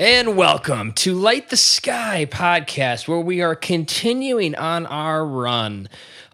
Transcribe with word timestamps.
And 0.00 0.36
welcome 0.36 0.92
to 0.92 1.12
Light 1.12 1.50
the 1.50 1.56
Sky 1.56 2.24
podcast, 2.30 3.08
where 3.08 3.18
we 3.18 3.42
are 3.42 3.56
continuing 3.56 4.54
on 4.54 4.86
our 4.86 5.26
run 5.26 5.88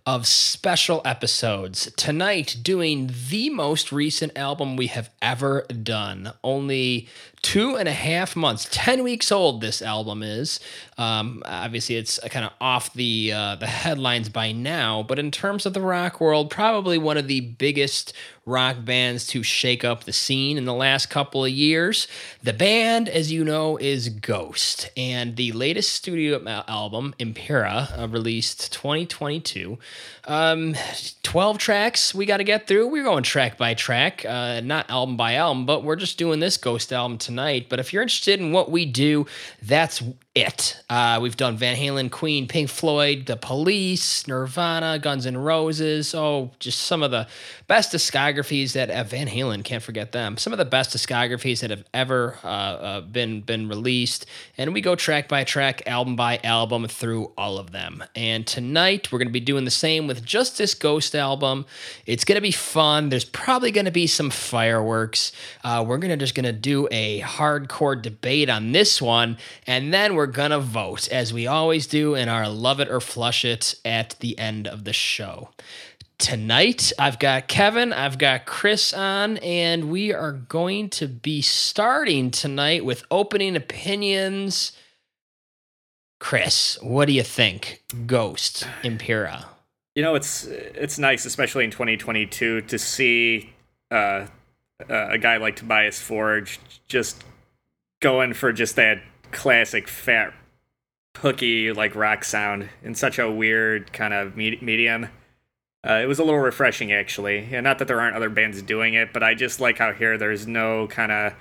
of 0.05 0.27
special 0.27 1.01
episodes. 1.07 1.91
Tonight, 1.97 2.59
doing 2.63 3.11
the 3.31 3.49
most 3.49 3.91
recent 3.91 4.37
album 4.37 4.77
we 4.77 4.89
have 4.89 5.09
ever 5.23 5.63
done. 5.63 6.35
Only 6.45 7.09
two 7.45 7.77
and 7.77 7.87
a 7.87 7.93
half 7.93 8.35
months, 8.35 8.67
10 8.71 9.05
weeks 9.05 9.31
old, 9.31 9.61
this 9.61 9.83
album 9.83 10.23
is. 10.23 10.59
Um, 10.97 11.43
obviously, 11.45 11.97
it's 11.97 12.19
kind 12.31 12.47
of 12.47 12.53
off 12.59 12.95
the, 12.95 13.33
uh, 13.35 13.57
the 13.57 13.67
headlines 13.67 14.31
by 14.31 14.51
now, 14.51 15.03
but 15.03 15.19
in 15.19 15.31
terms 15.31 15.67
of 15.67 15.75
the 15.75 15.81
rock 15.83 16.23
world, 16.23 16.51
probably 16.51 16.97
one 16.97 17.19
of 17.19 17.29
the 17.29 17.41
biggest 17.41 18.15
rock 18.47 18.77
bands 18.85 19.27
to 19.27 19.43
shake 19.43 19.85
up 19.85 20.05
the 20.05 20.13
scene 20.13 20.57
in 20.57 20.65
the 20.65 20.75
last 20.75 21.11
couple 21.11 21.45
of 21.45 21.51
years. 21.51 22.09
The 22.43 22.53
band, 22.53 23.09
as 23.09 23.31
you 23.31 23.45
know, 23.45 23.77
is 23.77 24.09
Ghost, 24.09 24.91
and 24.97 25.37
the 25.37 25.53
latest 25.53 25.93
studio 25.93 26.43
album, 26.67 27.15
Impera, 27.19 27.89
uh, 27.99 28.09
released 28.09 28.73
2022. 28.73 29.79
Um, 30.27 30.75
12 31.23 31.59
tracks 31.59 32.15
we 32.15 32.25
got 32.25 32.39
to 32.39 32.45
get 32.45 32.67
through. 32.67 32.89
We're 32.89 33.05
going 33.05 33.23
track 33.23 33.59
by 33.59 33.75
track, 33.75 34.25
uh, 34.25 34.61
not 34.63 34.89
album 34.91 35.17
by 35.17 35.35
album, 35.35 35.67
but 35.67 35.85
we're 35.85 35.97
just 35.97 36.17
doing 36.19 36.41
this 36.41 36.57
Ghost 36.57 36.93
album 36.93 37.19
tonight. 37.19 37.34
But 37.69 37.81
if 37.81 37.93
you're 37.93 38.03
interested 38.03 38.41
in 38.41 38.53
what 38.53 38.71
we 38.71 38.87
do, 38.87 39.27
that's 39.63 40.03
it. 40.35 40.83
Uh, 40.91 41.21
we've 41.23 41.37
done 41.37 41.57
Van 41.57 41.77
Halen, 41.77 42.11
Queen, 42.11 42.49
Pink 42.49 42.69
Floyd, 42.69 43.27
The 43.27 43.37
Police, 43.37 44.27
Nirvana, 44.27 44.99
Guns 44.99 45.27
N' 45.27 45.37
Roses. 45.37 46.13
Oh, 46.13 46.51
just 46.59 46.81
some 46.81 47.05
of 47.05 47.13
the 47.13 47.29
best 47.69 47.93
discographies 47.93 48.73
that 48.73 48.91
uh, 48.91 49.05
Van 49.05 49.29
Halen 49.29 49.63
can't 49.63 49.83
forget 49.83 50.11
them. 50.11 50.37
Some 50.37 50.53
of 50.53 50.59
the 50.59 50.65
best 50.65 50.91
discographies 50.91 51.61
that 51.61 51.71
have 51.71 51.85
ever 51.95 52.37
uh, 52.43 52.47
uh, 52.49 53.01
been 53.03 53.43
been 53.43 53.69
released, 53.69 54.27
and 54.59 54.75
we 54.75 54.81
go 54.81 54.97
track 54.97 55.29
by 55.29 55.45
track, 55.45 55.83
album 55.87 56.17
by 56.17 56.41
album 56.43 56.89
through 56.89 57.31
all 57.39 57.59
of 57.59 57.71
them. 57.71 58.03
And 58.17 58.45
tonight 58.45 59.13
we're 59.13 59.19
going 59.19 59.29
to 59.29 59.33
be 59.33 59.41
doing 59.41 59.65
the 59.65 59.71
same 59.71 60.09
with 60.09 60.25
just 60.25 60.59
this 60.59 60.75
Ghost 60.75 61.15
album. 61.15 61.65
It's 62.07 62.25
going 62.25 62.37
to 62.37 62.43
be 62.43 62.51
fun. 62.51 63.09
There's 63.09 63.25
probably 63.25 63.71
going 63.71 63.85
to 63.85 63.93
be 63.93 64.09
some 64.09 64.31
fireworks. 64.31 65.31
Uh, 65.63 65.85
we're 65.87 65.99
gonna 65.99 66.17
just 66.17 66.35
going 66.35 66.45
to 66.45 66.53
do 66.53 66.89
a 66.91 67.21
hardcore 67.21 68.01
debate 68.01 68.51
on 68.51 68.73
this 68.73 69.01
one, 69.01 69.39
and 69.67 69.95
then 69.95 70.17
we're 70.17 70.24
we're 70.25 70.33
going 70.33 70.53
to 70.53 70.59
vote, 70.59 71.07
as 71.09 71.35
we 71.35 71.47
always 71.47 71.87
do 71.87 72.15
in 72.15 72.31
our 72.31 72.49
Love 72.49 72.81
It 72.81 72.89
or 72.89 72.99
Flush 72.99 73.45
It 73.45 73.75
at 73.85 74.17
the 74.21 74.39
end 74.39 74.67
of 74.67 74.85
the 74.85 74.95
show. 74.95 75.51
Tonight, 76.17 76.95
I've 76.99 77.19
got 77.19 77.47
Kevin, 77.47 77.93
I've 77.93 78.17
got 78.17 78.47
Chris 78.47 78.95
on, 78.95 79.37
and 79.39 79.91
we 79.91 80.15
are 80.15 80.33
going 80.33 80.89
to 80.91 81.09
be 81.09 81.43
starting 81.43 82.31
tonight 82.31 82.87
with 82.87 83.05
opening 83.11 83.55
opinions. 83.55 84.73
Chris, 86.21 86.79
what 86.81 87.05
do 87.05 87.13
you 87.13 87.23
think? 87.23 87.83
Ghost, 88.07 88.67
Impera. 88.83 89.45
You 89.95 90.05
know, 90.05 90.15
it's 90.15 90.47
it's 90.47 90.99
nice, 90.99 91.27
especially 91.27 91.65
in 91.65 91.71
2022, 91.71 92.63
to 92.63 92.79
see 92.79 93.53
uh, 93.91 94.25
a 94.89 95.19
guy 95.19 95.37
like 95.37 95.57
Tobias 95.57 96.01
Forge 96.01 96.61
just 96.89 97.23
going 98.01 98.33
for 98.33 98.55
just 98.55 98.77
that 98.77 99.03
classic 99.35 99.89
fat 99.89 100.33
hooky 101.19 101.73
like 101.73 101.95
rock 101.95 102.25
sound 102.25 102.69
in 102.83 102.95
such 102.95 103.19
a 103.19 103.31
weird 103.31 103.93
kind 103.93 104.15
of 104.15 104.37
me- 104.37 104.59
medium. 104.61 105.09
Uh, 105.87 106.01
it 106.03 106.07
was 106.07 106.19
a 106.19 106.25
little 106.25 106.41
refreshing 106.41 106.93
actually. 106.93 107.47
Yeah, 107.51 107.61
not 107.61 107.79
that 107.79 107.89
there 107.89 108.01
aren't 108.01 108.17
other 108.17 108.31
bands 108.31 108.63
doing 108.63 108.95
it, 108.95 109.13
but 109.13 109.23
I 109.23 109.35
just 109.35 109.61
like 109.61 109.79
how 109.79 109.93
here 109.93 110.17
there's 110.17 110.47
no 110.47 110.87
kind 110.87 111.13
of 111.13 111.35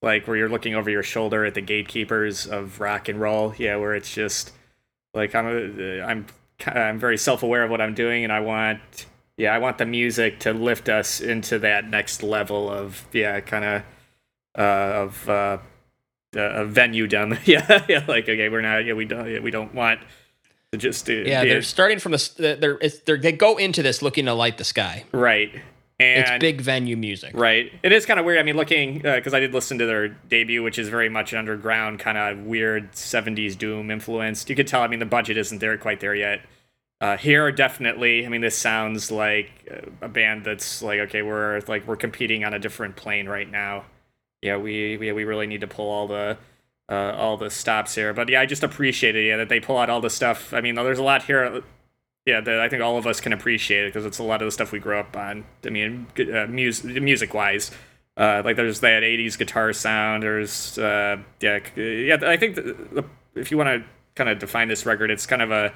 like 0.00 0.26
where 0.26 0.36
you're 0.36 0.48
looking 0.48 0.74
over 0.74 0.90
your 0.90 1.02
shoulder 1.02 1.44
at 1.44 1.54
the 1.54 1.60
gatekeepers 1.60 2.46
of 2.46 2.80
rock 2.80 3.08
and 3.08 3.20
roll. 3.20 3.54
Yeah, 3.58 3.76
where 3.76 3.94
it's 3.94 4.12
just 4.12 4.52
like 5.14 5.34
I'm 5.34 5.46
a, 5.46 6.00
I'm 6.02 6.26
I'm 6.66 6.98
very 6.98 7.18
self-aware 7.18 7.64
of 7.64 7.70
what 7.70 7.80
I'm 7.80 7.94
doing, 7.94 8.24
and 8.24 8.32
I 8.32 8.40
want 8.40 9.06
yeah 9.36 9.54
I 9.54 9.58
want 9.58 9.78
the 9.78 9.86
music 9.86 10.40
to 10.40 10.52
lift 10.52 10.88
us 10.88 11.20
into 11.20 11.58
that 11.60 11.88
next 11.88 12.22
level 12.22 12.70
of 12.70 13.06
yeah 13.12 13.40
kind 13.40 13.64
of 13.64 13.82
uh, 14.58 15.02
of 15.02 15.28
uh, 15.28 15.58
a 16.34 16.64
venue 16.64 17.06
down 17.06 17.30
there. 17.30 17.40
yeah, 17.44 17.84
yeah, 17.88 18.04
like 18.08 18.24
okay, 18.24 18.48
we're 18.48 18.60
not. 18.60 18.84
Yeah, 18.84 18.94
we 18.94 19.04
don't. 19.04 19.28
Yeah, 19.28 19.40
we 19.40 19.50
don't 19.50 19.74
want 19.74 20.00
to 20.72 20.78
just. 20.78 21.08
Uh, 21.08 21.14
yeah, 21.14 21.44
they're 21.44 21.62
starting 21.62 21.98
from 21.98 22.12
the. 22.12 22.56
They're, 22.60 22.78
they're 23.04 23.18
they 23.18 23.32
go 23.32 23.56
into 23.56 23.82
this 23.82 24.02
looking 24.02 24.26
to 24.26 24.34
light 24.34 24.58
the 24.58 24.64
sky. 24.64 25.04
Right. 25.12 25.62
And, 26.00 26.20
it's 26.20 26.40
big 26.40 26.60
venue 26.60 26.96
music. 26.96 27.32
Right. 27.32 27.70
It 27.84 27.92
is 27.92 28.06
kind 28.06 28.18
of 28.18 28.26
weird. 28.26 28.38
I 28.38 28.42
mean, 28.42 28.56
looking 28.56 28.98
because 28.98 29.32
uh, 29.32 29.36
I 29.36 29.40
did 29.40 29.54
listen 29.54 29.78
to 29.78 29.86
their 29.86 30.08
debut, 30.08 30.62
which 30.62 30.78
is 30.78 30.88
very 30.88 31.08
much 31.08 31.32
an 31.32 31.38
underground, 31.38 32.00
kind 32.00 32.18
of 32.18 32.44
weird 32.44 32.92
'70s 32.92 33.56
doom 33.56 33.90
influenced. 33.90 34.50
You 34.50 34.56
could 34.56 34.66
tell. 34.66 34.82
I 34.82 34.88
mean, 34.88 34.98
the 34.98 35.06
budget 35.06 35.36
isn't 35.36 35.58
there 35.58 35.76
quite 35.78 36.00
there 36.00 36.14
yet. 36.14 36.40
Uh, 37.00 37.16
here, 37.16 37.50
definitely. 37.50 38.24
I 38.24 38.28
mean, 38.28 38.40
this 38.40 38.56
sounds 38.56 39.10
like 39.10 39.50
a 40.00 40.08
band 40.08 40.44
that's 40.44 40.82
like, 40.82 41.00
okay, 41.00 41.22
we're 41.22 41.60
like 41.68 41.86
we're 41.86 41.96
competing 41.96 42.44
on 42.44 42.54
a 42.54 42.58
different 42.58 42.96
plane 42.96 43.28
right 43.28 43.50
now 43.50 43.84
yeah, 44.42 44.56
we 44.56 44.96
we, 44.96 45.12
we 45.12 45.24
really 45.24 45.46
need 45.46 45.60
to 45.62 45.66
pull 45.66 45.90
all 45.90 46.06
the 46.06 46.36
uh, 46.90 47.14
all 47.16 47.36
the 47.36 47.50
stops 47.50 47.94
here. 47.94 48.12
But 48.12 48.28
yeah, 48.28 48.40
I 48.40 48.46
just 48.46 48.62
appreciate 48.62 49.16
it. 49.16 49.26
Yeah, 49.26 49.38
that 49.38 49.48
they 49.48 49.60
pull 49.60 49.78
out 49.78 49.88
all 49.88 50.00
the 50.00 50.10
stuff. 50.10 50.52
I 50.52 50.60
mean, 50.60 50.74
there's 50.74 50.98
a 50.98 51.02
lot 51.02 51.24
here. 51.24 51.62
Yeah, 52.26 52.40
that 52.40 52.60
I 52.60 52.68
think 52.68 52.82
all 52.82 52.98
of 52.98 53.06
us 53.06 53.20
can 53.20 53.32
appreciate 53.32 53.84
it 53.84 53.88
because 53.88 54.04
it's 54.04 54.18
a 54.18 54.22
lot 54.22 54.42
of 54.42 54.46
the 54.46 54.52
stuff 54.52 54.72
we 54.72 54.78
grew 54.78 54.98
up 54.98 55.16
on. 55.16 55.44
I 55.64 55.70
mean, 55.70 56.06
uh, 56.18 56.46
music 56.46 57.02
music 57.02 57.34
wise. 57.34 57.70
Uh, 58.14 58.42
like 58.44 58.56
there's 58.56 58.80
that 58.80 59.02
80s 59.02 59.38
guitar 59.38 59.72
sound 59.72 60.22
there's 60.22 60.76
uh, 60.76 61.16
yeah 61.40 61.60
yeah 61.76 62.18
i 62.26 62.36
think 62.36 62.56
the, 62.56 62.76
the, 62.92 63.04
if 63.34 63.50
you 63.50 63.56
want 63.56 63.68
to 63.68 63.88
kind 64.14 64.28
of 64.28 64.38
define 64.38 64.68
this 64.68 64.84
record 64.84 65.10
it's 65.10 65.24
kind 65.24 65.40
of 65.40 65.50
a 65.50 65.72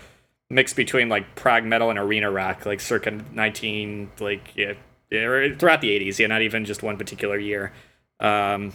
mix 0.50 0.74
between 0.74 1.08
like 1.08 1.34
prog 1.34 1.64
metal 1.64 1.88
and 1.88 1.98
arena 1.98 2.30
rock 2.30 2.66
like 2.66 2.80
circa 2.80 3.10
19 3.10 4.10
like 4.20 4.54
yeah, 4.54 4.74
yeah 5.10 5.48
throughout 5.56 5.80
the 5.80 5.88
80s 5.98 6.18
yeah 6.18 6.26
not 6.26 6.42
even 6.42 6.66
just 6.66 6.82
one 6.82 6.98
particular 6.98 7.38
year 7.38 7.72
um, 8.20 8.72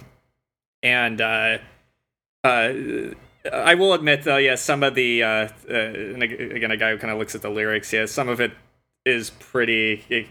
and 0.82 1.20
uh, 1.20 1.58
uh, 2.44 2.72
I 3.52 3.74
will 3.74 3.92
admit, 3.92 4.22
though, 4.24 4.36
yeah, 4.36 4.54
some 4.56 4.82
of 4.82 4.94
the 4.94 5.22
uh, 5.22 5.48
uh, 5.70 5.74
again, 5.74 6.70
a 6.70 6.76
guy 6.76 6.90
who 6.90 6.98
kind 6.98 7.12
of 7.12 7.18
looks 7.18 7.34
at 7.34 7.42
the 7.42 7.50
lyrics, 7.50 7.92
yeah, 7.92 8.06
some 8.06 8.28
of 8.28 8.40
it 8.40 8.52
is 9.04 9.30
pretty 9.30 10.28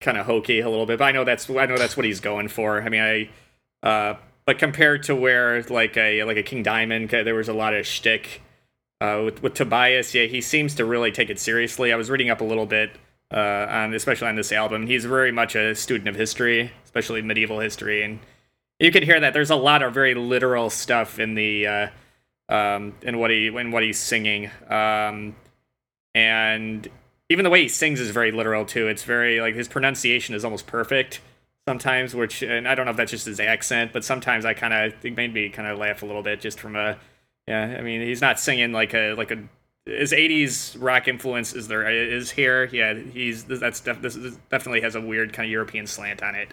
kind 0.00 0.18
of 0.18 0.26
hokey 0.26 0.60
a 0.60 0.68
little 0.68 0.86
bit. 0.86 0.98
But 0.98 1.06
I 1.06 1.12
know 1.12 1.24
that's 1.24 1.48
I 1.48 1.66
know 1.66 1.78
that's 1.78 1.96
what 1.96 2.06
he's 2.06 2.20
going 2.20 2.48
for. 2.48 2.82
I 2.82 2.88
mean, 2.88 3.00
I 3.02 3.30
uh, 3.86 4.16
but 4.44 4.58
compared 4.58 5.02
to 5.04 5.14
where 5.14 5.62
like 5.64 5.96
a 5.96 6.24
like 6.24 6.36
a 6.36 6.42
King 6.42 6.62
Diamond, 6.62 7.10
there 7.10 7.34
was 7.34 7.48
a 7.48 7.54
lot 7.54 7.74
of 7.74 7.86
shtick. 7.86 8.42
Uh, 9.00 9.22
with, 9.24 9.42
with 9.42 9.54
Tobias, 9.54 10.14
yeah, 10.14 10.24
he 10.24 10.40
seems 10.40 10.74
to 10.76 10.84
really 10.84 11.10
take 11.10 11.28
it 11.28 11.38
seriously. 11.38 11.92
I 11.92 11.96
was 11.96 12.08
reading 12.08 12.30
up 12.30 12.40
a 12.40 12.44
little 12.44 12.64
bit 12.64 12.90
uh, 13.30 13.66
on, 13.68 13.92
especially 13.92 14.28
on 14.28 14.36
this 14.36 14.52
album. 14.52 14.86
He's 14.86 15.04
very 15.04 15.32
much 15.32 15.56
a 15.56 15.74
student 15.74 16.08
of 16.08 16.14
history, 16.14 16.70
especially 16.84 17.20
medieval 17.20 17.58
history, 17.58 18.02
and 18.02 18.20
you 18.78 18.90
can 18.90 19.02
hear 19.02 19.20
that 19.20 19.32
there's 19.32 19.50
a 19.50 19.56
lot 19.56 19.82
of 19.82 19.94
very 19.94 20.14
literal 20.14 20.70
stuff 20.70 21.18
in 21.18 21.34
the 21.34 21.66
uh, 21.66 21.88
um, 22.48 22.94
in 23.02 23.18
what 23.18 23.30
he 23.30 23.46
in 23.46 23.70
what 23.70 23.82
he's 23.82 23.98
singing, 23.98 24.50
um, 24.68 25.36
and 26.14 26.88
even 27.28 27.44
the 27.44 27.50
way 27.50 27.62
he 27.62 27.68
sings 27.68 28.00
is 28.00 28.10
very 28.10 28.32
literal 28.32 28.64
too. 28.64 28.88
It's 28.88 29.04
very 29.04 29.40
like 29.40 29.54
his 29.54 29.68
pronunciation 29.68 30.34
is 30.34 30.44
almost 30.44 30.66
perfect 30.66 31.20
sometimes, 31.66 32.14
which 32.14 32.42
and 32.42 32.68
I 32.68 32.74
don't 32.74 32.84
know 32.84 32.90
if 32.90 32.96
that's 32.96 33.10
just 33.10 33.26
his 33.26 33.40
accent, 33.40 33.92
but 33.92 34.04
sometimes 34.04 34.44
I 34.44 34.54
kind 34.54 34.74
of 34.74 35.04
it 35.04 35.16
made 35.16 35.32
me 35.32 35.48
kind 35.48 35.68
of 35.68 35.78
laugh 35.78 36.02
a 36.02 36.06
little 36.06 36.22
bit 36.22 36.40
just 36.40 36.60
from 36.60 36.76
a 36.76 36.98
yeah. 37.46 37.76
I 37.78 37.82
mean, 37.82 38.00
he's 38.00 38.20
not 38.20 38.38
singing 38.38 38.72
like 38.72 38.94
a 38.94 39.14
like 39.14 39.30
a 39.30 39.42
his 39.86 40.12
80s 40.12 40.76
rock 40.80 41.08
influence 41.08 41.52
is 41.52 41.68
there 41.68 41.86
is 41.88 42.30
here 42.30 42.64
yeah 42.72 42.94
he's 42.94 43.44
that's 43.44 43.80
def, 43.80 44.00
this 44.00 44.16
definitely 44.50 44.80
has 44.80 44.94
a 44.94 45.00
weird 45.00 45.32
kind 45.32 45.46
of 45.46 45.52
european 45.52 45.86
slant 45.86 46.22
on 46.22 46.34
it 46.34 46.48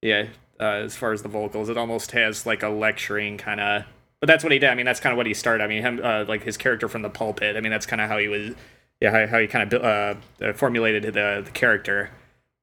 yeah 0.00 0.26
uh, 0.60 0.64
as 0.84 0.96
far 0.96 1.12
as 1.12 1.22
the 1.22 1.28
vocals. 1.28 1.68
It 1.68 1.76
almost 1.76 2.12
has 2.12 2.46
like 2.46 2.62
a 2.62 2.68
lecturing 2.68 3.38
kind 3.38 3.60
of. 3.60 3.84
But 4.20 4.26
that's 4.26 4.42
what 4.42 4.52
he 4.52 4.58
did. 4.58 4.70
I 4.70 4.74
mean, 4.74 4.86
that's 4.86 5.00
kind 5.00 5.12
of 5.12 5.16
what 5.16 5.26
he 5.26 5.34
started. 5.34 5.62
I 5.62 5.68
mean, 5.68 5.82
him 5.82 6.00
uh, 6.02 6.24
like 6.26 6.42
his 6.42 6.56
character 6.56 6.88
from 6.88 7.02
the 7.02 7.10
pulpit. 7.10 7.56
I 7.56 7.60
mean, 7.60 7.70
that's 7.70 7.86
kind 7.86 8.00
of 8.00 8.08
how 8.08 8.18
he 8.18 8.28
was. 8.28 8.54
Yeah, 9.00 9.12
how, 9.12 9.26
how 9.28 9.38
he 9.38 9.46
kind 9.46 9.72
of 9.72 9.84
uh, 9.84 10.44
uh, 10.44 10.52
formulated 10.54 11.04
the 11.14 11.42
the 11.44 11.50
character. 11.52 12.10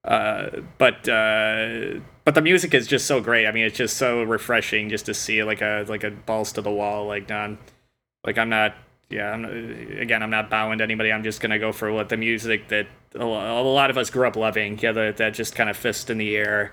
Uh, 0.04 0.60
but 0.78 1.08
uh, 1.08 2.00
but 2.24 2.34
the 2.34 2.42
music 2.42 2.74
is 2.74 2.86
just 2.86 3.06
so 3.06 3.20
great. 3.20 3.46
I 3.46 3.52
mean, 3.52 3.64
it's 3.64 3.76
just 3.76 3.96
so 3.96 4.22
refreshing 4.22 4.90
just 4.90 5.06
to 5.06 5.14
see 5.14 5.42
like 5.42 5.62
a 5.62 5.84
like 5.88 6.04
a 6.04 6.10
balls 6.10 6.52
to 6.52 6.62
the 6.62 6.70
wall 6.70 7.06
like 7.06 7.26
done. 7.26 7.58
Like 8.24 8.36
I'm 8.36 8.50
not 8.50 8.74
yeah, 9.08 9.30
I'm, 9.30 9.44
again, 10.00 10.22
I'm 10.22 10.30
not 10.30 10.50
bowing 10.50 10.78
to 10.78 10.84
anybody. 10.84 11.12
I'm 11.12 11.22
just 11.22 11.40
gonna 11.40 11.58
go 11.58 11.72
for 11.72 11.92
what 11.92 12.08
the 12.08 12.16
music 12.16 12.68
that 12.68 12.86
a 13.14 13.24
lot 13.24 13.90
of 13.90 13.96
us 13.96 14.10
grew 14.10 14.26
up 14.26 14.36
loving. 14.36 14.78
Yeah, 14.78 14.92
that 14.92 15.34
just 15.34 15.54
kind 15.54 15.70
of 15.70 15.76
fist 15.76 16.10
in 16.10 16.18
the 16.18 16.36
air, 16.36 16.72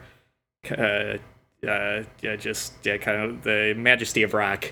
uh, 0.71 1.17
uh, 1.67 2.03
yeah, 2.21 2.35
just 2.37 2.73
yeah, 2.83 2.97
kind 2.97 3.21
of 3.21 3.43
the 3.43 3.73
majesty 3.77 4.23
of 4.23 4.33
rock. 4.33 4.71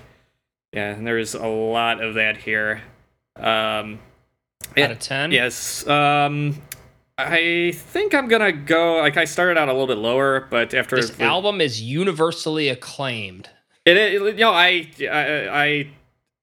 Yeah, 0.72 0.90
and 0.90 1.06
there's 1.06 1.34
a 1.34 1.46
lot 1.46 2.02
of 2.02 2.14
that 2.14 2.36
here. 2.38 2.82
Um, 3.36 4.00
out 4.76 4.90
of 4.90 4.98
ten, 4.98 5.32
yes. 5.32 5.86
Um, 5.86 6.60
I 7.18 7.72
think 7.74 8.14
I'm 8.14 8.28
gonna 8.28 8.52
go. 8.52 8.98
Like 8.98 9.16
I 9.16 9.24
started 9.24 9.58
out 9.58 9.68
a 9.68 9.72
little 9.72 9.86
bit 9.86 9.98
lower, 9.98 10.46
but 10.50 10.74
after 10.74 10.96
this 10.96 11.18
album 11.20 11.60
is 11.60 11.80
universally 11.82 12.68
acclaimed. 12.68 13.50
It, 13.84 13.96
it 13.96 14.12
you 14.12 14.32
know 14.34 14.52
I 14.52 14.88
I 15.00 15.48
I, 15.48 15.90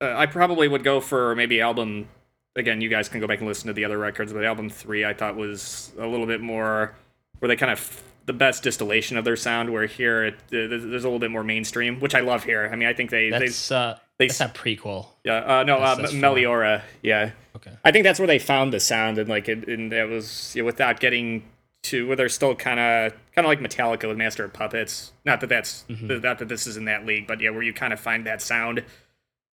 uh, 0.01 0.13
I 0.18 0.25
probably 0.25 0.68
would 0.68 0.84
go 0.84 1.00
for 1.00 1.36
maybe 1.36 1.62
album. 1.62 2.07
Again, 2.56 2.81
you 2.81 2.90
guys 2.90 3.07
can 3.07 3.22
go 3.22 3.28
back 3.28 3.40
and 3.40 3.48
listen 3.48 3.68
to 3.68 3.74
the 3.74 3.86
other 3.86 3.98
records, 3.98 4.34
but 4.34 4.44
album 4.44 4.69
three 4.69 5.06
I 5.06 5.13
thought 5.13 5.36
was 5.36 5.92
a 5.98 6.06
little 6.06 6.25
bit 6.25 6.42
more 6.42 6.94
where 7.40 7.48
they 7.48 7.56
kind 7.56 7.72
of 7.72 8.04
the 8.25 8.33
best 8.33 8.63
distillation 8.63 9.18
of 9.18 9.25
their 9.25 9.36
sound. 9.36 9.71
Where 9.71 9.86
here 9.88 10.25
it, 10.25 10.36
there's 10.50 10.83
a 10.83 11.07
little 11.07 11.19
bit 11.19 11.31
more 11.31 11.44
mainstream, 11.44 12.00
which 12.00 12.16
I 12.16 12.19
love 12.21 12.44
here. 12.44 12.69
I 12.71 12.75
mean, 12.75 12.88
I 12.88 12.94
think 12.94 13.10
they 13.10 13.30
that's 13.30 13.69
they, 13.69 13.75
uh, 13.75 13.95
they 14.18 14.27
that's 14.27 14.39
not 14.39 14.54
Prequelle. 14.56 15.07
yeah 15.24 15.60
uh, 15.60 15.63
no 15.63 15.80
That's- 15.80 15.98
uh, 16.00 16.01
that's. 16.04 16.13
Meliora 16.13 16.81
yeah 17.01 17.31
Okay. 17.56 17.71
I 17.83 17.92
think 17.92 18.04
that's 18.04 18.19
where 18.19 18.27
they 18.27 18.39
found 18.39 18.71
the 18.71 18.80
sound 18.80 19.18
and 19.18 19.27
like 19.27 19.50
it 19.50 19.68
and 19.68 19.92
that 19.92 20.07
was 20.07 20.56
you 20.56 20.62
know, 20.62 20.66
without 20.68 21.00
getting 21.00 21.44
to 21.83 22.07
where 22.07 22.16
they're 22.16 22.30
still 22.30 22.56
kind 22.56 22.80
of 22.80 23.13
kind 23.33 23.45
of 23.45 23.50
like 23.50 23.60
Metallica 23.60 24.07
with 24.07 24.18
Master 24.18 24.44
of 24.45 24.54
Puppets. 24.54 25.12
Not 25.25 25.42
that 25.42 25.48
that's 25.48 25.83
Mm-hmm. 25.89 26.19
not 26.22 26.39
that 26.39 26.48
this 26.48 26.68
is 26.68 26.77
in 26.77 26.86
that 26.86 27.06
league, 27.06 27.25
but 27.27 27.42
yeah, 27.42 27.50
where 27.50 27.63
you 27.63 27.74
kind 27.74 27.92
of 27.94 28.00
find 28.00 28.25
that 28.27 28.42
sound 28.42 28.83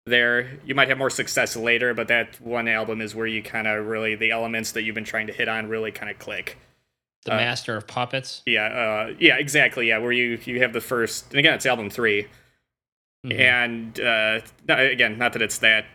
there. 0.07 0.59
You 0.67 0.75
might 0.75 0.89
have 0.89 0.99
more 0.99 1.11
success 1.11 1.57
later, 1.57 1.95
but 1.95 2.09
that 2.09 2.41
one 2.41 2.69
album 2.69 3.01
is 3.01 3.15
where 3.15 3.27
you 3.27 3.43
kind 3.43 3.67
of 3.67 3.87
really 3.87 4.15
the 4.17 4.31
elements 4.33 4.73
that 4.73 4.83
you've 4.83 4.95
been 4.95 5.05
trying 5.05 5.27
to 5.29 5.33
hit 5.33 5.49
on 5.49 5.69
really 5.69 5.91
kind 5.93 6.11
of 6.11 6.19
click. 6.19 6.59
The 7.25 7.33
Uh, 7.35 7.37
Master 7.39 7.77
of 7.77 7.87
Puppets. 7.87 8.43
Yeah, 8.47 8.65
uh, 8.67 9.15
yeah, 9.19 9.37
exactly. 9.39 9.89
Yeah, 9.89 9.99
where 9.99 10.13
you 10.13 10.39
you 10.45 10.61
have 10.61 10.73
the 10.73 10.81
first 10.81 11.31
and 11.31 11.39
again 11.39 11.55
it's 11.55 11.67
album 11.67 11.89
3 11.91 12.27
Mhm. 13.27 13.41
and 13.41 14.01
uh, 14.01 14.41
no- 14.69 14.77
again, 14.87 15.17
not 15.19 15.33
that 15.33 15.41
it's 15.43 15.59
that 15.59 15.87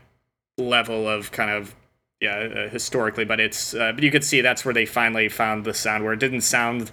level 0.57 1.07
of 1.07 1.31
kind 1.31 1.51
of 1.51 1.75
yeah 2.19 2.35
uh, 2.65 2.69
historically, 2.69 3.25
but 3.25 3.39
it's 3.39 3.73
uh, 3.75 3.91
but 3.93 4.03
you 4.03 4.09
could 4.11 4.23
see 4.23 4.41
that's 4.41 4.65
where 4.65 4.73
they 4.73 4.85
finally 4.85 5.29
found 5.29 5.65
the 5.65 5.73
sound 5.73 6.03
where 6.03 6.13
it 6.13 6.19
didn't 6.19 6.41
sound. 6.41 6.91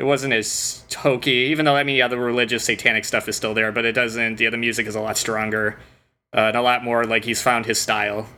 It 0.00 0.04
wasn't 0.04 0.32
as 0.34 0.84
hokey, 0.96 1.30
even 1.52 1.64
though 1.64 1.76
I 1.76 1.84
mean, 1.84 1.94
yeah, 1.96 2.08
the 2.08 2.18
religious 2.18 2.64
satanic 2.64 3.04
stuff 3.04 3.28
is 3.28 3.36
still 3.36 3.54
there, 3.54 3.70
but 3.70 3.84
it 3.84 3.92
doesn't. 3.92 4.40
Yeah, 4.40 4.50
the 4.50 4.56
music 4.56 4.88
is 4.88 4.96
a 4.96 5.00
lot 5.00 5.16
stronger 5.16 5.78
uh, 6.36 6.40
and 6.48 6.56
a 6.56 6.62
lot 6.62 6.82
more 6.82 7.04
like 7.04 7.24
he's 7.24 7.40
found 7.40 7.66
his 7.66 7.80
style. 7.80 8.28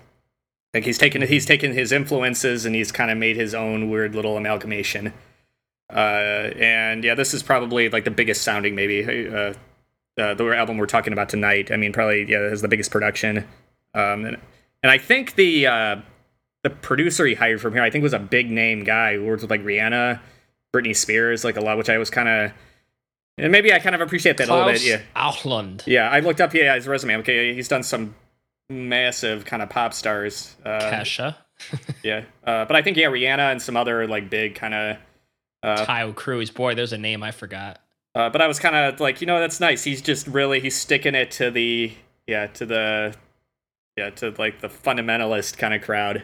Like 0.77 0.85
he's 0.85 0.99
taken 0.99 1.23
he's 1.23 1.47
taken 1.47 1.73
his 1.73 1.91
influences 1.91 2.67
and 2.67 2.75
he's 2.75 2.93
kind 2.93 3.11
of 3.11 3.17
made 3.17 3.37
his 3.37 3.55
own 3.55 3.89
weird 3.89 4.15
little 4.15 4.37
amalgamation. 4.37 5.15
Uh, 5.91 6.51
and 6.59 7.03
yeah, 7.03 7.15
this 7.15 7.33
is 7.33 7.43
probably 7.43 7.89
like 7.89 8.05
the 8.05 8.11
biggest 8.11 8.43
sounding 8.43 8.75
maybe. 8.75 9.03
Uh, 9.03 9.55
uh, 10.19 10.35
the 10.35 10.55
album 10.55 10.77
we're 10.77 10.85
talking 10.85 11.15
about 11.15 11.31
tonight. 11.31 11.73
I 11.73 11.79
mean, 11.79 11.95
probably 11.95 12.31
yeah, 12.31 12.41
has 12.41 12.61
the 12.61 12.69
biggest 12.69 12.91
production. 12.91 13.39
Um, 13.95 14.27
and, 14.27 14.37
and 14.83 14.93
I 14.93 14.99
think 14.99 15.37
the 15.37 15.67
uh, 15.67 15.97
the 16.63 16.69
producer 16.69 17.25
he 17.25 17.33
hired 17.33 17.63
from 17.63 17.73
here, 17.73 17.83
I 17.83 17.89
think 17.89 18.03
was 18.03 18.13
a 18.13 18.19
big 18.19 18.51
name 18.51 18.85
guy 18.85 19.15
who 19.15 19.25
worked 19.25 19.41
with 19.41 19.51
like 19.51 19.65
Rihanna, 19.65 20.21
Britney 20.75 20.95
Spears, 20.95 21.43
like 21.43 21.57
a 21.57 21.63
lot, 21.63 21.79
which 21.79 21.89
I 21.89 21.97
was 21.97 22.11
kind 22.11 22.29
of, 22.29 22.53
and 23.39 23.51
maybe 23.51 23.73
I 23.73 23.79
kind 23.79 23.95
of 23.95 24.03
appreciate 24.03 24.37
that 24.37 24.51
a 24.51 24.55
little 24.55 24.73
bit. 24.73 24.85
Yeah, 24.85 25.01
Åhlund. 25.17 25.87
yeah. 25.87 26.11
I 26.11 26.21
looked 26.21 26.43
up 26.43 26.53
yeah 26.53 26.75
his 26.75 26.87
resume. 26.87 27.17
Okay, 27.17 27.55
he's 27.55 27.69
done 27.69 27.83
some 27.83 28.15
massive 28.69 29.45
kind 29.45 29.63
of 29.63 29.69
pop 29.69 29.95
stars. 29.95 30.57
Uh, 30.65 30.81
Kesha. 30.81 31.37
yeah, 32.03 32.25
uh, 32.45 32.65
but 32.65 32.77
I 32.77 32.83
think 32.83 32.97
yeah, 32.97 33.09
Rihanna 33.09 33.53
and 33.53 33.63
some 33.63 33.77
other 33.77 34.07
like 34.07 34.31
big 34.31 34.55
kind 34.55 34.75
of. 34.75 34.97
Uh, 35.63 35.85
Taio 35.85 36.15
Cruz. 36.15 36.51
Boy, 36.51 36.75
there's 36.75 36.93
a 36.93 36.99
name 36.99 37.23
I 37.23 37.31
forgot. 37.31 37.81
Uh, 38.15 38.31
but 38.31 38.41
I 38.41 38.47
was 38.47 38.59
kind 38.59 38.75
of 38.75 38.99
like, 38.99 39.21
you 39.21 39.27
know, 39.27 39.39
that's 39.41 39.61
nice. 39.61 39.85
He's 39.85 40.01
just 40.01 40.27
really 40.27 40.61
he's 40.61 40.77
sticking 40.77 41.15
it 41.15 41.31
to 41.33 41.51
the 41.51 41.93
yeah 42.27 42.47
to 42.49 42.67
the 42.67 43.15
yeah 43.97 44.11
to 44.11 44.35
like 44.39 44.61
the 44.61 44.69
fundamentalist 44.69 45.59
kind 45.59 45.75
of 45.75 45.83
crowd. 45.83 46.23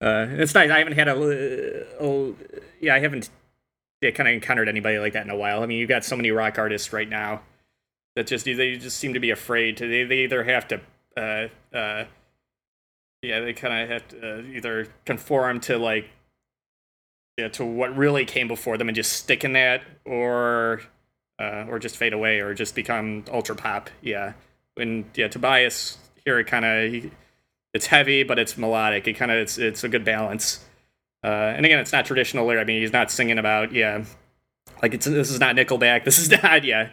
Uh, 0.00 0.26
it's 0.30 0.54
nice. 0.54 0.70
I 0.70 0.78
haven't 0.78 0.94
had 0.94 1.08
a, 1.08 1.86
oh 2.00 2.36
yeah 2.80 2.94
I 2.94 3.00
haven't 3.00 3.30
yeah, 4.04 4.10
kind 4.10 4.28
of 4.28 4.34
encountered 4.34 4.68
anybody 4.68 4.98
like 4.98 5.14
that 5.14 5.24
in 5.24 5.30
a 5.30 5.36
while. 5.36 5.62
I 5.62 5.66
mean, 5.66 5.78
you've 5.78 5.88
got 5.88 6.04
so 6.04 6.14
many 6.14 6.30
rock 6.30 6.58
artists 6.58 6.92
right 6.92 7.08
now 7.08 7.40
that 8.16 8.26
just 8.26 8.44
they 8.44 8.76
just 8.76 8.98
seem 8.98 9.14
to 9.14 9.20
be 9.20 9.30
afraid 9.30 9.76
to 9.78 9.88
they, 9.88 10.04
they 10.04 10.18
either 10.24 10.44
have 10.44 10.68
to 10.68 10.80
uh 11.16 11.48
uh 11.74 12.04
yeah 13.22 13.40
they 13.40 13.52
kind 13.52 13.82
of 13.82 13.88
have 13.88 14.08
to 14.08 14.38
uh, 14.38 14.42
either 14.42 14.88
conform 15.04 15.60
to 15.60 15.78
like 15.78 16.08
yeah 17.36 17.48
to 17.48 17.64
what 17.64 17.96
really 17.96 18.24
came 18.24 18.48
before 18.48 18.76
them 18.76 18.88
and 18.88 18.96
just 18.96 19.12
stick 19.12 19.44
in 19.44 19.52
that 19.52 19.82
or 20.04 20.82
uh, 21.38 21.64
or 21.68 21.78
just 21.78 21.96
fade 21.96 22.12
away 22.12 22.40
or 22.40 22.54
just 22.54 22.74
become 22.74 23.24
ultra 23.32 23.56
pop. 23.56 23.90
Yeah, 24.00 24.34
and 24.76 25.04
yeah, 25.14 25.28
Tobias 25.28 25.98
here 26.24 26.38
it 26.38 26.46
kind 26.46 26.64
of 26.64 27.10
it's 27.74 27.86
heavy 27.86 28.22
but 28.22 28.38
it's 28.38 28.56
melodic. 28.56 29.06
It 29.08 29.14
kind 29.14 29.30
of 29.30 29.38
it's 29.38 29.58
it's 29.58 29.84
a 29.84 29.88
good 29.88 30.04
balance. 30.04 30.64
Uh, 31.22 31.54
and 31.56 31.64
again, 31.64 31.78
it's 31.78 31.92
not 31.92 32.04
traditional 32.04 32.46
lyric. 32.46 32.62
I 32.62 32.66
mean, 32.66 32.80
he's 32.82 32.92
not 32.92 33.10
singing 33.10 33.38
about 33.38 33.72
yeah, 33.72 34.04
like 34.82 34.94
it's 34.94 35.06
this 35.06 35.30
is 35.30 35.40
not 35.40 35.56
Nickelback. 35.56 36.04
This 36.04 36.18
is 36.18 36.30
not 36.30 36.64
yeah, 36.64 36.90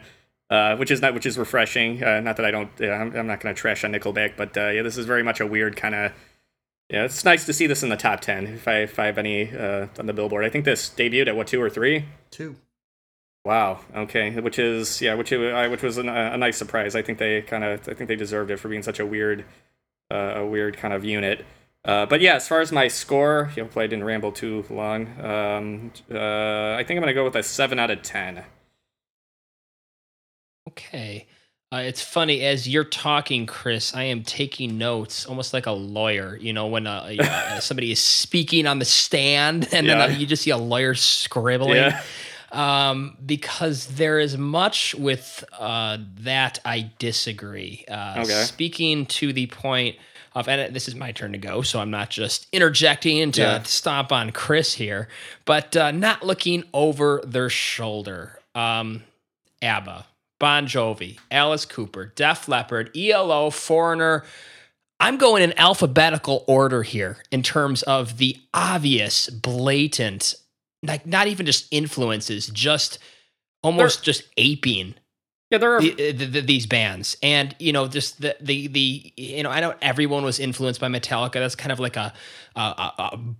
uh, 0.52 0.76
which 0.76 0.90
is 0.90 1.00
not 1.00 1.14
which 1.14 1.24
is 1.24 1.38
refreshing. 1.38 2.04
Uh, 2.04 2.20
not 2.20 2.36
that 2.36 2.44
I 2.44 2.50
don't. 2.50 2.70
Yeah, 2.78 3.00
I'm, 3.00 3.16
I'm 3.16 3.26
not 3.26 3.40
gonna 3.40 3.54
trash 3.54 3.84
on 3.84 3.92
Nickelback, 3.92 4.36
but 4.36 4.54
uh, 4.54 4.68
yeah, 4.68 4.82
this 4.82 4.98
is 4.98 5.06
very 5.06 5.22
much 5.22 5.40
a 5.40 5.46
weird 5.46 5.76
kind 5.76 5.94
of. 5.94 6.12
Yeah, 6.90 7.04
it's 7.04 7.24
nice 7.24 7.46
to 7.46 7.54
see 7.54 7.66
this 7.66 7.82
in 7.82 7.88
the 7.88 7.96
top 7.96 8.20
ten. 8.20 8.46
If 8.46 8.68
I 8.68 8.80
if 8.80 8.98
I 8.98 9.06
have 9.06 9.16
any 9.16 9.50
uh, 9.50 9.86
on 9.98 10.04
the 10.04 10.12
Billboard, 10.12 10.44
I 10.44 10.50
think 10.50 10.66
this 10.66 10.90
debuted 10.90 11.26
at 11.26 11.36
what 11.36 11.46
two 11.46 11.62
or 11.62 11.70
three. 11.70 12.04
Two. 12.30 12.56
Wow. 13.46 13.80
Okay. 13.96 14.38
Which 14.38 14.58
is 14.58 15.00
yeah, 15.00 15.14
which 15.14 15.32
I 15.32 15.68
which 15.68 15.82
was 15.82 15.96
an, 15.96 16.10
a 16.10 16.36
nice 16.36 16.58
surprise. 16.58 16.94
I 16.94 17.00
think 17.00 17.18
they 17.18 17.40
kind 17.40 17.64
of 17.64 17.88
I 17.88 17.94
think 17.94 18.08
they 18.08 18.16
deserved 18.16 18.50
it 18.50 18.58
for 18.58 18.68
being 18.68 18.82
such 18.82 19.00
a 19.00 19.06
weird, 19.06 19.46
uh, 20.10 20.34
a 20.36 20.46
weird 20.46 20.76
kind 20.76 20.92
of 20.92 21.02
unit. 21.02 21.46
Uh, 21.82 22.04
but 22.04 22.20
yeah, 22.20 22.34
as 22.34 22.46
far 22.46 22.60
as 22.60 22.70
my 22.70 22.88
score, 22.88 23.50
you 23.56 23.62
know, 23.62 23.64
hopefully 23.64 23.86
I 23.86 23.88
didn't 23.88 24.04
ramble 24.04 24.32
too 24.32 24.66
long. 24.68 25.08
Um, 25.18 25.92
uh, 26.12 26.74
I 26.74 26.84
think 26.86 26.98
I'm 26.98 27.00
gonna 27.00 27.14
go 27.14 27.24
with 27.24 27.36
a 27.36 27.42
seven 27.42 27.78
out 27.78 27.90
of 27.90 28.02
ten. 28.02 28.44
Okay. 30.68 31.26
Uh, 31.72 31.78
it's 31.78 32.02
funny 32.02 32.42
as 32.42 32.68
you're 32.68 32.84
talking, 32.84 33.46
Chris. 33.46 33.94
I 33.94 34.04
am 34.04 34.22
taking 34.24 34.76
notes, 34.76 35.24
almost 35.24 35.54
like 35.54 35.64
a 35.66 35.72
lawyer. 35.72 36.36
You 36.36 36.52
know, 36.52 36.66
when 36.66 36.86
uh, 36.86 37.14
uh, 37.18 37.60
somebody 37.60 37.90
is 37.92 38.00
speaking 38.00 38.66
on 38.66 38.78
the 38.78 38.84
stand, 38.84 39.68
and 39.72 39.88
then 39.88 39.98
Yeah. 39.98 40.04
uh, 40.04 40.08
you 40.08 40.26
just 40.26 40.42
see 40.42 40.50
a 40.50 40.56
lawyer 40.58 40.94
scribbling. 40.94 41.76
Yeah. 41.76 42.02
Um, 42.52 43.16
because 43.24 43.86
there 43.86 44.18
is 44.20 44.36
much 44.36 44.94
with 44.96 45.42
uh, 45.58 45.96
that 46.20 46.58
I 46.66 46.90
disagree. 46.98 47.86
Uh, 47.88 48.16
Okay. 48.18 48.42
Speaking 48.44 49.06
to 49.06 49.32
the 49.32 49.46
point 49.46 49.96
of, 50.34 50.48
and 50.48 50.74
this 50.74 50.86
is 50.86 50.94
my 50.94 51.12
turn 51.12 51.32
to 51.32 51.38
go, 51.38 51.62
so 51.62 51.80
I'm 51.80 51.90
not 51.90 52.10
just 52.10 52.46
interjecting 52.52 53.32
to 53.32 53.40
Yeah. 53.40 53.62
stomp 53.62 54.12
on 54.12 54.32
Chris 54.32 54.74
here, 54.74 55.08
but 55.46 55.74
uh, 55.74 55.92
not 55.92 56.26
looking 56.26 56.64
over 56.74 57.22
their 57.24 57.48
shoulder. 57.48 58.38
Um, 58.54 59.04
ABBA, 59.62 60.04
Bon 60.42 60.66
Jovi, 60.66 61.20
Alice 61.30 61.64
Cooper, 61.64 62.06
Def 62.16 62.48
Leppard, 62.48 62.90
ELO, 62.96 63.48
Foreigner. 63.50 64.24
I'm 64.98 65.16
going 65.16 65.40
in 65.40 65.56
alphabetical 65.56 66.44
order 66.48 66.82
here 66.82 67.18
in 67.30 67.44
terms 67.44 67.84
of 67.84 68.18
the 68.18 68.36
obvious, 68.52 69.30
blatant, 69.30 70.34
like 70.82 71.06
not 71.06 71.28
even 71.28 71.46
just 71.46 71.68
influences, 71.70 72.48
just 72.48 72.98
almost 73.62 74.02
just 74.02 74.24
aping 74.36 74.96
Yeah, 75.52 75.58
there 75.58 75.76
are. 75.76 75.80
the, 75.80 75.92
uh, 75.92 75.96
the, 76.18 76.24
the- 76.26 76.40
these 76.40 76.66
bands 76.66 77.16
and 77.22 77.54
you 77.60 77.72
know 77.72 77.86
just 77.86 78.20
the 78.20 78.34
the 78.40 78.66
the 78.66 79.12
you 79.16 79.44
know 79.44 79.50
i 79.50 79.60
know 79.60 79.74
everyone 79.80 80.24
was 80.24 80.40
influenced 80.40 80.80
by 80.80 80.88
metallica 80.88 81.34
that's 81.34 81.54
kind 81.54 81.70
of 81.70 81.78
like 81.78 81.96
a, 81.96 82.12
a, 82.56 82.60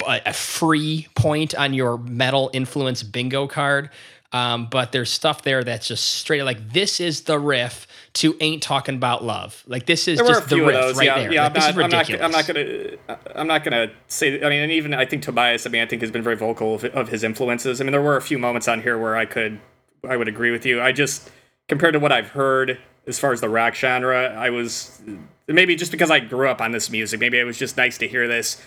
a- 0.06 0.20
a 0.26 0.32
free 0.32 1.08
point 1.16 1.56
on 1.56 1.74
your 1.74 1.98
metal 1.98 2.48
influence 2.52 3.02
bingo 3.02 3.48
card 3.48 3.90
um, 4.32 4.66
but 4.66 4.92
there's 4.92 5.10
stuff 5.10 5.42
there 5.42 5.62
that's 5.62 5.86
just 5.86 6.04
straight 6.04 6.42
like 6.42 6.72
this 6.72 7.00
is 7.00 7.22
the 7.22 7.38
riff 7.38 7.86
to 8.14 8.36
ain't 8.40 8.62
talking 8.62 8.94
about 8.94 9.24
love 9.24 9.62
like 9.66 9.86
this 9.86 10.08
is 10.08 10.18
there 10.18 10.24
were 10.24 10.32
a 10.32 10.34
just 10.34 10.48
the 10.48 10.60
riff 10.60 10.74
those. 10.74 10.96
right 10.96 11.06
yeah, 11.06 11.18
there 11.18 11.32
yeah. 11.32 11.44
Like, 11.44 11.54
this 11.54 11.64
is 11.64 11.68
I'm, 11.70 11.76
not, 11.76 11.84
I'm 11.84 11.90
not. 11.90 11.98
ridiculous 11.98 12.24
I'm 12.24 12.30
not 12.32 12.46
gonna. 12.46 13.18
I'm 13.34 13.46
not 13.46 13.64
gonna 13.64 13.92
say. 14.08 14.42
I 14.42 14.48
mean, 14.48 14.62
and 14.62 14.72
even 14.72 14.94
I 14.94 15.04
think 15.04 15.22
Tobias. 15.22 15.66
I 15.66 15.70
mean, 15.70 15.82
I 15.82 15.86
think 15.86 16.02
has 16.02 16.10
been 16.10 16.22
very 16.22 16.36
vocal 16.36 16.74
of, 16.74 16.84
of 16.86 17.08
his 17.08 17.24
influences. 17.24 17.80
I 17.80 17.84
mean, 17.84 17.92
there 17.92 18.02
were 18.02 18.16
a 18.16 18.22
few 18.22 18.38
moments 18.38 18.68
on 18.68 18.82
here 18.82 18.98
where 18.98 19.16
I 19.16 19.24
could, 19.24 19.60
I 20.08 20.16
would 20.16 20.28
agree 20.28 20.50
with 20.50 20.64
you. 20.64 20.80
I 20.80 20.92
just 20.92 21.30
compared 21.68 21.92
to 21.94 22.00
what 22.00 22.12
I've 22.12 22.28
heard 22.28 22.78
as 23.06 23.18
far 23.18 23.32
as 23.32 23.40
the 23.40 23.48
rock 23.48 23.74
genre, 23.74 24.34
I 24.36 24.50
was 24.50 25.02
maybe 25.48 25.74
just 25.74 25.90
because 25.90 26.10
I 26.10 26.20
grew 26.20 26.48
up 26.48 26.60
on 26.60 26.72
this 26.72 26.90
music. 26.90 27.20
Maybe 27.20 27.38
it 27.38 27.44
was 27.44 27.58
just 27.58 27.76
nice 27.76 27.98
to 27.98 28.08
hear 28.08 28.28
this 28.28 28.62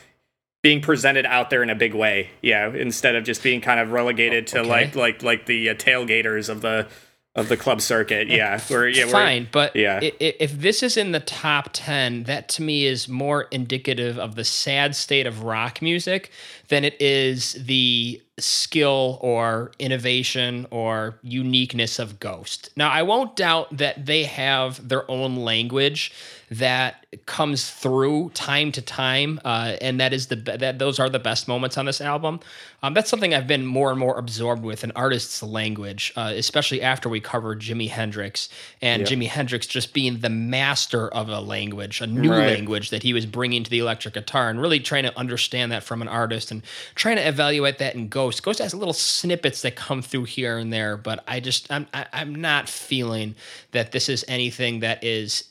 being 0.65 0.81
presented 0.81 1.27
out 1.27 1.51
there 1.51 1.61
in 1.61 1.69
a 1.69 1.75
big 1.75 1.93
way. 1.93 2.27
Yeah, 2.41 2.73
instead 2.73 3.13
of 3.13 3.23
just 3.23 3.43
being 3.43 3.61
kind 3.61 3.79
of 3.79 3.91
relegated 3.91 4.47
to 4.47 4.61
Okay. 4.61 4.67
like 4.67 4.95
like 4.95 5.21
like 5.21 5.45
the 5.45 5.69
uh, 5.69 5.75
tailgaters 5.75 6.49
of 6.49 6.61
the 6.61 6.87
of 7.35 7.49
the 7.49 7.55
club 7.55 7.81
circuit. 7.81 8.29
Yeah, 8.29 8.59
where 8.67 8.87
yeah, 8.87 9.03
where, 9.03 9.11
fine 9.11 9.47
but 9.51 9.75
yeah. 9.75 9.99
if 10.01 10.59
this 10.59 10.81
is 10.81 10.97
in 10.97 11.11
the 11.11 11.19
top 11.19 11.69
10 11.73 12.23
that 12.23 12.49
to 12.49 12.63
me 12.63 12.85
is 12.85 13.07
more 13.07 13.43
indicative 13.51 14.17
of 14.17 14.33
the 14.33 14.43
sad 14.43 14.95
state 14.95 15.27
of 15.27 15.43
rock 15.43 15.83
music 15.83 16.31
than 16.67 16.83
it 16.83 16.99
is 17.01 17.53
the 17.53 18.21
skill 18.37 19.17
or 19.21 19.71
innovation 19.79 20.67
or 20.69 21.17
uniqueness 21.23 21.99
of 21.99 22.19
Ghost. 22.19 22.69
Now, 22.75 22.89
I 22.91 23.01
won't 23.03 23.35
doubt 23.37 23.77
that 23.77 24.05
they 24.05 24.23
have 24.25 24.87
their 24.89 25.09
own 25.09 25.37
language 25.37 26.11
that 26.51 27.05
comes 27.25 27.71
through 27.71 28.29
time 28.33 28.71
to 28.73 28.81
time, 28.81 29.39
uh, 29.45 29.77
and 29.81 29.99
that 29.99 30.13
is 30.13 30.27
the 30.27 30.35
that 30.35 30.77
those 30.79 30.99
are 30.99 31.09
the 31.09 31.17
best 31.17 31.47
moments 31.47 31.77
on 31.77 31.85
this 31.85 32.01
album. 32.01 32.39
Um, 32.83 32.93
that's 32.93 33.09
something 33.09 33.33
I've 33.33 33.47
been 33.47 33.65
more 33.65 33.89
and 33.89 33.99
more 33.99 34.15
absorbed 34.19 34.63
with 34.63 34.83
an 34.83 34.91
artist's 34.95 35.41
language, 35.41 36.13
uh, 36.15 36.33
especially 36.35 36.83
after 36.83 37.09
we 37.09 37.19
covered 37.19 37.61
Jimi 37.61 37.89
Hendrix 37.89 38.47
and 38.79 39.01
Yep. 39.01 39.09
Jimi 39.09 39.27
Hendrix 39.27 39.65
just 39.65 39.91
being 39.93 40.19
the 40.19 40.29
master 40.29 41.07
of 41.07 41.29
a 41.29 41.39
language, 41.39 41.99
a 42.01 42.05
new 42.05 42.29
Right. 42.29 42.45
language 42.47 42.91
that 42.91 43.01
he 43.01 43.11
was 43.13 43.25
bringing 43.25 43.63
to 43.63 43.69
the 43.71 43.79
electric 43.79 44.13
guitar, 44.13 44.49
and 44.49 44.61
really 44.61 44.79
trying 44.79 45.03
to 45.03 45.17
understand 45.17 45.71
that 45.71 45.83
from 45.83 46.01
an 46.03 46.07
artist 46.07 46.51
and 46.55 46.63
trying 46.95 47.17
to 47.17 47.27
evaluate 47.27 47.77
that 47.79 47.95
in 47.95 48.07
Ghost. 48.07 48.43
Ghost 48.43 48.59
has 48.59 48.73
little 48.73 48.93
snippets 48.93 49.61
that 49.61 49.75
come 49.75 50.01
through 50.01 50.25
here 50.25 50.57
and 50.57 50.71
there, 50.71 50.97
but 50.97 51.23
I 51.27 51.39
just 51.39 51.71
I'm 51.71 51.87
I, 51.93 52.05
I'm 52.13 52.35
not 52.35 52.69
feeling 52.69 53.35
that 53.71 53.91
this 53.91 54.09
is 54.09 54.25
anything 54.27 54.79
that 54.79 55.03
is 55.03 55.49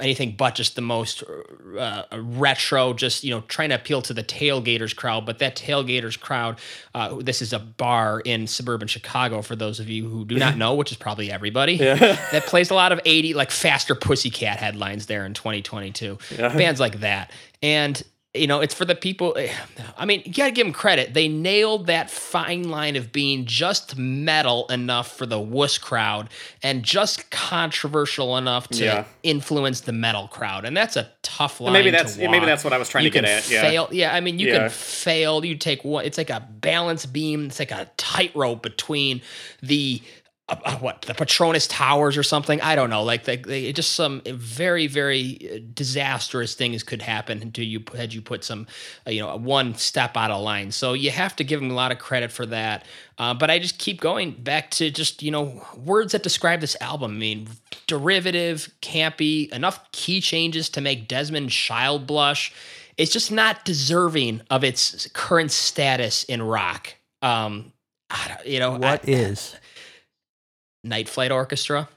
anything 0.00 0.34
but 0.36 0.56
just 0.56 0.74
the 0.74 0.80
most 0.80 1.22
uh, 1.78 2.02
retro, 2.12 2.92
just 2.92 3.22
you 3.22 3.30
know, 3.30 3.42
trying 3.42 3.68
to 3.68 3.76
appeal 3.76 4.02
to 4.02 4.12
the 4.12 4.24
tailgaters 4.24 4.94
crowd. 4.94 5.24
But 5.24 5.38
that 5.38 5.54
tailgaters 5.54 6.18
crowd, 6.18 6.58
uh, 6.94 7.16
this 7.20 7.40
is 7.40 7.52
a 7.52 7.60
bar 7.60 8.20
in 8.20 8.46
suburban 8.46 8.88
Chicago. 8.88 9.40
For 9.40 9.54
those 9.54 9.78
of 9.78 9.88
you 9.88 10.08
who 10.08 10.24
do 10.24 10.36
not 10.36 10.56
know, 10.62 10.74
which 10.74 10.90
is 10.90 10.98
probably 10.98 11.30
everybody, 11.30 11.76
that 11.78 12.44
plays 12.46 12.70
a 12.70 12.74
lot 12.74 12.90
of 12.90 13.00
eighty 13.04 13.34
like 13.34 13.50
faster 13.50 13.94
Pussycat 13.94 14.58
headlines 14.58 15.06
there 15.06 15.24
in 15.24 15.34
2022. 15.34 16.18
Bands 16.36 16.80
like 16.80 17.00
that, 17.00 17.30
and 17.62 18.02
you 18.34 18.46
know, 18.46 18.60
it's 18.60 18.74
for 18.74 18.84
the 18.84 18.94
people. 18.94 19.34
Eh, 19.38 19.50
I 19.96 20.04
mean, 20.04 20.22
you 20.24 20.32
gotta 20.34 20.50
give 20.52 20.66
them 20.66 20.72
credit. 20.74 21.14
They 21.14 21.28
nailed 21.28 21.86
that 21.86 22.10
fine 22.10 22.68
line 22.68 22.94
of 22.94 23.10
being 23.10 23.46
just 23.46 23.96
metal 23.96 24.66
enough 24.68 25.16
for 25.16 25.24
the 25.24 25.40
wuss 25.40 25.78
crowd 25.78 26.28
and 26.62 26.82
just 26.82 27.30
controversial 27.30 28.36
enough 28.36 28.68
to 28.68 28.84
Yeah. 28.84 29.04
influence 29.22 29.80
the 29.80 29.92
metal 29.92 30.28
crowd. 30.28 30.66
And 30.66 30.76
that's 30.76 30.96
a 30.96 31.10
tough 31.22 31.60
line. 31.60 31.72
maybe 31.72 31.90
to 31.90 31.96
that's- 31.96 32.18
maybe 32.18 32.44
that's 32.44 32.64
what 32.64 32.72
I 32.74 32.78
was 32.78 32.90
trying 32.90 33.04
you 33.04 33.10
to 33.10 33.20
get 33.20 33.24
at, 33.24 33.48
yeah. 33.50 33.62
Fail. 33.62 33.88
Yeah, 33.92 34.14
I 34.14 34.20
mean, 34.20 34.38
you 34.38 34.48
Yeah. 34.48 34.58
can 34.58 34.70
fail. 34.70 35.42
You 35.44 35.56
take 35.56 35.82
one. 35.82 36.04
It's 36.04 36.18
like 36.18 36.30
a 36.30 36.46
balance 36.60 37.06
beam. 37.06 37.46
It's 37.46 37.58
like 37.58 37.70
a 37.72 37.88
tightrope 37.96 38.62
between 38.62 39.22
the 39.62 40.02
uh, 40.48 40.76
what 40.78 41.02
the 41.02 41.14
Petronas 41.14 41.68
Towers 41.68 42.16
or 42.16 42.22
something. 42.22 42.60
I 42.60 42.74
don't 42.74 42.90
know. 42.90 43.02
Like 43.02 43.24
they, 43.24 43.36
they 43.36 43.72
just 43.72 43.92
some 43.94 44.22
very 44.26 44.86
very 44.86 45.38
uh, 45.52 45.58
disastrous 45.74 46.54
things 46.54 46.82
could 46.82 47.02
happen 47.02 47.42
until 47.42 47.64
you 47.64 47.82
had 47.96 48.14
you 48.14 48.22
put 48.22 48.44
some 48.44 48.66
uh, 49.06 49.10
you 49.10 49.20
know 49.20 49.36
one 49.36 49.74
step 49.74 50.16
out 50.16 50.30
of 50.30 50.42
line. 50.42 50.70
So 50.72 50.92
you 50.94 51.10
have 51.10 51.36
to 51.36 51.44
give 51.44 51.60
them 51.60 51.70
a 51.70 51.74
lot 51.74 51.92
of 51.92 51.98
credit 51.98 52.32
for 52.32 52.46
that. 52.46 52.84
Uh, 53.18 53.34
but 53.34 53.50
I 53.50 53.58
just 53.58 53.78
keep 53.78 54.00
going 54.00 54.30
back 54.32 54.70
to 54.72 54.90
just 54.90 55.22
you 55.22 55.30
know 55.30 55.62
words 55.76 56.12
that 56.12 56.22
describe 56.22 56.60
this 56.60 56.76
album. 56.80 57.12
I 57.12 57.18
mean, 57.18 57.48
derivative, 57.86 58.70
campy, 58.80 59.50
enough 59.52 59.90
key 59.92 60.20
changes 60.20 60.68
to 60.70 60.80
make 60.80 61.08
Desmond 61.08 61.50
Child 61.50 62.06
blush. 62.06 62.52
It's 62.96 63.12
just 63.12 63.30
not 63.30 63.64
deserving 63.64 64.42
of 64.50 64.64
its 64.64 65.08
current 65.12 65.52
status 65.52 66.24
in 66.24 66.42
rock. 66.42 66.94
Um, 67.22 67.72
you 68.44 68.58
know, 68.58 68.72
What 68.72 69.04
I- 69.06 69.10
is? 69.10 69.54
Night 70.84 71.08
Flight 71.08 71.30
Orchestra. 71.32 71.88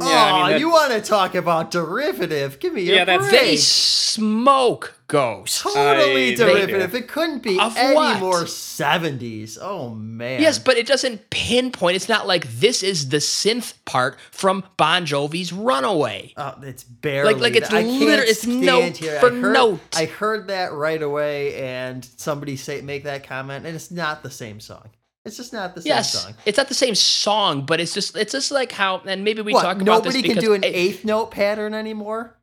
Yeah, 0.00 0.06
I 0.06 0.46
mean, 0.48 0.54
oh, 0.54 0.56
you 0.58 0.70
want 0.70 0.92
to 0.92 1.00
talk 1.00 1.36
about 1.36 1.70
derivative? 1.70 2.58
Give 2.58 2.72
me 2.74 2.90
a 2.90 2.94
Yeah, 2.96 3.04
that's- 3.04 3.28
break. 3.30 3.40
They 3.42 3.56
smoke 3.56 4.94
Ghost. 5.06 5.62
totally 5.62 6.32
I- 6.32 6.34
derivative. 6.34 6.94
It 6.96 7.06
couldn't 7.06 7.44
be 7.44 7.60
Of 7.60 7.76
any 7.76 7.94
what? 7.94 8.18
more 8.18 8.44
seventies. 8.48 9.56
Oh 9.60 9.90
man. 9.90 10.40
Yes, 10.40 10.58
but 10.58 10.76
it 10.76 10.88
doesn't 10.88 11.30
pinpoint. 11.30 11.94
It's 11.94 12.08
not 12.08 12.26
like 12.26 12.48
this 12.58 12.82
is 12.82 13.10
the 13.10 13.18
synth 13.18 13.74
part 13.84 14.16
from 14.32 14.64
Bon 14.76 15.06
Jovi's 15.06 15.52
Runaway. 15.52 16.32
Oh, 16.36 16.54
it's 16.62 16.82
barely. 16.82 17.34
like 17.34 17.40
like 17.42 17.54
it's 17.56 17.70
I 17.70 17.82
can't 17.84 18.00
liter- 18.00 18.22
it's 18.24 18.44
note 18.46 18.96
here. 18.96 19.20
for 19.20 19.30
I 19.30 19.34
heard, 19.36 19.52
note. 19.52 19.80
I 19.96 20.04
heard 20.06 20.48
that 20.48 20.72
right 20.72 21.00
away, 21.02 21.54
and 21.62 22.04
somebody 22.16 22.56
say 22.56 22.80
make 22.80 23.04
that 23.04 23.24
comment, 23.28 23.64
and 23.64 23.76
it's 23.76 23.92
not 23.92 24.24
the 24.24 24.30
same 24.30 24.58
song. 24.58 24.88
It's 25.24 25.38
just 25.38 25.52
not 25.54 25.74
the 25.74 25.80
same 25.80 25.88
Yes, 25.88 26.12
song. 26.22 26.34
it's 26.44 26.58
not 26.58 26.68
the 26.68 26.74
same 26.74 26.94
song, 26.94 27.64
but 27.64 27.80
it's 27.80 27.94
just 27.94 28.14
it's 28.16 28.32
just 28.32 28.50
like 28.50 28.72
how 28.72 29.00
and 29.06 29.24
maybe 29.24 29.40
we 29.40 29.54
what? 29.54 29.62
talk 29.62 29.76
about 29.76 29.86
Nobody 30.04 30.20
this 30.20 30.32
can 30.34 30.42
do 30.42 30.52
an 30.52 30.62
it- 30.62 30.74
eighth 30.74 31.04
note 31.04 31.30
pattern 31.30 31.72
anymore. 31.72 32.36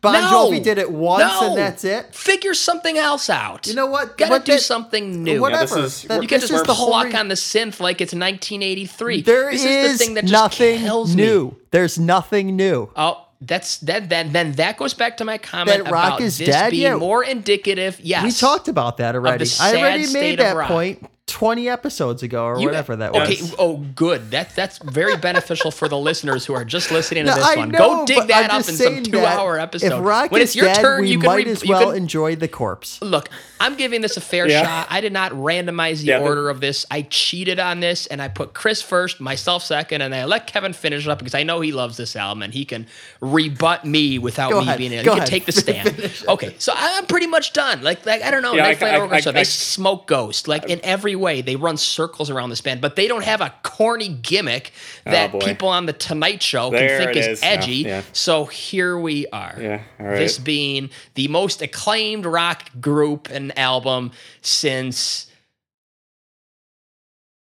Bon 0.00 0.12
No! 0.12 0.20
Jovi 0.50 0.60
did 0.62 0.78
it 0.78 0.90
once, 0.90 1.22
No! 1.22 1.48
and 1.50 1.56
that's 1.58 1.84
it. 1.84 2.12
Figure 2.14 2.54
something 2.54 2.98
else 2.98 3.30
out. 3.30 3.66
You 3.68 3.74
know 3.74 3.86
what? 3.86 4.18
Gotta 4.18 4.30
What 4.32 4.44
do 4.44 4.52
that- 4.52 4.60
something 4.62 5.22
new. 5.22 5.40
Whatever. 5.40 5.76
Yeah, 5.76 5.82
this 5.82 6.02
is- 6.02 6.08
That- 6.08 6.22
You 6.22 6.28
can't 6.28 6.40
just 6.42 6.52
is 6.52 6.62
the 6.64 6.74
whole 6.74 6.88
pluck 6.88 7.06
re- 7.06 7.14
on 7.14 7.28
the 7.28 7.34
synth 7.36 7.78
like 7.78 8.00
it's 8.00 8.12
1983. 8.14 9.22
There 9.22 9.50
this 9.52 9.64
is 9.64 9.92
is 9.92 9.98
the 9.98 10.04
thing 10.04 10.14
that 10.14 10.22
just 10.22 10.32
nothing 10.32 10.78
kills 10.80 11.14
me. 11.14 11.22
new. 11.22 11.56
There's 11.70 11.98
nothing 12.00 12.56
new. 12.56 12.88
Oh, 12.96 13.24
that's 13.40 13.78
that. 13.78 14.08
Then 14.08 14.32
then 14.32 14.52
that 14.52 14.76
goes 14.76 14.94
back 14.94 15.16
to 15.18 15.24
my 15.24 15.38
comment 15.38 15.84
That 15.84 15.92
rock 15.92 16.06
about 16.14 16.20
is 16.22 16.38
this 16.38 16.48
dead? 16.48 16.70
being 16.72 16.82
Yeah. 16.82 16.94
more 16.96 17.22
indicative. 17.22 18.00
Yes, 18.02 18.24
We 18.24 18.32
talked 18.32 18.66
about 18.66 18.96
that 18.96 19.14
already. 19.14 19.42
I 19.42 19.46
sad 19.46 19.76
already 19.76 20.12
made 20.12 20.40
of 20.40 20.46
that 20.46 20.56
rock. 20.56 20.68
point 20.68 21.06
20 21.28 21.68
episodes 21.68 22.22
ago 22.22 22.44
or 22.44 22.58
You- 22.58 22.66
whatever 22.66 22.96
that 22.96 23.10
okay, 23.10 23.20
was. 23.40 23.42
Okay, 23.52 23.54
oh, 23.58 23.76
good. 23.94 24.30
That's 24.30 24.54
that's 24.54 24.78
very 24.78 25.16
beneficial 25.16 25.70
for 25.70 25.88
the 25.88 25.98
listeners 25.98 26.44
who 26.46 26.54
are 26.54 26.64
just 26.64 26.90
listening 26.90 27.24
to 27.26 27.30
No, 27.30 27.36
this 27.36 27.44
I 27.44 27.56
one. 27.56 27.68
know, 27.70 27.78
Go 27.78 28.06
dig 28.06 28.26
that 28.28 28.50
I'm 28.50 28.60
up 28.62 28.68
in 28.68 28.74
some 28.74 29.02
two-hour 29.02 29.58
episode. 29.58 29.92
If 29.92 30.04
Rock 30.04 30.30
when 30.32 30.42
is 30.42 30.48
it's 30.50 30.56
your 30.56 30.66
dead, 30.66 30.76
turn, 30.80 31.02
we 31.02 31.10
you 31.12 31.18
can 31.18 31.26
might 31.26 31.46
re- 31.46 31.52
as 31.52 31.64
well 31.64 31.88
can- 31.92 31.96
enjoy 31.96 32.34
the 32.36 32.48
corpse. 32.48 32.98
Look, 33.02 33.28
I'm 33.60 33.76
giving 33.76 34.00
this 34.00 34.16
a 34.16 34.20
fair 34.20 34.48
Yeah. 34.48 34.64
shot. 34.64 34.86
I 34.90 35.00
did 35.00 35.12
not 35.12 35.32
randomize 35.32 35.98
the 35.98 36.06
Yeah, 36.06 36.18
but- 36.18 36.24
order 36.28 36.50
of 36.50 36.60
this. 36.60 36.86
I 36.90 37.02
cheated 37.02 37.60
on 37.60 37.80
this 37.80 38.06
and 38.06 38.20
I 38.22 38.28
put 38.28 38.54
Chris 38.54 38.80
first, 38.82 39.20
myself 39.20 39.62
second, 39.64 40.02
and 40.02 40.14
I 40.14 40.24
let 40.24 40.46
Kevin 40.46 40.72
finish 40.72 41.04
it 41.06 41.10
up 41.10 41.18
because 41.18 41.34
I 41.34 41.42
know 41.42 41.60
he 41.60 41.72
loves 41.72 41.96
this 41.96 42.16
album 42.16 42.42
and 42.42 42.54
he 42.54 42.64
can 42.64 42.86
rebut 43.20 43.84
me 43.84 44.18
without 44.18 44.50
Go 44.50 44.60
me 44.60 44.66
ahead. 44.66 44.78
being 44.78 44.92
able 44.92 45.04
Go 45.04 45.14
He 45.14 45.18
can 45.20 45.28
take 45.28 45.46
the 45.46 45.52
stand. 45.64 46.10
okay, 46.28 46.54
so 46.58 46.72
I'm 46.74 47.06
pretty 47.06 47.26
much 47.26 47.52
done. 47.52 47.82
Like, 47.82 48.06
like 48.06 48.22
I 48.22 48.30
don't 48.30 48.42
know. 48.42 48.54
Yeah, 48.54 48.62
Night 48.62 48.70
I- 48.70 48.74
Flight 48.76 48.94
I- 48.94 48.98
Orchestra, 48.98 49.30
I- 49.30 49.34
they 49.34 49.44
smoke 49.44 50.06
Ghost. 50.06 50.48
Like 50.48 50.64
in 50.70 50.80
every 50.82 51.16
way, 51.18 51.40
they 51.42 51.56
run 51.56 51.76
circles 51.76 52.30
around 52.30 52.50
this 52.50 52.60
band, 52.60 52.80
but 52.80 52.96
they 52.96 53.08
don't 53.08 53.24
have 53.24 53.40
a 53.40 53.52
corny 53.62 54.08
gimmick 54.08 54.72
oh, 55.06 55.10
that 55.10 55.34
Oh, 55.34 55.38
people 55.38 55.68
on 55.68 55.86
the 55.86 55.92
Tonight 55.92 56.42
Show 56.42 56.70
There 56.70 56.98
can 56.98 57.06
think 57.06 57.16
is 57.16 57.26
is. 57.26 57.42
Edgy. 57.42 57.72
yeah. 57.76 58.02
So 58.12 58.44
here 58.46 58.98
we 58.98 59.26
are. 59.28 59.56
Yeah, 59.60 59.82
right. 59.98 60.16
This 60.16 60.38
being 60.38 60.90
the 61.14 61.28
most 61.28 61.60
acclaimed 61.62 62.24
rock 62.24 62.64
group 62.80 63.28
and 63.30 63.56
album 63.58 64.12
since 64.42 65.27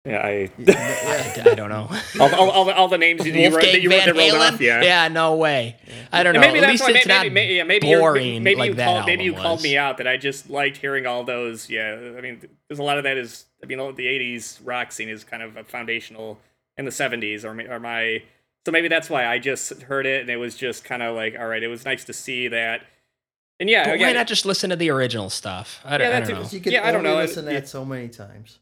Yeah, 0.03 0.17
I, 0.17 0.49
I, 0.67 1.51
I 1.51 1.53
don't 1.53 1.69
know. 1.69 1.87
all, 2.19 2.33
all, 2.35 2.49
all, 2.49 2.65
the, 2.65 2.75
all 2.75 2.87
the 2.87 2.97
names 2.97 3.23
you, 3.23 3.33
you 3.33 3.49
wrote, 3.55 3.61
that 3.61 3.61
Wolfgang 3.61 3.81
you 3.83 3.89
wrote 3.91 3.97
Van 4.05 4.15
that 4.15 4.31
rolled 4.31 4.53
off. 4.53 4.59
Yeah. 4.61 5.07
no 5.09 5.35
way. 5.35 5.75
I 6.11 6.23
don't 6.23 6.33
know. 6.33 6.39
Maybe 6.39 6.57
At 6.57 6.61
that's 6.61 6.71
least 6.71 6.83
why 6.83 6.89
it's 6.91 7.05
maybe, 7.07 7.27
not 7.29 7.33
maybe, 7.33 7.53
yeah, 7.53 7.63
maybe 7.63 7.87
boring 7.87 8.41
maybe 8.43 8.59
like 8.59 8.69
you 8.69 8.75
that 8.75 8.85
called 8.85 9.05
maybe 9.05 9.23
you 9.25 9.31
album 9.33 9.43
called 9.43 9.61
me 9.61 9.77
out 9.77 9.97
that 9.97 10.07
I 10.07 10.17
just 10.17 10.49
liked 10.49 10.77
hearing 10.77 11.05
all 11.05 11.23
those. 11.23 11.69
Yeah, 11.69 12.13
I 12.17 12.21
mean, 12.21 12.41
there's 12.67 12.79
a 12.79 12.83
lot 12.83 12.97
of 12.97 13.03
that 13.03 13.17
is. 13.17 13.45
I 13.63 13.67
mean, 13.67 13.77
the 13.77 14.05
'80s 14.07 14.59
rock 14.63 14.91
scene 14.91 15.07
is 15.07 15.23
kind 15.23 15.43
of 15.43 15.55
a 15.55 15.63
foundational 15.63 16.39
in 16.77 16.85
the 16.85 16.91
'70s, 16.91 17.43
or, 17.43 17.53
my- 17.53 17.65
or 17.67 17.79
my. 17.79 18.23
So 18.65 18.71
maybe 18.71 18.87
that's 18.87 19.07
why 19.09 19.27
I 19.27 19.37
just 19.37 19.83
heard 19.83 20.07
it, 20.07 20.21
and 20.21 20.29
it 20.31 20.37
was 20.37 20.55
just 20.55 20.83
kind 20.83 21.03
of 21.03 21.15
like, 21.15 21.35
all 21.39 21.45
right, 21.47 21.61
it 21.61 21.67
was 21.67 21.85
nice 21.85 22.03
to 22.05 22.13
see 22.13 22.47
that. 22.47 22.81
And 23.59 23.69
yeah, 23.69 23.85
But 23.85 23.99
why 23.99 24.13
not 24.13 24.25
just 24.25 24.47
listen 24.47 24.71
to 24.71 24.75
the 24.75 24.89
original 24.89 25.29
stuff? 25.29 25.79
I 25.85 25.97
don't, 25.99 26.07
Yeah, 26.09 26.17
I 26.17 26.19
that's 26.19 26.29
don't 26.31 26.41
know. 26.41 26.49
You 26.49 26.59
can 26.59 26.71
Yeah, 26.71 26.81
I 26.87 26.91
don't 26.91 27.05
only 27.05 27.11
know. 27.11 27.17
listen 27.17 27.45
to 27.45 27.51
It- 27.51 27.53
that 27.53 27.67
so 27.67 27.85
many 27.85 28.07
times. 28.07 28.57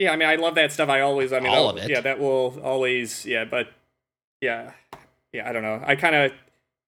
Yeah, 0.00 0.10
I 0.12 0.16
mean, 0.16 0.28
I 0.28 0.34
love 0.36 0.56
that 0.56 0.72
stuff. 0.72 0.88
I 0.88 1.02
always, 1.02 1.32
I 1.32 1.38
mean, 1.40 1.50
All 1.52 1.68
I'll- 1.68 1.70
of 1.70 1.76
it. 1.76 1.90
Yeah, 1.90 2.00
that 2.00 2.18
will 2.18 2.58
always, 2.64 3.24
yeah, 3.26 3.44
but 3.44 3.68
yeah, 4.40 4.72
yeah, 5.32 5.48
I 5.48 5.52
don't 5.52 5.62
know. 5.62 5.80
I 5.86 5.94
kind 5.94 6.16
of, 6.16 6.32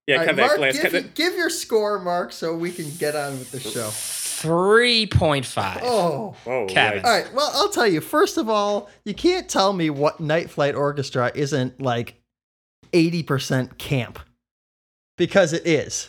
yeah, 0.07 0.14
All 0.14 0.19
right, 0.21 0.26
kind 0.26 0.40
of 0.40 0.47
Mark, 0.47 0.57
glance. 0.59 0.81
give, 0.83 0.92
kinda- 0.92 1.09
give 1.14 1.35
your 1.35 1.50
score, 1.50 1.99
Mark, 2.00 2.33
so 2.33 2.57
we 2.57 2.73
can 2.73 2.90
get 2.99 3.14
on 3.14 3.38
with 3.38 3.50
the 3.52 3.61
show. 3.61 3.90
Three 3.92 5.07
point 5.07 5.47
five. 5.47 5.83
Oh. 5.85 6.35
Whoa, 6.45 6.66
Kevin. 6.66 7.02
right. 7.02 7.04
All 7.04 7.23
right. 7.23 7.33
Well, 7.35 7.50
I'll 7.54 7.69
tell 7.69 7.87
you. 7.87 8.00
First 8.00 8.38
of 8.38 8.49
all, 8.49 8.90
you 9.04 9.14
can't 9.14 9.49
tell 9.49 9.73
me 9.73 9.88
what 9.88 10.19
Night 10.19 10.50
Flight 10.50 10.75
Orchestra 10.75 11.31
isn't 11.35 11.81
like 11.81 12.14
80% 12.92 13.78
camp. 13.78 14.19
Because 15.16 15.52
it 15.52 15.64
is. 15.66 16.09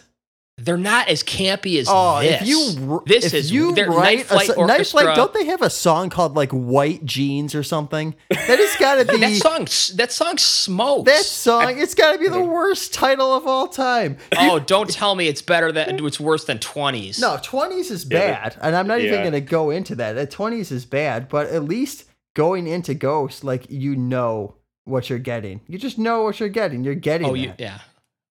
They're 0.59 0.77
not 0.77 1.07
as 1.07 1.23
campy 1.23 1.79
as 1.79 1.87
Oh, 1.89 2.19
this. 2.21 2.41
if 2.41 2.47
you 2.47 3.03
this 3.07 3.25
if 3.25 3.33
is 3.33 3.51
you 3.51 3.73
their 3.73 3.89
write 3.89 4.17
Night 4.19 4.25
Flight 4.27 4.49
a, 4.49 4.53
so- 4.53 4.65
Night 4.65 4.85
Flight, 4.87 5.15
don't 5.15 5.33
they 5.33 5.45
have 5.45 5.63
a 5.63 5.69
song 5.69 6.11
called 6.11 6.35
like 6.35 6.51
White 6.51 7.03
Jeans 7.03 7.55
or 7.55 7.63
something? 7.63 8.13
That 8.29 8.59
has 8.59 8.75
got 8.77 8.95
to 9.03 9.05
be 9.11 9.17
that 9.17 9.31
song, 9.41 9.97
that 9.97 10.11
song 10.11 10.37
smokes. 10.37 11.11
that 11.11 11.25
song. 11.25 11.79
It's 11.79 11.95
got 11.95 12.11
to 12.13 12.19
be 12.19 12.27
the 12.29 12.39
worst 12.39 12.93
title 12.93 13.33
of 13.33 13.47
all 13.47 13.67
time. 13.67 14.17
oh, 14.37 14.59
don't 14.59 14.87
tell 14.89 15.15
me 15.15 15.27
it's 15.27 15.41
better 15.41 15.71
than 15.71 16.05
it's 16.05 16.19
worse 16.19 16.45
than 16.45 16.59
twenties. 16.59 17.19
No, 17.19 17.37
20s 17.37 17.89
is 17.89 18.05
Yeah, 18.09 18.19
bad. 18.49 18.57
And 18.61 18.75
I'm 18.75 18.85
not 18.85 18.99
even 18.99 19.13
yeah. 19.15 19.21
going 19.21 19.33
to 19.33 19.41
go 19.41 19.71
into 19.71 19.95
that. 19.95 20.15
20s 20.29 20.71
is 20.71 20.85
bad, 20.85 21.29
but 21.29 21.47
at 21.47 21.63
least 21.63 22.05
going 22.35 22.67
into 22.67 22.93
Ghost, 22.93 23.43
like 23.43 23.65
you 23.71 23.95
know 23.95 24.55
what 24.85 25.09
you're 25.09 25.17
getting. 25.17 25.61
You 25.67 25.79
just 25.79 25.97
know 25.97 26.21
what 26.21 26.39
you're 26.39 26.47
getting. 26.49 26.83
You're 26.83 26.93
getting 26.93 27.27
Oh, 27.29 27.33
you 27.33 27.53
yeah. 27.57 27.79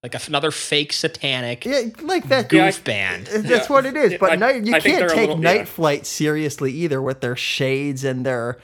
Like 0.03 0.27
another 0.27 0.51
fake 0.51 0.93
satanic 0.93 1.65
Yeah, 1.65 1.83
like 2.03 2.29
that. 2.29 2.49
goof 2.49 2.59
Yeah, 2.59 2.67
I- 2.67 2.81
band. 2.85 3.27
That's 3.29 3.69
Yeah. 3.69 3.73
what 3.73 3.87
it 3.87 3.97
is. 3.97 4.15
But 4.19 4.33
I- 4.33 4.37
night, 4.37 4.65
you 4.67 4.75
I 4.75 4.81
can't 4.81 5.09
take 5.09 5.17
little- 5.17 5.39
Night 5.39 5.57
yeah. 5.59 5.65
Flight 5.65 6.07
seriously 6.07 6.73
either 6.73 7.01
with 7.01 7.21
their 7.21 7.37
shades 7.37 8.03
and 8.03 8.27
their, 8.27 8.59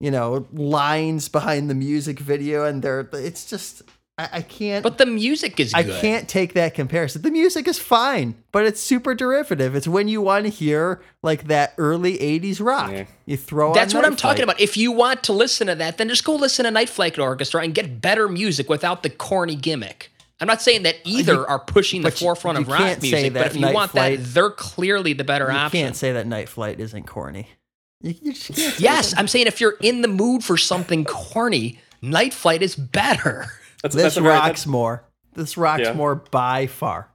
you 0.00 0.10
know, 0.10 0.46
lines 0.52 1.28
behind 1.28 1.70
the 1.70 1.74
music 1.74 2.18
video 2.18 2.64
and 2.64 2.82
their. 2.82 3.08
It's 3.12 3.44
just 3.48 3.82
I, 4.18 4.28
I 4.32 4.42
can't. 4.42 4.82
But 4.82 4.98
the 4.98 5.06
music 5.06 5.60
is 5.60 5.72
I 5.72 5.82
good. 5.84 6.00
can't 6.00 6.28
take 6.28 6.52
that 6.54 6.74
comparison. 6.74 7.22
The 7.22 7.30
music 7.30 7.66
is 7.68 7.78
fine, 7.78 8.34
but 8.52 8.66
it's 8.66 8.80
super 8.80 9.14
derivative. 9.14 9.74
It's 9.76 9.86
when 9.88 10.08
you 10.08 10.20
want 10.20 10.44
to 10.44 10.50
hear 10.50 11.00
like 11.22 11.46
that 11.46 11.72
early 11.78 12.18
'80s 12.18 12.60
rock. 12.60 12.90
Yeah. 12.92 13.04
You 13.26 13.36
throw. 13.36 13.72
That's 13.72 13.94
on 13.94 13.98
what 13.98 14.04
I'm 14.06 14.12
Night 14.12 14.18
talking 14.18 14.42
about. 14.42 14.60
If 14.60 14.76
you 14.76 14.90
want 14.90 15.22
to 15.24 15.32
listen 15.32 15.68
to 15.68 15.74
that, 15.76 15.98
then 15.98 16.08
just 16.08 16.24
go 16.24 16.34
listen 16.34 16.64
to 16.64 16.70
Night 16.72 16.88
Flight 16.88 17.16
Orchestra 17.18 17.62
and 17.62 17.72
get 17.74 18.00
better 18.02 18.28
music 18.28 18.68
without 18.68 19.04
the 19.04 19.10
corny 19.10 19.54
gimmick. 19.54 20.10
I'm 20.40 20.46
not 20.46 20.62
saying 20.62 20.84
that 20.84 20.96
either 21.04 21.46
are 21.48 21.58
pushing 21.58 22.00
the 22.02 22.06
but 22.10 22.20
you- 22.20 22.24
forefront 22.26 22.58
you 22.58 22.62
of 22.62 22.68
rock 22.68 23.02
music, 23.02 23.32
but 23.34 23.46
if 23.48 23.56
you 23.56 23.70
want 23.72 23.90
Flight- 23.90 24.18
that, 24.20 24.24
they're 24.34 24.50
clearly 24.50 25.12
the 25.12 25.24
better 25.24 25.50
option. 25.50 25.78
You 25.78 25.84
can't 25.86 25.96
say 25.96 26.12
that 26.12 26.26
Night 26.26 26.48
Flight 26.48 26.80
isn't 26.80 27.06
corny. 27.06 27.48
You, 28.02 28.14
you 28.22 28.32
just 28.32 28.54
can't. 28.54 28.80
Yes, 28.80 29.10
that. 29.10 29.18
I'm 29.18 29.28
saying 29.28 29.46
if 29.46 29.60
you're 29.60 29.76
in 29.82 30.00
the 30.02 30.08
mood 30.08 30.42
for 30.42 30.56
something 30.56 31.04
corny, 31.04 31.78
Night 32.00 32.32
Flight 32.32 32.62
is 32.62 32.74
better. 32.76 33.46
That's, 33.82 33.94
This 33.94 34.14
that's 34.14 34.20
rocks 34.20 34.42
that's- 34.44 34.66
more. 34.66 35.04
This 35.34 35.56
rocks 35.56 35.82
Yeah. 35.84 35.92
more 35.94 36.14
by 36.16 36.66
far. 36.66 37.08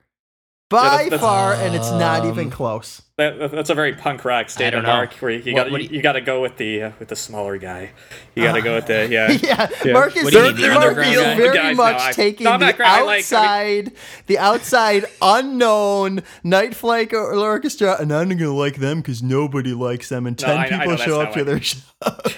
By 0.69 0.83
that's- 0.83 1.03
that's- 1.11 1.21
far, 1.21 1.53
and 1.53 1.75
it's 1.75 1.89
not 1.91 2.25
even 2.25 2.45
Um, 2.45 2.51
close. 2.51 3.01
That, 3.17 3.49
that's 3.49 3.69
a 3.69 3.75
very 3.75 3.93
punk 3.93 4.25
rock 4.25 4.49
statement, 4.49 4.85
know. 4.85 4.91
Mark. 4.93 5.13
Where 5.13 5.31
you, 5.31 5.39
you 5.41 5.55
got 5.55 5.71
you, 5.71 5.77
you- 5.77 6.01
got 6.01 6.13
to 6.13 6.21
go 6.21 6.41
with 6.41 6.57
the 6.57 6.83
uh, 6.83 6.91
with 6.99 7.07
the 7.07 7.15
smaller 7.15 7.57
guy. 7.57 7.91
You 8.35 8.43
got 8.43 8.55
to 8.55 8.61
go 8.61 8.75
with 8.75 8.87
the 8.87 9.07
yeah. 9.09 9.31
yeah, 9.31 9.69
Yeah. 9.85 9.93
Mark 9.93 10.17
is, 10.17 10.25
What 10.25 10.33
do 10.33 10.39
you 10.39 10.43
mean, 10.53 10.61
the 10.61 10.67
Mark 10.73 10.97
is 10.97 11.15
guy? 11.15 11.35
very 11.37 11.55
Guys, 11.55 11.77
no, 11.77 11.83
much 11.83 12.01
I- 12.01 12.11
taking 12.11 12.43
no, 12.43 12.57
the 12.57 12.73
cra- 12.73 12.85
I 12.85 13.01
like- 13.03 13.31
I 13.31 13.77
outside, 13.79 13.91
the 14.27 14.37
outside 14.37 15.05
unknown 15.21 16.23
Night 16.43 16.75
Flight 16.75 17.13
or- 17.13 17.33
Orchestra, 17.35 17.95
and 18.01 18.11
I'm 18.11 18.27
not 18.27 18.37
gonna 18.37 18.51
like 18.51 18.75
them 18.81 18.97
because 18.97 19.23
nobody 19.23 19.71
likes 19.73 20.09
them, 20.09 20.27
and 20.27 20.37
ten 20.37 20.57
I- 20.57 20.63
I 20.65 20.69
people 20.79 20.97
show 20.97 21.21
up 21.21 21.31
to 21.35 21.39
what- 21.39 21.45
their 21.45 21.61
show 21.61 21.77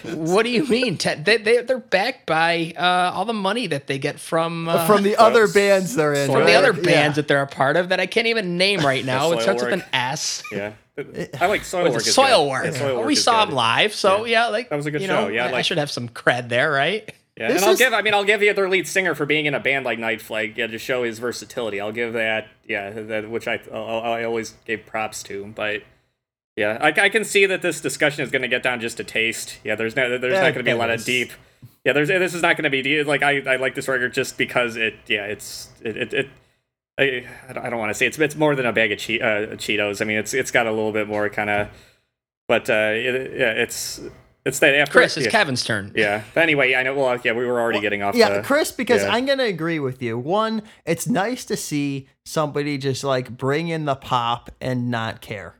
What 0.03 0.43
do 0.43 0.49
you 0.49 0.65
mean? 0.67 0.97
Ted? 0.97 1.25
They, 1.25 1.37
they, 1.37 1.61
they're 1.61 1.79
backed 1.79 2.25
by 2.25 2.73
uh, 2.77 3.11
all 3.13 3.25
the 3.25 3.33
money 3.33 3.67
that 3.67 3.87
they 3.87 3.97
get 3.99 4.19
from 4.19 4.69
uh, 4.69 4.85
from 4.85 5.03
the 5.03 5.17
other 5.17 5.47
bands 5.47 5.95
they're 5.95 6.13
in. 6.13 6.27
from 6.27 6.35
from 6.35 6.45
the 6.45 6.53
other 6.53 6.73
bands 6.73 6.87
Yeah. 6.89 7.09
that 7.21 7.27
they're 7.27 7.41
a 7.41 7.47
part 7.47 7.75
of 7.75 7.89
that 7.89 7.99
I 7.99 8.05
can't 8.05 8.27
even 8.27 8.57
name 8.57 8.81
right 8.81 9.03
now. 9.03 9.31
It 9.33 9.41
starts 9.41 9.63
with 9.63 9.73
an 9.73 9.83
S. 9.91 10.43
Yeah, 10.51 10.73
I 11.39 11.47
like 11.47 11.63
soil 11.65 11.85
Was 11.85 11.93
work. 11.93 12.01
soil 12.03 12.45
good. 12.45 12.49
work? 12.51 12.65
Yeah, 12.65 12.71
soil 12.71 12.85
Well, 12.87 12.97
work 12.99 13.07
we 13.07 13.15
saw 13.15 13.43
good. 13.45 13.49
him 13.49 13.55
live, 13.55 13.93
so 13.93 14.25
yeah, 14.25 14.47
like 14.47 14.69
That 14.69 14.75
was 14.77 14.85
a 14.85 14.91
good 14.91 15.01
you 15.01 15.07
know, 15.07 15.25
show. 15.25 15.33
Yeah, 15.33 15.47
I, 15.47 15.55
I 15.57 15.61
should 15.63 15.77
have 15.79 15.91
some 15.91 16.07
cred 16.07 16.49
there, 16.49 16.71
right? 16.71 17.11
Yeah, 17.35 17.49
This 17.49 17.57
and 17.57 17.65
I'll 17.65 17.71
is- 17.73 17.79
give. 17.79 17.93
I 17.93 18.01
mean, 18.01 18.13
I'll 18.13 18.23
give 18.23 18.39
the 18.39 18.49
other 18.49 18.69
lead 18.69 18.87
singer 18.87 19.13
for 19.15 19.25
being 19.25 19.45
in 19.47 19.53
a 19.53 19.59
band 19.59 19.85
like 19.85 19.99
Night 19.99 20.21
Flight. 20.21 20.53
Yeah, 20.55 20.67
to 20.67 20.77
show 20.79 21.03
his 21.03 21.19
versatility. 21.19 21.79
I'll 21.81 21.91
give 21.91 22.13
that. 22.13 22.47
Yeah, 22.67 22.89
that 22.91 23.29
which 23.29 23.47
I 23.47 23.59
I, 23.71 23.77
I 23.77 24.23
always 24.23 24.51
gave 24.65 24.85
props 24.85 25.21
to. 25.23 25.45
But 25.55 25.83
yeah, 26.57 26.77
I, 26.81 26.87
I 26.87 27.09
can 27.09 27.23
see 27.23 27.45
that 27.45 27.61
this 27.61 27.79
discussion 27.79 28.23
is 28.23 28.31
going 28.31 28.41
to 28.41 28.47
get 28.47 28.63
down 28.63 28.81
just 28.81 28.97
to 28.97 29.03
taste. 29.03 29.59
Yeah, 29.63 29.75
there's 29.75 29.95
no 29.95 30.17
there's 30.17 30.33
Yeah, 30.33 30.41
not 30.41 30.53
going 30.53 30.55
to 30.55 30.63
be 30.63 30.71
a 30.71 30.75
lot 30.75 30.89
of 30.89 31.05
deep. 31.05 31.31
Yeah, 31.85 31.93
there's 31.93 32.07
this 32.07 32.33
is 32.33 32.41
not 32.41 32.57
going 32.57 32.63
to 32.63 32.71
be 32.71 32.81
deep. 32.81 33.05
Like 33.05 33.21
I, 33.21 33.41
I 33.41 33.55
like 33.57 33.75
this 33.75 33.87
record 33.87 34.11
just 34.13 34.37
because 34.37 34.75
it. 34.75 34.95
Yeah, 35.07 35.25
it's 35.25 35.69
it 35.81 35.95
it. 35.95 36.13
it 36.13 36.29
I, 36.99 37.27
I 37.47 37.69
don't, 37.69 37.77
want 37.77 37.91
to 37.91 37.93
say 37.93 38.07
it's 38.07 38.17
it's 38.17 38.35
more 38.35 38.55
than 38.55 38.65
a 38.65 38.73
bag 38.73 38.91
of 38.91 38.97
che- 38.97 39.21
uh, 39.21 39.55
Cheetos. 39.55 40.01
I 40.01 40.05
mean, 40.05 40.17
it's 40.17 40.33
it's 40.33 40.49
got 40.49 40.65
a 40.65 40.71
little 40.71 40.91
bit 40.91 41.07
more 41.07 41.29
kind 41.29 41.47
of, 41.47 41.69
but 42.47 42.71
uh, 42.71 42.89
it, 42.95 43.37
yeah, 43.37 43.51
it's 43.51 44.01
it's 44.47 44.57
that 44.59 44.73
after 44.73 44.93
Chris, 44.93 45.15
it's 45.15 45.25
yeah. 45.25 45.31
Kevin's 45.31 45.63
turn. 45.63 45.91
Yeah. 45.95 46.23
But 46.33 46.41
anyway, 46.41 46.73
I 46.73 46.81
know. 46.81 46.95
Well, 46.95 47.19
yeah, 47.23 47.33
we 47.33 47.45
were 47.45 47.61
already 47.61 47.81
getting 47.81 48.01
off. 48.01 48.15
Yeah, 48.15 48.37
the, 48.37 48.41
Chris, 48.41 48.71
because 48.71 49.03
yeah. 49.03 49.13
I'm 49.13 49.27
gonna 49.27 49.43
agree 49.43 49.77
with 49.77 50.01
you. 50.01 50.17
One, 50.17 50.63
it's 50.87 51.05
nice 51.05 51.45
to 51.45 51.55
see 51.55 52.07
somebody 52.25 52.79
just 52.79 53.03
like 53.03 53.37
bring 53.37 53.67
in 53.67 53.85
the 53.85 53.95
pop 53.95 54.49
and 54.59 54.89
not 54.89 55.21
care. 55.21 55.56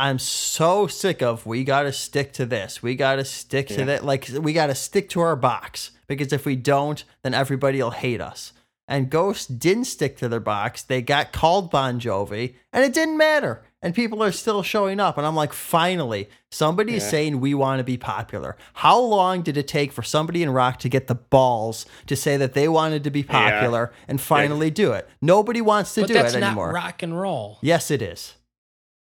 I'm 0.00 0.18
so 0.18 0.86
sick 0.86 1.20
of 1.22 1.44
we 1.44 1.62
got 1.64 1.82
to 1.82 1.92
stick 1.92 2.32
to 2.34 2.46
this. 2.46 2.82
We 2.82 2.94
got 2.96 3.16
to 3.16 3.24
stick 3.24 3.68
to 3.68 3.80
Yeah. 3.80 3.84
that. 3.86 4.04
Like 4.04 4.28
we 4.40 4.52
got 4.52 4.66
to 4.68 4.74
stick 4.74 5.08
to 5.10 5.20
our 5.20 5.36
box 5.36 5.90
because 6.06 6.32
if 6.32 6.46
we 6.46 6.56
don't, 6.56 7.04
then 7.22 7.34
everybody 7.34 7.82
will 7.82 7.90
hate 7.90 8.20
us. 8.20 8.52
And 8.88 9.08
Ghost 9.10 9.58
didn't 9.60 9.84
stick 9.84 10.16
to 10.16 10.28
their 10.28 10.40
box. 10.40 10.82
They 10.82 11.00
got 11.00 11.32
called 11.32 11.70
Bon 11.70 12.00
Jovi, 12.00 12.54
and 12.72 12.82
it 12.84 12.92
didn't 12.92 13.18
matter. 13.18 13.62
And 13.82 13.94
people 13.94 14.20
are 14.22 14.32
still 14.32 14.62
showing 14.64 14.98
up. 14.98 15.16
And 15.16 15.24
I'm 15.26 15.36
like, 15.36 15.52
finally, 15.52 16.28
somebody 16.50 16.96
is 16.96 17.04
Yeah. 17.04 17.10
saying 17.10 17.40
we 17.40 17.54
want 17.54 17.78
to 17.78 17.84
be 17.84 17.96
popular. 17.96 18.56
How 18.74 18.98
long 18.98 19.42
did 19.42 19.56
it 19.56 19.68
take 19.68 19.92
for 19.92 20.02
somebody 20.02 20.42
in 20.42 20.50
rock 20.50 20.78
to 20.80 20.88
get 20.88 21.06
the 21.06 21.14
balls 21.14 21.86
to 22.06 22.16
say 22.16 22.36
that 22.36 22.52
they 22.54 22.68
wanted 22.68 23.04
to 23.04 23.10
be 23.10 23.22
popular 23.22 23.92
and 24.08 24.20
finally 24.20 24.70
do 24.70 24.92
it? 24.92 25.08
Nobody 25.22 25.60
wants 25.60 25.94
to 25.94 26.00
but 26.02 26.08
do 26.08 26.14
that's 26.14 26.34
it 26.34 26.40
not 26.40 26.46
anymore. 26.48 26.72
rock 26.72 27.02
and 27.02 27.18
roll. 27.18 27.58
Yes, 27.62 27.90
it 27.92 28.02
is. 28.02 28.34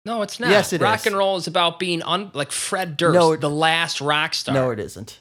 No, 0.07 0.21
it's 0.23 0.39
not. 0.39 0.49
Yes, 0.49 0.73
it 0.73 0.81
rock 0.81 1.01
is. 1.01 1.05
and 1.07 1.15
roll 1.17 1.37
is 1.37 1.45
about 1.47 1.77
being 1.79 2.01
un- 2.01 2.31
like 2.33 2.51
Fred 2.51 2.97
Durst, 2.97 3.13
No, 3.13 3.33
it- 3.33 3.41
the 3.41 3.49
last 3.49 4.01
rock 4.01 4.33
star. 4.33 4.55
No, 4.55 4.71
it 4.71 4.79
isn't. 4.79 5.19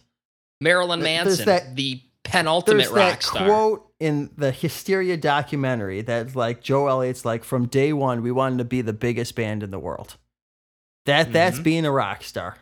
Marilyn 0.61 1.03
Manson, 1.03 1.45
that- 1.45 1.77
the 1.77 2.01
penultimate 2.25 2.85
There's 2.87 2.91
rock 2.97 3.11
that 3.21 3.23
star. 3.23 3.45
quote 3.47 3.93
in 4.01 4.31
the 4.37 4.51
Hysteria 4.53 5.17
documentary 5.17 6.03
that's 6.03 6.35
like 6.35 6.63
Joe 6.63 6.87
Elliott's 6.89 7.25
like 7.25 7.45
from 7.45 7.67
day 7.67 7.93
one 7.93 8.23
we 8.23 8.31
wanted 8.33 8.59
to 8.59 8.65
be 8.65 8.81
the 8.81 8.93
biggest 8.93 9.35
band 9.35 9.63
in 9.63 9.71
the 9.71 9.79
world. 9.79 10.17
That 11.05 11.33
that's 11.33 11.59
Mhm. 11.59 11.63
being 11.65 11.85
a 11.87 11.91
rock 11.93 12.23
star, 12.25 12.57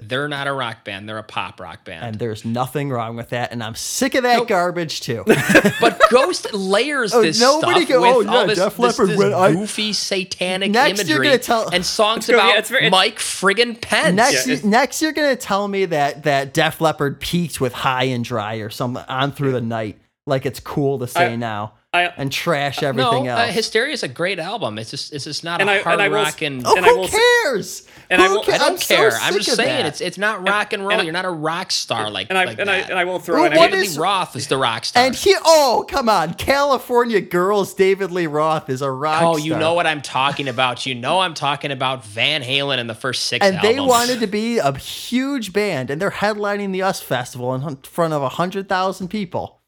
They're 0.00 0.28
not 0.28 0.46
a 0.46 0.52
rock 0.52 0.84
band; 0.84 1.08
they're 1.08 1.18
a 1.18 1.22
pop 1.24 1.58
rock 1.60 1.84
band. 1.84 2.04
and 2.04 2.14
there's 2.18 2.44
nothing 2.44 2.90
wrong 2.90 3.16
with 3.16 3.30
that. 3.30 3.50
And 3.50 3.60
I'm 3.62 3.74
sick 3.74 4.14
of 4.14 4.22
that 4.22 4.36
Nope. 4.38 4.48
garbage 4.48 5.00
too. 5.00 5.24
but 5.80 6.00
Ghost 6.10 6.54
layers 6.54 7.12
Oh, 7.14 7.22
this 7.22 7.40
nobody 7.40 7.80
stuff 7.84 7.88
go, 7.88 8.00
with 8.18 8.28
"Oh, 8.28 8.30
all 8.30 8.40
yeah, 8.42 8.46
this, 8.46 8.58
Def 8.58 8.76
this, 8.76 8.78
Leppard 8.78 9.08
this 9.10 9.18
went- 9.18 9.34
I- 9.34 9.52
goofy 9.52 9.92
satanic 9.92 10.70
Next, 10.70 11.08
you're 11.08 11.16
imagery 11.18 11.26
gonna 11.26 11.38
tell- 11.38 11.68
and 11.70 11.84
songs 11.84 12.18
It's 12.18 12.28
gonna 12.28 12.42
be- 12.42 12.48
about 12.50 12.58
it's 12.60 12.70
it's- 12.70 12.90
Mike 12.92 13.18
friggin' 13.18 13.80
Pence. 13.80 14.14
next, 14.14 14.46
Yeah, 14.46 14.56
next 14.64 15.02
you're 15.02 15.12
gonna 15.12 15.34
tell 15.36 15.66
me 15.66 15.84
that 15.86 16.22
that 16.22 16.54
Def 16.54 16.80
Leppard 16.80 17.18
peaked 17.20 17.60
with 17.60 17.72
High 17.72 18.04
and 18.04 18.24
Dry 18.24 18.56
or 18.56 18.70
something 18.70 19.04
on 19.08 19.32
through 19.32 19.52
the 19.52 19.60
night, 19.60 19.98
like 20.24 20.46
it's 20.46 20.60
cool 20.60 21.00
to 21.00 21.08
say 21.08 21.32
I- 21.32 21.36
now, 21.36 21.72
I, 21.92 22.02
and 22.16 22.30
trash 22.30 22.84
everything 22.84 23.24
no, 23.24 23.30
else. 23.30 23.50
uh, 23.50 23.52
Hysteria 23.52 23.92
is 23.92 24.04
a 24.04 24.08
great 24.08 24.38
album. 24.38 24.78
It's 24.78 24.92
just 24.92 25.12
it's 25.12 25.24
just 25.24 25.42
not 25.42 25.60
And 25.60 25.68
a 25.68 25.72
I- 25.72 25.76
and 25.76 25.84
hard 25.84 25.98
I 26.00 26.06
will- 26.08 26.14
rock 26.22 26.40
and. 26.40 26.62
oh, 26.64 26.76
and 26.76 26.86
I 26.86 26.88
who 26.90 26.98
will 26.98 27.08
cares? 27.08 27.82
and 28.08 28.22
I 28.22 28.28
Who 28.28 28.34
will- 28.34 28.44
ca- 28.44 28.52
I 28.52 28.58
don't 28.58 28.70
I'm 28.74 28.78
so 28.78 28.94
care. 28.94 29.10
I'm 29.20 29.34
just 29.34 29.56
saying 29.56 29.82
that. 29.82 29.86
it's 29.86 30.00
it's 30.00 30.16
not 30.16 30.46
rock 30.48 30.72
and 30.72 30.82
roll. 30.82 30.92
and 30.92 31.00
I- 31.00 31.04
You're 31.04 31.12
not 31.12 31.24
a 31.24 31.30
rock 31.30 31.72
star 31.72 32.08
like 32.08 32.28
and 32.30 32.38
I 32.38 32.44
like 32.44 32.60
and 32.60 32.70
I 32.70 32.76
and 32.76 32.92
I 32.96 33.04
will 33.06 33.18
throw 33.18 33.38
Well, 33.42 33.46
in. 33.46 33.54
I 33.54 33.56
what 33.56 33.70
mean, 33.72 33.80
David 33.80 33.86
is- 33.88 33.96
Lee 33.96 34.02
Roth 34.04 34.36
is 34.36 34.46
the 34.46 34.56
rock 34.56 34.84
star. 34.84 35.04
And 35.04 35.16
he, 35.16 35.34
oh, 35.44 35.84
come 35.88 36.08
on. 36.08 36.34
California 36.34 37.20
Girls, 37.20 37.74
David 37.74 38.12
Lee 38.12 38.28
Roth 38.28 38.70
is 38.70 38.82
a 38.82 38.90
rock 38.92 39.16
star. 39.18 39.32
oh, 39.34 39.36
you 39.36 39.56
know 39.56 39.74
what 39.74 39.88
I'm 39.88 40.00
talking 40.00 40.46
about. 40.46 40.86
You 40.86 40.94
know 40.94 41.18
I'm 41.18 41.34
talking 41.34 41.72
about 41.72 42.04
Van 42.04 42.44
Halen 42.44 42.78
in 42.78 42.86
the 42.86 42.94
first 42.94 43.24
six 43.24 43.44
And 43.44 43.60
they 43.62 43.80
wanted 43.80 44.20
to 44.20 44.28
be 44.28 44.58
a 44.58 44.72
huge 44.78 45.52
band, 45.52 45.90
and 45.90 46.00
they're 46.00 46.12
headlining 46.12 46.70
the 46.70 46.82
US 46.84 47.00
Festival 47.00 47.52
in 47.52 47.76
front 47.78 48.14
of 48.14 48.22
100,000 48.22 49.08
people. 49.08 49.59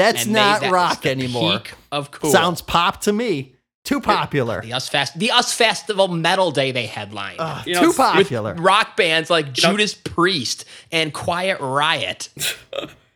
That's 0.00 0.24
And 0.26 0.34
they- 0.34 0.40
not 0.40 0.60
that 0.62 0.72
rock 0.72 1.02
the 1.02 1.10
anymore. 1.10 1.58
peak 1.60 1.72
of 1.92 2.10
cool. 2.10 2.30
Sounds 2.32 2.62
pop 2.62 3.00
to 3.02 3.12
me. 3.12 3.54
Too 3.84 4.00
popular. 4.00 4.60
the 4.60 4.72
Us 4.74 4.88
Fest, 4.88 5.18
the 5.18 5.30
Us 5.30 5.52
Festival 5.54 6.06
Metal 6.08 6.50
Day 6.50 6.70
they 6.70 6.86
headlined. 6.86 7.36
Ugh, 7.40 7.66
You 7.66 7.74
know, 7.74 7.80
too 7.80 7.86
with- 7.88 7.98
with 7.98 8.06
popular. 8.12 8.54
rock 8.54 8.96
bands 8.96 9.30
like 9.30 9.46
know- 9.46 9.52
Judas 9.52 9.94
Priest 9.94 10.64
and 10.92 11.12
Quiet 11.12 11.58
Riot. 11.60 12.28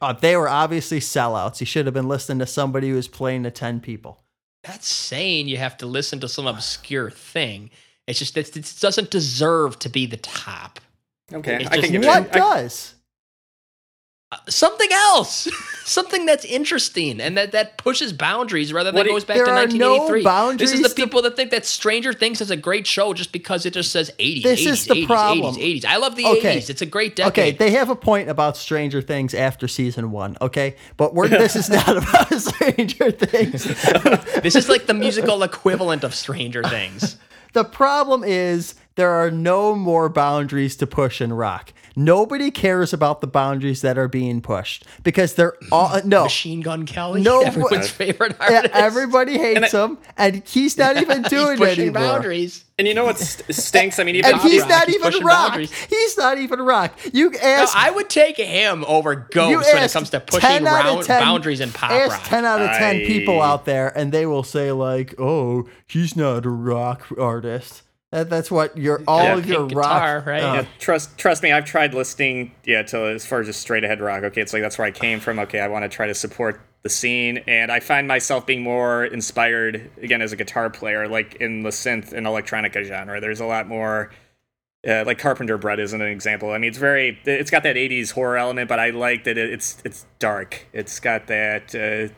Uh, 0.03 0.12
they 0.12 0.37
were 0.37 0.49
obviously 0.51 1.01
sellouts. 1.01 1.61
You 1.61 1.66
should 1.66 1.87
have 1.87 1.94
been 1.94 2.09
listening 2.09 2.38
to 2.40 2.47
somebody 2.47 2.90
who 2.90 2.97
was 2.97 3.09
playing 3.09 3.44
to 3.44 3.51
10 3.51 3.81
people. 3.81 4.20
That's 4.62 4.87
saying 4.87 5.49
you 5.49 5.57
have 5.57 5.79
to 5.79 5.87
listen 5.87 6.20
to 6.20 6.29
some 6.29 6.47
obscure 6.47 7.11
thing. 7.11 7.70
It's 8.07 8.18
just 8.18 8.37
it, 8.37 8.55
it 8.55 8.75
doesn't 8.81 9.11
deserve 9.11 9.79
to 9.79 9.88
be 9.88 10.05
the 10.05 10.18
top. 10.18 10.79
okay, 11.33 11.55
it's 11.62 11.66
I 11.70 11.75
can 11.77 11.81
just- 11.81 11.92
get 11.92 12.05
What 12.05 12.33
that. 12.33 12.42
I- 12.42 12.55
does? 12.62 12.93
Something 14.49 14.88
else, 14.92 15.49
something 15.85 16.27
that's 16.27 16.44
interesting 16.44 17.20
and 17.20 17.37
that 17.37 17.53
that 17.53 17.77
pushes 17.79 18.12
boundaries 18.12 18.73
rather 18.73 18.90
than 18.90 18.99
What 18.99 19.07
goes 19.07 19.25
back 19.25 19.37
to 19.37 19.42
are 19.42 19.66
no 19.68 19.97
1983. 20.07 20.57
this 20.57 20.73
is 20.73 20.83
the 20.83 20.94
people 20.94 21.23
that 21.23 21.37
think 21.37 21.51
that 21.51 21.64
Stranger 21.66 22.12
Things 22.12 22.40
is 22.40 22.51
a 22.51 22.57
great 22.57 22.87
show 22.87 23.12
just 23.14 23.33
because 23.33 23.66
it 23.66 23.73
just 23.75 23.90
says 23.90 24.11
80s. 24.18 24.42
This 24.42 24.61
80s, 24.62 24.66
is 24.66 24.85
the 24.87 24.94
80s, 24.94 25.07
problem. 25.07 25.55
80s, 25.57 25.81
80s. 25.83 25.85
I 25.85 25.97
love 25.97 26.16
the 26.16 26.27
Okay. 26.27 26.59
80s. 26.59 26.70
It's 26.70 26.83
a 26.83 26.87
great 26.87 27.16
decade. 27.16 27.33
Okay, 27.33 27.51
they 27.53 27.70
have 27.73 27.90
a 27.90 27.97
point 27.97 28.29
about 28.29 28.57
Stranger 28.57 29.03
Things 29.03 29.35
after 29.35 29.68
season 29.68 30.11
one, 30.11 30.37
okay? 30.40 30.77
But 30.97 31.14
we're, 31.14 31.29
this 31.29 31.57
is 31.57 31.68
not 31.70 31.97
about 31.97 32.33
Stranger 32.40 33.11
Things. 33.11 33.64
this 34.42 34.57
is 34.57 34.68
like 34.68 34.87
the 34.87 34.94
musical 34.94 35.42
equivalent 35.42 36.05
of 36.05 36.14
Stranger 36.14 36.62
Things. 36.62 37.16
The 37.53 37.64
problem 37.64 38.25
is 38.25 38.75
there 38.96 39.11
are 39.11 39.30
no 39.30 39.74
more 39.74 40.09
boundaries 40.09 40.76
to 40.76 40.87
push 40.87 41.20
in 41.20 41.33
rock. 41.33 41.72
Nobody 41.96 42.50
cares 42.50 42.92
about 42.92 43.20
the 43.20 43.26
boundaries 43.28 43.80
that 43.83 43.96
are 43.96 44.09
being 44.09 44.40
pushed 44.40 44.85
because 45.04 45.35
they're 45.35 45.54
all 45.70 45.87
uh, 45.87 46.00
no. 46.04 46.24
Machine 46.24 46.61
Gun 46.61 46.87
Kelly, 46.87 47.22
No, 47.22 47.42
everyone's 47.44 47.72
but- 47.72 47.87
favorite 47.87 48.37
Yeah, 48.40 48.57
artist. 48.57 48.74
everybody 48.74 49.38
hates 49.38 49.70
him, 49.72 49.98
and 50.16 50.42
he's 50.46 50.76
not 50.76 50.96
even 50.96 51.22
doing 51.22 51.52
it 51.54 51.59
pushing 51.59 51.80
anymore. 51.90 52.02
boundaries. 52.02 52.64
And 52.76 52.88
you 52.88 52.94
know 52.94 53.04
what 53.04 53.18
stinks? 53.18 54.00
I 54.00 54.02
mean, 54.04 54.16
even 54.16 54.33
And 54.33 54.40
he's 54.42 54.62
rock, 54.62 54.68
not 54.70 54.87
he's 54.88 54.96
even 54.96 55.04
pushing 55.12 55.24
rock. 55.24 55.48
boundaries. 55.50 55.72
He's 55.72 56.16
not 56.18 56.38
even 56.38 56.61
rock. 56.62 56.98
You 57.12 57.30
No, 57.30 57.38
ask. 57.40 57.76
I 57.76 57.92
would 57.92 58.11
take 58.11 58.37
him 58.37 58.85
over 58.88 59.12
you 59.12 59.26
Ghost 59.30 59.72
when 59.72 59.85
it 59.85 59.92
comes 59.92 60.11
to 60.11 60.18
pushing 60.18 60.64
round, 60.64 61.04
10 61.04 61.22
boundaries 61.22 61.61
in 61.61 61.70
pop 61.70 61.92
ask 61.92 62.11
rock. 62.11 62.22
10 62.24 62.44
out 62.44 62.61
of 62.61 62.70
10 62.70 62.96
I- 62.96 63.07
people 63.07 63.40
out 63.40 63.64
there, 63.66 63.96
and 63.96 64.11
they 64.11 64.26
will 64.26 64.42
say, 64.42 64.72
like, 64.72 65.14
oh, 65.20 65.68
he's 65.87 66.16
not 66.16 66.44
a 66.44 66.50
rock 66.50 67.07
artist. 67.16 67.83
That, 68.14 68.31
that's 68.31 68.48
what 68.48 68.79
your 68.79 69.03
all 69.09 69.24
Yeah, 69.24 69.37
of 69.38 69.46
your 69.46 69.66
pink 69.66 69.77
rock. 69.77 70.24
right? 70.24 70.40
uh, 70.40 70.55
Yeah, 70.55 70.66
trust 70.79 71.18
trust 71.18 71.42
me, 71.42 71.50
I've 71.50 71.64
tried 71.64 71.94
listening 71.94 72.53
yeah 72.64 72.83
to 72.85 73.07
as 73.09 73.27
far 73.27 73.40
as 73.40 73.46
just 73.48 73.61
straight 73.61 73.83
ahead 73.83 74.00
rock. 74.00 74.22
Okay, 74.22 74.40
it's 74.40 74.53
like 74.53 74.62
that's 74.62 74.79
where 74.79 74.87
I 74.87 74.92
came 74.92 75.18
from. 75.18 75.40
Okay, 75.40 75.59
I 75.59 75.66
want 75.66 75.83
to 75.83 75.88
try 75.88 76.07
to 76.07 76.14
support 76.14 76.61
the 76.85 76.88
scene, 76.88 77.38
and 77.48 77.72
I 77.72 77.81
find 77.81 78.07
myself 78.07 78.46
being 78.46 78.62
more 78.62 79.05
inspired 79.05 79.90
again 80.00 80.22
as 80.22 80.33
a 80.33 80.37
guitar 80.37 80.70
player, 80.70 81.09
like 81.09 81.35
in 81.37 81.64
the 81.64 81.70
synth 81.70 82.12
and 82.12 82.24
electronica 82.24 82.85
genre. 82.85 83.20
There's 83.20 83.40
a 83.40 83.46
lot 83.46 83.66
more. 83.66 84.11
Uh, 84.87 85.03
like 85.07 85.18
Carpenter 85.18 85.57
Brut 85.57 85.81
isn't 85.81 86.00
an 86.03 86.09
example. 86.09 86.50
I 86.50 86.59
mean, 86.59 86.68
it's 86.68 86.77
very, 86.77 87.18
it's 87.24 87.50
got 87.50 87.62
that 87.62 87.74
'80s 87.74 88.12
horror 88.12 88.37
element, 88.37 88.68
but 88.68 88.79
I 88.79 88.90
like 88.90 89.24
that 89.24 89.37
it, 89.38 89.50
it's 89.50 89.79
it's 89.85 90.05
dark. 90.20 90.66
It's 90.74 91.00
got 91.00 91.27
that 91.29 91.74
uh, 91.74 92.12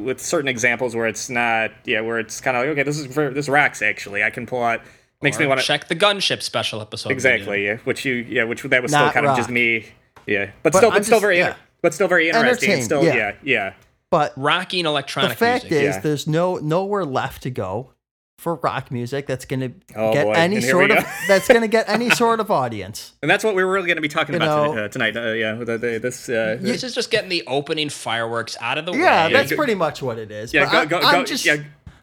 with 0.00 0.20
certain 0.20 0.46
examples 0.48 0.94
where 0.94 1.06
it's 1.06 1.28
not, 1.30 1.72
yeah, 1.86 2.02
where 2.02 2.18
it's 2.18 2.40
kind 2.40 2.54
of 2.56 2.62
like, 2.64 2.72
okay, 2.72 2.82
this 2.82 2.98
is 2.98 3.12
for, 3.12 3.30
this 3.30 3.48
rocks 3.48 3.80
actually. 3.80 4.22
I 4.22 4.28
can 4.28 4.44
pull 4.44 4.62
out, 4.62 4.82
makes 5.22 5.38
me 5.38 5.46
want 5.46 5.60
to 5.60 5.66
check 5.66 5.88
the 5.88 5.96
gunship 5.96 6.42
special 6.42 6.80
episode. 6.80 7.10
Exactly. 7.12 7.64
Yeah. 7.64 7.76
Which 7.84 8.04
you. 8.04 8.14
Yeah. 8.14 8.44
Which 8.44 8.62
that 8.62 8.82
was 8.82 8.90
still 8.90 9.04
Not 9.04 9.14
kind 9.14 9.26
of 9.26 9.36
just 9.36 9.50
me. 9.50 9.86
Yeah. 10.26 10.50
But, 10.62 10.72
But 10.72 10.78
still, 10.78 10.90
I'm 10.90 10.96
but 10.98 11.04
still 11.04 11.16
just- 11.16 11.22
very. 11.22 11.38
yeah. 11.38 11.54
But 11.82 11.94
still 11.94 12.08
very 12.08 12.28
interesting. 12.28 12.72
and 12.72 12.84
Still. 12.84 13.02
yeah. 13.04 13.14
Yeah. 13.14 13.34
Yeah. 13.42 13.72
but 14.10 14.32
Rocky 14.36 14.78
and 14.80 14.86
electronic 14.86 15.30
the 15.30 15.36
fact 15.36 15.64
music. 15.64 15.78
is, 15.88 15.94
Yeah. 15.96 16.00
there's 16.00 16.26
no 16.26 16.56
nowhere 16.58 17.04
left 17.04 17.42
to 17.44 17.50
go 17.50 17.90
for 18.38 18.56
rock 18.56 18.90
music 18.90 19.26
that's 19.26 19.44
going 19.44 19.60
to 19.60 19.72
Oh, 19.96 20.12
get 20.12 20.24
boy. 20.26 20.32
any 20.32 20.56
And 20.56 20.64
here 20.64 20.76
we 20.78 20.88
sort 20.88 20.98
of 20.98 21.06
that's 21.28 21.48
going 21.48 21.60
to 21.62 21.68
get 21.68 21.88
any 21.88 22.10
sort 22.10 22.38
of 22.40 22.50
audience. 22.50 23.12
And 23.22 23.30
that's 23.30 23.42
what 23.44 23.54
we 23.54 23.64
were 23.64 23.72
really 23.72 23.86
going 23.86 23.96
to 23.96 24.02
be 24.02 24.08
talking 24.08 24.34
You 24.34 24.40
about 24.40 24.66
know- 24.66 24.72
today, 24.74 24.84
uh, 24.84 24.88
tonight. 24.88 25.16
Uh, 25.16 25.32
yeah. 25.32 25.54
The, 25.54 25.78
the, 25.78 25.98
this. 25.98 26.28
Uh, 26.28 26.56
this 26.60 26.82
is 26.84 26.94
just 26.94 27.10
getting 27.10 27.30
the 27.30 27.42
opening 27.46 27.88
fireworks 27.88 28.56
out 28.60 28.78
of 28.78 28.86
the 28.86 28.92
Yeah, 28.92 28.98
way. 28.98 29.04
Yeah, 29.04 29.28
that's 29.38 29.50
go- 29.50 29.56
pretty 29.56 29.74
much 29.74 30.02
what 30.02 30.18
it 30.18 30.30
is. 30.30 30.52
yeah. 30.54 30.64
But 30.64 30.88
Go, 30.88 30.98
I- 30.98 31.00
go, 31.00 31.06
I'm 31.08 31.14
go, 31.20 31.24
just, 31.24 31.44
yeah. 31.44 31.56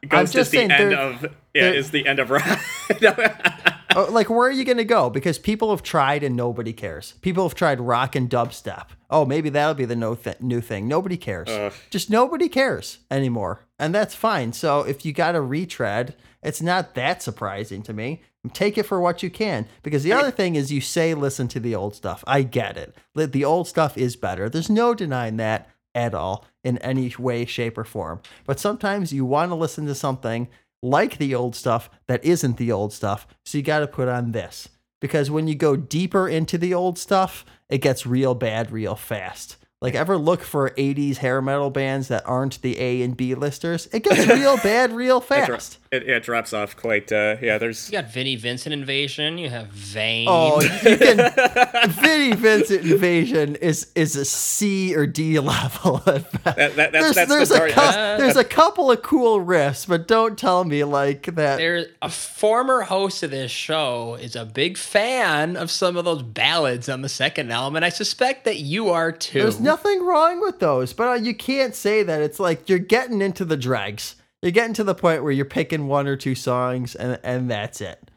Ghost 0.08 0.34
just 0.34 0.48
is 0.48 0.52
the 0.52 0.58
saying 0.58 0.72
end 0.72 0.94
of. 0.94 1.26
Yeah. 1.54 1.72
Is 1.72 1.92
the 1.92 2.06
end 2.08 2.20
of 2.20 2.30
rock. 2.30 2.60
Oh, 3.96 4.08
like 4.12 4.30
where 4.30 4.48
are 4.48 4.52
you 4.52 4.66
going 4.66 4.78
to 4.78 4.86
go? 4.86 5.10
Because 5.10 5.40
people 5.40 5.72
have 5.72 5.82
tried 5.82 6.22
and 6.22 6.36
nobody 6.36 6.74
cares. 6.74 7.14
People 7.22 7.44
have 7.44 7.56
tried 7.56 7.82
rock 7.82 8.16
and 8.16 8.30
dubstep. 8.30 8.90
Oh 9.10 9.26
maybe 9.26 9.50
that'll 9.50 9.74
be 9.74 9.86
the 9.86 9.96
no 9.96 10.14
th- 10.14 10.40
new 10.42 10.62
thing. 10.62 10.88
Nobody 10.88 11.18
cares. 11.18 11.50
Ugh. 11.50 11.74
just 11.90 12.08
nobody 12.08 12.50
cares 12.50 13.00
anymore 13.10 13.66
and 13.80 13.94
that's 13.94 14.14
fine. 14.14 14.54
So 14.54 14.82
if 14.82 15.06
you 15.06 15.12
got 15.12 15.36
a 15.36 15.42
retread 15.42 16.16
it's 16.44 16.62
not 16.62 16.94
that 16.96 17.22
surprising 17.22 17.82
to 17.84 17.94
me. 17.94 18.22
Take 18.54 18.78
it 18.78 18.84
for 18.84 19.02
what 19.02 19.22
you 19.22 19.30
can. 19.30 19.68
Because 19.84 20.04
the 20.04 20.14
other 20.14 20.32
thing 20.32 20.56
is 20.56 20.72
you 20.72 20.80
say 20.82 21.14
listen 21.14 21.48
to 21.50 21.60
the 21.60 21.76
old 21.76 21.96
stuff. 21.96 22.24
I 22.26 22.44
get 22.44 22.78
it. 22.78 22.96
The 23.16 23.44
old 23.44 23.68
stuff 23.68 23.98
is 23.98 24.16
better. 24.16 24.50
There's 24.50 24.70
no 24.70 24.94
denying 24.94 25.38
that 25.38 25.68
at 25.94 26.14
all 26.14 26.46
in 26.64 26.78
any 26.78 27.14
way 27.18 27.46
shape 27.46 27.78
or 27.78 27.84
form. 27.84 28.22
But 28.46 28.60
sometimes 28.60 29.12
you 29.12 29.26
want 29.26 29.52
to 29.52 29.56
listen 29.56 29.86
to 29.88 29.96
something 29.96 30.48
like 30.82 31.18
the 31.18 31.36
old 31.36 31.56
stuff 31.56 31.90
that 32.08 32.24
isn't 32.24 32.58
the 32.58 32.72
old 32.72 32.94
stuff. 32.94 33.28
So 33.46 33.58
you 33.58 33.64
got 33.64 33.80
to 33.80 33.88
put 33.88 34.08
on 34.08 34.32
this 34.32 34.70
because 35.00 35.32
when 35.32 35.48
you 35.48 35.56
go 35.56 35.76
deeper 35.76 36.28
into 36.28 36.58
the 36.58 36.74
old 36.74 36.98
stuff, 36.98 37.46
it 37.70 37.80
gets 37.80 38.06
real 38.06 38.36
bad 38.36 38.72
real 38.72 38.96
fast. 38.96 39.58
Like 39.82 39.96
ever 39.96 40.18
look 40.18 40.42
for 40.42 40.72
80s 40.72 41.18
hair 41.18 41.42
metal 41.42 41.70
bands 41.70 42.10
that 42.10 42.28
aren't 42.28 42.62
the 42.62 42.78
A 42.80 43.02
and 43.02 43.16
B 43.16 43.34
listers? 43.34 43.88
It 43.94 44.04
gets 44.04 44.28
real 44.34 44.58
bad 44.58 44.92
real 44.92 45.22
fast. 45.22 45.80
It, 45.92 46.08
it 46.08 46.24
drops 46.24 46.54
off 46.54 46.78
quite. 46.78 47.12
Uh, 47.12 47.38
yeah. 47.42 47.58
There's. 47.58 47.90
You 47.90 48.00
got 48.00 48.14
Vinnie 48.14 48.36
Vincent 48.36 48.74
Invasion. 48.74 49.40
You 49.40 49.50
have 49.50 49.68
Vain. 49.68 50.28
Oh, 50.30 50.62
you 50.62 50.98
can 50.98 51.32
Vinnie 51.90 52.36
Vincent 52.36 52.86
Invasion 52.86 53.56
is 53.56 53.92
is 53.96 54.16
a 54.16 54.24
C 54.24 54.96
or 54.96 55.08
D 55.08 55.40
level 55.40 55.98
at 56.06 56.32
best. 56.32 56.44
That, 56.44 56.76
that, 56.76 56.76
that's 56.76 56.92
There's, 56.92 57.16
that's 57.16 57.30
there's, 57.30 57.50
the 57.50 57.56
a 57.56 57.58
dark, 57.58 57.72
cou- 57.72 58.18
there's 58.24 58.36
a 58.36 58.44
couple 58.44 58.92
of 58.92 59.02
cool 59.02 59.44
riffs, 59.44 59.88
but 59.88 60.08
don't 60.08 60.38
tell 60.38 60.64
me 60.64 60.84
like 60.84 61.24
that. 61.36 61.58
There's 61.58 61.88
a 62.04 62.10
former 62.10 62.82
host 62.82 63.24
of 63.24 63.32
this 63.32 63.50
show 63.50 64.14
is 64.14 64.36
a 64.36 64.46
big 64.46 64.78
fan 64.78 65.58
of 65.58 65.72
some 65.72 65.98
of 65.98 66.06
those 66.06 66.22
ballads 66.22 66.88
on 66.88 67.02
the 67.02 67.10
second 67.10 67.52
album, 67.52 67.76
and 67.78 67.84
I 67.84 67.90
suspect 67.90 68.46
that 68.46 68.58
you 68.58 68.90
are 68.90 69.12
too. 69.12 69.40
There's 69.42 69.60
nothing 69.60 70.06
wrong 70.06 70.40
with 70.40 70.60
those, 70.60 70.94
but 70.94 71.08
uh, 71.08 71.14
you 71.14 71.34
can't 71.34 71.74
say 71.74 72.04
that. 72.04 72.22
It's 72.22 72.40
like 72.40 72.70
you're 72.70 72.78
getting 72.78 73.24
into 73.24 73.44
the 73.44 73.58
dregs. 73.58 74.16
You're 74.42 74.52
getting 74.52 74.74
to 74.76 74.84
the 74.84 74.96
point 74.96 75.24
where 75.24 75.32
you're 75.32 75.46
picking 75.46 75.88
one 75.88 76.08
or 76.08 76.16
two 76.16 76.36
songs 76.36 76.96
and 76.96 77.20
and 77.24 77.50
that's 77.52 77.82
it. 77.82 78.10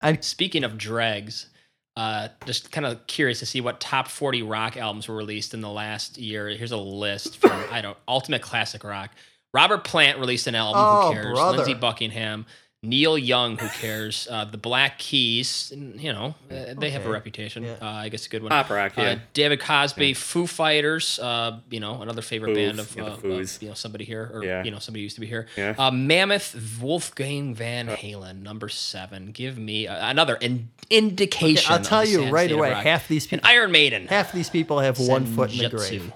I 0.00 0.18
Speaking 0.20 0.64
of 0.64 0.78
dregs, 0.78 1.48
uh, 1.96 2.28
just 2.46 2.70
kind 2.72 2.86
of 2.86 3.06
curious 3.06 3.38
to 3.40 3.46
see 3.46 3.60
what 3.60 3.80
top 3.80 4.08
40 4.08 4.42
rock 4.42 4.76
albums 4.76 5.08
were 5.08 5.16
released 5.16 5.54
in 5.54 5.60
the 5.60 5.70
last 5.70 6.18
year. 6.18 6.48
Here's 6.48 6.72
a 6.72 6.76
list 6.76 7.38
from, 7.38 7.64
I 7.70 7.80
don't, 7.80 7.96
Ultimate 8.08 8.42
Classic 8.42 8.82
Rock. 8.82 9.10
Robert 9.52 9.84
Plant 9.84 10.18
released 10.18 10.46
an 10.48 10.56
album. 10.56 10.82
Oh, 10.84 11.08
who 11.08 11.14
cares? 11.14 11.38
brother. 11.38 11.56
Lindsey 11.58 11.74
Buckingham. 11.74 12.46
Neil 12.84 13.16
Young, 13.18 13.56
who 13.58 13.68
cares? 13.68 14.28
Uh, 14.30 14.44
the 14.44 14.58
Black 14.58 14.98
Keys, 14.98 15.72
you 15.74 16.12
know, 16.12 16.34
uh, 16.50 16.74
they 16.78 16.90
have 16.90 17.04
a 17.06 17.08
reputation. 17.10 17.64
Yeah. 17.64 17.76
Uh, 17.82 17.86
I 17.86 18.08
guess 18.10 18.26
a 18.26 18.28
good 18.28 18.42
one. 18.42 18.50
Pop 18.50 18.70
rock, 18.70 18.92
yeah. 18.96 19.04
Uh, 19.04 19.18
David 19.32 19.60
Crosby, 19.60 20.14
Foo 20.14 20.46
Fighters, 20.46 21.18
uh, 21.18 21.58
you 21.70 21.80
know, 21.80 22.02
another 22.02 22.22
favorite 22.22 22.50
Foo, 22.50 22.54
band 22.54 22.80
of, 22.80 22.94
yeah, 22.96 23.02
uh, 23.04 23.06
of, 23.08 23.24
you 23.62 23.68
know 23.68 23.74
somebody 23.74 24.04
here, 24.04 24.30
or 24.32 24.44
Yeah. 24.44 24.62
you 24.64 24.70
know 24.70 24.78
somebody 24.78 25.02
used 25.02 25.14
to 25.16 25.20
be 25.20 25.26
here. 25.26 25.46
Yeah. 25.56 25.74
Uh, 25.78 25.90
Mammoth, 25.90 26.78
Wolfgang 26.80 27.54
Van 27.54 27.88
Halen, 27.88 28.42
number 28.42 28.68
seven. 28.68 29.32
Give 29.32 29.58
me 29.58 29.86
uh, 29.88 30.10
another 30.10 30.36
in- 30.36 30.68
indication. 30.90 31.72
I'll 31.72 31.80
tell 31.80 32.04
you 32.04 32.28
right 32.30 32.50
away. 32.52 32.70
rock. 32.72 32.84
Half 32.84 33.08
these 33.08 33.24
And 33.24 33.40
people, 33.42 33.48
Iron 33.50 33.72
Maiden. 33.72 34.06
half 34.08 34.32
these 34.32 34.50
people 34.50 34.80
have 34.80 34.98
one 34.98 35.26
foot 35.26 35.52
in 35.52 35.58
the 35.58 35.68
grave. 35.70 36.12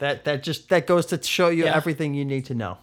That 0.00 0.24
that 0.24 0.42
just 0.42 0.68
that 0.70 0.86
goes 0.86 1.06
to 1.06 1.22
show 1.22 1.48
you 1.48 1.64
Yeah. 1.64 1.76
everything 1.76 2.14
you 2.14 2.24
need 2.24 2.46
to 2.46 2.54
know 2.54 2.78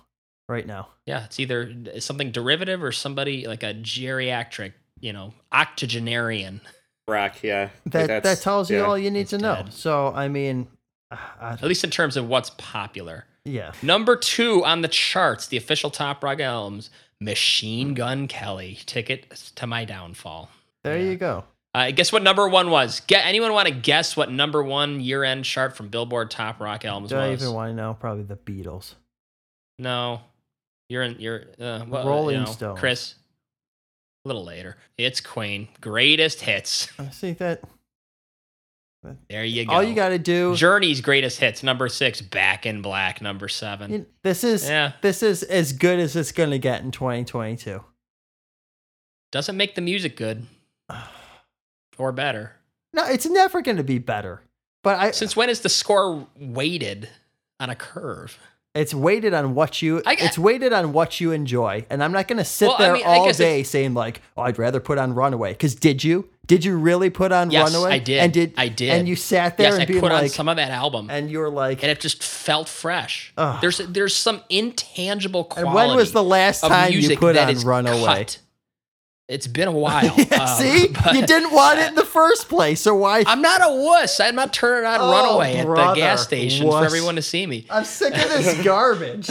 right 0.48 0.66
now. 0.66 0.88
Yeah, 1.12 1.26
it's 1.26 1.40
either 1.40 1.74
something 2.00 2.32
derivative 2.32 2.82
or 2.84 2.92
somebody 2.92 3.46
like 3.48 3.64
a 3.64 3.74
geriatric, 3.74 4.74
you 5.00 5.12
know, 5.14 5.34
octogenarian. 5.52 6.62
rock. 7.08 7.44
Yeah. 7.44 7.70
That 7.88 8.08
That's- 8.08 8.24
that 8.24 8.42
tells 8.44 8.70
you 8.70 8.78
yeah. 8.78 8.84
all 8.86 8.98
you 8.98 9.12
need 9.12 9.28
to 9.28 9.36
It's 9.36 9.44
know. 9.44 9.66
So 9.72 10.14
I 10.16 10.28
mean, 10.30 10.68
uh, 11.12 11.18
At 11.42 11.64
least 11.64 11.84
in 11.84 11.90
terms 11.90 12.16
of 12.16 12.28
what's 12.28 12.52
popular. 12.52 13.26
yeah. 13.44 13.74
Number 13.82 14.16
two 14.16 14.64
on 14.64 14.82
the 14.82 14.88
charts, 14.88 15.48
the 15.48 15.58
official 15.58 15.90
top 15.90 16.24
rock 16.24 16.40
albums, 16.40 16.90
Machine 17.20 17.94
Gun 17.94 18.28
Kelly. 18.28 18.80
Ticket 18.86 19.30
to 19.56 19.68
my 19.68 19.84
downfall. 19.84 20.50
There 20.84 20.98
Yeah. 20.98 21.10
you 21.12 21.18
go. 21.18 21.44
Uh, 21.74 21.92
guess 21.92 22.12
what 22.14 22.22
number 22.24 22.48
one 22.50 22.70
was? 22.70 23.02
Get 23.02 23.26
anyone 23.26 23.52
want 23.54 23.68
to 23.68 23.74
guess 23.74 24.16
what 24.18 24.32
number 24.32 24.62
one 24.64 25.00
year 25.02 25.24
end 25.24 25.44
chart 25.46 25.76
from 25.76 25.88
Billboard 25.90 26.30
Top 26.32 26.60
Rock 26.62 26.86
albums 26.86 27.10
Do 27.12 27.18
I 27.18 27.30
was? 27.32 27.42
even 27.42 27.54
want 27.54 27.72
to 27.72 27.76
know? 27.76 27.98
Probably 28.00 28.24
the 28.24 28.36
Beatles. 28.38 28.94
No, 29.80 30.22
you're 30.92 31.04
in. 31.04 31.16
You're 31.20 31.42
uh, 31.60 31.86
well, 31.88 32.06
Rolling 32.08 32.46
you 32.46 32.56
know. 32.62 32.76
Chris. 32.76 33.16
A 34.24 34.28
little 34.28 34.44
later, 34.44 34.78
it's 35.00 35.20
Queen. 35.20 35.68
Greatest 35.80 36.42
hits. 36.42 36.90
I 37.00 37.10
see 37.10 37.32
that. 37.34 37.64
There 39.30 39.44
you 39.44 39.66
go. 39.66 39.72
All 39.74 39.84
you 39.84 39.96
got 39.96 40.10
to 40.10 40.20
do. 40.20 40.56
Journey's 40.56 41.02
greatest 41.02 41.40
hits. 41.40 41.64
Number 41.64 41.88
six, 41.90 42.22
Back 42.22 42.68
in 42.68 42.84
Black. 42.84 43.20
Number 43.20 43.48
seven. 43.48 44.06
This 44.22 44.44
is 44.44 44.64
Yeah. 44.70 44.92
this 45.02 45.24
is 45.24 45.42
as 45.42 45.74
good 45.74 45.98
as 45.98 46.16
it's 46.16 46.32
gonna 46.32 46.60
get 46.60 46.84
in 46.84 46.92
2022. 46.92 47.84
Doesn't 49.32 49.58
make 49.58 49.74
the 49.74 49.82
music 49.82 50.16
good 50.18 50.46
or 51.98 52.12
better. 52.12 52.58
No, 52.94 53.06
it's 53.06 53.26
never 53.26 53.62
gonna 53.64 53.82
be 53.84 53.98
better. 53.98 54.44
But 54.84 55.00
I 55.00 55.12
Since 55.12 55.36
when 55.36 55.50
is 55.50 55.62
the 55.62 55.70
score 55.70 56.28
weighted 56.38 57.10
on 57.60 57.72
a 57.72 57.76
curve? 57.76 58.38
It's 58.74 58.94
weighted 58.94 59.34
on 59.34 59.54
what 59.54 59.82
you 59.82 60.02
I- 60.06 60.16
it's 60.20 60.38
weighted 60.38 60.72
on 60.74 60.94
what 60.94 61.20
you 61.20 61.32
enjoy. 61.32 61.86
And 61.90 62.04
I'm 62.04 62.12
not 62.12 62.28
gonna 62.28 62.46
sit 62.46 62.68
Well, 62.68 62.76
I 62.80 62.84
there 62.84 62.94
mean, 62.94 63.04
all 63.06 63.32
day 63.34 63.64
saying 63.64 63.94
like, 63.94 64.22
oh, 64.38 64.44
I'd 64.44 64.58
rather 64.58 64.80
put 64.80 64.98
on 64.98 65.14
Runaway. 65.14 65.54
Cause 65.56 65.76
did 65.76 66.04
you? 66.04 66.30
Did 66.48 66.66
you 66.66 66.76
really 66.78 67.10
put 67.10 67.32
on 67.32 67.50
Yes, 67.52 67.72
Runaway? 67.74 67.92
I 67.94 68.00
did. 68.00 68.20
And 68.20 68.34
did 68.34 68.54
I 68.58 68.68
did. 68.68 68.90
And 68.90 69.08
you 69.08 69.16
sat 69.16 69.58
there 69.58 69.68
Yes, 69.72 69.80
and 69.80 69.84
I 69.84 70.00
put 70.00 70.12
on 70.12 70.22
like 70.24 70.32
some 70.32 70.50
of 70.50 70.58
that 70.58 70.72
album, 70.72 71.10
and, 71.10 71.30
you 71.32 71.40
were 71.40 71.50
like 71.50 71.82
and 71.84 71.92
it 71.92 72.00
just 72.00 72.24
felt 72.24 72.68
fresh. 72.68 73.32
Ugh. 73.38 73.60
There's 73.62 73.78
there's 73.78 74.16
some 74.16 74.42
intangible 74.50 75.44
quality. 75.46 75.68
and 75.68 75.76
when 75.76 75.96
was 75.96 76.12
the 76.12 76.24
last 76.24 76.62
time 76.62 76.92
you 76.92 77.16
put 77.18 77.38
on 77.38 77.56
Runaway? 77.60 78.06
cut. 78.06 78.38
It's 79.32 79.48
been 79.48 79.68
a 79.68 79.72
while. 79.72 80.14
Yeah, 80.18 80.44
um, 80.44 80.58
See? 80.60 80.88
but- 81.06 81.16
you 81.16 81.26
didn't 81.26 81.52
want 81.54 81.80
it 81.80 81.88
in 81.88 81.96
the 81.96 82.06
first 82.06 82.50
place, 82.50 82.82
so 82.82 82.96
why 82.96 83.24
I'm 83.26 83.42
not 83.42 83.62
a 83.64 83.74
wuss. 83.74 84.20
I'm 84.20 84.36
not 84.36 84.54
turning 84.54 84.86
on 84.86 85.00
Oh, 85.02 85.12
Runaway 85.12 85.56
at 85.58 85.66
the 85.68 85.94
gas 85.96 86.24
station 86.24 86.66
for 86.68 86.72
wuss. 86.82 86.86
everyone 86.86 87.16
to 87.16 87.22
see 87.22 87.46
me. 87.48 87.66
I'm 87.70 87.86
sick 87.86 88.14
of 88.14 88.30
this 88.30 88.64
garbage. 88.64 89.30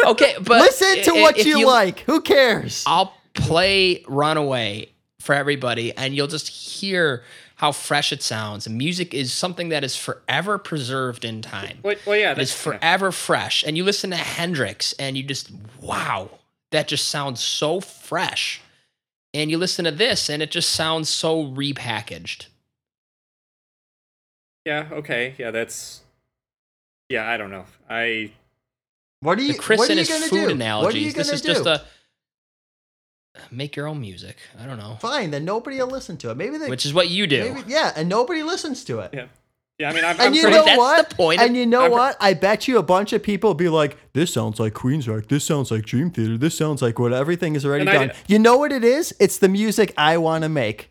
Okay, 0.00 0.34
but 0.40 0.60
Listen 0.60 1.02
to 1.04 1.18
i- 1.18 1.22
what 1.22 1.38
if 1.38 1.46
you, 1.46 1.66
like. 1.66 2.00
Who 2.00 2.20
cares? 2.20 2.84
I'll 2.86 3.14
play 3.34 4.04
Runaway 4.08 4.90
for 5.20 5.34
everybody, 5.34 5.96
and 5.96 6.14
you'll 6.14 6.26
just 6.26 6.48
hear 6.48 7.22
how 7.56 7.72
fresh 7.72 8.12
it 8.12 8.22
sounds. 8.22 8.66
And 8.66 8.76
music 8.76 9.14
is 9.14 9.32
something 9.32 9.68
that 9.68 9.84
is 9.84 9.96
forever 9.96 10.58
preserved 10.58 11.24
in 11.24 11.42
time. 11.42 11.78
Well, 11.82 11.94
well 12.06 12.16
yeah, 12.16 12.32
It 12.32 12.38
is 12.38 12.50
that's 12.54 12.66
yeah. 12.66 12.78
forever 12.78 13.12
fresh. 13.12 13.62
And 13.64 13.76
you 13.76 13.84
listen 13.84 14.10
to 14.10 14.16
Hendrix, 14.16 14.92
and 14.94 15.16
you 15.16 15.22
just 15.22 15.50
wow, 15.80 16.30
that 16.72 16.88
just 16.88 17.08
sounds 17.08 17.40
so 17.40 17.80
fresh. 17.80 18.60
And 19.34 19.50
you 19.50 19.56
listen 19.56 19.84
to 19.86 19.90
this, 19.90 20.28
and 20.28 20.42
it 20.42 20.50
just 20.50 20.70
sounds 20.70 21.08
so 21.08 21.44
repackaged. 21.44 22.46
Yeah, 24.66 24.88
okay. 24.92 25.34
Yeah, 25.38 25.50
that's 25.50 26.02
Yeah, 27.08 27.28
I 27.28 27.36
don't 27.36 27.50
know. 27.50 27.64
I 27.88 28.32
What 29.20 29.38
are 29.38 29.42
you? 29.42 29.54
The 29.54 29.58
Chris 29.58 29.78
what 29.78 29.88
are 29.88 29.92
and 29.92 29.98
you 29.98 30.06
his 30.06 30.08
gonna 30.08 30.26
food 30.26 30.30
do? 30.30 30.36
What 30.36 30.46
are 30.46 30.50
you 30.50 30.54
analogies. 30.54 31.14
This 31.14 31.26
gonna 31.28 31.34
is 31.34 31.42
do? 31.42 31.48
just 31.48 31.66
a 31.66 31.84
make 33.50 33.76
your 33.76 33.86
own 33.86 34.00
music. 34.00 34.36
I 34.60 34.66
don't 34.66 34.78
know, 34.78 34.96
Fine, 35.00 35.30
then 35.30 35.44
nobody 35.44 35.78
will 35.78 35.86
listen 35.88 36.16
to 36.18 36.30
it. 36.30 36.36
Maybe 36.36 36.58
they. 36.58 36.68
which 36.68 36.84
is 36.84 36.92
what 36.92 37.08
you 37.08 37.26
do. 37.26 37.54
Maybe, 37.54 37.70
yeah, 37.70 37.92
and 37.96 38.08
nobody 38.08 38.42
listens 38.42 38.84
to 38.84 39.00
it. 39.00 39.10
yeah. 39.14 39.26
Yeah, 39.82 39.90
I 39.90 39.92
mean 39.92 40.04
I'm, 40.04 40.10
And 40.12 40.20
I'm 40.22 40.34
you 40.34 40.42
pretty, 40.42 40.56
know 40.56 40.64
that's 40.66 40.78
what? 40.78 41.10
the 41.10 41.14
point. 41.16 41.40
And 41.40 41.56
you 41.56 41.66
know 41.66 41.84
I'm 41.86 41.90
what? 41.90 42.16
I 42.20 42.34
bet 42.34 42.66
you 42.68 42.78
a 42.78 42.82
bunch 42.82 43.12
of 43.12 43.22
people 43.22 43.50
will 43.50 43.54
be 43.54 43.68
like, 43.68 43.96
"This 44.14 44.32
sounds 44.32 44.58
like 44.60 44.72
Queensryche. 44.74 45.28
This 45.28 45.44
sounds 45.44 45.70
like 45.70 45.84
Dream 45.84 46.10
Theater. 46.10 46.38
This 46.38 46.56
sounds 46.56 46.80
like 46.82 46.98
what 46.98 47.12
everything 47.12 47.54
is 47.56 47.64
already 47.66 47.82
And 47.82 47.90
I 47.90 48.06
done." 48.06 48.16
you 48.28 48.38
know 48.38 48.56
what 48.56 48.72
it 48.72 48.84
is? 48.84 49.14
It's 49.20 49.38
the 49.38 49.48
music 49.48 49.92
I 49.96 50.16
want 50.18 50.42
to 50.44 50.48
make, 50.48 50.90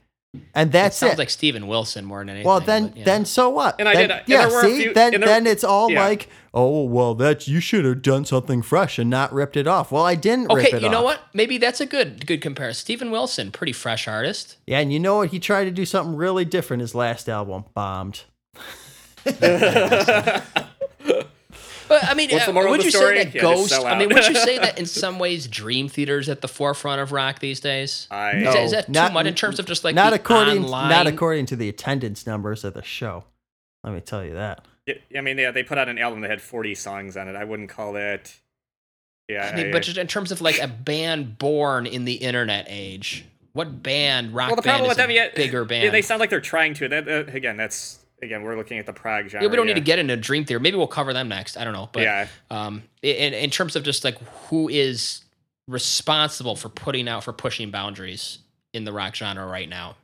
and 0.54 0.69
It 0.69 0.73
that's 0.73 0.97
sounds 0.97 1.13
it. 1.13 1.19
like 1.19 1.30
Steven 1.30 1.67
Wilson 1.67 2.06
more 2.06 2.19
than 2.19 2.30
anything. 2.30 2.47
well, 2.47 2.60
then, 2.60 2.88
but, 2.88 2.97
you 2.97 3.01
know. 3.06 3.12
then 3.12 3.25
so 3.25 3.49
what? 3.49 3.75
And 3.80 3.88
I 3.89 3.93
Then- 3.93 4.01
did- 4.10 4.12
and 4.17 4.23
yeah, 4.27 4.47
there 4.49 4.62
see, 4.63 4.82
few- 4.84 4.93
then 4.93 5.12
there- 5.12 5.19
then 5.21 5.47
it's 5.47 5.63
all 5.63 5.89
yeah. 5.91 6.04
like, 6.06 6.30
"Oh, 6.54 6.84
well, 6.84 7.15
that 7.15 7.47
you 7.47 7.60
should 7.62 7.86
have 7.86 8.01
done 8.01 8.25
something 8.25 8.62
fresh 8.62 8.99
and 8.99 9.10
not 9.10 9.32
ripped 9.34 9.56
it 9.58 9.67
off." 9.67 9.91
Well, 9.91 10.06
I 10.06 10.15
didn't 10.15 10.51
okay, 10.51 10.63
rip 10.65 10.73
it 10.75 10.82
you 10.84 10.89
know 10.89 10.99
off. 10.99 11.04
what? 11.06 11.19
Maybe 11.34 11.58
that's 11.58 11.80
a 11.82 11.86
good 11.86 12.25
good 12.27 12.41
comparison. 12.41 12.80
Steven 12.82 13.10
Wilson, 13.12 13.51
pretty 13.51 13.73
fresh 13.73 14.08
artist. 14.08 14.58
Yeah, 14.67 14.80
and 14.80 14.91
you 14.91 14.99
know 14.99 15.17
what? 15.17 15.30
He 15.30 15.39
tried 15.39 15.65
to 15.65 15.71
do 15.71 15.86
something 15.86 16.15
really 16.15 16.45
different. 16.45 16.82
His 16.82 16.93
last 16.95 17.30
album 17.30 17.65
bombed. 17.73 18.21
But 21.88 22.05
I 22.05 22.13
mean, 22.13 22.29
What's 22.31 22.45
the 22.45 22.51
uh, 22.51 22.53
moral 22.53 22.71
would 22.71 22.79
of 22.79 22.86
the 22.86 22.91
you 22.91 22.91
story? 22.91 23.17
say 23.17 23.23
that 23.25 23.36
Yeah, 23.36 23.41
Ghost? 23.41 23.73
I 23.73 23.99
mean, 23.99 24.07
would 24.07 24.25
you 24.25 24.36
say 24.36 24.57
that 24.60 24.79
in 24.79 24.86
some 24.86 25.19
ways 25.19 25.45
Dream 25.47 25.89
Theater's 25.89 26.29
at 26.29 26.39
the 26.39 26.47
forefront 26.47 27.01
of 27.01 27.12
rock 27.12 27.39
these 27.39 27.60
days? 27.60 28.07
I 28.10 28.31
Is 28.38 28.43
that, 28.45 28.63
is 28.63 28.71
that 28.71 28.89
not- 28.89 29.07
too 29.10 29.13
much 29.13 29.25
in 29.25 29.34
terms 29.36 29.60
of 29.60 29.65
just 29.65 29.84
like 29.84 29.93
not 29.93 30.12
the 30.12 30.15
according 30.15 30.63
online? 30.63 30.89
not 30.89 31.05
according 31.07 31.47
to 31.47 31.57
the 31.57 31.67
attendance 31.67 32.25
numbers 32.25 32.63
of 32.63 32.75
the 32.75 32.81
show. 32.81 33.25
Let 33.84 33.93
me 33.93 33.99
tell 33.99 34.23
you 34.23 34.36
that. 34.36 34.65
Yeah, 34.86 34.95
I 35.17 35.21
mean, 35.21 35.38
yeah, 35.38 35.51
they 35.51 35.63
put 35.63 35.77
out 35.77 35.89
an 35.89 35.97
album 35.99 36.21
that 36.21 36.29
had 36.29 36.41
40 36.41 36.75
songs 36.75 37.17
on 37.17 37.27
it. 37.27 37.36
I 37.36 37.43
wouldn't 37.43 37.69
call 37.69 37.93
that. 37.93 38.34
Yeah, 39.27 39.51
I 39.53 39.55
mean, 39.55 39.71
but 39.71 39.84
just 39.84 39.97
in 39.97 40.07
terms 40.07 40.31
of 40.31 40.39
like 40.41 40.60
a 40.60 40.67
band 40.67 41.38
born 41.38 41.86
in 41.86 42.05
the 42.05 42.13
internet 42.15 42.67
age, 42.69 43.25
what 43.53 43.84
band 43.84 44.34
rock 44.34 44.47
well, 44.47 44.55
the 44.55 44.62
band 44.62 44.79
problem 44.79 44.91
is 44.91 44.97
with 44.97 44.97
them, 44.97 45.10
a 45.10 45.13
yeah, 45.13 45.27
bigger 45.36 45.65
band? 45.65 45.84
Yeah, 45.84 45.89
they 45.91 46.01
sound 46.01 46.19
like 46.21 46.29
they're 46.29 46.39
trying 46.41 46.73
to. 46.75 46.88
That, 46.88 47.05
that 47.05 47.36
again, 47.36 47.57
that's 47.57 47.99
again, 48.21 48.43
we're 48.43 48.55
looking 48.55 48.77
at 48.79 48.86
the 48.86 48.93
prog 48.93 49.27
genre. 49.29 49.43
Yeah, 49.45 49.49
we 49.49 49.55
don't 49.55 49.65
need 49.65 49.71
yeah. 49.71 49.75
to 49.75 49.81
get 49.81 49.99
into 49.99 50.15
Dream 50.17 50.45
Theater. 50.45 50.60
Maybe 50.60 50.77
we'll 50.77 50.88
cover 50.88 51.13
them 51.13 51.27
next. 51.29 51.57
I 51.57 51.63
don't 51.63 51.73
know, 51.73 51.89
but 51.91 52.03
Yeah. 52.03 52.27
um, 52.49 52.84
in 53.01 53.34
in 53.34 53.49
terms 53.49 53.75
of 53.75 53.84
just 53.84 54.03
like 54.03 54.17
who 54.49 54.69
is 54.69 55.23
responsible 55.67 56.55
for 56.55 56.69
putting 56.69 57.07
out 57.07 57.23
for 57.23 57.34
pushing 57.34 57.71
boundaries 57.71 58.39
in 58.73 58.84
the 58.86 58.91
rock 58.93 59.15
genre 59.15 59.45
right 59.45 59.69
now. 59.69 59.95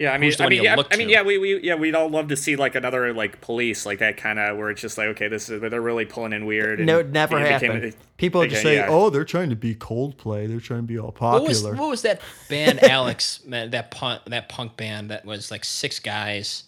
Yeah, 0.00 0.12
I 0.12 0.18
mean, 0.18 0.32
I 0.38 0.48
mean, 0.48 0.62
yeah, 0.62 0.76
I 0.92 0.96
mean, 0.96 1.08
yeah, 1.08 1.22
we, 1.22 1.38
we, 1.38 1.60
yeah, 1.60 1.74
we'd 1.74 1.96
all 1.96 2.08
love 2.08 2.28
to 2.28 2.36
see 2.36 2.54
like 2.54 2.76
another 2.76 3.12
like 3.12 3.40
police, 3.40 3.84
like 3.84 3.98
that 3.98 4.16
kind 4.16 4.38
of 4.38 4.56
where 4.56 4.70
it's 4.70 4.80
just 4.80 4.96
like, 4.96 5.08
okay, 5.08 5.26
this 5.26 5.48
is 5.48 5.60
they're 5.60 5.80
really 5.80 6.04
pulling 6.04 6.32
in 6.32 6.46
weird. 6.46 6.78
And 6.78 6.86
No, 6.86 7.00
it 7.00 7.08
never 7.08 7.36
it 7.36 7.52
became- 7.52 7.72
happened. 7.72 7.94
People 8.16 8.44
just 8.44 8.60
okay, 8.60 8.62
say, 8.62 8.74
yeah. 8.76 8.86
"Oh, 8.88 9.10
they're 9.10 9.24
trying 9.24 9.50
to 9.50 9.56
be 9.56 9.74
Coldplay. 9.74 10.46
They're 10.46 10.60
trying 10.60 10.80
to 10.82 10.86
be 10.86 10.98
all 11.00 11.12
What 11.18 11.42
was 11.42 11.62
popular." 11.62 11.74
what 11.80 11.90
was 11.90 12.02
that 12.02 12.20
band, 12.48 12.80
Alex? 12.84 13.40
man, 13.44 13.70
that 13.70 13.90
punk 13.90 14.22
that 14.26 14.48
punk 14.48 14.76
band 14.76 15.10
that 15.10 15.24
was 15.24 15.50
like 15.50 15.64
six 15.64 15.98
guys, 15.98 16.62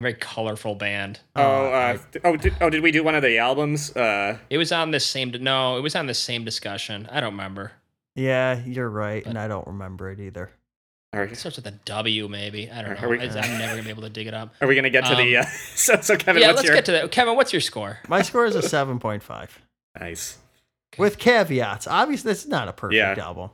very 0.00 0.14
colorful 0.14 0.74
band. 0.74 1.20
Oh, 1.36 1.42
Oh, 1.42 1.66
uh, 1.72 1.98
oh, 2.24 2.36
did, 2.36 2.54
oh, 2.60 2.68
did 2.70 2.82
we 2.82 2.90
do 2.90 3.02
one 3.04 3.14
of 3.14 3.22
the 3.22 3.38
albums? 3.38 3.94
Uh, 3.96 4.38
It 4.50 4.58
was 4.58 4.72
on 4.72 4.90
this 4.90 5.06
same. 5.06 5.30
No, 5.40 5.76
it 5.78 5.80
was 5.82 5.94
on 5.96 6.06
the 6.06 6.14
same 6.14 6.44
discussion. 6.44 7.08
I 7.10 7.20
don't 7.20 7.32
remember. 7.32 7.72
yeah, 8.14 8.60
you're 8.64 8.88
right, 8.90 9.24
and 9.26 9.38
I 9.38 9.48
don't 9.48 9.66
remember 9.66 10.10
it 10.10 10.20
either. 10.20 10.50
are, 11.12 11.24
It 11.24 11.36
starts 11.36 11.56
with 11.56 11.66
a 11.66 11.70
W, 11.72 12.28
maybe. 12.28 12.70
I 12.70 12.82
don't 12.82 13.00
know. 13.00 13.08
we- 13.08 13.20
I, 13.20 13.24
am 13.24 13.32
never 13.58 13.72
gonna 13.72 13.82
be 13.84 13.90
able 13.90 14.02
to 14.02 14.10
dig 14.10 14.26
it 14.26 14.34
up. 14.34 14.54
are 14.60 14.68
we 14.68 14.74
gonna 14.74 14.90
get 14.90 15.04
to 15.06 15.14
the? 15.14 15.36
Um, 15.38 15.44
Uh, 15.44 15.48
so, 15.74 16.00
so 16.00 16.16
Kevin, 16.16 16.42
yeah, 16.42 16.48
what's 16.48 16.56
let's 16.58 16.66
your? 16.68 16.76
get 16.76 16.84
to 16.86 16.92
that. 16.92 17.10
Kevin, 17.12 17.36
what's 17.36 17.52
your 17.52 17.60
score? 17.60 17.98
My 18.08 18.22
score 18.22 18.44
is 18.46 18.56
a 18.56 18.62
seven 18.62 18.98
point 18.98 19.22
five, 19.22 19.58
Nice. 19.98 20.38
with 20.98 21.18
caveats. 21.18 21.86
Obviously, 21.86 22.32
it's 22.32 22.46
not 22.46 22.68
a 22.68 22.72
perfect 22.72 22.96
Yeah. 22.96 23.24
album, 23.24 23.50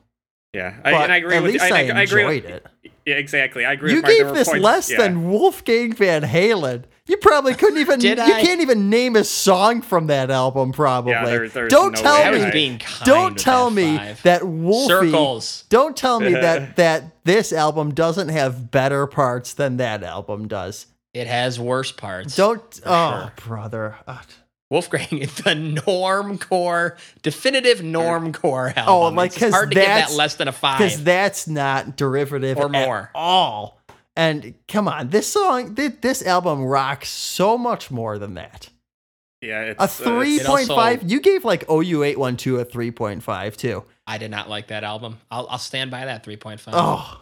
Yeah, 0.55 0.75
I, 0.85 0.91
but 0.93 1.03
and 1.05 1.13
I 1.13 1.17
agree 1.19 1.37
at 1.37 1.43
with. 1.43 1.53
least 1.53 1.65
I, 1.65 1.69
I, 1.69 1.71
I, 1.71 1.99
I 2.01 2.03
agree. 2.03 2.23
enjoyed 2.23 2.45
with, 2.45 2.53
it. 2.85 2.90
Yeah, 3.07 3.15
exactly. 3.17 3.65
I 3.65 3.73
agree. 3.73 3.91
You 3.91 3.97
with 3.97 4.05
Mark. 4.05 4.15
There 4.17 4.25
gave 4.27 4.35
this 4.35 4.49
points- 4.49 4.63
less 4.65 4.91
yeah. 4.91 4.99
than 4.99 5.31
Wolfgang 5.31 5.93
Van 5.93 6.23
Halen. 6.23 6.85
You 7.07 7.17
probably 7.17 7.55
couldn't 7.55 7.79
even. 7.79 7.99
Did 8.01 8.19
you 8.19 8.25
I? 8.25 8.43
can't 8.43 8.61
even 8.61 8.89
name 8.89 9.17
a 9.17 9.25
song 9.25 9.83
from 9.83 10.07
that 10.09 10.31
album. 10.31 10.73
Probably. 10.73 11.13
there- 11.13 11.49
there's 11.49 11.71
don't 11.71 11.93
no 11.97 12.01
tell 12.03 12.33
way 12.33 12.45
me. 12.45 12.51
being 12.53 12.79
kind. 12.79 13.05
Don't 13.05 13.39
tell 13.39 13.71
that 13.71 13.77
me 13.77 13.97
five. 13.97 14.23
that 14.23 14.47
Wolfie. 14.47 14.89
circles. 15.11 15.65
Don't 15.71 15.97
tell 15.97 16.21
me 16.21 16.33
that 16.35 16.77
that 16.77 17.25
this 17.25 17.53
album 17.53 17.95
doesn't 17.95 18.29
have 18.29 18.71
better 18.71 19.07
parts 19.07 19.55
than 19.55 19.79
that 19.79 20.03
album 20.03 20.47
does. 20.47 20.87
It 21.13 21.27
has 21.27 21.59
worse 21.59 21.91
parts. 21.91 22.37
Don't. 22.37 22.81
Oh, 22.87 23.23
sure. 23.23 23.33
brother. 23.45 23.97
Uh, 24.07 24.19
Wolfgang 24.71 25.19
is 25.19 25.35
the 25.35 25.51
normcore, 25.51 26.97
definitive 27.23 27.79
normcore 27.81 28.77
album. 28.77 28.85
Oh, 28.87 29.09
like, 29.09 29.31
it's 29.33 29.39
'cause 29.39 29.53
hard 29.53 29.71
to 29.73 29.75
give 29.75 29.85
that 29.85 30.13
less 30.13 30.37
than 30.37 30.49
a 30.49 30.53
five 30.53 30.79
because 30.79 31.03
that's 31.03 31.49
not 31.49 31.97
derivative 31.97 32.57
Or 32.59 32.67
at 32.67 32.71
more. 32.87 33.11
all. 33.15 33.81
And 34.17 34.55
come 34.69 34.87
on, 34.89 35.11
this 35.11 35.33
song, 35.33 35.75
thi- 35.75 35.89
this 35.89 36.25
album 36.25 36.63
rocks 36.65 37.09
so 37.09 37.57
much 37.59 37.91
more 37.91 38.19
than 38.19 38.35
that. 38.35 38.69
Yeah, 39.41 39.63
it's, 39.63 39.81
A 39.81 39.85
uh, 39.85 39.87
three 39.87 40.35
it's- 40.37 40.47
point 40.47 40.69
five. 40.69 40.99
also- 40.99 41.07
You 41.09 41.21
gave 41.21 41.45
like 41.45 41.65
OU 41.71 42.03
eight 42.05 42.19
one 42.19 42.37
two 42.37 42.59
a 42.61 42.65
three 42.65 42.91
point 42.91 43.23
five 43.23 43.57
too. 43.57 43.85
I 44.07 44.19
did 44.19 44.31
not 44.31 44.49
like 44.51 44.69
that 44.69 44.85
album. 44.85 45.19
I'll, 45.31 45.47
I'll 45.49 45.59
stand 45.59 45.91
by 45.91 46.05
that 46.05 46.25
3.5. 46.25 46.61
Oh, 46.73 47.21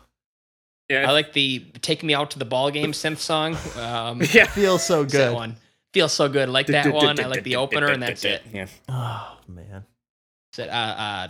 yeah, 0.88 1.06
I 1.08 1.12
like 1.12 1.34
the 1.34 1.60
"Take 1.82 2.02
Me 2.02 2.14
Out 2.14 2.30
to 2.30 2.38
the 2.38 2.46
Ball 2.46 2.70
Game" 2.70 2.92
synth 2.92 3.18
song. 3.18 3.56
Um, 3.78 4.22
yeah. 4.32 4.46
feels 4.46 4.82
so 4.84 5.04
that 5.04 5.12
good. 5.12 5.34
one 5.34 5.56
feels 5.92 6.12
so 6.12 6.28
good. 6.28 6.48
I 6.48 6.52
like 6.52 6.66
that 6.68 6.92
one. 6.92 7.20
I 7.20 7.26
like 7.26 7.44
the 7.44 7.56
opener, 7.56 7.88
and 7.88 8.02
that's 8.02 8.24
it. 8.24 8.42
Yeah. 8.52 8.66
Oh 8.88 9.38
man. 9.46 9.84
Is 10.52 10.60
it, 10.60 10.68
uh, 10.68 10.72
uh, 10.72 11.28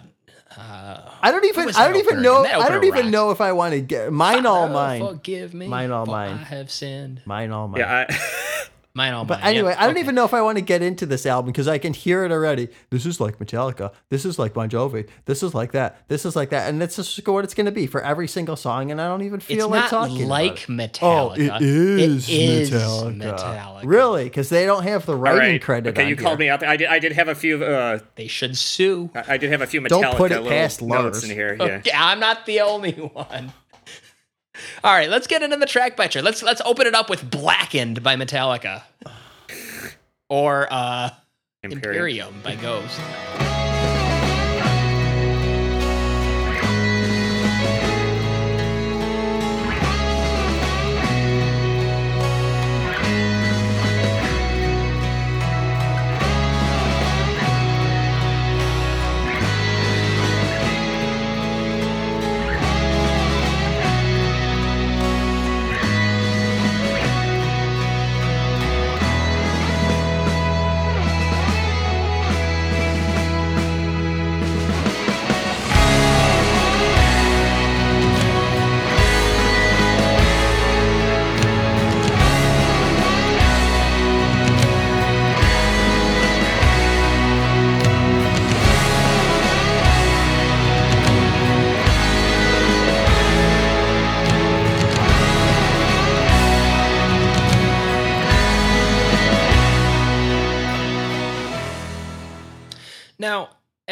uh, 0.57 1.11
I 1.23 1.31
don't 1.31 1.45
even. 1.45 1.69
I 1.75 1.89
don't 1.89 1.97
even 1.99 2.23
know. 2.23 2.45
I 2.45 2.69
don't 2.69 2.85
even 2.85 3.01
rocked. 3.01 3.13
know 3.13 3.31
if 3.31 3.41
I 3.41 3.53
want 3.53 3.75
to 3.75 3.81
get 3.81 4.13
mine 4.13 4.47
all 4.47 4.69
Father, 4.69 4.75
mine. 4.75 5.07
Forgive 5.07 5.55
me. 5.55 5.67
Mine 5.67 5.91
all 5.91 6.07
mine. 6.07 6.33
I 6.35 6.45
have 6.45 6.71
sinned. 6.71 7.23
Mine 7.27 7.51
all 7.51 7.69
mine. 7.69 7.81
Yeah, 7.81 8.07
I, 8.09 8.19
Mine 8.95 9.13
all 9.13 9.25
But 9.25 9.41
mine. 9.41 9.51
anyway, 9.51 9.73
yeah. 9.73 9.83
I 9.83 9.83
don't 9.83 9.91
Okay. 9.93 10.01
even 10.01 10.15
know 10.17 10.25
if 10.25 10.35
I 10.35 10.43
want 10.43 10.59
to 10.59 10.63
get 10.65 10.83
into 10.83 11.07
this 11.07 11.25
album 11.25 11.53
because 11.53 11.69
I 11.69 11.79
can 11.79 11.93
hear 11.95 12.25
it 12.25 12.33
already. 12.33 12.69
This 12.91 13.07
is 13.07 13.21
like 13.21 13.39
Metallica. 13.39 13.93
This 14.11 14.25
is 14.25 14.39
like 14.41 14.55
Bon 14.55 14.69
Jovi. 14.69 15.07
This 15.27 15.43
is 15.45 15.55
like 15.55 15.71
that. 15.73 15.99
This 16.09 16.25
is 16.25 16.35
like 16.35 16.51
that. 16.51 16.69
And 16.69 16.83
it's 16.83 16.97
just 16.97 17.29
what 17.29 17.45
it's 17.45 17.55
going 17.55 17.67
to 17.67 17.73
be 17.73 17.87
for 17.87 18.03
every 18.03 18.27
single 18.27 18.57
song. 18.57 18.91
And 18.91 19.01
I 19.01 19.07
don't 19.07 19.23
even 19.23 19.39
feel 19.39 19.67
It's 19.67 19.71
like 19.71 19.81
not 19.83 19.91
talking 19.91 20.27
like 20.27 20.65
about 20.69 20.81
it. 20.81 20.93
Metallica. 20.93 21.51
Oh, 21.53 21.57
it 21.57 21.63
is, 21.63 22.29
It 22.29 22.33
is 22.33 22.71
Metallica. 22.73 23.17
Metallica. 23.39 23.83
Really? 23.85 24.25
Because 24.25 24.49
they 24.49 24.67
don't 24.67 24.83
have 24.83 25.07
the 25.07 25.15
writing 25.15 25.39
right. 25.41 25.63
credit. 25.63 25.91
Okay, 25.91 26.05
on 26.05 26.09
you 26.09 26.17
called 26.17 26.39
me 26.41 26.49
out. 26.49 26.65
I 26.65 26.77
did. 26.77 26.89
I 26.89 26.99
did 26.99 27.13
have 27.13 27.29
a 27.29 27.35
few. 27.37 27.63
Uh, 27.65 28.01
They 28.17 28.27
should 28.27 28.57
sue. 28.57 29.11
I 29.15 29.35
I 29.35 29.37
did 29.37 29.51
have 29.53 29.61
a 29.63 29.67
few 29.67 29.81
Metallica 29.81 29.89
Don't 30.03 30.17
put 30.17 30.33
it 30.33 30.45
past 30.45 30.83
notes 30.83 31.23
Lars. 31.23 31.25
in 31.25 31.31
here. 31.31 31.57
Yeah. 31.61 31.65
Okay, 31.77 31.93
I'm 31.95 32.19
not 32.19 32.47
the 32.47 32.63
only 32.63 32.93
one. 33.13 33.53
All 34.85 34.93
right, 34.93 35.09
let's 35.09 35.27
get 35.27 35.43
into 35.43 35.57
the 35.57 35.67
track 35.67 35.97
biter. 35.97 36.23
Let's 36.23 36.43
let's 36.43 36.61
open 36.65 36.87
it 36.87 36.95
up 36.95 37.11
with 37.11 37.31
"Blackened" 37.31 38.03
by 38.03 38.17
Metallica, 38.17 38.83
or 40.29 40.67
uh, 40.71 41.11
Imperium. 41.63 42.33
"Imperium" 42.33 42.41
by 42.43 42.55
Ghost. 42.57 43.48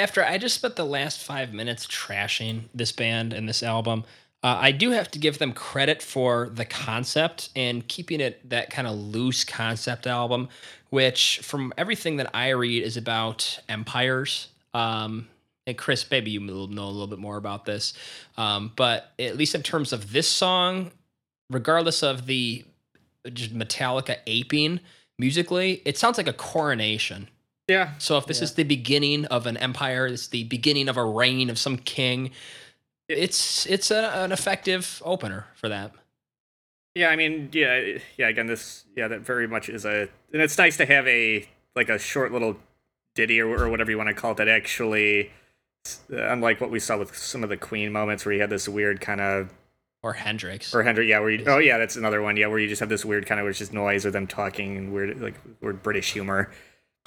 After 0.06 0.24
I 0.24 0.38
just 0.38 0.54
spent 0.54 0.76
the 0.76 0.84
last 0.84 1.18
five 1.20 1.52
minutes 1.52 1.84
trashing 1.84 2.68
this 2.72 2.92
band 2.92 3.32
and 3.32 3.48
this 3.48 3.60
album, 3.60 4.04
uh, 4.44 4.56
I 4.60 4.70
do 4.70 4.92
have 4.92 5.10
to 5.10 5.18
give 5.18 5.38
them 5.38 5.52
credit 5.52 6.00
for 6.00 6.48
the 6.48 6.64
concept 6.64 7.48
and 7.56 7.88
keeping 7.88 8.20
it 8.20 8.48
that 8.48 8.70
kind 8.70 8.86
of 8.86 8.94
loose 8.94 9.42
concept 9.42 10.06
album, 10.06 10.48
which, 10.90 11.40
from 11.42 11.74
everything 11.76 12.18
that 12.18 12.30
I 12.32 12.50
read, 12.50 12.84
is 12.84 12.96
about 12.96 13.58
empires. 13.68 14.46
Um, 14.74 15.26
and 15.66 15.76
Chris, 15.76 16.08
maybe 16.08 16.30
you 16.30 16.40
will 16.40 16.68
know 16.68 16.84
a 16.84 16.94
little 16.94 17.08
bit 17.08 17.18
more 17.18 17.36
about 17.36 17.64
this, 17.64 17.92
um, 18.36 18.70
but 18.76 19.12
at 19.18 19.36
least 19.36 19.56
in 19.56 19.64
terms 19.64 19.92
of 19.92 20.12
this 20.12 20.30
song, 20.30 20.92
regardless 21.50 22.04
of 22.04 22.26
the 22.26 22.64
just 23.32 23.52
Metallica 23.52 24.18
aping 24.28 24.78
musically, 25.18 25.82
it 25.84 25.98
sounds 25.98 26.16
like 26.16 26.28
a 26.28 26.32
coronation. 26.32 27.26
Yeah. 27.68 27.94
So 27.98 28.16
if 28.18 28.26
this 28.26 28.40
is 28.42 28.55
the 28.55 28.64
beginning 28.64 29.24
of 29.26 29.46
an 29.46 29.57
empire, 29.57 30.07
it's 30.07 30.29
the 30.29 30.44
beginning 30.44 30.88
of 30.88 30.96
a 30.96 31.05
reign 31.05 31.50
of 31.50 31.59
some 31.59 31.79
king. 31.79 32.31
It's 33.09 33.66
it's 33.66 33.90
a, 33.90 34.11
an 34.16 34.33
effective 34.33 35.02
opener 35.05 35.46
for 35.55 35.68
that. 35.68 35.92
Yeah, 36.94 37.09
I 37.09 37.16
mean, 37.16 37.50
yeah, 37.52 37.98
yeah. 38.16 38.29
Again, 38.29 38.46
this, 38.46 38.85
yeah, 38.96 39.07
that 39.09 39.20
very 39.20 39.46
much 39.46 39.68
is 39.68 39.85
a, 39.85 40.09
and 40.33 40.40
it's 40.42 40.57
nice 40.57 40.76
to 40.79 40.87
have 40.87 41.07
a 41.07 41.46
like 41.74 41.88
a 41.88 41.98
short 41.98 42.33
little 42.33 42.57
ditty 43.14 43.40
or, 43.40 43.48
or 43.64 43.68
whatever 43.68 43.90
you 43.90 43.98
want 43.98 44.09
to 44.09 44.14
call 44.14 44.31
it 44.33 44.38
that 44.38 44.48
actually, 44.48 45.31
uh, 46.12 46.16
unlike 46.29 46.61
what 46.61 46.70
we 46.70 46.79
saw 46.81 46.96
with 46.96 47.14
some 47.16 47.42
of 47.42 47.50
the 47.50 47.57
Queen 47.57 47.92
moments 47.92 48.24
where 48.24 48.35
you 48.35 48.40
had 48.40 48.48
this 48.50 48.66
weird 48.68 49.00
kind 49.00 49.20
of 49.20 49.52
Or 50.02 50.14
Hendrix. 50.14 50.74
or 50.74 50.83
Hendrix. 50.83 51.09
yeah, 51.09 51.18
where 51.18 51.31
you, 51.31 51.44
oh 51.46 51.59
yeah, 51.59 51.76
that's 51.79 51.96
another 51.96 52.22
one, 52.22 52.37
yeah, 52.38 52.46
where 52.46 52.59
you 52.59 52.68
just 52.68 52.81
have 52.81 52.88
this 52.88 53.05
weird 53.05 53.26
kind 53.26 53.40
of 53.40 53.44
where 53.44 53.50
it's 53.50 53.59
just 53.59 53.72
noise 53.74 54.07
or 54.07 54.11
them 54.11 54.26
talking 54.26 54.76
and 54.79 54.92
weird 54.92 55.20
like 55.20 55.35
weird 55.61 55.83
British 55.83 56.12
humor. 56.12 56.50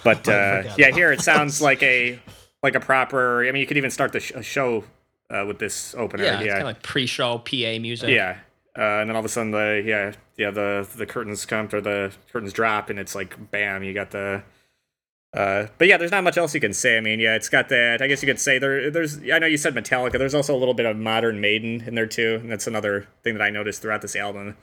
But 0.03 0.27
uh, 0.27 0.63
yeah, 0.77 0.91
here 0.91 1.11
it 1.11 1.21
sounds 1.21 1.61
like 1.69 1.81
a 1.83 2.19
like 2.63 2.75
a 2.75 2.79
proper. 2.79 3.47
I 3.47 3.51
mean, 3.51 3.61
you 3.61 3.67
could 3.67 3.77
even 3.77 3.91
start 3.91 4.11
the 4.13 4.19
sh- 4.19 4.33
show 4.41 4.83
uh, 5.29 5.45
with 5.47 5.59
this 5.59 5.95
opener. 5.95 6.23
yeah, 6.23 6.37
it's 6.37 6.45
yeah, 6.45 6.51
kind 6.53 6.61
of 6.61 6.67
like 6.67 6.83
pre-show 6.83 7.39
PA 7.39 7.79
music. 7.79 8.09
yeah. 8.09 8.37
Uh, 8.77 9.01
and 9.01 9.09
then 9.09 9.15
all 9.15 9.19
of 9.19 9.25
a 9.25 9.29
sudden 9.29 9.51
the 9.51 9.81
yeah 9.85 10.13
yeah 10.37 10.51
the 10.51 10.87
the 10.95 11.05
curtains 11.05 11.45
come 11.45 11.67
or 11.73 11.81
the 11.81 12.13
curtains 12.31 12.53
drop 12.53 12.89
and 12.89 12.99
it's 12.99 13.15
like 13.15 13.51
bam 13.51 13.83
you 13.83 13.93
got 13.93 14.11
the 14.11 14.41
uh 15.33 15.65
but 15.79 15.87
yeah 15.87 15.97
there's 15.97 16.11
not 16.11 16.23
much 16.23 16.37
else 16.37 16.53
you 16.53 16.61
can 16.61 16.71
say 16.71 16.95
I 16.95 17.01
mean 17.01 17.19
yeah 17.19 17.35
it's 17.35 17.49
got 17.49 17.67
that 17.69 18.01
I 18.01 18.07
guess 18.07 18.21
you 18.21 18.27
could 18.27 18.39
say 18.39 18.57
there 18.59 18.89
there's 18.89 19.17
I 19.33 19.39
know 19.39 19.47
you 19.47 19.57
said 19.57 19.73
Metallica 19.73 20.17
there's 20.19 20.35
also 20.35 20.55
a 20.55 20.59
little 20.59 20.75
bit 20.75 20.85
of 20.85 20.95
modern 20.95 21.41
Maiden 21.41 21.81
in 21.81 21.95
there 21.95 22.05
too 22.05 22.39
and 22.41 22.49
that's 22.49 22.67
another 22.67 23.07
thing 23.23 23.33
that 23.33 23.41
I 23.41 23.49
noticed 23.49 23.81
throughout 23.81 24.01
this 24.03 24.15
album 24.15 24.55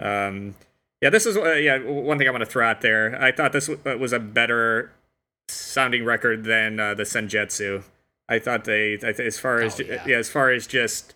um 0.00 0.54
yeah 1.00 1.10
this 1.10 1.26
is 1.26 1.36
uh, 1.36 1.52
yeah 1.52 1.78
one 1.78 2.18
thing 2.18 2.26
I 2.28 2.30
want 2.30 2.42
to 2.42 2.50
throw 2.50 2.66
out 2.68 2.80
there 2.80 3.20
I 3.20 3.32
thought 3.32 3.52
this 3.52 3.66
w- 3.68 3.90
uh, 3.90 3.96
was 3.98 4.12
a 4.12 4.18
better 4.18 4.92
sounding 5.48 6.04
record 6.04 6.44
than 6.44 6.78
uh, 6.80 6.94
the 6.94 7.04
Senjutsu 7.04 7.82
I 8.28 8.38
thought 8.38 8.64
they 8.64 8.94
I 8.94 9.12
th- 9.12 9.20
as 9.20 9.38
far 9.38 9.60
as 9.60 9.80
Oh, 9.80 9.84
yeah. 9.84 10.04
yeah 10.06 10.16
as 10.16 10.28
far 10.30 10.50
as 10.50 10.66
just 10.66 11.14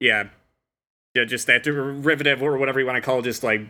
yeah 0.00 0.24
yeah, 1.14 1.24
just 1.24 1.46
that 1.46 1.62
derivative 1.62 2.42
or 2.42 2.56
whatever 2.56 2.80
you 2.80 2.86
want 2.86 2.96
to 2.96 3.02
call 3.02 3.18
it, 3.18 3.24
just 3.24 3.42
like 3.42 3.60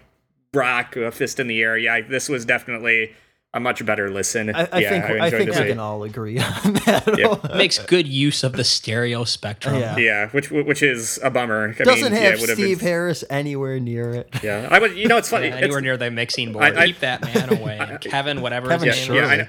rock, 0.54 0.94
a 0.94 1.10
fist 1.10 1.40
in 1.40 1.48
the 1.48 1.60
air. 1.60 1.76
Yeah, 1.76 2.00
this 2.00 2.28
was 2.28 2.44
definitely 2.44 3.14
a 3.54 3.60
much 3.60 3.84
better 3.84 4.08
listen. 4.10 4.54
I, 4.54 4.66
I 4.72 4.78
yeah, 4.80 4.88
think 4.90 5.04
I, 5.04 5.26
enjoyed 5.26 5.30
think 5.32 5.50
this. 5.50 5.60
we 5.60 5.66
can 5.68 5.78
all 5.78 6.02
agree 6.04 6.38
on 6.38 6.72
that. 6.86 7.14
Yeah. 7.18 7.36
Makes 7.56 7.78
good 7.80 8.06
use 8.08 8.42
of 8.44 8.52
the 8.54 8.64
stereo 8.64 9.24
spectrum. 9.24 9.76
Yeah. 9.76 9.96
Yeah, 9.98 10.28
which 10.30 10.50
which 10.50 10.82
is 10.82 11.20
a 11.22 11.30
bummer. 11.30 11.74
I 11.78 11.84
Doesn't 11.84 12.12
mean, 12.12 12.22
yeah, 12.22 12.30
have 12.30 12.40
it 12.42 12.48
Steve 12.54 12.78
been, 12.78 12.86
Harris 12.88 13.24
anywhere 13.28 13.78
near 13.78 14.10
it. 14.14 14.28
Yeah, 14.42 14.68
I 14.70 14.78
would. 14.78 14.96
You 14.96 15.06
know, 15.08 15.18
it's 15.18 15.28
funny. 15.28 15.46
Yeah, 15.48 15.56
it's- 15.56 15.64
anywhere 15.64 15.80
near 15.82 15.96
the 15.96 16.10
mixing 16.10 16.52
board. 16.52 16.64
I- 16.64 16.82
I- 16.82 16.86
Keep 16.86 17.00
that 17.00 17.22
man 17.22 17.52
away. 17.52 17.78
I- 17.80 17.96
Kevin, 17.98 18.40
whatever 18.40 18.68
Kevin 18.68 18.88
his 18.88 19.06
yeah, 19.06 19.14
name 19.14 19.22
yeah, 19.22 19.28
I 19.28 19.36
know, 19.36 19.46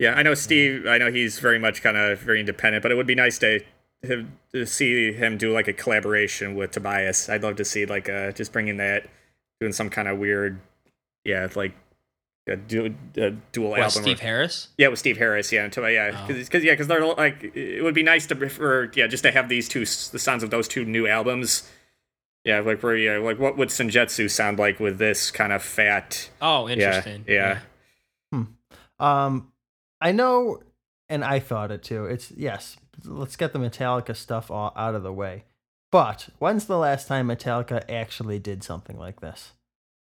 yeah, 0.00 0.14
I 0.14 0.22
know 0.24 0.34
Steve. 0.34 0.86
I 0.88 0.98
know 0.98 1.10
he's 1.12 1.38
very 1.38 1.58
much 1.60 1.82
kind 1.82 1.96
of 1.96 2.18
very 2.18 2.40
independent, 2.40 2.82
but 2.82 2.90
it 2.90 2.96
would 2.96 3.06
be 3.06 3.14
nice 3.14 3.38
to 3.38 3.60
him, 4.02 4.36
to 4.52 4.66
see 4.66 5.12
him 5.12 5.38
do 5.38 5.52
like 5.52 5.68
a 5.68 5.72
collaboration 5.72 6.56
with 6.56 6.72
Tobias. 6.72 7.28
I'd 7.28 7.42
love 7.44 7.54
to 7.56 7.64
see 7.64 7.86
like 7.86 8.08
uh 8.08 8.32
just 8.32 8.52
bringing 8.52 8.78
that, 8.78 9.06
doing 9.60 9.72
some 9.72 9.88
kind 9.90 10.08
of 10.08 10.18
weird, 10.18 10.58
yeah, 11.24 11.46
like 11.54 11.72
a, 12.46 12.56
du- 12.56 12.94
a 13.16 13.30
dual 13.52 13.70
What, 13.70 13.80
album. 13.80 14.02
Steve 14.02 14.18
or- 14.20 14.22
Harris? 14.22 14.68
Yeah, 14.76 14.88
with 14.88 14.98
Steve 14.98 15.16
Harris. 15.16 15.50
Yeah, 15.52 15.64
until 15.64 15.88
yeah, 15.88 16.24
Oh. 16.24 16.26
because 16.32 16.62
yeah, 16.64 16.72
because 16.72 16.86
they're 16.88 17.04
like 17.04 17.42
it 17.54 17.82
would 17.82 17.94
be 17.94 18.02
nice 18.02 18.26
to 18.26 18.48
for 18.50 18.90
yeah 18.94 19.06
just 19.06 19.22
to 19.24 19.30
have 19.32 19.48
these 19.48 19.68
two 19.68 19.80
the 19.80 20.18
sounds 20.18 20.42
of 20.42 20.50
those 20.50 20.68
two 20.68 20.84
new 20.84 21.06
albums. 21.06 21.70
Yeah, 22.44 22.60
like 22.60 22.82
where 22.82 22.96
yeah, 22.96 23.16
like 23.18 23.38
what 23.38 23.56
would 23.56 23.70
Senjutsu 23.70 24.30
sound 24.30 24.58
like 24.58 24.78
with 24.78 24.98
this 24.98 25.30
kind 25.30 25.52
of 25.52 25.62
fat? 25.62 26.28
Oh, 26.42 26.66
Yeah, 26.68 26.74
interesting. 26.74 27.24
yeah. 27.26 27.60
Um, 29.00 29.52
I 30.00 30.12
know, 30.12 30.60
and 31.08 31.24
I 31.24 31.38
thought 31.40 31.70
it 31.70 31.82
too. 31.82 32.04
It's 32.06 32.30
yes. 32.32 32.76
Let's 33.04 33.36
get 33.36 33.52
the 33.52 33.58
Metallica 33.58 34.14
stuff 34.14 34.50
all 34.50 34.72
out 34.76 34.94
of 34.94 35.02
the 35.02 35.12
way. 35.12 35.44
But 35.90 36.28
when's 36.38 36.66
the 36.66 36.78
last 36.78 37.08
time 37.08 37.28
Metallica 37.28 37.82
actually 37.90 38.38
did 38.38 38.62
something 38.62 38.98
like 38.98 39.20
this? 39.20 39.52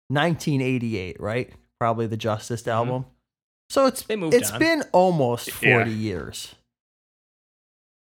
1988, 0.08 1.20
right? 1.20 1.50
Probably 1.82 2.06
the 2.06 2.16
Justice 2.16 2.60
mm-hmm. 2.60 2.70
album. 2.70 3.06
So 3.68 3.86
it's 3.86 4.02
They 4.04 4.14
moved 4.14 4.34
it's 4.34 4.52
on. 4.52 4.60
been 4.60 4.84
almost 4.92 5.50
40 5.50 5.66
Yeah. 5.68 5.96
years. 5.96 6.54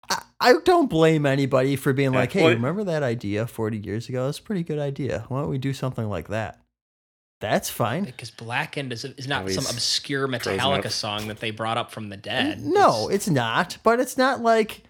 I, 0.09 0.23
I 0.39 0.53
don't 0.65 0.89
blame 0.89 1.27
anybody 1.27 1.75
for 1.75 1.93
being 1.93 2.11
Yeah, 2.13 2.19
like, 2.21 2.31
hey, 2.31 2.41
well- 2.41 2.53
remember 2.55 2.83
that 2.85 3.03
idea 3.03 3.45
40 3.45 3.77
years 3.77 4.09
ago? 4.09 4.25
That's 4.25 4.39
a 4.39 4.41
pretty 4.41 4.63
good 4.63 4.79
idea. 4.79 5.25
Why 5.27 5.41
don't 5.41 5.49
we 5.51 5.59
do 5.59 5.73
something 5.73 6.09
like 6.09 6.29
that? 6.29 6.59
That's 7.39 7.69
fine. 7.69 8.05
Because 8.05 8.31
Blackened 8.31 8.91
is, 8.91 9.05
is 9.05 9.27
not 9.27 9.47
some 9.51 9.65
obscure 9.65 10.27
Metallica 10.27 10.89
song 10.89 11.27
that 11.27 11.39
they 11.39 11.51
brought 11.51 11.77
up 11.77 11.91
from 11.91 12.09
the 12.09 12.17
dead. 12.17 12.65
No, 12.65 13.09
it's 13.09 13.29
not. 13.29 13.77
But 13.83 13.99
it's 13.99 14.17
not 14.17 14.41
like 14.41 14.85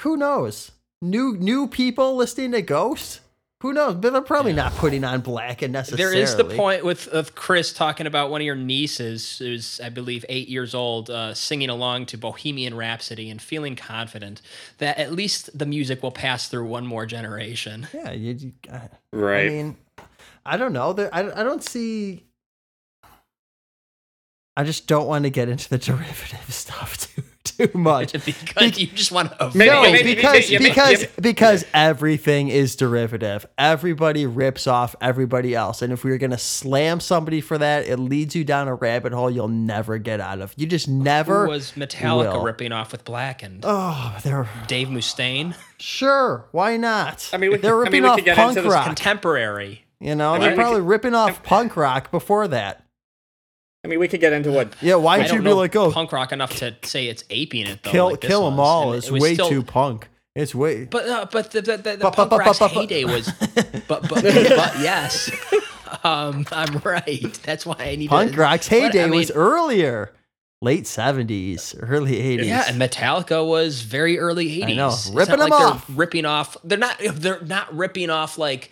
who 0.00 0.16
knows? 0.16 0.72
New 1.00 1.36
new 1.36 1.68
people 1.68 2.16
listening 2.16 2.50
to 2.50 2.62
Ghost? 2.62 3.20
Who 3.62 3.72
knows? 3.72 3.94
But 3.94 4.12
they're 4.12 4.22
probably 4.22 4.52
not 4.52 4.72
putting 4.74 5.04
on 5.04 5.20
Blackened 5.20 5.72
necessarily. 5.72 6.16
There 6.16 6.20
is 6.22 6.34
the 6.34 6.44
point 6.44 6.84
with 6.84 7.06
of 7.06 7.36
Chris 7.36 7.72
talking 7.72 8.08
about 8.08 8.28
one 8.28 8.40
of 8.40 8.44
your 8.44 8.56
nieces, 8.56 9.38
who's 9.38 9.80
I 9.80 9.88
believe 9.88 10.24
eight 10.28 10.48
years 10.48 10.74
old, 10.74 11.10
uh, 11.10 11.32
singing 11.32 11.68
along 11.70 12.06
to 12.06 12.18
Bohemian 12.18 12.74
Rhapsody 12.76 13.30
and 13.30 13.40
feeling 13.40 13.76
confident 13.76 14.42
that 14.78 14.98
at 14.98 15.12
least 15.12 15.56
the 15.56 15.64
music 15.64 16.02
will 16.02 16.10
pass 16.10 16.48
through 16.48 16.66
one 16.66 16.84
more 16.84 17.06
generation. 17.06 17.86
Yeah, 17.94 18.10
you, 18.10 18.32
you- 18.32 18.52
I, 18.72 18.88
Right. 19.12 19.46
I 19.46 19.48
mean, 19.48 19.76
I 20.44 20.56
don't 20.56 20.72
know. 20.72 20.92
There, 20.92 21.08
I 21.14 21.20
I 21.20 21.44
don't 21.44 21.62
see. 21.62 22.24
I 24.56 24.64
just 24.64 24.88
don't 24.88 25.06
want 25.06 25.22
to 25.22 25.30
get 25.30 25.48
into 25.48 25.68
the 25.68 25.78
derivative 25.86 26.52
stuff 26.52 26.96
too 27.14 27.22
too 27.66 27.78
much. 27.78 28.12
because 28.24 28.78
you 28.78 28.86
just 28.88 29.12
want 29.12 29.36
to 29.38 29.50
Maybe- 29.54 29.70
no, 29.70 29.82
maybe- 29.82 30.14
because 30.14 30.48
because 30.50 31.06
because 31.20 31.64
everything 31.74 32.48
is 32.48 32.76
derivative. 32.76 33.46
Everybody 33.58 34.26
rips 34.26 34.66
off 34.66 34.94
everybody 35.00 35.54
else, 35.54 35.82
and 35.82 35.92
if 35.92 36.04
we 36.04 36.10
were 36.10 36.18
gonna 36.18 36.38
slam 36.38 37.00
somebody 37.00 37.40
for 37.40 37.58
that, 37.58 37.86
it 37.86 37.98
leads 37.98 38.34
you 38.34 38.44
down 38.44 38.68
a 38.68 38.74
rabbit 38.74 39.12
hole 39.12 39.30
you'll 39.30 39.48
never 39.48 39.98
get 39.98 40.20
out 40.20 40.40
of. 40.40 40.52
You 40.56 40.66
just 40.66 40.88
never. 40.88 41.44
Who 41.44 41.50
was 41.50 41.72
Metallica 41.72 42.34
will. 42.34 42.44
ripping 42.44 42.72
off 42.72 42.92
with 42.92 43.04
Blackened? 43.04 43.64
oh, 43.66 44.16
they're 44.22 44.48
Dave 44.66 44.88
Mustaine, 44.88 45.54
sure. 45.78 46.46
Why 46.52 46.76
not? 46.76 47.28
I 47.32 47.36
mean, 47.36 47.52
we- 47.52 47.56
they're 47.58 47.74
I 47.74 47.76
mean, 47.76 47.84
ripping 47.84 48.02
we 48.02 48.08
off 48.08 48.16
could 48.16 48.24
get 48.24 48.36
punk 48.36 48.50
into 48.50 48.62
this 48.62 48.72
rock. 48.72 48.86
contemporary. 48.86 49.84
you 50.00 50.14
know, 50.14 50.34
I 50.34 50.38
they're 50.38 50.54
probably 50.54 50.80
could- 50.80 50.88
ripping 50.88 51.14
off 51.14 51.42
punk 51.44 51.76
rock 51.76 52.10
before 52.10 52.48
that. 52.48 52.81
I 53.84 53.88
mean, 53.88 53.98
we 53.98 54.06
could 54.08 54.20
get 54.20 54.32
into 54.32 54.52
what. 54.52 54.74
Yeah, 54.82 54.94
why 54.96 55.16
I 55.16 55.22
don't 55.26 55.36
you 55.36 55.42
be 55.42 55.44
know 55.50 55.56
like, 55.56 55.74
oh, 55.74 55.90
punk 55.90 56.12
rock 56.12 56.32
enough 56.32 56.56
to 56.58 56.74
say 56.84 57.06
it's 57.08 57.24
aping 57.30 57.66
it 57.66 57.82
though. 57.82 57.90
kill 57.90 58.10
like 58.10 58.20
this 58.20 58.28
kill 58.28 58.44
them 58.44 58.56
was. 58.58 58.68
all 58.68 58.92
And 58.92 58.98
is 59.02 59.08
it 59.08 59.12
was 59.12 59.22
way 59.22 59.34
still- 59.34 59.48
too 59.48 59.62
punk. 59.62 60.08
It's 60.34 60.54
way. 60.54 60.84
But 60.86 61.06
uh, 61.08 61.26
but 61.30 61.50
the 61.50 61.60
the, 61.62 61.76
the, 61.76 61.82
the 61.82 61.96
But- 61.98 62.14
punk 62.14 62.30
but- 62.30 62.38
rock's 62.38 62.58
but- 62.58 62.72
but- 62.72 62.80
heyday 62.88 63.04
was. 63.04 63.26
But 63.88 64.08
but, 64.08 64.22
but 64.22 64.22
yes, 64.80 65.30
um, 66.04 66.46
I'm 66.52 66.78
right. 66.84 67.38
That's 67.42 67.66
why 67.66 67.76
I 67.78 67.96
need 67.96 68.08
Punk 68.08 68.32
to, 68.32 68.38
rock's 68.38 68.68
But, 68.68 68.76
I 68.76 68.80
heyday 68.80 69.02
mean, 69.08 69.18
was 69.18 69.30
earlier, 69.32 70.14
late 70.62 70.86
seventies, 70.86 71.74
early 71.78 72.18
eighties. 72.18 72.46
Yeah, 72.46 72.64
and 72.68 72.80
Metallica 72.80 73.46
was 73.46 73.82
very 73.82 74.18
early 74.18 74.48
80s. 74.60 74.64
I 74.64 74.72
know, 74.74 74.88
It's 74.88 75.10
ripping 75.10 75.30
not 75.36 75.40
them 75.40 75.50
like 75.50 75.58
they're 75.60 75.68
off. 75.68 75.86
ripping 75.90 76.24
off. 76.24 76.56
They're 76.64 76.78
not. 76.78 76.96
They're 77.12 77.42
not 77.42 77.74
ripping 77.76 78.08
off 78.08 78.38
like 78.38 78.70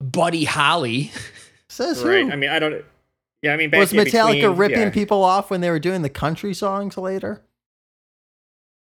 Buddy 0.00 0.44
Holly. 0.44 1.12
says 1.68 2.02
Right. 2.02 2.24
who? 2.24 2.32
I 2.32 2.36
mean, 2.36 2.50
I 2.50 2.58
don't. 2.58 2.84
Yeah, 3.46 3.52
I 3.54 3.56
mean, 3.56 3.70
was 3.70 3.92
Metallica 3.92 4.32
between- 4.42 4.56
ripping 4.56 4.78
yeah. 4.80 4.90
people 4.90 5.22
off 5.24 5.50
when 5.50 5.60
they 5.60 5.70
were 5.70 5.78
doing 5.78 6.02
the 6.02 6.08
country 6.10 6.52
songs 6.54 6.96
later? 6.98 7.42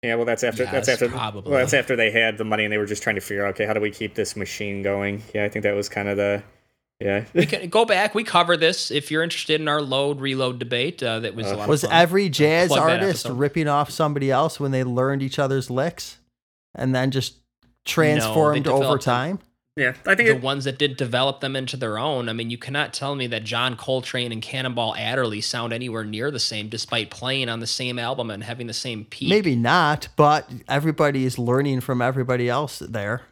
Yeah, 0.03 0.15
well, 0.15 0.25
that's 0.25 0.43
after. 0.45 0.65
that's 0.65 0.89
Yes, 0.89 1.03
after. 1.03 1.09
probably. 1.11 1.51
Well, 1.51 1.61
that's 1.61 1.75
after 1.75 1.95
they 1.95 2.11
had 2.11 2.39
the 2.39 2.45
money 2.45 2.65
and 2.65 2.73
they 2.73 2.79
were 2.79 2.87
just 2.87 3.03
trying 3.03 3.17
to 3.17 3.21
figure 3.21 3.45
out, 3.45 3.51
okay, 3.55 3.67
how 3.67 3.75
do 3.75 3.81
we 3.81 3.91
keep 3.91 4.15
this 4.15 4.35
machine 4.35 4.83
going? 4.83 5.23
Yeah, 5.35 5.45
I 5.45 5.49
think 5.51 5.63
that 5.65 5.75
was 5.75 5.89
kind 5.89 6.09
of 6.09 6.17
the. 6.17 6.43
Yeah. 7.01 7.25
We 7.35 7.47
can 7.47 7.69
go 7.71 7.85
back. 7.87 8.15
We 8.15 8.25
cover 8.25 8.57
this 8.59 8.91
if 8.91 9.11
you're 9.11 9.23
interested 9.23 9.59
in 9.61 9.69
our 9.69 9.81
load 9.81 10.21
reload 10.21 10.59
debate. 10.59 11.03
Uh, 11.03 11.21
that 11.21 11.35
was 11.35 11.51
a 11.51 11.57
lot 11.57 11.69
Was 11.69 11.83
of 11.85 11.91
fun. 11.91 11.99
every 11.99 12.29
jazz 12.29 12.71
artist 12.73 13.27
ripping 13.31 13.69
off 13.69 13.91
somebody 13.91 14.31
else 14.31 14.61
when 14.61 14.71
they 14.71 14.85
learned 14.85 15.23
each 15.23 15.39
other's 15.39 15.71
licks 15.71 16.19
and 16.75 16.95
then 16.95 17.11
just 17.11 17.37
transformed 17.87 18.67
over 18.69 18.81
developed 18.81 19.03
a- 19.03 19.07
time? 19.07 19.39
Yeah, 19.77 19.95
I 20.05 20.15
think 20.15 20.29
the 20.29 20.37
it, 20.37 20.43
ones 20.43 20.65
that 20.65 20.79
did 20.79 20.97
develop 20.97 21.41
them 21.41 21.55
into 21.55 21.77
their 21.77 21.97
own. 21.99 22.29
I 22.29 22.33
mean, 22.33 22.51
you 22.51 22.59
cannot 22.59 22.93
tell 22.93 23.15
me 23.15 23.27
that 23.29 23.45
John 23.45 23.77
Coltrane 23.77 24.33
and 24.33 24.43
Cannonball 24.43 24.97
Adderley 24.97 25.41
sound 25.41 25.73
anywhere 25.73 26.05
near 26.05 26.31
the 26.31 26.41
same, 26.41 26.69
despite 26.69 27.09
playing 27.11 27.49
on 27.49 27.61
the 27.61 27.67
same 27.67 27.99
album 27.99 28.31
and 28.31 28.43
having 28.43 28.67
the 28.67 28.75
same 28.75 29.05
peak. 29.05 29.29
Maybe 29.29 29.55
not, 29.55 30.09
but 30.17 30.51
everybody 30.69 31.25
is 31.25 31.39
learning 31.39 31.81
from 31.81 32.03
everybody 32.03 32.49
else 32.49 32.81
there. 32.81 33.23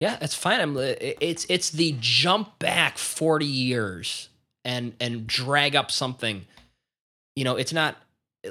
Yeah, 0.00 0.18
it's 0.20 0.34
fine. 0.34 0.60
I'm. 0.60 0.76
Uh, 0.76 0.94
it's 1.00 1.46
it's 1.48 1.70
the 1.70 1.96
jump 1.98 2.58
back 2.58 2.98
forty 2.98 3.46
years 3.46 4.28
and 4.64 4.94
and 5.00 5.26
drag 5.26 5.74
up 5.74 5.90
something. 5.90 6.44
You 7.36 7.44
know, 7.44 7.56
it's 7.56 7.72
not 7.72 7.96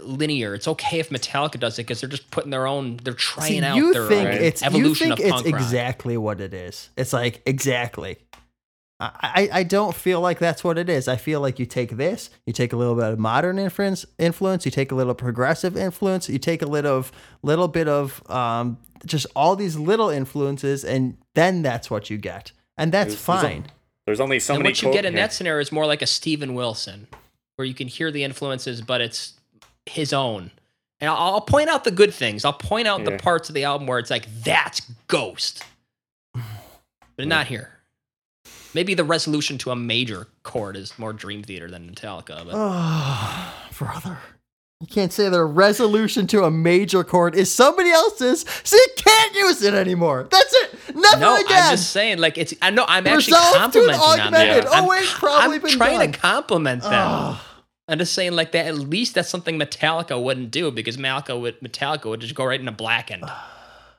linear. 0.01 0.53
It's 0.53 0.67
okay 0.67 0.99
if 0.99 1.09
Metallica 1.09 1.59
does 1.59 1.77
it 1.79 1.83
because 1.83 2.01
they're 2.01 2.09
just 2.09 2.29
putting 2.31 2.51
their 2.51 2.67
own. 2.67 2.97
They're 3.03 3.13
trying 3.13 3.47
See, 3.61 3.63
out 3.63 3.75
you 3.75 3.93
their 3.93 4.07
think 4.07 4.27
own 4.29 4.33
it's 4.35 4.63
evolution 4.63 5.09
you 5.09 5.15
think 5.15 5.19
of 5.31 5.41
it's 5.41 5.51
rock. 5.51 5.61
exactly 5.61 6.17
what 6.17 6.39
it 6.41 6.53
is. 6.53 6.89
It's 6.97 7.13
like 7.13 7.41
exactly. 7.45 8.17
I, 8.99 9.09
I 9.51 9.59
I 9.59 9.63
don't 9.63 9.95
feel 9.95 10.21
like 10.21 10.37
that's 10.39 10.63
what 10.63 10.77
it 10.77 10.87
is. 10.87 11.07
I 11.07 11.15
feel 11.15 11.41
like 11.41 11.57
you 11.59 11.65
take 11.65 11.97
this, 11.97 12.29
you 12.45 12.53
take 12.53 12.71
a 12.71 12.75
little 12.75 12.95
bit 12.95 13.05
of 13.05 13.19
modern 13.19 13.57
influence, 13.57 14.05
influence, 14.19 14.63
you 14.63 14.71
take 14.71 14.91
a 14.91 14.95
little 14.95 15.15
progressive 15.15 15.75
influence, 15.75 16.29
you 16.29 16.37
take 16.37 16.61
a 16.61 16.67
little 16.67 16.97
of 16.97 17.11
little 17.41 17.67
bit 17.67 17.87
of 17.87 18.21
um 18.29 18.77
just 19.05 19.25
all 19.35 19.55
these 19.55 19.75
little 19.75 20.09
influences, 20.09 20.85
and 20.85 21.17
then 21.33 21.63
that's 21.63 21.89
what 21.89 22.11
you 22.11 22.17
get, 22.19 22.51
and 22.77 22.91
that's 22.91 23.15
There's- 23.15 23.25
there's 23.25 23.39
a- 23.43 23.47
fine. 23.55 23.65
there's 24.05 24.19
only 24.19 24.39
so 24.39 24.53
and 24.53 24.61
many. 24.61 24.69
what 24.73 24.81
you 24.83 24.93
get 24.93 25.05
in 25.05 25.13
yeah. 25.13 25.21
that 25.23 25.33
scenario 25.33 25.59
is 25.61 25.71
more 25.71 25.87
like 25.87 26.03
a 26.03 26.07
Steven 26.07 26.53
Wilson, 26.53 27.07
where 27.55 27.65
you 27.65 27.73
can 27.73 27.87
hear 27.87 28.11
the 28.11 28.23
influences, 28.23 28.83
but 28.83 29.01
it's 29.01 29.33
his 29.85 30.13
own. 30.13 30.51
And 30.99 31.09
I'll, 31.09 31.17
I'll 31.17 31.41
point 31.41 31.69
out 31.69 31.83
the 31.83 31.91
good 31.91 32.13
things. 32.13 32.45
I'll 32.45 32.53
point 32.53 32.87
out 32.87 33.03
the 33.05 33.17
parts 33.17 33.49
of 33.49 33.55
the 33.55 33.63
album 33.63 33.87
where 33.87 33.97
it's 33.99 34.11
like 34.11 34.27
that's 34.43 34.81
Ghost, 35.07 35.63
but 37.15 37.27
not 37.27 37.47
here. 37.47 37.79
Maybe 38.73 38.93
the 38.93 39.03
resolution 39.03 39.57
to 39.59 39.71
a 39.71 39.75
major 39.75 40.27
chord 40.43 40.77
is 40.77 40.97
more 40.97 41.11
Dream 41.11 41.43
Theater 41.43 41.69
than 41.69 41.89
Metallica, 41.89 42.45
but 42.45 42.51
Oh, 42.53 43.53
brother. 43.77 44.17
You 44.79 44.87
can't 44.87 45.11
say 45.13 45.29
the 45.29 45.43
resolution 45.43 46.25
to 46.27 46.43
a 46.45 46.49
major 46.51 47.03
chord 47.03 47.35
is 47.35 47.53
somebody 47.53 47.91
else's, 47.91 48.45
so 48.63 48.75
you 48.77 48.87
can't 48.95 49.35
use 49.35 49.61
it 49.61 49.75
anymore. 49.75 50.27
That's 50.31 50.53
it. 50.53 50.95
Never 50.95 51.19
no, 51.19 51.35
again. 51.35 51.45
I'm 51.63 51.71
just 51.73 51.91
saying. 51.91 52.17
Like 52.17 52.39
it's. 52.39 52.55
I 52.63 52.71
know. 52.71 52.85
I'm 52.87 53.05
actually 53.05 53.37
Resolve 53.37 53.53
to 53.53 53.57
an 53.59 53.89
complimenting 53.89 54.01
on 54.01 54.19
augmented. 54.19 54.63
that. 54.63 54.69
Oh, 54.71 54.73
I'm, 54.73 54.87
wait, 54.87 55.05
probably 55.05 55.55
I'm 55.57 55.61
been 55.61 55.71
trying 55.71 55.99
done. 55.99 56.11
to 56.13 56.17
compliment 56.19 56.81
them. 56.81 56.91
Ugh. 56.93 57.37
I'm 57.91 57.99
just 57.99 58.13
saying, 58.13 58.33
like 58.33 58.53
that. 58.53 58.67
At 58.67 58.75
least 58.75 59.15
that's 59.15 59.29
something 59.29 59.59
Metallica 59.59 60.21
wouldn't 60.21 60.51
do 60.51 60.71
because 60.71 60.97
Metallica 60.97 61.39
would 61.39 61.59
Metallica 61.59 62.05
would 62.05 62.21
just 62.21 62.35
go 62.35 62.45
right 62.45 62.59
into 62.59 62.71
blackened, 62.71 63.25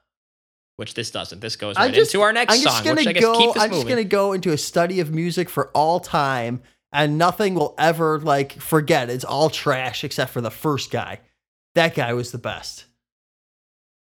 which 0.76 0.94
this 0.94 1.10
doesn't. 1.10 1.40
This 1.40 1.56
goes 1.56 1.76
right 1.76 1.92
just, 1.92 2.14
into 2.14 2.22
our 2.22 2.32
next 2.32 2.54
I'm 2.54 2.62
just 2.62 2.76
song, 2.76 2.84
gonna 2.84 3.00
which 3.00 3.08
I 3.08 3.12
guess 3.12 3.22
go. 3.22 3.38
keep 3.38 3.54
this 3.54 3.62
I'm 3.62 3.70
just 3.70 3.86
gonna 3.86 4.04
go 4.04 4.32
into 4.32 4.50
a 4.50 4.58
study 4.58 5.00
of 5.00 5.12
music 5.12 5.50
for 5.50 5.68
all 5.74 6.00
time, 6.00 6.62
and 6.90 7.18
nothing 7.18 7.54
will 7.54 7.74
ever 7.78 8.18
like 8.18 8.52
forget. 8.52 9.10
It's 9.10 9.24
all 9.24 9.50
trash 9.50 10.04
except 10.04 10.30
for 10.30 10.40
the 10.40 10.50
first 10.50 10.90
guy. 10.90 11.20
That 11.74 11.94
guy 11.94 12.14
was 12.14 12.32
the 12.32 12.38
best. 12.38 12.86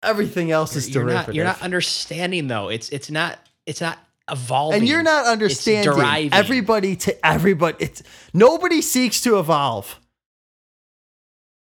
Everything 0.02 0.50
else 0.50 0.76
is 0.76 0.88
you're 0.94 1.04
derivative. 1.04 1.28
not. 1.28 1.34
You're 1.34 1.44
not 1.44 1.62
understanding 1.62 2.48
though. 2.48 2.68
It's. 2.70 2.88
It's 2.88 3.10
not. 3.10 3.38
It's 3.66 3.80
not 3.80 3.98
evolving. 4.30 4.80
and 4.80 4.88
you're 4.88 5.02
not 5.02 5.26
understanding 5.26 5.92
deriving. 5.94 6.32
everybody 6.32 6.96
to 6.96 7.26
everybody. 7.26 7.76
It's 7.84 8.02
nobody 8.32 8.80
seeks 8.82 9.20
to 9.22 9.38
evolve. 9.38 9.98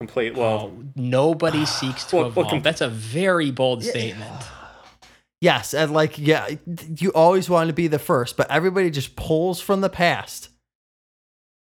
complete. 0.00 0.34
Well, 0.34 0.72
Oh, 0.74 0.84
nobody 0.96 1.64
seeks 1.66 2.04
to 2.06 2.16
Well, 2.16 2.22
well, 2.24 2.30
evolve. 2.32 2.48
com- 2.50 2.62
That's 2.62 2.80
a 2.80 2.88
very 2.88 3.50
bold 3.50 3.84
statement. 3.84 4.32
Yes, 5.40 5.72
and 5.72 5.92
like 5.92 6.18
yeah, 6.18 6.48
you 6.98 7.10
always 7.12 7.48
want 7.48 7.68
to 7.68 7.72
be 7.74 7.86
the 7.86 7.98
first, 7.98 8.36
but 8.36 8.50
everybody 8.50 8.90
just 8.90 9.16
pulls 9.16 9.58
from 9.60 9.80
the 9.80 9.88
past. 9.88 10.50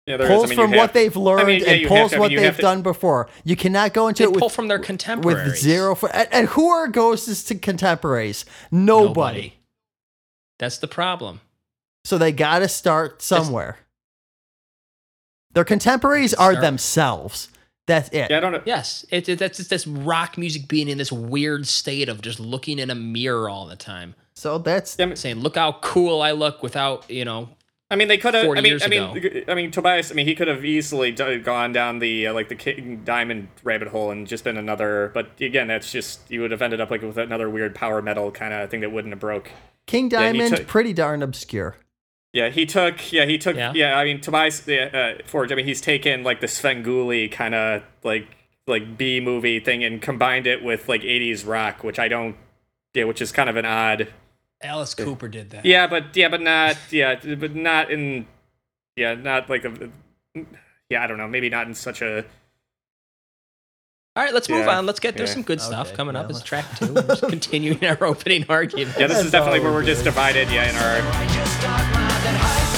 yeah, 0.08 0.18
pulls 0.18 0.46
I 0.46 0.48
mean, 0.48 0.58
from 0.58 0.72
what 0.72 0.80
have- 0.80 0.94
they've 0.94 1.16
learned 1.16 1.48
mean, 1.48 1.60
yeah, 1.62 1.72
and 1.74 1.88
pulls 1.88 2.10
to- 2.12 2.16
I 2.16 2.20
mean, 2.20 2.38
what 2.38 2.42
they've 2.42 2.56
to- 2.56 2.62
done 2.64 2.82
before. 2.82 3.30
You 3.44 3.56
cannot 3.56 3.94
go 3.94 4.08
into 4.08 4.24
They 4.24 4.30
it 4.30 4.32
with, 4.32 4.40
pull 4.40 4.50
from 4.50 4.70
their 4.70 4.80
contemporaries. 4.80 5.52
with 5.52 5.60
zero 5.60 5.94
for 5.94 6.10
and, 6.16 6.28
and 6.32 6.48
who 6.48 6.70
are 6.70 6.88
ghosts 6.88 7.44
to 7.44 7.56
contemporaries? 7.56 8.44
Nobody. 8.72 9.54
That's 10.60 10.78
the 10.78 10.88
problem. 10.88 11.42
So 12.06 12.18
they 12.18 12.32
got 12.32 12.60
to 12.60 12.68
start 12.68 13.22
somewhere. 13.22 13.80
Their 15.54 15.66
contemporaries 15.66 16.34
are 16.34 16.52
Start- 16.52 16.62
themselves. 16.62 17.50
That's 17.88 18.10
it. 18.10 18.30
Yeah, 18.30 18.38
I 18.38 18.40
don't 18.40 18.52
know. 18.52 18.62
Yes, 18.66 19.04
it, 19.10 19.28
it, 19.28 19.40
that's 19.40 19.58
just 19.58 19.72
this 19.72 19.88
rock 19.88 20.38
music 20.38 20.68
being 20.68 20.88
in 20.90 21.00
this 21.00 21.12
weird 21.12 21.66
state 21.66 22.08
of 22.08 22.22
just 22.22 22.40
looking 22.40 22.78
in 22.78 22.92
a 22.92 22.96
mirror 22.96 23.50
all 23.50 23.66
the 23.66 23.76
time, 23.76 24.14
So 24.36 24.60
that's 24.60 24.96
Yeah, 25.00 25.06
I 25.06 25.08
mean- 25.08 25.16
saying, 25.16 25.40
"Look 25.40 25.56
how 25.56 25.72
cool 25.82 26.22
I 26.22 26.32
look," 26.32 26.62
without 26.62 27.10
you 27.10 27.26
know. 27.26 27.50
I 27.90 27.96
mean, 27.96 28.08
they 28.08 28.20
could 28.20 28.36
have. 28.36 28.46
I 28.56 28.62
mean, 28.62 28.78
I 28.84 28.88
mean, 28.88 29.44
I 29.48 29.56
mean, 29.56 29.72
Tobias. 29.72 30.12
I 30.12 30.14
mean, 30.14 30.28
he 30.28 30.36
could 30.36 30.48
have 30.48 30.64
easily 30.64 31.12
d- 31.12 31.40
gone 31.40 31.74
down 31.74 31.98
the 31.98 32.28
uh, 32.28 32.34
like 32.36 32.48
the 32.50 32.54
King 32.56 33.02
Diamond 33.04 33.48
rabbit 33.64 33.88
hole 33.88 34.12
and 34.12 34.28
just 34.28 34.44
been 34.44 34.58
another. 34.58 35.10
But 35.16 35.42
again, 35.42 35.68
that's 35.70 35.92
just 35.92 36.30
you 36.30 36.42
would 36.42 36.52
have 36.52 36.62
ended 36.62 36.80
up 36.80 36.92
like 36.92 37.02
with 37.02 37.18
another 37.18 37.50
weird 37.50 37.74
power 37.74 38.04
metal 38.04 38.30
kind 38.30 38.54
of 38.54 38.70
thing 38.70 38.82
that 38.82 38.92
wouldn't 38.92 39.12
have 39.14 39.20
broke. 39.20 39.50
King 39.90 40.12
Yeah, 40.12 40.32
he 40.32 40.38
Diamond, 40.38 40.58
took- 40.58 40.68
pretty 40.68 40.94
darn 40.94 41.24
obscure. 41.24 41.76
Yeah, 42.32 42.50
he 42.50 42.68
took. 42.68 43.12
Yeah, 43.12 43.26
he 43.26 43.40
took. 43.40 43.56
Yeah. 43.56 43.74
Yeah, 43.74 43.98
I 43.98 44.04
mean, 44.04 44.22
Tobias 44.22 44.68
uh, 44.70 45.16
Forge. 45.26 45.52
I 45.52 45.56
mean, 45.56 45.66
he's 45.66 45.82
taken 45.82 46.24
like 46.24 46.42
the 46.42 46.48
Svengoolie 46.48 47.32
kind 47.32 47.56
of 47.56 47.82
like 48.04 48.28
like 48.68 49.00
B 49.00 49.20
movie 49.20 49.60
thing 49.60 49.84
and 49.84 50.00
combined 50.00 50.46
it 50.46 50.64
with 50.64 50.88
like 50.88 51.02
'80s 51.02 51.48
rock, 51.48 51.84
which 51.84 51.98
I 51.98 52.08
don't. 52.08 52.36
Yeah, 52.94 53.06
which 53.06 53.20
is 53.20 53.32
kind 53.32 53.50
of 53.50 53.56
an 53.56 53.66
odd. 53.66 54.10
Alice 54.62 54.94
Cooper 54.94 55.28
did 55.28 55.50
that. 55.50 55.66
Yeah, 55.66 55.88
but 55.88 56.16
yeah, 56.16 56.30
but 56.30 56.42
not. 56.42 56.78
Yeah, 56.92 57.16
but 57.36 57.56
not 57.56 57.90
in. 57.90 58.28
Yeah, 58.96 59.16
not 59.16 59.50
like 59.50 59.66
a. 59.66 59.90
Yeah, 60.92 61.04
I 61.04 61.08
don't 61.08 61.18
know. 61.18 61.28
Maybe 61.28 61.50
not 61.50 61.66
in 61.66 61.74
such 61.74 62.04
a. 62.04 62.26
All 64.16 64.24
right, 64.24 64.34
let's 64.34 64.50
move 64.50 64.66
Yeah, 64.66 64.78
on. 64.78 64.86
Let's 64.86 65.00
get 65.00 65.16
there's 65.16 65.30
yeah. 65.30 65.34
some 65.36 65.44
good 65.44 65.62
stuff 65.62 65.88
Okay, 65.88 65.96
coming 65.96 66.16
yeah, 66.16 66.22
up. 66.22 66.30
It's 66.30 66.40
let's- 66.40 66.48
track 66.48 66.66
two. 66.78 66.94
We're 66.94 67.04
just 67.04 67.22
continuing 67.30 67.84
our 67.86 68.04
opening 68.04 68.46
argument. 68.50 68.96
Yeah, 69.00 69.08
this 69.08 69.24
is 69.24 69.32
definitely 69.32 69.60
where 69.62 69.70
we 69.70 69.76
we're 69.78 69.86
just 69.86 70.04
divided. 70.04 70.50
Yeah, 70.50 70.70
in 70.70 70.76
our. 70.76 72.69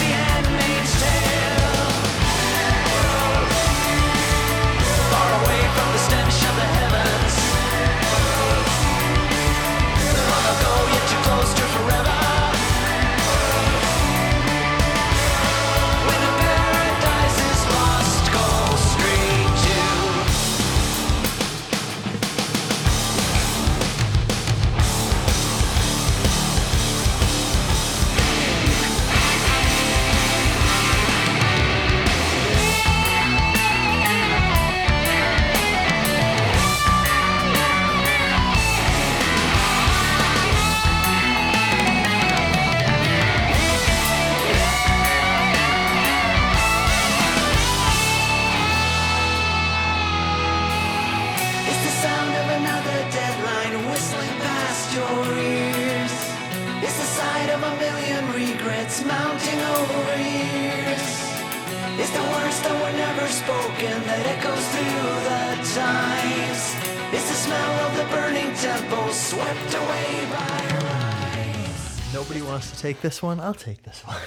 Take 72.93 73.01
this 73.01 73.21
one. 73.23 73.39
I'll 73.39 73.53
take 73.53 73.83
this 73.83 74.01
one. 74.05 74.17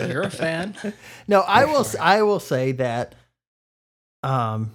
You're 0.10 0.22
a 0.22 0.30
fan. 0.30 0.76
No, 1.28 1.40
I 1.40 1.64
will. 1.64 1.80
s- 1.80 1.96
I 1.96 2.22
will 2.22 2.40
say 2.40 2.72
that. 2.72 3.14
Um, 4.22 4.72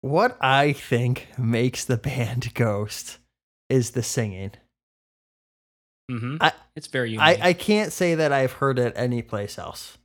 what 0.00 0.36
I 0.40 0.72
think 0.72 1.28
makes 1.38 1.84
the 1.84 1.96
band 1.96 2.52
Ghost 2.54 3.18
is 3.68 3.92
the 3.92 4.02
singing. 4.02 4.52
Mm-hmm. 6.10 6.36
I- 6.40 6.52
it's 6.76 6.86
very 6.88 7.10
unique. 7.10 7.40
I, 7.42 7.48
I 7.48 7.52
can't 7.52 7.92
say 7.92 8.14
that 8.16 8.32
I've 8.32 8.52
heard 8.52 8.78
it 8.78 8.92
anyplace 8.96 9.58
else. 9.58 9.98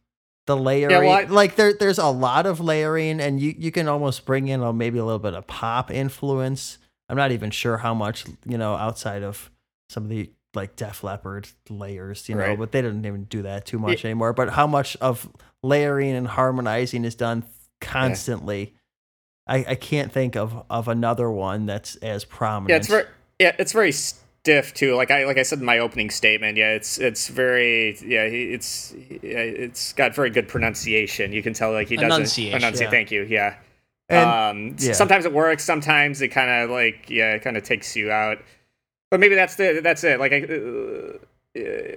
The 0.47 0.57
layering, 0.57 0.89
well, 1.07 1.17
I- 1.19 1.23
like 1.23 1.55
there, 1.55 1.73
there's 1.73 1.99
a 1.99 2.07
lot 2.07 2.45
of 2.47 2.59
layering, 2.59 3.19
and 3.19 3.39
you, 3.39 3.53
you 3.57 3.71
can 3.71 3.87
almost 3.87 4.25
bring 4.25 4.47
in 4.47 4.61
a, 4.61 4.73
maybe 4.73 4.97
a 4.97 5.05
little 5.05 5.19
bit 5.19 5.33
of 5.35 5.45
pop 5.47 5.91
influence. 5.91 6.77
I'm 7.09 7.17
not 7.17 7.31
even 7.31 7.51
sure 7.51 7.77
how 7.77 7.93
much, 7.93 8.25
you 8.47 8.57
know, 8.57 8.73
outside 8.75 9.21
of 9.21 9.51
some 9.89 10.03
of 10.03 10.09
the 10.09 10.31
like 10.53 10.75
Def 10.75 11.03
Leppard 11.03 11.47
layers, 11.69 12.27
you 12.27 12.35
know, 12.35 12.41
Right. 12.41 12.59
but 12.59 12.71
they 12.71 12.81
didn't 12.81 13.05
even 13.05 13.23
do 13.25 13.41
that 13.43 13.65
too 13.65 13.79
much 13.79 14.03
anymore. 14.05 14.33
But 14.33 14.49
how 14.51 14.67
much 14.67 14.97
of 14.97 15.29
layering 15.63 16.11
and 16.11 16.27
harmonizing 16.27 17.05
is 17.05 17.15
done 17.15 17.43
constantly? 17.79 18.75
I, 19.47 19.65
I 19.69 19.75
can't 19.75 20.11
think 20.11 20.35
of 20.35 20.63
of 20.69 20.87
another 20.87 21.29
one 21.29 21.65
that's 21.65 21.95
as 21.97 22.25
prominent. 22.25 22.69
Yeah, 22.69 22.75
it's 22.77 22.87
very 22.87 23.05
yeah, 23.39 23.55
it's 23.59 23.71
very 23.73 23.91
stiff 23.91 24.73
too. 24.73 24.95
Like 24.95 25.09
I 25.11 25.25
like 25.25 25.37
I 25.37 25.43
said 25.43 25.59
in 25.59 25.65
my 25.65 25.79
opening 25.79 26.09
statement. 26.09 26.57
Yeah, 26.57 26.73
it's 26.73 26.97
it's 26.99 27.27
very 27.27 27.97
yeah. 28.05 28.23
It's 28.23 28.93
yeah, 29.09 29.39
it's 29.39 29.93
got 29.93 30.13
very 30.15 30.29
good 30.29 30.47
pronunciation. 30.47 31.33
You 31.33 31.41
can 31.43 31.53
tell 31.53 31.71
like 31.71 31.89
he 31.89 31.95
doesn't 31.95 32.11
Enunciation, 32.11 32.57
enunciate. 32.57 32.87
yeah. 32.87 32.91
Thank 32.91 33.11
you. 33.11 33.23
Yeah. 33.23 33.55
And- 34.09 34.29
um, 34.71 34.75
yeah. 34.79 34.93
sometimes 34.93 35.25
it 35.25 35.33
works. 35.33 35.63
Sometimes 35.63 36.21
it 36.21 36.29
kind 36.29 36.51
of 36.51 36.69
like 36.69 37.09
yeah, 37.09 37.33
it 37.33 37.41
kind 37.41 37.57
of 37.57 37.63
takes 37.63 37.95
you 37.95 38.11
out. 38.11 38.37
But 39.11 39.19
maybe 39.19 39.35
that's 39.35 39.55
the 39.55 39.81
that's 39.83 40.03
it. 40.03 40.19
Like 40.19 40.33
I. 40.33 40.41
Uh, 40.41 41.17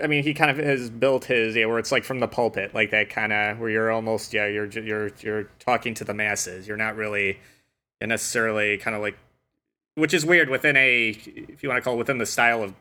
I 0.02 0.08
mean, 0.08 0.24
he 0.24 0.34
kind 0.34 0.50
of 0.50 0.56
has 0.56 0.90
built 0.90 1.26
his 1.26 1.54
yeah, 1.54 1.66
where 1.66 1.78
it's 1.78 1.92
like 1.92 2.02
from 2.02 2.18
the 2.18 2.26
pulpit, 2.26 2.74
like 2.74 2.90
that 2.90 3.08
kind 3.08 3.32
of 3.32 3.60
where 3.60 3.70
you're 3.70 3.92
almost 3.92 4.34
yeah, 4.34 4.48
you're 4.48 4.66
you're 4.66 5.12
you're 5.20 5.44
talking 5.60 5.94
to 5.94 6.04
the 6.04 6.12
masses. 6.12 6.66
You're 6.66 6.76
not 6.76 6.96
really 6.96 7.38
necessarily 8.06 8.78
kind 8.78 8.96
of 8.96 9.02
like 9.02 9.16
which 9.94 10.14
is 10.14 10.24
weird 10.26 10.48
within 10.48 10.76
a 10.76 11.10
if 11.10 11.62
you 11.62 11.68
want 11.68 11.78
to 11.78 11.82
call 11.82 11.94
it 11.94 11.98
within 11.98 12.18
the 12.18 12.26
style 12.26 12.62
of 12.62 12.74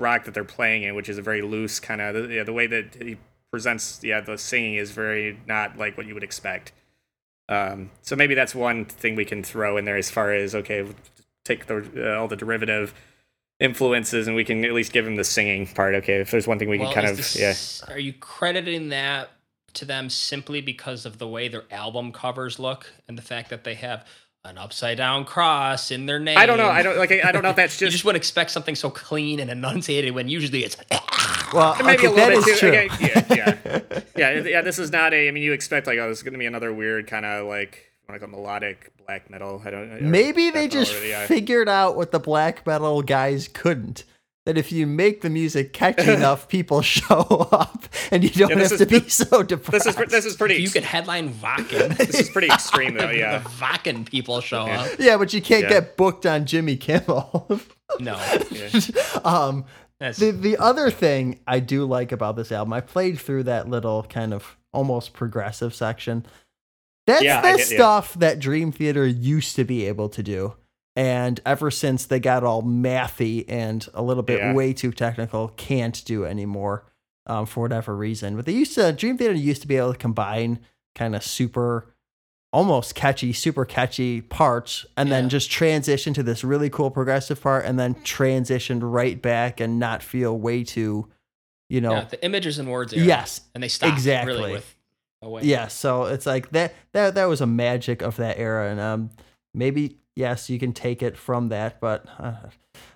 rock 0.00 0.24
that 0.24 0.34
they're 0.34 0.44
playing 0.44 0.82
in 0.82 0.94
which 0.94 1.08
is 1.08 1.18
a 1.18 1.22
very 1.22 1.42
loose 1.42 1.80
kind 1.80 2.00
of 2.00 2.30
yeah, 2.30 2.42
the 2.42 2.52
way 2.52 2.66
that 2.66 2.94
he 3.00 3.16
presents 3.50 4.00
yeah 4.02 4.20
the 4.20 4.36
singing 4.36 4.74
is 4.74 4.90
very 4.90 5.38
not 5.46 5.76
like 5.76 5.96
what 5.96 6.06
you 6.06 6.14
would 6.14 6.24
expect 6.24 6.72
um 7.48 7.90
so 8.02 8.16
maybe 8.16 8.34
that's 8.34 8.54
one 8.54 8.84
thing 8.84 9.14
we 9.14 9.24
can 9.24 9.42
throw 9.42 9.76
in 9.76 9.84
there 9.84 9.96
as 9.96 10.10
far 10.10 10.32
as 10.32 10.54
okay 10.54 10.86
take 11.44 11.66
the 11.66 11.88
uh, 11.96 12.18
all 12.18 12.28
the 12.28 12.36
derivative 12.36 12.94
influences 13.60 14.26
and 14.26 14.34
we 14.36 14.44
can 14.44 14.64
at 14.64 14.72
least 14.72 14.92
give 14.92 15.06
him 15.06 15.16
the 15.16 15.24
singing 15.24 15.66
part 15.66 15.94
okay 15.94 16.20
if 16.20 16.30
there's 16.30 16.46
one 16.46 16.58
thing 16.58 16.68
we 16.68 16.78
Well, 16.78 16.92
can 16.92 17.04
kind 17.04 17.18
is 17.18 17.34
of 17.34 17.40
yeah 17.40 17.94
Are 17.94 17.98
you 17.98 18.12
crediting 18.12 18.88
that 18.90 19.30
to 19.74 19.84
them 19.84 20.10
simply 20.10 20.60
because 20.60 21.06
of 21.06 21.18
the 21.18 21.28
way 21.28 21.48
their 21.48 21.64
album 21.70 22.12
covers 22.12 22.58
look 22.58 22.92
and 23.08 23.16
the 23.16 23.22
fact 23.22 23.50
that 23.50 23.64
they 23.64 23.74
have 23.74 24.04
an 24.44 24.58
upside 24.58 24.98
down 24.98 25.24
cross 25.24 25.90
in 25.90 26.06
their 26.06 26.18
name? 26.18 26.36
i 26.36 26.46
don't 26.46 26.58
know 26.58 26.68
i 26.68 26.82
don't 26.82 26.98
like 26.98 27.12
i 27.12 27.32
don't 27.32 27.42
know 27.42 27.50
if 27.50 27.56
that's 27.56 27.80
You 27.80 27.86
just 27.86 27.92
just 27.92 28.04
wouldn't 28.04 28.20
expect 28.20 28.50
something 28.50 28.74
so 28.74 28.90
clean 28.90 29.40
and 29.40 29.50
enunciated 29.50 30.14
when 30.14 30.28
usually 30.28 30.64
it's. 30.64 30.76
well, 31.54 31.76
maybe 31.84 32.06
okay, 32.06 32.06
a 32.06 32.10
little 32.10 32.42
bit 32.42 32.58
too. 32.58 32.58
true. 32.58 32.68
Okay, 32.70 32.88
yeah, 33.00 33.24
yeah, 33.30 34.00
yeah, 34.16 34.42
yeah. 34.42 34.60
This 34.62 34.78
is 34.78 34.90
not 34.90 35.14
a. 35.14 35.28
I 35.28 35.30
mean, 35.30 35.42
you 35.44 35.52
expect 35.52 35.86
like, 35.86 35.98
oh, 35.98 36.08
this 36.08 36.18
is 36.18 36.22
gonna 36.24 36.38
be 36.38 36.46
another 36.46 36.72
weird 36.72 37.06
kind 37.06 37.24
of 37.24 37.46
like 37.46 37.92
like 38.08 38.22
a 38.22 38.26
melodic 38.28 38.92
black 39.06 39.30
metal. 39.30 39.62
I 39.64 39.70
don't. 39.70 39.90
or 39.92 40.00
Maybe 40.00 40.50
they 40.50 40.68
just 40.68 40.92
or- 40.94 41.26
figured 41.26 41.68
out 41.68 41.96
what 41.96 42.12
the 42.12 42.20
black 42.20 42.66
metal 42.66 43.02
guys 43.02 43.48
couldn't. 43.48 44.04
That 44.46 44.58
if 44.58 44.70
you 44.72 44.86
make 44.86 45.22
the 45.22 45.30
music 45.30 45.72
catchy 45.72 46.12
enough, 46.12 46.48
people 46.48 46.82
show 46.82 47.48
up, 47.50 47.84
and 48.10 48.22
you 48.22 48.28
don't 48.28 48.50
Yeah, 48.50 48.58
have 48.58 48.72
is- 48.72 48.78
to 48.78 48.84
be 48.84 49.08
so 49.08 49.42
depressed. 49.42 49.86
This 49.86 49.96
is 49.98 50.10
this 50.10 50.24
is 50.26 50.36
pretty. 50.36 50.56
you 50.56 50.68
could 50.68 50.84
headline 50.84 51.32
Wacken. 51.32 51.96
this 51.96 52.20
is 52.20 52.28
pretty 52.28 52.48
extreme 52.48 52.92
though. 52.94 53.04
Yeah, 53.10 53.38
the 53.38 53.48
Yeah. 53.48 53.54
Wacken 53.58 54.04
people 54.04 54.42
show 54.42 54.62
up. 54.66 54.90
yeah, 54.98 55.16
but 55.16 55.32
you 55.32 55.40
can't 55.40 55.62
Yeah. 55.62 55.70
get 55.80 55.96
booked 55.96 56.26
on 56.26 56.44
Jimmy 56.44 56.76
Kimmel. 56.76 57.58
No, 58.00 58.20
um, 59.24 59.64
that's 60.00 60.18
the 60.18 60.30
the 60.32 60.56
other 60.58 60.90
thing 60.90 61.40
I 61.46 61.60
do 61.60 61.84
like 61.86 62.12
about 62.12 62.36
this 62.36 62.52
album, 62.52 62.72
I 62.72 62.80
played 62.80 63.18
through 63.18 63.44
that 63.44 63.68
little 63.68 64.02
kind 64.04 64.34
of 64.34 64.56
almost 64.72 65.12
progressive 65.12 65.74
section. 65.74 66.26
That's 67.06 67.22
Yeah, 67.22 67.40
the 67.42 67.48
I 67.48 67.56
did, 67.56 67.70
yeah. 67.70 67.76
stuff 67.76 68.14
that 68.14 68.38
Dream 68.38 68.72
Theater 68.72 69.06
used 69.06 69.56
to 69.56 69.64
be 69.64 69.86
able 69.86 70.08
to 70.10 70.22
do. 70.22 70.54
And 70.96 71.40
ever 71.44 71.70
since 71.70 72.06
they 72.06 72.20
got 72.20 72.44
all 72.44 72.62
mathy 72.62 73.44
and 73.48 73.86
a 73.94 74.02
little 74.02 74.22
bit 74.22 74.38
Yeah. 74.38 74.54
way 74.54 74.72
too 74.72 74.92
technical, 74.92 75.48
can't 75.56 76.02
do 76.04 76.24
anymore 76.24 76.84
um, 77.26 77.46
for 77.46 77.62
whatever 77.62 77.96
reason. 77.96 78.36
But 78.36 78.46
they 78.46 78.52
used 78.52 78.74
to, 78.76 78.92
Dream 78.92 79.18
Theater 79.18 79.34
used 79.34 79.62
to 79.62 79.68
be 79.68 79.76
able 79.76 79.92
to 79.92 79.98
combine 79.98 80.60
kind 80.94 81.16
of 81.16 81.24
super, 81.24 81.92
almost 82.52 82.94
catchy, 82.94 83.32
super 83.32 83.64
catchy 83.64 84.20
parts 84.20 84.86
and 84.96 85.10
then 85.10 85.28
just 85.28 85.50
transition 85.50 86.14
to 86.14 86.22
this 86.22 86.44
really 86.44 86.70
cool 86.70 86.90
progressive 86.90 87.40
part 87.40 87.64
and 87.64 87.76
then 87.78 87.96
transition 88.04 88.78
right 88.78 89.20
back 89.20 89.58
and 89.58 89.80
not 89.80 90.02
feel 90.04 90.38
way 90.38 90.62
too, 90.62 91.08
you 91.68 91.80
know, 91.80 91.94
yeah, 91.94 92.04
the 92.04 92.24
images 92.24 92.60
and 92.60 92.70
words. 92.70 92.92
Era, 92.92 93.04
yes, 93.04 93.40
and 93.54 93.62
they 93.64 93.68
stopped 93.68 93.92
exactly. 93.94 94.32
really 94.34 94.52
with 94.52 94.76
away. 95.24 95.42
yeah, 95.44 95.68
so 95.68 96.04
it's 96.04 96.26
like 96.26 96.50
that 96.50 96.74
that 96.92 97.14
that 97.14 97.24
was 97.26 97.40
a 97.40 97.46
magic 97.46 98.02
of 98.02 98.16
that 98.16 98.38
era, 98.38 98.70
and 98.70 98.80
um, 98.80 99.10
maybe 99.52 99.98
yes, 100.16 100.48
you 100.48 100.58
can 100.58 100.72
take 100.72 101.02
it 101.02 101.16
from 101.16 101.48
that, 101.48 101.80
but 101.80 102.06
uh, 102.18 102.34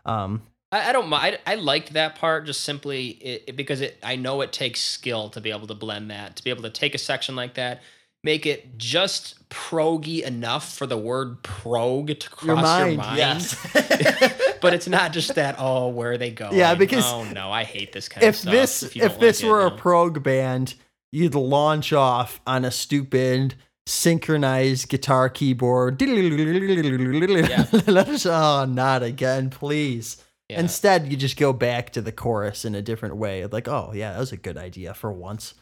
um, 0.07 0.43
I, 0.71 0.91
I 0.91 0.93
don't 0.93 1.09
mind. 1.09 1.39
I, 1.47 1.53
I 1.53 1.55
liked 1.57 1.95
that 1.95 2.17
part 2.17 2.47
just 2.47 2.63
simply 2.63 3.09
it, 3.09 3.45
it- 3.49 3.57
because 3.57 3.81
it. 3.81 3.99
I 4.03 4.17
know 4.17 4.41
it 4.43 4.53
takes 4.53 4.81
skill 4.81 5.31
to 5.31 5.41
be 5.41 5.51
able 5.51 5.67
to 5.67 5.75
blend 5.75 6.11
that, 6.11 6.37
to 6.37 6.45
be 6.45 6.51
able 6.51 6.63
to 6.63 6.71
take 6.71 6.95
a 6.95 6.99
section 6.99 7.35
like 7.37 7.55
that, 7.55 7.81
make 8.23 8.47
it 8.47 8.77
just 8.79 9.49
progy 9.49 10.23
enough 10.23 10.77
for 10.77 10.87
the 10.87 10.99
word 10.99 11.43
prog 11.43 12.19
to 12.19 12.31
cross 12.31 12.47
your 12.47 12.57
mind, 12.57 12.93
your 12.93 13.03
mind. 13.03 13.19
yes. 13.19 14.59
but 14.61 14.75
it's 14.75 14.89
not 14.89 15.13
just 15.13 15.35
that. 15.37 15.57
Oh, 15.59 15.89
where 15.89 16.13
are 16.13 16.19
they 16.19 16.31
go? 16.31 16.51
Yeah, 16.53 16.75
because 16.75 17.05
oh 17.07 17.25
no, 17.25 17.51
I 17.51 17.65
hate 17.65 17.93
this 17.93 18.09
kind 18.09 18.25
of 18.25 18.29
if 18.29 18.37
stuff. 18.37 18.53
this 18.53 18.83
if, 18.83 19.19
this 19.19 19.43
like 19.43 19.49
it, 19.49 19.51
were 19.51 19.67
a 19.67 19.71
no. 19.71 19.77
prog 19.77 20.23
band, 20.23 20.75
you'd 21.13 21.35
launch 21.35 21.93
off 21.93 22.41
on 22.47 22.65
a 22.65 22.71
stupid 22.71 23.55
synchronized 23.87 24.89
guitar 24.89 25.29
keyboard. 25.29 26.01
oh, 28.27 28.67
not 28.69 29.03
again, 29.03 29.51
please. 29.51 30.23
Yeah. 30.49 30.61
Instead, 30.61 31.11
you 31.11 31.17
just 31.17 31.37
go 31.37 31.53
back 31.53 31.91
to 31.91 32.01
the 32.01 32.13
chorus 32.13 32.65
in 32.65 32.75
a 32.75 32.83
different 32.83 33.17
way. 33.17 33.45
Like, 33.47 33.69
oh 33.69 33.93
yeah, 33.95 34.13
that 34.13 34.19
was 34.19 34.33
a 34.33 34.37
good 34.37 34.57
idea 34.57 34.95
for 34.95 35.13
once. 35.13 35.55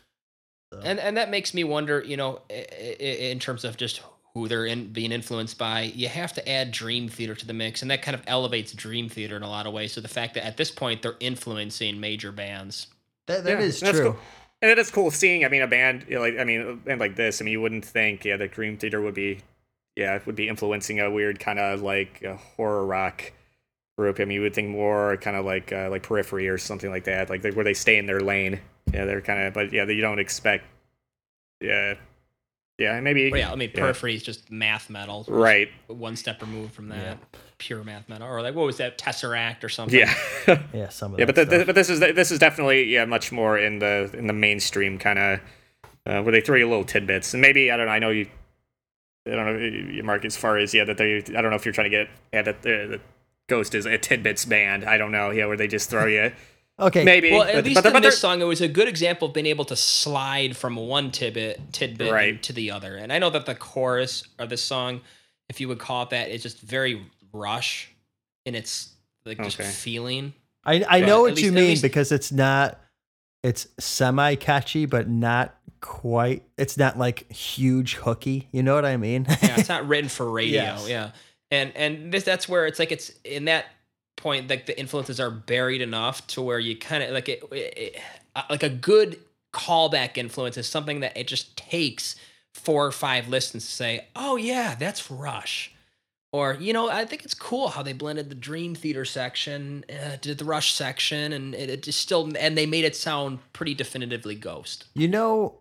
and 0.84 0.98
and 1.00 1.16
that 1.16 1.30
makes 1.30 1.54
me 1.54 1.64
wonder 1.64 2.02
you 2.04 2.16
know 2.16 2.40
i- 2.50 2.66
i- 2.78 3.02
in 3.30 3.38
terms 3.38 3.64
of 3.64 3.76
just 3.76 4.02
who 4.34 4.48
they're 4.48 4.66
in 4.66 4.92
being 4.92 5.12
influenced 5.12 5.56
by 5.56 5.82
you 5.94 6.08
have 6.08 6.32
to 6.32 6.46
add 6.48 6.72
dream 6.72 7.08
theater 7.08 7.34
to 7.36 7.46
the 7.46 7.52
mix 7.54 7.82
and 7.82 7.90
that 7.90 8.02
kind 8.02 8.14
of 8.16 8.22
elevates 8.26 8.72
dream 8.72 9.08
theater 9.08 9.36
in 9.36 9.42
a 9.44 9.48
lot 9.48 9.66
of 9.66 9.72
ways 9.72 9.92
so 9.92 10.00
the 10.00 10.08
fact 10.08 10.34
that 10.34 10.44
at 10.44 10.56
this 10.56 10.70
point 10.72 11.02
they're 11.02 11.14
influencing 11.20 11.98
major 12.00 12.32
bands 12.32 12.88
That 13.28 13.44
that 13.44 13.60
Yeah, 13.60 13.64
is 13.64 13.78
that's 13.80 13.96
true. 13.96 14.12
cool. 14.12 14.20
And 14.66 14.72
it 14.72 14.80
is 14.80 14.90
cool 14.90 15.12
seeing. 15.12 15.44
I 15.44 15.48
mean, 15.48 15.62
a 15.62 15.68
band 15.68 16.06
you 16.08 16.16
know, 16.16 16.22
like 16.22 16.38
I 16.40 16.42
mean, 16.42 16.82
and 16.88 16.98
like 16.98 17.14
this. 17.14 17.40
I 17.40 17.44
mean, 17.44 17.52
you 17.52 17.60
wouldn't 17.60 17.84
think 17.84 18.24
yeah, 18.24 18.36
that 18.36 18.50
Dream 18.50 18.76
Theater 18.76 19.00
would 19.00 19.14
be 19.14 19.38
yeah 19.94 20.18
would 20.26 20.34
be 20.34 20.48
influencing 20.48 20.98
a 20.98 21.08
weird 21.08 21.38
kind 21.38 21.60
of 21.60 21.82
like 21.82 22.20
a 22.22 22.34
horror 22.34 22.84
rock 22.84 23.30
group. 23.96 24.18
I 24.18 24.24
mean, 24.24 24.34
you 24.34 24.40
would 24.40 24.54
think 24.54 24.70
more 24.70 25.18
kind 25.18 25.36
of 25.36 25.44
like 25.44 25.72
uh, 25.72 25.88
like 25.88 26.02
Periphery 26.02 26.48
or 26.48 26.58
something 26.58 26.90
like 26.90 27.04
that, 27.04 27.30
like 27.30 27.42
they, 27.42 27.52
where 27.52 27.64
they 27.64 27.74
stay 27.74 27.96
in 27.96 28.06
their 28.06 28.18
lane. 28.18 28.58
Yeah, 28.92 29.04
they're 29.04 29.20
kind 29.20 29.42
of, 29.46 29.54
but 29.54 29.72
yeah, 29.72 29.84
you 29.84 30.00
don't 30.00 30.18
expect. 30.18 30.64
Yeah, 31.60 31.94
yeah, 32.76 32.98
maybe. 33.00 33.30
but 33.30 33.38
yeah 33.38 33.52
i 33.52 33.54
mean 33.54 33.70
yeah. 33.72 33.80
periphery 33.80 34.14
is 34.16 34.22
just 34.22 34.50
math 34.50 34.90
metal 34.90 35.24
Right. 35.28 35.70
one 35.86 36.16
step 36.16 36.42
removed 36.42 36.74
from 36.74 36.88
that 36.88 37.18
pure 37.58 37.82
math 37.82 38.08
metal 38.08 38.28
or 38.28 38.42
like 38.42 38.54
what 38.54 38.66
was 38.66 38.76
that 38.78 38.98
tesseract 38.98 39.64
or 39.64 39.68
something? 39.68 39.98
Yeah. 39.98 40.14
Yeah, 40.72 40.88
some 40.90 41.14
of 41.14 41.18
yeah, 41.18 41.24
but 41.26 41.34
the, 41.34 41.44
the, 41.44 41.64
but 41.64 41.74
this 41.74 41.88
is 41.90 42.00
this 42.00 42.30
is 42.30 42.38
definitely 42.38 42.84
yeah 42.84 43.04
much 43.04 43.32
more 43.32 43.58
in 43.58 43.78
the 43.78 44.10
in 44.16 44.26
the 44.26 44.32
mainstream 44.32 44.98
kind 44.98 45.18
of 45.18 45.40
uh, 46.06 46.22
where 46.22 46.32
they 46.32 46.40
throw 46.40 46.56
you 46.56 46.68
little 46.68 46.84
tidbits. 46.84 47.32
And 47.34 47.40
maybe 47.40 47.70
I 47.70 47.76
don't 47.76 47.86
know 47.86 47.92
I 47.92 47.98
know 47.98 48.10
you 48.10 48.28
I 49.26 49.30
don't 49.30 49.46
know 49.46 49.58
you 49.92 50.02
Mark 50.04 50.24
as 50.24 50.36
far 50.36 50.56
as 50.58 50.72
yeah 50.74 50.84
that 50.84 50.98
they 50.98 51.16
I 51.18 51.40
don't 51.42 51.50
know 51.50 51.56
if 51.56 51.64
you're 51.64 51.72
trying 51.72 51.90
to 51.90 51.96
get 51.96 52.08
yeah 52.32 52.42
that 52.42 52.62
the, 52.62 52.68
the 52.90 53.00
Ghost 53.48 53.74
is 53.74 53.86
a 53.86 53.96
tidbits 53.98 54.44
band. 54.44 54.84
I 54.84 54.98
don't 54.98 55.12
know 55.12 55.30
yeah 55.30 55.46
where 55.46 55.56
they 55.56 55.66
just 55.68 55.90
throw 55.90 56.06
you 56.06 56.32
okay, 56.78 57.04
maybe 57.04 57.32
well 57.32 57.42
at 57.42 57.54
but, 57.54 57.64
least 57.64 57.74
but, 57.76 57.80
they're- 57.82 57.90
in 57.90 57.94
but 57.94 58.02
this 58.02 58.18
song 58.18 58.40
it 58.40 58.44
was 58.44 58.60
a 58.60 58.68
good 58.68 58.86
example 58.88 59.28
of 59.28 59.34
being 59.34 59.46
able 59.46 59.64
to 59.64 59.76
slide 59.76 60.56
from 60.56 60.76
one 60.76 61.10
tidbit 61.10 61.72
tidbit 61.72 62.12
Right. 62.12 62.40
to 62.44 62.52
the 62.52 62.70
other. 62.70 62.96
And 62.96 63.12
i 63.12 63.18
know 63.18 63.30
that 63.30 63.46
the 63.46 63.54
chorus 63.54 64.22
of 64.38 64.50
this 64.50 64.62
song 64.62 65.00
if 65.48 65.60
you 65.60 65.68
would 65.68 65.78
call 65.78 66.02
it 66.02 66.10
that 66.10 66.28
is 66.28 66.42
just 66.42 66.60
very 66.60 67.06
rush 67.36 67.90
in 68.44 68.54
its 68.54 68.90
like 69.24 69.38
just 69.42 69.58
Okay. 69.60 69.68
feeling 69.68 70.32
I 70.64 70.84
I 70.88 71.00
But 71.00 71.06
know 71.06 71.20
what 71.22 71.36
you 71.38 71.50
least- 71.50 71.54
mean 71.54 71.64
least- 71.70 71.82
because 71.82 72.12
it's 72.12 72.32
not 72.32 72.80
it's 73.42 73.68
semi 73.78 74.34
catchy, 74.34 74.86
but 74.86 75.08
not 75.08 75.54
quite. 75.80 76.42
It's 76.58 76.76
not 76.76 76.98
like 76.98 77.30
huge 77.30 77.94
hooky. 77.94 78.48
You 78.50 78.62
know 78.64 78.74
what 78.74 78.84
I 78.84 78.96
mean? 78.96 79.26
yeah, 79.28 79.60
it's 79.60 79.68
not 79.68 79.86
written 79.88 80.08
for 80.08 80.28
radio. 80.28 80.62
Yes. 80.62 80.88
Yeah, 80.88 81.10
and 81.52 81.72
and 81.76 82.12
this 82.12 82.24
that's 82.24 82.48
where 82.48 82.66
it's 82.66 82.78
like 82.80 82.90
it's 82.90 83.12
in 83.24 83.44
that 83.44 83.66
point 84.16 84.48
like 84.50 84.66
the 84.66 84.76
influences 84.80 85.20
are 85.20 85.30
buried 85.30 85.80
enough 85.82 86.26
to 86.28 86.42
where 86.42 86.58
you 86.58 86.74
kind 86.76 87.04
of 87.04 87.10
like 87.10 87.28
it, 87.28 87.44
it- 87.52 88.00
uh, 88.34 88.42
like 88.50 88.62
a 88.64 88.68
good 88.70 89.20
callback 89.54 90.16
influence 90.18 90.56
is 90.56 90.66
something 90.68 91.00
that 91.00 91.16
it 91.16 91.26
just 91.28 91.56
takes 91.56 92.16
four 92.54 92.84
or 92.84 92.92
five 92.92 93.28
listens 93.28 93.64
to 93.66 93.70
say, 93.72 94.06
oh 94.16 94.34
yeah, 94.36 94.74
that's 94.74 95.10
Rush. 95.10 95.72
Or 96.32 96.54
you 96.54 96.72
know, 96.72 96.90
I 96.90 97.04
think 97.04 97.24
it's 97.24 97.34
cool 97.34 97.68
how 97.68 97.82
they 97.82 97.92
blended 97.92 98.28
the 98.28 98.34
Dream 98.34 98.74
Theater 98.74 99.04
section, 99.04 99.84
uh, 99.90 100.16
did 100.20 100.38
the 100.38 100.44
Rush 100.44 100.74
section, 100.74 101.32
and 101.32 101.54
it, 101.54 101.70
it 101.70 101.82
just 101.82 102.00
still 102.00 102.30
and 102.38 102.58
they 102.58 102.66
made 102.66 102.84
it 102.84 102.96
sound 102.96 103.38
pretty 103.52 103.74
definitively 103.74 104.34
Ghost. 104.34 104.86
you 104.94 105.08
know, 105.08 105.60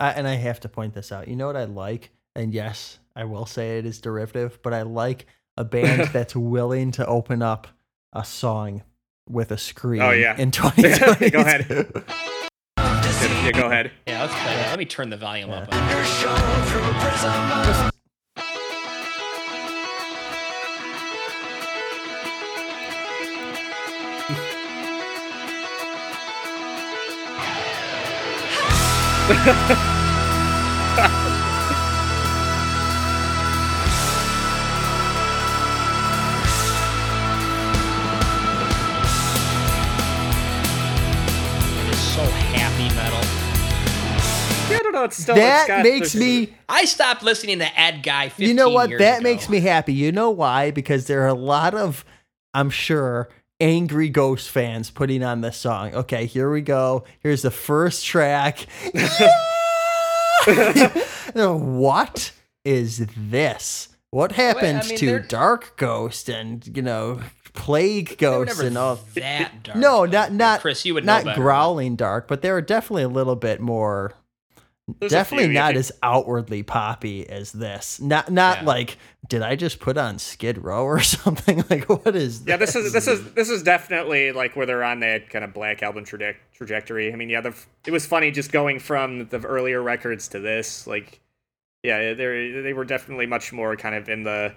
I, 0.00 0.10
and 0.12 0.26
I 0.28 0.34
have 0.34 0.60
to 0.60 0.68
point 0.68 0.94
this 0.94 1.12
out. 1.12 1.28
You 1.28 1.36
know 1.36 1.46
what 1.46 1.56
I 1.56 1.64
like? 1.64 2.10
And 2.34 2.54
yes, 2.54 2.98
I 3.14 3.24
will 3.24 3.46
say 3.46 3.78
it 3.78 3.86
is 3.86 4.00
derivative, 4.00 4.58
but 4.62 4.72
I 4.72 4.82
like 4.82 5.26
a 5.56 5.64
band 5.64 6.08
that's 6.12 6.36
willing 6.36 6.92
to 6.92 7.06
open 7.06 7.42
up 7.42 7.66
a 8.12 8.24
song 8.24 8.82
with 9.28 9.50
a 9.50 9.58
scream. 9.58 10.02
Oh, 10.02 10.10
yeah. 10.10 10.36
in 10.36 10.50
2020. 10.52 11.30
Go 11.30 11.40
ahead. 11.40 11.66
Yeah, 12.78 13.52
go 13.52 13.66
ahead. 13.66 13.90
Yeah, 14.06 14.22
let's 14.22 14.34
play 14.34 14.54
that. 14.54 14.70
Let 14.70 14.78
me 14.78 14.84
turn 14.84 15.10
the 15.10 15.16
volume 15.16 15.50
up. 15.50 15.68
So 41.96 42.22
happy 42.54 42.94
metal. 42.94 43.20
Yeah, 44.70 44.76
I 44.78 44.80
don't 44.82 44.92
know. 44.92 45.04
It's 45.04 45.16
still 45.22 45.34
That 45.34 45.60
it's 45.62 45.68
got- 45.68 45.82
makes 45.82 46.14
me. 46.14 46.54
I 46.68 46.84
stopped 46.84 47.22
listening 47.22 47.58
to 47.60 47.80
Ed 47.80 48.02
Guy. 48.02 48.28
15 48.28 48.48
You 48.48 48.54
know 48.54 48.68
what? 48.70 48.88
years 48.90 48.98
That 49.00 49.20
ago. 49.20 49.22
makes 49.30 49.48
me 49.48 49.60
happy. 49.60 49.92
You 49.92 50.12
know 50.12 50.30
why? 50.30 50.70
Because 50.70 51.06
there 51.06 51.22
are 51.22 51.28
a 51.28 51.34
lot 51.34 51.74
of, 51.74 52.04
I'm 52.54 52.70
sure, 52.70 53.28
angry 53.60 54.08
Ghost 54.08 54.50
fans 54.50 54.90
putting 54.90 55.22
on 55.22 55.40
this 55.40 55.56
song. 55.56 55.94
Okay, 55.94 56.26
here 56.26 56.50
we 56.50 56.60
go. 56.60 57.04
Here's 57.20 57.42
the 57.42 57.50
first 57.50 58.04
track. 58.04 58.66
what 61.34 62.32
is 62.64 63.06
this? 63.16 63.88
What 64.10 64.32
happened 64.32 64.84
mean, 64.88 64.98
to 64.98 65.18
Dark 65.20 65.76
Ghost 65.76 66.28
and 66.28 66.66
you 66.74 66.82
know 66.82 67.20
Plague 67.52 68.18
Ghost 68.18 68.60
and 68.60 68.78
all? 68.78 69.00
that 69.14 69.62
dark. 69.62 69.78
No, 69.78 70.04
not 70.04 70.32
not 70.32 70.60
Chris. 70.60 70.84
You 70.84 70.94
would 70.94 71.04
not 71.04 71.34
growling 71.34 71.96
dark, 71.96 72.28
but 72.28 72.42
they 72.42 72.50
were 72.50 72.62
definitely 72.62 73.02
a 73.02 73.08
little 73.08 73.36
bit 73.36 73.60
more. 73.60 74.14
There's 75.00 75.10
definitely 75.10 75.48
not 75.48 75.74
as 75.76 75.90
outwardly 76.02 76.62
poppy 76.62 77.28
as 77.28 77.50
this. 77.52 78.00
Not 78.00 78.30
not 78.30 78.58
Yeah. 78.58 78.64
like 78.66 78.98
did 79.28 79.42
I 79.42 79.56
just 79.56 79.80
put 79.80 79.98
on 79.98 80.20
Skid 80.20 80.58
Row 80.58 80.84
or 80.84 81.00
something? 81.02 81.64
Like 81.68 81.88
what 81.88 82.14
is? 82.14 82.44
Yeah, 82.46 82.56
this 82.56 82.76
is 82.76 82.92
this 82.92 83.08
is 83.08 83.32
this 83.32 83.50
is 83.50 83.62
definitely 83.64 84.30
like 84.32 84.54
where 84.54 84.64
they're 84.66 84.84
on 84.84 85.00
that 85.00 85.28
kind 85.30 85.44
of 85.44 85.52
black 85.52 85.82
album 85.82 86.04
traje- 86.04 86.36
trajectory. 86.54 87.12
I 87.12 87.16
mean, 87.16 87.28
yeah, 87.30 87.40
the, 87.40 87.54
it 87.84 87.90
was 87.90 88.06
funny 88.06 88.30
just 88.30 88.52
going 88.52 88.78
from 88.78 89.26
the 89.28 89.40
earlier 89.44 89.82
records 89.82 90.28
to 90.28 90.38
this. 90.38 90.86
Like, 90.86 91.20
yeah, 91.82 92.14
they 92.14 92.60
they 92.62 92.72
were 92.72 92.84
definitely 92.84 93.26
much 93.26 93.52
more 93.52 93.74
kind 93.74 93.96
of 93.96 94.08
in 94.08 94.22
the 94.22 94.54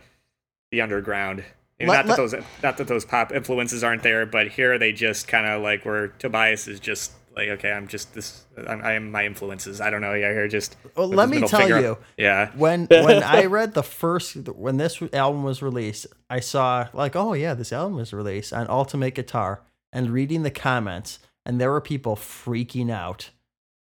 the 0.72 0.82
underground. 0.82 1.44
You 1.80 1.88
know, 1.88 1.94
Let- 1.94 2.06
not 2.06 2.18
that 2.18 2.22
let- 2.22 2.32
those 2.32 2.46
not 2.62 2.78
that 2.78 2.88
those 2.88 3.06
pop 3.06 3.32
influences 3.32 3.84
aren't 3.84 4.04
there, 4.04 4.28
but 4.28 4.50
here 4.50 4.78
they 4.78 4.92
just 4.92 5.28
kind 5.28 5.48
of 5.48 5.64
like 5.64 5.86
where 5.86 6.10
Tobias 6.10 6.68
is 6.68 6.80
just 6.80 7.14
like, 7.40 7.50
okay, 7.60 7.72
I'm 7.72 7.88
just 7.88 8.14
this. 8.14 8.46
I'm, 8.68 8.82
I 8.84 8.94
am 8.94 9.12
my 9.12 9.26
influences. 9.26 9.82
I 9.82 9.90
don't 9.90 10.02
know. 10.02 10.14
Yeah, 10.14 10.32
here 10.34 10.48
just. 10.48 10.76
Well, 10.96 11.08
let 11.08 11.30
me 11.30 11.40
tell 11.40 11.62
finger 11.62 11.80
you. 11.80 11.98
Yeah. 12.18 12.52
when 12.56 12.86
when 12.90 13.24
I 13.24 13.46
read 13.46 13.74
the 13.74 13.84
first 13.84 14.36
when 14.50 14.78
this 14.78 15.02
album 15.14 15.44
was 15.44 15.62
released, 15.62 16.08
I 16.30 16.40
saw 16.40 16.88
like, 16.94 17.16
oh 17.16 17.34
yeah, 17.34 17.54
this 17.54 17.74
album 17.74 17.96
was 17.98 18.14
released 18.14 18.54
on 18.54 18.70
Ultimate 18.70 19.16
Guitar, 19.16 19.62
and 19.92 20.12
reading 20.12 20.44
the 20.44 20.52
comments, 20.52 21.20
and 21.46 21.60
there 21.60 21.72
were 21.72 21.82
people 21.82 22.16
freaking 22.16 22.92
out 22.92 23.30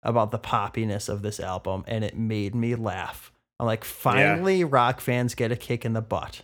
about 0.03 0.31
the 0.31 0.39
poppiness 0.39 1.09
of 1.09 1.21
this 1.23 1.39
album, 1.41 1.85
and 1.87 2.03
it 2.05 2.17
made 2.17 2.55
me 2.55 2.75
laugh. 2.75 3.31
I'm 3.59 3.67
like, 3.67 3.85
finally, 3.85 4.65
rock 4.65 5.01
fans 5.03 5.35
get 5.35 5.53
a 5.53 5.57
kick 5.57 5.85
in 5.85 5.93
the 5.93 6.01
butt, 6.01 6.41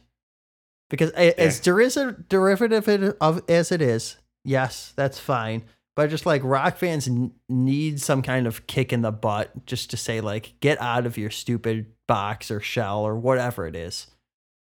because 0.90 1.10
a- 1.12 1.40
as 1.40 1.60
there 1.60 1.80
is 1.80 1.96
a 1.96 2.12
derivative 2.12 2.86
of 3.20 3.42
as 3.48 3.72
it 3.72 3.80
is, 3.80 4.16
yes, 4.44 4.92
that's 4.96 5.18
fine. 5.18 5.62
But 5.96 6.10
just 6.10 6.26
like 6.26 6.42
rock 6.44 6.76
fans 6.76 7.08
n- 7.08 7.32
need 7.48 8.00
some 8.00 8.20
kind 8.22 8.46
of 8.46 8.66
kick 8.66 8.92
in 8.92 9.00
the 9.02 9.10
butt 9.10 9.64
just 9.66 9.90
to 9.90 9.96
say 9.96 10.20
like 10.20 10.52
get 10.60 10.80
out 10.80 11.06
of 11.06 11.16
your 11.16 11.30
stupid 11.30 11.86
box 12.06 12.50
or 12.50 12.60
shell 12.60 13.00
or 13.00 13.16
whatever 13.16 13.66
it 13.66 13.74
is. 13.74 14.06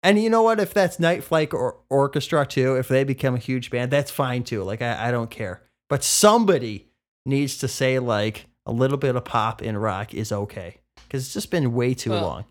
And 0.01 0.21
you 0.21 0.29
know 0.29 0.43
what? 0.43 0.59
If 0.59 0.73
that's 0.73 0.99
Night 0.99 1.23
Flight 1.23 1.53
or 1.53 1.77
Orchestra 1.89 2.45
too, 2.45 2.75
if 2.75 2.88
they 2.88 3.03
become 3.03 3.36
a 3.36 3.39
huge 3.39 3.69
band, 3.69 3.91
that's 3.91 4.11
fine 4.11 4.43
too. 4.43 4.63
Like 4.63 4.81
I, 4.81 5.09
I 5.09 5.11
don't 5.11 5.29
care. 5.29 5.63
But 5.89 6.03
somebody 6.03 6.88
needs 7.25 7.57
to 7.57 7.67
say 7.67 7.99
like 7.99 8.45
a 8.65 8.71
little 8.71 8.97
bit 8.97 9.15
of 9.15 9.25
pop 9.25 9.61
in 9.61 9.77
rock 9.77 10.13
is 10.13 10.31
okay 10.31 10.77
because 11.07 11.25
it's 11.25 11.33
just 11.33 11.51
been 11.51 11.73
way 11.73 11.93
too 11.93 12.11
Well, 12.11 12.21
long. 12.23 12.45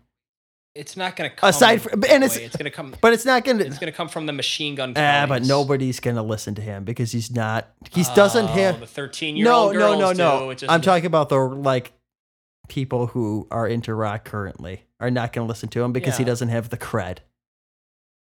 It's 0.75 0.97
not 0.97 1.15
going 1.15 1.29
to 1.29 1.35
come. 1.35 1.49
Aside 1.49 1.81
from- 1.81 2.03
and 2.03 2.23
it's- 2.23 2.35
it's 2.35 2.55
going 2.57 2.65
to 2.65 2.69
come. 2.69 2.93
But 2.99 3.13
it's 3.13 3.23
not 3.25 3.45
gonna. 3.45 3.63
It's 3.63 3.79
going 3.79 3.91
to 3.91 3.95
come 3.95 4.09
from 4.09 4.25
the 4.25 4.33
machine 4.33 4.75
gun. 4.75 4.93
Ah, 4.97 5.25
but 5.27 5.43
nobody's 5.45 6.01
gonna 6.01 6.21
listen 6.21 6.53
to 6.55 6.61
him 6.61 6.83
because 6.83 7.13
he's 7.13 7.31
not. 7.31 7.69
He 7.91 8.03
doesn't 8.15 8.43
Oh, 8.45 8.47
have. 8.47 8.79
the 8.81 8.85
thirteen-year-old. 8.87 9.73
no, 9.73 9.79
girls 9.79 9.99
no, 10.17 10.53
do. 10.53 10.65
no. 10.65 10.71
I'm 10.73 10.81
talking 10.81 11.05
about 11.05 11.29
the 11.29 11.37
like 11.39 11.93
people 12.67 13.07
who 13.07 13.47
are 13.51 13.67
into 13.67 13.93
rock 13.93 14.25
currently 14.25 14.83
are 14.99 15.09
not 15.11 15.31
going 15.31 15.47
to 15.47 15.49
listen 15.49 15.69
to 15.69 15.81
him 15.81 15.93
because 15.93 16.17
he 16.17 16.23
doesn't 16.25 16.49
have 16.49 16.69
the 16.69 16.77
cred. 16.77 17.19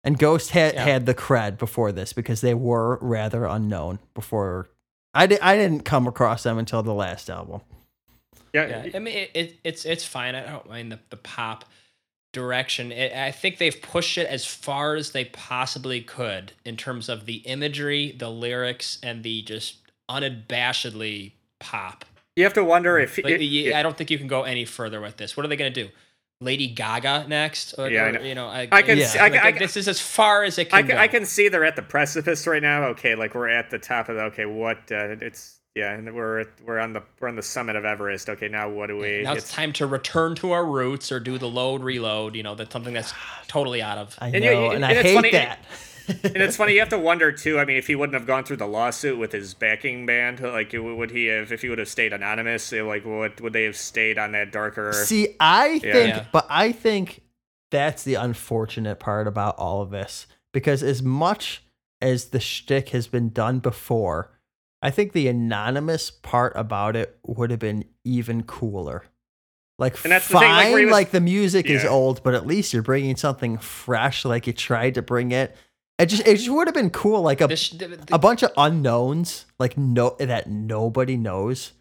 And 0.04 0.18
Ghost 0.18 0.50
had 0.50 0.74
Yeah. 0.74 0.84
had 0.84 1.06
the 1.06 1.14
cred 1.14 1.56
before 1.58 1.90
this 1.90 2.12
because 2.12 2.40
they 2.42 2.54
were 2.54 2.98
rather 3.00 3.44
unknown 3.46 3.98
before. 4.14 4.68
I 5.14 5.26
did. 5.26 5.40
I 5.40 5.56
didn't 5.56 5.84
come 5.86 6.06
across 6.06 6.42
them 6.42 6.58
until 6.58 6.82
the 6.82 6.92
last 6.92 7.30
album. 7.30 7.62
Yeah. 8.52 8.66
Yeah, 8.84 8.90
I 8.94 8.98
mean, 8.98 9.16
it, 9.16 9.30
it, 9.34 9.56
it's 9.64 9.84
it's 9.86 10.04
fine. 10.04 10.34
I 10.34 10.42
don't 10.50 10.68
mind 10.68 10.92
the, 10.92 10.98
the 11.10 11.16
pop 11.16 11.64
direction. 12.36 12.92
It, 12.92 13.12
I 13.12 13.30
think 13.32 13.56
they've 13.58 13.80
pushed 13.80 14.18
it 14.18 14.26
as 14.28 14.44
far 14.44 14.94
as 14.94 15.10
they 15.12 15.24
possibly 15.24 16.00
could 16.02 16.52
in 16.64 16.76
terms 16.76 17.08
of 17.08 17.24
the 17.26 17.36
imagery, 17.38 18.14
the 18.16 18.28
lyrics, 18.30 18.98
and 19.02 19.22
the 19.24 19.42
just 19.42 19.78
unabashedly 20.10 21.32
pop. 21.58 22.04
You 22.36 22.44
have 22.44 22.52
to 22.54 22.64
wonder 22.64 22.98
if. 22.98 23.16
Like, 23.16 23.26
it- 23.34 23.40
you- 23.42 23.74
I 23.74 23.82
don't 23.82 23.96
think 23.96 24.10
you 24.10 24.18
can 24.18 24.28
go 24.28 24.42
any 24.42 24.64
further 24.64 25.00
with 25.00 25.16
this. 25.16 25.36
What 25.36 25.44
are 25.46 25.48
they 25.48 25.56
going 25.56 25.72
to 25.72 25.84
do? 25.84 25.90
Lady 26.42 26.66
Gaga 26.68 27.24
next? 27.28 27.74
Or, 27.78 27.88
Yeah, 27.88 28.02
I 28.02 28.08
or, 28.08 28.12
know. 28.12 28.20
you 28.20 28.34
know, 28.34 28.46
I, 28.46 28.68
I 28.70 28.82
can 28.82 28.98
Yeah. 28.98 29.06
see, 29.06 29.18
I, 29.18 29.28
like, 29.28 29.42
I, 29.42 29.52
can- 29.52 29.58
this 29.62 29.74
is 29.78 29.88
as 29.88 30.00
far 30.02 30.44
as 30.44 30.58
it 30.58 30.68
can 30.68 30.78
I 30.78 30.82
can, 30.82 30.90
go. 30.90 30.96
I 30.98 31.08
can 31.08 31.24
see 31.24 31.48
they're 31.48 31.64
at 31.64 31.76
the 31.76 31.82
precipice 31.82 32.46
right 32.46 32.62
now. 32.62 32.88
Okay, 32.88 33.14
like 33.14 33.34
we're 33.34 33.48
at 33.48 33.70
the 33.70 33.78
top 33.78 34.10
of 34.10 34.16
the. 34.16 34.22
Okay, 34.24 34.44
what? 34.44 34.76
Uh, 34.92 35.16
it's 35.22 35.60
yeah, 35.76 35.92
and 35.92 36.12
we're 36.14 36.46
we're 36.64 36.78
on 36.80 36.92
the 36.94 37.02
we're 37.20 37.28
on 37.28 37.36
the 37.36 37.42
summit 37.42 37.76
of 37.76 37.84
Everest. 37.84 38.28
Okay, 38.30 38.48
now 38.48 38.68
what 38.68 38.86
do 38.88 38.96
we? 38.96 39.22
now 39.22 39.34
it's, 39.34 39.52
time 39.52 39.72
to 39.74 39.86
return 39.86 40.34
to 40.36 40.50
our 40.52 40.64
roots 40.66 41.12
or 41.12 41.20
do 41.20 41.38
the 41.38 41.48
load 41.48 41.82
reload. 41.84 42.34
You 42.34 42.42
know, 42.42 42.54
that's 42.56 42.72
something 42.72 42.94
that's 42.94 43.12
totally 43.46 43.82
out 43.82 43.98
of. 43.98 44.16
I 44.20 44.30
And 44.30 44.42
know, 44.44 44.50
you- 44.50 44.64
you- 44.64 44.70
and 44.72 44.84
I 44.84 44.88
and 44.90 44.98
it's 44.98 45.08
hate 45.08 45.14
funny- 45.14 45.30
that. 45.32 45.58
and 46.24 46.36
it's 46.36 46.56
funny. 46.56 46.72
You 46.74 46.78
have 46.80 46.88
to 46.90 46.98
wonder 46.98 47.32
too. 47.32 47.58
I 47.58 47.64
mean, 47.64 47.76
if 47.76 47.88
he 47.88 47.96
wouldn't 47.96 48.14
have 48.14 48.26
gone 48.28 48.44
through 48.44 48.58
the 48.58 48.66
lawsuit 48.66 49.18
with 49.18 49.32
his 49.32 49.54
backing 49.54 50.06
band, 50.06 50.40
like 50.40 50.72
would 50.72 51.10
he 51.10 51.26
have? 51.26 51.50
If 51.52 51.62
he 51.62 51.68
would 51.68 51.78
have 51.80 51.88
stayed 51.88 52.12
anonymous, 52.12 52.70
like 52.72 53.04
what 53.04 53.40
would 53.40 53.52
they 53.52 53.64
have 53.64 53.76
stayed 53.76 54.16
on 54.16 54.32
that 54.32 54.52
darker? 54.52 54.92
See, 54.92 55.34
I 55.40 55.80
Yeah. 55.82 55.92
think, 55.92 56.08
Yeah. 56.14 56.24
but 56.32 56.46
I 56.48 56.70
think 56.72 57.22
that's 57.72 58.04
the 58.04 58.14
unfortunate 58.14 59.00
part 59.00 59.26
about 59.26 59.56
all 59.58 59.82
of 59.82 59.90
this 59.90 60.28
because 60.52 60.82
as 60.84 61.02
much 61.02 61.64
as 62.00 62.26
the 62.26 62.38
shtick 62.38 62.90
has 62.90 63.08
been 63.08 63.30
done 63.30 63.58
before, 63.58 64.30
I 64.82 64.90
think 64.90 65.12
the 65.12 65.28
anonymous 65.28 66.10
part 66.10 66.52
about 66.56 66.96
it 66.96 67.18
would 67.24 67.50
have 67.50 67.58
been 67.60 67.84
even 68.04 68.42
cooler. 68.42 69.04
Like, 69.78 70.02
And 70.04 70.12
that's 70.12 70.28
the 70.28 70.34
fine, 70.34 70.42
thing, 70.42 70.50
like, 70.52 70.72
where 70.72 70.80
he 70.86 70.90
like, 70.90 71.10
the 71.10 71.20
music 71.20 71.66
is 71.66 71.84
old, 71.84 72.22
but 72.22 72.34
at 72.34 72.46
least 72.46 72.72
you're 72.72 72.82
bringing 72.82 73.16
something 73.16 73.58
fresh. 73.58 74.24
Like 74.24 74.46
you 74.46 74.52
tried 74.52 74.94
to 74.94 75.02
bring 75.02 75.32
it. 75.32 75.54
It 75.98 76.06
just, 76.06 76.26
it 76.26 76.36
just 76.36 76.48
would 76.50 76.66
have 76.66 76.74
been 76.74 76.90
cool. 76.90 77.20
Like 77.22 77.40
a, 77.40 77.46
This, 77.46 77.70
the, 77.70 77.88
the- 77.88 78.14
a 78.14 78.18
bunch 78.18 78.42
of 78.42 78.52
unknowns, 78.56 79.46
like 79.58 79.76
no, 79.78 80.16
that 80.18 80.48
nobody 80.48 81.16
knows, 81.16 81.72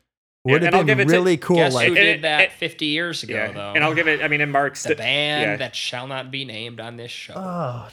would 0.45 0.63
and 0.63 0.73
have 0.73 0.85
been 0.85 0.99
it 0.99 1.05
to- 1.05 1.11
really 1.11 1.37
cool. 1.37 1.57
guess 1.57 1.73
Like, 1.73 1.89
who 1.89 1.95
did 1.95 2.21
that 2.23 2.41
it- 2.41 2.51
50 2.53 2.85
years 2.85 3.23
ago, 3.23 3.33
yeah, 3.33 3.51
though? 3.51 3.73
and 3.75 3.83
I'll 3.83 3.93
give 3.93 4.07
it. 4.07 4.21
I 4.21 4.27
mean, 4.29 4.41
it 4.41 4.45
Mark's 4.47 4.83
the 4.83 4.95
band 4.95 5.41
yeah. 5.51 5.55
that 5.57 5.75
shall 5.75 6.07
not 6.07 6.31
be 6.31 6.43
named 6.45 6.79
on 6.79 6.97
this 6.97 7.11
show. 7.11 7.33
oh, 7.35 7.87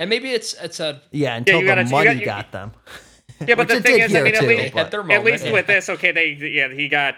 and 0.00 0.08
maybe 0.10 0.30
it's 0.30 0.54
it's 0.54 0.80
a 0.80 1.00
Yeah, 1.12 1.36
until 1.36 1.60
you 1.60 1.66
gotta- 1.66 1.82
the 1.84 1.88
you 1.88 1.92
money 1.92 2.04
got- 2.06 2.16
you- 2.16 2.24
got 2.24 2.52
them. 2.52 2.72
Yeah, 3.46 3.54
but 3.56 3.68
the 3.68 3.80
thing 3.80 4.00
is, 4.00 4.10
I 4.14 4.18
here 4.18 4.24
mean, 4.24 4.34
at 4.34 4.42
least, 4.44 4.76
at 4.76 4.90
their 4.90 5.00
at 5.00 5.06
moment. 5.06 5.24
least 5.24 5.44
with 5.50 5.66
this, 5.66 5.88
okay, 5.88 6.12
they 6.12 6.32
yeah 6.32 6.68
he 6.72 6.88
got 6.88 7.16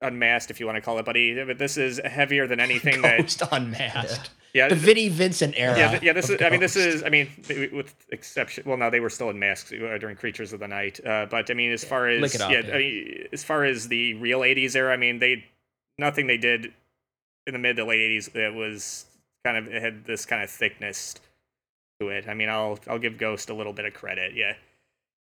unmasked 0.00 0.50
if 0.50 0.60
you 0.60 0.66
want 0.66 0.76
to 0.76 0.80
call 0.82 0.98
it, 0.98 1.04
but 1.04 1.16
he 1.16 1.34
but 1.46 1.58
this 1.58 1.76
is 1.76 2.00
heavier 2.04 2.46
than 2.46 2.60
anything 2.60 3.02
that 3.02 3.18
Ghost 3.18 3.42
Unmasked. 3.50 4.30
yeah 4.54 4.68
The 4.68 4.76
Vinnie 4.76 5.08
Vincent 5.08 5.54
era. 5.56 5.76
yeah 5.76 5.98
yeah 6.02 6.12
this 6.12 6.30
of 6.30 6.36
is 6.36 6.42
I 6.42 6.50
mean 6.50 6.60
this 6.60 6.76
is 6.76 7.02
I 7.02 7.08
mean 7.08 7.28
with 7.72 7.94
exception 8.10 8.64
well 8.66 8.76
no 8.76 8.90
they 8.90 9.00
were 9.00 9.10
still 9.10 9.28
in 9.30 9.38
masks 9.38 9.72
uh, 9.72 9.98
during 9.98 10.16
Creatures 10.16 10.52
of 10.52 10.60
the 10.60 10.68
Night 10.68 11.04
uh, 11.04 11.26
but 11.28 11.50
I 11.50 11.54
mean 11.54 11.72
as 11.72 11.84
far 11.84 12.08
as 12.08 12.20
Look 12.20 12.40
up, 12.40 12.50
yeah 12.50 12.60
yeah. 12.66 12.74
I 12.74 12.78
mean, 12.78 13.28
as 13.32 13.44
far 13.44 13.64
as 13.64 13.88
the 13.88 14.14
real 14.14 14.40
'80s 14.40 14.74
era 14.76 14.92
I 14.92 14.96
mean 14.96 15.18
they 15.18 15.44
nothing 15.98 16.28
they 16.28 16.38
did 16.38 16.72
in 17.46 17.52
the 17.52 17.58
mid 17.58 17.76
to 17.76 17.84
late 17.84 18.00
'80s 18.00 18.32
that 18.32 18.54
was 18.54 19.04
kind 19.44 19.56
of 19.56 19.66
it 19.66 19.82
had 19.82 20.04
this 20.06 20.24
kind 20.26 20.42
of 20.42 20.48
thickness 20.50 21.16
to 22.00 22.08
it. 22.08 22.28
I 22.28 22.34
mean 22.34 22.48
I'll 22.48 22.78
I'll 22.88 23.00
give 23.00 23.18
Ghost 23.18 23.50
a 23.50 23.54
little 23.54 23.72
bit 23.72 23.84
of 23.84 23.94
credit 23.94 24.34
yeah. 24.36 24.54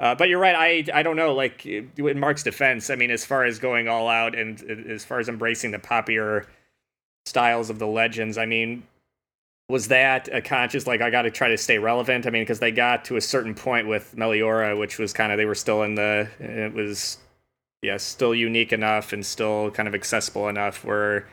Uh, 0.00 0.14
but 0.14 0.30
you're 0.30 0.40
right. 0.40 0.54
I 0.56 0.98
I 0.98 1.02
don't 1.02 1.16
know. 1.16 1.34
Like 1.34 1.66
in 1.66 2.18
Mark's 2.18 2.42
defense, 2.42 2.88
I 2.88 2.96
mean, 2.96 3.10
as 3.10 3.24
far 3.24 3.44
as 3.44 3.58
going 3.58 3.86
all 3.86 4.08
out 4.08 4.34
and 4.34 4.60
as 4.88 5.04
far 5.04 5.20
as 5.20 5.28
embracing 5.28 5.72
the 5.72 5.78
poppier 5.78 6.46
styles 7.26 7.68
of 7.68 7.78
the 7.78 7.86
legends, 7.86 8.38
I 8.38 8.46
mean, 8.46 8.84
was 9.68 9.88
that 9.88 10.28
a 10.32 10.40
conscious 10.40 10.86
like 10.86 11.02
I 11.02 11.10
got 11.10 11.22
to 11.22 11.30
try 11.30 11.48
to 11.48 11.58
stay 11.58 11.78
relevant? 11.78 12.26
I 12.26 12.30
mean, 12.30 12.42
because 12.42 12.60
they 12.60 12.70
got 12.72 13.04
to 13.06 13.16
a 13.16 13.20
certain 13.20 13.54
point 13.54 13.88
with 13.88 14.14
Meliora, 14.16 14.78
which 14.78 14.98
was 14.98 15.12
kind 15.12 15.32
of 15.32 15.38
they 15.38 15.44
were 15.44 15.54
still 15.54 15.82
in 15.82 15.94
the 15.96 16.28
it 16.38 16.72
was 16.72 17.18
yeah 17.82 17.98
still 17.98 18.34
unique 18.34 18.72
enough 18.72 19.12
and 19.12 19.24
still 19.24 19.70
kind 19.70 19.86
of 19.88 19.94
accessible 19.94 20.48
enough 20.48 20.84
where 20.84 21.26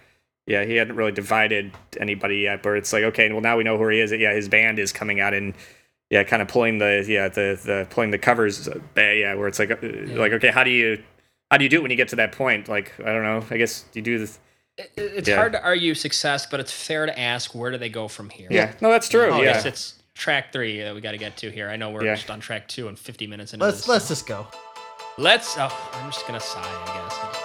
yeah 0.45 0.63
he 0.63 0.76
hadn't 0.76 0.95
really 0.97 1.13
divided 1.13 1.72
anybody 2.01 2.39
yet. 2.39 2.63
But 2.63 2.72
it's 2.78 2.91
like 2.91 3.03
okay, 3.05 3.32
well 3.32 3.41
now 3.41 3.55
we 3.55 3.63
know 3.63 3.78
who 3.78 3.88
he 3.88 4.01
is. 4.01 4.11
Yeah, 4.11 4.34
his 4.34 4.49
band 4.49 4.78
is 4.78 4.91
coming 4.91 5.22
out 5.22 5.34
and 5.34 5.53
yeah, 6.09 6.23
kind 6.23 6.41
of 6.41 6.47
pulling 6.47 6.77
the 6.77 7.05
yeah 7.07 7.27
the 7.27 7.59
the 7.63 7.87
pulling 7.89 8.11
the 8.11 8.17
covers 8.17 8.67
uh, 8.67 8.79
yeah 8.95 9.33
where 9.35 9.47
it's 9.47 9.59
like 9.59 9.71
uh, 9.71 9.77
like 9.81 10.31
okay 10.33 10.49
how 10.51 10.63
do 10.63 10.69
you 10.71 11.01
how 11.51 11.57
do 11.57 11.63
you 11.63 11.69
do 11.69 11.77
it 11.77 11.81
when 11.81 11.91
you 11.91 11.97
get 11.97 12.09
to 12.09 12.15
that 12.17 12.31
point? 12.33 12.67
Like 12.67 12.93
I 12.99 13.05
don't 13.13 13.23
know. 13.23 13.45
I 13.49 13.57
guess 13.57 13.85
you 13.93 14.01
do 14.01 14.19
this. 14.19 14.39
It- 14.77 14.91
It's 14.97 15.27
Yeah. 15.29 15.35
hard 15.37 15.53
to 15.53 15.63
argue 15.63 15.93
success, 15.95 16.45
but 16.45 16.59
it's 16.59 16.71
fair 16.71 17.05
to 17.05 17.19
ask 17.19 17.55
where 17.55 17.71
do 17.71 17.77
they 17.77 17.89
go 17.89 18.07
from 18.07 18.29
here? 18.29 18.47
Yeah, 18.51 18.73
no, 18.81 18.91
that's 18.91 19.09
true. 19.09 19.29
Oh, 19.31 19.37
yeah, 19.41 19.53
yes, 19.53 19.65
it's 19.65 19.95
track 20.13 20.51
three 20.51 20.81
that 20.81 20.93
we 20.93 21.01
got 21.01 21.11
to 21.11 21.17
get 21.17 21.37
to 21.37 21.49
here. 21.49 21.69
I 21.69 21.75
know 21.77 21.89
we're 21.91 22.03
Yeah. 22.05 22.15
just 22.15 22.29
on 22.29 22.39
track 22.39 22.67
two 22.67 22.87
and 22.87 22.97
50 22.99 23.27
minutes 23.27 23.53
into 23.53 23.65
Let's 23.65 23.77
this. 23.79 23.87
let's 23.87 24.07
just 24.09 24.27
go. 24.27 24.45
Let's. 25.17 25.55
Oh, 25.57 25.89
I'm 25.93 26.11
just 26.11 26.27
gonna 26.27 26.39
sigh. 26.39 26.61
I 26.61 27.31
guess. 27.33 27.43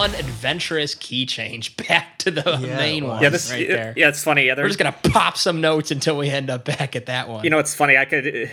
One 0.00 0.14
adventurous 0.14 0.94
key 0.94 1.26
change 1.26 1.76
back 1.88 2.18
to 2.18 2.30
the 2.30 2.58
Yeah, 2.62 2.76
main 2.76 3.06
one. 3.06 3.22
yeah, 3.22 3.28
this 3.28 3.50
right 3.50 3.68
there. 3.68 3.94
yeah, 3.96 4.08
it's 4.08 4.22
funny. 4.24 4.46
Yeah, 4.46 4.54
We're 4.56 4.66
just 4.66 4.78
gonna 4.78 4.96
pop 5.12 5.36
some 5.36 5.60
notes 5.60 5.90
until 5.90 6.16
we 6.16 6.28
end 6.30 6.50
up 6.50 6.64
back 6.64 6.96
at 6.96 7.06
that 7.06 7.28
one. 7.28 7.44
you 7.44 7.50
know 7.50 7.58
it's 7.58 7.74
funny 7.74 7.96
i 7.96 8.04
could 8.04 8.50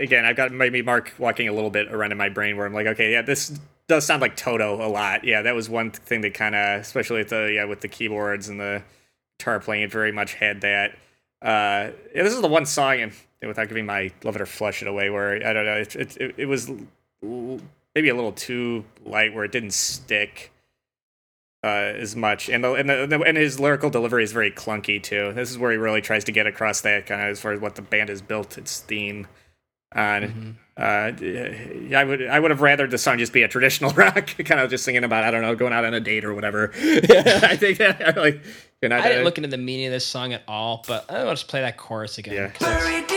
again 0.00 0.24
i've 0.24 0.36
got 0.36 0.52
maybe 0.52 0.82
mark 0.82 1.12
walking 1.18 1.48
a 1.48 1.52
little 1.52 1.70
bit 1.70 1.88
around 1.92 2.12
in 2.12 2.18
my 2.18 2.28
brain 2.28 2.56
where 2.56 2.66
i'm 2.66 2.72
like 2.74 2.86
okay 2.86 3.12
yeah 3.12 3.22
this 3.22 3.58
does 3.88 4.04
sound 4.04 4.20
like 4.20 4.36
toto 4.36 4.84
a 4.84 4.88
lot 4.88 5.24
yeah 5.24 5.42
that 5.42 5.54
was 5.54 5.68
one 5.68 5.90
thing 5.90 6.20
that 6.22 6.34
kind 6.34 6.54
of 6.54 6.80
especially 6.80 7.18
with 7.18 7.28
the 7.30 7.52
yeah 7.54 7.64
with 7.64 7.80
the 7.80 7.88
keyboards 7.88 8.48
and 8.48 8.58
the 8.60 8.82
guitar 9.38 9.60
playing 9.60 9.82
it 9.84 9.90
very 9.92 10.12
much 10.12 10.34
had 10.34 10.60
that 10.62 10.90
uh 11.42 11.90
yeah 12.14 12.22
this 12.22 12.32
is 12.34 12.40
the 12.40 12.48
one 12.48 12.66
song 12.66 13.00
and 13.00 13.12
without 13.42 13.68
giving 13.68 13.86
my 13.86 14.10
love 14.24 14.34
it 14.36 14.42
or 14.42 14.46
flush 14.46 14.82
it 14.82 14.88
away 14.88 15.10
where 15.10 15.34
i 15.46 15.52
don't 15.52 15.64
know 15.64 15.76
it, 15.76 15.94
it, 15.96 16.16
it, 16.18 16.34
it 16.38 16.46
was 16.46 16.68
l- 17.22 17.60
maybe 17.94 18.08
a 18.08 18.14
little 18.14 18.32
too 18.32 18.84
light 19.04 19.32
where 19.34 19.44
it 19.44 19.52
didn't 19.52 19.72
stick 19.72 20.50
uh, 21.64 21.66
as 21.66 22.14
much, 22.14 22.48
and 22.48 22.62
the, 22.62 22.72
and 22.74 22.88
the 22.88 23.20
and 23.22 23.36
his 23.36 23.58
lyrical 23.58 23.90
delivery 23.90 24.22
is 24.22 24.32
very 24.32 24.50
clunky 24.50 25.02
too. 25.02 25.32
This 25.32 25.50
is 25.50 25.58
where 25.58 25.72
he 25.72 25.76
really 25.76 26.00
tries 26.00 26.24
to 26.24 26.32
get 26.32 26.46
across 26.46 26.80
that 26.82 27.06
kind 27.06 27.20
of 27.20 27.28
as 27.28 27.40
far 27.40 27.52
as 27.52 27.60
what 27.60 27.74
the 27.74 27.82
band 27.82 28.08
has 28.08 28.22
built 28.22 28.56
its 28.56 28.80
theme 28.80 29.26
on. 29.94 30.58
Uh, 30.78 31.10
I 31.96 32.04
would 32.06 32.24
I 32.26 32.38
would 32.38 32.52
have 32.52 32.60
rather 32.60 32.86
the 32.86 32.98
song 32.98 33.18
just 33.18 33.32
be 33.32 33.42
a 33.42 33.48
traditional 33.48 33.90
rock, 33.96 34.28
kind 34.44 34.60
of 34.60 34.70
just 34.70 34.84
singing 34.84 35.02
about 35.02 35.24
I 35.24 35.32
don't 35.32 35.42
know 35.42 35.56
going 35.56 35.72
out 35.72 35.84
on 35.84 35.94
a 35.94 36.00
date 36.00 36.24
or 36.24 36.34
whatever. 36.34 36.70
I 36.76 37.56
think 37.56 37.78
that, 37.78 38.16
like 38.16 38.40
I 38.82 39.08
didn't 39.08 39.24
look 39.24 39.38
into 39.38 39.48
the 39.48 39.58
meaning 39.58 39.86
of 39.86 39.92
this 39.92 40.06
song 40.06 40.32
at 40.32 40.42
all, 40.46 40.84
but 40.86 41.10
I'll 41.10 41.30
just 41.30 41.48
play 41.48 41.62
that 41.62 41.76
chorus 41.76 42.18
again. 42.18 42.52
Yeah. 42.60 43.16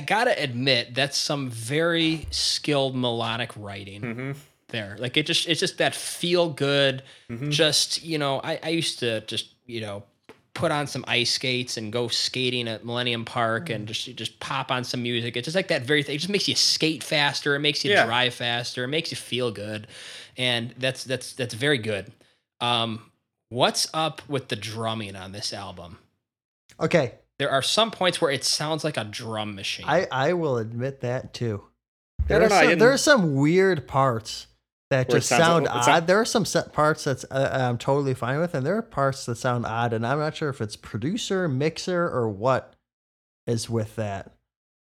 I, 0.00 0.02
I 0.02 0.04
gotta 0.06 0.42
admit 0.42 0.94
that's 0.94 1.16
some 1.18 1.50
very 1.50 2.26
skilled 2.30 2.96
melodic 2.96 3.50
writing 3.56 4.00
Mm-hmm. 4.02 4.32
there. 4.68 4.96
Like 4.98 5.16
it 5.16 5.26
just 5.26 5.48
it's 5.48 5.60
just 5.60 5.78
that 5.78 5.94
feel 5.94 6.50
good. 6.50 7.02
Mm-hmm. 7.28 7.50
Just 7.50 8.02
you 8.02 8.18
know, 8.18 8.40
I, 8.42 8.58
I 8.62 8.68
used 8.70 8.98
to 9.00 9.20
just 9.22 9.54
you 9.66 9.80
know 9.80 10.02
put 10.52 10.72
on 10.72 10.86
some 10.86 11.04
ice 11.06 11.30
skates 11.32 11.76
and 11.76 11.92
go 11.92 12.08
skating 12.08 12.66
at 12.68 12.84
Millennium 12.84 13.24
Park 13.24 13.70
and 13.70 13.86
just 13.86 14.14
just 14.16 14.40
pop 14.40 14.70
on 14.70 14.84
some 14.84 15.02
music. 15.02 15.36
It's 15.36 15.44
just 15.46 15.54
like 15.54 15.68
that 15.68 15.82
very 15.82 16.02
thing. 16.02 16.14
It 16.16 16.18
just 16.18 16.30
makes 16.30 16.48
you 16.48 16.54
skate 16.56 17.02
faster. 17.04 17.54
It 17.54 17.60
makes 17.60 17.84
you 17.84 17.90
Yeah. 17.92 18.04
drive 18.06 18.34
faster. 18.34 18.84
It 18.84 18.88
makes 18.88 19.10
you 19.10 19.16
feel 19.16 19.50
good, 19.52 19.86
and 20.36 20.74
that's 20.78 21.04
that's 21.04 21.32
that's 21.34 21.54
very 21.54 21.78
good. 21.78 22.12
Um, 22.60 23.10
what's 23.48 23.88
up 23.94 24.22
with 24.28 24.48
the 24.48 24.56
drumming 24.56 25.16
on 25.16 25.32
this 25.32 25.52
album? 25.52 25.98
Okay, 26.78 27.14
There 27.40 27.50
are 27.50 27.62
some 27.62 27.90
points 27.90 28.20
where 28.20 28.30
it 28.30 28.44
sounds 28.44 28.84
like 28.84 28.98
a 28.98 29.04
drum 29.04 29.54
machine. 29.54 29.86
I 29.88 30.06
I 30.12 30.34
will 30.34 30.58
admit 30.58 31.00
that 31.00 31.32
too. 31.32 31.64
There 32.28 32.36
are 32.42 32.48
know, 32.50 32.60
some, 32.68 32.78
there 32.78 32.92
are 32.92 32.98
some 32.98 33.34
weird 33.34 33.88
parts 33.88 34.46
that 34.90 35.08
Where 35.08 35.18
just 35.18 35.30
sound 35.30 35.64
like- 35.64 35.74
odd. 35.74 35.86
not- 35.86 36.06
there 36.06 36.20
are 36.20 36.24
some 36.26 36.44
set 36.44 36.72
parts 36.74 37.04
that's 37.04 37.24
uh, 37.30 37.48
I'm 37.68 37.78
totally 37.78 38.12
fine 38.12 38.40
with, 38.40 38.54
and 38.54 38.64
there 38.66 38.76
are 38.76 38.82
parts 38.82 39.24
that 39.24 39.36
sound 39.36 39.64
odd, 39.64 39.94
and 39.94 40.06
I'm 40.06 40.18
not 40.18 40.36
sure 40.36 40.50
if 40.50 40.60
it's 40.60 40.76
producer, 40.76 41.48
mixer, 41.48 42.04
or 42.08 42.28
what 42.28 42.74
is 43.46 43.70
with 43.70 43.96
that. 43.96 44.32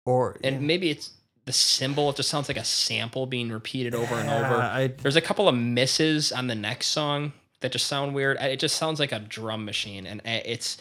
Or 0.05 0.37
and 0.43 0.67
maybe 0.67 0.89
it's 0.89 1.11
the 1.45 1.53
cymbal. 1.53 2.09
It 2.09 2.17
just 2.17 2.27
sounds 2.29 2.49
like 2.49 2.57
a 2.57 2.65
sample 2.65 3.25
being 3.25 3.49
repeated 3.51 3.95
over 3.95 4.15
and 4.15 4.29
over. 4.29 4.55
I, 4.61 4.87
There's 4.87 5.15
a 5.15 5.21
couple 5.21 5.47
of 5.47 5.55
misses 5.55 6.33
on 6.33 6.47
the 6.47 6.55
next 6.55 6.87
song 6.87 7.31
that 7.61 7.71
just 7.71 7.87
sound 7.87 8.13
weird. 8.13 8.35
It 8.41 8.59
just 8.59 8.75
sounds 8.75 8.99
like 8.99 9.13
a 9.13 9.19
drum 9.19 9.63
machine, 9.63 10.05
and 10.05 10.21
it's 10.25 10.77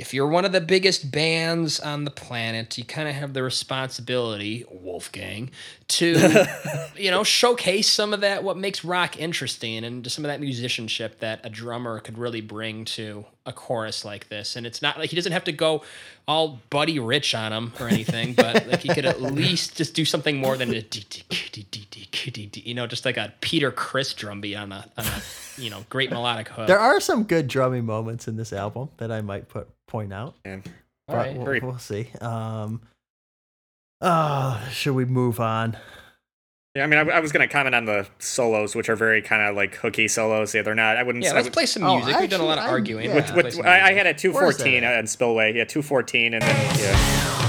if 0.00 0.14
you're 0.14 0.26
one 0.26 0.46
of 0.46 0.52
the 0.52 0.62
biggest 0.62 1.10
bands 1.10 1.78
on 1.78 2.04
the 2.04 2.10
planet, 2.10 2.78
you 2.78 2.84
kind 2.84 3.06
of 3.06 3.14
have 3.14 3.34
the 3.34 3.42
responsibility, 3.42 4.64
Wolfgang, 4.70 5.50
to 5.88 6.46
you 6.96 7.10
know 7.10 7.22
showcase 7.22 7.90
some 7.90 8.14
of 8.14 8.22
that 8.22 8.42
what 8.42 8.56
makes 8.56 8.82
rock 8.82 9.18
interesting 9.18 9.84
and 9.84 10.02
just 10.02 10.16
some 10.16 10.24
of 10.24 10.30
that 10.30 10.40
musicianship 10.40 11.20
that 11.20 11.40
a 11.44 11.50
drummer 11.50 12.00
could 12.00 12.16
really 12.16 12.40
bring 12.40 12.86
to 12.86 13.26
a 13.44 13.52
chorus 13.52 14.04
like 14.04 14.28
this. 14.28 14.56
And 14.56 14.66
it's 14.66 14.80
not 14.80 14.98
like 14.98 15.10
he 15.10 15.16
doesn't 15.16 15.32
have 15.32 15.44
to 15.44 15.52
go 15.52 15.82
all 16.26 16.60
Buddy 16.70 16.98
Rich 16.98 17.34
on 17.34 17.52
him 17.52 17.72
or 17.78 17.88
anything, 17.88 18.32
but 18.32 18.66
like 18.68 18.80
he 18.80 18.88
could 18.88 19.04
at 19.04 19.20
least 19.40 19.76
just 19.76 19.94
do 19.94 20.04
something 20.06 20.38
more 20.38 20.56
than 20.56 20.70
a 20.70 20.80
dee- 20.80 21.04
dee- 21.10 21.24
dee- 21.28 21.66
dee- 21.70 21.86
dee- 21.90 22.08
dee- 22.10 22.30
dee- 22.30 22.46
dee, 22.46 22.60
you 22.60 22.74
know, 22.74 22.86
just 22.86 23.04
like 23.04 23.18
a 23.18 23.34
Peter 23.40 23.70
Criss 23.70 24.14
drum 24.14 24.40
beat 24.40 24.56
on 24.56 24.72
a, 24.72 24.86
on 24.96 25.04
a 25.04 25.22
you 25.60 25.70
know 25.70 25.84
great 25.88 26.10
melodic 26.10 26.48
hook. 26.48 26.66
there 26.66 26.78
are 26.78 27.00
some 27.00 27.24
good 27.24 27.46
drumming 27.48 27.84
moments 27.86 28.26
in 28.28 28.36
this 28.36 28.52
album 28.52 28.88
that 28.96 29.10
I 29.12 29.20
might 29.20 29.48
put 29.48 29.68
point 29.86 30.12
out. 30.12 30.34
And 30.44 30.62
but 31.06 31.16
right. 31.16 31.36
we'll, 31.36 31.60
we'll 31.70 31.78
see. 31.78 32.08
Um, 32.20 32.82
uh, 34.00 34.68
should 34.70 34.94
we 34.94 35.04
move 35.04 35.40
on? 35.40 35.76
Yeah, 36.76 36.84
I 36.84 36.86
mean, 36.86 36.98
I, 37.10 37.16
I 37.16 37.20
was 37.20 37.32
gonna 37.32 37.48
comment 37.48 37.74
on 37.74 37.84
the 37.84 38.06
solos, 38.20 38.76
which 38.76 38.88
are 38.88 38.94
very 38.96 39.20
kind 39.22 39.42
of 39.42 39.56
like 39.56 39.74
hooky 39.74 40.06
solos. 40.06 40.54
Yeah, 40.54 40.62
they're 40.62 40.74
not. 40.76 40.96
I 40.96 41.02
wouldn't. 41.02 41.24
Yeah, 41.24 41.32
I 41.32 41.34
let's 41.34 41.46
would- 41.46 41.52
play 41.52 41.66
some 41.66 41.82
Oh, 41.82 41.96
music. 41.96 42.18
We've 42.20 42.30
done 42.30 42.40
a 42.40 42.44
lot 42.44 42.58
of 42.58 42.64
actually, 42.64 42.68
I- 42.68 42.72
arguing. 42.72 43.04
yeah. 43.10 43.14
Let's 43.16 43.56
With, 43.56 43.66
I, 43.66 43.88
I 43.88 43.92
had 43.92 44.06
a 44.06 44.14
two 44.14 44.30
fourteen 44.32 44.44
Where's 44.44 44.56
that 44.58 44.62
fourteen 44.62 44.84
at? 44.84 44.98
on 44.98 45.06
Spillway. 45.08 45.54
Yeah, 45.56 45.64
two 45.64 45.82
fourteen, 45.82 46.34
and 46.34 46.42
then 46.42 46.78
yeah. 46.78 47.39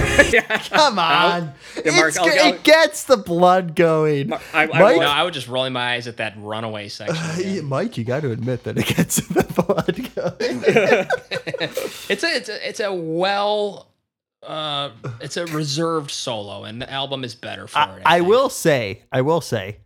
Come 0.70 0.98
on. 0.98 1.52
Yeah, 1.84 1.92
Mark, 1.96 2.08
It's 2.08 2.18
I'll- 2.18 2.24
g- 2.24 2.38
I'll- 2.38 2.54
it 2.54 2.62
gets 2.62 3.04
the 3.04 3.16
blood 3.16 3.74
going. 3.76 4.32
I, 4.32 4.38
I, 4.52 4.66
Mike? 4.66 5.00
No, 5.00 5.06
I 5.06 5.22
was 5.22 5.34
just 5.34 5.48
rolling 5.48 5.72
my 5.72 5.94
eyes 5.94 6.06
at 6.06 6.16
that 6.18 6.34
runaway 6.36 6.88
section. 6.88 7.16
Uh, 7.16 7.34
again. 7.38 7.64
Mike, 7.64 7.96
you 7.98 8.04
got 8.04 8.20
to 8.22 8.30
admit 8.30 8.64
that 8.64 8.76
it 8.78 8.86
gets 8.86 9.16
the 9.28 9.42
blood 9.44 9.96
going. 10.14 11.08
It's 12.10 12.22
a 12.22 12.36
it's 12.36 12.48
a 12.48 12.68
it's 12.68 12.80
a 12.80 12.92
well 12.92 13.88
uh 14.42 14.90
it's 15.20 15.36
a 15.38 15.46
reserved 15.46 16.10
solo 16.10 16.64
and 16.64 16.80
the 16.82 16.90
album 16.90 17.24
is 17.24 17.34
better 17.34 17.66
for 17.66 17.78
I, 17.78 17.96
it. 17.96 18.02
I 18.04 18.18
think. 18.18 18.28
will 18.28 18.48
say, 18.50 19.02
I 19.10 19.22
will 19.22 19.40
say, 19.40 19.78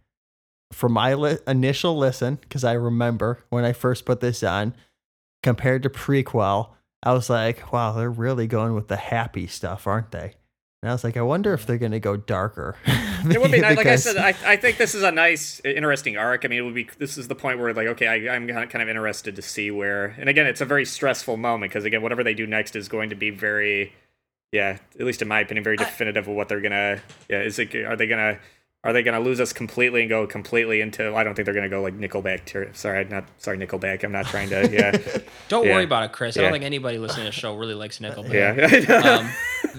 for 0.72 0.88
my 0.88 1.14
li- 1.14 1.38
initial 1.46 1.96
listen, 1.96 2.36
because 2.36 2.64
I 2.64 2.72
remember 2.72 3.44
when 3.50 3.64
I 3.64 3.72
first 3.72 4.04
put 4.04 4.20
this 4.20 4.42
on, 4.42 4.74
compared 5.42 5.82
to 5.84 5.90
Prequelle, 5.90 6.70
I 7.02 7.12
was 7.12 7.30
like, 7.30 7.72
wow, 7.72 7.92
they're 7.92 8.10
really 8.10 8.46
going 8.46 8.74
with 8.74 8.88
the 8.88 8.96
happy 8.96 9.46
stuff, 9.46 9.86
aren't 9.86 10.10
they? 10.10 10.34
And 10.82 10.90
I 10.90 10.92
was 10.92 11.02
like, 11.02 11.16
I 11.16 11.22
wonder 11.22 11.54
if 11.54 11.66
they're 11.66 11.78
going 11.78 11.92
to 11.92 12.00
go 12.00 12.16
darker. 12.16 12.76
It 13.28 13.40
would 13.40 13.50
be 13.50 13.60
nice. 13.60 13.76
Like 13.76 13.86
I 13.86 13.96
said, 13.96 14.16
I, 14.16 14.28
I 14.46 14.56
think 14.56 14.78
this 14.78 14.94
is 14.94 15.02
a 15.02 15.10
nice, 15.10 15.60
interesting 15.64 16.16
arc. 16.16 16.44
I 16.44 16.48
mean, 16.48 16.60
it 16.60 16.62
would 16.62 16.74
be. 16.74 16.88
This 16.98 17.18
is 17.18 17.26
the 17.26 17.34
point 17.34 17.58
where, 17.58 17.74
like, 17.74 17.88
okay, 17.88 18.06
I, 18.06 18.32
I'm 18.32 18.46
kind 18.46 18.80
of 18.80 18.88
interested 18.88 19.34
to 19.34 19.42
see 19.42 19.72
where. 19.72 20.14
And 20.18 20.28
again, 20.28 20.46
it's 20.46 20.60
a 20.60 20.64
very 20.64 20.84
stressful 20.84 21.36
moment 21.36 21.72
because 21.72 21.84
again, 21.84 22.00
whatever 22.00 22.22
they 22.22 22.32
do 22.32 22.46
next 22.46 22.76
is 22.76 22.86
going 22.86 23.10
to 23.10 23.16
be 23.16 23.30
very, 23.30 23.92
yeah, 24.52 24.78
at 24.94 25.04
least 25.04 25.20
in 25.20 25.26
my 25.26 25.40
opinion, 25.40 25.64
very 25.64 25.76
definitive 25.76 26.28
of 26.28 26.34
what 26.36 26.48
they're 26.48 26.60
gonna. 26.60 27.00
Yeah, 27.28 27.42
is 27.42 27.58
it? 27.58 27.74
Are 27.74 27.96
they 27.96 28.06
gonna? 28.06 28.38
Are 28.84 28.92
they 28.92 29.02
gonna 29.02 29.18
lose 29.18 29.40
us 29.40 29.52
completely 29.52 30.02
and 30.02 30.08
go 30.08 30.24
completely 30.26 30.80
into? 30.80 31.12
I 31.16 31.24
don't 31.24 31.34
think 31.34 31.46
they're 31.46 31.54
gonna 31.54 31.68
go 31.68 31.82
like 31.82 31.98
Nickelback. 31.98 32.44
Ter- 32.46 32.72
sorry, 32.74 33.04
not 33.06 33.24
sorry, 33.38 33.58
Nickelback. 33.58 34.04
I'm 34.04 34.12
not 34.12 34.26
trying 34.26 34.48
to. 34.50 34.68
Yeah, 34.72 34.92
Don't 35.48 35.66
yeah. 35.66 35.74
worry 35.74 35.82
about 35.84 36.04
it, 36.04 36.12
Chris. 36.12 36.36
I 36.36 36.42
don't 36.42 36.52
think 36.52 36.62
anybody 36.62 36.96
listening 36.98 37.26
to 37.26 37.30
the 37.32 37.38
show 37.40 37.56
really 37.56 37.74
likes 37.74 37.98
Nickelback. 37.98 38.32
yeah. 38.88 39.18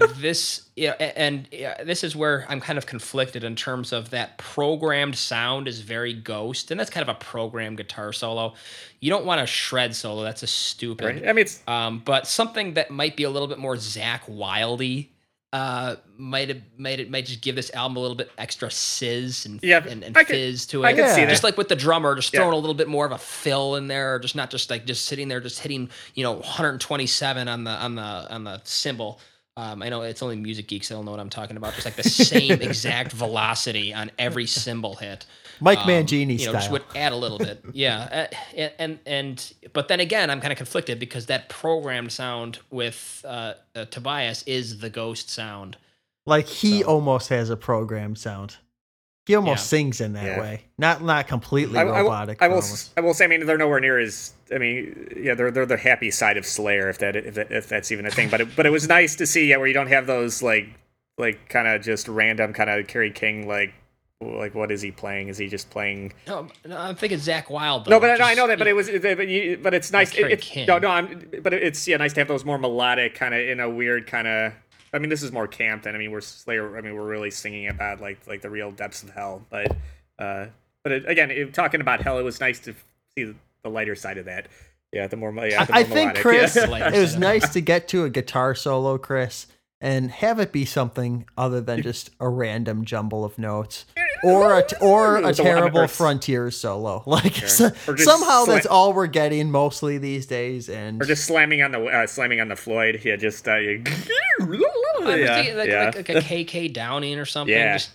um, 0.00 0.08
this 0.18 0.68
yeah, 0.76 0.90
and 0.92 1.48
yeah, 1.50 1.82
this 1.82 2.04
is 2.04 2.14
where 2.14 2.44
I'm 2.50 2.60
kind 2.60 2.76
of 2.78 2.84
conflicted 2.84 3.42
in 3.42 3.56
terms 3.56 3.94
of 3.94 4.10
that 4.10 4.36
programmed 4.36 5.16
sound 5.16 5.66
is 5.66 5.80
very 5.80 6.12
ghost, 6.12 6.70
and 6.70 6.78
that's 6.78 6.90
kind 6.90 7.08
of 7.08 7.14
a 7.16 7.18
programmed 7.18 7.78
guitar 7.78 8.12
solo. 8.12 8.52
You 9.00 9.08
don't 9.08 9.24
want 9.24 9.40
a 9.40 9.46
shred 9.46 9.96
solo; 9.96 10.22
that's 10.24 10.42
a 10.42 10.46
stupid. 10.46 11.04
right. 11.06 11.26
I 11.28 11.32
mean, 11.32 11.44
it's 11.46 11.62
Um, 11.66 12.02
but 12.04 12.26
something 12.26 12.74
that 12.74 12.90
might 12.90 13.16
be 13.16 13.22
a 13.22 13.30
little 13.30 13.48
bit 13.48 13.58
more 13.58 13.78
Zach 13.78 14.26
Wildy 14.26 15.08
uh 15.52 15.96
might 16.16 16.48
have 16.48 16.60
made 16.78 17.00
it 17.00 17.10
might 17.10 17.26
just 17.26 17.40
give 17.40 17.56
this 17.56 17.72
album 17.74 17.96
a 17.96 18.00
little 18.00 18.14
bit 18.16 18.30
extra 18.38 18.70
sizz 18.70 19.46
and 19.46 19.58
Yeah, 19.62 19.84
and, 19.84 20.04
and 20.04 20.16
I 20.16 20.22
could- 20.22 20.36
fizz 20.36 20.66
to 20.68 20.84
it. 20.84 20.86
I 20.86 20.92
could 20.92 21.08
see 21.08 21.22
that. 21.24 21.30
Just 21.30 21.42
like 21.42 21.56
with 21.56 21.68
the 21.68 21.74
drummer, 21.74 22.14
just 22.14 22.32
Yeah. 22.32 22.40
throwing 22.40 22.52
a 22.54 22.56
little 22.58 22.74
bit 22.74 22.86
more 22.86 23.04
of 23.04 23.10
a 23.10 23.18
fill 23.18 23.74
in 23.74 23.88
there, 23.88 24.14
or 24.14 24.18
just 24.20 24.36
not 24.36 24.50
just 24.50 24.70
like 24.70 24.86
just 24.86 25.06
sitting 25.06 25.26
there, 25.26 25.40
just 25.40 25.58
hitting 25.60 25.90
you 26.14 26.22
know 26.22 26.34
127 26.34 27.48
on 27.48 27.64
the 27.64 27.70
on 27.70 27.94
the 27.96 28.02
on 28.02 28.44
the 28.44 28.60
cymbal. 28.64 29.18
Um, 29.60 29.82
I 29.82 29.88
know 29.90 30.02
it's 30.02 30.22
only 30.22 30.36
music 30.36 30.68
geeks. 30.68 30.88
that 30.88 30.94
don't 30.94 31.04
know 31.04 31.10
what 31.10 31.20
I'm 31.20 31.28
talking 31.30 31.56
about. 31.56 31.74
Just 31.74 31.84
like 31.84 31.96
the 31.96 32.02
same 32.08 32.62
exact 32.70 33.12
velocity 33.12 33.92
on 33.92 34.10
every 34.18 34.46
cymbal 34.46 34.94
hit. 34.94 35.26
Mike 35.60 35.78
Um, 35.80 35.88
Mangini 35.88 36.38
you 36.38 36.46
know, 36.46 36.52
style. 36.52 36.52
just 36.54 36.70
would 36.70 36.84
add 36.96 37.12
a 37.12 37.16
little 37.16 37.38
bit. 37.38 37.62
Yeah, 37.72 38.28
uh, 38.56 38.64
and 38.78 38.98
and 39.06 39.52
but 39.72 39.88
then 39.88 40.00
again, 40.00 40.30
I'm 40.30 40.40
kind 40.40 40.52
of 40.52 40.56
conflicted 40.56 40.98
because 40.98 41.26
that 41.26 41.48
programmed 41.48 42.12
sound 42.12 42.58
with 42.70 43.24
uh, 43.28 43.54
uh, 43.74 43.84
Tobias 43.86 44.42
is 44.46 44.78
the 44.78 44.88
ghost 44.90 45.28
sound. 45.30 45.76
like 46.26 46.46
he 46.46 46.80
so- 46.82 46.86
almost 46.88 47.28
has 47.28 47.50
a 47.50 47.56
programmed 47.56 48.18
sound. 48.18 48.56
He 49.26 49.34
almost 49.34 49.60
Yeah. 49.60 49.78
sings 49.78 50.00
in 50.00 50.14
that 50.14 50.24
Yeah. 50.24 50.40
way. 50.40 50.62
Not 50.78 51.02
not 51.02 51.28
completely 51.28 51.78
I, 51.78 51.82
I 51.82 51.84
will- 51.84 51.92
robotic. 51.92 52.38
I 52.42 52.46
but 52.48 52.54
will. 52.54 52.62
almost. 52.62 52.72
s- 52.72 52.90
I 52.96 53.00
will 53.00 53.14
say. 53.14 53.26
I 53.26 53.28
mean, 53.28 53.46
they're 53.46 53.58
nowhere 53.58 53.80
near 53.80 53.98
as. 53.98 54.32
I 54.52 54.58
mean, 54.58 55.08
yeah, 55.16 55.34
they're 55.34 55.50
they're 55.50 55.66
the 55.66 55.76
happy 55.76 56.10
side 56.10 56.36
of 56.36 56.46
Slayer, 56.46 56.88
if 56.88 56.98
that 56.98 57.14
if, 57.16 57.34
that, 57.34 57.52
if 57.52 57.68
that's 57.68 57.92
even 57.92 58.06
a 58.06 58.10
thing. 58.10 58.28
But 58.30 58.40
it, 58.40 58.56
but 58.56 58.66
it 58.66 58.70
was 58.70 58.88
nice 58.88 59.14
to 59.16 59.26
see, 59.26 59.46
yeah, 59.46 59.58
where 59.58 59.66
you 59.66 59.74
don't 59.74 59.88
have 59.88 60.06
those 60.06 60.42
like 60.42 60.68
like 61.18 61.48
kind 61.48 61.68
of 61.68 61.82
just 61.82 62.08
random 62.08 62.52
kind 62.54 62.70
of 62.70 62.86
Kerry 62.86 63.10
King 63.10 63.46
like 63.46 63.72
like 64.22 64.54
what 64.54 64.70
is 64.72 64.80
he 64.82 64.90
playing? 64.90 65.28
Is 65.28 65.38
he 65.38 65.48
just 65.48 65.70
playing? 65.70 66.12
No, 66.26 66.48
no 66.66 66.76
I'm 66.78 66.96
thinking 66.96 67.18
Zakk 67.18 67.50
Wylde. 67.50 67.84
Though, 67.84 67.90
No, 67.92 68.00
but 68.00 68.20
I, 68.20 68.32
I 68.32 68.34
know 68.34 68.46
that. 68.48 68.58
But 68.58 68.66
it 68.68 68.72
was. 68.74 68.90
But, 68.90 69.28
you, 69.28 69.58
but 69.62 69.74
it's 69.74 69.92
nice. 69.92 70.12
It, 70.12 70.16
Kerry 70.16 70.32
it's 70.32 70.46
King. 70.48 70.66
no, 70.66 70.78
no. 70.78 70.88
I'm. 70.88 71.30
But 71.42 71.52
it's 71.52 71.86
yeah, 71.86 71.98
nice 71.98 72.14
to 72.14 72.20
have 72.20 72.28
those 72.28 72.44
more 72.44 72.58
melodic 72.58 73.14
kind 73.14 73.34
of 73.34 73.40
in 73.40 73.60
a 73.60 73.68
weird 73.70 74.06
kind 74.06 74.26
of. 74.26 74.52
I 74.92 74.98
mean, 74.98 75.08
this 75.08 75.22
is 75.22 75.32
more 75.32 75.46
camp 75.46 75.84
than 75.84 75.94
I 75.94 75.98
mean, 75.98 76.10
we're 76.10 76.20
Slayer. 76.20 76.76
I 76.76 76.80
mean, 76.80 76.94
we're 76.94 77.06
really 77.06 77.30
singing 77.30 77.68
about 77.68 78.00
like 78.00 78.26
like 78.26 78.40
the 78.42 78.50
real 78.50 78.70
depths 78.72 79.02
of 79.02 79.10
hell. 79.10 79.44
But 79.50 79.76
uh, 80.18 80.46
but 80.82 80.92
it, 80.92 81.08
again, 81.08 81.30
it, 81.30 81.54
talking 81.54 81.80
about 81.80 82.02
hell, 82.02 82.18
it 82.18 82.22
was 82.22 82.40
nice 82.40 82.58
to 82.60 82.74
see 83.14 83.34
the 83.62 83.68
lighter 83.68 83.94
side 83.94 84.18
of 84.18 84.24
that. 84.26 84.48
Yeah, 84.92 85.06
the 85.06 85.16
more 85.16 85.32
yeah. 85.46 85.64
The 85.64 85.74
I, 85.74 85.80
I 85.80 85.82
more 85.84 85.96
think 85.96 86.14
melodic. 86.14 86.22
Chris, 86.22 86.56
Yeah. 86.68 86.94
It 86.94 87.00
was 87.00 87.16
nice 87.16 87.48
to 87.50 87.60
get 87.60 87.88
to 87.88 88.04
a 88.04 88.10
guitar 88.10 88.54
solo, 88.54 88.98
Chris, 88.98 89.46
and 89.80 90.10
have 90.10 90.38
it 90.38 90.52
be 90.52 90.64
something 90.64 91.26
other 91.38 91.60
than 91.60 91.80
just 91.82 92.10
a 92.20 92.28
random 92.28 92.84
jumble 92.84 93.24
of 93.24 93.38
notes, 93.38 93.86
or 94.24 94.58
a 94.58 94.64
or 94.80 95.16
a 95.16 95.32
terrible 95.32 95.80
one- 95.80 95.88
frontier 95.88 96.50
solo. 96.50 97.02
Like 97.06 97.34
Sure. 97.34 97.48
so- 97.48 97.96
somehow 97.96 98.44
sla- 98.44 98.46
that's 98.46 98.66
all 98.66 98.92
we're 98.92 99.06
getting 99.06 99.50
mostly 99.50 99.98
these 99.98 100.26
days, 100.26 100.68
and 100.68 101.00
or 101.00 101.06
just 101.06 101.24
slamming 101.24 101.62
on 101.62 101.72
the 101.72 101.82
uh, 101.84 102.06
slamming 102.06 102.40
on 102.40 102.48
the 102.48 102.56
Floyd. 102.56 103.00
Yeah, 103.04 103.16
just 103.16 103.46
uh, 103.48 103.56
you- 103.56 103.82
yeah, 104.40 105.54
like, 105.54 105.68
yeah. 105.68 105.84
like, 105.94 105.96
like 105.96 106.08
a 106.10 106.14
KK 106.20 106.72
Downing 106.72 107.18
or 107.18 107.24
something. 107.24 107.54
Yeah. 107.54 107.78
Just, 107.78 107.90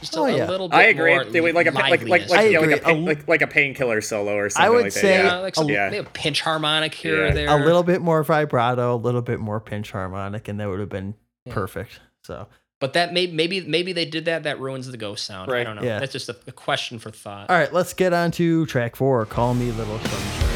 just 0.00 0.16
Oh, 0.16 0.24
a, 0.26 0.36
yeah. 0.36 0.46
a 0.46 0.50
little 0.50 0.68
bit 0.68 0.76
I 0.76 0.82
agree. 0.84 1.14
more 1.14 1.24
They 1.24 1.40
would 1.40 1.54
like 1.54 1.66
a 1.66 1.70
like 1.72 1.90
like 1.90 2.08
like 2.08 2.28
like, 2.28 2.52
yeah, 2.52 2.60
like, 2.60 2.80
a, 2.82 2.84
pain, 2.84 3.04
like 3.04 3.26
like 3.28 3.42
a 3.42 3.46
painkiller 3.46 4.00
solo 4.00 4.34
or 4.36 4.48
something. 4.50 4.66
I 4.66 4.70
would 4.70 4.82
like 4.84 4.92
say- 4.92 5.16
that. 5.18 5.24
Yeah, 5.24 5.36
like 5.38 5.54
some 5.54 5.68
Yeah. 5.68 5.88
maybe 5.90 5.98
a 6.06 6.10
pinch 6.10 6.40
harmonic 6.42 6.94
here 6.94 7.24
Yeah. 7.24 7.30
or 7.30 7.34
there. 7.34 7.48
a 7.48 7.64
little 7.64 7.82
bit 7.82 8.00
more 8.00 8.22
vibrato, 8.22 8.94
a 8.94 8.96
little 8.96 9.22
bit 9.22 9.40
more 9.40 9.60
pinch 9.60 9.90
harmonic, 9.90 10.46
and 10.48 10.60
that 10.60 10.68
would 10.68 10.80
have 10.80 10.88
been 10.88 11.14
Yeah. 11.46 11.54
perfect. 11.54 12.00
So 12.24 12.46
But 12.80 12.92
that 12.92 13.12
may, 13.12 13.26
maybe 13.26 13.60
maybe 13.62 13.92
they 13.92 14.04
did 14.04 14.26
that. 14.26 14.44
That 14.44 14.60
ruins 14.60 14.88
the 14.88 14.96
ghost 14.96 15.24
sound. 15.26 15.50
I 15.52 15.64
don't 15.64 15.74
know. 15.76 15.82
Yeah. 15.82 15.98
That's 15.98 16.12
just 16.12 16.28
a, 16.28 16.36
a 16.46 16.52
question 16.52 16.98
for 17.00 17.10
thought. 17.10 17.50
all 17.50 17.56
right, 17.58 17.72
let's 17.72 17.92
get 17.94 18.12
on 18.12 18.30
to 18.32 18.66
track 18.66 18.94
four. 18.94 19.26
Call 19.26 19.54
me 19.54 19.72
little 19.72 19.98
sunshine. 19.98 20.47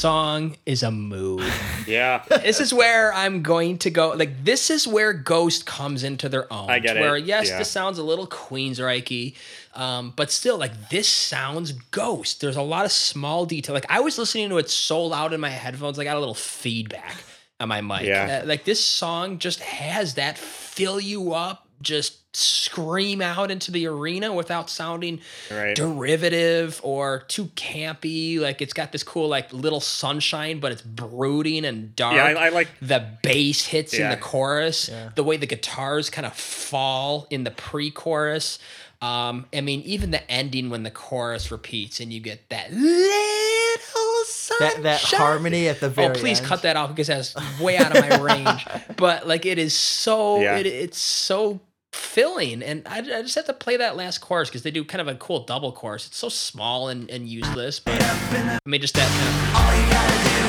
Song 0.00 0.56
is 0.66 0.82
a 0.82 0.90
mood. 0.90 1.42
Yeah. 1.86 2.22
this 2.28 2.60
is 2.60 2.74
where 2.74 3.14
I'm 3.14 3.40
going 3.42 3.78
to 3.78 3.88
go. 3.90 4.10
Like 4.10 4.44
this 4.44 4.68
is 4.68 4.86
where 4.86 5.14
Ghost 5.14 5.64
comes 5.64 6.04
into 6.04 6.28
their 6.28 6.52
own. 6.52 6.68
I 6.68 6.80
get 6.80 6.96
Where 6.96 7.16
it. 7.16 7.24
yes, 7.24 7.48
Yeah. 7.48 7.56
this 7.58 7.70
sounds 7.70 7.96
a 7.98 8.02
little 8.02 8.26
Queensryche, 8.26 9.34
um, 9.74 10.12
but 10.14 10.30
still, 10.30 10.58
like 10.58 10.90
this 10.90 11.08
sounds 11.08 11.72
Ghost. 11.72 12.42
There's 12.42 12.56
a 12.56 12.62
lot 12.62 12.84
of 12.84 12.92
small 12.92 13.46
detail. 13.46 13.74
Like 13.74 13.86
I 13.88 14.00
was 14.00 14.18
listening 14.18 14.50
to 14.50 14.58
it 14.58 14.68
so 14.68 15.02
loud 15.02 15.32
in 15.32 15.40
my 15.40 15.48
headphones, 15.48 15.98
I 15.98 16.04
got 16.04 16.16
a 16.16 16.20
little 16.20 16.34
feedback 16.34 17.16
on 17.58 17.68
my 17.68 17.80
mic. 17.80 18.02
Yeah. 18.02 18.40
Uh, 18.42 18.46
like 18.46 18.64
this 18.64 18.84
song 18.84 19.38
just 19.38 19.60
has 19.60 20.14
that 20.14 20.36
fill 20.36 21.00
you 21.00 21.32
up, 21.32 21.66
just 21.80 22.17
scream 22.34 23.22
out 23.22 23.50
into 23.50 23.70
the 23.70 23.86
arena 23.86 24.32
without 24.32 24.68
sounding 24.70 25.20
Right. 25.50 25.74
derivative 25.74 26.80
or 26.82 27.24
too 27.28 27.46
campy. 27.56 28.38
Like 28.38 28.60
it's 28.62 28.72
got 28.74 28.92
this 28.92 29.02
cool 29.02 29.28
like 29.28 29.52
little 29.52 29.80
sunshine, 29.80 30.60
but 30.60 30.70
it's 30.72 30.82
brooding 30.82 31.64
and 31.64 31.96
dark. 31.96 32.14
Yeah, 32.16 32.24
I, 32.24 32.46
I 32.46 32.48
like. 32.50 32.68
the 32.80 33.04
bass 33.22 33.64
hits 33.66 33.94
in 33.94 34.10
the 34.10 34.16
chorus, 34.16 34.88
Yeah. 34.88 35.10
the 35.14 35.24
way 35.24 35.36
the 35.36 35.46
guitars 35.46 36.10
kind 36.10 36.26
of 36.26 36.34
fall 36.34 37.26
in 37.30 37.44
the 37.44 37.50
pre-chorus. 37.50 38.58
Um, 39.00 39.46
I 39.54 39.60
mean, 39.60 39.82
even 39.82 40.10
the 40.10 40.28
ending 40.30 40.70
when 40.70 40.82
the 40.82 40.90
chorus 40.90 41.50
repeats 41.52 42.00
and 42.00 42.12
you 42.12 42.18
get 42.20 42.48
that 42.50 42.72
little 42.72 44.24
sunshine. 44.24 44.82
That 44.82 44.82
that 44.82 45.00
harmony 45.18 45.68
at 45.68 45.78
the 45.80 45.88
very 45.88 46.08
Oh, 46.16 46.18
please 46.20 46.38
end. 46.40 46.48
cut 46.48 46.62
that 46.62 46.76
off 46.76 46.90
because 46.90 47.06
that's 47.06 47.60
way 47.60 47.76
out 47.76 47.96
of 47.96 48.08
my 48.08 48.18
range. 48.20 48.66
But 48.96 49.28
like, 49.28 49.46
it 49.46 49.58
is 49.58 49.74
so 49.74 50.40
Yeah. 50.40 50.56
it, 50.58 50.66
it's 50.66 50.98
so 50.98 51.60
filling, 51.92 52.62
and 52.62 52.82
I, 52.86 52.98
I 52.98 53.22
just 53.22 53.34
have 53.36 53.46
to 53.46 53.52
play 53.52 53.76
that 53.78 53.96
last 53.96 54.18
chorus 54.18 54.48
because 54.48 54.62
they 54.62 54.70
do 54.70 54.84
kind 54.84 55.00
of 55.00 55.08
a 55.08 55.14
cool 55.14 55.40
double 55.44 55.72
chorus. 55.72 56.06
It's 56.06 56.16
so 56.18 56.28
small 56.28 56.88
and, 56.88 57.08
and 57.10 57.28
useless, 57.28 57.80
but 57.80 58.00
I 58.02 58.58
mean, 58.66 58.80
just 58.80 58.94
that 58.94 59.08
kind 59.08 59.28
of 59.28 60.48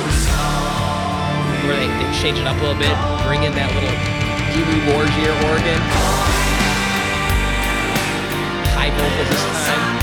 where 1.67 1.75
they, 1.77 1.87
they 1.87 2.19
change 2.21 2.37
it 2.39 2.45
up 2.47 2.57
a 2.57 2.61
little 2.61 2.79
bit, 2.79 2.95
bring 3.27 3.43
in 3.43 3.53
that 3.53 3.69
little 3.75 3.89
Dewey 4.53 4.79
Wargier 4.91 5.35
organ, 5.51 5.79
high 8.73 8.89
vocals 8.91 9.29
this 9.29 9.43
time. 9.67 9.99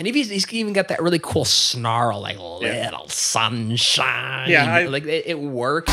And 0.00 0.06
he's, 0.06 0.28
he's 0.30 0.52
even 0.52 0.72
got 0.74 0.88
that 0.88 1.02
really 1.02 1.18
cool 1.18 1.44
snarl, 1.44 2.20
like 2.20 2.38
little 2.38 3.08
sunshine. 3.08 4.48
Yeah, 4.50 4.72
I- 4.72 4.84
like 4.86 5.04
it, 5.04 5.24
it 5.26 5.38
works. 5.40 5.92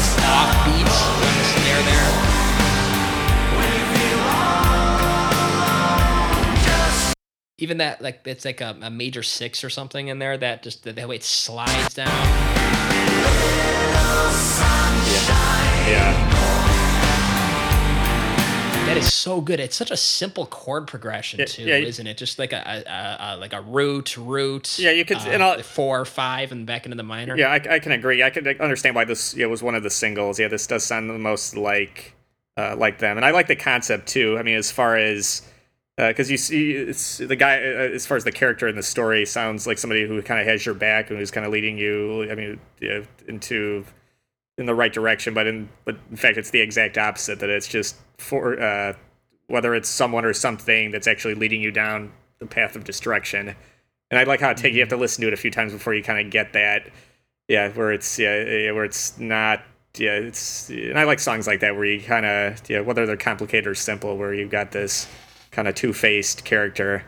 The 0.00 0.26
on 0.30 1.20
the 1.20 1.44
snare 1.44 1.82
there. 1.82 2.10
Even 7.58 7.78
that, 7.78 8.00
like 8.00 8.22
it's 8.24 8.44
like 8.44 8.60
a, 8.62 8.76
a 8.80 8.90
major 8.90 9.22
six 9.22 9.62
or 9.62 9.70
something 9.70 10.08
in 10.08 10.18
there. 10.18 10.38
That 10.38 10.62
just 10.62 10.84
the, 10.84 10.92
the 10.92 11.06
way 11.06 11.16
it 11.16 11.24
slides 11.24 11.94
down. 11.94 12.08
Yeah. 15.86 16.26
Is 16.26 16.29
so 19.20 19.40
good. 19.40 19.60
It's 19.60 19.76
such 19.76 19.90
a 19.90 19.96
simple 19.96 20.46
chord 20.46 20.86
progression 20.86 21.40
Yeah, 21.40 21.44
too, 21.46 21.62
yeah. 21.64 21.76
isn't 21.76 22.06
it? 22.06 22.16
Just 22.16 22.38
like 22.38 22.52
a, 22.52 22.62
a, 22.86 23.34
a, 23.34 23.36
like 23.36 23.52
a 23.52 23.60
root, 23.60 24.16
root. 24.16 24.78
Yeah, 24.78 24.90
you 24.92 25.04
could- 25.04 25.18
uh, 25.18 25.28
and 25.30 25.42
I'll- 25.42 25.62
four, 25.62 26.04
five, 26.04 26.52
and 26.52 26.66
back 26.66 26.86
into 26.86 26.96
the 26.96 27.02
minor. 27.02 27.36
Yeah, 27.36 27.48
I, 27.48 27.74
I 27.76 27.78
can 27.78 27.92
agree. 27.92 28.22
I 28.22 28.30
can 28.30 28.46
understand 28.60 28.94
why 28.96 29.04
this 29.04 29.34
yeah, 29.34 29.46
was 29.46 29.62
one 29.62 29.74
of 29.74 29.82
the 29.82 29.90
singles. 29.90 30.38
Yeah, 30.40 30.48
this 30.48 30.66
does 30.66 30.84
sound 30.84 31.10
the 31.10 31.18
most 31.18 31.56
like 31.56 32.14
uh, 32.56 32.74
like 32.76 32.98
them, 32.98 33.16
and 33.16 33.24
I 33.24 33.30
like 33.30 33.46
the 33.48 33.56
concept 33.56 34.06
too. 34.08 34.36
I 34.38 34.42
mean, 34.42 34.56
as 34.56 34.70
far 34.70 34.96
as 34.96 35.42
because 35.96 36.30
you 36.30 36.38
see, 36.38 36.72
it's 36.72 37.18
the 37.18 37.36
guy 37.36 37.56
uh, 37.58 37.94
as 37.94 38.06
far 38.06 38.16
as 38.16 38.24
the 38.24 38.32
character 38.32 38.66
in 38.68 38.74
the 38.76 38.82
story 38.82 39.26
sounds 39.26 39.66
like 39.66 39.76
somebody 39.78 40.06
who 40.06 40.20
kind 40.22 40.40
of 40.40 40.46
has 40.46 40.64
your 40.64 40.74
back 40.74 41.10
and 41.10 41.18
who's 41.18 41.30
kind 41.30 41.44
of 41.44 41.52
leading 41.52 41.76
you. 41.78 42.30
I 42.30 42.34
mean, 42.34 42.58
into 43.28 43.84
in 44.58 44.66
the 44.66 44.74
right 44.74 44.92
direction, 44.92 45.34
but 45.34 45.46
in 45.46 45.68
but 45.84 45.96
in 46.10 46.16
fact, 46.16 46.36
it's 46.38 46.50
the 46.50 46.60
exact 46.60 46.98
opposite. 46.98 47.38
That 47.40 47.50
it's 47.50 47.68
just 47.68 47.96
for 48.18 48.60
uh, 48.60 48.94
whether 49.50 49.74
it's 49.74 49.88
someone 49.88 50.24
or 50.24 50.32
something 50.32 50.92
that's 50.92 51.06
actually 51.06 51.34
leading 51.34 51.60
you 51.60 51.72
down 51.72 52.12
the 52.38 52.46
path 52.46 52.76
of 52.76 52.84
destruction. 52.84 53.54
And 54.10 54.18
I 54.18 54.24
like 54.24 54.40
how 54.40 54.50
it 54.50 54.56
takes 54.56 54.74
you 54.74 54.80
have 54.80 54.88
to 54.90 54.96
listen 54.96 55.22
to 55.22 55.28
it 55.28 55.34
a 55.34 55.36
few 55.36 55.50
times 55.50 55.72
before 55.72 55.92
you 55.94 56.02
kind 56.02 56.24
of 56.24 56.32
get 56.32 56.52
that. 56.52 56.88
Yeah, 57.48 57.68
where 57.70 57.92
it's 57.92 58.18
yeah, 58.18 58.44
yeah, 58.44 58.72
where 58.72 58.84
it's 58.84 59.18
not. 59.18 59.62
Yeah, 59.96 60.12
it's 60.12 60.70
and 60.70 60.96
I 60.98 61.02
like 61.02 61.18
songs 61.18 61.48
like 61.48 61.60
that 61.60 61.74
where 61.74 61.84
you 61.84 62.00
kind 62.00 62.24
of 62.24 62.62
yeah, 62.70 62.80
whether 62.80 63.06
they're 63.06 63.16
complicated 63.16 63.66
or 63.66 63.74
simple, 63.74 64.16
where 64.16 64.32
you've 64.32 64.50
got 64.50 64.70
this 64.70 65.08
kind 65.50 65.66
of 65.66 65.74
two 65.74 65.92
faced 65.92 66.44
character. 66.44 67.04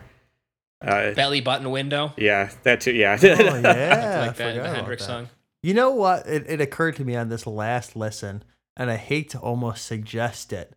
Uh, 0.81 1.13
Belly 1.13 1.39
button 1.39 1.71
window. 1.71 2.11
yeah, 2.17 2.51
that 2.63 2.81
too. 2.81 2.91
Yeah. 2.91 3.17
Oh, 3.21 3.25
yeah, 3.25 4.25
like 4.27 4.35
that 4.35 4.57
in 4.57 4.63
the 4.63 4.69
Hendrix 4.69 5.03
that. 5.03 5.07
song. 5.07 5.29
You 5.61 5.73
know 5.73 5.91
what? 5.91 6.27
It, 6.27 6.43
it 6.47 6.59
occurred 6.59 6.97
to 6.97 7.05
me 7.05 7.15
on 7.15 7.29
this 7.29 7.47
last 7.47 7.95
listen, 7.95 8.43
and 8.75 8.91
I 8.91 8.97
hate 8.97 9.29
to 9.29 9.39
almost 9.39 9.85
suggest 9.85 10.51
it, 10.51 10.73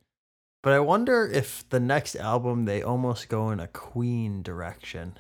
but 0.67 0.73
I 0.73 0.81
wonder 0.81 1.25
if 1.25 1.65
the 1.69 1.79
next 1.79 2.17
album 2.17 2.65
they 2.65 2.83
almost 2.83 3.29
go 3.29 3.51
in 3.51 3.61
a 3.61 3.69
Queen 3.69 4.43
direction. 4.43 5.17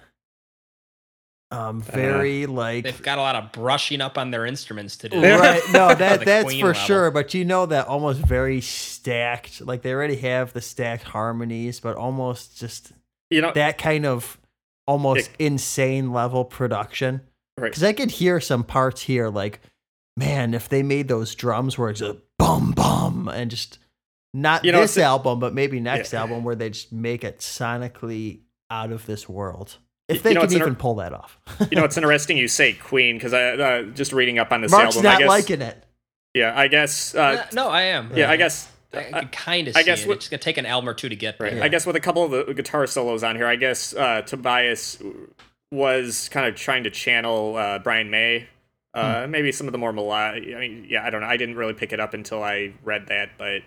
Um, 1.53 1.80
very 1.80 2.47
like 2.47 2.82
They've 2.82 3.01
got 3.01 3.18
a 3.18 3.20
lot 3.20 3.36
of 3.36 3.53
brushing 3.53 4.01
up 4.01 4.18
on 4.18 4.32
their 4.32 4.44
instruments 4.44 4.97
to 4.97 5.09
do. 5.09 5.20
right. 5.20 5.62
No, 5.72 5.94
that 5.94 6.24
that's 6.24 6.47
Queen 6.47 6.61
for 6.61 6.66
level. 6.72 6.82
sure. 6.82 7.11
But 7.12 7.32
you 7.32 7.44
know 7.44 7.64
that 7.66 7.86
almost 7.86 8.18
very 8.20 8.61
stacked. 8.61 9.61
Like 9.61 9.82
they 9.82 9.92
already 9.92 10.16
have 10.16 10.53
the 10.53 10.61
stacked 10.61 11.05
harmonies, 11.05 11.78
but 11.78 11.94
almost 11.97 12.59
just 12.59 12.90
you 13.30 13.40
know, 13.40 13.53
that 13.53 13.78
kind 13.78 14.05
of 14.05 14.38
almost 14.88 15.30
It- 15.38 15.44
insane 15.44 16.12
level 16.12 16.44
production. 16.44 17.20
Right. 17.57 17.68
Because 17.70 17.84
I 17.84 17.92
could 17.92 18.11
hear 18.11 18.40
some 18.40 18.64
parts 18.64 19.03
here, 19.03 19.28
like, 19.28 19.61
man, 20.16 20.55
if 20.55 20.68
they 20.68 20.82
made 20.82 21.07
those 21.07 21.36
drums 21.36 21.78
where 21.78 21.90
it's 21.90 22.01
a 22.01 22.16
bum 22.36 22.72
bum 22.72 23.28
and 23.28 23.49
just 23.49 23.78
not 24.37 24.64
You 24.64 24.72
know, 24.72 24.80
this 24.82 24.99
album, 24.99 25.39
but 25.41 25.55
maybe 25.55 25.80
next 25.80 26.12
Yeah. 26.12 26.20
album 26.20 26.45
where 26.45 26.55
they 26.55 26.70
just 26.70 26.93
make 26.93 27.24
it 27.24 27.39
sonically 27.39 28.41
out 28.70 28.93
of 28.93 29.07
this 29.07 29.28
world. 29.28 29.78
If 30.09 30.16
You 30.18 30.22
they 30.22 30.34
know, 30.34 30.41
can 30.41 30.45
it's 30.47 30.55
inter- 30.55 30.66
even 30.66 30.76
pull 30.76 30.95
that 30.97 31.12
off. 31.12 31.39
you 31.70 31.76
know, 31.76 31.84
it's 31.84 31.97
interesting 32.03 32.37
you 32.37 32.47
say 32.49 32.72
Queen 32.74 33.16
because 33.16 33.32
I 33.32 33.53
uh, 33.55 33.82
just 33.84 34.12
reading 34.12 34.39
up 34.39 34.53
on 34.53 34.61
this 34.61 34.70
Mark's 34.70 34.97
album. 34.97 35.07
I 35.09 35.12
not 35.14 35.18
guess, 35.20 35.28
liking 35.28 35.62
it. 35.62 35.84
Yeah, 36.34 36.53
I 36.57 36.68
guess. 36.68 37.14
Uh, 37.14 37.47
no, 37.55 37.68
I 37.68 37.82
am. 37.82 38.12
yeah, 38.14 38.30
I 38.30 38.37
guess. 38.37 38.70
I, 38.93 38.99
uh, 39.11 39.20
can 39.20 39.28
kind 39.30 39.68
of 39.68 39.76
I 39.76 39.82
guess 39.82 40.03
it. 40.03 40.09
what- 40.09 40.18
it's 40.18 40.28
gonna 40.28 40.39
take 40.41 40.59
an 40.59 40.66
album 40.66 40.89
or 40.89 40.95
two 40.95 41.09
to 41.09 41.16
get 41.16 41.39
there. 41.39 41.51
Right. 41.53 41.62
I 41.62 41.68
guess 41.68 41.87
with 41.87 41.97
a 41.97 42.01
couple 42.01 42.22
of 42.24 42.47
the 42.47 42.55
guitar 42.55 42.87
solos 42.87 43.24
on 43.24 43.37
here, 43.37 43.47
I 43.47 43.57
guess 43.57 43.95
uh, 43.95 44.22
Tobias 44.22 44.99
was 45.72 46.28
kind 46.28 46.47
of 46.47 46.55
trying 46.55 46.84
to 46.84 46.91
channel 46.91 47.57
uh, 47.57 47.78
Brian 47.78 48.11
May. 48.11 48.49
Uh, 48.95 49.24
Hmm. 49.26 49.30
Maybe 49.30 49.53
some 49.53 49.66
of 49.66 49.72
the 49.72 49.78
more 49.78 49.93
melodic. 49.93 50.45
I 50.55 50.61
mean, 50.61 50.87
yeah, 50.89 51.05
I 51.05 51.11
don't 51.11 51.20
know. 51.20 51.26
I 51.26 51.37
didn't 51.37 51.57
really 51.57 51.74
pick 51.74 51.93
it 51.93 52.01
up 52.01 52.14
until 52.14 52.43
I 52.43 52.72
read 52.84 53.09
that, 53.09 53.30
but 53.37 53.61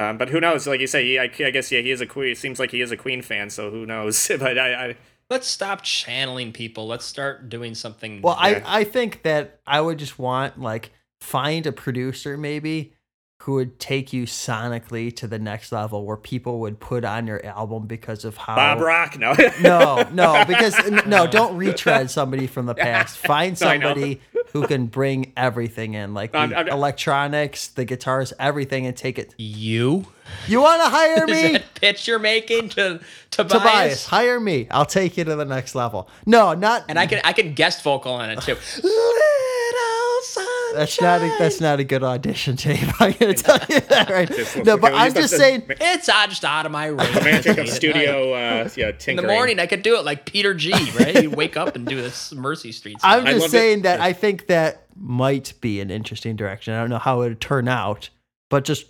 um, 0.00 0.18
but 0.18 0.30
who 0.30 0.40
knows? 0.40 0.66
Like 0.66 0.80
you 0.80 0.86
say, 0.86 1.04
he, 1.04 1.18
I, 1.18 1.24
I 1.24 1.50
guess 1.50 1.70
yeah, 1.70 1.80
he 1.80 1.90
is 1.90 2.00
a 2.00 2.06
Queen. 2.06 2.34
Seems 2.34 2.58
like 2.58 2.70
he 2.70 2.80
is 2.80 2.90
a 2.90 2.96
Queen 2.96 3.22
fan, 3.22 3.50
so 3.50 3.70
who 3.70 3.84
knows? 3.84 4.30
but 4.38 4.58
I, 4.58 4.88
I 4.88 4.96
Let's 5.30 5.46
stop 5.46 5.82
channeling 5.82 6.52
people. 6.52 6.88
Let's 6.88 7.04
start 7.04 7.48
doing 7.48 7.76
something. 7.76 8.20
Well, 8.20 8.36
Yeah. 8.40 8.62
I, 8.66 8.80
I 8.80 8.84
think 8.84 9.22
that 9.22 9.60
I 9.64 9.80
would 9.80 9.98
just 9.98 10.18
want 10.18 10.60
like 10.60 10.90
find 11.20 11.66
a 11.66 11.72
producer 11.72 12.36
maybe 12.36 12.94
who 13.42 13.54
would 13.54 13.78
take 13.78 14.12
you 14.12 14.24
sonically 14.24 15.14
to 15.16 15.26
the 15.26 15.38
next 15.38 15.72
level 15.72 16.04
where 16.04 16.16
people 16.16 16.58
would 16.60 16.78
put 16.78 17.04
on 17.04 17.26
your 17.26 17.44
album 17.46 17.86
because 17.86 18.24
of 18.24 18.36
how 18.36 18.56
Bob 18.56 18.80
Rock, 18.80 19.18
no, 19.18 19.34
No, 19.62 20.06
no, 20.12 20.44
because 20.48 20.76
no, 21.06 21.26
don't 21.30 21.56
retread 21.56 22.10
somebody 22.10 22.46
from 22.46 22.66
the 22.66 22.74
past. 22.74 23.16
Find 23.16 23.52
No, 23.52 23.68
somebody 23.68 24.20
who 24.52 24.66
can 24.66 24.86
bring 24.86 25.32
everything 25.36 25.94
in, 25.94 26.12
like 26.14 26.32
the 26.32 26.38
I'm- 26.38 26.54
I'm- 26.54 26.68
electronics, 26.68 27.68
the 27.68 27.84
guitars, 27.84 28.32
everything, 28.38 28.86
and 28.86 28.96
take 28.96 29.18
it. 29.18 29.34
you 29.38 30.06
You 30.46 30.60
want 30.60 30.82
to 30.82 30.88
hire 30.88 31.24
is 31.28 31.42
me? 31.42 31.52
that 31.52 31.74
pitch 31.74 32.06
you're 32.08 32.18
making 32.18 32.68
to 32.70 33.00
Tobias? 33.30 33.52
Tobias, 33.62 34.06
hire 34.06 34.38
me. 34.40 34.66
I'll 34.70 34.84
take 34.86 35.16
you 35.16 35.24
to 35.24 35.36
the 35.36 35.44
next 35.44 35.74
level. 35.74 36.08
No, 36.26 36.54
not. 36.54 36.84
And 36.88 36.98
I 36.98 37.06
can 37.06 37.20
I 37.24 37.32
can 37.32 37.54
guest 37.54 37.82
vocal 37.82 38.12
on 38.12 38.30
it 38.30 38.40
too. 38.42 38.56
Little 38.82 40.22
sunshine. 40.22 40.54
That's 40.74 41.00
not. 41.00 41.20
A, 41.22 41.36
that's 41.38 41.60
not 41.60 41.80
a 41.80 41.84
good 41.84 42.02
audition 42.02 42.56
tape. 42.56 42.78
I'm 43.00 43.12
gonna 43.12 43.34
tell 43.34 43.58
you 43.68 43.80
that 43.80 44.08
right. 44.10 44.28
Just- 44.28 44.56
No, 44.64 44.76
but 44.76 44.92
I'm 44.94 45.06
just 45.12 45.16
just 45.16 45.30
the- 45.32 45.38
saying. 45.38 45.62
It's 45.68 46.08
uh, 46.08 46.26
just 46.26 46.44
out 46.44 46.66
of 46.66 46.72
my 46.72 46.86
range. 46.86 47.14
magic 47.14 47.52
of 47.58 47.66
at 47.66 47.68
studio, 47.68 48.32
uh, 48.32 48.68
yeah, 48.76 48.86
night. 48.86 49.08
In 49.08 49.16
the 49.16 49.22
morning, 49.22 49.58
I 49.58 49.66
could 49.66 49.82
do 49.82 49.96
it 49.96 50.04
like 50.04 50.26
Peter 50.26 50.54
G. 50.54 50.72
Right? 50.98 51.22
You 51.22 51.30
wake 51.30 51.56
up 51.56 51.76
and 51.76 51.86
do 51.86 51.96
this 51.96 52.32
Mercy 52.32 52.72
Street. 52.72 53.00
song. 53.00 53.10
I'm 53.10 53.26
I 53.26 53.30
just 53.32 53.40
loved 53.42 53.54
it. 53.54 53.58
saying 53.58 53.82
that 53.82 54.00
I 54.00 54.12
think 54.12 54.46
that 54.48 54.86
might 54.96 55.52
be 55.60 55.80
an 55.80 55.90
interesting 55.90 56.36
direction. 56.36 56.74
I 56.74 56.80
don't 56.80 56.90
know 56.90 56.98
how 56.98 57.22
it 57.22 57.28
would 57.30 57.40
turn 57.40 57.68
out, 57.68 58.10
but 58.48 58.64
just 58.64 58.86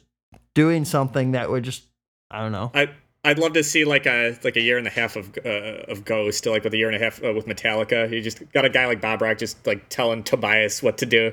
doing 0.55 0.85
something 0.85 1.33
that 1.33 1.51
would 1.51 1.63
just. 1.65 1.85
I 2.31 2.41
don't 2.43 2.53
know. 2.53 2.71
I 2.75 2.91
I'd 3.23 3.39
love 3.39 3.53
to 3.53 3.63
see 3.63 3.85
like 3.85 4.07
a 4.07 4.39
like 4.43 4.57
a 4.57 4.61
year 4.63 4.79
and 4.79 4.87
a 4.87 4.91
half 4.91 5.15
of 5.17 5.37
uh, 5.45 5.49
of 5.89 6.05
Ghost, 6.05 6.47
like 6.47 6.65
with 6.65 6.73
a 6.73 6.77
year 6.79 6.89
and 6.89 6.97
a 6.97 7.05
half 7.05 7.23
uh, 7.23 7.33
with 7.35 7.47
Metallica. 7.47 8.11
You 8.11 8.23
just 8.23 8.51
got 8.53 8.65
a 8.65 8.71
guy 8.71 8.87
like 8.87 9.01
Bob 9.01 9.21
Rock 9.21 9.37
just 9.39 9.67
like 9.67 9.89
telling 9.91 10.23
Tobias 10.23 10.83
what 10.83 10.97
to 10.99 11.07
do. 11.07 11.33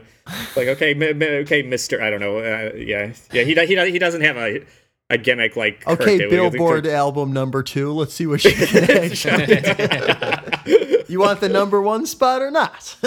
Like 0.57 0.67
okay, 0.67 0.91
m- 0.93 1.21
m- 1.21 1.43
okay, 1.43 1.61
Mister. 1.61 2.01
I 2.01 2.09
don't 2.09 2.19
know. 2.19 2.39
Uh, 2.39 2.71
yeah, 2.75 3.13
yeah. 3.31 3.43
He 3.43 3.53
he 3.55 3.91
he 3.91 3.99
doesn't 3.99 4.21
have 4.21 4.35
a 4.35 4.65
a 5.09 5.17
gimmick 5.17 5.55
like 5.55 5.79
Kurt 5.85 6.01
Okay, 6.01 6.17
did. 6.17 6.29
Billboard 6.29 6.85
album 6.85 7.31
number 7.31 7.63
two. 7.63 7.93
Let's 7.93 8.13
see 8.13 8.27
what 8.27 8.43
you 8.43 8.51
can 8.51 8.91
actually 8.91 9.45
do. 9.45 11.03
You 11.07 11.21
want 11.21 11.39
the 11.39 11.47
number 11.47 11.81
one 11.81 12.05
spot 12.05 12.41
or 12.41 12.51
not? 12.51 12.83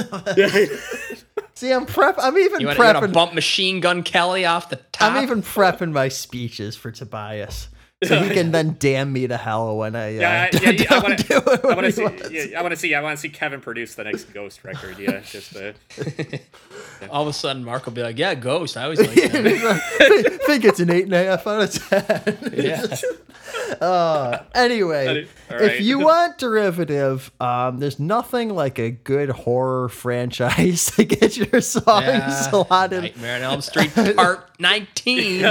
see, 1.55 1.71
I'm 1.71 1.85
prep. 1.85 2.15
I'm 2.19 2.39
even 2.39 2.61
You 2.61 2.67
want, 2.69 2.79
you 2.79 2.85
want 2.85 2.97
to 2.99 3.07
prepping. 3.09 3.13
bump 3.13 3.35
Machine 3.35 3.81
Gun 3.81 4.03
Kelly 4.03 4.47
off 4.47 4.71
the 4.71 4.77
top? 4.93 5.13
I'm 5.13 5.23
even 5.23 5.43
prepping 5.43 5.93
my 5.93 6.09
speeches 6.09 6.77
for 6.77 6.91
Tobias, 6.91 7.69
so 8.05 8.19
he 8.23 8.31
can 8.35 8.51
then 8.53 8.77
damn 8.79 9.13
me 9.13 9.27
to 9.27 9.37
hell 9.37 9.77
when 9.77 9.95
I. 9.97 10.17
Uh, 10.17 10.21
Yeah, 10.21 10.49
I- 10.53 10.57
yeah, 10.57 10.71
yeah, 10.71 10.71
I 10.71 10.73
don't 10.87 11.03
wanna- 11.03 11.17
do 11.17 11.37
it 11.37 11.65
I 11.65 11.75
want 11.75 11.87
to 11.87 11.93
see. 11.93 12.49
Yeah, 12.51 12.59
I 12.59 12.63
want 12.63 12.73
to 12.73 12.77
see. 12.77 12.95
I 12.95 13.01
want 13.03 13.17
to 13.17 13.21
see 13.21 13.29
Kevin 13.29 13.61
produce 13.61 13.95
the 13.95 14.05
next 14.05 14.25
Ghost 14.33 14.65
record. 14.65 14.99
Yeah, 14.99 15.21
just 15.21 15.57
uh, 15.57 15.73
All 17.11 17.23
of 17.23 17.29
a 17.29 17.33
sudden, 17.33 17.65
Mark 17.65 17.87
will 17.87 17.93
be 17.93 18.03
like, 18.03 18.19
"Yeah, 18.19 18.35
Ghost. 18.35 18.77
I 18.77 18.85
always 18.85 19.01
like 19.01 19.15
that." 19.15 19.83
I 20.01 20.37
think 20.47 20.65
it's 20.65 20.81
an 20.81 20.91
eight 20.91 21.05
and 21.05 21.13
a 21.15 21.25
half 21.25 21.47
out 21.47 21.63
of 21.63 21.89
ten. 21.89 22.53
yeah. 22.55 22.87
Uh, 23.81 24.43
anyway, 24.55 25.27
All 25.51 25.57
if 25.61 25.81
you 25.81 25.99
want 26.01 26.39
derivative, 26.39 27.31
um, 27.41 27.79
there's 27.79 27.99
nothing 27.99 28.55
like 28.55 28.79
a 28.79 28.91
good 28.91 29.31
horror 29.31 29.89
franchise 29.89 30.87
to 30.97 31.05
get 31.05 31.37
your 31.37 31.61
songs 31.61 32.07
Yeah. 32.07 32.31
slotted. 32.31 33.03
Nightmare 33.03 33.37
on 33.37 33.43
Elm 33.43 33.61
Street 33.61 33.93
Part 33.95 34.51
19. 34.61 35.45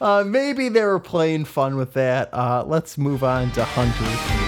Uh, 0.00 0.24
maybe 0.26 0.68
they 0.68 0.84
were 0.84 1.00
playing 1.00 1.44
fun 1.44 1.76
with 1.76 1.92
that. 1.94 2.32
Uh, 2.32 2.64
let's 2.66 2.96
move 2.98 3.24
on 3.24 3.50
to 3.52 3.64
Hunter. 3.64 4.47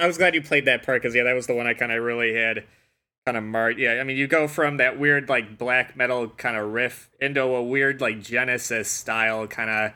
I 0.00 0.06
was 0.06 0.18
glad 0.18 0.34
you 0.34 0.42
played 0.42 0.64
that 0.64 0.84
part 0.84 1.02
because, 1.02 1.14
yeah, 1.14 1.24
that 1.24 1.34
was 1.34 1.46
the 1.46 1.54
one 1.54 1.66
I 1.66 1.74
kind 1.74 1.92
of 1.92 2.02
really 2.02 2.34
had 2.34 2.64
kind 3.26 3.36
of 3.36 3.44
marked. 3.44 3.78
Yeah, 3.78 3.98
I 4.00 4.04
mean, 4.04 4.16
you 4.16 4.26
go 4.26 4.48
from 4.48 4.78
that 4.78 4.98
weird, 4.98 5.28
like, 5.28 5.58
black 5.58 5.96
metal 5.96 6.28
kind 6.28 6.56
of 6.56 6.72
riff 6.72 7.10
into 7.20 7.42
a 7.42 7.62
weird, 7.62 8.00
like, 8.00 8.22
Genesis 8.22 8.90
style 8.90 9.46
kind 9.46 9.70
of 9.70 9.92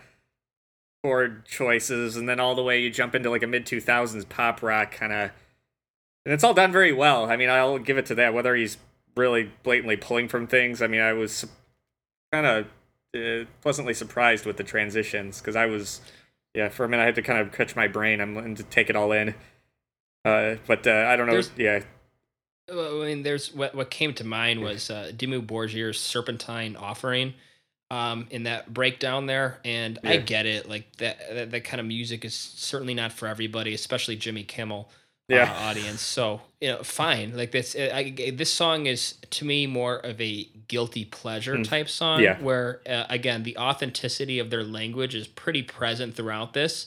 chord 1.02 1.46
choices, 1.46 2.16
and 2.16 2.28
then 2.28 2.40
all 2.40 2.55
the 2.55 2.62
way 2.62 2.80
you 2.80 2.90
jump 2.90 3.14
into, 3.14 3.30
like, 3.30 3.42
a 3.42 3.46
mid 3.46 3.66
2000s 3.66 4.28
pop 4.28 4.62
rock 4.62 4.92
kind 4.92 5.12
of. 5.12 5.30
And 6.24 6.32
it's 6.32 6.44
all 6.44 6.55
done 6.55 6.72
very 6.72 6.92
well. 6.92 7.30
I 7.30 7.36
mean, 7.36 7.50
I'll 7.50 7.78
give 7.78 7.98
it 7.98 8.07
to 8.07 8.14
that. 8.16 8.32
Whether 8.32 8.55
he's 8.55 8.78
really 9.16 9.50
blatantly 9.62 9.96
pulling 9.96 10.28
from 10.28 10.46
things, 10.46 10.80
I 10.80 10.86
mean, 10.86 11.02
I 11.02 11.12
was 11.12 11.46
kind 12.32 12.46
of 12.46 12.66
uh, 13.14 13.44
pleasantly 13.61 13.94
surprised 13.94 14.46
with 14.46 14.57
the 14.57 14.64
transitions 14.64 15.40
because 15.40 15.57
I 15.57 15.66
was 15.66 16.00
yeah, 16.55 16.68
for 16.68 16.84
a 16.84 16.88
minute 16.88 17.02
I 17.02 17.07
had 17.07 17.16
to 17.16 17.22
kind 17.22 17.40
of 17.40 17.52
catch 17.52 17.76
my 17.76 17.88
brain. 17.88 18.20
I'm 18.20 18.36
and 18.36 18.57
to 18.57 18.62
take 18.62 18.88
it 18.88 18.96
all 18.96 19.12
in. 19.12 19.34
Uh, 20.25 20.57
but 20.66 20.87
uh, 20.87 21.07
I 21.09 21.16
don't 21.16 21.27
know. 21.27 21.33
There's- 21.33 21.51
yeah, 21.57 21.81
I 22.70 23.05
mean, 23.05 23.22
there's 23.22 23.53
what 23.55 23.75
what 23.75 23.91
came 23.91 24.14
to 24.14 24.25
mind 24.25 24.61
was 24.61 24.91
uh, 24.91 25.12
Dimmu 25.14 25.47
Borgir's 25.47 26.01
Serpentine 26.01 26.77
offering 26.77 27.35
um, 27.91 28.27
in 28.31 28.45
that 28.45 28.72
breakdown 28.72 29.27
there, 29.27 29.61
and 29.64 29.99
I 30.03 30.16
get 30.16 30.47
it. 30.47 30.68
Like 30.68 30.97
that, 30.97 31.18
that 31.35 31.51
that 31.51 31.64
kind 31.64 31.81
of 31.81 31.87
music 31.87 32.25
is 32.25 32.35
certainly 32.35 32.95
not 32.95 33.12
for 33.12 33.29
everybody, 33.29 33.75
especially 33.75 34.16
Jimmy 34.16 34.45
Kimmel 34.45 34.89
Yeah. 35.29 35.53
uh, 35.53 35.68
audience. 35.68 36.01
So 36.01 36.41
you 36.62 36.70
know, 36.70 36.83
fine. 36.83 37.37
Like 37.37 37.51
this, 37.53 37.77
I, 37.79 38.14
I- 38.18 38.31
this 38.35 38.51
song 38.51 38.87
is 38.87 39.16
to 39.31 39.45
me 39.45 39.66
more 39.66 39.97
of 39.97 40.18
a 40.22 40.49
guilty 40.66 41.05
pleasure 41.05 41.62
type 41.62 41.91
song, 41.91 42.20
Mm. 42.20 42.25
Yeah. 42.25 42.41
where 42.41 42.81
uh, 42.89 43.05
again 43.11 43.43
the 43.43 43.59
authenticity 43.59 44.39
of 44.39 44.49
their 44.49 44.64
language 44.64 45.14
is 45.14 45.27
pretty 45.29 45.62
present 45.62 46.14
throughout 46.14 46.55
this 46.55 46.87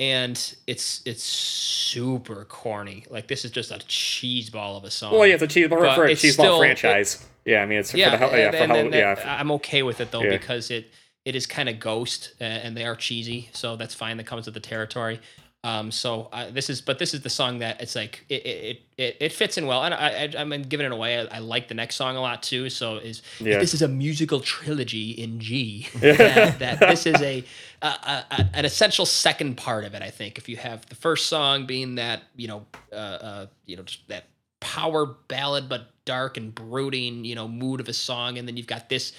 and 0.00 0.54
it's 0.66 1.02
it's 1.04 1.22
super 1.22 2.46
corny. 2.46 3.04
Like 3.10 3.28
this 3.28 3.44
is 3.44 3.50
just 3.50 3.70
a 3.70 3.78
cheese 3.80 4.48
ball 4.48 4.78
of 4.78 4.84
a 4.84 4.90
song. 4.90 5.12
well, 5.12 5.26
yeah, 5.26 5.34
it's 5.34 5.42
a 5.42 5.46
cheese 5.46 5.68
for, 5.68 5.78
But 5.78 5.94
for 5.94 6.04
a 6.06 6.10
it's 6.12 6.22
cheese 6.22 6.36
ball 6.38 6.46
still- 6.46 6.58
franchise. 6.58 7.24
yeah, 7.44 7.62
I 7.62 7.66
mean, 7.66 7.78
it's 7.80 7.92
yeah, 7.92 8.06
for 8.06 8.10
the 8.12 8.16
hell, 8.16 8.38
yeah, 8.38 8.50
for 8.50 8.72
then 8.72 8.92
yeah. 8.92 9.14
that- 9.14 9.26
I'm 9.40 9.50
okay 9.52 9.82
with 9.82 10.00
it 10.00 10.10
though 10.10 10.22
Yeah. 10.22 10.30
because 10.30 10.70
it 10.70 10.90
it 11.26 11.36
is 11.36 11.46
kind 11.46 11.68
of 11.68 11.78
ghost 11.78 12.32
uh, 12.40 12.44
and 12.44 12.74
they 12.74 12.86
are 12.86 12.96
cheesy, 12.96 13.50
so 13.52 13.76
that's 13.76 13.94
fine. 13.94 14.16
That 14.16 14.24
comes 14.24 14.46
with 14.46 14.54
the 14.54 14.60
territory. 14.60 15.20
Um, 15.62 15.90
so 15.90 16.30
uh, 16.32 16.50
this 16.50 16.70
is, 16.70 16.80
but 16.80 16.98
this 16.98 17.12
is 17.12 17.20
the 17.20 17.28
song 17.28 17.58
that 17.58 17.82
it's 17.82 17.94
like 17.94 18.24
it 18.30 18.46
it, 18.46 18.82
it, 18.96 19.16
it 19.20 19.32
fits 19.32 19.58
in 19.58 19.66
well, 19.66 19.84
and 19.84 19.92
I, 19.92 20.24
I 20.24 20.30
I'm 20.40 20.62
giving 20.62 20.86
it 20.86 20.92
away. 20.92 21.18
I, 21.20 21.36
I 21.36 21.38
like 21.40 21.68
the 21.68 21.74
next 21.74 21.96
song 21.96 22.16
a 22.16 22.20
lot 22.22 22.42
too. 22.42 22.70
So 22.70 22.96
is 22.96 23.20
Yeah. 23.40 23.58
this 23.58 23.74
is 23.74 23.82
a 23.82 23.88
musical 23.88 24.40
trilogy 24.40 25.10
in 25.10 25.38
G. 25.38 25.86
that, 26.00 26.58
that 26.60 26.80
this 26.80 27.04
is 27.04 27.20
a, 27.20 27.44
a, 27.82 27.86
a 27.86 28.24
a- 28.30 28.50
an 28.54 28.64
essential 28.64 29.04
second 29.04 29.58
part 29.58 29.84
of 29.84 29.92
it. 29.94 30.00
I 30.00 30.08
think 30.08 30.38
if 30.38 30.48
you 30.48 30.56
have 30.56 30.86
the 30.86 30.94
first 30.94 31.26
song 31.26 31.66
being 31.66 31.96
that 31.96 32.22
you 32.36 32.48
know 32.48 32.64
uh, 32.90 32.94
uh 32.96 33.46
you 33.66 33.76
know 33.76 33.82
just 33.82 34.08
that 34.08 34.24
power 34.60 35.06
ballad 35.28 35.68
but 35.68 35.90
dark 36.04 36.36
and 36.36 36.54
brooding 36.54 37.24
you 37.24 37.34
know 37.34 37.46
mood 37.48 37.80
of 37.80 37.88
a 37.88 37.92
song 37.92 38.36
and 38.36 38.46
then 38.48 38.56
you've 38.56 38.66
got 38.66 38.88
this 38.88 39.12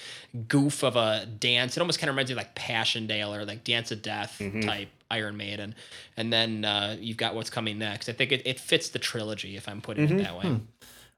goof 0.47 0.83
of 0.83 0.95
a 0.95 1.25
dance 1.25 1.75
it 1.77 1.79
almost 1.79 1.99
kind 1.99 2.09
of 2.09 2.15
reminds 2.15 2.29
me 2.29 2.33
of 2.33 2.37
like 2.37 2.53
passchendaele 2.55 3.33
or 3.33 3.45
like 3.45 3.63
dance 3.63 3.91
of 3.91 4.01
death 4.01 4.41
type 4.63 4.89
iron 5.09 5.35
maiden 5.37 5.73
and 6.17 6.31
then 6.31 6.63
uh, 6.65 6.95
you've 6.99 7.17
got 7.17 7.33
what's 7.35 7.49
coming 7.49 7.77
next 7.77 8.07
i 8.09 8.11
think 8.11 8.31
it, 8.31 8.41
it 8.45 8.59
fits 8.59 8.89
the 8.89 8.99
trilogy 8.99 9.55
if 9.57 9.67
i'm 9.67 9.81
putting 9.81 10.09
it 10.19 10.23
that 10.23 10.37
way 10.37 10.59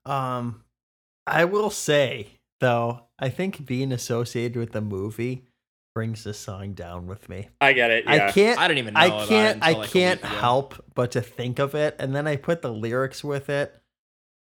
Um, 0.06 0.64
I 1.26 1.46
will 1.46 1.70
say 1.70 2.28
though, 2.60 3.04
I 3.20 3.30
think 3.30 3.66
being 3.66 3.92
associated 3.92 4.58
with 4.58 4.72
the 4.72 4.82
movie 4.82 5.46
brings 5.96 6.24
this 6.24 6.40
song 6.40 6.74
down 6.74 7.08
with 7.08 7.30
me. 7.30 7.50
I 7.62 7.74
get 7.74 7.92
it. 7.92 8.06
Yeah. 8.06 8.28
I 8.28 8.32
can't. 8.32 8.60
I 8.60 8.68
don't 8.68 8.78
even 8.80 8.94
know 8.96 9.00
I 9.00 9.06
about 9.06 9.24
it 9.24 9.30
can't. 9.30 9.56
until 9.58 9.76
I 9.76 9.80
like 9.80 9.90
can't 9.92 10.22
help 10.22 10.84
but 10.96 11.12
to 11.12 11.22
think 11.22 11.60
of 11.60 11.76
it, 11.76 11.96
and 12.00 12.16
then 12.16 12.26
I 12.28 12.36
put 12.36 12.62
the 12.62 12.72
lyrics 12.74 13.24
with 13.24 13.50
it, 13.50 13.80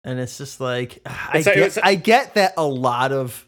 and 0.05 0.21
it's 0.21 0.39
just 0.39 0.61
like 0.61 1.01
I 1.07 1.39
It's 1.39 1.47
get. 1.47 1.59
it's 1.59 1.77
a- 1.79 1.87
I 1.87 1.95
get 1.97 2.35
that 2.35 2.55
a 2.57 2.67
lot 2.67 3.13
of 3.13 3.47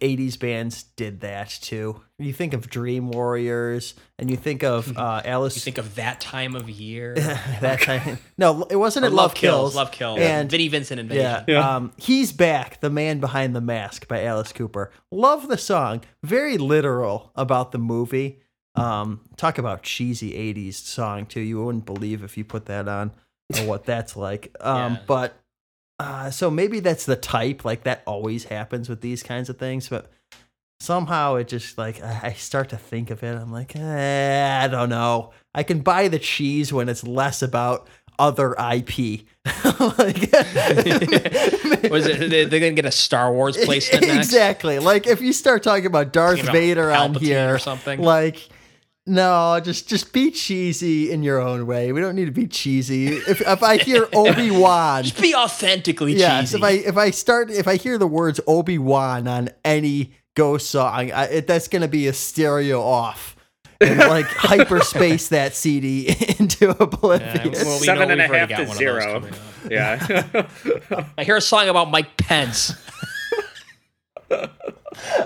'80s 0.00 0.38
bands 0.38 0.84
did 0.96 1.20
that 1.20 1.48
too. 1.50 2.00
You 2.18 2.32
think 2.32 2.54
of 2.54 2.68
Dream 2.70 3.10
Warriors, 3.10 3.94
and 4.18 4.30
you 4.30 4.36
think 4.36 4.62
of 4.62 4.96
uh, 4.96 5.22
Alice. 5.24 5.56
you 5.56 5.60
think 5.60 5.78
of 5.78 5.96
that 5.96 6.20
time 6.20 6.54
of 6.54 6.70
year 6.70 7.14
that 7.60 7.80
time. 7.82 8.18
No, 8.38 8.64
it 8.70 8.76
wasn't 8.76 9.04
Or 9.04 9.08
at 9.08 9.12
Love, 9.12 9.34
Kills. 9.34 9.74
love 9.74 9.90
kills 9.90 10.20
And 10.20 10.48
vinnie 10.50 10.68
vincent 10.68 11.00
invasion 11.00 11.24
yeah, 11.24 11.44
Yeah. 11.48 11.76
Um, 11.76 11.92
he's 11.96 12.32
back, 12.32 12.80
the 12.80 12.90
man 12.90 13.18
behind 13.20 13.56
the 13.56 13.60
mask 13.60 14.06
by 14.08 14.22
Alice 14.24 14.52
Cooper. 14.52 14.90
Love 15.10 15.48
the 15.48 15.58
song. 15.58 16.02
Very 16.22 16.58
literal 16.58 17.32
about 17.34 17.72
the 17.72 17.78
movie. 17.78 18.38
Um, 18.74 19.20
talk 19.36 19.58
about 19.58 19.82
cheesy 19.82 20.32
'80s 20.32 20.74
song 20.74 21.26
too. 21.26 21.40
You 21.40 21.62
wouldn't 21.64 21.84
believe 21.86 22.22
if 22.22 22.38
you 22.38 22.44
put 22.44 22.66
that 22.66 22.88
on 22.88 23.12
or 23.60 23.66
what 23.66 23.84
that's 23.84 24.16
like. 24.16 24.54
Um, 24.60 24.94
Yeah. 24.94 24.98
but 25.06 25.36
uh, 25.98 26.30
so 26.30 26.50
maybe 26.50 26.80
that's 26.80 27.04
the 27.06 27.16
type. 27.16 27.64
Like 27.64 27.84
that 27.84 28.02
always 28.06 28.44
happens 28.44 28.88
with 28.88 29.00
these 29.00 29.22
kinds 29.22 29.48
of 29.48 29.58
things, 29.58 29.88
but. 29.88 30.10
Somehow 30.80 31.36
it 31.36 31.46
just 31.46 31.78
like 31.78 32.02
I 32.02 32.32
start 32.32 32.70
to 32.70 32.76
think 32.76 33.10
of 33.10 33.22
it. 33.22 33.36
I'm 33.36 33.52
like, 33.52 33.76
eh, 33.76 34.58
I 34.64 34.66
don't 34.66 34.88
know. 34.88 35.30
I 35.54 35.62
can 35.62 35.78
buy 35.78 36.08
the 36.08 36.18
cheese 36.18 36.72
when 36.72 36.88
it's 36.88 37.04
less 37.06 37.40
about 37.40 37.86
other 38.18 38.54
IP. 38.54 39.20
like, 39.96 40.32
was 41.88 42.06
it 42.06 42.28
they- 42.30 42.44
they're 42.46 42.58
gonna 42.58 42.72
get 42.72 42.84
a 42.84 42.90
star 42.90 43.32
wars 43.32 43.56
placement 43.56 44.02
next 44.08 44.26
exactly. 44.26 44.80
Like 44.80 45.06
if 45.06 45.20
you 45.20 45.32
start 45.32 45.62
talking 45.62 45.86
about 45.86 46.12
Darth 46.12 46.40
Vader 46.50 46.90
on 46.90 47.14
here 47.14 47.54
or 47.54 47.58
something. 47.58 48.00
like 48.00 48.48
no, 49.06 49.60
just 49.62 49.88
just 49.88 50.12
be 50.12 50.30
cheesy 50.30 51.10
in 51.10 51.22
your 51.22 51.40
own 51.40 51.66
way. 51.66 51.92
We 51.92 52.00
don't 52.00 52.14
need 52.14 52.26
to 52.26 52.30
be 52.32 52.46
cheesy. 52.46 53.08
If 53.08 53.40
if 53.40 53.62
I 53.62 53.76
hear 53.78 54.06
Obi 54.12 54.50
Wan, 54.56 55.02
just 55.04 55.20
be 55.20 55.34
authentically 55.34 56.14
yes. 56.14 56.52
cheesy 56.52 56.56
If 56.58 56.62
I 56.62 56.70
if 56.70 56.96
I 56.96 57.10
start 57.10 57.50
if 57.50 57.66
I 57.66 57.76
hear 57.76 57.98
the 57.98 58.06
words 58.06 58.40
Obi 58.46 58.78
Wan 58.78 59.26
on 59.26 59.48
any 59.64 60.12
Ghost 60.34 60.70
song, 60.70 61.10
I, 61.12 61.24
it, 61.24 61.46
that's 61.46 61.68
gonna 61.68 61.88
be 61.88 62.06
a 62.06 62.12
stereo 62.12 62.80
off. 62.80 63.36
And 63.80 63.98
like 63.98 64.26
hyperspace 64.26 65.28
that 65.28 65.54
CD 65.56 66.08
into 66.38 66.66
Yeah, 66.66 66.74
oblivion. 66.78 67.52
well, 67.52 67.80
we 67.80 67.86
Seven 67.86 68.08
know 68.08 68.12
and 68.12 68.20
a 68.20 68.24
we've 68.24 68.30
already 68.30 68.38
half 68.38 68.48
got 68.48 68.56
to 68.58 68.64
one 68.68 69.22
of 69.22 69.22
those 69.22 69.32
zero. 69.68 70.48
Yeah. 71.04 71.06
I 71.18 71.24
hear 71.24 71.36
a 71.36 71.40
song 71.40 71.68
about 71.68 71.90
Mike 71.90 72.16
Pence. 72.16 72.72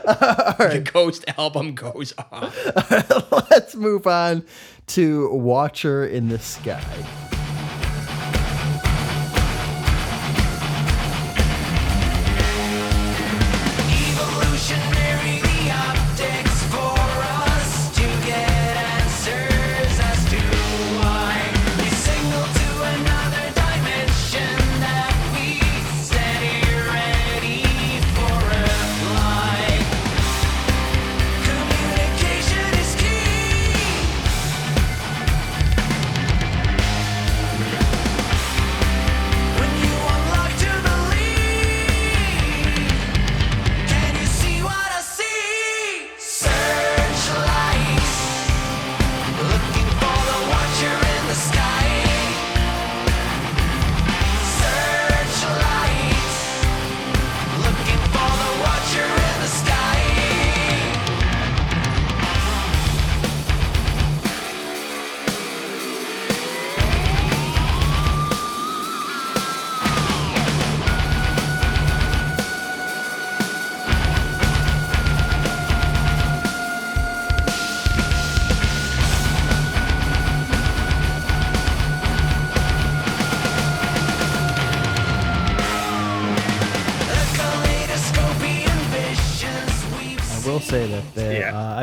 The 0.05 0.89
Ghost 0.93 1.25
album 1.37 1.75
goes 1.75 2.15
off. 2.33 2.57
Let's 3.51 3.75
move 3.75 4.07
on 4.07 4.45
to 4.89 5.31
Watcher 5.31 6.07
in 6.07 6.29
the 6.29 6.39
Sky. 6.39 7.36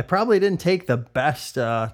Probably 0.07 0.39
didn't 0.39 0.59
take 0.59 0.85
the 0.87 0.97
best 0.97 1.57
uh, 1.57 1.89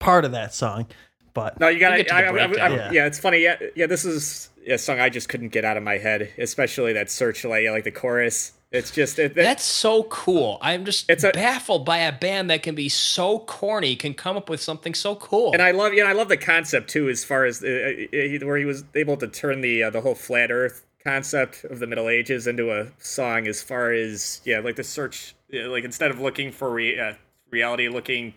part 0.00 0.24
of 0.24 0.32
that 0.32 0.52
song, 0.54 0.86
but 1.34 1.58
No, 1.60 1.68
you 1.68 1.78
got 1.80 1.90
We'll 1.92 1.98
to. 1.98 2.04
get 2.04 2.12
I, 2.14 2.20
I, 2.22 2.44
I, 2.44 2.74
yeah. 2.76 2.92
Yeah. 2.92 3.06
it's 3.06 3.18
funny. 3.18 3.38
Yeah, 3.42 3.56
yeah. 3.74 3.86
This 3.86 4.04
is 4.04 4.50
a 4.68 4.78
song 4.78 4.98
I 5.00 5.08
just 5.08 5.28
couldn't 5.28 5.50
get 5.50 5.64
out 5.64 5.76
of 5.76 5.82
my 5.82 5.98
head, 5.98 6.32
especially 6.38 6.92
that 6.94 7.10
searchlight. 7.10 7.70
Like 7.70 7.84
the 7.84 7.90
chorus. 7.92 8.52
It's 8.72 8.90
just 8.90 9.18
it, 9.20 9.34
that- 9.36 9.42
That's 9.44 9.64
so 9.64 10.02
cool. 10.04 10.58
I'm 10.60 10.84
just 10.84 11.08
It's 11.08 11.22
a- 11.22 11.30
baffled 11.30 11.86
by 11.86 11.98
a 11.98 12.10
band 12.12 12.50
that 12.50 12.64
can 12.64 12.74
be 12.74 12.88
so 12.88 13.38
corny, 13.38 13.94
can 13.94 14.12
come 14.12 14.36
up 14.36 14.50
with 14.50 14.60
something 14.60 14.92
so 14.92 15.14
cool. 15.14 15.52
And 15.52 15.62
I 15.62 15.70
love, 15.70 15.94
you 15.94 16.02
know, 16.02 16.10
I 16.10 16.14
love 16.14 16.28
the 16.28 16.36
concept 16.36 16.90
too, 16.90 17.08
as 17.08 17.24
far 17.24 17.44
as 17.44 17.62
uh, 17.62 17.66
uh, 17.66 18.44
where 18.46 18.56
he 18.56 18.64
was 18.64 18.82
able 18.96 19.16
to 19.18 19.28
turn 19.28 19.60
the 19.60 19.84
uh, 19.84 19.90
the 19.90 20.00
whole 20.00 20.16
flat 20.16 20.50
Earth 20.50 20.84
concept 21.04 21.62
of 21.64 21.78
the 21.78 21.86
Middle 21.86 22.08
Ages 22.08 22.48
into 22.48 22.72
a 22.72 22.88
song. 22.98 23.46
As 23.46 23.62
far 23.62 23.92
as 23.92 24.40
yeah, 24.44 24.58
like 24.58 24.74
the 24.74 24.84
search, 24.84 25.36
yeah, 25.48 25.66
like 25.68 25.84
instead 25.84 26.10
of 26.10 26.18
looking 26.20 26.50
for 26.50 26.68
re- 26.68 26.98
uh, 26.98 27.14
reality, 27.56 27.88
looking 27.88 28.34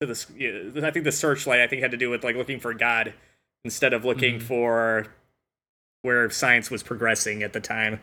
to 0.00 0.06
the, 0.06 0.12
s- 0.12 0.26
yeah, 0.36 0.86
I 0.86 0.90
think 0.90 1.04
the 1.04 1.12
searchlight, 1.12 1.60
I 1.60 1.66
think 1.66 1.82
had 1.82 1.90
to 1.90 1.96
do 1.96 2.10
with 2.10 2.24
like 2.24 2.36
looking 2.36 2.58
for 2.58 2.72
God 2.74 3.12
instead 3.64 3.92
of 3.92 4.04
looking 4.04 4.36
mm-hmm. 4.36 4.46
for 4.46 5.06
where 6.02 6.28
science 6.30 6.70
was 6.70 6.82
progressing 6.82 7.42
at 7.42 7.52
the 7.52 7.60
time. 7.60 8.00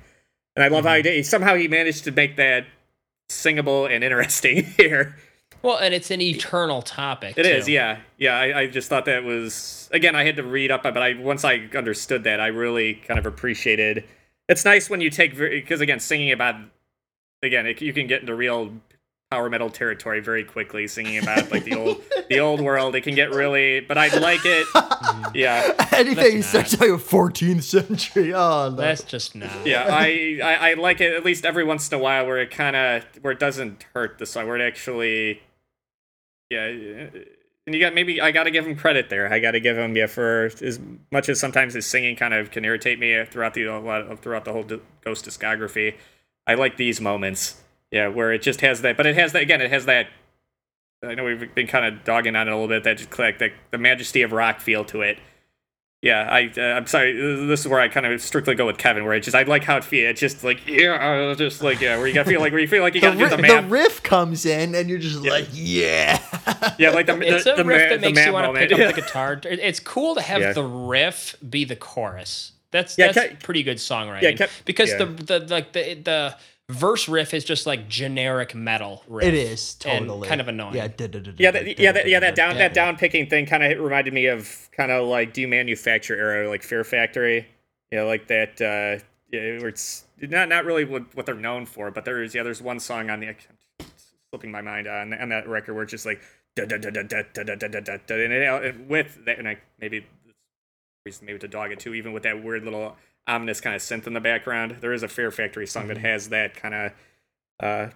And 0.56 0.64
I 0.64 0.68
love 0.68 0.86
how 0.86 0.94
he 0.94 1.00
mm-hmm. 1.00 1.16
did. 1.16 1.26
Somehow 1.26 1.56
he 1.56 1.68
managed 1.68 2.04
to 2.06 2.12
make 2.12 2.36
that 2.38 2.66
singable 3.30 3.86
and 3.88 4.04
interesting 4.04 4.64
here. 4.78 5.16
well, 5.62 5.78
and 5.78 5.94
it's 5.94 6.12
an 6.12 6.22
eternal 6.22 6.82
topic. 6.82 7.38
It 7.38 7.46
is, 7.46 7.66
too. 7.66 7.72
yeah, 7.74 8.00
yeah. 8.18 8.38
I, 8.38 8.60
I 8.62 8.68
just 8.68 8.90
thought 8.90 9.06
that 9.06 9.24
was 9.24 9.90
again. 9.92 10.16
I 10.16 10.24
had 10.24 10.36
to 10.36 10.44
read 10.44 10.72
up, 10.72 10.84
but 10.84 10.98
I 10.98 11.14
once 11.14 11.44
I 11.44 11.70
understood 11.76 12.24
that, 12.26 12.40
I 12.40 12.48
really 12.48 12.96
kind 12.96 13.20
of 13.20 13.26
appreciated. 13.26 14.04
It's 14.48 14.66
nice 14.66 14.90
when 14.90 15.02
you 15.02 15.10
take 15.10 15.38
because 15.38 15.82
again, 15.82 16.00
singing 16.00 16.32
about 16.32 16.56
again, 17.44 17.66
it, 17.68 17.82
you 17.82 17.94
can 17.94 18.08
get 18.08 18.22
into 18.22 18.36
real 18.36 18.74
power 19.32 19.50
metal 19.50 19.70
territory 19.70 20.20
very 20.20 20.44
quickly. 20.44 20.88
Singing 20.88 21.18
about 21.18 21.52
like 21.52 21.64
the 21.64 21.74
old 21.76 22.02
the 22.30 22.40
old 22.40 22.62
world, 22.62 22.94
it 22.96 23.02
can 23.02 23.16
get 23.16 23.32
really. 23.32 23.80
But 23.80 23.98
I 23.98 24.16
like 24.20 24.42
it. 24.46 24.68
Yeah, 25.34 25.74
anything 25.94 26.36
Let's 26.38 26.48
starts 26.48 26.80
like 26.80 26.90
a 26.90 26.94
14th 26.94 27.64
century. 27.64 28.34
Oh 28.34 28.70
no. 28.70 28.76
That's 28.76 29.04
just 29.04 29.34
not. 29.34 29.66
yeah. 29.66 29.88
I, 29.90 30.40
I 30.44 30.72
I 30.72 30.74
like 30.74 31.00
it 31.00 31.14
at 31.14 31.24
least 31.24 31.46
every 31.46 31.64
once 31.64 31.90
in 31.90 31.98
a 31.98 32.02
while 32.02 32.26
where 32.26 32.38
it 32.40 32.52
kind 32.52 32.76
of 32.76 33.06
where 33.22 33.32
it 33.32 33.40
doesn't 33.40 33.86
hurt 33.94 34.18
the 34.18 34.26
song, 34.26 34.48
where 34.48 34.58
it 34.58 34.62
actually, 34.62 35.42
yeah. 36.50 36.66
Uh, 36.66 37.20
and 37.66 37.76
you 37.76 37.80
got 37.80 37.94
maybe 37.94 38.20
I 38.20 38.32
got 38.32 38.44
to 38.44 38.52
give 38.52 38.66
him 38.68 38.76
credit 38.76 39.10
there. 39.10 39.32
I 39.32 39.40
got 39.40 39.52
to 39.52 39.60
give 39.62 39.78
him 39.78 39.96
yeah 39.96 40.08
for 40.08 40.50
as 40.62 40.80
much 41.12 41.30
as 41.30 41.40
sometimes 41.40 41.76
his 41.76 41.86
singing 41.86 42.16
kind 42.18 42.34
of 42.34 42.52
can 42.52 42.66
irritate 42.66 43.00
me 43.00 43.24
throughout 43.26 43.54
the 43.54 43.66
a 43.66 43.80
lot 43.80 44.02
of- 44.02 44.20
throughout 44.20 44.44
the 44.44 44.52
whole 44.52 44.66
Ghost 45.06 45.26
discography. 45.26 45.96
I 46.46 46.56
like 46.56 46.76
these 46.76 47.00
moments, 47.00 47.61
yeah, 47.92 48.08
where 48.08 48.32
it 48.34 48.42
just 48.42 48.62
has 48.62 48.82
that, 48.82 48.98
but 48.98 49.06
it 49.06 49.16
has 49.16 49.34
that 49.34 49.42
again. 49.44 49.62
It 49.62 49.72
has 49.72 49.86
that. 49.86 50.08
I 51.04 51.16
know 51.16 51.24
we've 51.24 51.54
been 51.56 51.68
kind 51.68 51.86
of 51.86 52.04
dogging 52.04 52.36
on 52.36 52.48
it 52.48 52.52
a 52.52 52.54
little 52.56 52.68
bit. 52.68 52.84
That 52.84 52.98
just 52.98 53.18
like 53.18 53.40
the, 53.40 53.50
the 53.72 53.78
majesty 53.78 54.22
of 54.22 54.32
rock 54.32 54.60
feel 54.60 54.86
to 54.86 55.02
it. 55.02 55.18
Yeah, 56.04 56.28
I 56.32 56.52
uh, 56.58 56.62
I'm 56.78 56.88
sorry. 56.88 57.14
This 57.46 57.60
is 57.60 57.68
where 57.68 57.80
I 57.80 57.88
kind 57.88 58.08
of 58.08 58.20
strictly 58.22 58.56
go 58.56 58.66
with 58.66 58.80
Kevin, 58.80 59.04
where 59.06 59.14
it 59.14 59.22
just 59.22 59.36
I 59.36 59.44
like 59.44 59.64
how 59.64 59.78
it 59.78 59.84
feels. 59.84 60.10
It's 60.12 60.20
just 60.20 60.44
like 60.44 60.66
yeah, 60.68 61.34
just 61.36 61.62
like 61.62 61.80
yeah, 61.80 61.98
where 61.98 62.08
you 62.08 62.14
got 62.16 62.26
feel 62.26 62.40
like 62.40 62.52
where 62.52 62.62
you 62.62 62.68
feel 62.68 62.82
like 62.82 62.96
you 62.96 63.02
got 63.02 63.12
to 63.14 63.20
do 63.20 63.30
the 63.30 63.36
ri- 63.36 63.42
man. 63.44 63.64
the 63.66 63.70
riff 63.70 64.02
comes 64.02 64.46
in, 64.48 64.74
and 64.74 64.90
you're 64.90 64.98
just 64.98 65.22
like, 65.24 65.48
yeah. 65.52 66.20
yeah, 66.80 66.90
like 66.90 67.06
the 67.06 67.20
It's 67.22 67.44
the, 67.44 67.54
a 67.54 67.58
the 67.58 67.66
riff 67.66 67.78
man, 67.78 67.90
that 67.90 68.02
the 68.02 68.14
makes 68.14 68.26
you 68.26 68.34
want 68.34 68.52
to 68.52 68.60
pick 68.60 68.72
up 68.72 68.80
Yeah. 68.80 68.88
the 68.92 68.94
guitar. 69.02 69.40
It's 69.44 69.80
cool 69.80 70.16
to 70.16 70.22
have 70.22 70.42
Yeah. 70.42 70.54
the 70.54 70.64
riff 70.64 71.36
be 71.48 71.66
the 71.66 71.76
chorus. 71.76 72.54
That's 72.72 72.98
Yeah, 72.98 73.12
that's 73.12 73.36
Ke- 73.36 73.44
pretty 73.44 73.62
good 73.62 73.78
songwriting. 73.78 74.40
Yeah, 74.40 74.48
Ke- 74.48 74.50
because 74.66 74.90
yeah. 74.92 74.98
the 74.98 75.06
the 75.06 75.40
like 75.50 75.74
the 75.74 75.94
the 75.96 76.36
verse 76.72 77.08
riff 77.08 77.34
is 77.34 77.44
just 77.44 77.66
like 77.66 77.88
generic 77.88 78.56
metal 78.56 79.04
riff. 79.08 79.28
It 79.28 79.34
is 79.34 79.78
and 79.86 80.08
totally 80.08 80.28
kind 80.28 80.42
of 80.42 80.48
annoying. 80.48 80.76
Yeah, 80.76 80.88
Yeah, 81.38 81.52
that, 81.52 81.80
yeah, 81.80 81.92
that, 81.92 82.08
yeah. 82.08 82.20
That 82.20 82.36
down, 82.36 82.56
that 82.58 82.74
down 82.74 82.98
picking 82.98 83.30
thing 83.30 83.46
kind 83.46 83.64
of 83.64 83.80
reminded 83.80 84.14
me 84.14 84.28
of 84.28 84.70
kind 84.72 84.92
of 84.92 85.08
like 85.08 85.34
Demanufacture 85.34 86.18
era, 86.18 86.50
like 86.50 86.64
Fear 86.64 86.84
Factory. 86.84 87.48
You 87.92 88.00
know, 88.00 88.08
like 88.08 88.28
that. 88.28 88.62
Uh, 88.62 89.04
yeah, 89.32 89.66
it's 89.66 90.06
not 90.20 90.50
not 90.50 90.66
really 90.66 90.86
what, 90.86 91.16
what 91.16 91.26
they're 91.26 91.36
known 91.36 91.66
for, 91.66 91.92
but 91.92 92.06
there's 92.06 92.36
yeah, 92.36 92.44
there's 92.44 92.62
one 92.62 92.80
song 92.80 93.10
on 93.10 93.20
the 93.20 93.28
I'm 93.30 93.36
slipping 94.30 94.52
my 94.52 94.62
mind 94.62 94.88
on 94.88 95.14
on 95.14 95.30
that 95.30 95.48
record 95.48 95.74
where 95.74 95.84
it's 95.84 95.92
just 95.92 96.06
like 96.06 96.22
da 96.56 96.66
da 96.66 96.78
da 96.78 96.90
da 96.90 97.04
da 97.04 97.24
da 97.34 97.44
da 97.44 97.56
da 97.56 97.68
da 97.68 97.80
da, 97.80 97.98
da, 98.08 98.16
and, 98.16 98.34
it, 98.34 98.76
and 98.76 98.90
with 98.90 99.24
that, 99.26 99.40
and 99.40 99.48
I 99.48 99.58
maybe 99.80 100.06
reason 101.06 101.26
maybe 101.26 101.40
to 101.40 101.48
dog 101.48 101.72
it 101.72 101.80
too, 101.80 101.94
even 101.94 102.14
with 102.14 102.24
that 102.24 102.44
weird 102.44 102.64
little 102.64 102.96
ominous 103.28 103.62
kind 103.62 103.76
of 103.76 103.82
synth 103.82 104.08
in 104.08 104.14
the 104.14 104.20
background. 104.20 104.78
There 104.82 104.94
is 104.94 105.04
a 105.04 105.08
Fear 105.08 105.32
Factory 105.32 105.68
song 105.68 105.88
that 105.88 105.98
has 105.98 106.30
that 106.30 106.56
kind 106.56 106.74
of. 106.74 106.92
Uh, 107.60 107.88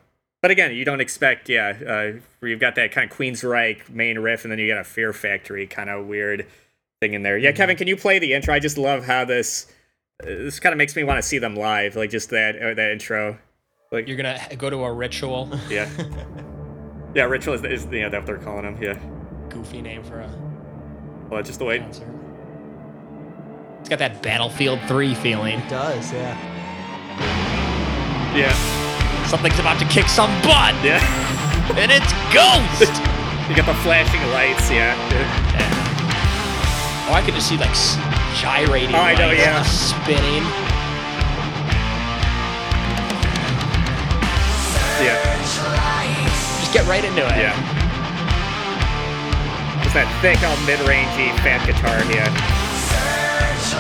but 0.42 0.52
again, 0.52 0.76
you 0.76 0.86
don't 0.86 1.02
expect, 1.02 1.50
yeah, 1.50 1.70
uh, 1.82 2.20
where 2.40 2.50
you've 2.50 2.60
got 2.60 2.76
that 2.76 2.92
kind 2.92 3.10
of 3.12 3.18
Queensryche 3.18 3.90
main 3.90 4.20
riff, 4.20 4.44
and 4.46 4.52
then 4.52 4.60
you 4.60 4.68
got 4.68 4.80
a 4.80 4.84
Fear 4.84 5.12
Factory 5.14 5.66
kind 5.66 5.90
of 5.90 6.06
weird 6.06 6.46
thing 7.02 7.14
in 7.14 7.24
there. 7.24 7.38
Yeah, 7.38 7.52
Kevin, 7.52 7.76
can 7.76 7.88
you 7.88 7.98
play 7.98 8.20
the 8.20 8.34
intro? 8.34 8.54
I 8.54 8.60
just 8.60 8.78
love 8.78 9.06
how 9.06 9.26
this 9.26 9.74
uh, 10.22 10.28
this 10.28 10.60
kind 10.60 10.72
of 10.74 10.78
makes 10.78 10.96
me 10.96 11.04
want 11.04 11.18
to 11.18 11.24
see 11.24 11.40
them 11.40 11.56
live, 11.56 11.96
like 11.96 12.12
just 12.12 12.30
that 12.30 12.62
uh, 12.62 12.74
that 12.76 12.92
intro. 12.92 13.38
Like, 13.92 14.08
You're 14.08 14.18
gonna 14.18 14.40
go 14.58 14.70
to 14.70 14.84
a 14.84 14.92
ritual. 14.94 15.50
yeah, 15.70 15.90
yeah, 17.16 17.24
ritual 17.24 17.54
is, 17.56 17.64
is 17.64 17.86
you 17.92 18.02
know 18.02 18.10
that 18.10 18.18
what 18.20 18.26
they're 18.26 18.38
calling 18.38 18.64
them. 18.64 18.78
Yeah, 18.82 19.00
Goofy 19.50 19.82
name 19.82 20.04
for 20.04 20.20
a 20.20 20.30
well, 21.30 21.42
just 21.42 21.60
the 21.60 21.66
way. 21.66 21.80
concert. 21.80 22.08
It's 23.86 23.90
got 23.94 24.02
that 24.02 24.26
Battlefield 24.26 24.82
3 24.90 25.14
feeling. 25.14 25.62
It 25.62 25.70
does, 25.70 26.10
yeah. 26.10 26.34
Yeah, 28.34 28.50
Something's 29.30 29.62
about 29.62 29.78
to 29.78 29.86
kick 29.86 30.10
some 30.10 30.34
butt, 30.42 30.74
yeah. 30.82 30.98
and 31.78 31.94
it's 31.94 32.10
Ghost. 32.34 32.90
you 33.46 33.54
got 33.54 33.70
the 33.70 33.78
flashing 33.86 34.26
lights. 34.34 34.74
Yeah. 34.74 34.98
oh, 37.06 37.14
I 37.14 37.22
could 37.22 37.38
just 37.38 37.46
see 37.46 37.62
like 37.62 37.78
gyrating. 38.42 38.98
Oh, 38.98 39.06
I 39.06 39.14
know, 39.14 39.30
yeah. 39.30 39.62
spinning. 39.62 40.42
Yeah. 44.98 45.22
Just 46.58 46.74
get 46.74 46.90
right 46.90 47.06
into 47.06 47.22
it. 47.22 47.38
Yeah. 47.38 47.54
It's 49.86 49.94
that 49.94 50.10
thick, 50.26 50.42
all 50.42 50.58
mid-rangey, 50.66 51.30
fat 51.46 51.62
guitar. 51.70 52.02
Yeah. 52.10 52.65
You 53.66 53.72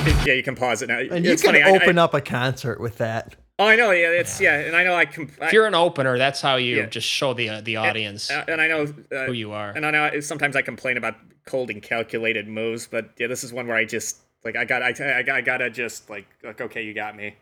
can, 0.04 0.26
yeah, 0.26 0.34
you 0.34 0.42
can 0.42 0.54
pause 0.54 0.82
it 0.82 0.88
now. 0.88 0.98
And 0.98 1.24
you 1.24 1.36
can 1.36 1.54
funny. 1.54 1.62
Open 1.62 1.98
I, 1.98 2.04
up 2.04 2.14
a 2.14 2.20
concert 2.20 2.80
with 2.80 2.98
that. 2.98 3.36
Oh, 3.58 3.66
I 3.66 3.76
know. 3.76 3.90
Yeah, 3.90 4.10
it's 4.10 4.40
yeah, 4.40 4.58
and 4.60 4.76
I 4.76 4.84
know 4.84 4.94
I 4.94 5.04
can. 5.04 5.30
If 5.42 5.52
you're 5.52 5.66
an 5.66 5.74
opener, 5.74 6.16
that's 6.16 6.40
how 6.40 6.56
you 6.56 6.76
Yeah. 6.76 6.86
just 6.86 7.08
show 7.08 7.34
the 7.34 7.48
uh, 7.48 7.60
the 7.60 7.76
audience 7.76 8.30
uh, 8.30 8.44
and 8.48 8.60
I 8.60 8.68
know 8.68 8.86
uh, 9.12 9.26
who 9.26 9.32
you 9.32 9.52
are. 9.52 9.70
And 9.70 9.84
I 9.84 9.90
know 9.90 10.20
sometimes 10.20 10.56
I 10.56 10.62
complain 10.62 10.96
about 10.96 11.16
cold 11.44 11.68
and 11.68 11.82
calculated 11.82 12.46
moves, 12.48 12.86
but 12.86 13.10
yeah, 13.18 13.26
this 13.26 13.42
is 13.42 13.52
one 13.52 13.66
where 13.66 13.76
I 13.76 13.84
just 13.84 14.18
like 14.44 14.56
I 14.56 14.64
got 14.64 14.82
I, 14.82 14.94
I, 15.00 15.38
I 15.38 15.40
gotta 15.40 15.68
just 15.70 16.08
like 16.08 16.26
like 16.44 16.60
okay, 16.60 16.82
you 16.82 16.94
got 16.94 17.16
me. 17.16 17.34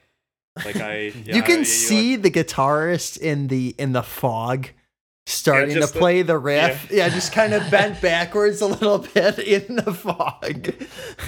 Like 0.64 0.76
I 0.76 0.96
yeah, 1.24 1.36
you 1.36 1.42
can 1.42 1.60
I- 1.60 1.64
see 1.64 2.16
the 2.16 2.30
guitarist 2.30 3.18
in 3.18 3.48
the 3.48 3.74
in 3.78 3.92
the 3.92 4.02
fog 4.02 4.68
starting 5.28 5.74
just 5.74 5.88
to 5.88 5.92
the- 5.94 5.98
play 5.98 6.22
the 6.22 6.38
riff. 6.38 6.88
Yeah, 6.90 7.08
just 7.08 7.32
kind 7.32 7.52
of 7.52 7.68
bent 7.70 8.00
backwards 8.02 8.60
a 8.60 8.66
little 8.66 8.98
bit 8.98 9.38
in 9.40 9.76
the 9.76 9.92
fog. 9.92 10.72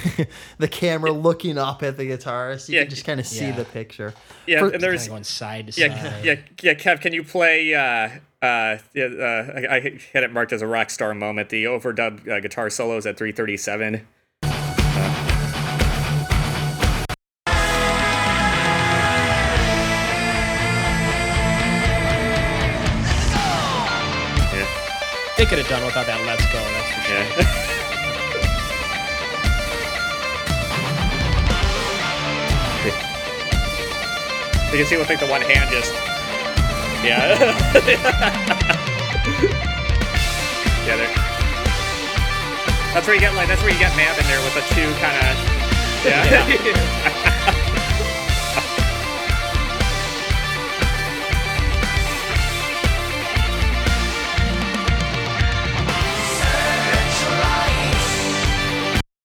the 0.57 0.67
camera 0.67 1.11
looking 1.11 1.57
up 1.57 1.83
at 1.83 1.97
the 1.97 2.03
guitarist. 2.09 2.69
You 2.69 2.75
Yeah. 2.75 2.81
can 2.83 2.89
just 2.91 3.05
kind 3.05 3.19
of 3.19 3.27
see 3.27 3.45
Yeah. 3.47 3.55
the 3.57 3.65
picture. 3.65 4.13
yeah, 4.47 4.59
for- 4.59 4.65
and 4.65 4.71
Kinda 4.73 4.87
there's 4.87 5.07
going 5.07 5.23
side 5.25 5.71
to 5.73 5.81
yeah 5.81 6.01
side. 6.01 6.25
yeah 6.25 6.35
yeah 6.61 6.73
Kev, 6.75 7.01
can 7.01 7.13
you 7.13 7.23
play 7.23 7.73
uh 7.73 8.09
uh 8.41 8.77
yeah 8.93 9.03
uh 9.05 9.51
I, 9.55 9.75
I 9.75 9.99
had 10.13 10.23
it 10.23 10.31
marked 10.31 10.53
as 10.53 10.61
a 10.61 10.67
rock 10.67 10.89
star 10.89 11.13
moment 11.13 11.49
the 11.49 11.65
overdub 11.65 12.25
uh, 12.27 12.39
guitar 12.39 12.69
solos 12.69 13.05
at 13.05 13.17
337. 13.17 14.07
They 25.39 25.45
could 25.45 25.57
have 25.57 25.69
done 25.69 25.85
without 25.85 26.05
that 26.05 26.19
"Let's 26.27 26.43
Go." 26.51 26.59
That's 26.59 26.91
for 26.91 26.99
sure. 27.07 27.15
Yeah. 27.15 27.55
You 34.69 34.77
can 34.77 34.85
see 34.85 34.97
with 34.97 35.09
like 35.09 35.19
the 35.19 35.25
one 35.25 35.41
hand 35.41 35.71
just 35.71 35.91
yeah 37.01 37.39
yeah 40.85 40.95
there. 40.95 41.09
That's 42.93 43.07
where 43.07 43.15
you 43.15 43.21
get 43.21 43.33
like 43.33 43.47
that's 43.47 43.63
where 43.63 43.71
you 43.71 43.79
get 43.79 43.95
Mav 43.95 44.19
in 44.19 44.27
there 44.27 44.43
with 44.43 44.53
the 44.53 44.61
two 44.75 44.93
kind 45.01 45.17
of 45.17 45.33
yeah. 46.05 47.15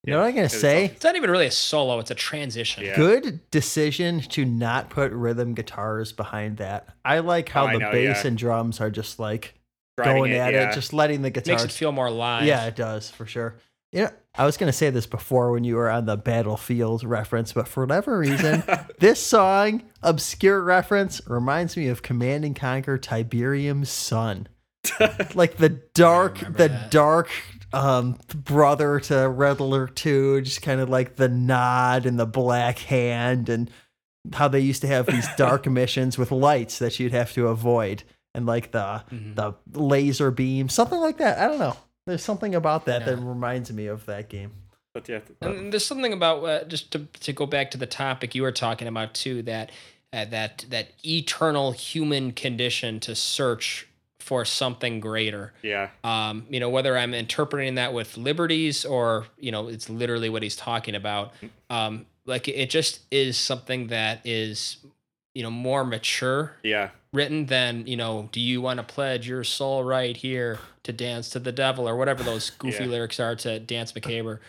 You 0.06 0.12
know 0.12 0.20
what 0.20 0.26
I'm 0.28 0.34
gonna 0.34 0.48
say? 0.48 0.86
It's 0.86 1.04
not 1.04 1.16
even 1.16 1.30
really 1.30 1.46
a 1.46 1.50
solo; 1.50 1.98
it's 1.98 2.10
a 2.10 2.14
transition. 2.14 2.84
Yeah. 2.84 2.96
Good 2.96 3.40
decision 3.50 4.20
to 4.20 4.44
not 4.44 4.90
put 4.90 5.12
rhythm 5.12 5.54
guitars 5.54 6.12
behind 6.12 6.58
that. 6.58 6.88
I 7.04 7.20
like 7.20 7.48
how 7.48 7.64
Oh, 7.64 7.68
I 7.68 7.72
the 7.74 7.78
know, 7.78 7.92
bass 7.92 8.22
yeah. 8.22 8.28
and 8.28 8.36
drums 8.38 8.80
are 8.80 8.90
just 8.90 9.18
like 9.18 9.54
Driving 9.96 10.16
going 10.16 10.32
it, 10.32 10.36
at 10.36 10.52
yeah. 10.52 10.70
it, 10.70 10.74
just 10.74 10.92
letting 10.92 11.22
the 11.22 11.30
guitars. 11.30 11.62
Makes 11.62 11.64
it 11.64 11.78
feel 11.78 11.92
more 11.92 12.10
live. 12.10 12.44
yeah, 12.44 12.66
it 12.66 12.76
does 12.76 13.10
for 13.10 13.26
sure. 13.26 13.56
You 13.92 14.02
know, 14.04 14.10
I 14.34 14.44
was 14.44 14.56
gonna 14.56 14.72
say 14.72 14.90
this 14.90 15.06
before 15.06 15.52
when 15.52 15.62
you 15.64 15.76
were 15.76 15.88
on 15.88 16.04
the 16.06 16.16
battlefield 16.16 17.04
reference, 17.04 17.52
but 17.52 17.68
for 17.68 17.84
whatever 17.86 18.18
reason, 18.18 18.64
this 18.98 19.24
song, 19.24 19.84
obscure 20.02 20.60
reference, 20.62 21.20
reminds 21.28 21.76
me 21.76 21.86
of 21.86 22.02
Command 22.02 22.44
and 22.44 22.56
Conquer 22.56 22.98
Tiberium's 22.98 23.88
Sun. 23.90 24.48
like 25.34 25.56
the 25.56 25.70
dark, 25.94 26.40
the 26.40 26.68
that. 26.68 26.90
dark 26.90 27.30
um 27.74 28.18
brother 28.34 29.00
to 29.00 29.28
Red 29.28 29.60
Alert 29.60 29.96
2, 29.96 30.40
just 30.42 30.62
kind 30.62 30.80
of 30.80 30.88
like 30.88 31.16
the 31.16 31.28
nod 31.28 32.06
and 32.06 32.18
the 32.18 32.26
black 32.26 32.78
hand 32.78 33.48
and 33.48 33.70
how 34.32 34.48
they 34.48 34.60
used 34.60 34.80
to 34.82 34.88
have 34.88 35.06
these 35.06 35.26
dark 35.36 35.66
missions 35.66 36.16
with 36.16 36.30
lights 36.30 36.78
that 36.78 36.98
you'd 36.98 37.12
have 37.12 37.32
to 37.34 37.48
avoid 37.48 38.02
and 38.34 38.46
like 38.46 38.70
the 38.72 39.02
Mhm. 39.12 39.34
the 39.34 39.52
laser 39.78 40.30
beam, 40.30 40.68
something 40.68 40.98
like 41.00 41.18
that. 41.18 41.38
I 41.38 41.46
don't 41.46 41.58
know. 41.58 41.76
There's 42.06 42.22
something 42.22 42.54
about 42.54 42.84
that 42.86 43.04
that 43.06 43.16
reminds 43.16 43.72
me 43.72 43.86
of 43.86 44.06
that 44.06 44.28
game. 44.28 44.52
But 44.92 45.08
yeah, 45.08 45.20
And 45.40 45.72
there's 45.72 45.86
something 45.86 46.12
about 46.12 46.44
uh, 46.44 46.64
just 46.64 46.92
to 46.92 47.06
to 47.20 47.32
go 47.32 47.46
back 47.46 47.70
to 47.72 47.78
the 47.78 47.86
topic 47.86 48.34
you 48.34 48.42
were 48.42 48.52
talking 48.52 48.86
about 48.88 49.12
too 49.14 49.42
that 49.42 49.70
uh, 50.12 50.24
that 50.26 50.64
that 50.70 50.88
eternal 51.04 51.72
human 51.72 52.32
condition 52.32 53.00
to 53.00 53.14
search 53.14 53.88
for 54.24 54.44
something 54.46 55.00
greater. 55.00 55.52
yeah, 55.62 55.90
Um, 56.02 56.46
you 56.48 56.58
know, 56.58 56.70
whether 56.70 56.96
I'm 56.96 57.12
interpreting 57.12 57.74
that 57.74 57.92
with 57.92 58.16
liberties 58.16 58.84
or 58.86 59.26
you 59.38 59.52
know, 59.52 59.68
it's 59.68 59.90
literally 59.90 60.30
what 60.30 60.42
he's 60.42 60.56
talking 60.56 60.94
about. 60.94 61.32
Um, 61.68 62.06
like 62.24 62.48
it 62.48 62.70
just 62.70 63.00
is 63.10 63.36
something 63.36 63.88
that 63.88 64.22
is 64.24 64.78
you 65.34 65.42
know 65.42 65.50
more 65.50 65.84
mature 65.84 66.54
yeah, 66.62 66.88
written 67.12 67.46
than 67.46 67.86
you 67.86 67.96
know 67.98 68.28
do 68.32 68.40
you 68.40 68.62
want 68.62 68.78
to 68.78 68.82
pledge 68.84 69.28
your 69.28 69.44
soul 69.44 69.84
right 69.84 70.16
here 70.16 70.58
to 70.84 70.92
dance 70.92 71.28
to 71.30 71.38
the 71.38 71.52
devil 71.52 71.86
or 71.88 71.96
whatever 71.96 72.22
those 72.22 72.48
goofy 72.58 72.84
Yeah. 72.84 72.90
lyrics 72.90 73.20
are 73.20 73.34
to 73.36 73.58
dance 73.58 73.94
macabre 73.94 74.40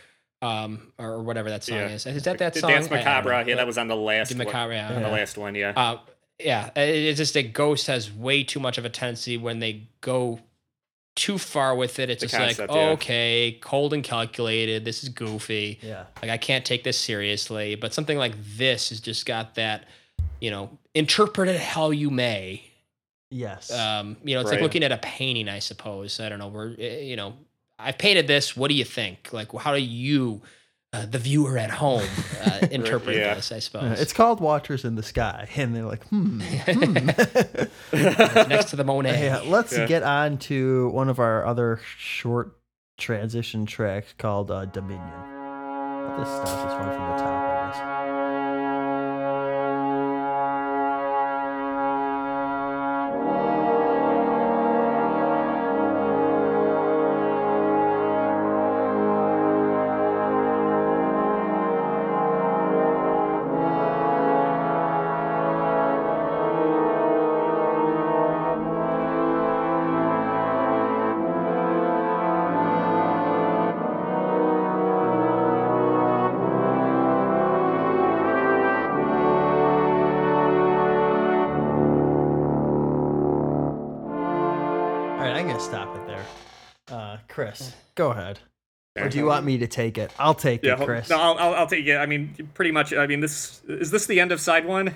um 0.41 0.91
or 0.99 1.21
whatever 1.23 1.49
that 1.49 1.63
song 1.63 1.77
Yeah. 1.79 1.87
is 1.89 2.05
is 2.05 2.23
that 2.23 2.37
that 2.37 2.53
The 2.53 2.59
song 2.61 2.69
Dance 2.69 2.85
I- 2.85 2.87
I 2.87 2.89
don't 2.97 3.05
Macabre. 3.05 3.29
know, 3.31 3.47
Yeah, 3.49 3.55
that 3.55 3.67
was 3.67 3.77
on 3.79 3.87
the 3.87 3.95
last 3.95 4.29
the 4.29 4.37
one. 4.37 4.45
macabre 4.45 4.73
yeah. 4.73 4.93
On 4.95 5.01
the 5.01 5.09
last 5.09 5.37
one, 5.37 5.55
yeah. 5.55 5.73
Uh, 5.75 5.97
yeah 6.39 6.69
it's 6.75 7.17
just 7.17 7.33
that 7.33 7.53
ghost 7.53 7.87
has 7.87 8.11
way 8.11 8.43
too 8.43 8.59
much 8.59 8.77
of 8.77 8.85
a 8.85 8.89
tendency 8.89 9.37
when 9.37 9.59
they 9.59 9.87
go 10.01 10.39
too 11.15 11.37
far 11.37 11.75
with 11.75 11.97
it 11.99 12.09
it's 12.09 12.21
The 12.21 12.27
just 12.27 12.39
like 12.39 12.47
concept, 12.57 12.71
oh, 12.73 12.75
yeah. 12.75 12.89
okay 12.91 13.57
cold 13.61 13.93
and 13.93 14.03
calculated 14.03 14.83
this 14.83 15.01
is 15.03 15.09
goofy 15.09 15.79
Yeah. 15.81 16.05
like 16.21 16.29
I 16.31 16.37
can't 16.37 16.65
take 16.65 16.83
this 16.83 16.97
seriously. 16.99 17.75
But 17.75 17.93
something 17.93 18.17
like 18.17 18.33
this 18.57 18.89
has 18.89 18.99
just 18.99 19.25
got 19.25 19.55
that, 19.55 19.85
you 20.41 20.51
know, 20.51 20.77
interpret 20.93 21.47
it 21.47 21.61
how 21.61 21.91
you 21.91 22.09
may. 22.09 22.69
Yes. 23.31 23.71
Um, 23.71 24.17
you 24.25 24.35
know, 24.35 24.41
it's 24.41 24.51
like 24.51 24.59
looking 24.61 24.83
at 24.83 24.91
a 24.91 24.97
painting, 24.97 25.47
I 25.49 25.59
suppose. 25.59 26.19
I 26.19 26.27
don't 26.29 26.39
know. 26.39 26.49
We're, 26.49 26.75
eh, 26.77 26.99
you 26.99 27.15
know, 27.15 27.33
I've 27.79 27.97
painted 27.97 28.27
this. 28.27 28.55
What 28.57 28.67
do 28.69 28.75
you 28.75 28.85
think? 28.85 29.31
Like, 29.33 29.51
how 29.53 29.73
do 29.73 29.81
you, 29.81 30.41
uh, 30.95 31.05
the 31.05 31.19
viewer 31.19 31.57
at 31.57 31.71
home, 31.71 32.07
uh, 32.45 32.67
interpret 32.71 33.17
Yeah. 33.17 33.35
this? 33.35 33.51
I 33.51 33.59
suppose 33.59 33.99
it's 33.99 34.13
called 34.13 34.39
Watchers 34.39 34.85
in 34.85 34.95
the 34.95 35.03
Sky, 35.03 35.49
and 35.55 35.75
they're 35.75 35.83
like, 35.83 36.05
hmm. 36.07 36.39
hmm. 36.65 37.05
next 38.49 38.69
to 38.71 38.75
the 38.75 38.83
Monet. 38.85 39.23
yeah, 39.25 39.41
let's 39.45 39.77
Yeah. 39.77 39.85
get 39.87 40.03
on 40.03 40.37
to 40.39 40.89
one 40.89 41.09
of 41.09 41.19
our 41.19 41.45
other 41.45 41.79
short 41.97 42.57
transition 42.97 43.65
tracks 43.65 44.13
called 44.17 44.51
uh, 44.51 44.65
Dominion. 44.65 45.01
I'll 45.01 46.17
just 46.23 46.31
start 46.31 46.45
this 46.67 46.73
one 46.79 46.89
from 46.95 47.09
the 47.11 47.17
top, 47.17 47.43
I 47.43 47.71
guess. 47.71 48.04
Go 87.95 88.11
ahead. 88.11 88.39
Or 88.97 89.09
do 89.09 89.17
you 89.17 89.25
want 89.25 89.45
me 89.45 89.57
to 89.57 89.67
take 89.67 89.97
it? 89.97 90.11
I'll 90.17 90.33
take 90.33 90.63
Yeah, 90.63 90.79
it, 90.81 90.85
Chris. 90.85 91.09
no, 91.09 91.19
I'll, 91.19 91.37
I'll, 91.37 91.53
I'll 91.55 91.67
take 91.67 91.85
it. 91.85 91.97
I 91.97 92.05
mean, 92.05 92.49
pretty 92.53 92.71
much. 92.71 92.93
I 92.93 93.07
mean, 93.07 93.19
this 93.19 93.61
is 93.67 93.91
this 93.91 94.05
the 94.05 94.21
end 94.21 94.31
of 94.31 94.39
side 94.39 94.65
one? 94.65 94.93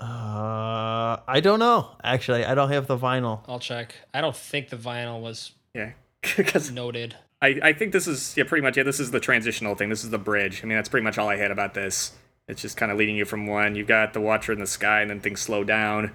Uh, 0.00 1.18
I 1.28 1.40
don't 1.42 1.58
know. 1.58 1.90
Actually, 2.02 2.44
I 2.44 2.54
don't 2.54 2.70
have 2.72 2.86
the 2.86 2.96
vinyl. 2.96 3.40
I'll 3.46 3.58
check. 3.60 3.94
I 4.14 4.20
don't 4.20 4.34
think 4.36 4.70
the 4.70 4.76
vinyl 4.76 5.20
was 5.20 5.52
Yeah, 5.74 5.92
because 6.36 6.70
noted. 6.70 7.16
I, 7.42 7.58
I 7.62 7.72
think 7.72 7.92
this 7.92 8.06
is 8.06 8.34
yeah 8.36 8.44
pretty 8.44 8.62
much 8.62 8.76
yeah 8.76 8.82
this 8.82 9.00
is 9.00 9.10
the 9.12 9.20
transitional 9.20 9.74
thing. 9.74 9.88
This 9.88 10.02
is 10.04 10.10
the 10.10 10.18
bridge. 10.18 10.62
I 10.62 10.66
mean, 10.66 10.76
that's 10.76 10.88
pretty 10.88 11.04
much 11.04 11.18
all 11.18 11.28
I 11.28 11.36
had 11.36 11.50
about 11.50 11.74
this. 11.74 12.12
It's 12.48 12.62
just 12.62 12.76
kind 12.76 12.90
of 12.90 12.98
leading 12.98 13.16
you 13.16 13.24
from 13.24 13.46
one. 13.46 13.76
You've 13.76 13.86
got 13.86 14.12
the 14.14 14.20
Watcher 14.20 14.52
in 14.52 14.58
the 14.58 14.66
sky, 14.66 15.00
and 15.02 15.10
then 15.10 15.20
things 15.20 15.40
slow 15.40 15.62
down, 15.64 16.12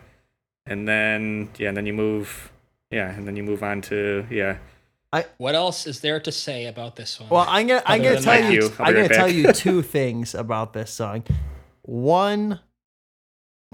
and 0.65 0.87
then 0.87 1.49
yeah, 1.57 1.69
and 1.69 1.77
then 1.77 1.85
you 1.85 1.93
move. 1.93 2.51
Yeah, 2.91 3.11
and 3.11 3.27
then 3.27 3.35
you 3.35 3.43
move 3.43 3.63
on 3.63 3.81
to 3.83 4.25
yeah. 4.29 4.57
What 5.37 5.55
else 5.55 5.87
is 5.87 6.01
there 6.01 6.19
to 6.21 6.31
say 6.31 6.65
about 6.65 6.95
this 6.95 7.19
one? 7.19 7.29
Well, 7.29 7.45
I'm 7.47 7.67
gonna 7.67 7.83
I'm 7.85 8.01
gonna 8.01 8.21
tell 8.21 8.51
you, 8.51 8.63
you. 8.63 8.73
I'll 8.79 8.87
I'm 8.87 8.93
gonna 8.93 9.09
tell 9.09 9.31
you 9.31 9.51
two 9.53 9.81
things 9.81 10.35
about 10.35 10.73
this 10.73 10.91
song. 10.91 11.23
One, 11.83 12.59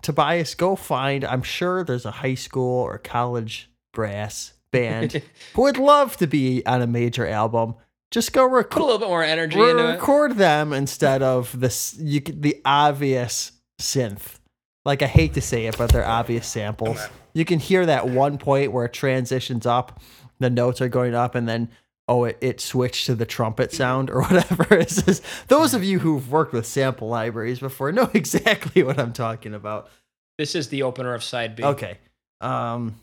Tobias, 0.01 0.55
go 0.55 0.75
find. 0.75 1.23
I'm 1.23 1.43
sure 1.43 1.83
there's 1.83 2.05
a 2.05 2.11
high 2.11 2.35
school 2.35 2.81
or 2.81 2.97
college 2.97 3.69
brass 3.93 4.53
band 4.71 5.21
who 5.53 5.61
would 5.61 5.77
love 5.77 6.17
to 6.17 6.27
be 6.27 6.65
on 6.65 6.81
a 6.81 6.87
major 6.87 7.27
album. 7.27 7.75
Just 8.09 8.33
go 8.33 8.45
record 8.45 8.81
a 8.81 8.83
little 8.83 8.99
bit 8.99 9.07
more 9.07 9.23
energy 9.23 9.59
into 9.59 9.87
it. 9.87 9.91
record 9.93 10.35
them 10.35 10.73
instead 10.73 11.21
of 11.21 11.57
this 11.57 11.95
you 11.97 12.19
the 12.19 12.61
obvious 12.65 13.53
synth. 13.79 14.39
Like 14.83 15.01
I 15.01 15.07
hate 15.07 15.35
to 15.35 15.41
say 15.41 15.67
it, 15.67 15.77
but 15.77 15.91
they're 15.91 16.05
obvious 16.05 16.47
samples. 16.47 16.99
You 17.33 17.45
can 17.45 17.59
hear 17.59 17.85
that 17.85 18.09
one 18.09 18.37
point 18.37 18.71
where 18.71 18.85
it 18.85 18.93
transitions 18.93 19.65
up, 19.65 20.01
the 20.41 20.49
notes 20.49 20.81
are 20.81 20.89
going 20.89 21.15
up, 21.15 21.35
and 21.35 21.47
then 21.47 21.69
oh, 22.07 22.25
it, 22.25 22.37
it 22.41 22.59
switched 22.59 23.05
to 23.05 23.15
the 23.15 23.25
trumpet 23.25 23.71
sound 23.71 24.09
or 24.09 24.21
whatever. 24.29 24.75
It's 24.75 25.01
just, 25.01 25.23
those 25.47 25.73
of 25.73 25.83
you 25.83 25.99
who've 25.99 26.29
worked 26.29 26.51
with 26.51 26.65
sample 26.65 27.07
libraries 27.07 27.59
before 27.59 27.91
know 27.93 28.09
exactly 28.13 28.83
what 28.83 28.99
I'm 28.99 29.13
talking 29.13 29.53
about. 29.53 29.89
This 30.37 30.53
is 30.53 30.67
the 30.67 30.83
opener 30.83 31.13
of 31.13 31.23
side 31.23 31.55
B. 31.55 31.63
Okay. 31.63 31.99
Um 32.41 32.95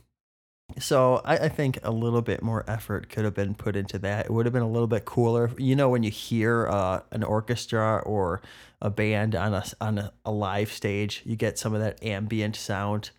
so 0.78 1.22
I, 1.24 1.38
I 1.38 1.48
think 1.48 1.78
a 1.82 1.90
little 1.90 2.20
bit 2.20 2.42
more 2.42 2.68
effort 2.68 3.08
could 3.08 3.24
have 3.24 3.34
been 3.34 3.54
put 3.54 3.74
into 3.74 3.98
that. 4.00 4.26
It 4.26 4.30
would 4.30 4.44
have 4.44 4.52
been 4.52 4.62
a 4.62 4.68
little 4.70 4.86
bit 4.86 5.06
cooler. 5.06 5.50
You 5.56 5.74
know, 5.74 5.88
when 5.88 6.02
you 6.02 6.10
hear 6.10 6.68
uh, 6.68 7.00
an 7.10 7.22
orchestra 7.22 8.02
or 8.04 8.42
a 8.82 8.90
band 8.90 9.34
on 9.34 9.54
a 9.54 9.64
on 9.80 9.96
a, 9.98 10.12
a 10.26 10.30
live 10.30 10.70
stage, 10.70 11.22
you 11.24 11.36
get 11.36 11.58
some 11.58 11.72
of 11.72 11.80
that 11.80 12.02
ambient 12.04 12.56
sound. 12.56 13.10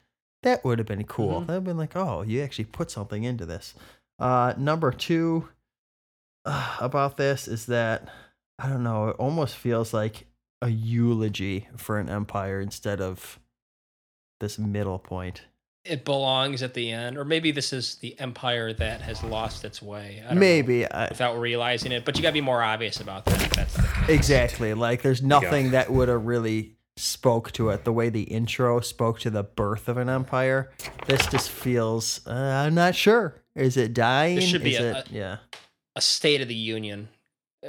That 0.44 0.64
would 0.64 0.78
have 0.78 0.88
been 0.88 1.06
cool. 1.06 1.42
Mhm. 1.42 1.48
That 1.48 1.54
would 1.54 1.56
have 1.56 1.64
been 1.64 1.78
like, 1.78 1.96
oh, 1.96 2.22
you 2.22 2.42
actually 2.44 2.66
put 2.66 2.92
something 2.92 3.24
into 3.24 3.46
this. 3.48 3.74
Uh, 4.20 4.54
number 4.58 4.92
two 4.92 5.50
uh, 6.46 6.78
about 6.80 7.18
this 7.18 7.48
is 7.48 7.68
that 7.68 8.08
I 8.58 8.68
don't 8.68 8.84
know. 8.84 9.10
It 9.10 9.16
almost 9.18 9.56
feels 9.56 9.94
like 9.94 10.28
a 10.62 10.70
eulogy 10.70 11.68
for 11.78 12.00
an 12.00 12.10
empire 12.10 12.60
instead 12.60 13.00
of 13.00 13.40
this 14.40 14.60
middle 14.60 15.00
point. 15.00 15.44
It 15.86 16.04
belongs 16.04 16.62
at 16.62 16.74
the 16.74 16.92
end, 16.92 17.18
or 17.18 17.24
maybe 17.24 17.52
this 17.52 17.72
is 17.72 17.96
the 17.96 18.20
empire 18.20 18.74
that 18.74 19.00
has 19.02 19.24
lost 19.24 19.64
its 19.64 19.82
way. 19.82 20.20
I 20.20 20.28
don't 20.28 20.36
know, 20.36 20.40
Maybe 20.42 20.86
I, 20.86 21.08
without 21.08 21.40
realizing 21.40 21.94
it, 21.94 22.04
but 22.04 22.18
you 22.18 22.22
got 22.22 22.30
to 22.30 22.34
be 22.34 22.42
more 22.42 22.62
obvious 22.62 23.00
about 23.00 23.26
that. 23.26 23.52
That's 23.52 23.74
the 23.76 23.84
case. 23.84 24.10
exactly 24.10 24.74
like 24.74 25.02
there's 25.02 25.22
nothing 25.24 25.72
that 25.72 25.90
would 25.90 26.10
have 26.10 26.26
really 26.26 26.76
spoke 26.98 27.54
to 27.54 27.70
it 27.70 27.86
the 27.86 27.94
way 27.94 28.10
the 28.10 28.24
intro 28.24 28.82
spoke 28.82 29.20
to 29.22 29.30
the 29.30 29.44
birth 29.44 29.88
of 29.88 29.96
an 29.96 30.10
empire. 30.10 30.70
This 31.08 31.26
just 31.28 31.50
feels 31.50 32.20
uh, 32.28 32.32
I'm 32.34 32.76
not 32.76 32.94
sure. 32.94 33.39
Is 33.56 33.78
it 33.78 33.94
dying? 33.94 34.40
should 34.42 34.64
be 34.64 34.76
Is 34.76 34.80
a- 34.82 34.98
it, 35.00 35.12
yeah. 35.12 35.38
A 35.96 36.02
State 36.02 36.40
of 36.42 36.48
the 36.48 36.56
Union, 36.56 37.10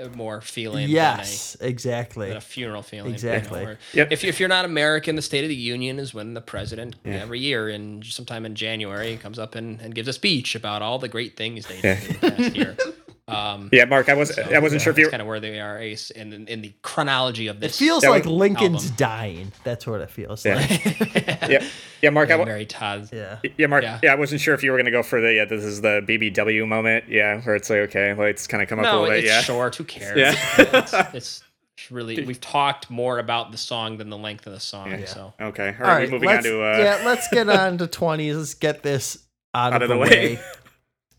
uh, 0.01 0.09
more 0.15 0.41
feeling. 0.41 0.89
Yes, 0.89 1.55
Than 1.55 1.67
a, 1.67 1.71
exactly. 1.71 2.29
than 2.29 2.37
a 2.37 2.41
funeral 2.41 2.83
feeling. 2.83 3.07
you 3.07 3.11
know, 3.23 3.33
Exactly. 3.35 3.77
Yep. 3.95 4.13
If, 4.13 4.25
if 4.25 4.39
you're 4.39 4.49
not 4.49 4.65
American, 4.65 5.17
the 5.17 5.23
State 5.23 5.43
of 5.43 5.49
the 5.49 5.55
Union 5.57 5.99
is 5.99 6.15
when 6.15 6.35
the 6.35 6.41
president 6.41 6.97
Yeah. 7.05 7.15
every 7.15 7.41
year 7.41 7.69
and 7.69 8.05
sometime 8.05 8.47
in 8.47 8.55
January 8.55 9.17
comes 9.17 9.39
up 9.39 9.55
and, 9.57 9.81
and 9.81 9.95
gives 9.95 10.07
a 10.07 10.13
speech 10.13 10.55
about 10.55 10.83
all 10.83 10.99
the 11.01 11.09
great 11.09 11.37
things 11.37 11.67
they 11.67 11.81
did 11.81 11.85
Yeah. 11.85 11.99
in 12.07 12.21
the 12.21 12.31
past 12.31 12.57
year. 12.57 12.77
Um, 13.31 13.69
Yeah, 13.73 13.85
Mark, 13.85 14.09
I 14.09 14.15
was 14.15 14.39
I 14.39 14.59
wasn't 14.59 14.83
sure 14.83 14.91
if 14.93 14.99
you. 14.99 15.05
That's 15.05 15.11
kind 15.13 15.21
of 15.23 15.29
where 15.29 15.41
they 15.41 15.61
are, 15.61 15.79
Ace, 15.79 16.11
in 16.11 16.33
in 16.49 16.63
the 16.63 16.73
chronology 16.83 17.47
of 17.47 17.61
this. 17.61 17.75
It 17.77 17.79
feels 17.85 18.05
like 18.05 18.25
was- 18.25 18.33
Lincoln's 18.33 18.83
album. 18.85 18.97
dying. 18.97 19.53
That's 19.65 19.87
what 19.87 20.01
it 20.01 20.11
feels 20.11 20.45
Yeah. 20.45 20.55
like. 20.57 21.49
Yeah, 21.51 21.65
yeah, 22.03 22.11
Mark. 22.11 22.29
I, 22.29 22.35
yeah, 22.35 22.39
wa- 22.39 22.45
Mary 22.45 22.67
Todd. 22.67 23.09
yeah. 23.13 23.39
yeah, 23.57 23.67
Mark. 23.67 23.83
Yeah. 23.83 23.99
Yeah. 24.03 24.13
I 24.13 24.17
wasn't 24.17 24.41
sure 24.41 24.55
if 24.55 24.63
you 24.63 24.71
were 24.73 24.77
gonna 24.79 24.91
go 24.91 25.03
for 25.03 25.21
the 25.21 25.33
yeah. 25.35 25.45
This 25.45 25.65
is 25.65 25.81
the 25.81 26.03
BBW 26.07 26.67
moment. 26.67 27.05
Yeah, 27.09 27.41
where 27.43 27.55
it's 27.57 27.69
like 27.71 27.81
okay, 27.89 28.15
like 28.15 28.31
it's 28.31 28.47
kind 28.47 28.63
of 28.63 28.69
come 28.69 28.79
up 28.79 28.87
a 28.87 28.89
little 28.91 29.07
bit. 29.07 29.19
it's 29.25 29.27
Yeah. 29.29 29.41
short. 29.43 29.75
Who 29.77 29.85
cares? 29.85 30.17
Yeah. 30.17 30.35
it's, 30.59 30.93
it's 31.15 31.45
really 31.91 32.23
we've 32.25 32.41
talked 32.41 32.91
more 32.91 33.19
about 33.19 33.53
the 33.53 33.59
song 33.59 33.97
than 33.97 34.11
the 34.11 34.19
length 34.19 34.47
of 34.47 34.53
the 34.53 34.61
song. 34.61 34.91
Yeah. 34.91 35.05
So 35.07 35.33
Okay. 35.41 35.75
All 35.79 35.85
All 35.87 35.91
right. 35.93 36.01
right, 36.03 36.11
moving 36.11 36.29
on 36.29 36.43
to 36.43 36.63
uh, 36.63 36.79
yeah, 36.79 37.03
let's 37.07 37.27
get 37.29 37.49
on 37.49 37.79
to 37.79 37.87
20s. 37.87 38.37
Let's 38.37 38.55
get 38.55 38.83
this 38.83 39.19
out, 39.55 39.83
of, 39.83 39.89
the, 39.89 39.97
way. 39.97 40.39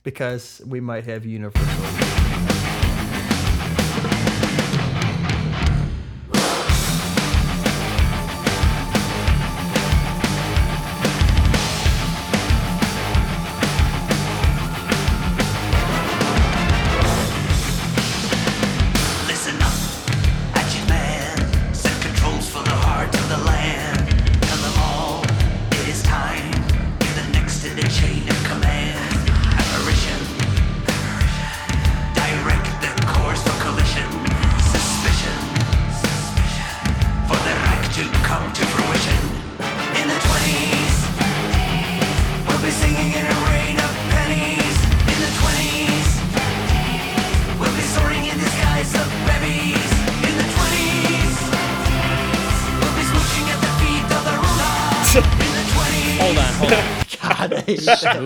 Because 0.04 0.62
we 0.66 0.80
might 0.80 1.06
have 1.06 1.26
universal. 1.26 2.21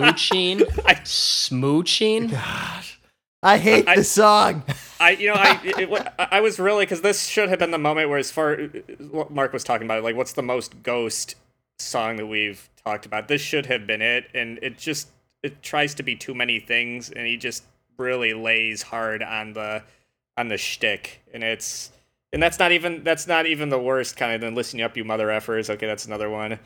I, 0.04 0.12
Smooching, 0.12 0.60
smooching. 1.04 2.32
I 3.42 3.58
hate 3.58 3.88
I- 3.88 3.96
the 3.96 4.04
song. 4.04 4.62
I 4.98 5.10
you 5.10 5.28
know 5.28 5.34
I 5.34 5.60
it, 5.62 5.90
what- 5.90 6.14
I 6.18 6.28
I 6.32 6.40
was 6.40 6.58
really 6.58 6.84
because 6.84 7.02
this 7.02 7.26
should 7.26 7.48
have 7.48 7.58
been 7.58 7.70
the 7.70 7.78
moment 7.78 8.08
where 8.08 8.18
as 8.18 8.30
far 8.30 8.56
what 9.10 9.30
Mark 9.30 9.52
was 9.52 9.62
talking 9.64 9.86
about 9.86 10.02
like 10.02 10.16
what's 10.16 10.32
the 10.32 10.42
most 10.42 10.82
ghost 10.82 11.34
song 11.78 12.16
that 12.16 12.26
we've 12.26 12.68
talked 12.84 13.04
about? 13.06 13.28
This 13.28 13.40
should 13.42 13.66
have 13.66 13.86
been 13.86 14.00
it 14.02 14.28
and 14.34 14.58
it 14.62 14.78
just 14.78 15.08
it 15.42 15.62
tries 15.62 15.94
to 15.96 16.02
be 16.02 16.16
too 16.16 16.34
many 16.34 16.58
things 16.58 17.10
and 17.10 17.26
he 17.26 17.36
just 17.36 17.64
really 17.98 18.32
lays 18.34 18.82
hard 18.82 19.22
on 19.22 19.52
the 19.52 19.82
on 20.36 20.48
the 20.48 20.56
shtick 20.56 21.22
and 21.32 21.44
it's 21.44 21.90
and 22.32 22.42
that's 22.42 22.58
not 22.58 22.72
even 22.72 23.04
that's 23.04 23.26
not 23.26 23.46
even 23.46 23.68
the 23.68 23.78
worst 23.78 24.16
kind 24.16 24.32
of 24.34 24.40
than 24.40 24.54
listening 24.54 24.82
up 24.82 24.96
you 24.96 25.04
mother 25.04 25.28
effers. 25.28 25.68
Okay 25.70 25.86
that's 25.86 26.06
another 26.06 26.28
one 26.30 26.58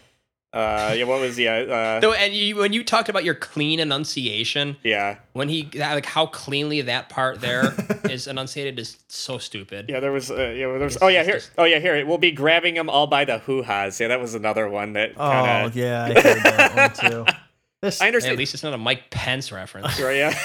uh 0.52 0.92
yeah 0.96 1.04
what 1.04 1.20
was 1.20 1.36
the 1.36 1.46
uh 1.46 2.00
Though, 2.00 2.12
and 2.12 2.34
you, 2.34 2.56
when 2.56 2.72
you 2.72 2.82
talked 2.82 3.08
about 3.08 3.22
your 3.22 3.36
clean 3.36 3.78
enunciation, 3.78 4.76
yeah 4.82 5.18
when 5.32 5.48
he 5.48 5.62
that- 5.74 5.94
like 5.94 6.06
how 6.06 6.26
cleanly 6.26 6.80
that 6.82 7.08
part 7.08 7.40
there 7.40 7.72
is 8.10 8.26
enunciated 8.26 8.78
is 8.80 8.96
so 9.08 9.38
stupid. 9.38 9.86
Yeah, 9.88 10.00
there 10.00 10.10
was. 10.10 10.30
Uh, 10.30 10.34
yeah, 10.34 10.66
there 10.66 10.78
was. 10.80 10.94
It's 10.96 11.02
Oh 11.02 11.06
yeah, 11.08 11.22
here. 11.22 11.34
just- 11.34 11.52
Oh 11.56 11.64
yeah, 11.64 11.78
here. 11.78 12.04
We'll 12.04 12.18
be 12.18 12.32
grabbing 12.32 12.74
them 12.74 12.90
all 12.90 13.06
by 13.06 13.24
the 13.24 13.38
hoo 13.38 13.62
ha's. 13.62 14.00
Yeah, 14.00 14.08
that 14.08 14.20
was 14.20 14.34
another 14.34 14.68
one 14.68 14.94
that. 14.94 15.12
Oh, 15.16 15.30
Kinda, 15.30 15.70
yeah, 15.78 16.04
I 16.04 16.20
heard 16.20 16.42
that 16.42 17.00
one 17.00 17.10
too. 17.10 17.26
This, 17.82 17.98
I 17.98 18.04
Hey, 18.04 18.08
understand. 18.08 18.32
at 18.32 18.38
least 18.38 18.52
it's 18.52 18.62
not 18.62 18.74
a 18.74 18.78
Mike 18.78 19.08
Pence 19.08 19.50
reference. 19.52 19.98
Right, 20.02 20.18
yeah. 20.18 20.38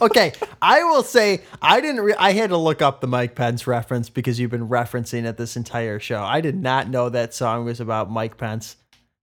okay, 0.00 0.32
I 0.62 0.84
will 0.84 1.02
say 1.02 1.40
I 1.60 1.80
didn't. 1.80 2.00
Re- 2.02 2.14
I 2.16 2.30
had 2.30 2.50
to 2.50 2.56
look 2.56 2.80
up 2.80 3.00
the 3.00 3.08
Mike 3.08 3.34
Pence 3.34 3.66
reference 3.66 4.08
because 4.08 4.38
you've 4.38 4.52
been 4.52 4.68
referencing 4.68 5.24
it 5.24 5.36
this 5.36 5.56
entire 5.56 5.98
show. 5.98 6.22
I 6.22 6.40
did 6.40 6.54
not 6.62 6.88
know 6.88 7.08
that 7.08 7.34
song 7.34 7.64
was 7.64 7.80
about 7.80 8.08
Mike 8.08 8.36
Pence, 8.36 8.76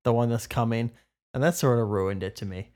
the 0.03 0.13
one 0.13 0.29
that's 0.29 0.47
coming, 0.47 0.91
and 1.33 1.43
that 1.43 1.55
sort 1.55 1.79
of 1.79 1.89
ruined 1.89 2.23
it 2.23 2.35
to 2.37 2.45
me. 2.45 2.69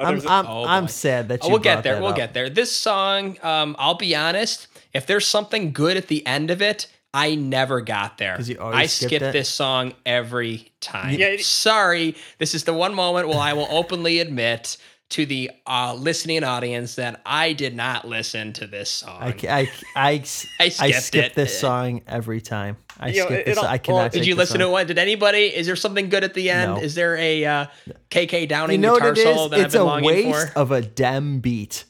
Oh, 0.00 0.06
I'm, 0.06 0.28
I'm, 0.28 0.46
Oh, 0.46 0.64
I'm 0.64 0.88
sad 0.88 1.28
that 1.28 1.42
you. 1.44 1.48
Oh, 1.48 1.52
we'll 1.52 1.60
get 1.60 1.82
there. 1.84 2.00
We'll 2.00 2.10
up. 2.10 2.16
get 2.16 2.34
there. 2.34 2.50
This 2.50 2.74
song, 2.74 3.38
um, 3.42 3.76
I'll 3.78 3.94
be 3.94 4.14
honest. 4.16 4.66
If 4.92 5.06
there's 5.06 5.26
something 5.26 5.72
good 5.72 5.96
at 5.96 6.08
the 6.08 6.26
end 6.26 6.50
of 6.50 6.60
it, 6.60 6.88
I 7.12 7.36
never 7.36 7.80
got 7.80 8.18
there. 8.18 8.36
I 8.60 8.86
skip 8.86 9.20
this 9.20 9.48
song 9.48 9.94
every 10.04 10.72
time. 10.80 11.14
Yeah, 11.14 11.26
it- 11.28 11.44
Sorry, 11.44 12.16
this 12.38 12.56
is 12.56 12.64
the 12.64 12.72
one 12.74 12.92
moment 12.94 13.28
where 13.28 13.38
I 13.38 13.52
will 13.52 13.68
openly 13.70 14.18
admit 14.18 14.76
to 15.10 15.26
the 15.26 15.50
uh, 15.66 15.94
listening 15.94 16.42
audience 16.42 16.96
that 16.96 17.20
I 17.24 17.52
did 17.52 17.76
not 17.76 18.06
listen 18.08 18.52
to 18.54 18.66
this 18.66 18.90
song. 18.90 19.18
I, 19.20 19.32
ca- 19.32 19.48
I, 19.48 19.60
I, 19.96 20.10
I 20.10 20.64
I 20.64 20.68
skipped 20.70 21.02
skip 21.02 21.24
it. 21.26 21.34
this 21.34 21.58
song 21.58 22.02
every 22.06 22.40
time. 22.40 22.78
I 22.98 23.08
You 23.08 23.22
skip 23.22 23.30
it- 23.30 23.46
this. 23.46 23.58
I 23.58 23.78
cannot. 23.78 23.96
well, 23.98 24.08
Did 24.08 24.26
you 24.26 24.34
this 24.34 24.38
listen 24.50 24.58
to 24.60 24.64
song. 24.64 24.72
one? 24.72 24.86
Did 24.86 24.98
anybody? 24.98 25.44
Is 25.54 25.66
there 25.66 25.76
something 25.76 26.08
good 26.08 26.24
at 26.24 26.34
the 26.34 26.50
end? 26.50 26.74
No. 26.74 26.80
Is 26.80 26.94
there 26.94 27.16
a 27.16 27.44
uh, 27.44 27.66
KK 28.10 28.48
Downing 28.48 28.76
You 28.76 28.86
know 28.86 28.92
what 28.92 29.02
guitar 29.02 29.12
it 29.12 29.18
is? 29.18 29.24
solo 29.36 29.48
that 29.48 29.58
I've 29.60 29.64
It's 29.66 29.74
been 29.74 29.82
a 29.82 30.02
waste 30.02 30.56
of 30.56 30.70
a 30.72 30.80
dem 30.80 31.40
beat. 31.40 31.84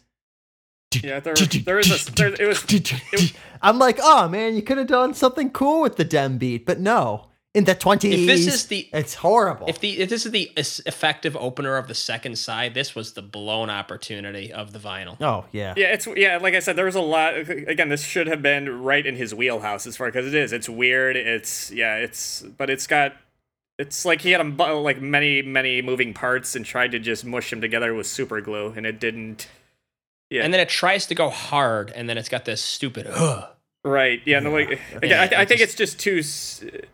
Yeah, 1.03 1.21
there, 1.21 1.35
there 1.35 1.79
is 1.79 2.09
a. 2.09 2.13
There, 2.13 2.35
it 2.35 2.47
was. 2.47 2.65
it- 2.69 3.33
I'm 3.63 3.79
like, 3.79 3.99
oh 4.03 4.29
man, 4.29 4.55
you 4.55 4.63
could 4.63 4.77
have 4.79 4.87
done 4.87 5.15
something 5.15 5.51
cool 5.51 5.81
with 5.81 5.97
the 5.97 6.05
dem 6.05 6.37
beat, 6.39 6.67
but 6.67 6.79
no. 6.81 7.29
In 7.55 7.63
the 7.65 7.75
twenties, 7.77 8.21
If 8.23 8.27
this 8.27 8.47
is 8.53 8.67
the- 8.67 8.89
it's 8.93 9.15
horrible. 9.15 9.69
If 9.69 9.79
the 9.79 10.01
if 10.01 10.09
this 10.09 10.27
is 10.27 10.33
the 10.33 10.51
effective 10.57 11.37
opener 11.37 11.77
of 11.77 11.87
the 11.87 11.95
second 11.95 12.37
side, 12.37 12.75
this 12.75 12.97
was 12.97 13.13
the 13.13 13.23
blown 13.23 13.71
opportunity 13.71 14.53
of 14.53 14.73
the 14.73 14.81
vinyl. 14.81 15.17
oh 15.21 15.45
yeah, 15.53 15.73
Yeah, 15.77 15.93
it's 15.93 16.09
yeah. 16.17 16.39
Like 16.39 16.55
I 16.55 16.59
said, 16.59 16.75
there 16.75 16.85
was 16.85 16.97
a 16.97 17.01
lot. 17.01 17.37
Again, 17.37 17.91
this 17.91 18.03
should 18.03 18.27
have 18.27 18.43
been 18.43 18.83
right 18.83 19.07
in 19.07 19.15
his 19.15 19.33
wheelhouse 19.33 19.87
as 19.87 19.97
far 19.97 20.09
because 20.09 20.27
it 20.27 20.35
is. 20.35 20.53
It's 20.53 20.69
weird. 20.69 21.15
It's 21.17 21.71
yeah. 21.71 21.95
It's 21.97 22.43
but 22.43 22.71
it's 22.71 22.89
got. 22.89 23.15
It's 23.79 24.05
like 24.05 24.21
he 24.21 24.33
had 24.33 24.41
a, 24.41 24.75
like 24.75 25.01
many 25.01 25.41
many 25.43 25.81
moving 25.81 26.13
parts 26.13 26.57
and 26.57 26.65
tried 26.65 26.91
to 26.93 26.99
just 26.99 27.25
mush 27.25 27.51
them 27.51 27.61
together 27.61 27.95
with 27.95 28.09
super 28.09 28.41
glue, 28.41 28.73
and 28.77 28.85
it 28.85 28.99
didn't. 28.99 29.47
Yeah. 30.29 30.43
And 30.43 30.53
then 30.53 30.61
it 30.61 30.69
tries 30.69 31.07
to 31.07 31.15
go 31.15 31.31
hard, 31.31 31.93
and 31.95 32.09
then 32.09 32.19
it's 32.19 32.29
got 32.29 32.45
this 32.47 32.61
stupid. 32.63 33.07
Ugh. 33.09 33.49
Right. 33.85 34.23
Yeah. 34.25 34.41
No, 34.41 34.51
like, 34.51 34.81
again, 34.95 35.11
Yeah, 35.11 35.23
I, 35.23 35.27
th- 35.29 35.39
I 35.41 35.45
think 35.45 35.61
just- 35.61 35.79
it's 35.81 35.95
just 35.95 36.01
too. 36.01 36.23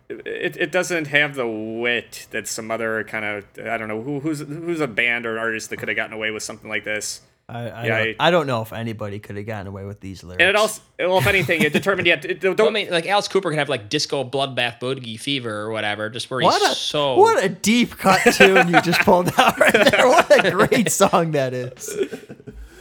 It, 0.08 0.56
it 0.56 0.72
doesn't 0.72 1.06
have 1.06 1.36
the 1.36 1.46
wit 1.46 2.26
that 2.32 2.48
some 2.48 2.70
other 2.70 3.04
kind 3.04 3.24
of 3.24 3.44
I 3.64 3.76
don't 3.78 3.88
know 3.88 4.02
who 4.02 4.18
who's 4.20 4.40
who's 4.40 4.80
a 4.80 4.88
band 4.88 5.24
or 5.24 5.38
artist 5.38 5.70
that 5.70 5.76
could 5.76 5.88
have 5.88 5.96
gotten 5.96 6.12
away 6.14 6.30
with 6.32 6.42
something 6.42 6.68
like 6.68 6.82
this. 6.84 7.20
I, 7.48 7.68
I, 7.68 7.86
Yeah, 7.86 8.04
don't, 8.04 8.16
I 8.20 8.30
don't 8.30 8.46
know 8.46 8.62
if 8.62 8.72
anybody 8.72 9.18
could 9.18 9.36
have 9.36 9.44
gotten 9.46 9.66
away 9.66 9.84
with 9.84 9.98
these 10.00 10.22
lyrics. 10.22 10.40
And 10.40 10.50
it 10.50 10.54
also, 10.54 10.82
well, 11.00 11.18
if 11.18 11.26
anything, 11.26 11.62
it 11.62 11.72
determined 11.72 12.06
yet. 12.06 12.24
It, 12.24 12.40
don't, 12.40 12.56
Well, 12.56 12.68
I 12.68 12.70
mean, 12.70 12.90
like 12.90 13.06
Alice 13.06 13.26
Cooper 13.26 13.50
can 13.50 13.58
have 13.58 13.68
like 13.68 13.88
disco 13.88 14.22
bloodbath 14.22 14.78
boogie 14.78 15.18
fever 15.18 15.52
or 15.62 15.70
whatever, 15.72 16.08
just 16.10 16.30
where 16.30 16.40
he's 16.40 16.54
a 16.62 16.74
so. 16.76 17.16
what 17.16 17.42
a 17.42 17.48
deep 17.48 17.98
cut 17.98 18.20
tune 18.34 18.68
you 18.68 18.80
just 18.82 19.00
pulled 19.00 19.32
out 19.36 19.58
right 19.58 19.72
there. 19.72 20.06
What 20.08 20.46
a 20.46 20.50
great 20.52 20.90
song 20.92 21.32
that 21.32 21.52
is. 21.52 21.88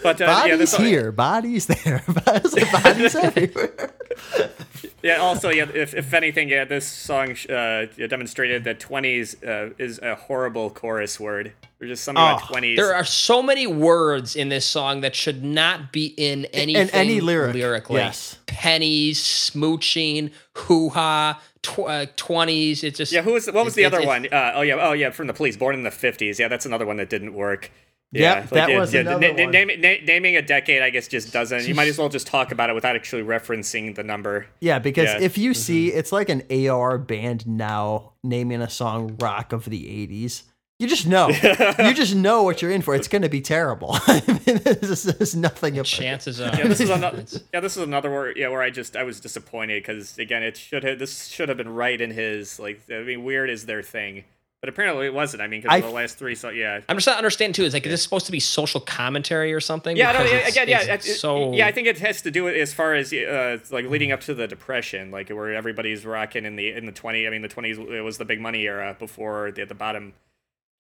But 0.04 0.22
uh, 0.22 0.26
Bodies 0.28 0.50
yeah, 0.50 0.56
this, 0.58 0.76
here, 0.78 1.12
bodies 1.12 1.66
there, 1.68 2.04
It's 2.28 2.54
like 2.56 2.84
bodies 2.84 3.16
everywhere. 3.16 3.92
Yeah. 5.02 5.18
Also, 5.18 5.50
yeah. 5.50 5.66
If, 5.74 5.94
if 5.94 6.14
anything, 6.14 6.50
yeah, 6.50 6.66
this 6.66 6.86
song 6.86 7.34
uh, 7.50 7.86
demonstrated 8.10 8.66
that 8.66 8.82
twenties 8.82 9.42
uh, 9.44 9.70
is 9.78 9.98
a 10.00 10.16
horrible 10.16 10.70
chorus 10.72 11.18
word. 11.20 11.54
There's 11.80 11.92
just 11.92 12.04
something 12.04 12.22
about 12.22 12.42
Oh, 12.44 12.48
twenties. 12.48 12.76
There 12.78 12.94
are 12.94 13.06
so 13.06 13.42
many 13.42 13.66
words 13.66 14.36
in 14.36 14.50
this 14.50 14.66
song 14.66 15.00
that 15.02 15.16
should 15.16 15.42
not 15.42 15.94
be 15.94 16.08
in 16.18 16.46
anything 16.48 16.90
any 16.92 17.22
lyric, 17.22 17.54
lyrically. 17.56 18.02
yes. 18.02 18.40
Pennies, 18.46 19.22
smooching, 19.22 20.32
hoo 20.54 20.90
ha, 20.90 21.42
tw- 21.62 21.80
uh, 21.80 22.06
20s. 22.18 22.84
It's 22.84 22.98
just. 22.98 23.14
Yeah, 23.14 23.22
who 23.22 23.34
was 23.34 23.48
what 23.48 23.64
was 23.64 23.76
it- 23.76 23.78
the 23.78 23.84
it- 23.84 23.86
other 23.94 24.02
it- 24.02 24.08
one? 24.08 24.26
Uh, 24.30 24.52
oh 24.56 24.62
yeah, 24.64 24.76
oh 24.90 24.92
yeah, 24.92 25.12
from 25.12 25.28
the 25.28 25.34
police, 25.34 25.56
born 25.56 25.76
in 25.76 25.84
the 25.84 25.92
fifties. 25.92 26.40
Yeah, 26.40 26.50
that's 26.50 26.66
another 26.66 26.86
one 26.86 26.98
that 26.98 27.10
didn't 27.10 27.34
work. 27.34 27.72
Yep, 28.12 28.50
that 28.50 28.70
yeah, 28.70 28.80
was 28.80 28.94
yeah, 28.94 29.02
another 29.02 29.34
na- 29.34 29.44
one. 29.44 29.52
name- 29.52 29.82
na- 29.82 30.04
naming 30.04 30.36
a 30.36 30.42
decade, 30.42 30.82
I 30.82 30.90
guess, 30.90 31.08
just 31.08 31.32
doesn't. 31.34 31.68
You 31.68 31.76
might 31.76 31.88
as 31.88 31.98
well 31.98 32.10
just 32.10 32.26
talk 32.26 32.52
about 32.52 32.70
it 32.70 32.74
without 32.74 32.96
actually 32.96 33.24
referencing 33.24 33.96
the 33.96 34.04
number. 34.04 34.48
Yeah, 34.62 34.80
because 34.80 35.10
Yeah. 35.10 35.20
if 35.20 35.38
you 35.38 35.52
mm-hmm. 35.52 35.60
see, 35.60 35.88
it's 35.90 36.12
like 36.12 36.30
an 36.30 36.44
AR 36.52 36.98
band 36.98 37.46
now 37.48 38.14
naming 38.24 38.62
a 38.62 38.70
song 38.70 39.16
"Rock 39.20 39.54
of 39.54 39.66
the 39.66 39.84
'80s." 39.86 40.44
You 40.80 40.88
just 40.88 41.06
know. 41.06 41.28
you 41.80 41.94
just 41.94 42.16
know 42.16 42.44
what 42.44 42.62
you're 42.62 42.72
in 42.72 42.82
for. 42.82 42.96
It's 42.96 43.10
going 43.10 43.22
to 43.24 43.30
be 43.30 43.42
terrible. 43.42 43.98
there's, 44.46 45.04
there's 45.04 45.36
nothing 45.36 45.74
about 45.74 45.86
Chances 45.86 46.40
are. 46.40 46.56
Yeah, 46.56 46.68
this 46.68 46.80
is 46.80 46.90
another. 46.90 47.26
Yeah, 47.54 47.60
this 47.60 47.76
is 47.76 47.84
another 47.84 48.10
where 48.10 48.36
yeah 48.36 48.48
where 48.48 48.62
I 48.62 48.70
just 48.70 48.96
I 48.96 49.04
was 49.04 49.20
disappointed 49.20 49.84
because 49.84 50.18
again 50.18 50.42
it 50.42 50.56
should 50.56 50.86
have 50.86 50.98
this 50.98 51.26
should 51.28 51.50
have 51.50 51.58
been 51.58 51.70
right 51.76 52.00
in 52.00 52.12
his 52.12 52.60
like 52.60 52.82
I 52.90 53.02
mean 53.02 53.26
weird 53.26 53.50
is 53.50 53.66
their 53.66 53.84
thing 53.84 54.24
but 54.62 54.70
apparently 54.70 55.06
it 55.06 55.14
wasn't. 55.14 55.42
I 55.42 55.48
mean, 55.48 55.62
because 55.62 55.82
the 55.82 55.90
last 55.90 56.18
three, 56.18 56.36
so 56.36 56.50
yeah. 56.50 56.82
I'm 56.90 56.98
just 56.98 57.08
not 57.08 57.18
understanding 57.18 57.54
too. 57.54 57.64
Is 57.64 57.74
like 57.74 57.86
is 57.86 57.92
this 57.92 58.04
supposed 58.04 58.26
to 58.26 58.32
be 58.32 58.40
social 58.40 58.82
commentary 58.82 59.54
or 59.54 59.60
something? 59.62 59.96
Yeah, 59.96 60.12
no, 60.12 60.18
Because 60.20 60.32
yeah, 60.32 60.38
it's- 60.38 60.52
again, 60.52 60.68
yeah, 60.68 60.94
it's 60.94 61.08
it- 61.08 61.16
so 61.16 61.54
yeah. 61.54 61.68
I 61.68 61.72
think 61.72 61.88
it 61.88 61.98
has 62.00 62.22
to 62.24 62.32
do 62.32 62.44
with 62.46 62.56
as 62.56 62.74
far 62.74 62.94
as 62.96 63.14
uh, 63.14 63.58
like 63.72 63.86
leading 63.86 64.12
up 64.12 64.22
to 64.22 64.34
the 64.34 64.48
depression, 64.48 65.12
like 65.12 65.30
where 65.30 65.54
everybody's 65.54 66.06
rocking 66.06 66.46
in 66.46 66.56
the 66.58 66.72
in 66.72 66.86
the 66.86 66.92
twenty. 66.92 67.26
I 67.26 67.30
mean, 67.30 67.42
the 67.42 67.48
twenties 67.48 67.78
it 67.78 68.04
was 68.04 68.18
the 68.18 68.26
big 68.26 68.42
money 68.42 68.64
era 68.64 68.96
before 69.00 69.52
the, 69.52 69.66
the 69.66 69.76
bottom 69.76 70.14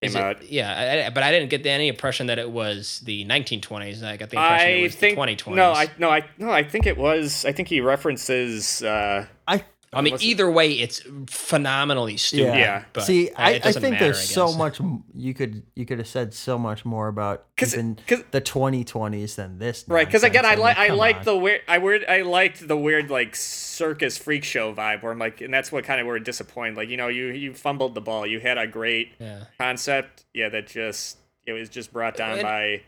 came 0.01 0.09
Is 0.09 0.15
it- 0.15 0.21
out. 0.21 0.49
yeah, 0.51 0.73
I, 1.03 1.05
I- 1.07 1.09
but 1.09 1.23
I 1.23 1.31
didn't 1.31 1.49
get 1.49 1.65
any 1.65 1.87
impression 1.87 2.27
that 2.27 2.37
it 2.39 2.51
was 2.51 2.99
the 3.05 3.25
1920s. 3.25 4.03
I 4.03 4.17
got 4.17 4.29
the 4.29 4.37
impression 4.37 4.69
it 4.71 4.81
was 4.83 4.95
think 4.95 5.15
the 5.17 5.21
2020s. 5.21 5.55
no, 5.55 5.71
I 5.71 5.87
no, 5.97 6.09
I 6.09 6.25
no, 6.37 6.51
I 6.51 6.63
think 6.63 6.85
it 6.85 6.97
was. 6.97 7.45
I 7.45 7.53
think 7.53 7.69
he 7.69 7.79
references. 7.81 8.83
Uh, 8.83 9.25
I 9.47 9.63
I 9.91 10.01
mean, 10.01 10.13
What's 10.13 10.23
it- 10.23 10.27
either 10.27 10.51
way, 10.51 10.71
it's 10.73 11.01
phenomenally 11.27 12.15
stupid. 12.17 12.57
Yeah. 12.59 12.83
But 12.93 13.03
see. 13.03 13.31
I, 13.35 13.53
I 13.55 13.59
think 13.71 13.81
matter, 13.93 14.05
there's 14.05 14.19
I 14.19 14.21
so 14.23 14.53
much 14.53 14.79
you 15.15 15.33
could 15.33 15.63
you 15.75 15.85
could 15.85 15.97
have 15.97 16.07
said 16.07 16.33
so 16.33 16.59
much 16.59 16.85
more 16.85 17.07
about 17.07 17.45
'Cause- 17.57 17.73
even 17.73 17.97
'cause- 18.07 18.23
the 18.31 18.39
2020s 18.41 19.35
than 19.35 19.57
this. 19.57 19.85
right, 19.87 20.05
because 20.05 20.23
again, 20.23 20.45
I 20.45 20.55
like 20.55 20.77
I 20.77 20.89
like 20.89 21.23
the 21.23 21.35
weird. 21.35 21.61
I 21.67 21.79
weird. 21.79 22.05
I 22.07 22.21
liked 22.21 22.67
the 22.67 22.77
weird 22.77 23.09
like 23.09 23.35
circus 23.35 24.17
freak 24.17 24.43
show 24.43 24.73
vibe 24.73 25.01
where 25.01 25.11
I'm 25.11 25.19
like, 25.19 25.41
and 25.41 25.53
that's 25.53 25.71
what 25.71 25.83
kind 25.85 25.99
of 25.99 26.05
were 26.07 26.19
disappointed. 26.19 26.77
Like 26.77 26.89
you 26.89 26.97
know, 26.97 27.07
you 27.07 27.27
you 27.27 27.53
fumbled 27.53 27.95
the 27.95 28.01
ball. 28.01 28.27
You 28.27 28.39
had 28.39 28.57
a 28.59 28.67
great 28.67 29.13
Yeah. 29.19 29.45
concept. 29.59 30.25
Yeah, 30.35 30.49
that 30.49 30.67
just 30.67 31.17
it 31.47 31.53
was 31.53 31.67
just 31.69 31.91
brought 31.91 32.15
down 32.15 32.33
And- 32.33 32.41
by. 32.43 32.81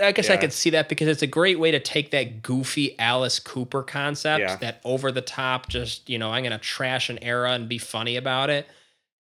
I 0.00 0.12
guess 0.12 0.30
I 0.30 0.36
could 0.36 0.52
see 0.52 0.70
that 0.70 0.88
because 0.88 1.08
it's 1.08 1.22
a 1.22 1.26
great 1.26 1.58
way 1.58 1.72
to 1.72 1.80
take 1.80 2.12
that 2.12 2.42
goofy 2.42 2.98
Alice 2.98 3.38
Cooper 3.40 3.82
concept, 3.82 4.40
Yeah. 4.40 4.56
that 4.56 4.80
over 4.84 5.10
the 5.12 5.20
top, 5.20 5.68
just, 5.68 6.08
you 6.08 6.18
know, 6.18 6.30
I'm 6.30 6.42
going 6.44 6.52
to 6.52 6.58
trash 6.58 7.10
an 7.10 7.18
era 7.22 7.52
and 7.52 7.68
be 7.68 7.78
funny 7.78 8.16
about 8.16 8.48
it. 8.50 8.66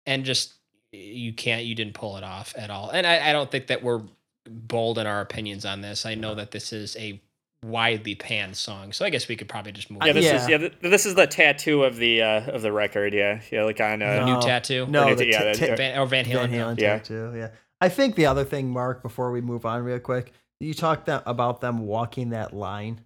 And 0.05 0.23
just, 0.23 0.53
you 0.91 1.33
can't, 1.33 1.65
you 1.65 1.75
didn't 1.75 1.95
pull 1.95 2.15
it 2.17 2.23
off 2.23 2.53
at 2.57 2.69
all. 2.69 2.89
And 2.91 3.05
I, 3.07 3.29
I 3.29 3.33
don't 3.33 3.49
think 3.51 3.67
that 3.67 3.83
we're 3.83 4.01
bold 4.47 4.99
in 4.99 5.07
our 5.07 5.19
opinions 5.21 5.65
on 5.65 5.81
this. 5.81 6.05
I 6.05 6.15
know 6.15 6.35
that 6.35 6.51
this 6.51 6.71
is 6.71 6.95
a 6.97 7.19
widely 7.63 8.13
panned 8.15 8.55
song. 8.55 8.93
So 8.93 9.03
I 9.03 9.09
guess 9.09 9.27
we 9.27 9.35
could 9.35 9.49
probably 9.49 9.71
just 9.71 9.89
move 9.89 10.03
Yeah, 10.03 10.09
on. 10.11 10.15
this 10.15 10.25
Yeah. 10.25 10.35
is 10.43 10.47
yeah. 10.83 10.89
This 10.89 11.05
is 11.07 11.15
the 11.15 11.25
tattoo 11.27 11.83
of 11.83 11.97
the 11.97 12.21
uh 12.21 12.51
of 12.51 12.61
the 12.61 12.71
record. 12.71 13.13
Yeah, 13.13 13.41
yeah, 13.51 13.63
like 13.63 13.81
on 13.81 14.01
uh, 14.03 14.25
New 14.25 14.39
tattoo? 14.41 14.85
No, 14.87 15.09
Or 15.09 15.15
the 15.15 15.25
yeah, 15.25 15.39
t- 15.53 15.59
that- 15.59 15.69
t- 15.71 15.75
Van, 15.75 15.99
or 15.99 16.05
Van 16.05 16.23
Halen. 16.23 16.49
Van 16.49 16.51
Halen 16.51 16.79
Yeah. 16.79 16.97
tattoo. 16.99 17.33
Yeah. 17.35 17.49
I 17.79 17.89
think 17.89 18.15
the 18.15 18.25
other 18.25 18.43
thing, 18.43 18.69
Mark, 18.69 19.03
before 19.03 19.31
we 19.31 19.41
move 19.41 19.65
on 19.65 19.83
real 19.83 19.99
quick, 19.99 20.33
you 20.59 20.73
talked 20.73 21.05
that, 21.05 21.23
about 21.25 21.61
them 21.61 21.79
walking 21.79 22.29
that 22.29 22.53
line. 22.53 23.01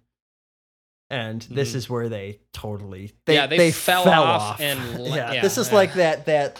And 1.12 1.42
this 1.50 1.72
Mhm. 1.72 1.76
is 1.76 1.90
where 1.90 2.08
they 2.08 2.38
totally 2.54 3.12
they, 3.26 3.34
Yeah, 3.34 3.46
they 3.46 3.70
fell 3.70 4.08
off 4.08 4.42
off. 4.52 4.60
and 4.62 4.98
le- 4.98 5.08
yeah, 5.14 5.32
yeah, 5.34 5.42
this 5.42 5.58
is 5.58 5.68
yeah. 5.68 5.74
like 5.74 5.92
that 5.94 6.24
that 6.24 6.58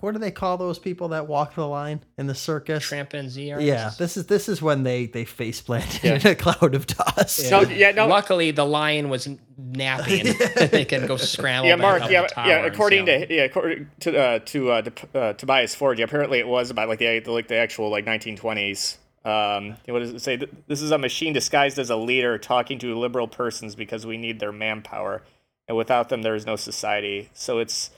what 0.00 0.12
do 0.12 0.18
they 0.18 0.30
call 0.30 0.56
those 0.56 0.78
people 0.78 1.08
that 1.08 1.26
walk 1.28 1.54
the 1.54 1.68
line 1.68 2.00
in 2.16 2.26
the 2.26 2.34
circus? 2.34 2.88
Chimpanzee 2.88 3.52
yeah, 3.60 3.90
this 3.98 4.16
is 4.16 4.24
this 4.24 4.48
is 4.48 4.62
when 4.62 4.84
they 4.84 5.04
they 5.04 5.26
face 5.26 5.60
planted 5.60 6.02
Yeah. 6.02 6.14
in 6.14 6.26
a 6.28 6.34
cloud 6.34 6.74
of 6.74 6.86
dust. 6.86 7.50
No, 7.50 7.60
yeah, 7.60 7.90
no. 7.90 8.06
Luckily, 8.06 8.52
the 8.52 8.64
lion 8.64 9.10
was 9.10 9.28
napping. 9.58 10.34
they 10.70 10.86
can 10.86 11.06
go 11.06 11.18
scramble. 11.18 11.68
yeah, 11.68 11.76
Mark. 11.76 12.10
Yeah, 12.10 12.22
the 12.22 12.32
yeah. 12.48 12.64
According 12.64 13.06
see 13.06 13.26
to 13.26 13.34
yeah, 13.34 13.42
according 13.42 13.90
to 14.00 14.18
uh, 14.18 14.38
to 14.46 14.70
uh, 14.72 14.80
to, 14.82 15.18
uh, 15.18 15.32
Tobias 15.34 15.74
Forge, 15.74 15.98
yeah, 15.98 16.06
apparently 16.06 16.38
it 16.38 16.48
was 16.48 16.70
about 16.70 16.88
like 16.88 17.00
the 17.00 17.18
the- 17.20 17.32
like 17.32 17.48
the 17.48 17.56
actual 17.56 17.90
like 17.90 18.06
1920s. 18.06 18.96
Um, 19.24 19.76
what 19.86 19.98
does 19.98 20.12
it 20.12 20.22
say? 20.22 20.36
This 20.66 20.80
is 20.80 20.90
a 20.90 20.98
machine 20.98 21.32
disguised 21.32 21.78
as 21.78 21.90
a 21.90 21.96
leader 21.96 22.38
talking 22.38 22.78
to 22.78 22.98
liberal 22.98 23.28
persons 23.28 23.74
because 23.74 24.06
we 24.06 24.16
need 24.16 24.40
their 24.40 24.52
manpower, 24.52 25.22
and 25.68 25.76
without 25.76 26.08
them 26.08 26.22
there 26.22 26.34
is 26.34 26.46
no 26.46 26.56
society. 26.56 27.28
So 27.34 27.58
it's 27.58 27.90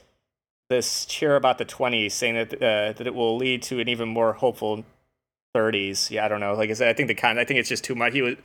this 0.69 1.05
cheer 1.05 1.35
about 1.35 1.57
the 1.57 1.65
20s, 1.65 2.11
saying 2.11 2.35
that 2.35 2.53
uh, 2.55 2.93
that 2.93 3.07
it 3.07 3.15
will 3.15 3.37
lead 3.37 3.61
to 3.63 3.79
an 3.79 3.87
even 3.87 4.09
more 4.09 4.33
hopeful 4.33 4.83
30s. 5.55 6.09
Yeah, 6.09 6.25
I 6.25 6.27
don't 6.27 6.39
know. 6.39 6.55
Like 6.55 6.69
I 6.69 6.73
said, 6.73 6.89
I 6.89 6.93
think 6.93 7.07
the 7.07 7.15
kind. 7.15 7.39
I 7.39 7.45
think 7.45 7.59
it's 7.59 7.69
just 7.69 7.83
too 7.83 7.95
much. 7.95 8.13
He 8.13 8.21
was. 8.21 8.35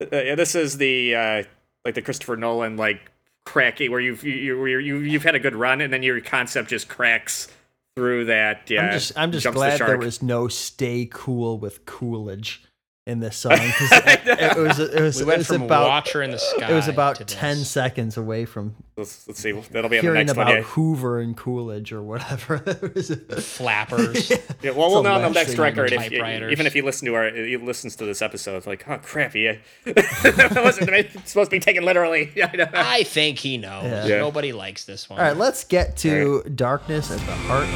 Uh, 0.00 0.16
yeah, 0.16 0.34
this 0.34 0.54
is 0.54 0.78
the 0.78 1.14
uh, 1.14 1.42
like 1.84 1.94
the 1.94 2.02
Christopher 2.02 2.36
Nolan 2.36 2.76
like 2.76 3.10
cracky 3.44 3.88
where 3.88 4.00
you've 4.00 4.24
you, 4.24 4.64
you 4.66 4.78
you 4.78 4.98
you've 4.98 5.22
had 5.22 5.34
a 5.34 5.38
good 5.38 5.54
run 5.54 5.80
and 5.82 5.92
then 5.92 6.02
your 6.02 6.20
concept 6.20 6.70
just 6.70 6.88
cracks 6.88 7.48
through 7.96 8.26
that. 8.26 8.70
Yeah, 8.70 8.86
I'm 8.86 8.92
just 8.92 9.18
I'm 9.18 9.32
just 9.32 9.44
jumps 9.44 9.54
the 9.54 9.58
glad 9.58 9.80
there 9.80 9.98
was 9.98 10.22
no 10.22 10.48
"Stay 10.48 11.08
Cool" 11.10 11.58
with 11.58 11.86
Coolidge 11.86 12.62
in 13.06 13.20
this 13.20 13.36
song 13.36 13.52
because 13.52 13.92
it, 13.92 14.20
it 14.26 14.56
was 14.56 14.78
it 14.78 15.00
was 15.00 15.22
We 15.22 15.32
it 15.32 15.38
was 15.38 15.46
from 15.46 15.62
about 15.62 15.88
Watcher 15.88 16.22
in 16.22 16.30
the 16.30 16.38
Sky. 16.38 16.70
it 16.70 16.74
was 16.74 16.86
to 16.86 16.92
about 16.92 17.18
this. 17.18 17.26
ten 17.28 17.56
seconds 17.56 18.16
away 18.16 18.44
from 18.46 18.76
Let's, 18.96 19.26
let's 19.26 19.40
see. 19.40 19.50
That'll 19.50 19.90
be 19.90 19.98
on 19.98 20.02
the 20.04 20.06
hearing 20.06 20.26
next 20.26 20.32
about 20.32 20.46
one. 20.46 20.56
Yeah. 20.58 20.62
Hoover 20.62 21.18
and 21.18 21.36
Coolidge 21.36 21.92
or 21.92 22.00
whatever. 22.00 22.58
Flappers. 23.38 24.32
Yeah, 24.62 24.70
well, 24.70 24.90
we'll 24.90 25.02
know 25.02 25.12
on 25.12 25.20
the 25.20 25.28
next 25.28 25.58
record. 25.58 25.92
If, 25.92 26.00
typewriters. 26.00 26.50
even 26.50 26.64
if 26.64 26.72
he 26.72 26.80
listens 26.80 27.06
to 27.08 27.14
our, 27.14 27.28
he 27.30 27.58
listens 27.58 27.96
to 27.96 28.06
this 28.06 28.22
episode, 28.22 28.56
it's 28.56 28.66
like, 28.66 28.88
oh 28.88 28.96
crap, 28.96 29.34
yeah, 29.34 29.56
that 29.84 30.62
wasn't 30.64 31.10
supposed 31.28 31.50
to 31.50 31.56
be 31.56 31.60
taken 31.60 31.84
literally. 31.84 32.32
I. 32.42 32.68
I 32.72 33.02
think 33.02 33.38
he 33.38 33.58
knows. 33.58 33.84
Yeah. 33.84 34.06
Yeah. 34.06 34.18
Nobody 34.18 34.52
likes 34.52 34.86
this 34.86 35.10
one. 35.10 35.18
All 35.18 35.26
right, 35.26 35.36
let's 35.36 35.64
get 35.64 35.98
to 35.98 36.44
"Darkness 36.44 37.10
at 37.10 37.18
the 37.18 37.34
Heart." 37.34 37.66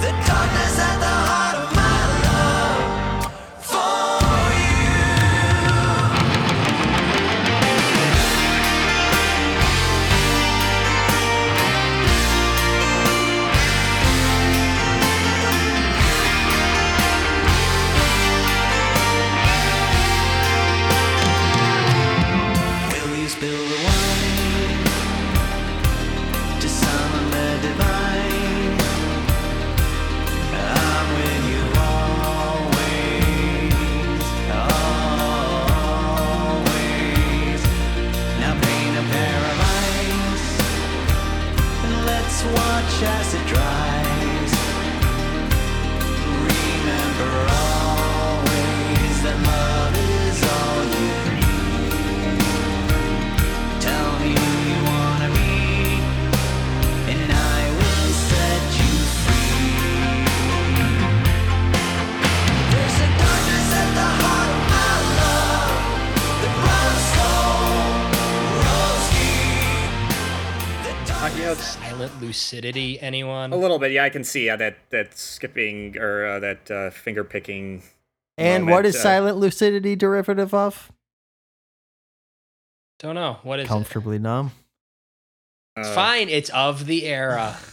The 0.00 0.10
darkness 0.26 0.78
at 0.78 0.98
the 1.00 1.05
lucidity, 72.56 73.00
anyone? 73.00 73.52
a 73.52 73.56
little 73.56 73.78
bit. 73.78 73.92
Yeah, 73.92 74.04
I 74.04 74.10
can 74.10 74.24
see 74.24 74.46
yeah, 74.46 74.56
that 74.56 74.76
that 74.90 75.16
skipping 75.18 75.96
or 75.98 76.26
uh, 76.26 76.40
that 76.40 76.70
uh, 76.70 76.90
finger 76.90 77.24
picking. 77.24 77.82
And 78.38 78.64
moment, 78.64 78.74
what 78.76 78.86
is 78.86 78.96
uh, 78.96 79.00
silent 79.02 79.38
lucidity 79.38 79.96
derivative 79.96 80.52
of? 80.52 80.92
Don't 82.98 83.14
know. 83.14 83.38
What 83.42 83.60
is 83.60 83.66
it? 83.66 83.68
Comfortably 83.68 84.18
numb. 84.18 84.52
It's 85.76 85.88
uh, 85.88 85.94
fine. 85.94 86.28
It's 86.28 86.50
of 86.50 86.86
the 86.86 87.04
era. 87.04 87.56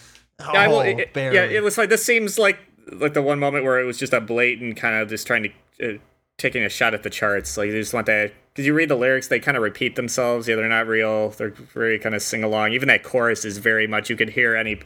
Yeah, 0.52 0.68
well, 0.68 0.80
Oh, 0.80 0.82
it, 0.82 1.00
it- 1.00 1.34
yeah, 1.34 1.44
it 1.44 1.64
was 1.64 1.78
like 1.78 1.88
this 1.90 2.04
seems 2.04 2.38
like 2.38 2.60
like 2.92 3.14
the 3.14 3.22
one 3.22 3.40
moment 3.40 3.64
where 3.64 3.80
it 3.80 3.86
was 3.86 3.98
just 3.98 4.12
a 4.12 4.20
blatant 4.20 4.76
kind 4.76 4.96
of 4.96 5.08
just 5.08 5.26
trying 5.26 5.44
to 5.80 5.96
uh, 5.96 5.98
taking 6.38 6.64
a 6.64 6.70
shot 6.70 6.94
at 6.94 7.04
the 7.04 7.10
charts. 7.10 7.56
Like 7.56 7.68
you 7.68 7.80
just 7.80 7.94
want 7.94 8.08
that 8.08 8.34
because 8.54 8.66
you 8.68 8.74
read 8.74 8.90
the 8.90 8.96
lyrics, 8.96 9.28
they 9.28 9.40
kind 9.40 9.58
of 9.58 9.64
repeat 9.64 9.96
themselves. 9.96 10.48
Yeah, 10.48 10.56
they're 10.56 10.70
not 10.70 10.88
real. 10.88 11.30
They're 11.32 11.50
very 11.50 11.98
kind 12.00 12.14
of 12.16 12.22
sing 12.22 12.44
along. 12.44 12.74
Even 12.74 12.88
that 12.88 13.04
chorus 13.04 13.44
is 13.46 13.58
very 13.58 13.88
much 13.88 14.10
you 14.10 14.16
could 14.16 14.30
hear 14.30 14.56
any. 14.56 14.80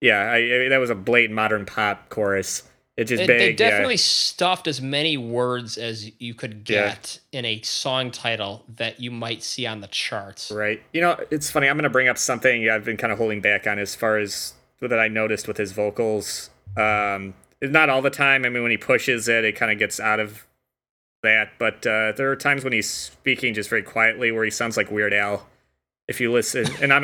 Yeah, 0.00 0.20
I, 0.30 0.36
I, 0.66 0.68
that 0.68 0.78
was 0.78 0.90
a 0.90 0.94
blatant 0.94 1.34
modern 1.34 1.66
pop 1.66 2.08
chorus. 2.08 2.62
It's 2.96 3.08
just 3.08 3.20
They, 3.22 3.26
big. 3.26 3.38
they 3.56 3.64
yeah. 3.64 3.70
definitely 3.70 3.96
stuffed 3.96 4.68
as 4.68 4.80
many 4.80 5.16
words 5.16 5.76
as 5.76 6.12
you 6.20 6.32
could 6.34 6.68
Yeah. 6.68 6.88
get 6.90 7.18
in 7.32 7.44
a 7.44 7.60
song 7.62 8.12
title 8.12 8.64
that 8.76 9.00
you 9.00 9.10
might 9.10 9.42
see 9.42 9.66
on 9.66 9.80
the 9.80 9.88
charts. 9.88 10.52
Right. 10.52 10.80
You 10.92 11.00
know, 11.00 11.18
it's 11.30 11.50
funny. 11.50 11.68
I'm 11.68 11.76
going 11.76 11.82
to 11.84 11.90
bring 11.90 12.06
up 12.06 12.18
something 12.18 12.68
I've 12.70 12.84
been 12.84 12.96
kind 12.96 13.12
of 13.12 13.18
holding 13.18 13.40
back 13.40 13.66
on 13.66 13.80
as 13.80 13.96
far 13.96 14.18
as 14.18 14.54
that 14.80 14.98
I 14.98 15.08
noticed 15.08 15.48
with 15.48 15.56
his 15.56 15.72
vocals. 15.72 16.50
Um, 16.76 17.34
not 17.62 17.88
all 17.88 18.02
the 18.02 18.10
time. 18.10 18.44
I 18.44 18.48
mean, 18.50 18.62
when 18.62 18.70
he 18.70 18.76
pushes 18.76 19.26
it, 19.26 19.44
it 19.44 19.56
kind 19.56 19.72
of 19.72 19.78
gets 19.78 19.98
out 19.98 20.20
of 20.20 20.46
that. 21.24 21.50
But 21.58 21.86
uh, 21.86 22.12
there 22.12 22.30
are 22.30 22.36
times 22.36 22.64
when 22.64 22.72
he's 22.72 22.88
speaking 22.88 23.52
just 23.52 23.68
very 23.68 23.82
quietly 23.82 24.32
where 24.32 24.44
he 24.44 24.50
sounds 24.50 24.76
like 24.76 24.90
Weird 24.90 25.12
Al. 25.12 25.46
if 26.06 26.20
you 26.20 26.30
listen, 26.32 26.66
and 26.82 26.92
I'm 26.92 27.02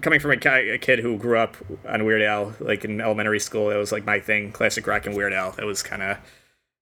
coming 0.00 0.20
from 0.20 0.32
a, 0.32 0.72
a 0.72 0.78
kid 0.78 0.98
who 1.00 1.16
grew 1.16 1.38
up 1.38 1.56
on 1.88 2.04
Weird 2.04 2.22
Al, 2.22 2.54
like 2.60 2.84
in 2.84 3.00
elementary 3.00 3.40
school, 3.40 3.68
that 3.68 3.76
was 3.76 3.92
like 3.92 4.04
my 4.04 4.20
thing, 4.20 4.52
classic 4.52 4.86
rock 4.86 5.06
and 5.06 5.16
Weird 5.16 5.32
Al. 5.32 5.52
That 5.52 5.66
was 5.66 5.82
kind 5.82 6.02
of, 6.02 6.18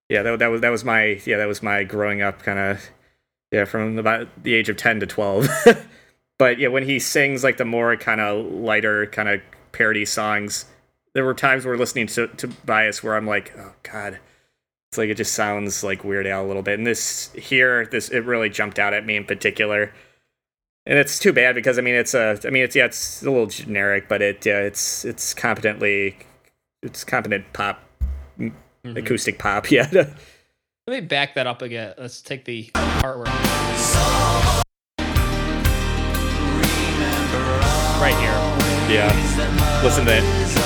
yeah, 0.09 0.23
that, 0.23 0.39
that 0.41 0.49
was 0.49 0.61
that 0.61 0.71
was 0.71 0.85
my 0.85 1.21
yeah 1.25 1.39
that 1.39 1.49
was 1.49 1.63
my 1.63 1.85
growing 1.85 2.21
up 2.21 2.43
kind 2.43 2.59
of, 2.59 2.83
yeah, 3.53 3.65
from 3.65 3.99
about 3.99 4.29
the 4.43 4.55
age 4.55 4.69
of 4.69 4.77
ten 4.77 5.01
to 5.01 5.07
twelve. 5.07 5.49
but 6.39 6.59
yeah, 6.59 6.69
when 6.69 6.85
he 6.85 6.99
sings 6.99 7.45
like 7.45 7.57
the 7.57 7.65
more 7.65 7.97
kind 7.97 8.21
of 8.21 8.45
lighter 8.47 9.07
kind 9.07 9.29
of 9.29 9.41
parody 9.71 10.05
songs, 10.05 10.67
there 11.15 11.25
were 11.25 11.35
times 11.35 11.65
where 11.65 11.77
listening 11.77 12.09
to 12.09 12.27
Tobias 12.29 13.03
where 13.03 13.17
I'm 13.17 13.27
like, 13.27 13.53
oh 13.57 13.73
god. 13.83 14.19
It's 14.93 14.99
like 14.99 15.09
it 15.09 15.17
just 15.17 15.33
sounds 15.33 15.83
like 15.83 16.05
Weird 16.05 16.27
Al 16.27 16.45
a 16.45 16.47
little 16.47 16.61
bit, 16.63 16.79
and 16.79 16.87
this 16.87 17.33
here, 17.33 17.87
this 17.87 18.11
it 18.11 18.27
really 18.27 18.51
jumped 18.51 18.79
out 18.79 18.93
at 18.93 19.07
me 19.07 19.17
in 19.17 19.25
particular 19.25 19.91
and 20.85 20.99
it's 20.99 21.19
too 21.19 21.33
bad 21.33 21.55
because 21.55 21.79
I 21.79 21.81
mean 21.81 21.95
it's 21.95 22.13
a 22.13 22.39
I 22.45 22.51
mean 22.51 22.63
it's 22.65 22.77
yeah 22.77 22.85
it's 22.85 23.23
a 23.23 23.31
little 23.31 23.47
generic, 23.47 24.07
but 24.07 24.21
it 24.21 24.45
yeah 24.45 24.59
it's 24.59 25.05
it's 25.07 25.33
competently 25.33 26.19
it's 26.83 27.05
competent 27.05 27.51
pop 27.55 27.81
Mm-hmm. 28.39 28.97
acoustic 28.97 29.39
pop 29.39 29.71
yeah 29.71 29.89
Let 29.93 30.15
me 30.89 31.01
back 31.01 31.37
that 31.37 31.47
up 31.47 31.63
again. 31.63 31.95
Let's 31.97 32.21
take 32.21 32.45
the 32.45 32.69
artwork 32.75 33.27
right 38.03 38.17
here. 38.19 38.95
yeah 38.95 39.81
listen 39.85 40.05
to 40.05 40.17
it 40.17 40.62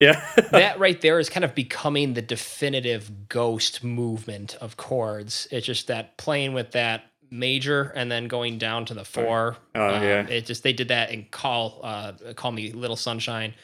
yeah 0.00 0.24
that 0.50 0.78
right 0.78 1.00
there 1.00 1.18
is 1.18 1.28
kind 1.30 1.44
of 1.44 1.54
becoming 1.54 2.14
the 2.14 2.22
definitive 2.22 3.28
ghost 3.28 3.82
movement 3.84 4.56
of 4.60 4.76
chords. 4.76 5.48
It's 5.50 5.66
just 5.66 5.86
that 5.88 6.16
playing 6.18 6.52
with 6.54 6.72
that 6.72 7.04
major 7.30 7.92
and 7.96 8.10
then 8.10 8.28
going 8.28 8.56
down 8.58 8.84
to 8.86 8.94
the 8.94 9.04
four. 9.04 9.56
Oh, 9.74 9.94
Um, 9.94 10.02
yeah. 10.02 10.26
It 10.26 10.46
just 10.46 10.62
they 10.62 10.72
did 10.72 10.88
that 10.88 11.10
in 11.10 11.26
call 11.30 11.80
uh 11.82 12.12
call 12.34 12.52
me 12.52 12.72
little 12.72 12.96
sunshine. 12.96 13.54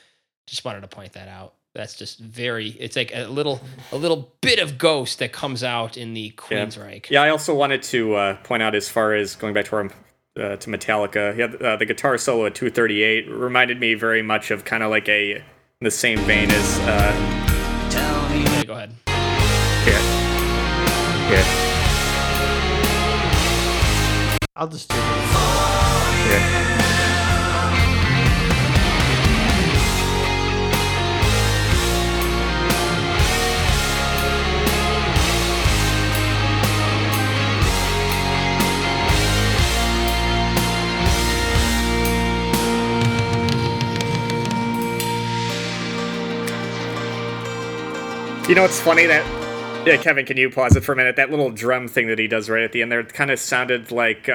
Just 0.46 0.64
wanted 0.64 0.80
to 0.80 0.88
point 0.88 1.12
that 1.12 1.28
out. 1.28 1.54
That's 1.74 1.94
just 1.94 2.18
very 2.18 2.68
it's 2.70 2.96
like 2.96 3.12
a 3.14 3.26
little 3.28 3.60
a 3.92 3.96
little 3.96 4.34
bit 4.40 4.58
of 4.58 4.76
ghost 4.78 5.20
that 5.20 5.32
comes 5.32 5.62
out 5.62 5.96
in 5.96 6.12
the 6.12 6.30
Queensryche. 6.36 7.08
yeah 7.10 7.22
I 7.22 7.28
also 7.30 7.54
wanted 7.54 7.82
to 7.84 8.14
uh, 8.14 8.36
point 8.42 8.62
out 8.62 8.74
as 8.74 8.88
far 8.88 9.14
as 9.14 9.36
going 9.36 9.54
back 9.54 9.66
to 9.66 9.76
our 9.76 9.84
uh, 9.86 10.56
to 10.56 10.70
Metallica 10.70 11.36
yeah 11.36 11.66
uh, 11.66 11.76
the 11.76 11.86
guitar 11.86 12.18
solo 12.18 12.46
at 12.46 12.54
238 12.54 13.30
reminded 13.30 13.78
me 13.80 13.94
very 13.94 14.22
much 14.22 14.50
of 14.50 14.64
kind 14.64 14.82
of 14.82 14.90
like 14.90 15.08
a 15.08 15.42
in 15.82 15.84
the 15.84 15.90
same 15.90 16.18
vein 16.20 16.48
as 16.48 16.78
uh 16.78 17.12
Tell 17.90 18.28
me 18.28 18.44
Yeah, 18.44 18.62
go 18.64 18.72
ahead. 18.74 18.90
yeah 19.84 20.02
yeah 21.32 21.46
I'll 24.54 24.68
just 24.68 24.88
do 24.88 24.94
it. 24.94 25.00
yeah 26.30 26.61
You 48.48 48.56
know, 48.56 48.64
it's 48.64 48.80
funny 48.80 49.06
that. 49.06 49.86
Yeah, 49.86 49.96
Kevin, 49.96 50.26
can 50.26 50.36
you 50.36 50.50
pause 50.50 50.74
it 50.74 50.82
for 50.82 50.92
a 50.92 50.96
minute? 50.96 51.14
That 51.14 51.30
little 51.30 51.50
drum 51.50 51.86
thing 51.86 52.08
that 52.08 52.18
he 52.18 52.26
does 52.26 52.50
right 52.50 52.62
at 52.62 52.72
the 52.72 52.82
end 52.82 52.90
there 52.90 53.02
kind 53.04 53.30
of 53.30 53.38
sounded 53.38 53.92
like 53.92 54.28
uh, 54.28 54.32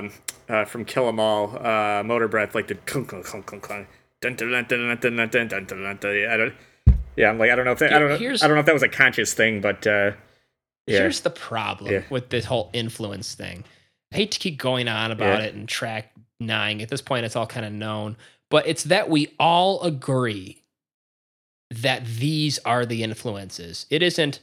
um, 0.00 0.12
uh, 0.48 0.64
from 0.64 0.84
Kill 0.84 1.08
'Em 1.08 1.18
All, 1.18 1.56
uh, 1.56 2.02
Motorbreath, 2.02 2.54
like 2.54 2.68
the 2.68 2.76
clunk 2.76 3.08
clunk 3.08 3.24
clunk 3.24 3.46
clunk 3.46 3.62
clunk. 3.64 3.88
Yeah, 7.16 7.30
I'm 7.30 7.38
like 7.38 7.50
I 7.50 7.56
don't 7.56 7.64
know 7.64 7.72
if 7.72 7.80
that, 7.80 7.92
I 7.92 7.98
don't 7.98 8.08
know, 8.08 8.14
I 8.14 8.36
don't 8.36 8.54
know 8.54 8.60
if 8.60 8.66
that 8.66 8.72
was 8.72 8.84
a 8.84 8.88
conscious 8.88 9.34
thing, 9.34 9.60
but 9.60 9.84
uh, 9.84 10.12
yeah. 10.86 11.00
here's 11.00 11.20
the 11.20 11.30
problem 11.30 11.92
yeah. 11.92 12.02
with 12.08 12.30
this 12.30 12.44
whole 12.44 12.70
influence 12.72 13.34
thing. 13.34 13.64
I 14.12 14.16
hate 14.16 14.30
to 14.30 14.38
keep 14.38 14.58
going 14.58 14.86
on 14.86 15.10
about 15.10 15.40
yeah. 15.40 15.46
it 15.46 15.54
and 15.54 15.68
track 15.68 16.12
nine. 16.38 16.80
At 16.80 16.88
this 16.88 17.02
point, 17.02 17.26
it's 17.26 17.34
all 17.34 17.48
kind 17.48 17.66
of 17.66 17.72
known, 17.72 18.16
but 18.48 18.68
it's 18.68 18.84
that 18.84 19.10
we 19.10 19.34
all 19.38 19.82
agree 19.82 20.59
that 21.70 22.04
these 22.04 22.58
are 22.60 22.84
the 22.84 23.02
influences. 23.02 23.86
It 23.90 24.02
isn't. 24.02 24.40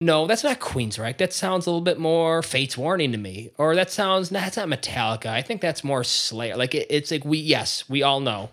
No, 0.00 0.26
that's 0.26 0.44
not 0.44 0.60
Queensryche. 0.60 1.18
That 1.18 1.32
sounds 1.32 1.66
a 1.66 1.70
little 1.70 1.82
bit 1.82 1.98
more 1.98 2.42
Fates 2.42 2.76
Warning 2.78 3.12
to 3.12 3.18
me, 3.18 3.50
or 3.58 3.74
that 3.74 3.90
sounds. 3.90 4.30
Nah, 4.30 4.40
that's 4.40 4.56
not 4.56 4.68
Metallica. 4.68 5.26
I 5.26 5.42
think 5.42 5.60
that's 5.60 5.84
more 5.84 6.04
Slayer. 6.04 6.56
Like 6.56 6.74
it, 6.74 6.86
it's 6.90 7.10
like 7.10 7.24
we. 7.24 7.38
Yes, 7.38 7.88
we 7.88 8.02
all 8.02 8.20
know 8.20 8.50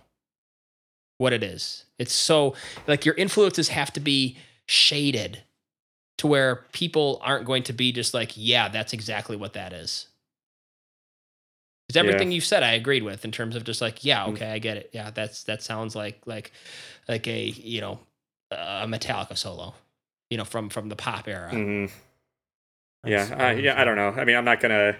what 1.18 1.34
it 1.34 1.44
is. 1.44 1.86
It's 1.98 2.14
so 2.14 2.54
like 2.86 3.06
your 3.06 3.16
influences 3.16 3.70
have 3.70 3.92
to 3.94 4.00
be 4.00 4.38
shaded 4.68 5.44
to 6.18 6.28
where 6.28 6.66
people 6.74 7.20
aren't 7.24 7.46
going 7.46 7.64
to 7.64 7.74
be 7.74 7.92
just 7.92 8.14
like, 8.14 8.32
yeah, 8.36 8.70
that's 8.70 8.94
exactly 8.94 9.38
what 9.38 9.54
that 9.54 9.74
is. 9.74 10.08
Because 11.88 11.98
everything 11.98 12.32
Yeah. 12.32 12.36
you've 12.36 12.46
said, 12.46 12.64
I 12.64 12.74
agreed 12.74 13.04
with 13.04 13.24
in 13.24 13.32
terms 13.32 13.56
of 13.56 13.64
just 13.64 13.82
like, 13.82 14.04
yeah, 14.04 14.26
Mm. 14.26 14.34
okay, 14.34 14.52
I 14.52 14.60
get 14.60 14.78
it. 14.78 14.90
Yeah, 14.94 15.10
that's 15.12 15.44
that 15.44 15.64
sounds 15.64 15.96
like 15.96 16.20
like 16.26 16.52
like 17.08 17.28
a 17.28 17.44
you 17.44 17.80
know 17.82 18.00
a 18.52 18.86
Metallica 18.88 19.38
solo, 19.38 19.74
you 20.30 20.38
know, 20.38 20.44
from 20.46 20.70
from 20.70 20.90
the 20.90 20.96
pop 20.96 21.28
era. 21.28 21.50
mhm. 21.52 21.90
Yeah, 23.06 23.24
uh, 23.40 23.52
yeah. 23.52 23.80
I 23.80 23.86
don't 23.86 23.96
know. 23.96 24.10
I 24.10 24.26
mean, 24.26 24.36
I'm 24.36 24.44
not 24.46 24.60
gonna. 24.60 24.98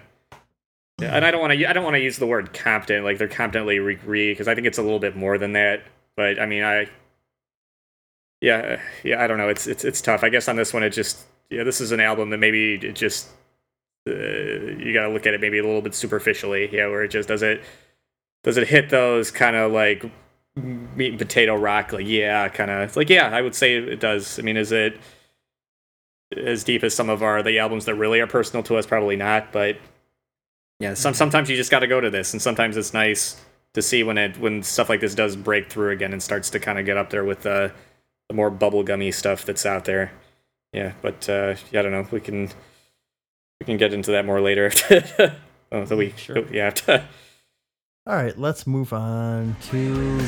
Yeah, 1.00 1.14
and 1.14 1.24
I 1.24 1.30
don't 1.30 1.40
want 1.40 1.52
to. 1.52 1.66
I 1.68 1.72
don't 1.74 1.84
want 1.84 1.94
to 1.94 2.00
use 2.00 2.16
the 2.16 2.26
word 2.26 2.52
competent. 2.54 3.04
Like 3.04 3.18
they're 3.18 3.28
competently 3.28 3.78
re 3.80 3.96
because 4.32 4.48
I 4.48 4.54
think 4.54 4.66
it's 4.66 4.78
a 4.78 4.82
little 4.82 4.98
bit 4.98 5.14
more 5.14 5.36
than 5.36 5.52
that. 5.52 5.82
But 6.16 6.40
I 6.40 6.46
mean, 6.46 6.64
I. 6.64 6.88
Yeah, 8.40 8.80
yeah. 9.02 9.22
I 9.22 9.26
don't 9.26 9.36
know. 9.38 9.48
It's 9.48 9.66
it's 9.66 9.84
it's 9.84 10.00
tough. 10.00 10.24
I 10.24 10.28
guess 10.30 10.48
on 10.48 10.56
this 10.56 10.72
one, 10.72 10.82
it 10.82 10.90
just 10.90 11.24
yeah. 11.50 11.64
This 11.64 11.80
is 11.80 11.92
an 11.92 12.00
album 12.00 12.30
that 12.30 12.38
maybe 12.38 12.74
it 12.74 12.94
just 12.94 13.28
uh, 14.08 14.82
you 14.82 14.92
got 14.92 15.02
to 15.02 15.10
look 15.10 15.26
at 15.26 15.34
it 15.34 15.40
maybe 15.40 15.58
a 15.58 15.64
little 15.64 15.82
bit 15.82 15.94
superficially. 15.94 16.68
Yeah, 16.72 16.86
where 16.88 17.04
it 17.04 17.08
just 17.08 17.28
does 17.28 17.42
it 17.42 17.62
does 18.44 18.56
it 18.56 18.68
hit 18.68 18.90
those 18.90 19.30
kind 19.30 19.56
of 19.56 19.72
like 19.72 20.04
meat 20.56 21.10
and 21.10 21.18
potato 21.18 21.54
rock? 21.56 21.92
Like 21.92 22.06
yeah, 22.06 22.48
kind 22.48 22.70
of. 22.70 22.80
It's 22.80 22.96
like 22.96 23.10
yeah, 23.10 23.28
I 23.34 23.42
would 23.42 23.54
say 23.54 23.76
it 23.76 24.00
does. 24.00 24.38
I 24.38 24.42
mean, 24.42 24.56
is 24.56 24.72
it? 24.72 24.98
as 26.36 26.64
deep 26.64 26.84
as 26.84 26.94
some 26.94 27.08
of 27.08 27.22
our 27.22 27.42
the 27.42 27.58
albums 27.58 27.86
that 27.86 27.94
really 27.94 28.20
are 28.20 28.26
personal 28.26 28.62
to 28.62 28.76
us 28.76 28.86
probably 28.86 29.16
not 29.16 29.50
but 29.52 29.78
yeah 30.78 30.94
some 30.94 31.14
sometimes 31.14 31.48
you 31.48 31.56
just 31.56 31.70
got 31.70 31.80
to 31.80 31.86
go 31.86 32.00
to 32.00 32.10
this 32.10 32.32
and 32.32 32.42
sometimes 32.42 32.76
it's 32.76 32.92
nice 32.92 33.40
to 33.72 33.80
see 33.80 34.02
when 34.02 34.18
it 34.18 34.38
when 34.38 34.62
stuff 34.62 34.88
like 34.88 35.00
this 35.00 35.14
does 35.14 35.36
break 35.36 35.70
through 35.70 35.90
again 35.90 36.12
and 36.12 36.22
starts 36.22 36.50
to 36.50 36.60
kind 36.60 36.78
of 36.78 36.84
get 36.84 36.96
up 36.96 37.10
there 37.10 37.24
with 37.24 37.42
the 37.42 37.72
the 38.28 38.34
more 38.34 38.50
bubblegummy 38.50 39.12
stuff 39.12 39.44
that's 39.46 39.64
out 39.64 39.86
there 39.86 40.12
yeah 40.72 40.92
but 41.00 41.28
uh 41.28 41.54
yeah 41.70 41.80
i 41.80 41.82
don't 41.82 41.92
know 41.92 42.06
we 42.10 42.20
can 42.20 42.50
we 43.60 43.66
can 43.66 43.76
get 43.76 43.92
into 43.92 44.12
that 44.12 44.24
more 44.24 44.40
later 44.40 44.70
oh 45.72 45.84
the 45.84 45.96
week 45.96 46.16
Sure. 46.18 46.38
Oh, 46.38 46.46
yeah 46.50 46.72
All 48.06 48.14
right, 48.14 48.38
let's 48.38 48.66
move 48.66 48.94
on 48.94 49.54
to 49.70 50.18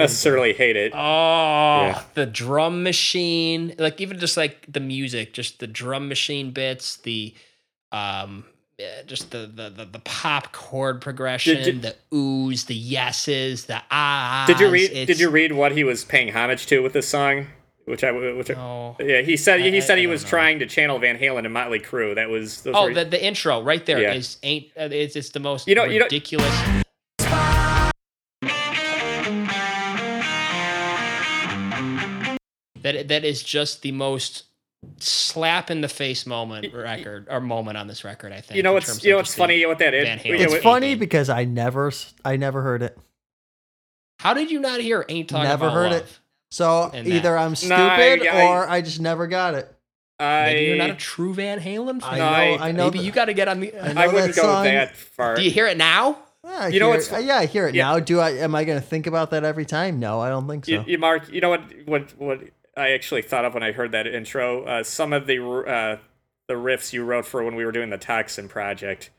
necessarily 0.00 0.52
hate 0.52 0.76
it. 0.76 0.92
Oh, 0.94 2.04
the 2.14 2.26
drum 2.26 2.82
machine, 2.82 3.74
like 3.78 4.00
even 4.00 4.18
just 4.18 4.36
like 4.36 4.64
the 4.70 4.80
music, 4.80 5.32
just 5.32 5.60
the 5.60 5.66
drum 5.66 6.08
machine 6.08 6.50
bits, 6.50 6.96
the 6.98 7.34
um 7.92 8.44
just 9.06 9.30
the 9.30 9.40
the 9.52 9.68
the, 9.70 9.84
the 9.84 9.98
pop 10.00 10.52
chord 10.52 11.00
progression, 11.00 11.62
Did 11.62 11.82
the 11.82 11.94
oohs, 12.12 12.66
the 12.66 12.74
yeses, 12.74 13.66
the 13.66 13.82
ah. 13.90 14.44
Did 14.46 14.58
you 14.60 14.70
read? 14.70 15.06
Did 15.06 15.20
you 15.20 15.28
read 15.30 15.52
what 15.52 15.72
he 15.72 15.84
was 15.84 16.04
paying 16.04 16.32
homage 16.32 16.66
to 16.66 16.82
with 16.82 16.92
this 16.94 17.06
song? 17.08 17.46
Which 17.86 18.04
I 18.04 18.12
which 18.12 18.50
I, 18.50 18.94
yeah 19.00 19.22
he 19.22 19.36
said 19.36 19.60
he 19.60 19.76
I- 19.76 19.80
said 19.80 19.98
I 19.98 20.02
he 20.02 20.06
was 20.06 20.22
know. 20.22 20.28
trying 20.30 20.60
to 20.60 20.66
channel 20.66 20.98
Van 21.00 21.18
Halen 21.18 21.44
and 21.44 21.52
Motley 21.52 21.80
Crue. 21.80 22.14
That 22.14 22.28
was 22.28 22.64
Oh, 22.66 22.84
were- 22.84 22.94
the, 22.94 23.04
the 23.04 23.24
intro 23.24 23.60
right 23.62 23.84
there 23.84 23.98
is 24.12 24.38
Yeah. 24.42 24.48
ain't 24.48 24.66
uh, 24.78 24.88
it's 24.92 25.16
it's 25.16 25.30
the 25.30 25.40
most 25.40 25.66
You 25.66 25.74
know- 25.74 25.84
you 25.84 25.98
know- 25.98 26.06
That 32.82 33.08
that 33.08 33.24
is 33.24 33.42
just 33.42 33.82
the 33.82 33.92
most 33.92 34.44
slap 34.98 35.70
in 35.70 35.82
the 35.82 35.88
face 35.88 36.24
moment 36.26 36.72
record 36.72 37.26
or 37.30 37.40
moment 37.40 37.76
on 37.76 37.86
this 37.86 38.02
record. 38.04 38.32
I 38.32 38.40
think. 38.40 38.56
you 38.56 38.62
know 38.62 38.72
what's 38.72 39.04
you 39.04 39.10
know 39.10 39.16
what's 39.18 39.34
funny 39.34 39.64
what 39.66 39.78
that? 39.78 39.90
Van 39.92 40.18
It, 40.18 40.24
Halen. 40.24 40.38
yeah, 40.38 40.44
It's 40.44 40.52
what- 40.54 40.62
funny 40.62 40.94
because 40.94 41.28
I 41.28 41.44
never 41.44 41.88
s- 41.88 42.14
I 42.24 42.36
never 42.36 42.62
heard 42.62 42.82
it. 42.82 42.96
How 44.20 44.34
did 44.34 44.50
you 44.50 44.60
not 44.60 44.80
hear 44.80 45.04
"Ain't 45.08 45.28
Talking 45.28 45.44
Never 45.44 45.66
About 45.66 45.74
heard 45.74 45.92
Love"? 45.92 46.02
it. 46.02 46.18
So 46.50 46.90
And 46.92 47.06
that. 47.06 47.12
either 47.14 47.36
I'm 47.38 47.54
No, 47.68 47.76
I- 47.76 48.16
stupid 48.16 48.26
I- 48.28 48.46
or 48.46 48.68
I 48.68 48.80
just 48.80 49.00
never 49.00 49.26
got 49.26 49.54
it. 49.54 49.72
Maybe 50.18 50.64
you're 50.66 50.76
not 50.76 50.90
a 50.90 50.94
true 50.94 51.32
Van 51.32 51.60
Halen 51.60 52.02
fan. 52.02 52.14
I 52.14 52.18
No, 52.18 52.24
know. 52.24 52.32
I- 52.64 52.68
I 52.68 52.72
know. 52.72 52.84
Maybe 52.86 52.98
that- 52.98 53.04
you 53.04 53.12
got 53.12 53.24
to 53.26 53.32
get 53.34 53.48
on 53.48 53.60
the. 53.60 53.72
I 53.74 54.04
I 54.04 54.06
wouldn't 54.08 54.34
that 54.34 54.36
go 54.36 54.48
song. 54.48 54.64
that 54.64 54.94
far. 54.96 55.36
Do 55.36 55.42
you 55.42 55.50
hear 55.50 55.66
it 55.66 55.78
now? 55.78 56.18
Yeah, 56.44 56.50
I 56.58 56.68
You 56.68 56.80
know 56.80 56.86
hear 56.86 56.94
what's- 56.96 57.12
it. 57.12 57.24
Yeah, 57.24 57.36
I 57.38 57.46
hear 57.46 57.66
it 57.68 57.74
Yeah. 57.74 57.84
now. 57.84 58.00
Do 58.00 58.20
I? 58.20 58.30
Am 58.32 58.54
I 58.54 58.64
going 58.64 58.78
to 58.80 58.86
think 58.86 59.06
about 59.06 59.30
that 59.30 59.44
every 59.44 59.64
time? 59.64 59.98
No, 60.00 60.20
I 60.20 60.28
don't 60.28 60.46
think 60.48 60.66
so. 60.66 60.72
You, 60.72 60.84
you 60.86 60.98
Mark, 60.98 61.30
you 61.32 61.40
know 61.40 61.50
what 61.50 61.62
what 61.86 62.10
what 62.18 62.40
I 62.80 62.90
actually 62.92 63.22
thought 63.22 63.44
of 63.44 63.54
when 63.54 63.62
I 63.62 63.72
heard 63.72 63.92
that 63.92 64.06
intro? 64.06 64.64
Uh, 64.64 64.82
some 64.82 65.12
of 65.12 65.26
the 65.26 65.38
uh, 65.44 65.98
the 66.48 66.54
riffs 66.54 66.92
you 66.92 67.04
wrote 67.04 67.26
for 67.26 67.42
when 67.44 67.54
we 67.54 67.64
were 67.64 67.72
doing 67.72 67.90
the 67.90 67.98
Toxin 67.98 68.48
project. 68.48 69.10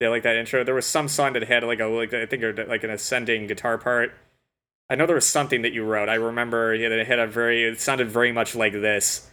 They 0.00 0.08
like 0.08 0.22
that 0.24 0.36
intro. 0.36 0.64
There 0.64 0.74
was 0.74 0.86
some 0.86 1.08
song 1.08 1.32
that 1.34 1.44
had 1.44 1.62
like 1.64 1.80
a 1.80 1.86
like 1.86 2.12
I 2.12 2.26
think 2.26 2.42
like 2.68 2.84
an 2.84 2.90
ascending 2.90 3.46
guitar 3.46 3.78
part. 3.78 4.12
I 4.90 4.96
know 4.96 5.06
there 5.06 5.14
was 5.14 5.26
something 5.26 5.62
that 5.62 5.72
you 5.72 5.84
wrote. 5.84 6.08
I 6.10 6.14
remember 6.16 6.74
yeah, 6.74 6.90
that 6.90 6.98
it 6.98 7.06
had 7.06 7.18
a 7.18 7.26
very 7.26 7.64
it 7.64 7.80
sounded 7.80 8.08
very 8.10 8.32
much 8.32 8.54
like 8.54 8.72
this. 8.72 9.30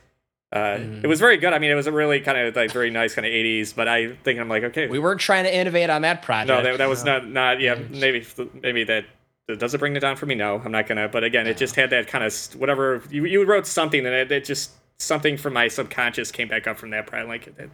Uh, 0.53 0.78
Mhm. 0.78 1.03
It 1.03 1.08
was 1.08 1.20
very 1.20 1.38
good. 1.38 1.53
I 1.53 1.60
mean, 1.60 1.72
it 1.72 1.76
was 1.76 1.88
a 1.88 1.91
really 1.91 2.20
kind 2.20 2.38
of 2.38 2.56
like 2.56 2.72
very 2.72 2.90
nice 2.90 3.16
kind 3.16 3.26
of 3.26 3.32
'80s. 3.32 3.74
But 3.76 3.88
I 3.88 4.14
think 4.24 4.40
I'm 4.40 4.49
like, 4.49 4.64
okay, 4.64 4.88
We 4.88 4.99
weren't 4.99 5.20
trying 5.22 5.45
to 5.45 5.53
innovate 5.53 5.90
on 5.90 6.02
that 6.03 6.22
project. 6.22 6.48
no, 6.49 6.62
that, 6.62 6.78
that 6.78 6.90
was 6.90 7.03
not 7.03 7.28
not 7.28 7.60
yeah. 7.60 7.76
Maybe 7.90 8.26
maybe 8.62 8.84
that 8.86 9.06
does 9.47 9.73
it 9.73 9.77
bring 9.80 9.95
it 9.95 9.99
down 9.99 10.15
for 10.15 10.26
me. 10.26 10.35
No, 10.35 10.61
I'm 10.63 10.72
not 10.72 10.88
gonna. 10.88 11.07
But 11.09 11.23
again, 11.23 11.47
it 11.47 11.57
just 11.57 11.76
had 11.76 11.89
that 11.89 12.07
kind 12.07 12.23
of 12.23 12.34
whatever 12.59 13.03
you 13.09 13.26
you 13.26 13.43
wrote 13.45 13.68
something 13.68 14.05
and 14.05 14.15
it, 14.15 14.31
it 14.31 14.45
just 14.45 14.72
something 14.99 15.38
from 15.38 15.53
my 15.53 15.68
subconscious 15.68 16.31
came 16.31 16.47
back 16.47 16.68
up 16.68 16.77
from 16.77 16.91
that. 16.91 17.07
Probably 17.07 17.27
like 17.27 17.45
that. 17.57 17.69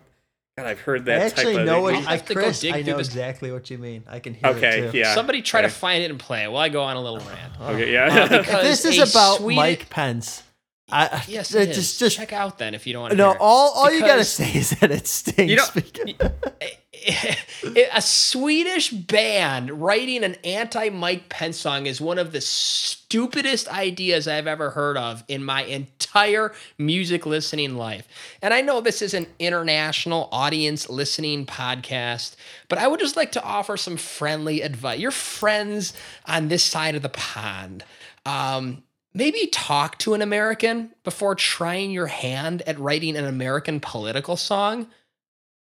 God, 0.58 0.66
I've 0.66 0.80
heard 0.82 1.06
that. 1.06 1.22
I 1.22 1.26
actually 1.26 1.56
type 1.58 1.66
know 1.68 1.78
of, 1.78 1.84
what 1.84 1.94
I'll 1.96 2.08
I, 2.08 2.12
have 2.14 2.26
to 2.26 2.34
Chris. 2.34 2.66
I 2.66 2.82
know 2.82 2.98
this- 2.98 3.08
exactly 3.10 3.52
what 3.52 3.70
you 3.70 3.78
mean. 3.78 4.04
I 4.08 4.20
can 4.20 4.34
hear 4.34 4.50
Okay, 4.52 4.80
it 4.80 4.92
too. 4.92 4.98
yeah. 4.98 5.14
Somebody 5.14 5.44
try 5.44 5.62
to 5.62 5.70
find 5.70 6.04
it 6.04 6.10
and 6.10 6.20
play 6.20 6.44
it 6.44 6.52
while 6.52 6.64
I 6.64 6.70
go 6.70 6.82
on 6.82 6.96
a 6.98 7.02
little 7.02 7.22
oh, 7.22 7.30
rant. 7.30 7.74
Okay, 7.76 7.90
oh. 7.90 8.08
yeah. 8.08 8.28
because 8.40 8.64
This 8.64 8.86
is 8.86 9.14
about 9.14 9.38
Swede- 9.38 9.56
Mike 9.56 9.90
Pence. 9.92 10.42
I, 10.90 11.22
Yes, 11.28 11.54
it 11.54 11.64
it 11.64 11.74
just 11.74 11.94
is. 11.94 11.98
just 12.00 12.16
check 12.18 12.32
out 12.34 12.58
then 12.58 12.74
if 12.74 12.88
you 12.88 12.94
don't 12.94 13.02
want 13.04 13.12
to. 13.12 13.18
no. 13.18 13.28
hear 13.28 13.36
it. 13.36 13.42
All 13.42 13.72
all 13.76 13.92
you 13.92 14.00
gotta 14.00 14.24
say 14.24 14.52
is 14.58 14.70
that 14.80 14.90
it 14.90 15.06
stinks. 15.06 15.52
You 15.52 15.58
know- 15.58 15.66
because- 15.76 16.32
eh, 16.62 16.70
a 17.94 18.02
Swedish 18.02 18.90
band 18.90 19.82
writing 19.82 20.24
an 20.24 20.36
anti 20.44 20.90
Mike 20.90 21.30
Pence 21.30 21.58
song 21.58 21.86
is 21.86 22.02
one 22.02 22.18
of 22.18 22.32
the 22.32 22.42
stupidest 22.42 23.68
ideas 23.70 24.28
I've 24.28 24.48
ever 24.48 24.72
heard 24.72 24.98
of 24.98 25.24
in 25.28 25.44
my 25.44 25.64
entire 25.64 26.54
music 26.78 27.26
listening 27.26 27.76
life. 27.76 28.08
And 28.42 28.54
I 28.54 28.62
know 28.62 28.82
this 28.82 29.02
is 29.02 29.14
an 29.14 29.28
international 29.40 30.28
audience 30.32 30.90
listening 30.90 31.46
podcast, 31.46 32.36
but 32.68 32.78
I 32.78 32.88
would 32.88 33.00
just 33.00 33.16
like 33.16 33.32
to 33.34 33.44
offer 33.44 33.78
some 33.78 33.98
friendly 33.98 34.62
advice. 34.62 35.00
Your 35.00 35.12
friends 35.12 35.94
on 36.26 36.50
this 36.50 36.64
side 36.64 36.96
of 36.96 37.02
the 37.02 37.10
pond. 37.10 37.86
Um, 38.26 38.84
maybe 39.14 39.48
talk 39.48 39.98
to 40.00 40.14
an 40.14 40.22
American 40.22 40.92
before 41.04 41.36
trying 41.36 41.92
your 41.92 42.08
hand 42.08 42.62
at 42.64 42.78
writing 42.80 43.16
an 43.16 43.26
American 43.26 43.80
political 43.80 44.36
song. 44.36 44.88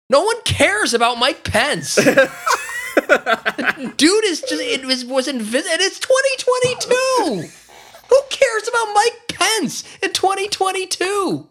No 0.10 0.22
one 0.22 0.42
cares 0.44 0.94
about 0.94 1.18
Mike 1.18 1.44
Pence. 1.44 1.96
Dude 3.98 4.24
is 4.26 4.42
just 4.42 4.62
it 4.62 4.86
was 4.86 5.04
was 5.04 5.28
invisible. 5.28 5.78
It's 5.80 6.00
2022. 6.00 7.50
Who 8.10 8.22
cares 8.30 8.68
about 8.68 8.94
Mike 8.94 9.28
Pence 9.30 9.84
in 10.04 10.14
2022? 10.14 11.48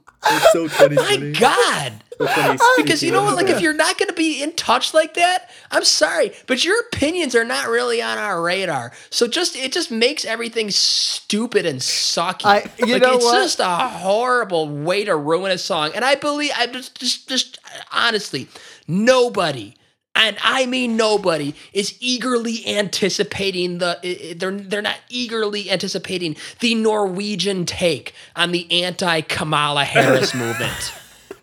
so 0.52 0.68
My 0.90 1.34
God. 1.38 2.03
Because 2.18 3.02
oh, 3.02 3.06
you 3.06 3.12
know 3.12 3.22
what? 3.22 3.36
Like, 3.36 3.48
if 3.48 3.60
you're 3.60 3.74
not 3.74 3.98
going 3.98 4.08
to 4.08 4.14
be 4.14 4.42
in 4.42 4.52
touch 4.52 4.94
like 4.94 5.14
that, 5.14 5.50
I'm 5.70 5.84
sorry, 5.84 6.32
but 6.46 6.64
your 6.64 6.78
opinions 6.80 7.34
are 7.34 7.44
not 7.44 7.68
really 7.68 8.00
on 8.00 8.18
our 8.18 8.40
radar. 8.42 8.92
So 9.10 9.26
just 9.26 9.56
it 9.56 9.72
just 9.72 9.90
makes 9.90 10.24
everything 10.24 10.70
stupid 10.70 11.66
and 11.66 11.80
sucky. 11.80 12.44
I- 12.44 12.70
you 12.78 12.94
like, 12.94 13.02
know 13.02 13.16
it's 13.16 13.24
what? 13.24 13.42
just 13.42 13.60
a 13.60 13.88
horrible 13.88 14.68
way 14.68 15.04
to 15.04 15.16
ruin 15.16 15.50
a 15.52 15.58
song. 15.58 15.90
And 15.94 16.04
I 16.04 16.14
believe 16.14 16.52
I 16.56 16.66
just 16.66 16.98
just 16.98 17.28
just 17.28 17.58
honestly, 17.92 18.48
nobody. 18.86 19.74
And 20.16 20.36
I 20.44 20.66
mean 20.66 20.96
nobody 20.96 21.56
is 21.72 21.96
eagerly 21.98 22.64
anticipating 22.68 23.78
the 23.78 24.34
they're 24.36 24.52
they're 24.52 24.80
not 24.82 24.98
eagerly 25.08 25.68
anticipating 25.72 26.36
the 26.60 26.76
Norwegian 26.76 27.66
take 27.66 28.14
on 28.36 28.52
the 28.52 28.70
anti 28.84 29.22
Kamala 29.22 29.84
Harris 29.84 30.32
movement. 30.34 30.92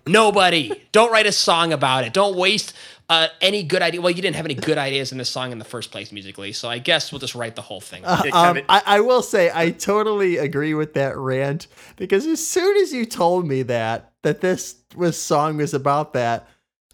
Nobody. 0.07 0.71
Don't 0.91 1.11
write 1.11 1.27
a 1.27 1.31
song 1.31 1.73
about 1.73 2.03
it. 2.05 2.13
Don't 2.13 2.35
waste 2.35 2.73
uh, 3.11 3.27
any 3.41 3.61
good 3.61 3.81
idea. 3.81 4.01
Well, 4.01 4.11
you 4.11 4.21
didn't 4.21 4.37
have 4.37 4.45
any 4.45 4.55
good 4.55 4.77
ideas 4.77 5.11
in 5.11 5.17
this 5.17 5.29
song 5.29 5.51
in 5.51 5.59
the 5.59 5.65
first 5.65 5.91
place 5.91 6.13
musically, 6.13 6.53
so 6.53 6.69
I 6.69 6.79
guess 6.79 7.11
we'll 7.11 7.19
just 7.19 7.35
write 7.35 7.55
the 7.57 7.61
whole 7.61 7.81
thing. 7.81 8.05
um, 8.05 8.61
I, 8.69 8.81
I 8.85 8.99
will 9.01 9.21
say 9.21 9.51
I 9.53 9.71
totally 9.71 10.37
agree 10.37 10.73
with 10.73 10.93
that 10.93 11.17
rant 11.17 11.67
because 11.97 12.25
as 12.25 12.45
soon 12.45 12.77
as 12.77 12.93
you 12.93 13.05
told 13.05 13.45
me 13.45 13.63
that 13.63 14.13
that 14.21 14.39
this 14.39 14.75
was 14.95 15.19
song 15.19 15.57
was 15.57 15.73
about 15.73 16.13
that, 16.13 16.47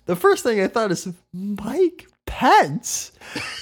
the 0.05 0.15
first 0.15 0.43
thing 0.43 0.59
I 0.59 0.67
thought 0.67 0.91
is 0.91 1.07
Mike 1.33 2.07
Pence. 2.25 3.11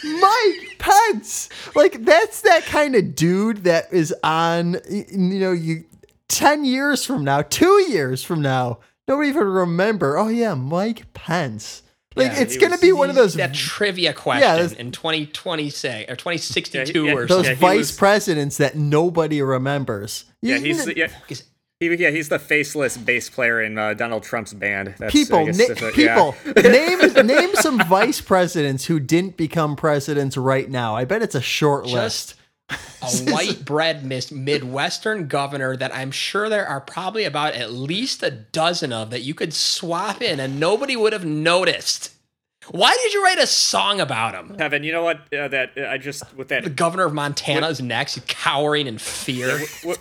Mike 0.04 0.76
Pence. 0.80 1.50
Like 1.76 2.06
that's 2.06 2.42
that 2.42 2.64
kind 2.66 2.96
of 2.96 3.16
dude 3.16 3.66
that 3.66 3.92
is 3.92 4.16
on 4.24 4.78
you 4.90 5.40
know 5.40 5.52
you 5.52 5.84
10 6.30 6.64
years 6.64 7.06
from 7.06 7.24
now, 7.26 7.42
2 7.42 7.92
years 7.92 8.24
from 8.24 8.42
now, 8.42 8.80
nobody 9.07 9.30
even 9.30 9.48
remember. 9.48 10.18
Oh 10.18 10.27
yeah, 10.27 10.53
Mike 10.53 11.14
Pence. 11.14 11.84
Like 12.15 12.32
Yeah, 12.32 12.40
it's 12.44 12.53
he 12.53 12.60
going 12.60 12.72
to 12.72 12.76
was- 12.76 12.82
be 12.82 12.94
one 12.94 13.10
of 13.10 13.15
those 13.15 13.34
that 13.34 13.53
trivia 13.53 14.11
Yeah, 14.11 14.14
question 14.14 14.41
that's- 14.56 14.72
in 14.73 14.91
2026 14.94 16.10
or 16.10 16.15
2062 16.15 17.03
Yeah, 17.06 17.11
yeah, 17.11 17.18
or 17.18 17.27
those. 17.27 17.45
Yeah, 17.48 17.56
vice 17.56 17.77
was- 17.77 17.91
presidents 17.91 18.57
that 18.57 18.76
nobody 18.77 19.41
remembers. 19.41 20.26
Yeah, 20.41 20.56
You- 20.57 20.61
he's 20.76 20.88
yeah, 20.95 21.07
he, 21.80 21.94
yeah 21.95 22.11
he's 22.11 22.30
the 22.30 22.40
faceless 22.40 22.95
bass 22.95 23.30
player 23.30 23.61
in 23.61 23.77
uh, 23.77 23.94
Donald 23.95 24.23
Trump's 24.23 24.53
band. 24.53 24.95
That's, 24.98 25.14
I 25.14 25.18
people, 25.18 25.45
guess 25.45 25.57
na- 25.57 25.65
that's 25.68 25.82
what- 25.82 25.98
yeah. 25.98 26.32
people, 26.45 26.64
name 26.72 27.27
name 27.27 27.53
some 27.56 27.80
vice 27.80 28.22
presidents 28.22 28.86
who 28.86 29.02
didn't 29.02 29.36
become 29.36 29.76
presidents 29.76 30.38
right 30.38 30.69
now. 30.69 30.95
I 30.95 31.03
bet 31.03 31.22
it's 31.22 31.36
a 31.36 31.41
short 31.41 31.86
list. 31.86 32.36
A 32.70 33.08
white 33.32 33.64
bread 33.66 34.04
Midwestern 34.04 35.28
governor 35.28 35.78
that 35.78 35.94
I'm 35.94 36.10
sure 36.10 36.50
there 36.50 36.68
are 36.68 36.82
probably 36.82 37.24
about 37.24 37.54
at 37.54 37.72
least 37.72 38.24
a 38.24 38.32
dozen 38.32 38.92
of 38.92 39.12
that 39.12 39.22
you 39.22 39.36
could 39.36 39.54
swap 39.54 40.22
in 40.22 40.40
and 40.40 40.60
nobody 40.60 40.96
would 40.96 41.14
have 41.14 41.26
noticed. 41.26 42.14
Why 42.72 42.98
did 43.04 43.14
you 43.14 43.24
write 43.24 43.38
a 43.38 43.46
song 43.46 44.02
about 44.02 44.34
him? 44.34 44.58
Kevin, 44.58 44.84
you 44.84 44.92
know 44.92 45.04
what? 45.04 45.32
Uh, 45.32 45.48
that 45.50 45.74
uh, 45.78 45.86
I 45.86 46.00
just 46.00 46.36
with 46.36 46.48
that 46.48 46.64
The 46.64 46.72
governor 46.72 47.06
of 47.06 47.14
Montana 47.14 47.68
is 47.68 47.80
next, 47.80 48.26
cowering 48.28 48.88
in 48.88 48.98
fear. 48.98 49.60
w- 49.84 50.00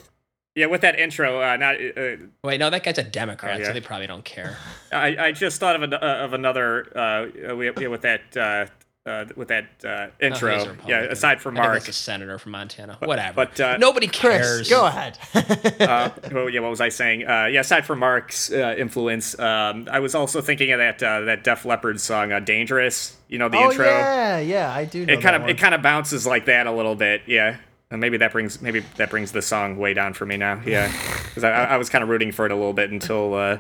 yeah, 0.55 0.67
with 0.67 0.81
that 0.81 0.99
intro, 0.99 1.43
uh, 1.43 1.57
not 1.59 1.75
uh, 1.77 2.17
Wait, 2.43 2.59
no, 2.59 2.71
that 2.71 2.83
guy's 2.83 2.97
a 2.97 3.03
Democrat, 3.03 3.57
Oh, 3.57 3.59
yeah. 3.61 3.67
so 3.67 3.73
they 3.75 3.83
probably 3.83 4.07
don't 4.07 4.25
care. 4.25 4.57
I, 4.93 5.17
I 5.27 5.33
just 5.33 5.61
thought 5.61 5.77
of 5.77 5.83
an, 5.83 5.93
uh, 5.93 5.99
of 5.99 6.33
another 6.33 6.87
uh, 6.97 7.51
uh, 7.51 7.55
yeah, 7.79 7.89
with 7.89 8.01
that 8.03 8.71
uh, 9.07 9.27
with 9.37 9.49
that 9.49 9.67
uh, 9.85 9.89
Oh, 9.89 10.27
intro. 10.27 10.55
a 10.55 10.77
yeah, 10.89 11.01
aside 11.03 11.41
from 11.41 11.57
I 11.57 11.61
think 11.61 11.67
Mark, 11.69 11.79
that's 11.81 11.89
a 11.89 11.93
senator 11.93 12.39
from 12.39 12.53
Montana. 12.53 12.97
Whatever. 13.01 13.35
but, 13.35 13.61
uh, 13.61 13.77
nobody 13.77 14.07
Chris, 14.07 14.21
cares. 14.21 14.71
go 14.71 14.87
ahead. 14.87 15.19
uh, 15.81 16.11
well, 16.33 16.49
yeah, 16.49 16.61
what 16.61 16.71
was 16.71 16.81
I 16.81 16.89
saying? 16.89 17.27
Uh, 17.27 17.47
yeah, 17.47 17.61
aside 17.61 17.85
from 17.85 17.99
Mark's 17.99 18.51
uh, 18.51 18.75
influence, 18.79 19.39
um, 19.39 19.89
I 19.91 20.01
was 20.01 20.15
also 20.15 20.41
thinking 20.41 20.73
of 20.73 20.79
that 20.79 21.03
uh, 21.03 21.21
that 21.23 21.45
Def 21.45 21.65
Leppard 21.65 22.01
song, 22.01 22.33
uh, 22.33 22.41
"Dangerous." 22.41 23.17
You 23.29 23.39
know 23.39 23.49
the 23.49 23.59
oh 23.59 23.71
intro. 23.71 23.87
yeah, 23.87 24.39
yeah, 24.39 24.73
I 24.73 24.85
do. 24.85 25.05
Know 25.05 25.13
it 25.13 25.21
kind 25.21 25.35
that 25.35 25.43
of 25.43 25.49
it 25.49 25.59
kind 25.59 25.75
of 25.75 25.83
bounces 25.83 26.27
like 26.27 26.47
that 26.47 26.67
a 26.67 26.73
little 26.73 26.95
bit. 26.95 27.23
Yeah. 27.27 27.57
And 27.91 28.01
maybe 28.01 28.17
that 28.17 28.33
brings 28.33 28.61
maybe 28.63 28.81
that 28.97 29.11
brings 29.11 29.31
the 29.33 29.43
song 29.43 29.77
way 29.77 29.93
down 29.95 30.15
for 30.15 30.25
me 30.27 30.37
now. 30.37 30.61
Yeah, 30.65 30.91
because 31.25 31.45
I, 31.45 31.51
I 31.51 31.77
was 31.77 31.89
kind 31.91 32.03
of 32.03 32.09
rooting 32.09 32.33
for 32.33 32.45
it 32.47 32.51
a 32.51 32.55
little 32.57 32.73
bit 32.73 32.91
until 32.91 33.35
uh, 33.35 33.59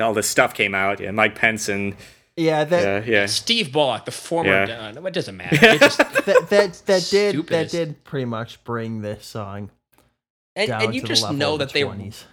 all 0.00 0.14
this 0.14 0.28
stuff 0.28 0.54
came 0.54 0.74
out. 0.74 0.98
Yeah, 0.98 1.10
Mike 1.12 1.34
Pence 1.36 1.68
and 1.68 1.94
Yeah, 2.36 2.64
that 2.64 3.06
Yeah, 3.06 3.12
yeah. 3.12 3.26
Steve 3.26 3.72
Bullock, 3.72 4.04
the 4.04 4.10
former. 4.12 4.50
Yeah. 4.66 4.92
Uh, 4.96 5.04
it 5.06 5.12
doesn't 5.12 5.36
matter. 5.36 5.56
It 5.60 5.80
just- 5.80 5.98
that 6.26 6.46
that, 6.50 6.82
that 6.86 7.08
did 7.10 7.46
that 7.48 7.70
did 7.70 8.04
pretty 8.04 8.24
much 8.26 8.62
bring 8.64 9.02
this 9.02 9.26
song 9.26 9.70
and, 10.56 10.68
down 10.68 10.82
and 10.84 10.94
you 10.94 11.00
to 11.02 11.06
just 11.06 11.22
the 11.22 11.26
level 11.26 11.38
know 11.38 11.52
of 11.54 11.58
the 11.60 11.64
that 11.66 11.74
they 11.74 11.82
20s. 11.82 12.24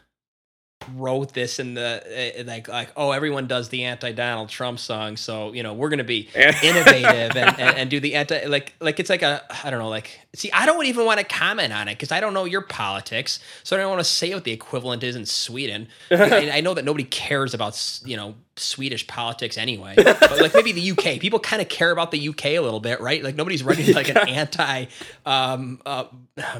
Wrote 0.95 1.33
this 1.33 1.59
in 1.59 1.73
the 1.73 2.39
uh, 2.39 2.43
like 2.45 2.67
like 2.67 2.89
oh 2.95 3.11
everyone 3.11 3.47
does 3.47 3.69
the 3.69 3.83
anti 3.83 4.11
Donald 4.11 4.47
Trump 4.47 4.79
song 4.79 5.17
so 5.17 5.51
you 5.51 5.61
know 5.63 5.73
we're 5.73 5.89
gonna 5.89 6.03
be 6.03 6.29
innovative 6.35 7.35
and, 7.35 7.59
and, 7.59 7.77
and 7.77 7.89
do 7.89 7.99
the 7.99 8.15
anti 8.15 8.45
like 8.45 8.73
like 8.79 8.99
it's 8.99 9.09
like 9.09 9.21
a 9.21 9.43
I 9.65 9.69
don't 9.69 9.79
know 9.79 9.89
like 9.89 10.19
see 10.33 10.51
I 10.51 10.65
don't 10.65 10.85
even 10.85 11.05
want 11.05 11.19
to 11.19 11.25
comment 11.25 11.73
on 11.73 11.87
it 11.87 11.95
because 11.95 12.11
I 12.11 12.19
don't 12.19 12.33
know 12.33 12.45
your 12.45 12.61
politics 12.61 13.39
so 13.63 13.75
I 13.75 13.79
don't 13.79 13.89
want 13.89 13.99
to 13.99 14.05
say 14.05 14.33
what 14.33 14.43
the 14.43 14.51
equivalent 14.51 15.03
is 15.03 15.15
in 15.15 15.25
Sweden. 15.25 15.89
I, 16.09 16.51
I 16.53 16.61
know 16.61 16.73
that 16.73 16.85
nobody 16.85 17.03
cares 17.03 17.53
about 17.53 18.01
you 18.05 18.15
know 18.15 18.35
Swedish 18.55 19.05
politics 19.07 19.57
anyway 19.57 19.93
but 19.95 20.39
like 20.39 20.53
maybe 20.53 20.71
the 20.71 20.91
UK 20.91 21.19
people 21.19 21.39
kind 21.39 21.61
of 21.61 21.69
care 21.69 21.91
about 21.91 22.11
the 22.11 22.29
UK 22.29 22.45
a 22.45 22.59
little 22.59 22.79
bit 22.79 23.01
right? 23.01 23.23
Like 23.23 23.35
nobody's 23.35 23.63
writing 23.63 23.93
like 23.93 24.09
an 24.09 24.17
anti 24.17 24.85
um 25.25 25.81
uh, 25.85 26.05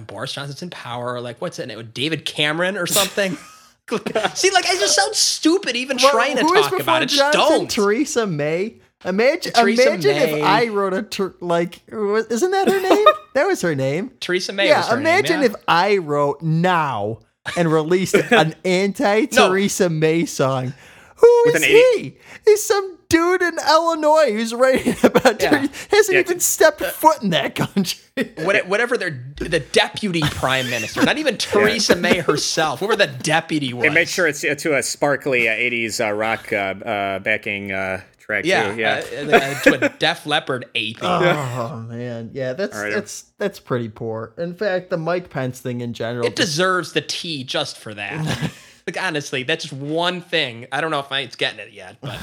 Boris 0.05 0.33
Johnson's 0.33 0.61
in 0.61 0.69
power 0.69 1.13
or 1.13 1.21
like 1.21 1.39
what's 1.39 1.59
it 1.59 1.93
David 1.93 2.25
Cameron 2.25 2.77
or 2.77 2.87
something. 2.87 3.37
See, 4.35 4.51
like 4.51 4.65
I 4.65 4.75
just 4.77 4.95
sound 4.95 5.15
stupid 5.15 5.75
even 5.75 5.97
Well, 5.97 6.11
trying 6.11 6.37
to 6.37 6.43
talk 6.43 6.79
about 6.79 7.03
it. 7.03 7.09
Just 7.09 7.33
Johnson? 7.33 7.57
don't. 7.59 7.69
Theresa 7.71 8.27
May. 8.27 8.79
Imagine, 9.05 9.53
Theresa 9.53 9.89
imagine 9.91 10.15
May. 10.15 10.39
if 10.41 10.45
I 10.45 10.67
wrote 10.67 10.93
a 10.93 11.03
ter- 11.03 11.35
like, 11.39 11.81
isn't 11.87 12.51
that 12.51 12.67
her 12.67 12.81
name? 12.81 13.05
that 13.35 13.45
was 13.45 13.61
her 13.61 13.75
name. 13.75 14.11
Teresa 14.19 14.51
May. 14.53 14.67
yeah, 14.69 14.91
imagine 14.93 15.41
name, 15.41 15.51
yeah. 15.51 15.55
if 15.57 15.63
I 15.67 15.97
wrote 15.97 16.41
now 16.41 17.19
and 17.55 17.71
released 17.71 18.15
an 18.15 18.55
anti 18.65 19.25
Theresa 19.27 19.89
May 19.89 20.25
song. 20.25 20.73
Who 21.17 21.43
With 21.45 21.57
is 21.57 21.63
he? 21.65 22.17
He's 22.45 22.63
some 22.63 22.96
dude 23.09 23.41
in 23.41 23.57
Illinois 23.69 24.31
who's 24.31 24.53
writing 24.53 24.95
about 25.03 25.41
Yeah. 25.41 25.49
Theresa. 25.51 25.73
Hasn't 25.91 26.15
Yeah, 26.15 26.19
even 26.21 26.39
stepped 26.39 26.81
foot 26.81 27.21
in 27.23 27.29
that 27.31 27.55
country. 27.55 27.99
What- 28.43 28.67
whatever 28.67 28.97
their 28.97 29.23
the 29.35 29.59
deputy 29.59 30.21
prime 30.21 30.69
minister, 30.71 31.03
not 31.03 31.17
even 31.19 31.37
Theresa 31.39 31.95
May 31.95 32.17
herself, 32.19 32.79
whoever 32.79 32.95
the 32.95 33.05
deputy 33.07 33.73
was. 33.73 33.85
And 33.85 33.93
make 33.93 34.07
sure 34.07 34.25
it's 34.27 34.43
uh, 34.43 34.55
to 34.55 34.75
a 34.75 34.81
sparkly 34.81 35.47
uh, 35.47 35.51
80s 35.53 36.03
uh, 36.03 36.11
rock 36.13 36.51
uh, 36.51 36.55
uh, 36.55 37.19
backing 37.19 37.71
uh, 37.71 38.01
track, 38.17 38.43
yeah, 38.45 38.71
too. 38.73 38.79
Yeah. 38.81 39.03
uh, 39.31 39.37
uh, 39.37 39.59
to 39.61 39.85
a 39.85 39.89
Def 39.99 40.25
Leppard 40.25 40.65
ape. 40.73 40.97
Oh 41.03 41.85
man, 41.87 42.31
yeah, 42.33 42.53
that's 42.53 42.75
All 42.75 42.83
right. 42.83 42.93
that's 42.93 43.25
that's 43.37 43.59
pretty 43.59 43.89
poor. 43.89 44.33
In 44.39 44.55
fact, 44.55 44.89
the 44.89 44.97
Mike 44.97 45.29
Pence 45.29 45.59
thing 45.59 45.81
in 45.81 45.93
general. 45.93 46.25
It 46.25 46.35
deserves 46.35 46.93
the 46.93 47.01
T 47.01 47.43
just 47.43 47.77
for 47.77 47.93
that. 47.93 48.51
like 48.87 48.99
honestly, 48.99 49.43
that's 49.43 49.65
just 49.65 49.79
one 49.79 50.21
thing. 50.21 50.65
I 50.71 50.81
don't 50.81 50.89
know 50.89 50.99
if 51.01 51.11
I, 51.11 51.19
it's 51.19 51.35
getting 51.35 51.59
it 51.59 51.71
yet, 51.71 51.97
but 52.01 52.17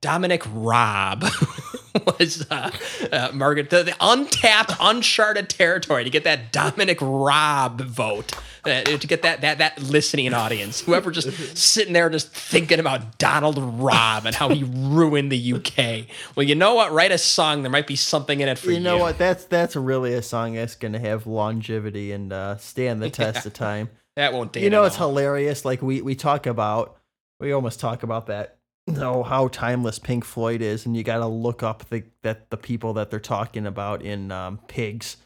Dominic 0.00 0.42
Raab 0.52 1.24
was 2.18 2.46
uh, 2.50 2.70
uh, 3.10 3.30
Margaret 3.32 3.70
the, 3.70 3.82
the 3.82 3.94
untapped, 4.00 4.72
uncharted 4.80 5.48
territory 5.48 6.04
to 6.04 6.10
get 6.10 6.24
that 6.24 6.52
Dominic 6.52 6.98
Raab 7.00 7.80
vote. 7.80 8.32
Uh, 8.64 8.82
to 8.82 9.06
get 9.06 9.22
that 9.22 9.40
that 9.40 9.58
that 9.58 9.80
listening 9.80 10.34
audience, 10.34 10.80
whoever 10.80 11.10
just 11.10 11.56
sitting 11.56 11.94
there 11.94 12.10
just 12.10 12.30
thinking 12.34 12.78
about 12.80 13.16
Donald 13.16 13.56
Robb 13.58 14.26
and 14.26 14.34
how 14.34 14.48
he 14.50 14.64
ruined 14.74 15.32
the 15.32 15.54
UK. 15.54 16.06
Well, 16.36 16.44
you 16.44 16.54
know 16.54 16.74
what? 16.74 16.92
Write 16.92 17.12
a 17.12 17.18
song. 17.18 17.62
There 17.62 17.70
might 17.70 17.86
be 17.86 17.96
something 17.96 18.40
in 18.40 18.48
it 18.48 18.58
for 18.58 18.66
you. 18.66 18.74
you 18.74 18.80
know 18.80 18.98
what? 18.98 19.16
That's 19.16 19.44
that's 19.44 19.74
really 19.74 20.12
a 20.12 20.22
song 20.22 20.54
that's 20.54 20.74
gonna 20.74 20.98
have 20.98 21.26
longevity 21.26 22.12
and 22.12 22.32
uh, 22.32 22.56
stand 22.58 23.00
the 23.00 23.10
test 23.22 23.46
of 23.46 23.54
time. 23.54 23.88
That 24.16 24.34
won't 24.34 24.52
date. 24.52 24.64
you 24.64 24.70
know, 24.70 24.84
it's 24.84 25.00
all. 25.00 25.08
hilarious. 25.08 25.64
Like 25.64 25.80
we 25.80 26.02
we 26.02 26.14
talk 26.14 26.46
about, 26.46 26.98
we 27.40 27.52
almost 27.52 27.80
talk 27.80 28.02
about 28.02 28.26
that. 28.26 28.57
No, 28.92 29.22
how 29.22 29.48
timeless 29.48 29.98
Pink 29.98 30.24
Floyd 30.24 30.60
is, 30.62 30.86
and 30.86 30.96
you 30.96 31.02
got 31.02 31.18
to 31.18 31.26
look 31.26 31.62
up 31.62 31.88
the 31.90 32.04
that 32.22 32.50
the 32.50 32.56
people 32.56 32.92
that 32.94 33.10
they're 33.10 33.20
talking 33.20 33.66
about 33.66 34.02
in 34.02 34.30
um, 34.32 34.58
Pigs 34.68 35.16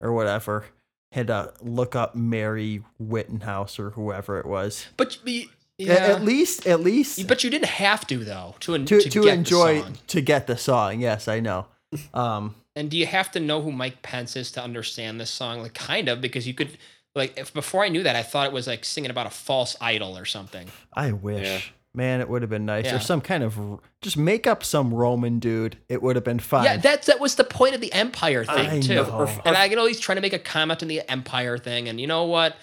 or 0.00 0.12
whatever. 0.12 0.66
Had 1.12 1.26
to 1.26 1.52
look 1.60 1.94
up 1.94 2.14
Mary 2.14 2.82
Whitehouse 2.96 3.78
or 3.78 3.90
whoever 3.90 4.38
it 4.38 4.46
was. 4.46 4.86
But 4.96 5.18
you- 5.26 5.48
yeah. 5.78 5.94
At 5.94 6.22
least, 6.24 6.66
at 6.66 6.80
least 6.80 7.26
But 7.26 7.42
you 7.42 7.50
didn't 7.50 7.66
have 7.68 8.06
to 8.06 8.18
though 8.24 8.54
to 8.60 8.74
en- 8.74 8.84
to 8.86 9.00
to, 9.00 9.10
to 9.10 9.22
get 9.22 9.34
enjoy 9.34 9.74
The 9.74 9.80
song. 9.82 9.98
to 10.06 10.20
get 10.20 10.46
the 10.46 10.56
song. 10.56 11.00
Yes, 11.00 11.28
I 11.28 11.40
know. 11.40 11.66
Um, 12.14 12.54
And 12.76 12.90
do 12.90 12.96
you 12.96 13.04
have 13.06 13.30
to 13.32 13.40
know 13.40 13.60
who 13.60 13.72
Mike 13.72 14.00
Pence 14.02 14.36
is 14.36 14.50
to 14.52 14.62
understand 14.62 15.20
this 15.20 15.30
song? 15.30 15.60
Like 15.60 15.74
kind 15.74 16.08
of 16.08 16.20
because 16.20 16.46
you 16.46 16.54
could 16.54 16.78
like 17.14 17.36
if 17.36 17.52
before 17.52 17.84
I 17.84 17.88
knew 17.88 18.02
that 18.04 18.16
I 18.16 18.22
thought 18.22 18.46
it 18.46 18.52
was 18.52 18.66
like 18.66 18.84
singing 18.84 19.10
about 19.10 19.26
a 19.26 19.30
false 19.30 19.76
idol 19.80 20.16
or 20.16 20.24
something. 20.24 20.68
I 20.94 21.12
wish, 21.12 21.46
Yeah. 21.46 21.60
Man, 21.94 22.20
it 22.20 22.28
would 22.28 22.42
have 22.42 22.50
been 22.50 22.64
nice. 22.66 22.86
Yeah. 22.86 22.96
Or 22.96 23.00
some 23.00 23.20
kind 23.20 23.42
of 23.44 23.80
just 24.00 24.16
make 24.16 24.46
up 24.46 24.64
some 24.64 24.92
Roman 24.94 25.38
dude. 25.38 25.76
It 25.88 26.02
would 26.02 26.16
have 26.16 26.24
been 26.24 26.38
fine. 26.38 26.64
Yeah, 26.64 26.76
that's 26.78 27.06
that 27.06 27.20
was 27.20 27.34
the 27.36 27.44
point 27.44 27.74
of 27.74 27.80
the 27.80 27.92
Empire 27.92 28.44
thing 28.44 28.66
I 28.66 28.80
too. 28.80 28.94
know. 28.94 29.28
And 29.44 29.56
I 29.56 29.68
can 29.68 29.78
always 29.78 30.00
trying 30.00 30.16
to 30.16 30.22
make 30.22 30.32
a 30.32 30.38
comment 30.38 30.82
on 30.82 30.88
the 30.88 31.08
Empire 31.10 31.58
thing. 31.58 31.88
And 31.88 32.00
you 32.00 32.06
know 32.06 32.24
what? 32.24 32.56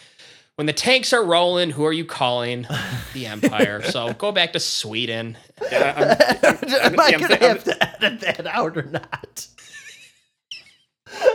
When 0.56 0.66
the 0.66 0.74
tanks 0.74 1.14
are 1.14 1.24
rolling, 1.24 1.70
who 1.70 1.86
are 1.86 1.94
you 1.94 2.04
calling? 2.04 2.68
The 3.14 3.28
Empire. 3.28 3.82
so 3.92 4.12
go 4.14 4.32
back 4.34 4.52
to 4.54 4.60
Sweden. 4.60 5.38
Yeah, 5.72 6.18
I'm- 6.44 6.94
Am 6.94 7.00
I 7.00 7.08
yeah, 7.10 7.18
I'm- 7.18 7.22
gonna 7.22 7.36
have 7.38 7.64
to 7.64 8.04
edit 8.06 8.20
that 8.22 8.46
out 8.48 8.76
or 8.78 8.84
not? 8.84 9.48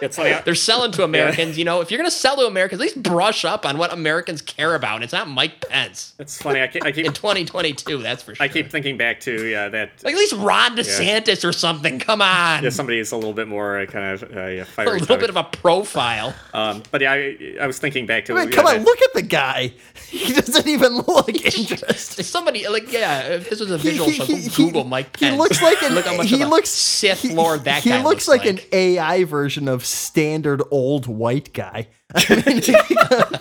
It's 0.03 0.17
funny. 0.17 0.35
They're 0.45 0.55
selling 0.55 0.93
to 0.93 1.03
Americans. 1.11 1.59
You 1.59 1.65
know, 1.65 1.81
if 1.81 1.91
you're 1.91 1.99
going 1.99 2.11
to 2.11 2.17
sell 2.17 2.37
to 2.37 2.47
Americans, 2.47 2.81
at 2.81 2.83
least 2.85 3.03
brush 3.03 3.45
up 3.45 3.67
on 3.67 3.79
what 3.79 3.93
Americans 3.93 4.41
care 4.43 4.75
about. 4.75 4.97
And 4.97 5.05
it's 5.05 5.13
not 5.13 5.29
Mike 5.29 5.69
Pence 5.69 6.15
It's 6.19 6.41
funny. 6.41 6.63
I 6.63 6.67
keep, 6.69 6.85
I 6.85 6.93
keep, 6.93 7.07
in 7.07 7.13
2022. 7.13 7.99
That's 8.03 8.23
for 8.23 8.35
sure. 8.35 8.45
I 8.45 8.49
keep 8.49 8.71
thinking 8.71 8.97
back 8.97 9.21
to 9.21 9.47
yeah 9.47 9.69
that 9.69 9.91
like 10.03 10.15
at 10.15 10.19
least 10.19 10.35
Ron 10.35 10.77
DeSantis 10.77 11.47
or 11.49 11.53
something. 11.53 11.99
Come 11.99 12.23
on, 12.23 12.63
yeah, 12.65 12.71
somebody 12.71 12.99
is 12.99 13.13
a 13.13 13.17
little 13.17 13.33
bit 13.33 13.49
more 13.49 13.79
uh, 13.81 13.87
kind 13.87 14.15
of 14.15 14.23
uh, 14.37 14.47
yeah, 14.47 14.65
a 14.79 14.85
little 14.85 15.01
topic. 15.07 15.21
bit 15.21 15.31
of 15.31 15.37
a 15.37 15.45
profile. 15.45 16.35
Um, 16.53 16.83
but 16.91 17.01
yeah, 17.01 17.13
I, 17.13 17.57
I 17.61 17.67
was 17.67 17.79
thinking 17.79 18.07
back 18.07 18.25
to 18.27 18.35
I 18.35 18.41
mean, 18.41 18.49
yeah, 18.51 18.55
come 18.57 18.67
on, 18.67 18.75
that- 18.79 18.85
look 18.85 19.01
at 19.03 19.13
the 19.15 19.23
guy. 19.23 19.73
He 20.15 20.33
doesn't 20.33 20.69
even 20.69 20.95
look 20.95 21.29
interested. 21.35 22.21
If 22.21 22.27
somebody 22.27 22.69
like 22.69 22.93
yeah, 22.93 23.21
if 23.35 23.51
this 23.51 23.59
was 23.59 23.71
a 23.73 23.79
visual 23.79 24.09
he- 24.09 24.15
show, 24.17 24.25
he- 24.25 24.49
Google 24.49 24.85
he- 24.85 24.89
Mike 24.89 25.17
he 25.19 25.27
Pence. 25.27 25.39
looks 25.39 25.61
like 25.61 25.83
an- 25.83 25.95
look 25.95 26.05
how 26.07 26.17
much 26.17 26.29
he 26.29 26.37
of 26.43 26.49
a 26.49 26.51
looks- 26.51 26.69
Sith 26.71 27.23
He- 27.23 27.35
Lord 27.35 27.65
that 27.65 27.83
he 27.83 27.91
guy 27.91 28.03
looks 28.03 28.29
like, 28.29 28.45
an 28.47 28.61
AI 28.73 29.25
version 29.25 29.64
of 29.69 29.85
standard 29.85 30.63
old 30.71 31.07
white 31.07 31.53
guy. 31.53 31.89
I 32.15 32.43
mean, 32.47 32.63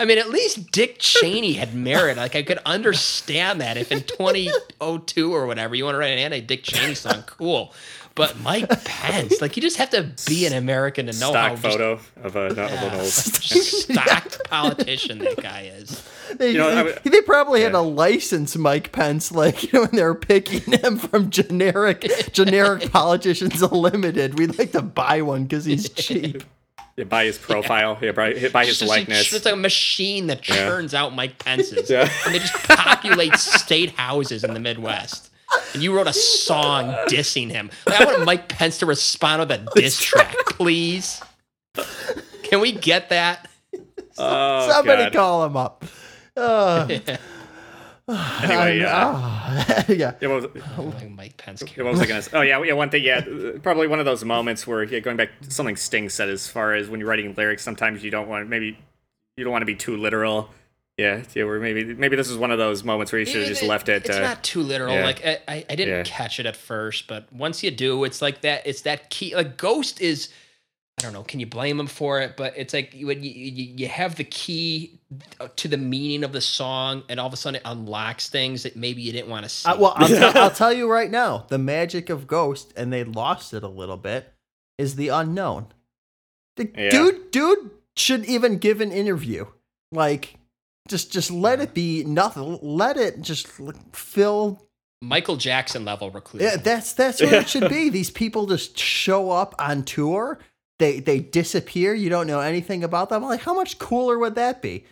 I 0.00 0.04
mean, 0.04 0.18
at 0.18 0.28
least 0.30 0.70
Dick 0.70 0.98
Cheney 0.98 1.54
had 1.54 1.74
merit. 1.74 2.16
Like 2.16 2.36
I 2.36 2.42
could 2.42 2.58
understand 2.64 3.60
that 3.60 3.76
if 3.76 3.90
in 3.90 4.02
2002 4.02 5.34
or 5.34 5.46
whatever 5.46 5.74
you 5.74 5.84
want 5.84 5.96
to 5.96 5.98
write 5.98 6.12
an 6.12 6.18
anti-Dick 6.18 6.62
Cheney 6.62 6.94
song, 6.94 7.24
cool. 7.26 7.74
But 8.18 8.38
Mike 8.40 8.68
Pence, 8.84 9.40
like 9.40 9.56
you 9.56 9.62
just 9.62 9.76
have 9.78 9.88
to 9.90 10.10
be 10.26 10.44
an 10.44 10.52
American 10.52 11.06
to 11.06 11.12
know 11.18 11.32
how 11.32 11.54
stock 11.56 11.62
just 11.62 11.78
photo 11.78 12.00
of 12.22 12.36
a 12.36 12.40
of 12.46 12.58
an 12.58 12.94
old. 13.00 13.06
stocked 13.06 14.44
politician 14.50 15.18
that 15.20 15.36
guy 15.40 15.70
is. 15.76 16.02
they, 16.36 16.50
You 16.52 16.58
know, 16.58 16.68
I 16.68 16.74
they- 16.74 16.82
would- 16.82 16.98
they 17.04 17.20
probably 17.22 17.62
had 17.62 17.72
yeah. 17.72 17.78
a 17.78 17.82
license 17.82 18.56
Mike 18.56 18.92
Pence, 18.92 19.32
like 19.32 19.62
you 19.72 19.72
know, 19.72 19.80
when 19.82 19.90
they're 19.92 20.14
picking 20.14 20.72
him 20.80 20.98
from 20.98 21.30
generic 21.30 22.10
generic 22.32 22.90
politicians 22.92 23.62
limited. 23.62 24.38
We'd 24.38 24.58
like 24.58 24.72
to 24.72 24.82
buy 24.82 25.22
one 25.22 25.44
because 25.44 25.64
he's 25.64 25.88
cheap. 25.88 26.42
Yeah, 26.96 27.04
by 27.04 27.26
his 27.26 27.38
profile, 27.38 27.96
yeah, 28.02 28.10
by, 28.10 28.48
by 28.48 28.66
his 28.66 28.80
just- 28.80 28.88
likeness. 28.88 29.32
It's 29.32 29.44
like 29.44 29.54
a 29.54 29.56
machine 29.56 30.26
that 30.26 30.42
churns 30.42 30.94
out 30.94 31.14
Mike 31.14 31.38
Pence's. 31.38 31.88
Yeah. 31.88 32.10
And 32.26 32.34
they 32.34 32.40
just 32.40 32.54
populate 32.54 33.36
state 33.36 33.90
houses 33.92 34.42
in 34.42 34.52
the 34.54 34.58
Midwest. 34.60 35.30
And 35.74 35.82
you 35.82 35.94
wrote 35.96 36.06
a 36.06 36.12
song 36.12 36.90
dissing 37.08 37.50
him. 37.50 37.70
Like, 37.86 38.00
I 38.00 38.04
want 38.04 38.24
Mike 38.24 38.48
Pence 38.48 38.78
to 38.78 38.86
respond 38.86 39.40
with 39.40 39.50
a 39.50 39.66
diss 39.74 40.00
track, 40.00 40.34
please. 40.46 41.22
Can 42.44 42.60
we 42.60 42.72
get 42.72 43.08
that? 43.10 43.48
oh, 44.18 44.68
Somebody 44.70 45.04
God. 45.04 45.12
call 45.12 45.44
him 45.44 45.56
up. 45.56 45.84
Uh, 46.36 46.88
Anyway, 48.10 48.78
yeah. 48.78 48.92
ah, 48.94 49.84
yeah. 49.88 50.14
Yeah, 50.18 50.28
what 50.28 50.54
was, 50.54 50.94
Like 50.94 51.10
Mike 51.10 51.36
Pence. 51.36 51.62
yeah, 51.76 51.82
what 51.82 51.92
was 51.92 52.00
I 52.00 52.06
gonna 52.06 52.22
say? 52.22 52.30
Oh 52.32 52.40
yeah, 52.40 52.62
yeah. 52.62 52.72
One 52.72 52.88
thing, 52.88 53.04
yeah, 53.04 53.20
probably 53.62 53.86
one 53.86 53.98
of 53.98 54.06
those 54.06 54.24
moments 54.24 54.66
where 54.66 54.82
yeah, 54.82 55.00
going 55.00 55.18
back, 55.18 55.28
to 55.42 55.50
something 55.50 55.76
Sting 55.76 56.08
said 56.08 56.30
as 56.30 56.48
far 56.48 56.74
as 56.74 56.88
when 56.88 57.00
you're 57.00 57.08
writing 57.08 57.34
lyrics, 57.36 57.62
sometimes 57.62 58.02
you 58.02 58.10
don't 58.10 58.26
want 58.26 58.48
maybe 58.48 58.78
you 59.36 59.44
don't 59.44 59.52
want 59.52 59.60
to 59.60 59.66
be 59.66 59.74
too 59.74 59.98
literal. 59.98 60.48
Yeah, 60.98 61.22
yeah. 61.34 61.44
Where 61.44 61.60
maybe 61.60 61.94
maybe 61.94 62.16
this 62.16 62.28
is 62.28 62.36
one 62.36 62.50
of 62.50 62.58
those 62.58 62.82
moments 62.84 63.12
where 63.12 63.20
you 63.20 63.24
should 63.26 63.40
have 63.42 63.48
just 63.48 63.62
left 63.62 63.88
it. 63.88 64.04
It's 64.06 64.16
uh, 64.16 64.20
not 64.20 64.42
too 64.42 64.62
literal. 64.62 64.92
yeah. 64.94 65.04
Like 65.04 65.24
I, 65.24 65.38
I, 65.46 65.64
I 65.70 65.74
didn't 65.76 65.94
Yeah. 65.94 66.02
catch 66.04 66.40
it 66.40 66.46
at 66.46 66.56
first, 66.56 67.06
but 67.06 67.32
once 67.32 67.62
you 67.62 67.70
do, 67.70 68.02
it's 68.04 68.20
like 68.20 68.40
that. 68.42 68.66
It's 68.66 68.82
that 68.82 69.08
key. 69.08 69.34
Like 69.34 69.56
Ghost 69.56 70.00
is. 70.00 70.28
I 70.98 71.04
don't 71.04 71.12
know. 71.12 71.22
Can 71.22 71.38
you 71.38 71.46
blame 71.46 71.78
him 71.78 71.86
for 71.86 72.20
it? 72.20 72.36
But 72.36 72.54
it's 72.56 72.74
like 72.74 72.92
when 73.00 73.22
you, 73.22 73.30
you, 73.30 73.74
you 73.76 73.86
have 73.86 74.16
the 74.16 74.24
key 74.24 74.98
to 75.54 75.68
the 75.68 75.76
meaning 75.76 76.24
of 76.24 76.32
the 76.32 76.40
song, 76.40 77.04
and 77.08 77.20
all 77.20 77.28
of 77.28 77.32
a 77.32 77.36
sudden 77.36 77.60
it 77.60 77.62
unlocks 77.64 78.28
things 78.28 78.64
that 78.64 78.74
maybe 78.74 79.00
you 79.00 79.12
didn't 79.12 79.28
want 79.30 79.44
to 79.44 79.48
see. 79.48 79.68
Uh, 79.70 79.78
well, 79.78 79.92
I'll, 79.94 80.08
tell- 80.08 80.36
I'll 80.36 80.50
tell 80.62 80.72
you 80.72 80.90
right 80.90 81.08
now, 81.12 81.46
the 81.46 81.58
magic 81.58 82.10
of 82.10 82.26
Ghost, 82.26 82.72
and 82.76 82.92
they 82.92 83.04
lost 83.04 83.54
it 83.54 83.62
a 83.62 83.68
little 83.68 83.96
bit, 83.96 84.32
is 84.76 84.96
the 84.96 85.06
unknown. 85.10 85.68
The 86.56 86.68
Yeah. 86.76 86.90
dude, 86.90 87.30
dude 87.30 87.70
should 87.96 88.24
even 88.24 88.58
give 88.58 88.80
an 88.80 88.90
interview. 88.90 89.46
Like, 89.92 90.34
just, 90.88 91.12
just 91.12 91.30
let 91.30 91.60
it 91.60 91.74
be 91.74 92.04
nothing. 92.04 92.58
Let 92.62 92.96
it 92.96 93.20
just 93.20 93.46
fill 93.92 94.66
Michael 95.00 95.36
Jackson 95.36 95.84
level 95.84 96.10
reclusive. 96.10 96.50
Yeah, 96.50 96.56
that's 96.56 96.92
that's 96.94 97.20
what 97.20 97.32
it 97.32 97.48
should 97.48 97.68
be. 97.68 97.88
These 97.90 98.10
people 98.10 98.46
just 98.46 98.76
show 98.78 99.30
up 99.30 99.54
on 99.58 99.84
tour. 99.84 100.38
They 100.78 101.00
they 101.00 101.20
disappear. 101.20 101.94
You 101.94 102.08
don't 102.10 102.26
know 102.26 102.40
anything 102.40 102.82
about 102.84 103.08
them. 103.10 103.22
Like, 103.22 103.40
how 103.40 103.54
much 103.54 103.78
cooler 103.78 104.18
would 104.18 104.34
that 104.36 104.60
be? 104.62 104.84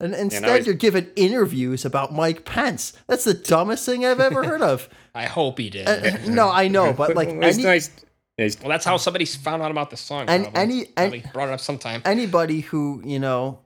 And 0.00 0.14
instead, 0.14 0.48
he's- 0.48 0.66
you're 0.66 0.74
given 0.76 1.10
interviews 1.16 1.84
about 1.84 2.12
Mike 2.12 2.44
Pence. 2.44 2.92
That's 3.08 3.24
the 3.24 3.34
dumbest 3.34 3.84
thing 3.84 4.04
I've 4.04 4.20
ever 4.20 4.44
heard 4.44 4.62
of. 4.62 4.88
I 5.14 5.26
hope 5.26 5.58
he 5.58 5.70
did. 5.70 5.88
Uh, 5.88 6.18
no, 6.28 6.48
I 6.50 6.68
know, 6.68 6.92
but 6.92 7.16
like 7.16 7.28
it's 7.32 7.56
any, 7.58 7.64
nice. 7.64 7.90
Yeah, 8.36 8.48
well, 8.60 8.68
that's 8.70 8.84
how 8.84 8.96
somebody 8.96 9.24
found 9.24 9.60
out 9.62 9.72
about 9.72 9.90
the 9.90 9.96
song. 9.96 10.26
And 10.28 10.44
probably. 10.44 10.60
any- 10.62 10.84
Probably 10.84 11.24
brought 11.32 11.48
it 11.48 11.52
up 11.54 11.60
sometime. 11.60 12.02
anybody 12.04 12.60
who 12.60 13.02
you 13.04 13.18
know, 13.18 13.58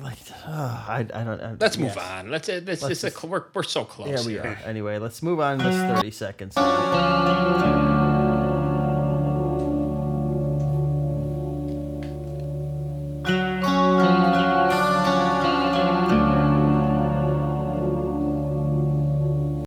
like, 0.00 0.18
uh, 0.46 0.50
I 0.88 1.06
I 1.14 1.24
don't. 1.24 1.40
I, 1.40 1.54
Let's 1.58 1.76
move 1.78 1.96
on. 1.98 2.30
Let's. 2.30 2.48
Uh, 2.48 2.60
this 2.62 2.82
Let's 2.82 3.02
a, 3.02 3.06
just- 3.08 3.20
cl- 3.20 3.30
we're 3.30 3.44
we're 3.54 3.62
so 3.62 3.84
close. 3.84 4.08
Yeah, 4.08 4.24
we 4.26 4.32
here. 4.34 4.42
are. 4.42 4.68
Anyway, 4.68 4.98
let's 4.98 5.22
move 5.22 5.40
on. 5.40 5.58
This 5.58 5.74
thirty 5.94 6.10
seconds. 6.10 6.56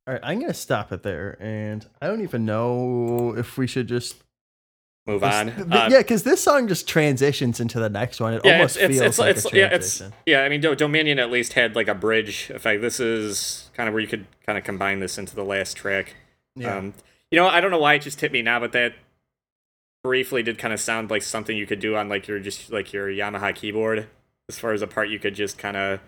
All 0.07 0.13
right, 0.13 0.21
I'm 0.23 0.39
gonna 0.39 0.53
stop 0.53 0.91
it 0.91 1.01
there, 1.01 1.35
and 1.39 1.83
I 1.99 2.05
don't 2.07 2.21
even 2.21 2.45
know 2.45 3.33
if 3.35 3.57
we 3.57 3.65
should 3.65 3.87
just 3.87 4.17
move 5.05 5.23
on. 5.23 5.49
Uh, 5.49 5.89
yeah, 5.91 5.99
because 5.99 6.23
this 6.23 6.41
song 6.41 6.67
just 6.67 6.87
transitions 6.87 7.59
into 7.59 7.79
the 7.79 7.89
next 7.89 8.19
one. 8.19 8.33
It 8.33 8.41
yeah, 8.43 8.53
almost 8.53 8.77
it's, 8.77 8.97
feels 8.97 9.01
it's, 9.01 9.19
like 9.19 9.35
it's, 9.35 9.45
a 9.45 9.55
yeah, 9.55 9.65
it's, 9.67 9.97
transition. 9.97 10.13
yeah. 10.25 10.41
I 10.41 10.49
mean, 10.49 10.61
Do- 10.61 10.75
Dominion 10.75 11.19
at 11.19 11.31
least 11.31 11.53
had 11.53 11.75
like 11.75 11.87
a 11.87 11.95
bridge 11.95 12.49
effect. 12.49 12.81
This 12.81 12.99
is 12.99 13.69
kind 13.73 13.87
of 13.87 13.93
where 13.93 14.01
you 14.01 14.07
could 14.07 14.25
kind 14.45 14.57
of 14.57 14.63
combine 14.63 14.99
this 14.99 15.17
into 15.17 15.35
the 15.35 15.43
last 15.43 15.77
track. 15.77 16.15
Yeah. 16.55 16.77
Um, 16.77 16.93
you 17.31 17.39
know, 17.39 17.47
I 17.47 17.61
don't 17.61 17.71
know 17.71 17.79
why 17.79 17.95
it 17.95 17.99
just 17.99 18.21
hit 18.21 18.31
me 18.31 18.41
now, 18.41 18.59
but 18.59 18.71
that 18.71 18.93
briefly 20.03 20.43
did 20.43 20.57
kind 20.57 20.73
of 20.73 20.79
sound 20.79 21.09
like 21.09 21.23
something 21.23 21.57
you 21.57 21.65
could 21.65 21.79
do 21.79 21.95
on 21.95 22.07
like 22.07 22.27
your 22.27 22.39
just 22.39 22.71
like 22.71 22.93
your 22.93 23.07
Yamaha 23.07 23.53
keyboard, 23.53 24.07
as 24.47 24.59
far 24.59 24.71
as 24.71 24.81
a 24.81 24.87
part 24.87 25.09
you 25.09 25.19
could 25.19 25.35
just 25.35 25.57
kind 25.57 25.75
of 25.75 25.99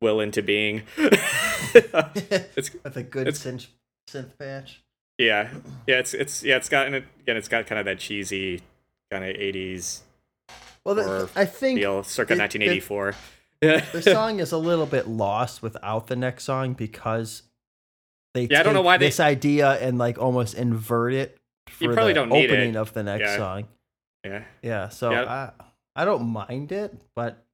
will 0.00 0.20
into 0.20 0.42
being. 0.42 0.82
it's 0.96 2.72
With 2.84 2.96
a 2.96 3.02
good 3.02 3.28
synth, 3.28 3.68
synth 4.08 4.38
patch. 4.38 4.82
Yeah, 5.18 5.50
yeah. 5.86 5.98
It's 5.98 6.14
it's 6.14 6.42
yeah. 6.42 6.56
It's 6.56 6.68
got 6.68 6.86
and 6.86 6.94
it, 6.96 7.04
again. 7.20 7.36
It's 7.36 7.48
got 7.48 7.66
kind 7.66 7.78
of 7.78 7.84
that 7.86 7.98
cheesy 7.98 8.62
kind 9.10 9.24
of 9.24 9.34
'80s 9.36 10.00
Well, 10.84 10.94
the, 10.94 11.28
I 11.34 11.44
think 11.44 11.80
feel, 11.80 12.02
circa 12.02 12.34
1984. 12.36 13.14
Yeah. 13.62 13.84
the 13.92 14.02
song 14.02 14.38
is 14.40 14.52
a 14.52 14.58
little 14.58 14.86
bit 14.86 15.08
lost 15.08 15.62
without 15.62 16.06
the 16.06 16.16
next 16.16 16.44
song 16.44 16.74
because 16.74 17.42
they 18.34 18.44
Yeah, 18.50 18.60
I 18.60 18.62
don't 18.62 18.74
know 18.74 18.82
why 18.82 18.96
they- 18.98 19.06
this 19.06 19.18
idea 19.20 19.72
and 19.80 19.98
like 19.98 20.18
almost 20.18 20.54
invert 20.54 21.12
it 21.14 21.38
for 21.68 21.84
You 21.84 21.92
probably 21.92 22.12
the 22.12 22.20
don't 22.20 22.28
need 22.30 22.44
it. 22.44 22.50
opening 22.52 22.76
of 22.76 22.92
the 22.94 23.02
next 23.02 23.22
Yeah. 23.22 23.36
song. 23.36 23.68
yeah. 24.24 24.44
Yeah, 24.62 24.88
so 24.90 25.10
Yeah. 25.10 25.50
I 25.56 26.02
I 26.02 26.04
don't 26.04 26.28
mind 26.28 26.70
it, 26.70 26.94
but 27.16 27.44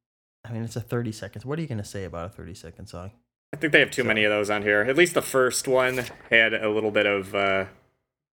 I 0.44 0.52
mean 0.52 0.62
it's 0.64 0.76
a 0.76 0.80
30 0.82 1.12
seconds. 1.12 1.46
What 1.46 1.58
are 1.58 1.62
you 1.62 1.68
gonna 1.68 1.84
say 1.84 2.04
about 2.04 2.26
a 2.26 2.28
30 2.28 2.54
second 2.54 2.86
song? 2.88 3.12
I 3.54 3.56
think 3.56 3.72
they 3.72 3.78
have 3.78 3.92
too 3.92 4.02
So- 4.02 4.08
many 4.08 4.24
of 4.24 4.30
those 4.30 4.50
on 4.50 4.62
here. 4.62 4.80
At 4.82 4.96
least 4.96 5.14
the 5.14 5.22
first 5.22 5.68
one 5.68 6.04
had 6.28 6.52
a 6.54 6.68
little 6.68 6.90
bit 6.90 7.06
of 7.06 7.34
uh, 7.36 7.66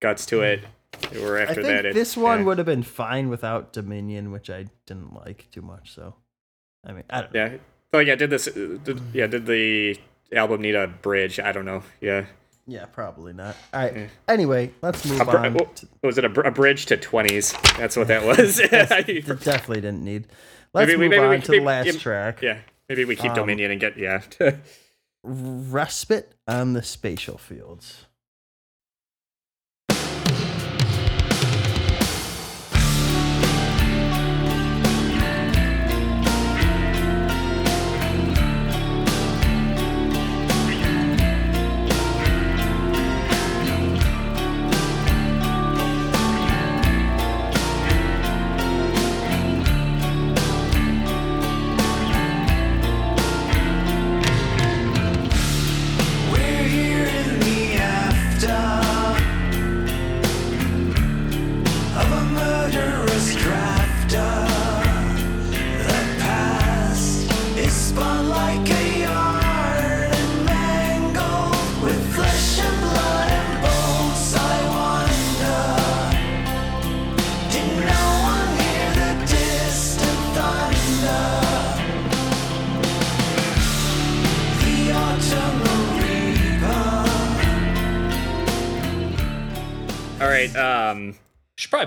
guts 0.02 0.26
to 0.28 0.42
it. 0.42 0.64
Or 1.22 1.38
I 1.38 1.44
after 1.44 1.56
think 1.56 1.68
that, 1.68 1.86
it, 1.86 1.94
this 1.94 2.18
one 2.18 2.40
yeah. 2.40 2.46
would 2.46 2.58
have 2.58 2.66
been 2.66 2.84
fine 2.84 3.30
without 3.30 3.72
Dominion, 3.72 4.32
which 4.32 4.50
I 4.50 4.66
didn't 4.88 5.14
like 5.14 5.48
too 5.52 5.62
much. 5.62 5.94
So, 5.94 6.16
I 6.86 6.92
mean, 6.92 7.04
I 7.10 7.22
don't 7.22 7.34
know. 7.34 7.46
Yeah. 7.46 7.58
So 7.94 8.00
yeah, 8.00 8.16
did 8.16 8.30
this? 8.32 8.46
Did, 8.46 9.00
yeah, 9.14 9.28
did 9.28 9.46
the 9.46 9.98
album 10.36 10.62
need 10.62 10.76
a 10.76 10.88
bridge? 10.88 11.40
I 11.40 11.52
don't 11.52 11.66
know. 11.66 11.84
Yeah. 12.02 12.26
Yeah, 12.68 12.86
probably 12.86 13.34
not. 13.34 13.56
All 13.74 13.82
right. 13.82 13.96
Yeah. 13.96 14.08
Anyway, 14.28 14.72
let's 14.82 15.06
move 15.08 15.20
br- 15.20 15.38
on. 15.38 15.62
oh, 15.62 15.66
to- 15.76 15.88
was 16.04 16.18
it 16.18 16.26
a, 16.26 16.30
br- 16.30 16.42
a 16.42 16.52
bridge 16.52 16.88
to 16.88 16.98
twenties? 16.98 17.54
That's 17.78 17.96
what 17.96 18.08
that 18.08 18.26
was. 18.26 18.60
It 18.64 18.70
definitely 19.44 19.82
didn't 19.82 20.04
need. 20.04 20.28
Let's 20.74 20.88
Maybe 20.88 21.00
move 21.00 21.10
maybe 21.12 21.24
on 21.24 21.42
to 21.42 21.52
the 21.52 21.60
last 21.62 22.00
track. 22.02 22.42
yeah. 22.42 22.60
Maybe 22.90 23.06
we 23.06 23.16
keep 23.16 23.32
Um, 23.32 23.36
Dominion 23.36 23.72
and 23.72 23.80
get 23.80 23.98
yeah. 23.98 24.22
Respite 25.24 26.34
on 26.48 26.74
the 26.74 26.84
Spitalfields. 26.84 28.06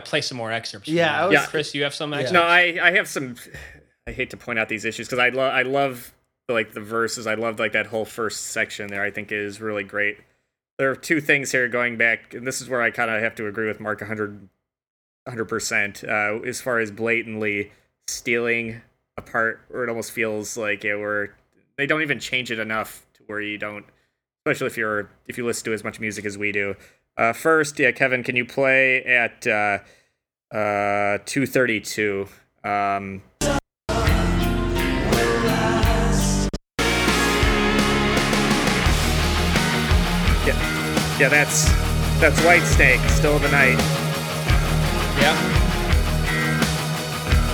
Should 0.05 0.11
play 0.11 0.21
some 0.21 0.39
more 0.39 0.53
excerpts. 0.53 0.89
Yeah. 0.89 1.23
I 1.23 1.27
was- 1.27 1.33
Yeah. 1.35 1.47
Chris, 1.47 1.75
you 1.75 1.83
have 1.85 1.95
some 1.95 2.13
excerpts. 2.15 2.33
No, 2.33 2.43
I 2.43 2.79
I 2.83 2.93
have 2.93 3.09
some. 3.09 3.37
I 4.07 4.13
hate 4.13 4.31
to 4.31 4.37
point 4.37 4.59
out 4.59 4.69
these 4.69 4.85
issues 4.85 5.07
because 5.09 5.19
I 5.19 5.31
love 5.31 5.53
I 5.53 5.63
love 5.63 6.13
like 6.49 6.73
the 6.73 6.81
verses. 6.81 7.27
I 7.27 7.35
love 7.35 7.59
like 7.59 7.73
that 7.73 7.87
whole 7.87 8.05
first 8.05 8.49
section 8.49 8.89
there. 8.89 9.03
I 9.03 9.11
think 9.11 9.33
is 9.33 9.61
really 9.61 9.83
great. 9.85 10.19
There 10.79 10.91
are 10.91 10.97
two 10.97 11.21
things 11.21 11.53
here 11.53 11.69
going 11.69 11.97
back, 11.97 12.35
and 12.35 12.47
this 12.47 12.61
is 12.61 12.69
where 12.69 12.83
I 12.83 12.91
kind 12.91 13.11
of 13.11 13.23
have 13.23 13.35
to 13.37 13.47
agree 13.47 13.67
with 13.69 13.81
Mark 13.81 14.01
100 14.01 14.49
percent 15.49 16.05
uh, 16.05 16.41
as 16.45 16.61
far 16.61 16.79
as 16.81 16.91
blatantly 16.91 17.73
stealing 18.09 18.83
a 19.17 19.23
part, 19.23 19.61
where 19.69 19.85
it 19.85 19.89
almost 19.89 20.11
feels 20.13 20.57
like 20.57 20.85
it 20.85 20.97
where 20.97 21.35
they 21.79 21.87
don't 21.87 22.03
even 22.03 22.19
change 22.19 22.51
it 22.51 22.59
enough 22.59 23.07
to 23.15 23.23
where 23.27 23.41
you 23.41 23.57
don't, 23.57 23.87
especially 24.45 24.67
if 24.67 24.77
you're 24.77 25.09
if 25.27 25.39
you 25.39 25.47
listen 25.47 25.65
to 25.65 25.73
as 25.73 25.83
much 25.85 25.99
music 26.01 26.25
as 26.25 26.37
we 26.37 26.53
do. 26.53 26.75
Uh, 27.17 27.33
first, 27.33 27.79
yeah, 27.79 27.93
Kevin, 27.93 28.25
can 28.25 28.35
you 28.35 28.45
play 28.45 29.05
at 29.05 29.47
uh, 29.47 29.79
uh, 30.53 31.19
232? 31.25 32.27
Um, 32.65 33.23
yeah, 40.45 41.19
yeah, 41.21 41.29
that's 41.29 41.69
that's 42.21 42.41
Whitesnake, 42.41 43.09
Still 43.11 43.37
of 43.37 43.43
the 43.43 43.51
Night. 43.51 43.79
Yeah. 45.21 45.37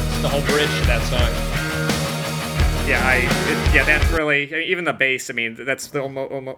It's 0.08 0.22
the 0.22 0.28
whole 0.28 0.42
bridge 0.42 0.70
to 0.80 0.86
that 0.86 1.02
song. 1.02 1.49
Yeah, 2.90 3.06
I 3.06 3.14
it, 3.18 3.74
yeah, 3.76 3.84
that 3.84 4.10
really 4.12 4.52
even 4.68 4.82
the 4.84 4.92
bass. 4.92 5.30
I 5.30 5.32
mean, 5.32 5.56
that's 5.64 5.86
the 5.88 6.02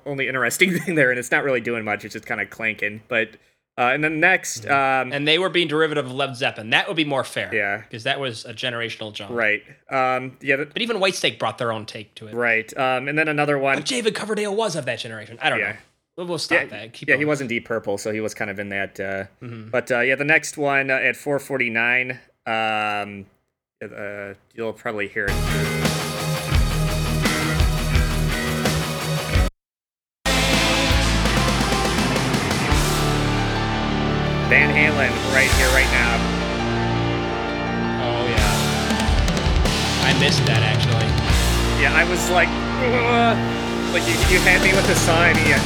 only 0.06 0.28
interesting 0.28 0.78
thing 0.78 0.94
there, 0.94 1.10
and 1.10 1.18
it's 1.18 1.30
not 1.30 1.44
really 1.44 1.60
doing 1.60 1.84
much. 1.84 2.06
It's 2.06 2.14
just 2.14 2.24
kind 2.24 2.40
of 2.40 2.48
clanking. 2.48 3.02
But 3.08 3.36
uh, 3.76 3.90
and 3.92 4.02
then 4.02 4.18
next, 4.18 4.64
um, 4.66 5.12
And 5.12 5.28
they 5.28 5.38
were 5.38 5.50
being 5.50 5.68
derivative 5.68 6.06
of 6.06 6.12
Led 6.12 6.34
Zeppelin. 6.36 6.70
That 6.70 6.88
would 6.88 6.96
be 6.96 7.04
more 7.04 7.22
fair. 7.24 7.54
Yeah. 7.54 7.78
Because 7.78 8.04
that 8.04 8.18
was 8.20 8.44
a 8.46 8.52
generational 8.54 9.12
jump. 9.12 9.32
right, 9.32 9.62
um, 9.90 10.36
yeah, 10.40 10.56
that, 10.56 10.72
But 10.72 10.80
even 10.82 10.98
Whitesnake 10.98 11.38
brought 11.38 11.58
their 11.58 11.70
own 11.72 11.84
take 11.86 12.14
to 12.16 12.28
it. 12.28 12.34
right, 12.34 12.74
um, 12.78 13.08
and 13.08 13.18
then 13.18 13.28
another 13.28 13.58
one. 13.58 13.76
But 13.76 13.84
David 13.86 14.14
Coverdale 14.14 14.54
was 14.56 14.74
of 14.74 14.84
that 14.86 15.00
generation. 15.00 15.38
I 15.42 15.50
don't 15.50 15.58
Yeah. 15.58 15.72
know. 15.72 15.76
We'll, 16.16 16.26
we'll 16.28 16.38
stop 16.38 16.60
Yeah, 16.62 16.66
that. 16.66 16.92
Keep 16.94 17.08
yeah, 17.10 17.16
he 17.16 17.24
was 17.26 17.40
in 17.42 17.46
Deep 17.46 17.64
Purple, 17.66 17.96
so 17.98 18.10
he 18.12 18.20
was 18.20 18.32
kind 18.34 18.50
of 18.50 18.58
in 18.58 18.70
that. 18.70 18.98
Uh, 19.00 19.24
Mhm. 19.42 19.70
But 19.70 19.90
uh, 19.90 20.00
yeah, 20.00 20.14
the 20.14 20.24
next 20.24 20.56
one 20.56 20.90
uh, 20.90 20.94
at 20.94 21.16
449, 21.16 22.18
um, 22.46 23.26
uh, 23.82 24.34
you'll 24.54 24.72
probably 24.74 25.08
hear 25.08 25.26
it. 25.30 25.91
Van 34.52 34.68
Halen 34.68 35.08
right 35.32 35.50
here, 35.56 35.68
right 35.68 35.90
now. 35.92 36.20
Oh 38.04 38.26
yeah, 38.28 40.04
I 40.04 40.12
missed 40.20 40.44
that 40.44 40.60
actually. 40.60 41.08
Yeah, 41.80 41.96
I 41.96 42.04
was 42.04 42.28
like, 42.28 42.50
Ugh. 42.52 43.94
like 43.94 44.02
you, 44.02 44.12
you 44.28 44.38
had 44.44 44.60
me 44.60 44.74
with 44.74 44.86
the 44.86 44.94
sign, 44.94 45.38
Ian. 45.38 45.58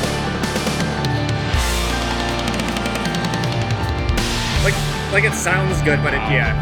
Like, 4.62 4.78
like 5.12 5.24
it 5.24 5.34
sounds 5.34 5.82
good, 5.82 6.00
but 6.04 6.14
it 6.14 6.22
yeah. 6.30 6.54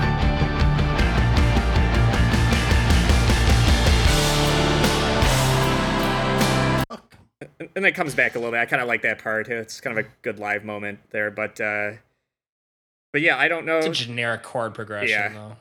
and 7.77 7.85
it 7.85 7.93
comes 7.93 8.15
back 8.15 8.35
a 8.35 8.39
little 8.39 8.53
bit. 8.53 8.61
I 8.61 8.65
kind 8.65 8.81
of 8.81 8.89
like 8.89 9.03
that 9.03 9.23
part. 9.23 9.51
It's 9.51 9.79
kind 9.83 9.99
of 9.99 10.07
a 10.07 10.09
good 10.23 10.39
live 10.39 10.65
moment 10.65 11.01
there, 11.11 11.31
but 11.31 11.61
uh, 11.61 11.93
but 13.15 13.23
yeah, 13.23 13.39
I 13.39 13.47
don't 13.47 13.65
know. 13.65 13.79
It's 13.79 13.87
a 13.87 13.91
generic 13.93 14.43
chord 14.43 14.75
progression, 14.75 15.09
Yeah. 15.09 15.29
though. 15.33 15.57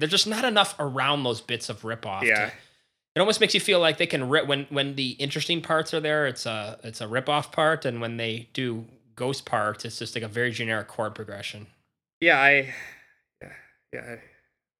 There's 0.00 0.10
just 0.10 0.26
not 0.26 0.42
enough 0.42 0.74
around 0.78 1.22
those 1.22 1.42
bits 1.42 1.68
of 1.68 1.84
rip 1.84 2.06
off. 2.06 2.24
Yeah. 2.24 2.50
It 3.14 3.20
almost 3.20 3.42
makes 3.42 3.52
you 3.52 3.60
feel 3.60 3.78
like 3.78 3.98
they 3.98 4.06
can 4.06 4.30
rip 4.30 4.46
when 4.46 4.64
when 4.70 4.94
the 4.94 5.10
interesting 5.10 5.60
parts 5.60 5.92
are 5.92 6.00
there. 6.00 6.26
It's 6.26 6.46
a 6.46 6.80
it's 6.82 7.02
a 7.02 7.06
rip 7.06 7.28
off 7.28 7.52
part, 7.52 7.84
and 7.84 8.00
when 8.00 8.16
they 8.16 8.48
do 8.54 8.86
ghost 9.16 9.44
parts, 9.44 9.84
it's 9.84 9.98
just 9.98 10.14
like 10.14 10.24
a 10.24 10.28
very 10.28 10.50
generic 10.50 10.88
chord 10.88 11.14
progression. 11.14 11.66
Yeah, 12.22 12.40
I 12.40 12.72
yeah, 13.42 13.48
yeah. 13.92 14.16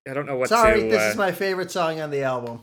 I 0.08 0.14
don't 0.14 0.24
know 0.24 0.36
what 0.36 0.48
Sorry, 0.48 0.80
to 0.80 0.88
this 0.88 1.02
uh, 1.02 1.10
is 1.10 1.16
my 1.16 1.30
favorite 1.30 1.70
song 1.70 2.00
on 2.00 2.10
the 2.10 2.22
album. 2.22 2.62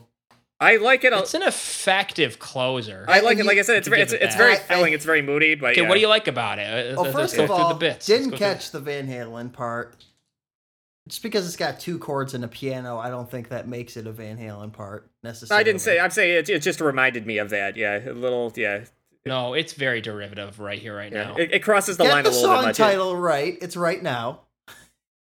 I 0.62 0.76
like 0.76 1.04
it. 1.04 1.12
a- 1.12 1.18
It's 1.18 1.34
an 1.34 1.42
effective 1.42 2.38
closer. 2.38 3.04
I 3.08 3.20
like 3.20 3.32
and 3.32 3.40
it. 3.40 3.46
Like 3.46 3.58
I 3.58 3.62
said, 3.62 3.76
it's 3.76 3.88
very, 3.88 4.00
it's, 4.02 4.12
it 4.12 4.22
it's 4.22 4.36
very 4.36 4.52
I- 4.52 4.56
I- 4.56 4.58
filling. 4.58 4.92
it's 4.92 5.04
very 5.04 5.20
moody. 5.22 5.54
But 5.56 5.72
okay, 5.72 5.82
yeah. 5.82 5.88
what 5.88 5.94
do 5.96 6.00
you 6.00 6.08
like 6.08 6.28
about 6.28 6.58
it? 6.58 6.94
Well, 6.96 7.04
let's 7.04 7.14
first 7.14 7.36
go 7.36 7.44
of 7.44 7.50
all, 7.50 7.68
the 7.70 7.74
bits. 7.74 8.06
didn't 8.06 8.30
Let's 8.30 8.30
go 8.30 8.36
through- 8.38 8.54
catch 8.54 8.70
the 8.70 8.80
Van 8.80 9.06
Halen 9.08 9.52
part. 9.52 9.96
Just 11.08 11.22
because 11.24 11.46
it's 11.48 11.56
got 11.56 11.80
two 11.80 11.98
chords 11.98 12.32
and 12.32 12.44
a 12.44 12.48
piano, 12.48 12.96
I 12.96 13.10
don't 13.10 13.28
think 13.28 13.48
that 13.48 13.66
makes 13.66 13.96
it 13.96 14.06
a 14.06 14.12
Van 14.12 14.38
Halen 14.38 14.72
part 14.72 15.10
necessarily. 15.24 15.60
I 15.60 15.64
didn't 15.64 15.80
say. 15.80 15.98
I'm 15.98 16.10
saying 16.10 16.38
it, 16.38 16.48
it 16.48 16.60
just 16.62 16.80
reminded 16.80 17.26
me 17.26 17.38
of 17.38 17.50
that. 17.50 17.76
Yeah, 17.76 17.98
a 18.08 18.12
little. 18.12 18.52
Yeah, 18.54 18.84
No, 19.26 19.54
it's 19.54 19.72
very 19.72 20.00
derivative 20.00 20.60
right 20.60 20.78
here, 20.78 20.96
right 20.96 21.12
yeah. 21.12 21.24
now. 21.24 21.34
It, 21.34 21.52
it 21.54 21.58
crosses 21.64 21.96
the 21.96 22.04
Get 22.04 22.12
line 22.12 22.22
the 22.24 22.30
a 22.30 22.32
little 22.32 22.44
song 22.48 22.60
bit 22.62 22.66
much. 22.68 22.76
title 22.76 23.16
right. 23.16 23.58
It's 23.60 23.76
right 23.76 24.00
now. 24.00 24.42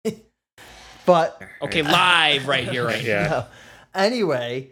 but 1.07 1.41
okay, 1.63 1.83
live 1.83 2.47
right 2.47 2.69
here, 2.69 2.85
right 2.85 2.99
here. 3.01 3.11
Yeah. 3.23 3.29
no. 3.29 3.47
anyway, 3.95 4.71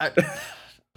I, 0.00 0.10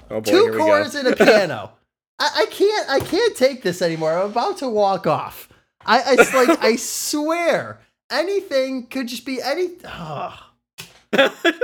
Oh 0.10 0.22
boy, 0.22 0.32
two 0.32 0.32
here 0.44 0.52
we 0.52 0.58
go. 0.58 0.64
chords 0.66 0.96
and 0.96 1.08
a 1.08 1.16
piano. 1.16 1.72
I, 2.20 2.30
I 2.42 2.46
can't. 2.48 2.90
I 2.90 3.00
can't 3.00 3.36
take 3.36 3.64
this 3.64 3.82
anymore. 3.82 4.14
I'm 4.18 4.32
about 4.32 4.58
to 4.60 4.70
walk 4.70 5.08
off. 5.08 5.50
I, 5.86 6.02
I 6.02 6.46
like. 6.46 6.64
I 6.64 6.76
swear, 6.78 7.80
anything 8.12 8.88
could 8.88 9.08
just 9.08 9.26
be 9.26 9.42
any. 9.42 9.70
ugh. 9.86 10.40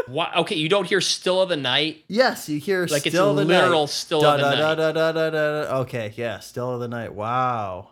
Why, 0.07 0.32
okay, 0.38 0.56
you 0.56 0.70
don't 0.70 0.86
hear 0.86 1.02
"Still 1.02 1.41
of 1.41 1.49
the 1.49 1.57
Night" 1.57 2.03
Yes, 2.07 2.48
you 2.49 2.60
hear 2.60 2.82
like 2.86 3.06
it's 3.06 3.16
still 3.16 3.34
the 3.36 3.45
literal 3.45 3.82
night. 3.84 3.90
"Still 3.90 4.22
Da, 4.22 4.36
of 4.36 4.40
the 4.41 4.44
da, 4.44 4.49
Night." 4.52 4.76
da, 4.76 4.91
da, 4.91 5.11
da, 5.11 5.11
da, 5.11 5.30
da. 5.30 5.78
Okay, 5.82 6.14
yeah, 6.16 6.40
still 6.40 6.74
of 6.76 6.80
the 6.80 6.88
night. 6.88 7.14
Wow. 7.14 7.90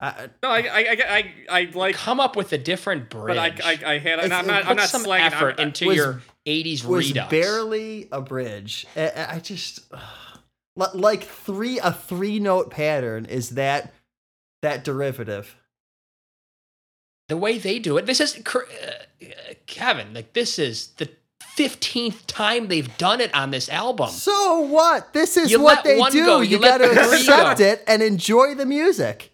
I, 0.00 0.28
No, 0.42 0.50
I, 0.50 0.58
I, 0.58 0.78
I, 0.78 0.96
I, 1.08 1.34
I 1.60 1.70
like. 1.74 1.96
Come 1.96 2.20
up 2.20 2.36
with 2.36 2.52
a 2.52 2.58
different 2.58 3.10
bridge. 3.10 3.36
But 3.36 3.38
I, 3.64 3.72
I, 3.72 3.94
I 3.94 3.98
had. 3.98 4.18
And 4.20 4.26
It's- 4.26 4.32
I'm 4.40 4.46
not. 4.46 4.62
it 4.62 4.66
I'm 4.68 4.76
not 4.76 4.88
some 4.88 5.04
slagging. 5.04 5.20
effort 5.26 5.54
I'm, 5.58 5.68
into 5.68 5.86
was- 5.88 5.96
your 5.96 6.22
'80s 6.48 6.84
was 6.84 7.08
redux. 7.08 7.30
barely 7.30 8.08
a 8.10 8.20
bridge. 8.20 8.86
I, 8.96 9.36
I- 9.36 9.40
just 9.40 9.80
li- 10.76 10.86
like 10.94 11.24
three 11.24 11.78
a 11.78 11.92
three 11.92 12.38
note 12.38 12.70
pattern 12.70 13.24
is 13.26 13.50
that 13.50 13.92
that 14.62 14.82
derivative. 14.84 15.56
the 17.28 17.36
way 17.36 17.58
they 17.58 17.78
do 17.78 17.98
it. 17.98 18.06
This 18.06 18.20
is 18.20 18.40
uh, 18.46 18.60
Kevin. 19.66 20.14
Like 20.14 20.32
this 20.32 20.58
is 20.58 20.88
the 20.96 21.10
fifteenth 21.40 22.26
time 22.26 22.68
they've 22.68 22.96
done 22.98 23.20
it 23.20 23.34
on 23.34 23.50
this 23.50 23.68
album. 23.68 24.08
So 24.10 24.60
what? 24.60 25.12
This 25.12 25.36
is 25.36 25.50
You 25.50 25.60
what 25.60 25.84
they 25.84 26.00
do. 26.10 26.24
go, 26.24 26.40
You, 26.40 26.56
you 26.56 26.60
got 26.60 26.78
to 26.78 26.90
accept 26.90 27.58
go. 27.58 27.64
it 27.64 27.84
and 27.86 28.02
enjoy 28.02 28.54
the 28.54 28.64
music. 28.66 29.30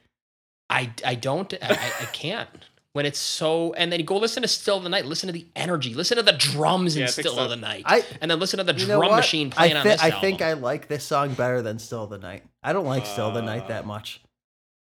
I 0.70 0.90
I 1.04 1.14
don't 1.14 1.52
I 1.62 1.92
I 2.00 2.04
can't 2.06 2.48
when 2.94 3.04
it's 3.04 3.18
so. 3.18 3.74
And 3.74 3.92
then 3.92 4.00
you 4.00 4.06
go 4.06 4.16
listen 4.16 4.42
to 4.42 4.48
"Still 4.48 4.78
of 4.78 4.82
the 4.84 4.88
Night." 4.88 5.04
Listen 5.04 5.26
to 5.26 5.32
the 5.32 5.46
energy. 5.54 5.92
Listen 5.94 6.16
to 6.16 6.22
the 6.22 6.32
drums 6.32 6.96
in 6.96 7.00
Yeah, 7.02 7.08
it 7.08 7.12
"Still 7.12 7.38
of 7.38 7.50
the 7.50 7.56
Night." 7.56 7.82
I- 7.86 8.04
and 8.22 8.30
then 8.30 8.40
listen 8.40 8.56
to 8.58 8.64
the 8.64 8.72
drum 8.72 8.88
know 8.88 8.98
what? 9.00 9.16
machine 9.16 9.48
I, 9.48 9.50
playing 9.50 9.76
on 9.76 9.82
thi- 9.82 9.88
this 9.90 10.00
I 10.02 10.06
album. 10.06 10.20
think 10.22 10.42
I 10.42 10.52
like 10.54 10.88
this 10.88 11.04
song 11.04 11.34
better 11.34 11.60
than 11.60 11.78
Still 11.78 12.04
of 12.04 12.10
the 12.10 12.18
Night. 12.18 12.44
I 12.62 12.72
don't 12.72 12.86
like 12.86 13.04
Still 13.04 13.28
of 13.28 13.34
the 13.34 13.42
Night 13.42 13.68
that 13.68 13.84
Uh. 13.84 13.88
much. 13.88 14.20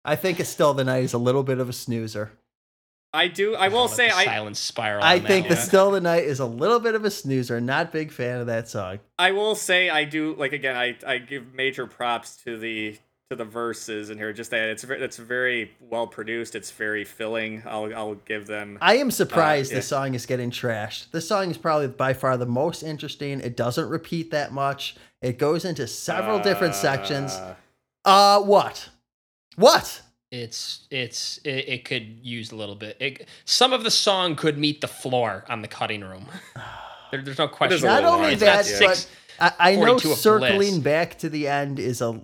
I 0.05 0.15
think 0.15 0.39
it's 0.39 0.49
Still 0.49 0.73
the 0.73 0.83
Night 0.83 1.03
is 1.03 1.13
a 1.13 1.17
little 1.17 1.43
bit 1.43 1.59
of 1.59 1.67
a 1.67 1.73
snoozer. 1.73 2.31
I 3.11 3.27
do. 3.29 3.55
I 3.55 3.69
will 3.69 3.85
like 3.85 3.95
say. 3.95 4.09
the 4.09 4.15
I. 4.15 4.25
silent 4.25 4.57
spiral. 4.57 5.01
I 5.03 5.15
on 5.15 5.21
that 5.23 5.27
think 5.29 5.47
the 5.47 5.55
one. 5.55 5.63
Still 5.63 5.91
the 5.91 6.01
Night 6.01 6.25
is 6.25 6.39
a 6.41 6.45
little 6.45 6.81
bit 6.81 6.95
of 6.95 7.05
a 7.05 7.09
snoozer. 7.11 7.61
Not 7.61 7.91
big 7.93 8.11
fan 8.11 8.39
of 8.41 8.47
that 8.47 8.67
song. 8.67 8.99
I 9.17 9.31
will 9.31 9.55
say. 9.55 9.89
I 9.89 10.03
do. 10.03 10.35
Like 10.37 10.51
again. 10.51 10.75
I. 10.75 10.97
I 11.07 11.17
give 11.19 11.53
major 11.53 11.87
props 11.87 12.35
to 12.43 12.57
the 12.57 12.97
to 13.31 13.35
the 13.35 13.45
verses 13.45 14.09
in 14.11 14.17
here. 14.17 14.31
Just 14.33 14.51
that 14.51 14.69
it's 14.69 14.83
ve- 14.83 14.95
it's 14.95 15.17
very 15.17 15.71
well 15.79 16.05
produced. 16.05 16.55
It's 16.55 16.71
very 16.71 17.03
filling. 17.03 17.63
I'll. 17.65 17.93
I'll 17.95 18.15
give 18.15 18.45
them. 18.47 18.77
I 18.81 18.97
am 18.97 19.09
surprised 19.11 19.71
yeah. 19.71 19.77
this 19.77 19.87
song 19.87 20.13
is 20.13 20.25
getting 20.25 20.51
trashed. 20.51 21.11
This 21.11 21.27
song 21.27 21.49
is 21.49 21.57
probably 21.57 21.87
by 21.87 22.13
far 22.13 22.37
the 22.37 22.45
most 22.45 22.83
interesting. 22.83 23.39
It 23.41 23.57
doesn't 23.57 23.89
repeat 23.89 24.31
that 24.31 24.51
much. 24.51 24.95
It 25.21 25.39
goes 25.39 25.65
into 25.65 25.87
several 25.87 26.39
different 26.39 26.75
sections. 26.75 27.33
Uh, 27.33 27.55
Uh, 28.05 28.41
what? 28.41 28.89
What? 29.55 30.01
it's 30.31 30.85
it's 30.91 31.39
it, 31.39 31.69
it 31.69 31.85
could 31.85 32.19
use 32.21 32.51
a 32.51 32.55
little 32.55 32.75
bit. 32.75 32.97
It, 32.99 33.27
some 33.45 33.73
of 33.73 33.83
the 33.83 33.91
song 33.91 34.35
could 34.35 34.57
meet 34.57 34.81
the 34.81 34.87
floor 34.87 35.45
on 35.49 35.61
the 35.61 35.67
cutting 35.67 36.01
room. 36.01 36.27
There, 37.11 37.21
there's 37.21 37.37
no 37.37 37.47
question. 37.47 37.85
Not 37.85 38.03
only 38.03 38.29
line, 38.29 38.39
that, 38.39 38.67
yeah. 38.67 38.79
but 38.79 39.07
I, 39.39 39.73
I 39.73 39.75
know 39.75 39.99
circling 39.99 40.57
Bliss. 40.57 40.77
back 40.79 41.19
to 41.19 41.29
the 41.29 41.47
end 41.47 41.77
is 41.77 42.01
a 42.01 42.19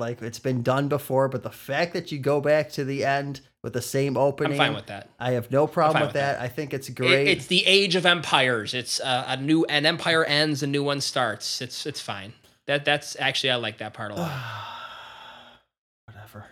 like 0.00 0.20
it's 0.22 0.40
been 0.40 0.62
done 0.62 0.88
before, 0.88 1.28
but 1.28 1.44
the 1.44 1.50
fact 1.50 1.92
that 1.92 2.10
you 2.10 2.18
go 2.18 2.40
back 2.40 2.70
to 2.72 2.84
the 2.84 3.04
end 3.04 3.40
with 3.62 3.72
the 3.74 3.82
same 3.82 4.16
opening, 4.16 4.52
I'm 4.60 4.66
fine 4.68 4.74
with 4.74 4.86
that. 4.86 5.10
I 5.20 5.32
have 5.32 5.50
no 5.52 5.66
problem 5.68 6.00
with 6.00 6.08
with 6.08 6.14
that. 6.14 6.38
that. 6.38 6.42
I 6.42 6.48
think 6.48 6.74
it's 6.74 6.88
It- 6.88 6.94
great. 6.96 7.28
it's 7.28 7.46
the 7.46 7.64
age 7.66 7.94
of 7.94 8.04
empires. 8.06 8.74
It's 8.74 8.98
uh, 9.00 9.24
a 9.28 9.36
new 9.36 9.64
an 9.66 9.86
empire 9.86 10.24
ends, 10.24 10.62
a 10.62 10.66
new 10.66 10.82
one 10.82 11.00
starts. 11.00 11.60
It's 11.60 11.86
it's 11.86 12.00
fine. 12.00 12.32
That 12.66 12.84
that's 12.84 13.16
actually 13.20 13.50
I 13.50 13.56
like 13.56 13.78
that 13.78 13.94
part 13.94 14.10
a 14.10 14.14
lot. 14.16 14.30
Whatever. 16.06 16.46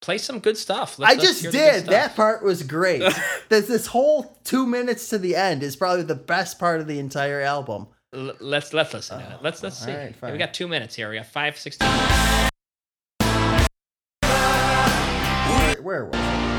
Play 0.00 0.18
some 0.18 0.38
good 0.40 0.56
stuff. 0.56 0.98
Let's- 0.98 1.12
I 1.12 1.16
let's 1.16 1.28
just 1.28 1.42
hear 1.42 1.50
the 1.52 1.58
good 1.58 1.72
did. 1.84 1.86
That 1.92 2.16
part 2.16 2.42
was 2.42 2.62
great. 2.62 3.00
this 3.48 3.66
this 3.68 3.86
whole 3.86 4.38
two 4.44 4.66
minutes 4.66 5.08
to 5.10 5.18
the 5.18 5.36
end 5.36 5.62
is 5.62 5.76
probably 5.76 6.04
the 6.04 6.14
best 6.14 6.58
part 6.58 6.80
of 6.80 6.86
the 6.86 6.98
entire 6.98 7.40
album. 7.40 7.88
L- 8.12 8.32
let's 8.40 8.72
let's 8.72 8.92
listen 8.92 9.18
to 9.20 9.24
it. 9.24 9.32
Oh, 9.34 9.40
let's 9.42 9.62
let's 9.62 9.78
see. 9.78 9.92
right, 9.92 10.14
Yeah, 10.20 10.32
we 10.32 10.38
got 10.38 10.52
two 10.52 10.66
minutes 10.66 10.96
here. 10.96 11.08
We 11.10 11.16
got 11.16 11.26
five 11.26 11.56
sixteen. 11.56 11.88
Where, 14.20 15.82
where 15.82 16.04
was 16.06 16.14
it? 16.16 16.49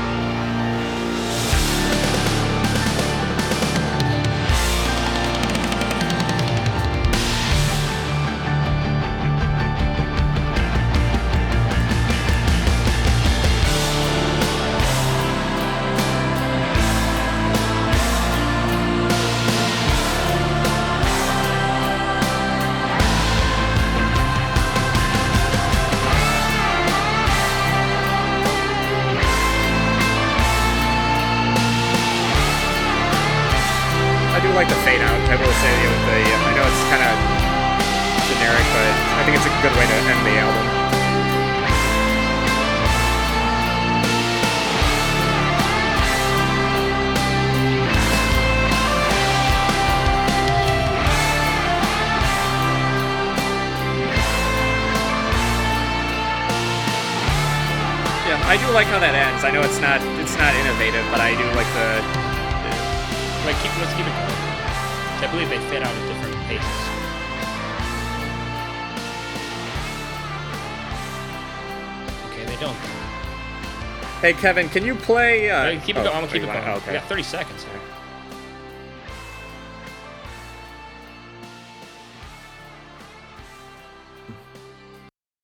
Hey 74.32 74.40
Kevin, 74.40 74.70
can 74.70 74.82
you 74.82 74.94
play? 74.94 75.50
Uh, 75.50 75.78
keep 75.80 75.94
it 75.94 75.98
oh, 75.98 76.04
going. 76.04 76.16
I'm 76.16 76.22
gonna 76.22 76.32
keep 76.32 76.42
it 76.42 76.46
going. 76.46 76.64
oh, 76.66 76.76
okay. 76.76 76.92
We 76.92 76.98
got 76.98 77.06
30 77.06 77.22
seconds 77.22 77.64
here. 77.64 77.80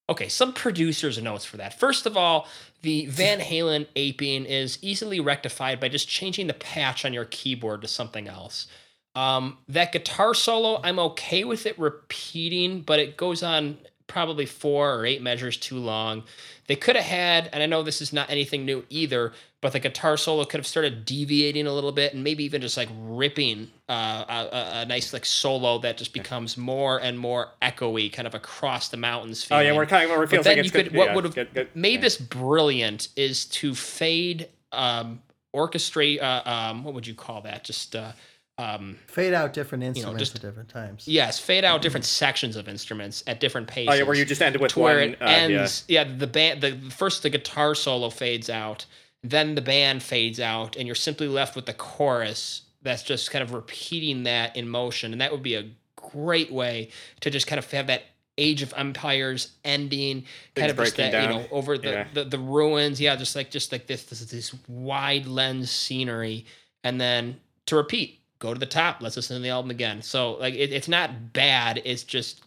Okay, 0.08 0.28
some 0.28 0.54
producers' 0.54 1.20
notes 1.20 1.44
for 1.44 1.58
that. 1.58 1.78
First 1.78 2.06
of 2.06 2.16
all, 2.16 2.48
the 2.80 3.04
Van 3.04 3.40
Halen 3.40 3.86
aping 3.94 4.46
is 4.46 4.78
easily 4.80 5.20
rectified 5.20 5.80
by 5.80 5.90
just 5.90 6.08
changing 6.08 6.46
the 6.46 6.54
patch 6.54 7.04
on 7.04 7.12
your 7.12 7.26
keyboard 7.26 7.82
to 7.82 7.88
something 7.88 8.26
else. 8.26 8.68
Um, 9.14 9.58
that 9.68 9.92
guitar 9.92 10.32
solo, 10.32 10.80
I'm 10.82 10.98
okay 10.98 11.44
with 11.44 11.66
it 11.66 11.78
repeating, 11.78 12.80
but 12.80 13.00
it 13.00 13.18
goes 13.18 13.42
on 13.42 13.76
probably 14.08 14.46
four 14.46 14.94
or 14.94 15.06
eight 15.06 15.22
measures 15.22 15.56
too 15.56 15.76
long. 15.78 16.24
They 16.66 16.76
could 16.76 16.96
have 16.96 17.04
had, 17.04 17.48
and 17.52 17.62
I 17.62 17.66
know 17.66 17.82
this 17.82 18.02
is 18.02 18.12
not 18.12 18.28
anything 18.30 18.64
new 18.66 18.84
either, 18.90 19.32
but 19.60 19.72
the 19.72 19.78
guitar 19.80 20.16
solo 20.16 20.44
could 20.44 20.58
have 20.58 20.66
started 20.66 21.04
deviating 21.04 21.66
a 21.66 21.72
little 21.72 21.92
bit 21.92 22.14
and 22.14 22.22
maybe 22.24 22.44
even 22.44 22.60
just 22.60 22.76
like 22.76 22.88
ripping 23.00 23.70
uh, 23.88 24.24
a, 24.28 24.56
a, 24.56 24.80
a 24.82 24.86
nice 24.86 25.12
like 25.12 25.24
solo 25.24 25.78
that 25.78 25.96
just 25.96 26.12
becomes 26.12 26.56
more 26.56 26.98
and 26.98 27.18
more 27.18 27.50
echoey, 27.62 28.12
kind 28.12 28.26
of 28.26 28.34
across 28.34 28.88
the 28.88 28.96
mountains. 28.96 29.46
Oh 29.50 29.60
yeah, 29.60 29.72
we're 29.72 29.86
kind 29.86 30.04
of 30.04 30.10
where 30.10 30.22
it 30.22 30.30
But 30.30 30.30
feels 30.30 30.44
then 30.44 30.56
like 30.58 30.64
you 30.64 30.70
could 30.70 30.86
good. 30.90 30.96
what 30.96 31.08
yeah, 31.08 31.14
would 31.14 31.24
have 31.24 31.68
made 31.74 31.94
yeah. 31.94 32.00
this 32.00 32.16
brilliant 32.16 33.08
is 33.16 33.44
to 33.46 33.74
fade 33.74 34.48
um 34.72 35.22
orchestrate 35.56 36.20
uh, 36.22 36.42
um 36.44 36.84
what 36.84 36.92
would 36.94 37.06
you 37.06 37.14
call 37.14 37.40
that 37.40 37.64
just 37.64 37.96
uh 37.96 38.12
um 38.58 38.98
Fade 39.06 39.32
out 39.34 39.52
different 39.52 39.82
know, 39.82 39.88
instruments 39.88 40.18
just- 40.20 40.34
at 40.36 40.42
different 40.42 40.68
times. 40.68 41.06
yes 41.08 41.38
fade 41.38 41.64
out 41.64 41.80
different 41.80 42.04
sections 42.04 42.56
of 42.56 42.68
instruments 42.68 43.22
at 43.26 43.40
different 43.40 43.68
paces 43.68 43.88
Oh 43.90 43.94
yeah, 43.96 44.02
where 44.02 44.16
you 44.16 44.24
just 44.24 44.42
ended 44.42 44.60
with 44.60 44.72
to 44.72 44.80
one. 44.80 44.90
where 44.92 45.00
it 45.00 45.14
uh, 45.22 45.24
yeah. 45.26 45.30
ends 45.30 45.84
yeah. 45.88 46.04
the 46.04 46.26
band 46.26 46.60
the 46.60 46.76
first 46.90 47.22
the 47.22 47.30
guitar 47.30 47.74
solo 47.74 48.10
fades 48.10 48.50
out 48.50 48.84
then 49.22 49.54
the 49.54 49.60
band 49.62 50.02
fades 50.02 50.40
out 50.40 50.76
and 50.76 50.86
you're 50.86 50.94
simply 50.94 51.28
left 51.28 51.56
with 51.56 51.66
the 51.66 51.72
chorus 51.74 52.62
that's 52.82 53.02
just 53.02 53.30
kind 53.30 53.42
of 53.42 53.52
repeating 53.52 54.24
that 54.24 54.56
in 54.56 54.68
motion 54.68 55.12
and 55.12 55.20
that 55.20 55.30
would 55.32 55.42
be 55.42 55.54
a 55.54 55.64
great 55.96 56.50
way 56.52 56.88
to 57.20 57.30
just 57.30 57.46
kind 57.46 57.58
of 57.58 57.70
have 57.70 57.86
that 57.88 58.02
age 58.38 58.62
of 58.62 58.72
empires 58.76 59.50
ending 59.64 60.22
kind 60.54 60.68
Things 60.68 60.70
of 60.70 60.76
just 60.76 60.96
breaking 60.96 61.12
that 61.12 61.22
you 61.24 61.28
know 61.40 61.46
over 61.50 61.76
the, 61.76 61.90
Yeah. 61.90 62.06
the 62.14 62.24
the 62.24 62.38
ruins 62.38 63.00
yeah 63.00 63.16
just 63.16 63.34
like 63.34 63.50
just 63.50 63.72
like 63.72 63.86
this 63.88 64.04
this 64.04 64.20
this 64.26 64.54
wide 64.68 65.26
lens 65.26 65.70
scenery 65.72 66.46
and 66.84 67.00
then 67.00 67.40
to 67.66 67.74
repeat 67.76 68.17
go 68.38 68.52
to 68.54 68.60
the 68.60 68.66
top 68.66 69.00
let's 69.00 69.16
listen 69.16 69.36
to 69.36 69.42
the 69.42 69.48
album 69.48 69.70
again 69.70 70.00
so 70.02 70.32
like 70.34 70.54
it, 70.54 70.72
it's 70.72 70.88
not 70.88 71.32
bad 71.32 71.80
it's 71.84 72.02
just 72.04 72.42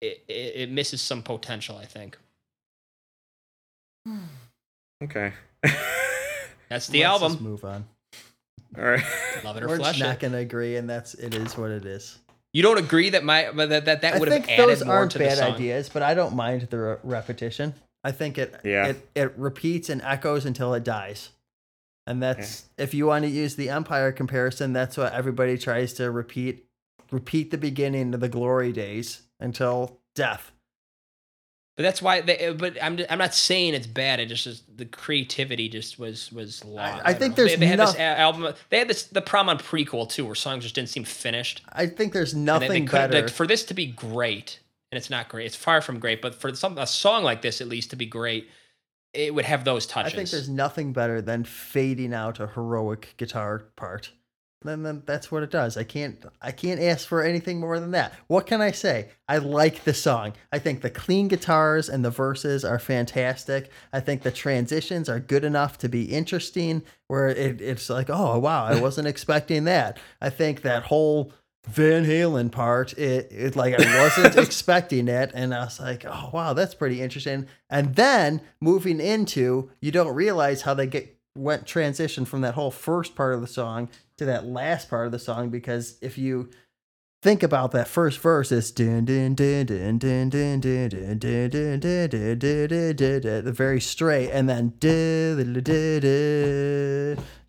it, 0.00 0.22
it, 0.28 0.32
it 0.56 0.70
misses 0.70 1.00
some 1.00 1.22
potential 1.22 1.76
i 1.76 1.84
think 1.84 2.16
hmm. 4.06 4.18
Okay. 5.02 5.32
that's 6.68 6.88
the 6.88 7.00
Let's 7.00 7.22
album 7.22 7.32
just 7.32 7.40
move 7.42 7.64
on. 7.64 7.86
All 8.76 8.84
right. 8.84 9.02
love 9.44 9.56
it 9.56 9.62
or 9.62 9.68
flesh. 9.68 9.70
We're 9.70 9.76
flush 9.78 9.98
just 9.98 10.00
not 10.00 10.14
it 10.16 10.20
going 10.20 10.32
to 10.32 10.38
agree, 10.38 10.76
and 10.76 10.88
that's 10.88 11.14
it 11.14 11.34
is 11.34 11.56
what 11.56 11.70
it 11.70 11.84
is. 11.86 12.18
you 12.52 12.62
don't 12.62 12.78
agree 12.78 13.10
that 13.10 13.24
my 13.24 13.50
but 13.52 13.70
that 13.70 13.86
that, 13.86 14.02
that 14.02 14.14
I 14.14 14.18
would 14.18 14.28
have 14.28 14.44
think 14.44 14.52
added 14.52 14.68
those 14.68 14.84
more 14.84 14.96
aren't 14.96 15.12
to 15.12 15.18
the 15.18 15.24
bad 15.24 15.38
song 15.38 15.54
ideas, 15.54 15.88
but 15.88 16.02
I 16.02 16.14
don't 16.14 16.36
mind 16.36 16.62
the 16.70 16.78
re- 16.78 16.96
repetition. 17.02 17.74
I 18.04 18.12
think 18.12 18.36
it 18.38 18.54
Yeah. 18.62 18.88
it 18.88 19.08
it 19.14 19.32
repeats 19.38 19.88
and 19.88 20.02
echoes 20.02 20.44
until 20.44 20.74
it 20.74 20.84
dies. 20.84 21.30
And 22.10 22.22
that's 22.22 22.68
if 22.76 22.92
you 22.92 23.06
want 23.06 23.24
to 23.24 23.30
use 23.30 23.54
the 23.54 23.70
Empire 23.70 24.10
comparison, 24.12 24.72
that's 24.72 24.96
what 24.96 25.12
everybody 25.12 25.56
tries 25.56 25.92
to 25.94 26.10
repeat 26.10 26.66
repeat 27.10 27.50
the 27.50 27.58
beginning 27.58 28.14
of 28.14 28.20
the 28.20 28.28
glory 28.28 28.72
days 28.72 29.22
until 29.38 29.98
death. 30.14 30.52
but 31.76 31.82
that's 31.82 32.02
why 32.02 32.20
they 32.20 32.46
uh, 32.46 32.52
but 32.52 32.76
i'm 32.82 32.98
i'm 33.08 33.18
not 33.18 33.34
saying 33.34 33.74
it's 33.74 33.86
bad 33.86 34.20
it 34.20 34.26
just 34.26 34.46
is 34.46 34.62
the 34.76 34.84
creativity 34.84 35.68
just 35.68 35.98
was 35.98 36.30
was 36.30 36.64
lost 36.64 37.02
I 37.04 37.12
don't 37.12 37.20
think 37.20 37.30
know. 37.32 37.36
there's 37.36 37.50
they, 37.52 37.56
they 37.56 37.66
had 37.66 37.78
this 37.80 37.96
album 37.98 38.54
they 38.68 38.78
had 38.78 38.88
this 38.88 39.04
the 39.04 39.22
prom 39.22 39.48
on 39.48 39.58
Prequelle 39.58 40.08
too 40.08 40.24
where 40.24 40.34
songs 40.34 40.62
just 40.64 40.74
didn't 40.74 40.90
seem 40.90 41.04
finished 41.04 41.62
I 41.72 41.86
think 41.86 42.12
there's 42.12 42.34
nothing 42.34 42.68
they 42.70 42.80
better. 42.80 43.22
like, 43.22 43.30
for 43.30 43.46
this 43.46 43.64
to 43.64 43.74
be 43.74 43.86
great, 43.86 44.60
and 44.92 44.98
it's 44.98 45.10
not 45.10 45.28
great. 45.28 45.46
It's 45.46 45.56
far 45.56 45.80
from 45.80 45.98
great, 46.00 46.20
but 46.20 46.34
for 46.34 46.54
some 46.54 46.76
a 46.78 46.86
song 46.86 47.24
like 47.24 47.42
this, 47.42 47.60
at 47.60 47.68
least 47.68 47.90
to 47.90 47.96
be 47.96 48.06
great, 48.06 48.48
it 49.12 49.34
would 49.34 49.44
have 49.44 49.64
those 49.64 49.86
touches. 49.86 50.12
I 50.12 50.16
think 50.16 50.30
there's 50.30 50.48
nothing 50.48 50.92
better 50.92 51.20
than 51.20 51.44
fading 51.44 52.14
out 52.14 52.40
a 52.40 52.46
heroic 52.46 53.14
guitar 53.16 53.64
part. 53.76 54.12
Then, 54.62 54.82
then 54.82 55.02
that's 55.06 55.32
what 55.32 55.42
it 55.42 55.50
does. 55.50 55.78
I 55.78 55.84
can't 55.84 56.22
I 56.42 56.52
can't 56.52 56.82
ask 56.82 57.08
for 57.08 57.22
anything 57.22 57.60
more 57.60 57.80
than 57.80 57.92
that. 57.92 58.12
What 58.26 58.46
can 58.46 58.60
I 58.60 58.72
say? 58.72 59.08
I 59.26 59.38
like 59.38 59.84
the 59.84 59.94
song. 59.94 60.34
I 60.52 60.58
think 60.58 60.82
the 60.82 60.90
clean 60.90 61.28
guitars 61.28 61.88
and 61.88 62.04
the 62.04 62.10
verses 62.10 62.62
are 62.62 62.78
fantastic. 62.78 63.70
I 63.90 64.00
think 64.00 64.20
the 64.20 64.30
transitions 64.30 65.08
are 65.08 65.18
good 65.18 65.44
enough 65.44 65.78
to 65.78 65.88
be 65.88 66.04
interesting 66.04 66.82
where 67.06 67.28
it, 67.28 67.62
it's 67.62 67.88
like, 67.88 68.10
oh 68.10 68.38
wow, 68.38 68.66
I 68.66 68.78
wasn't 68.78 69.08
expecting 69.08 69.64
that. 69.64 69.98
I 70.20 70.28
think 70.28 70.60
that 70.60 70.82
whole 70.82 71.32
Van 71.66 72.04
Halen 72.04 72.50
part. 72.50 72.92
It, 72.94 73.30
it 73.30 73.56
like 73.56 73.74
I 73.78 74.02
wasn't 74.02 74.36
expecting 74.36 75.08
it, 75.08 75.30
and 75.34 75.54
I 75.54 75.64
was 75.64 75.78
like, 75.80 76.04
oh 76.06 76.30
wow, 76.32 76.52
that's 76.52 76.74
pretty 76.74 77.00
interesting. 77.00 77.46
And 77.68 77.94
then 77.94 78.40
moving 78.60 79.00
into, 79.00 79.70
you 79.80 79.90
don't 79.92 80.14
realize 80.14 80.62
how 80.62 80.74
they 80.74 80.86
get 80.86 81.16
went 81.36 81.66
transition 81.66 82.24
from 82.24 82.40
that 82.40 82.54
whole 82.54 82.70
first 82.70 83.14
part 83.14 83.34
of 83.34 83.40
the 83.40 83.46
song 83.46 83.88
to 84.16 84.24
that 84.24 84.46
last 84.46 84.90
part 84.90 85.06
of 85.06 85.12
the 85.12 85.18
song 85.18 85.48
because 85.48 85.96
if 86.02 86.18
you 86.18 86.50
think 87.22 87.42
about 87.42 87.72
that 87.72 87.88
first 87.88 88.18
verse, 88.18 88.50
it's 88.50 88.70
very 93.50 93.80
straight, 93.80 94.30
and 94.30 94.48
then 94.48 94.72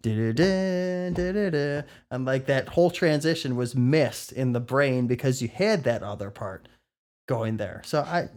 and 0.03 1.85
like 2.25 2.47
that 2.47 2.69
whole 2.69 2.91
transition 2.91 3.55
was 3.55 3.75
missed 3.75 4.31
in 4.31 4.53
the 4.53 4.59
brain 4.59 5.07
because 5.07 5.41
you 5.41 5.47
had 5.47 5.83
that 5.83 6.03
other 6.03 6.29
part 6.29 6.67
going 7.27 7.57
there. 7.57 7.81
So 7.85 8.01
I, 8.01 8.29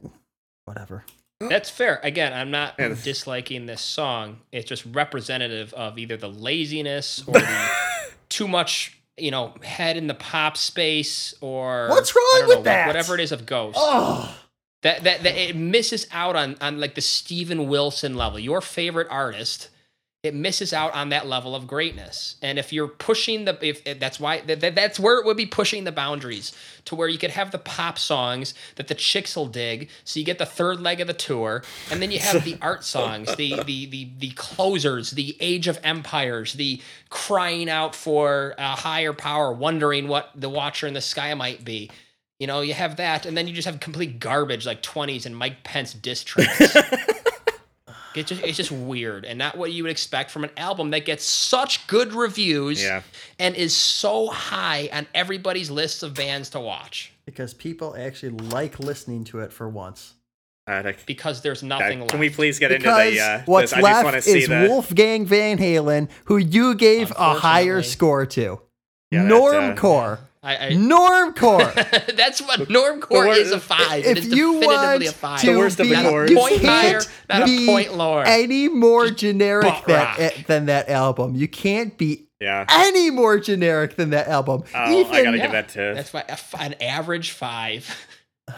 whatever. 0.64 1.04
That's 1.40 1.70
fair. 1.70 2.00
Again, 2.02 2.32
I'm 2.32 2.50
not 2.50 2.76
disliking 2.76 3.66
this 3.66 3.80
song. 3.80 4.38
It's 4.52 4.68
just 4.68 4.84
representative 4.86 5.72
of 5.74 5.98
either 5.98 6.16
the 6.16 6.28
laziness 6.28 7.22
or 7.26 7.34
the 7.34 7.70
too 8.28 8.48
much, 8.48 8.98
you 9.16 9.30
know, 9.30 9.54
head 9.62 9.96
in 9.96 10.06
the 10.06 10.14
pop 10.14 10.56
space 10.56 11.34
or 11.40 11.88
what's 11.88 12.14
wrong 12.14 12.48
with 12.48 12.58
know, 12.58 12.62
that? 12.64 12.86
Whatever 12.86 13.14
it 13.14 13.20
is 13.20 13.32
of 13.32 13.46
Ghost. 13.46 13.76
Oh. 13.80 14.34
That, 14.82 15.04
that, 15.04 15.22
that 15.22 15.36
it 15.36 15.56
misses 15.56 16.06
out 16.12 16.36
on 16.36 16.56
on 16.60 16.78
like 16.78 16.94
the 16.94 17.00
Steven 17.00 17.68
Wilson 17.68 18.16
level. 18.16 18.38
Your 18.38 18.60
favorite 18.60 19.08
artist 19.10 19.70
it 20.24 20.34
misses 20.34 20.72
out 20.72 20.92
on 20.94 21.10
that 21.10 21.26
level 21.26 21.55
of 21.55 21.66
greatness. 21.66 22.36
And 22.40 22.59
if 22.59 22.72
you're 22.72 22.88
pushing 22.88 23.44
the 23.44 23.56
if 23.64 23.86
if 23.86 24.01
that's 24.01 24.18
why 24.18 24.40
that, 24.40 24.60
that- 24.60 24.74
that's 24.74 24.98
where 24.98 25.18
it 25.20 25.26
would 25.26 25.36
be 25.36 25.46
pushing 25.46 25.84
the 25.84 25.92
boundaries 25.92 26.52
to 26.86 26.94
where 26.94 27.09
you 27.09 27.18
could 27.18 27.30
have 27.30 27.51
the 27.51 27.59
pop 27.59 27.98
songs 27.98 28.55
that 28.76 28.88
the 28.88 28.94
chicks 28.94 29.36
will 29.36 29.46
dig. 29.46 29.90
So 30.05 30.18
you 30.18 30.24
get 30.26 30.38
the 30.38 30.46
third 30.46 30.80
leg 30.80 31.01
of 31.01 31.06
the 31.06 31.12
tour, 31.14 31.62
and 31.90 32.01
then 32.02 32.10
you 32.10 32.18
have 32.18 32.42
the 32.44 32.56
art 32.62 32.84
songs, 32.84 33.36
the 33.36 33.62
the 33.64 33.86
the 33.86 34.09
the 34.18 34.30
closers, 34.30 35.10
the 35.12 35.36
Age 35.40 35.68
of 35.68 35.78
Empires, 35.84 36.55
the 36.55 36.80
crying 37.10 37.68
out 37.68 37.94
for 37.94 38.55
a 38.59 38.68
higher 38.76 39.12
power, 39.12 39.52
wondering 39.52 40.09
what 40.09 40.30
the 40.34 40.48
Watcher 40.48 40.86
in 40.86 40.94
the 40.94 41.01
Sky 41.02 41.34
might 41.34 41.64
be. 41.64 41.90
You 42.40 42.46
know, 42.48 42.62
you 42.62 42.74
have 42.74 42.96
that, 42.96 43.26
and 43.26 43.36
then 43.36 43.46
you 43.46 43.55
just 43.55 43.66
have 43.66 43.78
complete 43.78 44.18
garbage 44.18 44.66
like 44.66 44.82
20s 44.82 45.24
and 45.26 45.36
Mike 45.36 45.62
Pence 45.64 45.92
diss 45.94 46.24
tracks. 46.24 46.76
it's, 48.16 48.28
just, 48.30 48.42
it's 48.42 48.56
just 48.56 48.72
weird 48.72 49.24
and 49.24 49.38
not 49.38 49.56
what 49.56 49.72
you 49.72 49.82
would 49.82 49.90
expect 49.92 50.30
from 50.30 50.44
an 50.44 50.50
album 50.56 50.90
that 50.90 51.04
gets 51.04 51.24
such 51.24 51.86
good 51.86 52.12
reviews 52.12 52.82
Yeah. 52.82 53.02
and 53.38 53.54
is 53.54 53.76
so 53.76 54.28
high 54.28 54.88
on 54.92 55.06
everybody's 55.14 55.70
lists 55.70 56.02
of 56.02 56.14
bands 56.14 56.50
to 56.50 56.60
watch 56.60 57.12
because 57.26 57.54
people 57.54 57.94
actually 57.98 58.30
like 58.30 58.78
listening 58.78 59.24
to 59.24 59.40
it 59.40 59.52
for 59.52 59.68
once. 59.68 60.14
All 60.66 60.74
right, 60.74 60.86
I- 60.86 60.96
because 61.06 61.42
there's 61.42 61.62
uh, 61.62 61.66
nothing 61.66 62.00
left. 62.00 62.10
can 62.12 62.20
we 62.20 62.30
please 62.30 62.58
get 62.58 62.70
Because 62.70 63.08
into 63.08 63.16
the? 63.18 63.22
Uh, 63.22 63.42
what's 63.44 63.70
this? 63.72 63.84
I 63.84 63.90
just 63.90 64.04
want 64.04 64.12
to 64.14 64.16
left 64.18 64.24
see 64.24 64.38
is 64.38 64.48
the. 64.48 64.66
Wolfgang 64.68 65.26
Van 65.26 65.58
Halen, 65.58 66.08
who 66.24 66.38
you 66.38 66.74
gave 66.74 67.10
a 67.10 67.34
higher 67.34 67.82
score 67.82 68.24
to. 68.26 68.60
Yeah, 69.10 69.24
that's, 69.24 69.32
uh, 69.34 69.74
Normcore. 69.74 70.18
I, 70.44 70.66
I, 70.66 70.70
Normcore. 70.72 71.74
that's 72.16 72.40
what 72.42 72.60
normcore 72.68 73.10
wor- 73.10 73.28
is 73.28 73.50
a 73.50 73.58
five. 73.58 74.04
it 74.04 74.18
if 74.18 74.24
is 74.26 74.26
you 74.28 74.60
definitively 74.60 75.06
want 75.06 75.06
a 75.06 75.12
five. 75.12 75.40
to 75.40 75.52
The 75.52 75.58
worst 75.58 75.80
of 75.80 75.84
be, 75.88 75.94
the 75.94 76.02
chords. 76.02 76.30
you 76.30 76.38
Point 76.38 76.62
higher, 76.64 77.00
can't 77.00 77.10
not 77.28 77.42
a 77.42 77.44
be 77.46 77.66
point 77.66 77.94
lower. 77.94 78.24
any 78.26 78.68
more 78.68 79.08
generic 79.10 79.72
butt 79.86 80.16
than, 80.18 80.30
than 80.46 80.66
that 80.66 80.88
album. 80.90 81.34
You 81.34 81.48
can't 81.48 81.96
be 81.96 82.26
yeah. 82.40 82.66
any 82.68 83.10
more 83.10 83.38
generic 83.38 83.96
than 83.96 84.10
that 84.10 84.28
album. 84.28 84.64
Oh, 84.74 85.00
Even 85.00 85.14
I 85.14 85.22
gotta 85.24 85.36
yeah. 85.38 85.42
give 85.44 85.52
that 85.52 85.68
to. 85.70 85.92
That's 85.94 86.12
why 86.12 86.20
a 86.28 86.32
f- 86.32 86.54
an 86.60 86.74
average 86.80 87.30
five. 87.30 87.88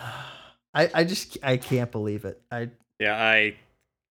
I, 0.74 0.90
I 0.92 1.04
just 1.04 1.38
I 1.42 1.56
can't 1.56 1.90
believe 1.92 2.24
it. 2.24 2.40
I 2.50 2.68
Yeah, 2.98 3.14
I 3.16 3.54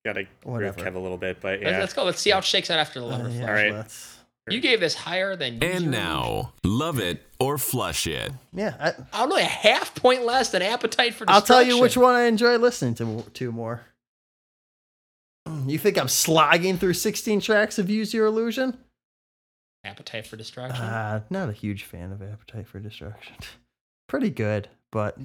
gotta 0.06 0.22
agree 0.22 0.30
with 0.46 0.78
Whatever. 0.78 0.80
Kev 0.80 0.96
a 0.96 1.00
little 1.00 1.18
bit, 1.18 1.42
but 1.42 1.60
Let's- 1.60 1.64
yeah. 1.72 1.80
Let's 1.80 1.94
go. 1.94 2.04
Let's 2.06 2.22
see 2.22 2.30
how 2.32 2.38
it 2.40 2.44
shakes 2.46 2.70
out 2.72 2.80
after 2.80 3.00
the 3.00 3.06
uh, 3.06 3.10
letter. 3.10 3.30
yeah, 3.30 3.48
All 3.48 3.54
right. 3.54 4.15
Let's- 4.48 4.56
You 4.56 4.62
gave 4.62 4.80
this 4.80 4.94
higher 4.94 5.36
than 5.36 5.56
Use 5.56 5.64
And 5.64 5.84
Your 5.86 5.92
now, 5.92 6.54
love 6.64 7.00
it 7.00 7.24
or 7.40 7.58
flush 7.58 8.06
it. 8.08 8.32
yeah. 8.54 8.76
I, 8.80 8.90
I'm 9.14 9.32
only 9.32 9.42
a 9.42 9.46
half 9.46 9.96
point 9.96 10.24
less 10.24 10.52
than 10.52 10.62
Appetite 10.62 11.14
for 11.16 11.26
destruction 11.26 11.34
I'll 11.36 11.42
tell 11.42 11.64
you 11.64 11.82
which 11.82 11.98
one 11.98 12.14
I 12.16 12.24
enjoy 12.26 12.58
listening 12.58 12.94
to 12.96 13.24
to 13.34 13.52
more. 13.52 13.82
You 15.68 15.78
think 15.78 15.98
I'm 15.98 16.08
slogging 16.08 16.78
through 16.78 16.94
16 16.94 17.40
tracks 17.42 17.78
of 17.78 17.90
Use 17.90 18.14
Your 18.14 18.26
Illusion? 18.26 18.78
Appetite 19.84 20.26
for 20.26 20.38
Destruction. 20.38 20.84
Uh, 20.84 21.22
not 21.30 21.50
a 21.50 21.54
huge 21.54 21.84
fan 21.84 22.12
of 22.12 22.22
Appetite 22.24 22.68
for 22.68 22.80
Destruction. 22.80 23.36
Pretty 24.08 24.32
good, 24.32 24.70
but 24.92 25.18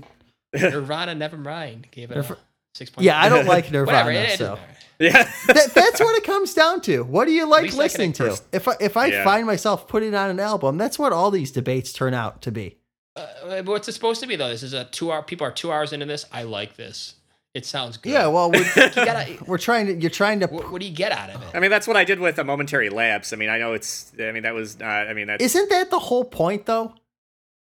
Nirvana, 0.54 1.14
Nevermind. 1.14 1.90
Gave 1.90 2.10
it. 2.10 2.18
Nirv- 2.18 2.32
A, 2.32 2.36
Six 2.74 2.90
point. 2.90 3.04
Yeah, 3.04 3.20
I 3.20 3.28
don't 3.28 3.46
like 3.46 3.66
Whatever. 3.66 3.86
Nirvana. 3.86 4.10
it- 4.20 4.30
it 4.34 4.38
so. 4.38 4.58
Yeah. 4.98 5.12
that, 5.46 5.72
that's 5.74 5.98
what 5.98 6.14
it 6.18 6.24
comes 6.24 6.52
down 6.52 6.82
to. 6.82 7.02
What 7.04 7.24
do 7.24 7.32
you 7.32 7.46
like 7.48 7.62
least 7.62 7.74
I 7.74 7.76
can 7.76 7.82
listening 7.84 8.12
to? 8.14 8.24
first- 8.30 8.44
If 8.52 8.68
I, 8.68 8.74
if 8.80 8.96
I 8.98 9.06
Yeah. 9.06 9.24
find 9.24 9.46
myself 9.46 9.88
putting 9.88 10.14
on 10.14 10.28
an 10.28 10.38
album, 10.38 10.76
that's 10.76 10.98
what 10.98 11.12
all 11.14 11.30
these 11.30 11.50
debates 11.50 11.92
turn 11.94 12.12
out 12.12 12.42
to 12.42 12.52
be. 12.52 12.76
Uh, 13.16 13.62
what's 13.64 13.88
it 13.88 13.92
supposed 13.92 14.20
to 14.20 14.26
be 14.26 14.36
though? 14.36 14.48
This 14.50 14.62
is 14.62 14.74
a 14.74 14.84
two 14.84 15.10
hour. 15.10 15.22
People 15.22 15.46
are 15.46 15.50
two 15.52 15.72
hours 15.72 15.92
into 15.94 16.04
this. 16.06 16.26
I 16.32 16.42
like 16.42 16.76
this. 16.76 17.14
It 17.54 17.66
sounds 17.66 17.96
good. 17.96 18.12
Yeah, 18.12 18.28
well, 18.28 18.50
we're, 18.52 18.58
you 18.76 18.90
gotta. 18.94 19.36
we're 19.46 19.58
trying 19.58 19.86
to. 19.86 19.94
You're 19.94 20.10
trying 20.10 20.38
to. 20.40 20.46
What, 20.46 20.70
what 20.70 20.80
do 20.80 20.86
you 20.86 20.94
get 20.94 21.10
out 21.10 21.30
of 21.30 21.42
it? 21.42 21.48
I 21.52 21.58
mean, 21.60 21.70
that's 21.70 21.88
what 21.88 21.96
I 21.96 22.04
did 22.04 22.20
with 22.20 22.38
a 22.38 22.44
momentary 22.44 22.88
lapse. 22.90 23.32
I 23.32 23.36
mean, 23.36 23.48
I 23.48 23.58
know 23.58 23.72
it's. 23.72 24.12
I 24.20 24.30
mean, 24.30 24.44
that 24.44 24.54
was. 24.54 24.76
Uh, 24.80 24.84
I 24.84 25.14
mean, 25.14 25.26
that's. 25.26 25.42
Isn't 25.42 25.68
that 25.70 25.90
the 25.90 25.98
whole 25.98 26.24
point, 26.24 26.66
though? 26.66 26.94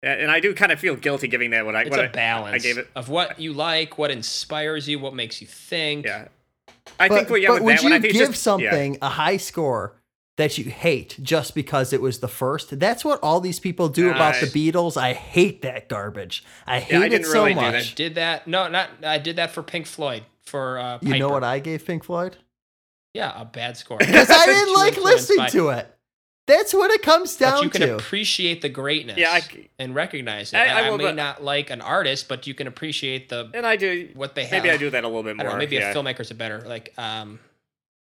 And 0.04 0.32
I 0.32 0.40
do 0.40 0.54
kind 0.54 0.72
of 0.72 0.80
feel 0.80 0.96
guilty 0.96 1.28
giving 1.28 1.50
that 1.52 1.66
what 1.66 1.76
I. 1.76 1.82
It's 1.82 1.90
what 1.92 2.00
a 2.00 2.04
I- 2.04 2.12
balance 2.12 2.56
I 2.64 2.68
gave 2.68 2.78
it. 2.78 2.88
of 2.96 3.10
what 3.10 3.40
you 3.40 3.54
like, 3.54 3.98
what 3.98 4.12
inspires 4.12 4.88
you, 4.88 5.00
what 5.00 5.14
makes 5.14 5.42
you 5.42 5.48
think. 5.48 6.06
Yeah. 6.06 6.28
I 7.00 7.08
but, 7.08 7.16
think. 7.16 7.30
Well, 7.30 7.38
yeah, 7.40 7.48
but 7.50 7.56
with 7.56 7.64
would 7.64 7.78
that 7.78 7.84
one, 7.84 7.92
you 7.92 7.98
I 7.98 8.02
think 8.02 8.14
give 8.14 8.22
it's 8.30 8.30
just, 8.32 8.60
yeah. 8.60 8.70
something 8.72 8.98
a 9.02 9.10
high 9.10 9.38
score 9.38 9.96
that 10.38 10.58
you 10.58 10.66
hate 10.66 11.18
just 11.22 11.54
because 11.54 11.92
it 11.94 12.02
was 12.02 12.20
the 12.20 12.28
first? 12.28 12.80
That's 12.80 13.04
what 13.04 13.20
all 13.22 13.42
these 13.42 13.60
people 13.60 13.90
do 13.90 14.10
about 14.10 14.36
the 14.40 14.48
Beatles. 14.48 14.96
I 14.98 15.14
hate 15.14 15.62
that 15.64 15.90
garbage. 15.90 16.44
I 16.66 16.80
hate 16.80 16.98
I 17.02 17.06
it 17.06 17.10
didn't 17.10 17.26
so 17.28 17.34
really 17.44 17.54
do 17.54 17.60
I 17.60 17.72
that. 17.72 17.78
much. 17.78 17.96
did 17.96 18.16
that. 18.16 18.48
No, 18.48 18.68
not. 18.70 18.90
I 19.04 19.18
did 19.18 19.36
that 19.36 19.52
for 19.52 19.62
Pink 19.64 19.86
Floyd. 19.86 20.24
For 20.46 20.80
uh, 20.80 20.98
You 21.02 21.20
know 21.20 21.30
what 21.30 21.44
I 21.44 21.60
gave 21.60 21.86
Pink 21.86 22.04
Floyd? 22.06 22.38
Yeah, 23.14 23.34
a 23.40 23.46
bad 23.46 23.76
score. 23.78 23.98
Because 24.00 24.30
I 24.30 24.46
didn't 24.48 24.74
like 24.74 24.98
listening 24.98 25.40
by- 25.40 25.50
to 25.50 25.70
it. 25.70 25.94
That's 26.50 26.74
what 26.74 26.92
it 26.92 27.02
comes 27.04 27.36
down. 27.38 27.54
But 27.58 27.64
you 27.64 27.70
can 27.70 27.82
to. 27.82 27.96
appreciate 27.96 28.62
the 28.62 28.70
greatness 28.70 29.18
Yeah, 29.18 29.32
I 29.32 29.40
c- 29.42 29.70
and 29.80 29.94
recognize 29.96 30.52
it. 30.52 30.58
I- 30.58 30.68
I, 30.82 30.88
I 30.88 30.90
will, 30.90 30.98
may 30.98 31.14
not 31.14 31.44
like 31.44 31.70
an 31.70 31.80
artist, 31.80 32.28
but 32.28 32.48
you 32.48 32.54
can 32.54 32.68
appreciate 32.68 33.30
the 33.30 33.50
And 33.54 33.66
I 33.66 33.76
do. 33.76 34.10
what 34.16 34.36
they 34.36 34.44
have. 34.44 34.52
Maybe 34.64 34.72
I 34.72 34.78
do 34.78 34.90
that 34.90 35.04
a 35.04 35.08
little 35.08 35.24
bit 35.24 35.32
I 35.32 35.34
more. 35.36 35.44
don't 35.46 35.54
know. 35.54 35.60
Maybe 35.60 35.76
yeah. 35.78 35.92
a 35.92 35.96
filmmaker's 35.96 36.32
a 36.32 36.36
better 36.36 36.62
like. 36.68 36.94
Um, 36.98 37.40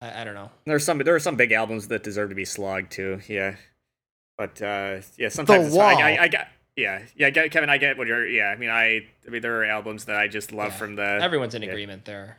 I, 0.01 0.23
I 0.23 0.25
don't 0.25 0.35
know. 0.35 0.51
There's 0.65 0.85
some. 0.85 0.99
There 0.99 1.15
are 1.15 1.21
some 1.21 1.37
big 1.37 1.53
albums 1.53 1.89
that 1.89 2.03
deserve 2.03 2.29
to 2.31 2.35
be 2.35 2.45
slogged 2.47 2.93
too. 2.93 3.21
Yeah. 3.29 3.57
But 4.39 4.63
uh, 4.63 5.01
yeah, 5.19 5.29
sometimes 5.29 5.67
it's 5.67 5.77
fine. 5.77 5.97
Wall. 5.97 6.03
I, 6.05 6.13
I, 6.15 6.23
I 6.23 6.29
got. 6.29 6.47
Yeah, 6.77 7.03
yeah, 7.17 7.29
Kevin. 7.31 7.69
I 7.69 7.77
get 7.77 7.99
what 7.99 8.07
you're. 8.07 8.27
Yeah, 8.27 8.47
I 8.47 8.57
mean, 8.57 8.71
I. 8.71 9.05
I 9.27 9.31
mean, 9.31 9.43
there 9.43 9.61
are 9.61 9.65
albums 9.67 10.07
that 10.07 10.17
I 10.17 10.29
just 10.29 10.53
love 10.53 10.71
Yeah. 10.71 10.79
from 10.79 10.97
the. 10.97 11.03
Everyone's 11.21 11.55
in 11.55 11.63
yeah. 11.63 11.69
agreement 11.69 12.05
there. 12.07 12.39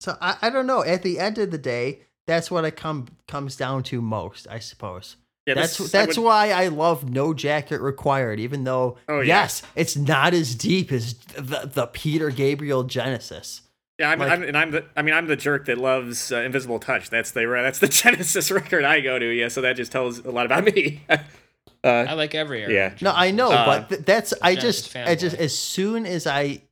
So 0.00 0.16
I, 0.20 0.36
I 0.42 0.50
don't 0.50 0.66
know. 0.66 0.84
At 0.84 1.02
the 1.02 1.18
end 1.18 1.38
of 1.38 1.50
the 1.50 1.58
day, 1.58 2.00
that's 2.30 2.50
what 2.50 2.64
it 2.64 2.76
come 2.76 3.08
comes 3.28 3.56
down 3.56 3.82
to 3.84 4.00
most, 4.00 4.46
I 4.50 4.58
suppose. 4.60 5.16
Yeah, 5.46 5.54
that's 5.54 5.76
this- 5.78 5.94
I 5.94 6.04
that's 6.06 6.16
would- 6.16 6.24
why 6.24 6.50
I 6.52 6.68
love 6.68 7.08
No 7.10 7.34
Jacket 7.34 7.80
Required, 7.80 8.38
even 8.40 8.64
though 8.64 8.98
Oh, 9.08 9.20
yeah. 9.20 9.42
yes, 9.42 9.62
it's 9.74 9.96
not 9.96 10.32
as 10.34 10.54
deep 10.54 10.92
as 10.92 11.14
the, 11.14 11.70
the 11.72 11.86
Peter 11.86 12.30
Gabriel 12.30 12.84
Genesis. 12.84 13.62
Yeah, 13.98 14.10
I'm, 14.10 14.18
Like- 14.18 14.30
I'm, 14.32 14.42
and 14.44 14.56
I'm 14.56 14.70
the. 14.70 14.84
I 14.96 15.02
mean, 15.02 15.14
I'm 15.14 15.26
the 15.26 15.36
jerk 15.36 15.66
that 15.66 15.76
loves 15.76 16.32
uh, 16.32 16.36
Invisible 16.38 16.78
Touch. 16.78 17.10
That's 17.10 17.32
the. 17.32 17.44
That's 17.46 17.80
the 17.80 17.88
Genesis 18.02 18.50
record 18.50 18.84
I 18.84 19.00
go 19.00 19.18
to. 19.18 19.26
Yeah, 19.26 19.48
so 19.48 19.60
that 19.62 19.74
just 19.76 19.92
tells 19.92 20.18
a 20.20 20.30
lot 20.30 20.46
about 20.46 20.64
me. 20.64 21.02
uh, 21.10 21.18
I 21.84 22.14
like 22.14 22.34
every 22.34 22.62
era. 22.62 22.72
Yeah. 22.72 22.94
No, 23.02 23.12
I 23.14 23.30
know, 23.30 23.50
Uh, 23.52 23.66
but 23.66 23.88
th- 23.90 24.00
that's 24.06 24.32
I 24.40 24.54
Genesis 24.54 24.82
just 24.92 24.96
I 24.96 25.14
just 25.16 25.36
as 25.36 25.58
soon 25.58 26.06
as 26.06 26.26
I 26.26 26.62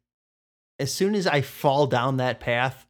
as 0.79 0.93
soon 0.95 1.15
as 1.15 1.27
I 1.27 1.41
fall 1.43 1.87
down 1.87 2.17
that 2.19 2.41
path, 2.41 2.87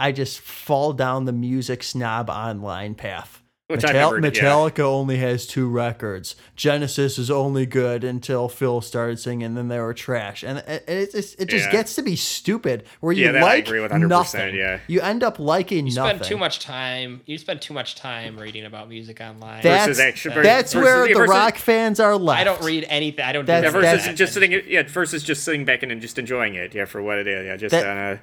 I 0.00 0.12
just 0.12 0.40
fall 0.40 0.92
down 0.92 1.26
the 1.26 1.32
music 1.32 1.82
snob 1.82 2.30
online 2.30 2.94
path. 2.94 3.36
Which 3.68 3.84
I've 3.84 3.92
Metal- 3.92 4.18
never- 4.18 4.34
yeah. 4.34 4.42
Metallica 4.42 4.80
only 4.80 5.18
has 5.18 5.46
two 5.46 5.68
records. 5.68 6.34
Genesis 6.56 7.20
is 7.20 7.30
only 7.30 7.66
good 7.66 8.02
until 8.02 8.48
Phil 8.48 8.80
started 8.80 9.20
singing, 9.20 9.44
and 9.44 9.56
then 9.56 9.68
they 9.68 9.78
were 9.78 9.94
trash. 9.94 10.42
And 10.42 10.58
it, 10.58 10.84
it, 10.88 11.12
just 11.12 11.40
it 11.40 11.48
just 11.48 11.66
Yeah. 11.66 11.70
gets 11.70 11.94
to 11.94 12.02
be 12.02 12.16
stupid 12.16 12.82
where 12.98 13.12
you 13.12 13.26
Yeah, 13.26 13.30
that 13.32 13.42
I 13.44 13.46
like 13.46 13.68
agree 13.68 13.78
with 13.78 13.92
100%, 13.92 14.08
nothing. 14.08 14.56
yeah. 14.56 14.80
You 14.88 15.00
end 15.02 15.22
up 15.22 15.38
liking 15.38 15.86
You 15.86 15.94
nothing. 15.94 16.16
spend 16.16 16.28
too 16.28 16.36
much 16.36 16.58
time. 16.58 17.20
You 17.26 17.38
spend 17.38 17.62
too 17.62 17.72
much 17.72 17.94
time 17.94 18.36
reading 18.40 18.64
about 18.64 18.88
music 18.88 19.20
online. 19.20 19.60
That's, 19.62 19.86
Versus 19.86 20.00
action- 20.00 20.32
that's 20.42 20.72
versus- 20.72 20.84
where 20.84 21.06
yeah, 21.06 21.12
the 21.12 21.18
versus- 21.20 21.30
rock 21.36 21.56
fans 21.56 22.00
are 22.00 22.16
left. 22.16 22.40
I 22.40 22.44
don't 22.44 22.62
read 22.64 22.86
anything. 22.88 23.24
I 23.24 23.30
don't. 23.30 23.42
do 23.44 23.52
That's- 23.52 23.72
any 23.72 23.78
of 23.78 23.84
Yeah, 23.84 23.92
versus 23.92 24.06
that. 24.08 24.16
just 24.16 24.32
sitting. 24.34 24.62
Yeah, 24.66 24.82
versus 24.88 25.22
just 25.22 25.44
sitting 25.44 25.64
back 25.64 25.84
and 25.84 26.00
just 26.02 26.18
enjoying 26.18 26.56
it. 26.56 26.74
Yeah, 26.74 26.86
for 26.86 27.00
what 27.02 27.18
it 27.18 27.28
is. 27.28 27.46
Yeah, 27.46 27.56
just 27.56 27.70
That- 27.70 27.86
uh, 27.86 28.16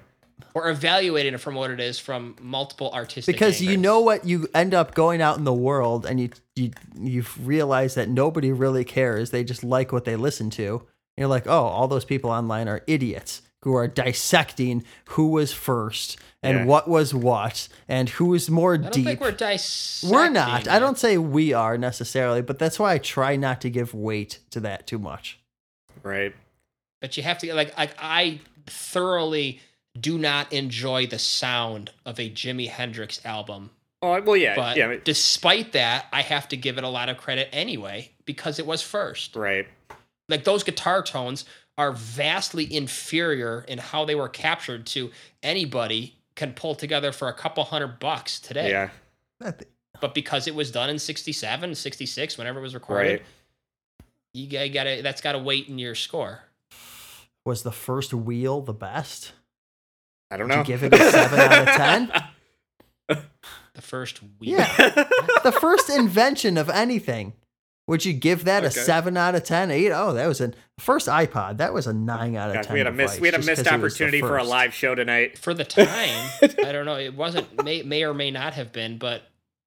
or 0.54 0.70
evaluating 0.70 1.34
it 1.34 1.40
from 1.40 1.56
what 1.56 1.72
it 1.72 1.80
is 1.80 1.98
from 2.00 2.36
multiple 2.42 2.92
artistic. 2.94 3.34
because 3.36 3.62
you 3.62 3.78
know 3.78 4.00
what 4.00 4.26
you 4.26 4.48
end 4.54 4.74
up 4.74 4.94
going 4.94 5.22
out 5.22 5.38
in 5.38 5.44
the 5.44 5.54
world 5.54 6.06
and 6.06 6.20
you 6.20 6.30
you 6.56 6.72
you 7.00 7.24
realize 7.42 7.96
that 7.96 8.08
nobody 8.10 8.52
really 8.52 8.84
cares 8.84 9.32
they 9.32 9.44
just 9.44 9.64
like 9.64 9.92
what 9.92 10.06
they 10.06 10.16
listen 10.16 10.50
to 10.50 10.76
and 10.80 10.88
you're 11.18 11.28
like 11.28 11.48
oh 11.48 11.64
all 11.66 11.88
those 11.88 12.06
people 12.06 12.30
online 12.30 12.68
are 12.68 12.82
idiots 12.88 13.42
who 13.64 13.74
are 13.76 13.88
dissecting 13.88 14.84
who 15.10 15.30
was 15.30 15.52
first 15.54 16.18
and 16.44 16.60
Yeah. 16.60 16.66
what 16.66 16.88
was 16.88 17.14
what 17.16 17.68
and 17.88 18.08
who 18.10 18.34
is 18.36 18.50
more 18.50 18.76
I 18.76 18.78
don't 18.78 18.94
deep 18.94 19.06
think 19.06 19.20
we're 19.22 19.32
dissecting. 19.32 20.16
We're 20.16 20.30
not 20.30 20.68
i 20.68 20.78
don't 20.78 20.98
say 21.00 21.18
we 21.18 21.52
are 21.54 21.78
necessarily 21.80 22.42
but 22.44 22.60
that's 22.60 22.78
why 22.78 22.94
i 22.94 22.98
try 23.00 23.36
not 23.36 23.60
to 23.62 23.70
give 23.72 23.94
weight 23.96 24.40
to 24.52 24.60
that 24.62 24.86
too 24.88 25.00
much 25.00 25.40
right. 26.04 26.34
But 27.02 27.16
you 27.16 27.22
have 27.24 27.38
to 27.40 27.54
like 27.54 27.78
like 27.78 27.94
I 28.00 28.40
thoroughly 28.66 29.60
do 30.00 30.18
not 30.18 30.52
enjoy 30.52 31.08
the 31.08 31.20
sound 31.20 31.92
of 32.06 32.20
a 32.20 32.30
Jimi 32.30 32.70
Hendrix 32.70 33.24
album. 33.26 33.72
Oh 34.02 34.22
well, 34.22 34.38
yeah, 34.38 34.56
But 34.56 34.78
yeah, 34.78 34.96
despite 35.04 35.72
that, 35.74 36.06
I 36.14 36.22
have 36.22 36.48
to 36.50 36.58
give 36.58 36.78
it 36.78 36.84
a 36.84 36.90
lot 36.90 37.10
of 37.10 37.18
credit 37.18 37.50
anyway 37.52 38.12
because 38.26 38.60
it 38.60 38.66
was 38.66 38.82
first. 38.82 39.36
right. 39.36 39.68
Like 40.30 40.44
those 40.44 40.64
guitar 40.64 41.02
tones 41.02 41.46
are 41.78 41.92
vastly 41.94 42.72
inferior 42.74 43.64
in 43.68 43.78
how 43.78 44.04
they 44.06 44.16
were 44.16 44.30
captured 44.30 44.86
to 44.88 45.12
anybody 45.42 46.16
can 46.36 46.54
pull 46.54 46.76
together 46.76 47.12
for 47.12 47.28
a 47.28 47.34
couple 47.34 47.64
hundred 47.64 48.00
bucks 48.00 48.40
today. 48.40 48.70
Yeah, 48.70 48.90
But 49.40 50.14
because 50.14 50.48
it 50.48 50.54
was 50.54 50.70
done 50.72 50.90
in 50.90 51.00
67, 51.00 51.74
66, 51.76 52.38
whenever 52.38 52.60
it 52.60 52.62
was 52.62 52.74
recorded, 52.74 53.22
right. 53.22 54.08
you 54.34 54.70
got 54.70 54.84
to 54.84 55.02
that's 55.02 55.22
got 55.22 55.32
to 55.32 55.40
weight 55.40 55.68
in 55.70 55.80
your 55.80 55.96
score. 55.96 56.42
was 57.46 57.64
the 57.64 57.72
first 57.72 58.14
wheel 58.14 58.62
the 58.62 58.74
best 58.74 59.32
I 60.32 60.38
don't 60.38 60.48
Would 60.50 60.54
know. 60.56 60.60
you 60.62 60.66
give 60.66 60.84
it 60.84 60.94
a 60.94 60.98
7 61.12 61.40
out 61.40 61.68
of 61.68 61.76
10? 61.76 62.24
The 63.76 63.82
first 63.84 64.22
wheel. 64.40 64.58
yeah 64.58 64.76
the 65.44 65.56
first 65.62 65.88
invention 65.92 66.58
of 66.58 66.68
anything. 66.68 67.34
Would 67.86 68.04
you 68.06 68.12
give 68.14 68.46
that 68.46 68.64
a 68.66 68.72
seven 68.72 69.16
out 69.16 69.36
of 69.36 69.44
ten? 69.44 69.70
Eight? 69.70 69.92
Oh, 69.92 70.14
that 70.14 70.26
was 70.28 70.42
a 70.42 70.52
first 70.80 71.08
iPod. 71.08 71.58
That 71.58 71.74
was 71.76 71.86
a 71.86 71.94
nine 71.94 72.36
out 72.36 72.50
of 72.50 72.56
God, 72.56 72.64
ten. 72.64 72.74
we 72.74 72.80
had 72.80 72.88
a 72.88 72.92
miss. 72.92 73.12
device 73.12 73.22
We 73.22 73.28
had 73.28 73.36
a 73.36 73.38
just 73.38 73.48
missed 73.48 73.64
'cause 73.64 73.72
it 73.74 73.82
was 73.84 73.98
the 73.98 74.04
opportunity 74.06 74.22
for 74.22 74.38
a 74.38 74.44
live 74.44 74.74
show 74.74 74.96
tonight. 74.96 75.38
For 75.38 75.54
the 75.54 75.64
time, 75.64 75.86
I 76.42 76.72
don't 76.72 76.86
know. 76.86 76.98
It 76.98 77.14
wasn't 77.16 77.64
may 77.64 77.84
may 77.84 78.04
or 78.04 78.16
may 78.16 78.32
not 78.32 78.56
have 78.56 78.74
been, 78.74 78.98
but 78.98 79.22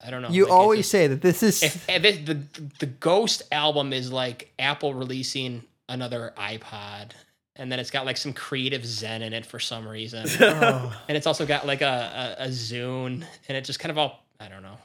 I 0.04 0.10
don't 0.10 0.22
know. 0.22 0.28
You 0.30 0.44
Like, 0.46 0.52
always 0.52 0.78
just- 0.80 0.90
say 0.90 1.06
that 1.06 1.22
this 1.22 1.42
is. 1.44 1.62
if, 1.62 1.88
if 1.88 2.04
it- 2.04 2.26
the 2.26 2.34
the 2.80 2.86
Ghost 2.86 3.42
album 3.52 3.92
is 3.92 4.10
like 4.10 4.52
Apple 4.58 4.92
releasing 4.92 5.62
another 5.88 6.34
iPod, 6.36 7.12
and 7.60 7.70
then 7.70 7.78
it's 7.78 7.90
got 7.90 8.06
like 8.06 8.16
some 8.16 8.32
creative 8.32 8.84
Zen 8.84 9.22
in 9.22 9.32
it 9.32 9.46
for 9.46 9.60
some 9.60 9.86
reason, 9.86 10.26
Oh. 10.40 11.00
and 11.08 11.16
it's 11.16 11.26
also 11.26 11.46
got 11.46 11.66
like 11.66 11.82
a 11.82 12.36
a, 12.40 12.44
a 12.44 12.48
Zune, 12.48 13.22
and 13.48 13.56
it 13.56 13.64
just 13.64 13.78
kind 13.78 13.90
of 13.90 13.98
all 13.98 14.24
I 14.40 14.48
don't 14.48 14.62
know. 14.62 14.76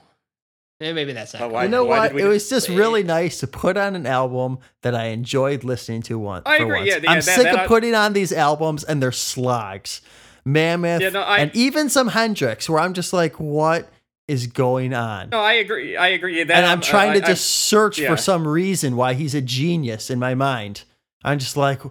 Maybe 0.82 1.14
that's 1.14 1.34
not. 1.34 1.50
Why- 1.52 1.64
you 1.64 1.70
know 1.70 1.86
why 1.86 2.10
what? 2.10 2.20
It 2.20 2.28
was 2.28 2.50
just 2.50 2.68
really 2.68 3.02
nice 3.02 3.40
to 3.40 3.48
put 3.48 3.78
on 3.78 3.96
an 3.96 4.06
album 4.06 4.60
that 4.82 4.94
I 4.94 5.06
enjoyed 5.06 5.64
listening 5.64 6.02
to 6.04 6.20
once. 6.20 6.44
I 6.46 6.58
for 6.58 6.64
agree, 6.66 6.78
once. 6.80 6.90
yeah, 6.90 6.98
yeah, 7.02 7.10
I'm 7.12 7.16
that- 7.20 7.24
sick 7.24 7.44
that 7.46 7.54
of 7.54 7.60
I- 7.62 7.68
putting 7.68 7.96
on 7.96 8.12
these 8.14 8.34
albums 8.34 8.84
and 8.84 9.02
they're 9.02 9.14
slogs. 9.14 10.02
Mammoth 10.44 11.02
Yeah, 11.02 11.10
no, 11.10 11.22
I- 11.22 11.38
and 11.40 11.56
even 11.56 11.88
some 11.90 12.10
Hendrix, 12.10 12.70
where 12.70 12.80
I'm 12.82 12.94
just 12.94 13.14
like, 13.14 13.40
what 13.40 13.90
is 14.28 14.48
going 14.48 14.94
on? 14.94 15.30
No, 15.30 15.40
I 15.40 15.54
agree. 15.54 15.96
I 15.96 16.10
agree. 16.10 16.44
That, 16.44 16.56
and 16.58 16.66
I'm 16.66 16.80
uh, 16.80 16.82
trying 16.82 17.14
to 17.14 17.22
I- 17.22 17.24
I- 17.24 17.30
just 17.30 17.46
search 17.46 17.98
yeah. 17.98 18.10
for 18.10 18.18
some 18.18 18.46
reason 18.48 18.96
why 18.98 19.14
he's 19.14 19.34
a 19.34 19.42
genius 19.42 20.10
in 20.10 20.20
my 20.20 20.36
mind. 20.36 20.84
I'm 21.24 21.40
just 21.40 21.56
like, 21.58 21.82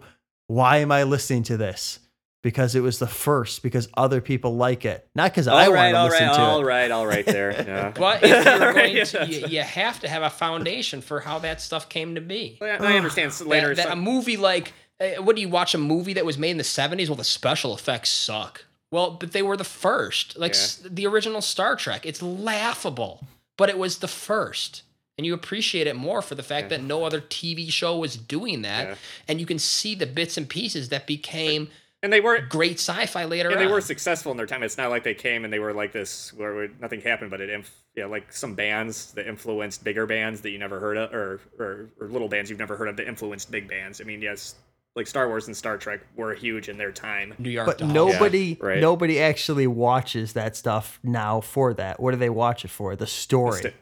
why 0.47 0.79
am 0.79 0.93
I 0.93 1.03
listening 1.05 1.43
to 1.45 1.57
this? 1.57 2.01
Because 2.43 2.75
it 2.75 2.81
was 2.81 2.99
the 2.99 3.07
first, 3.07 3.63
because 3.63 3.89
other 3.97 4.21
people 4.21 4.55
like 4.57 4.85
it, 4.85 5.09
not 5.15 5.31
because 5.31 5.49
I 5.49 5.65
all 5.67 5.73
want 5.73 5.95
to 5.95 6.05
listen 6.05 6.27
right, 6.29 6.35
to 6.35 6.41
all 6.43 6.51
it. 6.51 6.53
All 6.53 6.65
right, 6.65 6.91
all 6.91 7.07
right, 7.07 7.25
there. 7.25 7.53
Yeah. 7.67 7.93
But 7.97 8.23
if 8.23 8.45
you're 8.45 8.73
going 8.75 8.97
Yeah. 8.97 9.05
to, 9.05 9.27
you, 9.27 9.47
you 9.47 9.63
have 9.63 10.01
to 10.01 10.09
have 10.09 10.23
a 10.23 10.29
foundation 10.29 11.01
for 11.01 11.21
how 11.21 11.39
that 11.39 11.63
stuff 11.63 11.89
came 11.89 12.17
to 12.17 12.21
be. 12.21 12.59
I 12.61 12.67
I 12.77 12.97
understand. 12.99 13.33
So 13.33 13.47
later, 13.47 13.69
that, 13.75 13.87
that 13.87 13.93
a 13.93 13.97
movie 13.97 14.37
like 14.37 14.75
uh, 15.01 15.23
what 15.23 15.37
do 15.37 15.43
you 15.43 15.49
watch 15.49 15.75
a 15.75 15.79
movie 15.79 16.13
that 16.13 16.27
was 16.27 16.37
made 16.37 16.51
in 16.51 16.59
the 16.59 16.63
70s 16.65 17.09
well 17.09 17.17
the 17.17 17.25
special 17.25 17.75
effects 17.75 18.11
suck 18.11 18.65
well 18.93 19.13
but 19.13 19.33
they 19.33 19.43
were 19.43 19.57
the 19.57 19.65
first 19.65 20.39
like 20.39 20.53
Yeah. 20.53 20.59
s- 20.61 20.83
the 20.89 21.07
original 21.07 21.41
star 21.41 21.75
trek 21.77 22.07
it's 22.07 22.23
laughable 22.23 23.25
but 23.57 23.69
it 23.69 23.77
was 23.79 23.99
the 23.99 24.07
first 24.09 24.83
and 25.17 25.25
you 25.27 25.35
appreciate 25.35 25.87
it 25.87 25.97
more 25.97 26.21
for 26.23 26.35
the 26.35 26.43
fact 26.43 26.71
that 26.71 26.83
no 26.83 27.05
other 27.05 27.21
tv 27.21 27.71
show 27.71 27.97
was 27.99 28.17
doing 28.17 28.63
that 28.63 28.89
Yeah. 28.89 28.95
and 29.29 29.41
you 29.41 29.47
can 29.47 29.59
see 29.59 29.95
the 29.95 30.07
bits 30.07 30.37
and 30.37 30.49
pieces 30.49 30.89
that 30.91 31.07
became 31.07 31.69
and 32.03 32.13
they 32.13 32.21
were 32.21 32.39
great 32.41 32.79
sci-fi 32.79 33.25
later 33.25 33.49
and 33.51 33.59
they 33.59 33.67
were 33.67 33.81
successful 33.81 34.31
in 34.31 34.37
their 34.37 34.45
time. 34.47 34.63
It's 34.63 34.77
not 34.77 34.91
like 34.91 35.05
they 35.05 35.15
came 35.15 35.43
and 35.45 35.51
they 35.51 35.59
were 35.59 35.73
like 35.73 35.91
this 35.93 36.35
where 36.35 36.69
nothing 36.79 37.01
happened, 37.01 37.31
but 37.31 37.41
it 37.41 37.49
inf- 37.49 37.75
yeah, 37.97 38.05
like 38.05 38.31
some 38.31 38.55
bands 38.55 39.13
that 39.13 39.27
influenced 39.27 39.83
bigger 39.85 40.05
bands 40.05 40.43
that 40.43 40.51
you 40.51 40.59
never 40.59 40.79
heard 40.79 40.99
of, 40.99 41.15
or, 41.15 41.41
or 41.59 41.89
or 41.99 42.09
little 42.09 42.29
bands 42.29 42.51
you've 42.51 42.59
never 42.59 42.77
heard 42.77 42.89
of 42.89 42.99
that 42.99 43.09
influenced 43.09 43.51
big 43.51 43.69
bands. 43.69 44.03
I 44.03 44.05
mean, 44.05 44.21
yes, 44.21 44.57
like 44.95 45.07
Star 45.07 45.29
Wars 45.29 45.47
and 45.47 45.57
Star 45.57 45.79
Trek 45.79 46.01
were 46.15 46.35
huge 46.35 46.69
in 46.69 46.77
their 46.77 46.93
time. 46.93 47.33
New 47.39 47.49
York 47.49 47.67
But 47.69 47.79
Dolls. 47.79 47.93
nobody, 47.95 48.59
right. 48.61 48.81
nobody 48.83 49.19
actually 49.19 49.67
watches 49.67 50.35
that 50.35 50.57
stuff 50.57 51.01
now 51.03 51.41
for 51.41 51.73
that. 51.73 52.01
What 52.01 52.11
do 52.11 52.19
they 52.19 52.29
watch 52.29 52.67
it 52.67 52.71
for? 52.71 52.95
The 52.97 53.07
story, 53.07 53.63
St- 53.63 53.75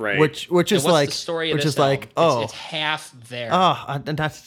Right. 0.00 0.18
which 0.18 0.48
which 0.48 0.72
is 0.72 0.84
like 0.86 1.10
the 1.10 1.14
story 1.14 1.50
of 1.50 1.56
which 1.56 1.64
this 1.64 1.74
is 1.74 1.78
like 1.78 2.08
oh 2.16 2.42
it's, 2.44 2.52
it's 2.52 2.60
half 2.60 3.14
there. 3.28 3.50
oh 3.52 3.84
I'm 3.86 4.02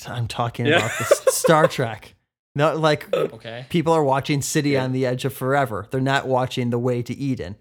I'm 0.08 0.28
talking 0.28 0.66
Yeah. 0.66 0.78
about 0.78 0.92
the 0.98 1.06
Star 1.32 1.68
Trek. 1.68 2.16
No, 2.56 2.76
like 2.76 3.14
okay. 3.14 3.66
people 3.70 3.94
are 3.94 4.04
watching 4.04 4.42
City 4.42 4.72
Yeah. 4.72 4.84
on 4.84 4.92
the 4.92 5.06
Edge 5.06 5.26
of 5.26 5.34
Forever. 5.34 5.88
They're 5.92 6.02
not 6.02 6.28
watching 6.28 6.70
The 6.72 6.80
Way 6.80 7.02
to 7.04 7.14
Eden. 7.14 7.56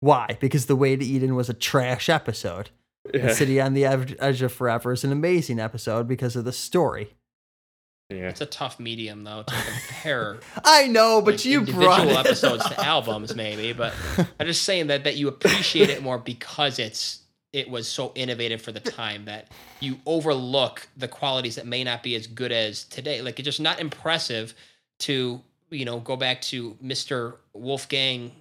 Why? 0.00 0.36
Because 0.40 0.66
The 0.66 0.76
Way 0.76 0.96
to 0.96 1.04
Eden 1.04 1.34
was 1.34 1.48
a 1.48 1.54
trash 1.54 2.08
episode. 2.08 2.70
And 3.12 3.22
yeah. 3.24 3.32
City 3.32 3.60
on 3.60 3.74
the 3.74 3.84
Edge 3.84 4.14
Edge 4.20 4.42
of 4.42 4.52
Forever 4.52 4.92
is 4.92 5.02
an 5.04 5.10
amazing 5.12 5.58
episode 5.58 6.06
because 6.08 6.36
of 6.36 6.44
the 6.44 6.52
story. 6.52 7.14
yeah. 8.08 8.28
It's 8.28 8.40
a 8.40 8.46
tough 8.46 8.78
medium 8.78 9.24
though 9.24 9.42
to 9.44 9.54
compare 9.54 10.38
I 10.64 10.86
know, 10.86 11.20
but 11.22 11.34
like, 11.34 11.44
you 11.44 11.58
individual 11.60 11.84
brought 11.86 12.06
it. 12.06 12.16
episodes 12.16 12.64
to 12.68 12.84
albums 12.84 13.34
maybe, 13.34 13.72
but 13.72 13.92
I'm 14.38 14.46
just 14.46 14.62
saying 14.62 14.88
that 14.88 15.04
that 15.04 15.16
you 15.16 15.26
appreciate 15.28 15.88
it 15.90 16.02
more 16.02 16.18
because 16.18 16.78
it's 16.78 17.21
it 17.52 17.68
was 17.68 17.86
so 17.88 18.12
innovative 18.14 18.62
for 18.62 18.72
the 18.72 18.80
time 18.80 19.24
that 19.26 19.48
you 19.80 19.98
overlook 20.06 20.88
the 20.96 21.08
qualities 21.08 21.56
that 21.56 21.66
may 21.66 21.84
not 21.84 22.02
be 22.02 22.14
as 22.14 22.26
good 22.26 22.52
as 22.52 22.84
today. 22.84 23.20
Like 23.22 23.38
it's 23.38 23.44
just 23.46 23.60
not 23.60 23.78
impressive 23.80 24.54
to 25.00 25.40
you 25.70 25.84
know 25.84 26.00
go 26.00 26.16
back 26.16 26.40
to 26.42 26.76
Mr. 26.84 27.34
Wolfgang 27.52 28.32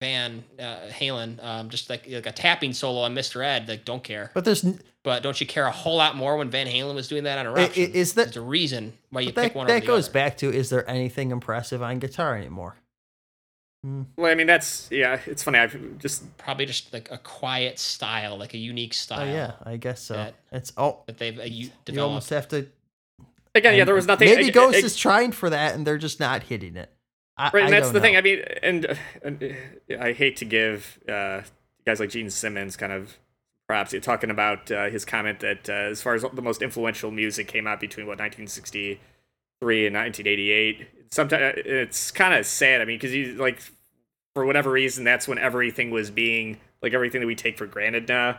Van 0.00 0.44
uh, 0.60 0.76
Halen, 0.90 1.42
um, 1.44 1.68
just 1.70 1.90
like 1.90 2.08
like 2.08 2.26
a 2.26 2.32
tapping 2.32 2.72
solo 2.72 3.00
on 3.00 3.14
Mr. 3.14 3.44
Ed. 3.44 3.68
Like 3.68 3.84
don't 3.84 4.02
care, 4.04 4.30
But 4.32 4.44
there's 4.44 4.64
n- 4.64 4.80
but 5.02 5.22
don't 5.22 5.40
you 5.40 5.46
care 5.46 5.66
a 5.66 5.72
whole 5.72 5.96
lot 5.96 6.16
more 6.16 6.36
when 6.36 6.50
Van 6.50 6.66
Halen 6.68 6.94
was 6.94 7.08
doing 7.08 7.24
that 7.24 7.38
on 7.38 7.46
Eruption? 7.46 7.92
is 7.92 8.14
that 8.14 8.24
There's 8.26 8.36
a 8.36 8.40
reason 8.42 8.92
why 9.10 9.22
you 9.22 9.32
that, 9.32 9.42
pick 9.42 9.54
one 9.56 9.66
over 9.68 9.78
that 9.80 9.86
goes 9.86 10.04
other. 10.06 10.12
back 10.12 10.36
to 10.38 10.52
is 10.52 10.70
there 10.70 10.88
anything 10.88 11.32
impressive 11.32 11.82
on 11.82 11.98
guitar 11.98 12.36
anymore? 12.36 12.76
Well, 13.84 14.30
I 14.30 14.34
mean, 14.34 14.48
that's 14.48 14.88
yeah. 14.90 15.20
It's 15.26 15.42
funny. 15.42 15.58
I've 15.60 15.98
just 15.98 16.36
probably 16.36 16.66
just 16.66 16.92
like 16.92 17.10
a 17.12 17.18
quiet 17.18 17.78
style, 17.78 18.36
like 18.36 18.52
a 18.54 18.58
unique 18.58 18.90
Oh 18.92 18.96
style. 18.96 19.26
yeah, 19.26 19.52
I 19.64 19.76
guess 19.76 20.00
so. 20.02 20.14
that- 20.14 20.34
it's 20.50 20.72
oh 20.76 21.02
that 21.06 21.18
they've 21.18 21.38
uh, 21.38 21.44
you 21.44 21.70
you 21.86 22.00
almost 22.00 22.30
have 22.30 22.48
to 22.48 22.66
again, 23.54 23.76
yeah. 23.76 23.84
There 23.84 23.94
was 23.94 24.06
nothing. 24.06 24.28
Maybe 24.28 24.46
I- 24.46 24.50
Ghost 24.50 24.76
I- 24.76 24.86
is 24.86 24.96
trying 24.96 25.30
for 25.32 25.48
that 25.50 25.74
and 25.74 25.86
they're 25.86 25.96
just 25.98 26.18
not 26.18 26.44
hitting 26.44 26.76
it. 26.76 26.90
I, 27.36 27.50
Right, 27.54 27.64
and 27.66 27.68
I 27.74 27.78
that's 27.78 27.86
don't 27.86 27.94
the 27.94 28.00
thing. 28.00 28.16
I 28.16 28.20
mean, 28.20 28.40
and, 28.64 28.84
uh, 28.86 28.94
and 29.22 29.42
uh, 29.92 29.98
I 30.02 30.12
hate 30.12 30.36
to 30.38 30.44
give 30.44 30.98
uh, 31.08 31.42
guys 31.86 32.00
like 32.00 32.10
Gene 32.10 32.30
Simmons 32.30 32.76
kind 32.76 32.90
of 32.92 33.16
props. 33.68 33.92
You're 33.92 34.02
talking 34.02 34.30
about 34.30 34.72
uh, 34.72 34.86
his 34.90 35.04
comment 35.04 35.38
that 35.40 35.68
uh, 35.68 35.72
as 35.72 36.02
far 36.02 36.14
as 36.14 36.22
the 36.34 36.42
most 36.42 36.62
influential 36.62 37.12
music 37.12 37.46
came 37.46 37.68
out 37.68 37.78
between 37.78 38.06
what 38.08 38.18
1963 38.18 39.86
and 39.86 39.94
1988. 39.94 40.88
Sometimes 41.10 41.42
uh, 41.42 41.62
it's 41.64 42.10
kind 42.10 42.34
of 42.34 42.46
sad. 42.46 42.80
I 42.80 42.84
mean, 42.84 42.96
because 42.96 43.14
you 43.14 43.34
like 43.34 43.60
for 44.34 44.44
whatever 44.44 44.70
reason, 44.70 45.04
that's 45.04 45.26
when 45.26 45.38
everything 45.38 45.90
was 45.90 46.10
being 46.10 46.58
like 46.82 46.94
everything 46.94 47.20
that 47.20 47.26
we 47.26 47.34
take 47.34 47.58
for 47.58 47.66
granted 47.66 48.08
now 48.08 48.38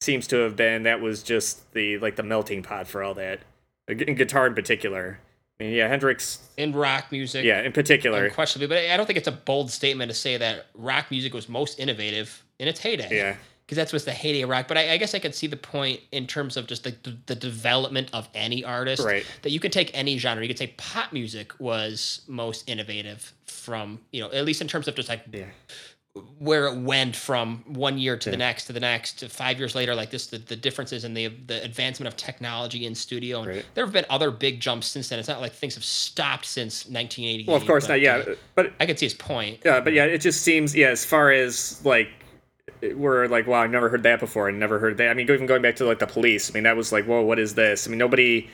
seems 0.00 0.26
to 0.28 0.36
have 0.36 0.56
been 0.56 0.84
that 0.84 1.00
was 1.00 1.22
just 1.22 1.72
the 1.72 1.98
like 1.98 2.16
the 2.16 2.22
melting 2.22 2.62
pot 2.62 2.86
for 2.86 3.02
all 3.02 3.14
that, 3.14 3.40
in 3.88 4.14
guitar 4.14 4.46
in 4.46 4.54
particular. 4.54 5.18
I 5.60 5.64
mean, 5.64 5.72
yeah, 5.74 5.88
Hendrix. 5.88 6.48
in 6.56 6.72
rock 6.72 7.12
music. 7.12 7.44
Yeah, 7.44 7.62
in 7.62 7.72
particular. 7.72 8.24
unquestionably. 8.24 8.66
But 8.66 8.90
I 8.90 8.96
don't 8.96 9.06
think 9.06 9.18
it's 9.18 9.28
a 9.28 9.32
bold 9.32 9.70
statement 9.70 10.10
to 10.10 10.14
say 10.14 10.36
that 10.36 10.66
rock 10.74 11.10
music 11.10 11.32
was 11.32 11.48
most 11.48 11.78
innovative 11.78 12.42
in 12.58 12.66
its 12.66 12.80
heyday. 12.80 13.08
Yeah. 13.16 13.36
Because 13.66 13.76
that's 13.76 13.92
what's 13.92 14.04
the 14.04 14.12
heyday 14.12 14.42
of 14.42 14.50
rock. 14.50 14.68
But 14.68 14.76
I, 14.78 14.92
I 14.92 14.96
guess 14.98 15.14
I 15.14 15.18
could 15.18 15.34
see 15.34 15.46
the 15.46 15.56
point 15.56 16.00
in 16.12 16.26
terms 16.26 16.56
of 16.56 16.66
just 16.66 16.84
the, 16.84 16.94
the, 17.02 17.16
the 17.26 17.34
development 17.34 18.10
of 18.12 18.28
any 18.34 18.62
artist. 18.64 19.04
Right. 19.04 19.24
That 19.42 19.50
you 19.50 19.60
could 19.60 19.72
take 19.72 19.90
any 19.94 20.18
genre. 20.18 20.42
You 20.42 20.48
could 20.48 20.58
say 20.58 20.74
pop 20.76 21.12
music 21.12 21.52
was 21.58 22.22
most 22.28 22.68
innovative 22.68 23.32
from 23.46 24.00
you 24.12 24.20
know 24.20 24.30
at 24.30 24.44
least 24.44 24.60
in 24.60 24.68
terms 24.68 24.86
of 24.88 24.94
just 24.94 25.08
like 25.08 25.22
Yeah. 25.32 25.46
where 26.38 26.66
it 26.66 26.76
went 26.78 27.16
from 27.16 27.64
one 27.66 27.96
year 27.96 28.16
to 28.18 28.30
the 28.30 28.36
next 28.36 28.66
to 28.66 28.74
the 28.74 28.80
next 28.80 29.20
to 29.20 29.28
five 29.30 29.58
years 29.58 29.74
later 29.74 29.94
like 29.94 30.10
this 30.10 30.26
the, 30.26 30.36
the 30.36 30.54
differences 30.54 31.04
in 31.04 31.14
the 31.14 31.28
the 31.28 31.64
advancement 31.64 32.06
of 32.08 32.16
technology 32.16 32.84
in 32.84 32.94
studio 32.94 33.38
and 33.38 33.48
Right. 33.48 33.64
there 33.72 33.84
have 33.86 33.92
been 33.94 34.04
other 34.10 34.30
big 34.30 34.60
jumps 34.60 34.86
since 34.88 35.08
then 35.08 35.18
it's 35.18 35.28
not 35.28 35.40
like 35.40 35.52
things 35.52 35.74
have 35.76 35.84
stopped 35.84 36.44
since 36.44 36.84
1980. 36.84 37.46
Well, 37.46 37.56
of 37.56 37.66
course 37.66 37.84
but, 37.86 37.94
not. 37.94 38.00
Yeah, 38.02 38.34
but 38.54 38.72
i 38.80 38.84
could 38.86 38.98
see 38.98 39.06
his 39.06 39.14
point 39.14 39.60
yeah, 39.64 39.80
but 39.80 39.94
yeah, 39.94 40.04
it 40.04 40.18
just 40.18 40.42
seems 40.42 40.76
yeah. 40.76 40.88
As 40.88 41.04
far 41.06 41.32
as 41.32 41.82
like 41.86 42.08
we're 42.92 43.26
like, 43.28 43.46
wow, 43.46 43.62
I've 43.62 43.70
never 43.70 43.88
heard 43.88 44.02
that 44.02 44.20
before. 44.20 44.48
I 44.48 44.52
never 44.52 44.78
heard 44.78 44.98
that. 44.98 45.08
I 45.08 45.14
mean, 45.14 45.30
even 45.30 45.46
going 45.46 45.62
back 45.62 45.76
to 45.76 45.84
like 45.84 45.98
the 45.98 46.06
police. 46.06 46.50
I 46.50 46.54
mean, 46.54 46.64
that 46.64 46.76
was 46.76 46.92
like, 46.92 47.06
whoa, 47.06 47.22
what 47.22 47.38
is 47.38 47.54
this? 47.54 47.86
I 47.86 47.90
mean, 47.90 47.98
nobody. 47.98 48.48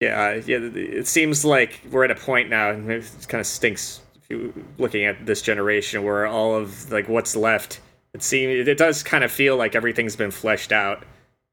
Yeah, 0.00 0.34
yeah. 0.34 0.58
It 0.58 1.06
seems 1.06 1.44
like 1.44 1.80
we're 1.90 2.04
at 2.04 2.10
a 2.10 2.16
point 2.16 2.50
now, 2.50 2.70
and 2.70 2.90
it 2.90 3.04
kind 3.28 3.40
of 3.40 3.46
stinks 3.46 4.00
looking 4.78 5.04
at 5.04 5.26
this 5.26 5.42
generation 5.42 6.02
where 6.02 6.26
all 6.26 6.54
of 6.56 6.90
like 6.90 7.08
what's 7.08 7.36
left. 7.36 7.80
It 8.14 8.22
seems 8.22 8.68
it 8.68 8.78
does 8.78 9.02
kind 9.02 9.24
of 9.24 9.32
feel 9.32 9.56
like 9.56 9.74
everything's 9.74 10.16
been 10.16 10.30
fleshed 10.30 10.72
out, 10.72 11.04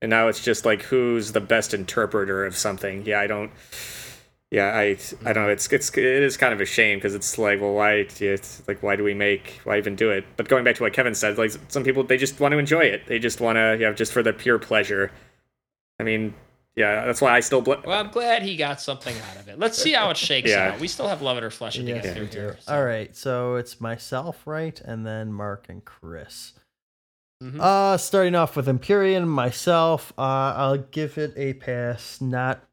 and 0.02 0.10
now 0.10 0.28
it's 0.28 0.44
just 0.44 0.66
like 0.66 0.82
who's 0.84 1.32
the 1.32 1.42
best 1.42 1.74
interpreter 1.74 2.46
of 2.46 2.56
something. 2.56 3.06
Yeah, 3.06 3.20
I 3.20 3.28
don't. 3.28 3.52
Yeah, 4.52 4.76
I 4.76 4.98
I 5.26 5.34
don't 5.34 5.44
know. 5.46 5.50
It's 5.50 5.72
it's 5.72 5.90
it 5.96 6.04
is 6.04 6.36
kind 6.36 6.54
of 6.54 6.60
a 6.62 6.66
shame 6.66 6.98
because 6.98 7.14
it's 7.14 7.38
like, 7.38 7.62
well, 7.62 7.74
why? 7.74 8.08
It's 8.20 8.68
like, 8.68 8.82
why 8.82 8.96
do 8.96 9.04
we 9.04 9.14
make? 9.14 9.60
Why 9.64 9.78
even 9.78 9.96
do 9.96 10.10
it? 10.10 10.26
But 10.38 10.48
going 10.50 10.64
back 10.64 10.76
to 10.78 10.84
what 10.84 10.94
Kevin 10.94 11.14
said, 11.14 11.38
like 11.38 11.52
some 11.68 11.84
people 11.84 12.04
they 12.04 12.18
just 12.18 12.40
want 12.40 12.54
to 12.54 12.58
enjoy 12.58 12.82
it. 12.82 13.06
They 13.06 13.20
just 13.20 13.40
want 13.42 13.58
to, 13.58 13.78
yeah, 13.80 13.92
just 13.92 14.12
for 14.12 14.24
the 14.24 14.34
pure 14.34 14.58
pleasure. 14.58 15.12
I 16.00 16.04
mean, 16.04 16.34
yeah, 16.76 17.06
that's 17.06 17.22
why 17.22 17.32
I 17.36 17.42
still. 17.42 17.62
Bl- 17.62 17.74
well 17.86 18.00
i'm 18.00 18.10
glad 18.10 18.42
he 18.42 18.56
got 18.56 18.80
something 18.82 19.16
out 19.30 19.36
of 19.42 19.48
it 19.50 19.60
let's 19.60 19.78
see 19.78 19.92
how 19.94 20.10
it 20.12 20.18
shakes 20.30 20.50
Yeah. 20.50 20.70
out 20.74 20.80
we 20.80 20.88
still 20.88 21.08
have 21.10 21.22
love 21.22 21.38
it 21.38 21.44
or 21.44 21.50
flesh 21.52 21.78
it 21.78 21.84
to 21.86 21.92
get 21.94 22.16
through 22.16 22.28
here 22.28 22.58
so. 22.62 22.74
All 22.74 22.86
right, 22.86 23.14
so 23.16 23.56
it's 23.56 23.80
myself, 23.82 24.48
right, 24.48 24.80
and 24.82 25.06
then 25.06 25.32
Mark 25.34 25.66
and 25.70 25.84
Chris. 25.86 26.54
Mhm. 27.44 27.60
Uh, 27.60 27.98
starting 27.98 28.34
off 28.34 28.56
with 28.56 28.68
Imperium, 28.68 29.28
myself, 29.30 30.12
uh, 30.18 30.22
I'll 30.58 30.78
give 30.78 31.18
it 31.18 31.34
a 31.38 31.54
pass. 31.54 32.20
Not 32.22 32.64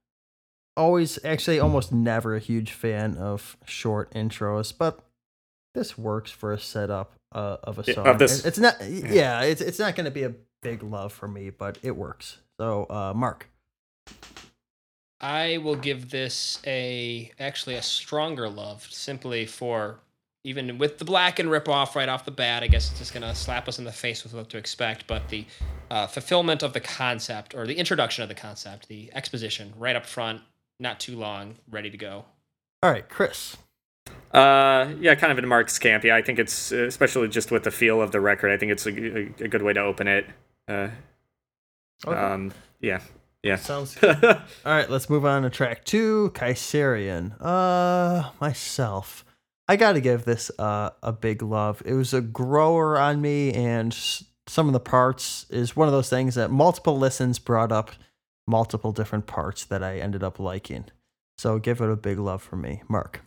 always, 0.77 1.19
actually, 1.25 1.59
almost 1.61 1.93
never 1.93 2.37
a 2.37 2.41
huge 2.41 2.73
fan 2.73 3.17
of 3.17 3.57
short 3.65 4.13
intros, 4.13 4.73
but 4.77 5.01
this 5.75 5.97
works 5.99 6.31
for 6.31 6.53
a 6.53 6.59
setup 6.59 7.13
uh, 7.35 7.57
of 7.65 7.79
a 7.79 7.85
Yeah, 7.87 7.95
song. 7.95 8.07
of 8.07 8.19
this- 8.19 8.45
It's 8.45 8.59
not, 8.59 8.77
yeah, 8.89 9.43
it's 9.43 9.61
it's 9.61 9.79
not 9.79 9.95
going 9.95 10.05
to 10.07 10.11
be 10.11 10.23
a 10.23 10.33
big 10.63 10.83
love 10.83 11.13
for 11.13 11.29
me, 11.29 11.51
but 11.51 11.79
it 11.83 11.97
works. 11.97 12.39
So, 12.59 12.87
uh, 12.89 13.13
Mark, 13.15 13.49
I 15.21 15.59
will 15.59 15.77
give 15.77 16.11
this 16.11 16.61
a 16.67 17.31
actually 17.41 17.75
a 17.77 17.83
stronger 17.83 18.49
love 18.49 18.87
simply 18.91 19.47
for 19.47 19.99
even 20.45 20.79
with 20.79 20.99
the 20.99 21.05
black 21.05 21.39
and 21.39 21.51
rip 21.51 21.69
off 21.69 21.97
right 21.97 22.09
off 22.09 22.25
the 22.25 22.31
bat. 22.31 22.63
I 22.63 22.69
guess 22.69 22.91
it's 22.91 22.99
just 23.01 23.13
gonna 23.15 23.35
slap 23.35 23.67
us 23.69 23.79
in 23.79 23.85
the 23.85 23.93
face 23.93 24.23
with 24.23 24.33
what 24.35 24.49
to 24.51 24.59
expect, 24.59 25.07
but 25.07 25.29
the 25.29 25.45
uh, 25.91 26.07
fulfillment 26.07 26.63
of 26.63 26.73
the 26.73 26.81
concept 26.81 27.55
or 27.55 27.67
the 27.67 27.75
introduction 27.75 28.23
of 28.23 28.29
the 28.29 28.35
concept, 28.35 28.89
the 28.89 29.11
exposition 29.15 29.73
right 29.77 29.97
up 29.97 30.07
front, 30.07 30.43
not 30.79 31.01
too 31.01 31.17
long, 31.17 31.57
ready 31.71 31.91
to 31.91 31.97
go. 31.97 32.25
all 32.83 32.91
right, 32.91 33.09
Chris. 33.09 33.57
Uh, 34.33 34.93
yeah, 35.01 35.15
kind 35.15 35.33
of 35.33 35.39
in 35.39 35.49
Mark's 35.49 35.79
camp. 35.79 36.05
Yeah, 36.05 36.15
I 36.17 36.23
think 36.23 36.39
it's 36.39 36.73
uh, 36.73 36.85
especially 36.85 37.29
just 37.29 37.51
with 37.51 37.65
the 37.65 37.71
feel 37.71 38.01
of 38.03 38.13
the 38.13 38.21
record. 38.21 38.51
I 38.53 38.57
think 38.57 38.73
it's 38.73 38.87
a, 38.87 38.91
a, 38.91 39.45
a 39.45 39.49
good 39.49 39.63
way 39.63 39.73
to 39.73 39.81
open 39.81 40.07
it. 40.09 40.27
Uh, 40.69 40.89
Okay. 42.07 42.15
um, 42.19 42.53
yeah, 42.81 43.01
yeah. 43.43 43.57
Sounds 43.57 43.95
good. 44.01 44.23
All 44.23 44.37
right, 44.67 44.89
let's 44.91 45.09
move 45.09 45.25
on 45.25 45.43
to 45.43 45.51
track 45.51 45.85
two, 45.85 46.31
Kaisarion. 46.35 47.33
Uh, 47.41 48.31
myself, 48.39 49.25
I 49.67 49.77
got 49.77 49.93
to 49.95 50.01
give 50.03 50.27
this 50.27 50.51
uh, 50.59 50.91
a 51.03 51.11
big 51.13 51.41
love. 51.43 51.83
It 51.87 51.95
was 51.95 52.13
a 52.13 52.21
grower 52.21 52.99
on 52.99 53.23
me, 53.23 53.51
and 53.55 53.95
some 54.47 54.67
of 54.67 54.75
the 54.75 54.81
parts 54.81 55.47
is 55.49 55.75
one 55.75 55.89
of 55.89 55.93
those 55.93 56.11
things 56.11 56.35
that 56.35 56.51
multiple 56.51 56.99
listens 56.99 57.39
brought 57.39 57.73
up 57.73 57.93
multiple 58.47 58.93
different 58.93 59.27
parts 59.27 59.65
that 59.65 59.83
I 59.83 59.99
ended 59.99 60.23
up 60.23 60.39
liking. 60.39 60.87
So 61.39 61.59
give 61.59 61.81
it 61.81 61.91
a 61.91 61.97
big 61.97 62.19
love 62.19 62.43
for 62.43 62.57
me, 62.57 62.83
Mark. 62.89 63.23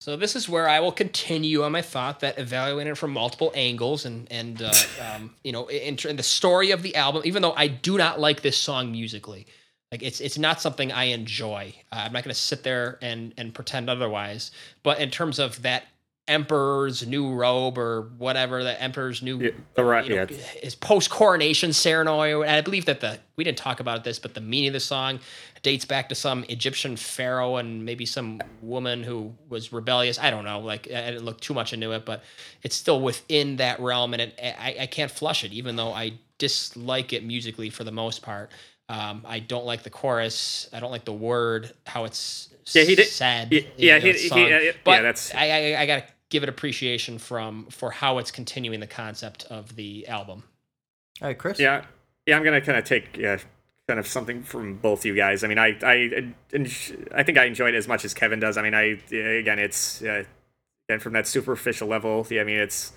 So 0.00 0.16
this 0.16 0.36
is 0.36 0.48
where 0.48 0.68
I 0.68 0.80
will 0.80 0.92
continue 0.92 1.62
on 1.62 1.72
my 1.72 1.82
thought 1.82 2.20
that 2.20 2.38
evaluating 2.38 2.92
it 2.92 2.98
from 2.98 3.12
multiple 3.12 3.50
angles 3.54 4.04
and 4.04 4.30
and 4.30 4.60
uh, 4.60 4.72
um, 5.14 5.34
you 5.42 5.52
know 5.52 5.66
in, 5.68 5.98
in 6.06 6.16
the 6.16 6.22
story 6.22 6.70
of 6.70 6.82
the 6.82 6.94
album. 6.96 7.22
Even 7.24 7.42
though 7.42 7.54
I 7.54 7.68
do 7.68 7.96
not 7.96 8.20
like 8.20 8.42
this 8.42 8.58
song 8.58 8.92
musically, 8.92 9.46
like 9.90 10.02
it's 10.02 10.20
it's 10.20 10.38
not 10.38 10.60
something 10.60 10.92
I 10.92 11.04
enjoy. 11.04 11.74
Uh, 11.90 12.02
I'm 12.04 12.12
not 12.12 12.24
going 12.24 12.34
to 12.34 12.40
sit 12.40 12.62
there 12.62 12.98
and 13.00 13.32
and 13.38 13.54
pretend 13.54 13.88
otherwise. 13.88 14.50
But 14.82 15.00
in 15.00 15.10
terms 15.10 15.38
of 15.38 15.62
that 15.62 15.84
emperor's 16.28 17.06
new 17.06 17.32
robe 17.32 17.78
or 17.78 18.02
whatever, 18.18 18.62
the 18.64 18.80
emperor's 18.82 19.22
new 19.22 19.38
Yeah, 19.38 19.50
the 19.74 19.84
right, 19.84 20.04
you 20.06 20.16
know, 20.16 20.26
yeah. 20.28 20.36
his 20.62 20.74
post 20.74 21.08
coronation 21.10 21.72
ceremony. 21.72 22.32
And 22.32 22.50
I 22.50 22.60
believe 22.60 22.84
that 22.86 23.00
the 23.00 23.18
we 23.36 23.44
didn't 23.44 23.58
talk 23.58 23.80
about 23.80 24.04
this, 24.04 24.18
but 24.18 24.34
the 24.34 24.40
meaning 24.40 24.68
of 24.68 24.72
the 24.74 24.80
song 24.80 25.20
dates 25.62 25.84
back 25.84 26.08
to 26.08 26.14
some 26.14 26.44
Egyptian 26.48 26.96
pharaoh 26.96 27.56
and 27.56 27.84
maybe 27.84 28.06
some 28.06 28.40
woman 28.62 29.02
who 29.02 29.34
was 29.48 29.72
rebellious. 29.72 30.18
I 30.18 30.30
don't 30.30 30.44
know. 30.44 30.60
Like 30.60 30.86
I 30.90 31.10
didn't 31.10 31.24
look 31.24 31.40
too 31.40 31.54
much 31.54 31.72
into 31.72 31.92
it, 31.92 32.04
but 32.04 32.22
it's 32.62 32.76
still 32.76 33.00
within 33.00 33.56
that 33.56 33.78
realm, 33.80 34.12
and 34.14 34.22
it, 34.22 34.38
I, 34.40 34.76
I 34.80 34.86
can't 34.86 35.10
flush 35.10 35.44
it, 35.44 35.52
even 35.52 35.76
though 35.76 35.92
I 35.92 36.12
dislike 36.38 37.12
it 37.12 37.24
musically 37.24 37.70
for 37.70 37.84
the 37.84 37.92
most 37.92 38.22
part. 38.22 38.50
Um, 38.88 39.22
I 39.26 39.40
don't 39.40 39.66
like 39.66 39.82
the 39.82 39.90
chorus. 39.90 40.68
I 40.72 40.78
don't 40.78 40.92
like 40.92 41.04
the 41.04 41.12
word 41.12 41.72
how 41.86 42.04
it's 42.04 42.50
Yeah, 42.72 42.84
he 42.84 42.94
did- 42.94 43.08
in 43.50 43.64
yeah, 43.76 43.98
the 43.98 44.12
he- 44.12 44.28
he- 44.28 44.48
yeah, 44.48 44.60
yeah, 44.60 44.72
but 44.84 45.02
that's- 45.02 45.32
I, 45.34 45.72
I, 45.74 45.80
I 45.82 45.86
gotta 45.86 46.04
give 46.36 46.42
it 46.42 46.50
appreciation 46.50 47.16
from 47.18 47.64
for 47.70 47.90
how 47.90 48.18
it's 48.18 48.30
continuing 48.30 48.78
the 48.78 48.86
concept 48.86 49.44
of 49.48 49.74
the 49.74 50.06
album. 50.06 50.42
All 51.22 51.28
right, 51.28 51.38
Chris. 51.38 51.58
Yeah, 51.58 51.86
yeah. 52.26 52.36
I'm 52.36 52.44
gonna 52.44 52.60
kind 52.60 52.76
of 52.76 52.84
take 52.84 53.16
yeah, 53.16 53.38
kind 53.88 53.98
of 53.98 54.06
something 54.06 54.42
from 54.42 54.76
both 54.76 55.06
you 55.06 55.16
guys. 55.16 55.42
I 55.42 55.46
mean, 55.46 55.58
I 55.58 55.78
I 55.82 56.34
I 57.14 57.22
think 57.22 57.38
I 57.38 57.46
enjoyed 57.46 57.72
it 57.72 57.78
as 57.78 57.88
much 57.88 58.04
as 58.04 58.12
Kevin 58.12 58.38
does. 58.38 58.58
I 58.58 58.62
mean, 58.62 58.74
I 58.74 59.00
again, 59.10 59.58
it's 59.58 60.02
uh, 60.02 60.24
again 60.90 61.00
from 61.00 61.14
that 61.14 61.26
superficial 61.26 61.88
level. 61.88 62.26
Yeah, 62.28 62.42
I 62.42 62.44
mean, 62.44 62.58
it's 62.58 62.92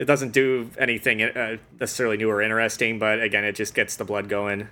it 0.00 0.06
doesn't 0.06 0.32
do 0.32 0.68
anything 0.76 1.22
uh, 1.22 1.58
necessarily 1.78 2.16
new 2.16 2.28
or 2.28 2.42
interesting, 2.42 2.98
but 2.98 3.22
again, 3.22 3.44
it 3.44 3.54
just 3.54 3.72
gets 3.72 3.94
the 3.94 4.04
blood 4.04 4.28
going. 4.28 4.62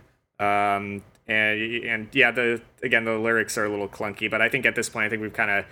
Um, 0.41 1.05
and 1.29 1.85
and 1.85 2.09
yeah, 2.11 2.33
the 2.33 2.62
again 2.83 3.05
the 3.05 3.16
lyrics 3.16 3.57
are 3.57 3.65
a 3.65 3.69
little 3.69 3.87
clunky, 3.87 4.29
but 4.29 4.43
I 4.43 4.49
think 4.49 4.66
at 4.66 4.74
this 4.74 4.89
point, 4.89 5.07
I 5.07 5.09
think 5.09 5.23
we've 5.23 5.33
kind 5.33 5.53
of 5.53 5.66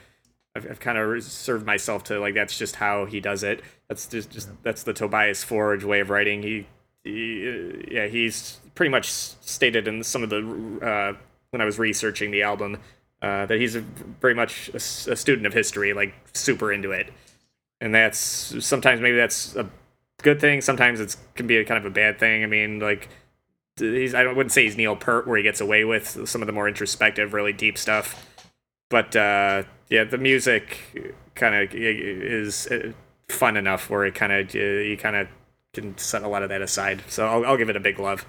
I've, 0.54 0.68
I've 0.70 0.80
kind 0.80 0.98
of 0.98 1.08
reserved 1.08 1.64
myself 1.64 2.04
to 2.04 2.18
like 2.18 2.34
that's 2.34 2.58
just 2.58 2.76
how 2.76 3.04
he 3.04 3.20
does 3.20 3.42
it. 3.42 3.62
That's 3.88 4.06
just, 4.06 4.30
just 4.30 4.50
that's 4.62 4.82
the 4.82 4.92
Tobias 4.92 5.44
Forge 5.44 5.84
way 5.84 6.00
of 6.00 6.10
writing. 6.10 6.42
He, 6.42 6.66
he 7.04 7.48
uh, 7.48 7.82
yeah, 7.90 8.06
he's 8.06 8.58
pretty 8.74 8.90
much 8.90 9.10
stated 9.10 9.86
in 9.86 10.02
some 10.02 10.22
of 10.22 10.30
the 10.30 10.38
uh, 10.82 11.16
when 11.50 11.60
I 11.60 11.64
was 11.64 11.78
researching 11.78 12.30
the 12.30 12.42
album 12.42 12.78
uh, 13.22 13.46
that 13.46 13.58
he's 13.58 13.76
a, 13.76 13.80
very 14.20 14.34
much 14.34 14.70
a 14.74 14.80
student 14.80 15.46
of 15.46 15.52
history, 15.52 15.92
like 15.92 16.14
super 16.32 16.72
into 16.72 16.90
it, 16.90 17.12
and 17.80 17.94
that's 17.94 18.18
sometimes 18.64 19.00
maybe 19.00 19.16
that's 19.16 19.54
a 19.56 19.68
good 20.22 20.40
thing. 20.40 20.60
Sometimes 20.60 21.00
it's 21.00 21.16
can 21.34 21.46
be 21.46 21.58
a 21.58 21.64
kind 21.64 21.78
of 21.78 21.84
a 21.84 21.94
bad 21.94 22.18
thing. 22.18 22.42
I 22.42 22.46
mean, 22.46 22.80
like 22.80 23.08
he's 23.76 24.14
I 24.14 24.26
wouldn't 24.26 24.52
say 24.52 24.64
he's 24.64 24.76
Neil 24.76 24.96
Peart 24.96 25.26
where 25.26 25.36
he 25.36 25.42
gets 25.42 25.60
away 25.60 25.84
with 25.84 26.28
some 26.28 26.42
of 26.42 26.46
the 26.46 26.52
more 26.52 26.66
introspective, 26.66 27.34
really 27.34 27.52
deep 27.52 27.78
stuff 27.78 28.26
but 28.90 29.16
uh, 29.16 29.62
yeah, 29.90 30.04
the 30.04 30.18
music 30.18 30.78
kind 31.34 31.54
of 31.54 31.74
is 31.74 32.66
uh, 32.68 32.92
fun 33.28 33.56
enough 33.56 33.90
where 33.90 34.04
it 34.04 34.14
kind 34.14 34.32
of 34.32 34.54
you 34.54 34.96
kind 34.96 35.16
of 35.16 35.28
can 35.74 35.96
set 35.98 36.22
a 36.22 36.28
lot 36.28 36.42
of 36.42 36.48
that 36.48 36.62
aside. 36.62 37.02
So 37.08 37.26
I'll, 37.26 37.44
I'll 37.46 37.56
give 37.56 37.68
it 37.68 37.76
a 37.76 37.80
big 37.80 37.98
love. 37.98 38.24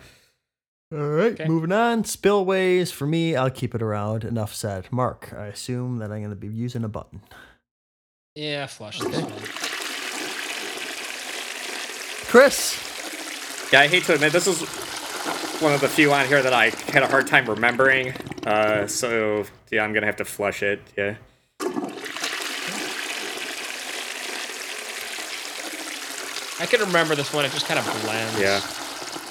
All 0.93 0.99
right, 0.99 1.31
Okay. 1.33 1.45
moving 1.47 1.71
on. 1.71 2.03
Spillways 2.03 2.91
for 2.91 3.07
me. 3.07 3.35
I'll 3.35 3.49
keep 3.49 3.73
it 3.73 3.81
around. 3.81 4.25
Enough 4.25 4.53
said. 4.53 4.91
Mark, 4.91 5.33
I 5.35 5.45
assume 5.45 5.99
that 5.99 6.11
I'm 6.11 6.19
going 6.19 6.31
to 6.31 6.35
be 6.35 6.47
using 6.49 6.83
a 6.83 6.89
button. 6.89 7.21
Yeah, 8.35 8.65
flush 8.67 8.99
this 8.99 9.21
one. 9.21 9.31
Chris. 12.27 13.69
Yeah, 13.71 13.81
I 13.81 13.88
hate 13.88 14.03
to 14.05 14.13
admit 14.15 14.31
this 14.33 14.47
is 14.47 14.61
one 15.61 15.73
of 15.73 15.81
the 15.81 15.88
few 15.88 16.11
on 16.13 16.25
here 16.27 16.41
that 16.41 16.53
I 16.53 16.69
had 16.91 17.03
a 17.03 17.07
hard 17.07 17.27
time 17.27 17.45
remembering. 17.49 18.13
Uh, 18.45 18.88
so 18.88 19.45
yeah, 19.69 19.83
I'm 19.83 19.93
gonna 19.93 20.05
have 20.07 20.17
to 20.17 20.25
flush 20.25 20.61
it. 20.63 20.81
Yeah. 20.97 21.15
I 26.59 26.67
can 26.67 26.79
remember 26.79 27.15
this 27.15 27.33
one. 27.33 27.43
It 27.43 27.51
just 27.51 27.65
kind 27.65 27.79
of 27.79 28.03
blends. 28.03 28.39
Yeah. 28.39 28.61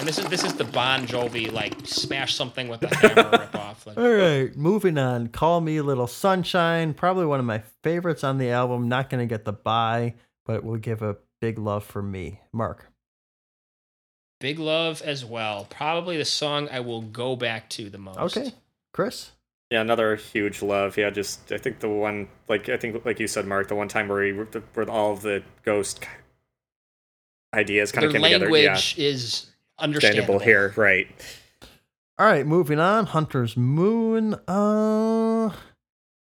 And 0.01 0.09
this 0.09 0.19
is 0.19 0.27
this 0.27 0.45
is 0.45 0.55
the 0.55 0.65
Bon 0.65 1.07
Jovi 1.07 1.53
like 1.53 1.75
smash 1.85 2.35
something 2.35 2.69
with 2.69 2.83
a 2.83 2.95
hammer 2.97 3.31
ripoff. 3.31 3.87
Like, 3.87 3.99
All 3.99 4.13
right, 4.13 4.57
moving 4.57 4.99
on. 4.99 5.29
Call 5.29 5.61
Me 5.61 5.81
Little 5.81 6.07
Sunshine. 6.07 6.93
Probably 6.93 7.27
one 7.27 7.39
of 7.39 7.47
my 7.47 7.63
favorites 7.83 8.25
on 8.25 8.39
the 8.39 8.51
album. 8.51 8.89
Not 8.89 9.11
going 9.11 9.21
to 9.21 9.27
get 9.33 9.45
the 9.45 9.53
buy, 9.53 10.15
but 10.45 10.57
it 10.57 10.65
will 10.65 10.79
give 10.79 11.03
a 11.03 11.19
big 11.41 11.59
love 11.59 11.85
for 11.85 12.03
me. 12.03 12.41
Mark. 12.53 12.91
Big 14.41 14.59
love 14.59 15.03
as 15.03 15.25
well. 15.25 15.67
Probably 15.69 16.17
the 16.17 16.25
song 16.25 16.69
I 16.73 16.81
will 16.81 17.03
go 17.03 17.37
back 17.37 17.69
to 17.71 17.91
the 17.91 17.99
most. 17.99 18.19
Okay. 18.19 18.55
Chris. 18.93 19.33
Yeah, 19.71 19.83
another 19.83 20.17
huge 20.17 20.63
love. 20.63 20.97
Yeah, 20.97 21.11
just 21.11 21.53
I 21.53 21.59
think 21.59 21.79
the 21.79 21.89
one 21.89 22.29
like 22.49 22.69
I 22.69 22.77
think 22.77 23.05
like 23.05 23.21
you 23.21 23.29
said, 23.29 23.47
Mark, 23.47 23.69
the 23.69 23.77
one 23.77 23.89
time 23.89 24.09
where 24.09 24.23
he 24.25 24.33
where 24.33 24.91
all 24.91 25.13
of 25.13 25.23
the 25.23 25.43
ghost 25.65 26.05
ideas 27.55 27.93
kind 27.93 28.03
Their 28.03 28.09
of 28.09 28.15
came 28.15 28.23
together. 28.23 28.47
Yeah, 28.47 28.71
language 28.71 28.99
is 28.99 29.47
understandable. 29.79 30.35
understandable 30.35 30.39
here, 30.41 30.75
right? 30.77 31.09
All 32.19 32.27
right, 32.27 32.47
moving 32.47 32.81
on. 32.81 33.07
Hunter's 33.07 33.57
Moon. 33.57 34.35
Uh, 34.47 35.51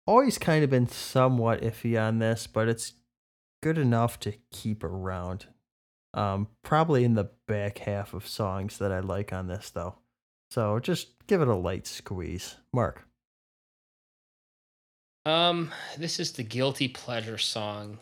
always 0.07 0.37
kind 0.37 0.63
of 0.63 0.69
been 0.69 0.87
somewhat 0.87 1.61
iffy 1.61 2.01
on 2.01 2.19
this, 2.19 2.47
but 2.47 2.67
it's 2.67 2.93
good 3.61 3.77
enough 3.77 4.19
to 4.21 4.33
keep 4.51 4.83
around. 4.83 5.45
Um, 6.13 6.47
probably 6.63 7.03
in 7.03 7.13
the 7.13 7.29
back 7.47 7.79
half 7.79 8.13
of 8.13 8.27
songs 8.27 8.77
that 8.79 8.91
I 8.91 8.99
like 8.99 9.31
on 9.31 9.47
this, 9.47 9.69
though. 9.69 9.95
So 10.49 10.79
just 10.79 11.27
give 11.27 11.41
it 11.41 11.47
a 11.47 11.55
light 11.55 11.85
squeeze. 11.87 12.57
Mark. 12.73 13.07
Um, 15.25 15.71
this 15.97 16.19
is 16.19 16.33
the 16.33 16.43
guilty 16.43 16.87
pleasure 16.87 17.37
song 17.37 17.97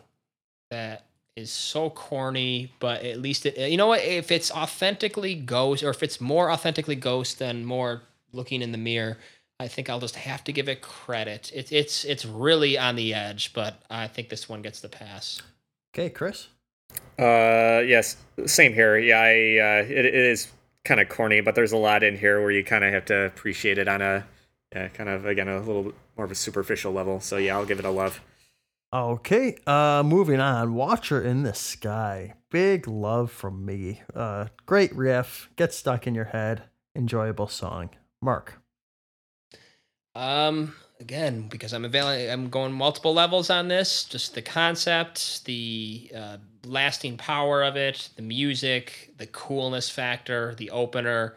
that 0.69 1.05
is 1.35 1.51
so 1.51 1.89
corny, 1.89 2.71
but 2.79 3.03
at 3.03 3.19
least 3.19 3.45
it. 3.45 3.57
You 3.69 3.77
know 3.77 3.87
what? 3.87 4.01
If 4.01 4.31
it's 4.31 4.51
authentically 4.51 5.35
Ghost, 5.35 5.83
or 5.83 5.89
if 5.89 6.03
it's 6.03 6.19
more 6.19 6.51
authentically 6.51 6.95
Ghost 6.95 7.39
than 7.39 7.65
more 7.65 8.01
looking 8.33 8.61
in 8.61 8.71
the 8.71 8.77
mirror, 8.77 9.17
I 9.59 9.67
think 9.67 9.89
I'll 9.89 9.99
just 9.99 10.15
have 10.15 10.43
to 10.45 10.51
give 10.51 10.67
it 10.67 10.81
credit. 10.81 11.51
It's 11.55 11.71
it's 11.71 12.03
it's 12.05 12.25
really 12.25 12.77
on 12.77 12.95
the 12.95 13.13
edge, 13.13 13.53
but 13.53 13.81
I 13.89 14.07
think 14.07 14.29
this 14.29 14.49
one 14.49 14.61
gets 14.61 14.81
the 14.81 14.89
pass. 14.89 15.41
Okay, 15.93 16.09
Chris. 16.09 16.47
Uh, 17.17 17.81
yes, 17.85 18.17
same 18.45 18.73
here. 18.73 18.97
Yeah, 18.97 19.21
I 19.21 19.29
uh, 19.29 19.85
it, 19.85 20.05
it 20.05 20.13
is 20.13 20.51
kind 20.83 20.99
of 20.99 21.09
corny, 21.09 21.41
but 21.41 21.55
there's 21.55 21.71
a 21.71 21.77
lot 21.77 22.03
in 22.03 22.17
here 22.17 22.41
where 22.41 22.51
you 22.51 22.63
kind 22.63 22.83
of 22.83 22.91
have 22.91 23.05
to 23.05 23.25
appreciate 23.25 23.77
it 23.77 23.87
on 23.87 24.01
a 24.01 24.25
yeah, 24.75 24.89
kind 24.89 25.09
of 25.09 25.25
again 25.25 25.47
a 25.47 25.59
little 25.59 25.83
bit 25.83 25.95
more 26.15 26.25
of 26.25 26.31
a 26.31 26.35
superficial 26.35 26.93
level. 26.93 27.19
So 27.19 27.37
yeah, 27.37 27.55
I'll 27.55 27.65
give 27.65 27.79
it 27.79 27.85
a 27.85 27.89
love. 27.89 28.21
Okay, 28.93 29.57
uh, 29.65 30.03
moving 30.05 30.39
on. 30.39 30.75
Watcher 30.75 31.19
in 31.19 31.41
the 31.41 31.55
Sky. 31.55 32.35
Big 32.51 32.87
love 32.87 33.31
from 33.31 33.65
me. 33.65 34.01
Uh, 34.15 34.47
great 34.67 34.95
riff. 34.95 35.49
Get 35.55 35.73
stuck 35.73 36.05
in 36.05 36.13
your 36.13 36.25
head. 36.25 36.63
Enjoyable 36.95 37.47
song. 37.47 37.89
Mark. 38.21 38.61
Um, 40.13 40.75
again, 40.99 41.47
because 41.49 41.73
I'm 41.73 41.85
availing, 41.85 42.29
I'm 42.29 42.49
going 42.49 42.71
multiple 42.71 43.15
levels 43.15 43.49
on 43.49 43.67
this. 43.67 44.03
Just 44.03 44.35
the 44.35 44.43
concept, 44.43 45.43
the 45.45 46.11
uh, 46.15 46.37
lasting 46.63 47.17
power 47.17 47.63
of 47.63 47.75
it, 47.75 48.09
the 48.15 48.21
music, 48.21 49.13
the 49.17 49.25
coolness 49.25 49.89
factor, 49.89 50.53
the 50.55 50.69
opener. 50.69 51.35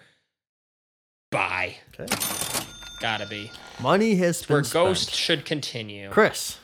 Bye. 1.30 1.76
Okay. 1.98 2.45
Gotta 3.06 3.26
be 3.26 3.52
Money 3.80 4.16
has 4.16 4.48
where 4.48 4.58
been 4.58 4.64
spent. 4.64 4.84
Ghost 4.84 5.14
should 5.14 5.44
continue. 5.44 6.10
Chris. 6.10 6.58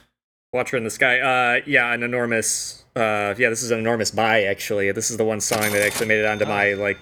Watcher 0.53 0.77
in 0.77 0.83
the 0.83 0.91
Sky. 0.91 1.21
Uh, 1.21 1.61
yeah, 1.67 1.93
an 1.93 2.03
enormous. 2.03 2.83
Uh, 2.97 3.33
yeah, 3.39 3.49
this 3.49 3.63
is 3.63 3.71
an 3.71 3.79
enormous 3.79 4.11
buy. 4.11 4.43
Actually, 4.43 4.91
this 4.91 5.09
is 5.11 5.19
the 5.19 5.25
one 5.25 5.41
song 5.41 5.61
that 5.61 5.83
actually 5.83 6.09
made 6.09 6.19
it 6.19 6.27
onto 6.27 6.45
my 6.45 6.73
like 6.73 6.99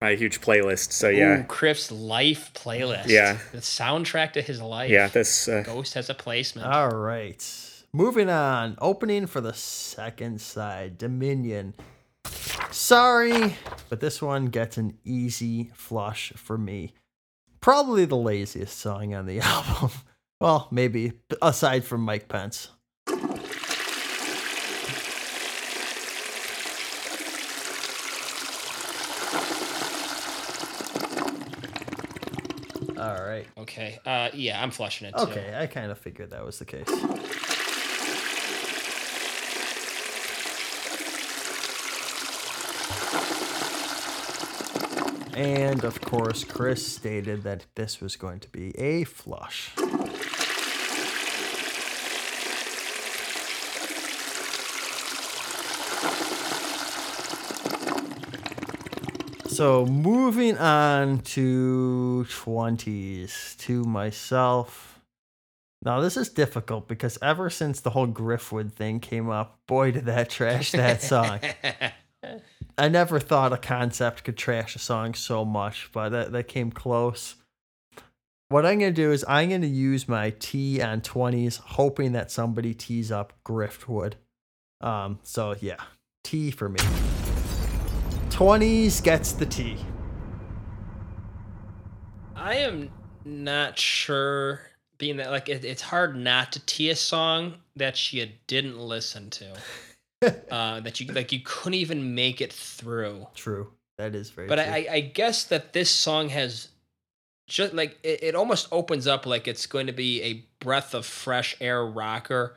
my 0.00 0.16
huge 0.16 0.40
playlist. 0.40 0.90
So 0.90 1.08
yeah, 1.08 1.40
Ooh, 1.40 1.44
Criff's 1.44 1.92
life 1.92 2.50
playlist. 2.52 3.06
Yeah. 3.06 3.38
the 3.52 3.58
soundtrack 3.58 4.32
to 4.32 4.42
his 4.42 4.60
life. 4.60 4.90
yeah, 4.90 5.06
this. 5.06 5.46
Uh, 5.48 5.62
Ghost 5.64 5.94
has 5.94 6.10
a 6.10 6.14
placement. 6.14 6.66
All 6.66 6.90
right. 6.90 7.40
Moving 7.92 8.28
on. 8.28 8.76
Opening 8.80 9.26
for 9.26 9.40
the 9.40 9.54
second 9.54 10.40
side. 10.40 10.98
Dominion. 10.98 11.74
Sorry, 12.72 13.56
but 13.88 14.00
this 14.00 14.20
one 14.20 14.46
gets 14.46 14.76
an 14.76 14.98
easy 15.04 15.70
flush 15.74 16.32
for 16.34 16.58
me. 16.58 16.94
Probably 17.60 18.04
the 18.04 18.16
laziest 18.16 18.78
song 18.78 19.14
on 19.14 19.26
the 19.26 19.40
album. 19.42 19.90
Well, 20.40 20.68
maybe 20.70 21.12
aside 21.42 21.84
from 21.84 22.02
Mike 22.02 22.28
Pence. 22.28 22.68
All 32.98 33.22
right. 33.22 33.46
okay. 33.56 33.98
Uh, 34.04 34.28
yeah, 34.34 34.60
I'm 34.60 34.70
flushing 34.72 35.06
it 35.08 35.14
too. 35.16 35.22
Okay, 35.24 35.54
I 35.56 35.66
kind 35.66 35.92
of 35.92 35.98
figured 35.98 36.30
that 36.30 36.44
was 36.44 36.58
the 36.58 36.64
case. 36.64 36.88
And 45.38 45.84
of 45.84 46.00
course, 46.00 46.42
Chris 46.42 46.84
stated 46.84 47.44
that 47.44 47.66
this 47.76 48.00
was 48.00 48.16
going 48.16 48.40
to 48.40 48.48
be 48.48 48.76
a 48.76 49.04
flush. 49.04 49.70
So 59.46 59.86
moving 59.86 60.58
on 60.58 61.18
to 61.18 62.26
20s 62.28 63.56
to 63.58 63.84
myself. 63.84 65.00
Now 65.82 66.00
this 66.00 66.16
is 66.16 66.30
difficult 66.30 66.88
because 66.88 67.16
ever 67.22 67.48
since 67.48 67.78
the 67.78 67.90
whole 67.90 68.08
Griftwood 68.08 68.72
thing 68.72 68.98
came 68.98 69.30
up, 69.30 69.60
boy 69.68 69.92
did 69.92 70.06
that 70.06 70.30
trash 70.30 70.72
that 70.72 71.00
song. 71.00 71.38
I 72.78 72.88
never 72.88 73.18
thought 73.18 73.52
a 73.52 73.56
concept 73.56 74.22
could 74.22 74.36
trash 74.36 74.76
a 74.76 74.78
song 74.78 75.14
so 75.14 75.44
much, 75.44 75.90
but 75.92 76.10
that, 76.10 76.30
that 76.30 76.46
came 76.46 76.70
close. 76.70 77.34
What 78.50 78.64
I'm 78.64 78.78
going 78.78 78.94
to 78.94 79.02
do 79.02 79.10
is 79.10 79.24
I'm 79.26 79.48
going 79.48 79.62
to 79.62 79.66
use 79.66 80.08
my 80.08 80.30
T 80.38 80.80
on 80.80 81.00
20s, 81.00 81.58
hoping 81.58 82.12
that 82.12 82.30
somebody 82.30 82.74
tees 82.74 83.10
up 83.10 83.32
Griftwood. 83.44 84.14
Um, 84.80 85.18
so 85.24 85.56
yeah, 85.60 85.76
T 86.22 86.52
for 86.52 86.68
me. 86.68 86.78
20s 88.30 89.02
gets 89.02 89.32
the 89.32 89.44
T. 89.44 89.76
I 92.36 92.54
am 92.58 92.90
not 93.24 93.76
sure. 93.76 94.60
Being 94.98 95.16
that 95.16 95.30
like 95.30 95.48
it, 95.48 95.64
it's 95.64 95.82
hard 95.82 96.16
not 96.16 96.52
to 96.52 96.60
tee 96.64 96.90
a 96.90 96.96
song 96.96 97.54
that 97.76 98.12
you 98.12 98.28
didn't 98.46 98.78
listen 98.78 99.30
to, 99.30 99.56
uh, 100.50 100.80
that 100.80 101.00
you 101.00 101.12
like 101.12 101.32
you 101.32 101.40
couldn't 101.44 101.78
even 101.78 102.14
make 102.14 102.40
it 102.40 102.52
through. 102.52 103.26
True. 103.34 103.72
That 103.98 104.14
is 104.14 104.30
very 104.30 104.48
But 104.48 104.56
true. 104.56 104.64
I, 104.64 104.76
I 104.76 104.86
I 104.92 105.00
guess 105.00 105.44
that 105.44 105.72
this 105.72 105.90
song 105.90 106.28
has 106.30 106.68
just 107.46 107.74
like 107.74 107.98
it, 108.02 108.22
it 108.22 108.34
almost 108.34 108.68
opens 108.72 109.06
up 109.06 109.26
like 109.26 109.48
it's 109.48 109.66
going 109.66 109.86
to 109.86 109.92
be 109.92 110.22
a 110.22 110.44
breath 110.62 110.94
of 110.94 111.06
fresh 111.06 111.56
air 111.60 111.84
rocker. 111.84 112.54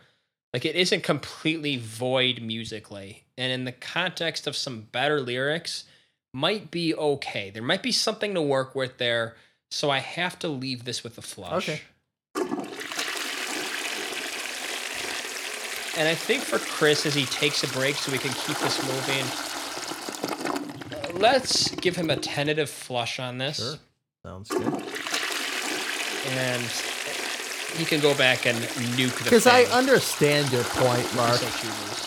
Like 0.54 0.66
it 0.66 0.76
isn't 0.76 1.04
completely 1.04 1.78
void 1.78 2.42
musically, 2.42 3.26
and 3.38 3.52
in 3.52 3.66
the 3.66 3.72
context 3.72 4.48
of 4.48 4.56
some 4.56 4.88
better 4.92 5.22
lyrics, 5.22 5.86
might 6.34 6.72
be 6.72 6.94
okay. 6.94 7.50
There 7.50 7.64
might 7.64 7.84
be 7.84 7.92
something 7.92 8.34
to 8.34 8.42
work 8.42 8.76
with 8.76 8.98
there. 8.98 9.36
So 9.70 9.90
I 9.90 10.00
have 10.00 10.38
to 10.40 10.50
leave 10.50 10.84
this 10.84 11.04
with 11.04 11.18
a 11.18 11.22
flush. 11.22 11.70
Okay. 11.70 11.82
And 16.02 16.10
I 16.10 16.16
think 16.16 16.42
for 16.42 16.58
Chris, 16.58 17.06
as 17.06 17.14
he 17.14 17.26
takes 17.28 17.64
a 17.64 17.68
break 17.68 17.94
so 17.96 18.12
we 18.12 18.18
can 18.18 18.32
keep 18.32 18.58
this 18.58 18.82
moving, 18.88 19.24
let's 21.22 21.70
give 21.76 21.96
him 21.96 22.10
a 22.10 22.16
tentative 22.16 22.72
flush 22.72 23.20
on 23.20 23.38
this. 23.38 23.58
Sure. 23.58 23.78
Sounds 24.26 24.50
good. 24.50 24.74
and 26.30 26.64
he 27.78 27.86
can 27.86 28.00
go 28.00 28.16
back 28.16 28.48
and 28.48 28.58
nuke 28.58 29.16
the 29.20 29.26
Because 29.26 29.46
I 29.46 29.66
understand 29.66 30.52
your 30.52 30.64
point, 30.64 31.16
Mark. 31.16 31.40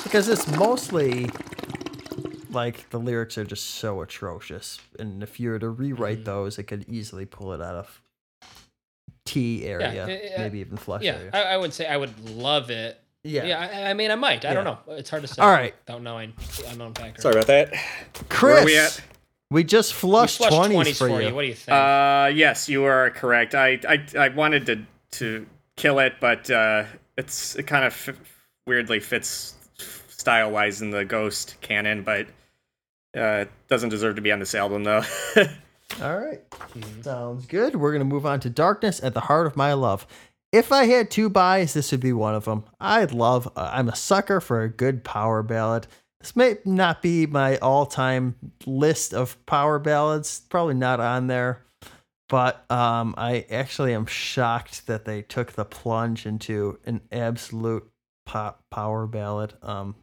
Because 0.02 0.28
it's 0.28 0.48
mostly 0.48 1.30
like 2.50 2.90
the 2.90 2.98
lyrics 2.98 3.38
are 3.38 3.44
just 3.44 3.76
so 3.76 4.02
atrocious, 4.02 4.80
and 4.98 5.22
if 5.22 5.38
you 5.38 5.50
were 5.50 5.60
to 5.60 5.68
rewrite 5.68 6.22
Mhm. 6.22 6.24
those, 6.24 6.58
it 6.58 6.64
could 6.64 6.84
easily 6.88 7.26
pull 7.26 7.52
it 7.52 7.60
out 7.60 7.76
of 7.76 8.00
T 9.24 9.64
area, 9.64 10.04
uh, 10.06 10.10
uh, 10.10 10.42
maybe 10.42 10.58
even 10.58 10.78
flush 10.78 11.02
Yeah, 11.04 11.14
area. 11.14 11.30
I, 11.32 11.42
I 11.42 11.56
would 11.56 11.72
say 11.72 11.86
I 11.86 11.96
would 11.96 12.28
love 12.30 12.70
it. 12.70 13.00
Yeah. 13.24 13.44
Yeah, 13.44 13.68
I, 13.86 13.90
I 13.90 13.94
mean, 13.94 14.10
I 14.10 14.14
might. 14.14 14.44
I 14.44 14.54
don't 14.54 14.64
know. 14.64 14.78
It's 14.88 15.10
hard 15.10 15.22
to 15.22 15.28
say. 15.28 15.42
All 15.42 15.50
right. 15.50 15.74
Without 15.86 16.02
knowing 16.02 16.32
unknown 16.68 16.94
factor. 16.94 17.20
Sorry 17.22 17.34
about 17.34 17.46
that. 17.48 17.72
Chris, 18.28 18.52
Where 18.54 18.62
are 18.62 18.64
we 18.64 18.78
at? 18.78 19.00
we 19.50 19.64
just 19.64 19.92
We 19.94 19.98
flushed, 20.10 20.38
flushed 20.38 20.54
20s, 20.54 20.72
20s 20.74 20.98
for, 20.98 21.08
for 21.08 21.20
you. 21.22 21.28
you. 21.28 21.34
What 21.34 21.42
do 21.42 21.48
you 21.48 21.54
think? 21.54 21.74
Uh, 21.74 22.30
yes, 22.34 22.68
you 22.68 22.84
are 22.84 23.10
correct. 23.10 23.54
I, 23.54 23.80
I, 23.88 24.06
I 24.18 24.28
wanted 24.28 24.66
to 24.66 24.84
to 25.18 25.46
kill 25.76 25.98
it, 26.00 26.14
but 26.20 26.50
uh, 26.50 26.84
it's 27.16 27.56
it 27.56 27.64
kind 27.64 27.84
of 27.84 27.92
f- 27.92 28.16
weirdly 28.66 29.00
fits 29.00 29.54
style 30.08 30.50
wise 30.50 30.82
in 30.82 30.90
the 30.90 31.04
Ghost 31.04 31.56
canon, 31.60 32.02
but 32.02 32.26
uh, 33.16 33.42
it 33.42 33.50
doesn't 33.68 33.90
deserve 33.90 34.16
to 34.16 34.22
be 34.22 34.32
on 34.32 34.38
this 34.40 34.54
album 34.54 34.84
though. 34.84 35.02
All 36.02 36.18
right. 36.18 36.40
Mm-hmm. 36.50 37.02
Sounds 37.02 37.46
good. 37.46 37.76
We're 37.76 37.92
going 37.92 38.00
to 38.00 38.12
move 38.12 38.26
on 38.26 38.40
to 38.40 38.50
Darkness 38.50 39.00
at 39.04 39.14
the 39.14 39.20
Heart 39.20 39.46
of 39.46 39.56
My 39.56 39.72
Love. 39.74 40.06
If 40.54 40.70
I 40.70 40.84
had 40.84 41.10
two 41.10 41.28
buys, 41.28 41.74
this 41.74 41.90
would 41.90 41.98
be 42.00 42.12
one 42.12 42.36
of 42.36 42.44
them. 42.44 42.62
I'd 42.78 43.10
love, 43.10 43.50
uh, 43.56 43.70
I'm 43.72 43.88
a 43.88 43.96
sucker 43.96 44.40
for 44.40 44.62
a 44.62 44.68
good 44.68 45.02
power 45.02 45.42
ballad. 45.42 45.88
This 46.20 46.36
may 46.36 46.58
not 46.64 47.02
be 47.02 47.26
my 47.26 47.56
all 47.56 47.86
time 47.86 48.36
list 48.64 49.12
of 49.12 49.44
power 49.46 49.80
ballads, 49.80 50.42
probably 50.48 50.74
not 50.74 51.00
on 51.00 51.26
there. 51.26 51.64
But 52.28 52.70
um, 52.70 53.16
I 53.18 53.46
actually 53.50 53.94
am 53.94 54.06
shocked 54.06 54.86
that 54.86 55.06
they 55.06 55.22
took 55.22 55.54
the 55.54 55.64
plunge 55.64 56.24
into 56.24 56.78
an 56.86 57.00
absolute 57.10 57.90
pop 58.24 58.62
power 58.70 59.08
ballad. 59.08 59.54
Um, 59.60 59.96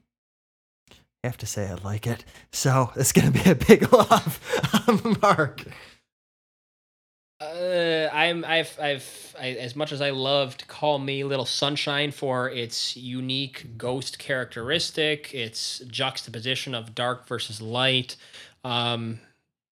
I 1.23 1.27
have 1.27 1.37
to 1.37 1.45
say 1.45 1.69
I 1.69 1.75
like 1.75 2.05
it. 2.05 2.25
So 2.51 2.91
it's 2.97 3.13
going 3.13 3.31
to 3.31 3.41
be 3.41 3.49
a 3.49 3.55
big 3.55 3.89
love, 3.93 5.17
Mark. 5.21 5.63
Uh, 7.41 8.07
I'm 8.13 8.45
I've 8.45 8.77
I've 8.79 9.35
I, 9.39 9.49
as 9.53 9.75
much 9.75 9.91
as 9.91 9.99
I 9.99 10.11
loved 10.11 10.67
Call 10.67 10.99
Me 10.99 11.23
Little 11.23 11.45
Sunshine 11.45 12.11
for 12.11 12.49
its 12.49 12.95
unique 12.95 13.77
ghost 13.77 14.19
characteristic, 14.19 15.33
its 15.33 15.79
juxtaposition 15.87 16.75
of 16.75 16.93
dark 16.93 17.27
versus 17.27 17.59
light. 17.59 18.15
Um, 18.63 19.19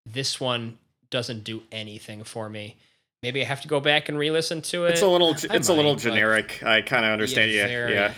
this 0.03 0.39
one 0.39 0.80
doesn't 1.11 1.43
do 1.43 1.61
anything 1.72 2.23
for 2.23 2.49
me. 2.49 2.75
Maybe 3.22 3.41
I 3.41 3.45
have 3.45 3.61
to 3.61 3.67
go 3.67 3.80
back 3.80 4.09
and 4.09 4.17
re-listen 4.17 4.61
to 4.64 4.85
it. 4.85 4.91
it's 4.91 5.01
a 5.03 5.07
little 5.07 5.35
it's 5.51 5.69
a 5.69 5.73
little 5.73 5.95
generic. 5.95 6.64
I 6.64 6.81
kind 6.81 7.06
of 7.06 7.11
understand. 7.11 7.51
Yeah, 7.51 7.67
very 7.67 7.93
yeah. 7.93 8.14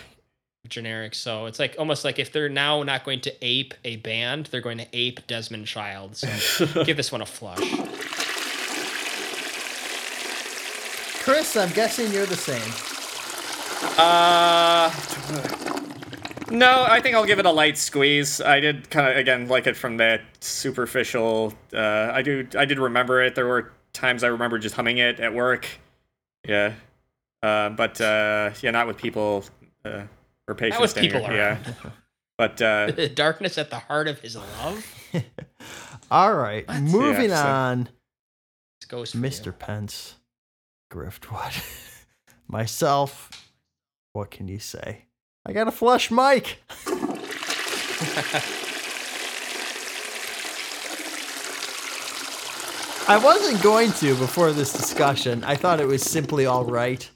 generic. 0.68 1.14
So 1.14 1.44
it's 1.44 1.58
like 1.58 1.76
almost 1.78 2.06
like 2.06 2.18
if 2.18 2.32
they're 2.32 2.48
now 2.48 2.82
not 2.84 3.04
going 3.04 3.20
to 3.22 3.34
ape 3.42 3.74
a 3.84 3.96
band, 3.96 4.46
they're 4.46 4.62
going 4.62 4.78
to 4.78 4.86
ape 4.94 5.26
Desmond 5.26 5.66
Child. 5.66 6.16
So 6.16 6.84
give 6.84 6.96
this 6.96 7.12
one 7.12 7.20
a 7.20 7.26
flush. 7.26 7.60
Chris, 11.22 11.56
I'm 11.56 11.70
guessing 11.70 12.12
you're 12.12 12.26
the 12.26 12.36
same. 12.36 12.62
Uh, 13.98 14.90
no, 16.50 16.84
I 16.88 17.00
think 17.00 17.14
I'll 17.16 17.24
give 17.24 17.38
it 17.38 17.46
a 17.46 17.50
light 17.50 17.78
squeeze. 17.78 18.40
I 18.40 18.60
did 18.60 18.90
kind 18.90 19.08
of 19.10 19.16
again 19.16 19.48
like 19.48 19.66
it 19.66 19.76
from 19.76 19.96
that 19.98 20.22
superficial. 20.40 21.54
Uh, 21.72 22.10
I 22.12 22.22
do. 22.22 22.46
I 22.58 22.64
did 22.64 22.78
remember 22.78 23.22
it. 23.22 23.34
There 23.34 23.46
were 23.46 23.72
times 23.92 24.24
I 24.24 24.28
remember 24.28 24.58
just 24.58 24.74
humming 24.74 24.98
it 24.98 25.20
at 25.20 25.32
work. 25.34 25.66
Yeah. 26.46 26.74
Uh, 27.42 27.70
but 27.70 28.00
uh, 28.00 28.50
yeah, 28.60 28.70
not 28.70 28.86
with 28.86 28.96
people. 28.96 29.44
Uh, 29.84 30.02
or 30.48 30.54
patients. 30.54 30.80
with 30.80 30.90
standing 30.90 31.12
people 31.12 31.28
here. 31.28 31.58
Yeah. 31.64 31.90
But 32.38 32.60
uh, 32.62 33.06
Darkness 33.14 33.58
at 33.58 33.70
the 33.70 33.78
heart 33.78 34.08
of 34.08 34.18
his 34.20 34.36
love. 34.36 34.84
All 36.10 36.34
right, 36.34 36.68
moving 36.80 37.30
Yeah, 37.30 37.42
so- 37.42 37.48
on. 37.48 37.88
It's 38.80 38.86
Ghost 38.88 39.12
for 39.12 39.18
you. 39.18 39.24
Mr. 39.24 39.56
Pence, 39.56 40.16
Griftwood, 40.92 41.64
myself. 42.48 43.30
What 44.12 44.30
can 44.30 44.46
you 44.46 44.58
say? 44.58 45.06
I 45.46 45.54
got 45.54 45.66
a 45.66 45.72
flush 45.72 46.10
mic. 46.10 46.58
I 53.08 53.18
wasn't 53.18 53.62
going 53.62 53.90
to 53.92 54.14
before 54.16 54.52
this 54.52 54.72
discussion. 54.72 55.42
I 55.44 55.56
thought 55.56 55.80
it 55.80 55.86
was 55.86 56.02
simply 56.02 56.44
all 56.44 56.64
right. 56.64 57.08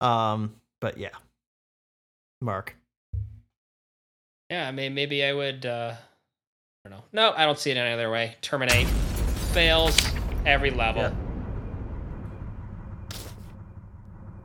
Um, 0.00 0.56
but 0.80 0.98
yeah. 0.98 1.10
Mark. 2.40 2.76
Yeah, 4.50 4.66
I 4.68 4.72
mean, 4.72 4.92
maybe 4.94 5.24
I 5.24 5.32
would. 5.32 5.64
Uh, 5.64 5.94
I 6.84 6.88
don't 6.88 6.98
know. 6.98 7.04
No, 7.12 7.32
I 7.36 7.46
don't 7.46 7.58
see 7.58 7.70
it 7.70 7.76
any 7.76 7.92
other 7.94 8.10
way. 8.10 8.36
Terminate 8.42 8.88
fails 9.52 9.96
every 10.44 10.70
level. 10.70 11.02
Yeah. 11.02 11.23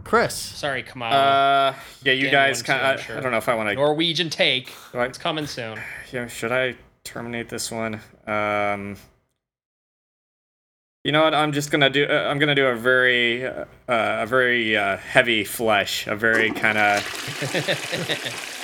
Chris. 0.09 0.33
Sorry, 0.33 0.81
Kamala. 0.81 1.15
uh, 1.15 1.75
yeah, 2.03 2.13
you 2.13 2.29
Again, 2.29 2.31
guys 2.31 2.63
kind 2.63 2.79
two, 2.81 2.85
I'm 2.88 2.95
of. 2.95 3.01
sure. 3.01 3.17
I 3.17 3.19
don't 3.21 3.31
know 3.31 3.38
if 3.38 3.47
I 3.47 3.53
want 3.53 3.69
to. 3.69 3.75
Norwegian 3.75 4.31
take. 4.31 4.73
Do 4.91 4.97
I- 4.97 5.05
It's 5.05 5.19
coming 5.19 5.45
soon. 5.45 5.79
Yeah, 6.11 6.25
should 6.25 6.51
I 6.51 6.75
terminate 7.03 7.47
this 7.49 7.69
one? 7.71 8.01
Um, 8.25 8.95
you 11.03 11.11
know 11.11 11.23
what? 11.23 11.35
I'm 11.35 11.51
just 11.51 11.69
gonna 11.69 11.91
do. 11.91 12.07
Uh, 12.09 12.27
I'm 12.27 12.39
gonna 12.39 12.55
do 12.55 12.65
a 12.65 12.75
very, 12.75 13.45
uh, 13.45 13.65
a 13.88 14.25
very 14.25 14.75
uh, 14.75 14.97
heavy 14.97 15.43
flesh. 15.43 16.07
A 16.07 16.15
very 16.15 16.49
kind 16.51 16.77
of. 16.79 18.45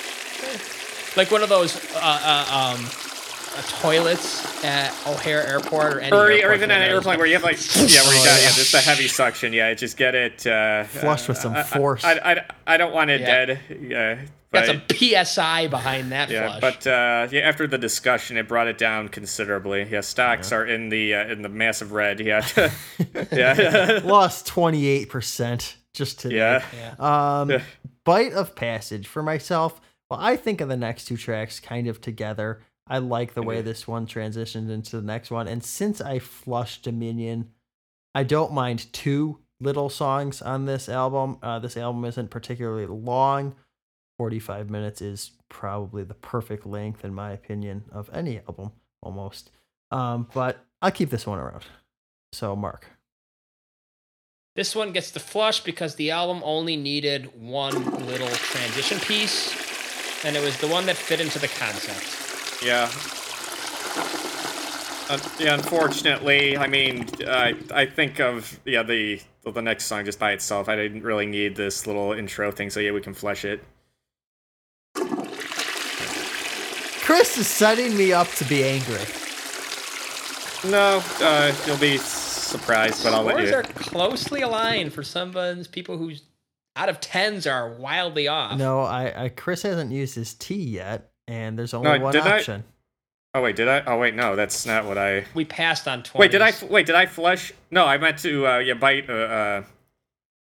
Like 1.16 1.30
one 1.30 1.42
of 1.42 1.48
those 1.48 1.74
uh, 1.94 1.98
uh, 2.02 2.74
um, 2.76 2.84
uh, 3.56 3.62
toilets 3.80 4.64
at 4.64 4.90
O'Hare 5.06 5.46
Airport 5.46 5.94
or 5.94 6.00
any 6.00 6.12
Or, 6.16 6.30
airport 6.30 6.50
or 6.50 6.54
even 6.54 6.70
an 6.70 6.82
airplane 6.82 7.18
where 7.18 7.26
you 7.26 7.34
have 7.34 7.42
like, 7.42 7.56
yeah, 7.76 8.02
where 8.02 8.14
you 8.14 8.20
Oh, 8.20 8.24
got, 8.24 8.36
yeah, 8.36 8.42
yeah. 8.42 8.50
just 8.54 8.72
the 8.72 8.78
heavy 8.78 9.08
suction. 9.08 9.52
Yeah, 9.52 9.72
just 9.74 9.96
get 9.96 10.14
it. 10.14 10.46
Uh, 10.46 10.84
Flush 10.84 11.28
with 11.28 11.38
some 11.38 11.54
I- 11.54 11.60
I- 11.60 11.62
force. 11.64 12.04
I, 12.04 12.12
I, 12.14 12.44
I 12.66 12.76
don't 12.76 12.92
want 12.92 13.10
it 13.10 13.20
Yeah. 13.20 13.46
dead. 13.46 13.60
Yeah, 13.80 14.14
Got 14.52 14.66
but, 14.66 14.66
some 14.66 14.82
PSI 15.24 15.66
behind 15.68 16.12
that 16.12 16.30
yeah, 16.30 16.58
flush. 16.58 16.60
but 16.60 16.86
uh, 16.86 17.28
yeah, 17.32 17.40
after 17.40 17.66
the 17.66 17.78
discussion, 17.78 18.36
it 18.36 18.46
brought 18.46 18.68
it 18.68 18.78
down 18.78 19.08
considerably. 19.08 19.86
Yeah, 19.90 20.00
stocks 20.02 20.52
are 20.52 20.64
in 20.64 20.88
the 20.88 21.14
uh, 21.14 21.26
in 21.26 21.42
the 21.42 21.48
massive 21.48 21.92
red. 21.92 22.20
Yeah, 22.20 22.46
yeah, 23.32 24.00
Lost 24.04 24.46
28% 24.46 25.74
just 25.92 26.20
today. 26.20 26.36
yeah. 26.36 26.64
yeah. 26.98 27.40
Um, 27.40 27.50
Yeah. 27.50 27.62
Bite 28.04 28.32
of 28.34 28.54
Passage 28.54 29.06
for 29.08 29.22
myself. 29.22 29.80
Well, 30.08 30.20
I 30.22 30.36
think 30.36 30.60
of 30.60 30.68
the 30.68 30.76
next 30.76 31.06
two 31.06 31.16
tracks 31.16 31.58
kind 31.58 31.88
of 31.88 32.00
together. 32.00 32.60
I 32.88 32.98
like 32.98 33.34
the 33.34 33.42
way 33.42 33.62
this 33.62 33.88
one 33.88 34.06
transitioned 34.06 34.70
into 34.70 34.96
the 34.96 35.06
next 35.06 35.30
one. 35.30 35.48
And 35.48 35.62
since 35.64 36.00
I 36.00 36.20
flushed 36.20 36.84
Dominion, 36.84 37.50
I 38.14 38.22
don't 38.22 38.52
mind 38.52 38.92
two 38.92 39.40
little 39.60 39.88
songs 39.88 40.40
on 40.40 40.66
this 40.66 40.88
album. 40.88 41.38
Uh, 41.42 41.58
this 41.58 41.76
album 41.76 42.04
isn't 42.04 42.30
particularly 42.30 42.86
long. 42.86 43.56
45 44.18 44.70
minutes 44.70 45.02
is 45.02 45.32
probably 45.48 46.04
the 46.04 46.14
perfect 46.14 46.64
length, 46.64 47.04
in 47.04 47.12
my 47.12 47.32
opinion, 47.32 47.84
of 47.92 48.08
any 48.12 48.38
album. 48.38 48.72
almost. 49.02 49.50
Um, 49.90 50.28
but 50.32 50.64
I'll 50.80 50.90
keep 50.90 51.10
this 51.10 51.26
one 51.26 51.38
around. 51.38 51.64
So 52.32 52.56
Mark. 52.56 52.90
This 54.54 54.74
one 54.74 54.92
gets 54.92 55.10
the 55.10 55.20
flush 55.20 55.60
because 55.60 55.96
the 55.96 56.10
album 56.12 56.40
only 56.44 56.76
needed 56.76 57.30
one 57.38 57.74
little 58.06 58.28
transition 58.28 58.98
piece, 59.00 59.54
and 60.24 60.34
it 60.34 60.42
was 60.42 60.56
the 60.58 60.68
one 60.68 60.86
that 60.86 60.96
fit 60.96 61.20
into 61.20 61.38
the 61.38 61.48
concept. 61.48 62.25
Yeah. 62.64 62.90
Uh, 65.08 65.18
yeah, 65.38 65.54
unfortunately, 65.54 66.56
I 66.56 66.66
mean, 66.66 67.06
I 67.26 67.54
I 67.72 67.86
think 67.86 68.20
of 68.20 68.58
yeah 68.64 68.82
the 68.82 69.20
the 69.44 69.62
next 69.62 69.84
song 69.84 70.04
just 70.04 70.18
by 70.18 70.32
itself. 70.32 70.68
I 70.68 70.76
didn't 70.76 71.02
really 71.02 71.26
need 71.26 71.54
this 71.54 71.86
little 71.86 72.12
intro 72.12 72.50
thing, 72.50 72.70
so 72.70 72.80
yeah, 72.80 72.90
we 72.90 73.00
can 73.00 73.14
flesh 73.14 73.44
it. 73.44 73.62
Chris 77.04 77.38
is 77.38 77.46
setting 77.46 77.96
me 77.96 78.12
up 78.12 78.28
to 78.32 78.44
be 78.46 78.64
angry. 78.64 79.04
No, 80.68 81.00
uh, 81.20 81.54
you'll 81.64 81.76
be 81.78 81.98
surprised, 81.98 83.04
but 83.04 83.14
I'll 83.14 83.22
let 83.22 83.36
Scores 83.36 83.50
you. 83.50 83.56
are 83.56 83.62
closely 83.62 84.42
aligned 84.42 84.92
for 84.92 85.04
some 85.04 85.36
of 85.36 85.70
people 85.70 85.98
whose 85.98 86.24
out 86.74 86.88
of 86.88 87.00
tens 87.00 87.46
are 87.46 87.74
wildly 87.74 88.26
off. 88.26 88.58
No, 88.58 88.80
I, 88.80 89.24
I 89.24 89.28
Chris 89.28 89.62
hasn't 89.62 89.92
used 89.92 90.16
his 90.16 90.34
T 90.34 90.56
yet, 90.56 91.10
and 91.28 91.58
there's 91.58 91.74
only 91.74 91.90
No, 91.98 92.04
one 92.04 92.12
did 92.12 92.22
I? 92.22 92.36
option. 92.38 92.64
Oh 93.34 93.42
wait, 93.42 93.56
did 93.56 93.68
I? 93.68 93.82
Oh 93.86 93.98
wait, 93.98 94.14
no, 94.14 94.34
that's 94.36 94.64
not 94.66 94.84
what 94.86 94.96
I. 94.96 95.24
We 95.34 95.44
passed 95.44 95.86
on 95.88 96.02
20. 96.02 96.18
Wait, 96.22 96.30
did 96.32 96.40
I? 96.42 96.52
Wait, 96.70 96.86
did 96.86 96.94
I 96.94 97.06
flush? 97.06 97.52
No, 97.70 97.84
I 97.84 97.98
meant 97.98 98.18
to. 98.20 98.46
Uh, 98.46 98.58
yeah, 98.58 98.74
bite. 98.74 99.10
Uh, 99.10 99.12
uh, 99.12 99.62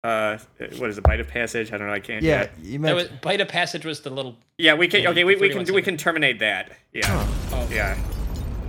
uh, 0.04 0.38
what 0.78 0.90
is 0.90 0.98
it? 0.98 1.04
Bite 1.04 1.20
of 1.20 1.28
passage? 1.28 1.72
I 1.72 1.78
don't 1.78 1.86
know. 1.86 1.92
I 1.94 2.00
can't. 2.00 2.22
Yeah, 2.22 2.42
Yeah, 2.42 2.48
you 2.62 2.78
meant 2.80 2.96
was, 2.96 3.08
Bite 3.22 3.40
of 3.40 3.48
Passage 3.48 3.84
was 3.86 4.00
the 4.00 4.10
little. 4.10 4.36
yeah 4.58 4.74
we 4.74 4.88
can. 4.88 5.02
Yeah, 5.02 5.10
Okay, 5.10 5.24
we, 5.24 5.36
we 5.36 5.48
can 5.48 5.72
we 5.72 5.80
can 5.80 5.96
terminate 5.96 6.40
that. 6.40 6.72
Yeah, 6.92 7.02
Oh, 7.52 7.66
yeah, 7.70 7.96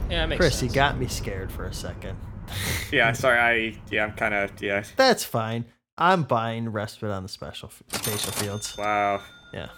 Yeah, 0.10 0.24
it 0.24 0.28
makes 0.28 0.40
Chris. 0.40 0.60
sense. 0.60 0.72
You 0.72 0.76
got 0.76 0.98
me 0.98 1.08
scared 1.08 1.52
for 1.52 1.66
a 1.66 1.74
second. 1.74 2.16
yeah. 2.92 3.12
Sorry, 3.14 3.40
I. 3.40 3.78
Yeah, 3.92 4.06
I'm 4.06 4.14
kind 4.14 4.34
of. 4.36 4.62
Yeah. 4.62 4.84
That's 4.96 5.26
fine. 5.26 5.66
I'm 5.98 6.24
buying 6.24 6.70
respite 6.70 7.10
on 7.12 7.24
the 7.24 7.30
special 7.30 7.72
Spitalfields. 7.92 8.78
Wow. 8.78 9.22
Yeah. 9.54 9.70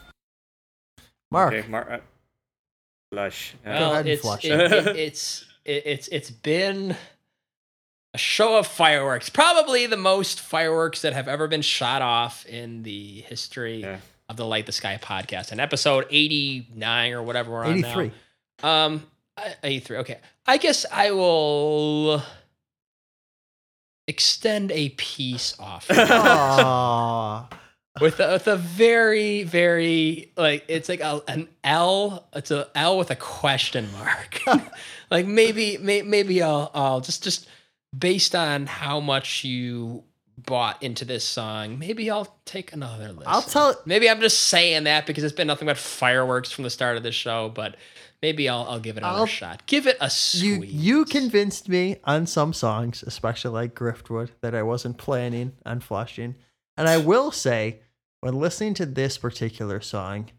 Mark. 1.31 1.53
Okay, 1.53 1.67
Mar- 1.67 1.91
uh, 1.93 1.99
flush. 3.11 3.53
Uh, 3.65 3.69
Well, 3.69 3.91
ahead 3.91 3.99
and 4.01 4.09
it's, 4.09 4.21
flush 4.21 4.45
it, 4.45 4.51
it. 4.59 4.71
it- 4.87 4.95
it's 4.97 5.45
it, 5.65 5.83
it's 5.85 6.07
it's 6.09 6.29
been 6.31 6.95
a 8.13 8.17
show 8.17 8.57
of 8.57 8.67
fireworks. 8.67 9.29
Probably 9.29 9.87
the 9.87 9.97
most 9.97 10.39
fireworks 10.39 11.01
that 11.01 11.13
have 11.13 11.27
ever 11.27 11.47
been 11.47 11.61
shot 11.61 12.01
off 12.01 12.45
in 12.45 12.83
the 12.83 13.21
history 13.21 13.81
Yeah. 13.81 13.97
of 14.29 14.37
the 14.37 14.45
Light 14.45 14.65
the 14.65 14.71
Sky 14.71 14.97
podcast. 15.01 15.51
And 15.51 15.59
episode 15.59 16.05
89 16.09 17.11
or 17.13 17.23
whatever 17.23 17.51
we're 17.51 17.65
on 17.65 17.73
83. 17.79 18.11
now. 18.63 18.85
Um 18.85 19.07
I- 19.37 19.55
83. 19.63 19.97
Okay. 19.97 20.19
I 20.47 20.57
guess 20.57 20.85
I 20.91 21.11
will 21.11 22.21
extend 24.07 24.71
a 24.71 24.89
piece 24.89 25.55
off 25.59 25.87
Aw. 25.89 27.49
With 28.01 28.19
a, 28.19 28.33
with 28.33 28.47
a 28.47 28.57
very 28.57 29.43
very 29.43 30.31
like 30.35 30.65
it's 30.67 30.89
like 30.89 30.99
a, 31.01 31.21
an 31.27 31.47
L. 31.63 32.27
It's 32.33 32.51
a 32.51 32.67
L 32.75 32.97
with 32.97 33.11
a 33.11 33.15
question 33.15 33.91
mark. 33.93 34.41
like 35.11 35.25
maybe 35.25 35.77
may, 35.77 36.01
maybe 36.01 36.41
I'll 36.41 36.71
I'll 36.73 37.01
just 37.01 37.23
just 37.23 37.47
based 37.97 38.35
on 38.35 38.65
how 38.65 38.99
much 38.99 39.43
you 39.43 40.03
bought 40.37 40.83
into 40.83 41.05
this 41.05 41.23
song. 41.23 41.79
Maybe 41.79 42.11
I'll 42.11 42.37
take 42.43 42.73
another 42.73 43.07
listen. 43.07 43.23
I'll 43.25 43.41
tell 43.41 43.81
Maybe 43.85 44.09
I'm 44.09 44.19
just 44.19 44.41
saying 44.41 44.83
that 44.83 45.05
because 45.05 45.23
it's 45.23 45.35
been 45.35 45.47
nothing 45.47 45.67
but 45.67 45.77
fireworks 45.77 46.51
from 46.51 46.65
the 46.65 46.69
start 46.69 46.97
of 46.97 47.03
the 47.03 47.11
show, 47.11 47.49
but. 47.49 47.75
Maybe 48.21 48.49
I'll, 48.49 48.65
I'll 48.67 48.79
give 48.79 48.97
it 48.97 49.01
another 49.03 49.19
I'll- 49.19 49.25
shot. 49.27 49.67
Give 49.67 49.85
it 49.85 49.97
a 50.01 50.09
you 50.33 50.63
you 50.63 51.05
convinced 51.05 51.69
me 51.69 51.97
on 52.05 52.25
some 52.25 52.53
songs, 52.53 53.03
especially 53.05 53.51
like 53.51 53.75
Griftwood, 53.75 54.29
that 54.41 54.55
I 54.55 54.63
wasn't 54.63 54.97
planning 54.97 55.51
on 55.63 55.79
flushing. 55.79 56.33
And 56.77 56.87
I 56.87 56.97
will 56.97 57.31
say, 57.31 57.81
when 58.21 58.39
listening 58.39 58.73
to 58.75 58.85
this 58.85 59.17
particular 59.17 59.81
song, 59.81 60.31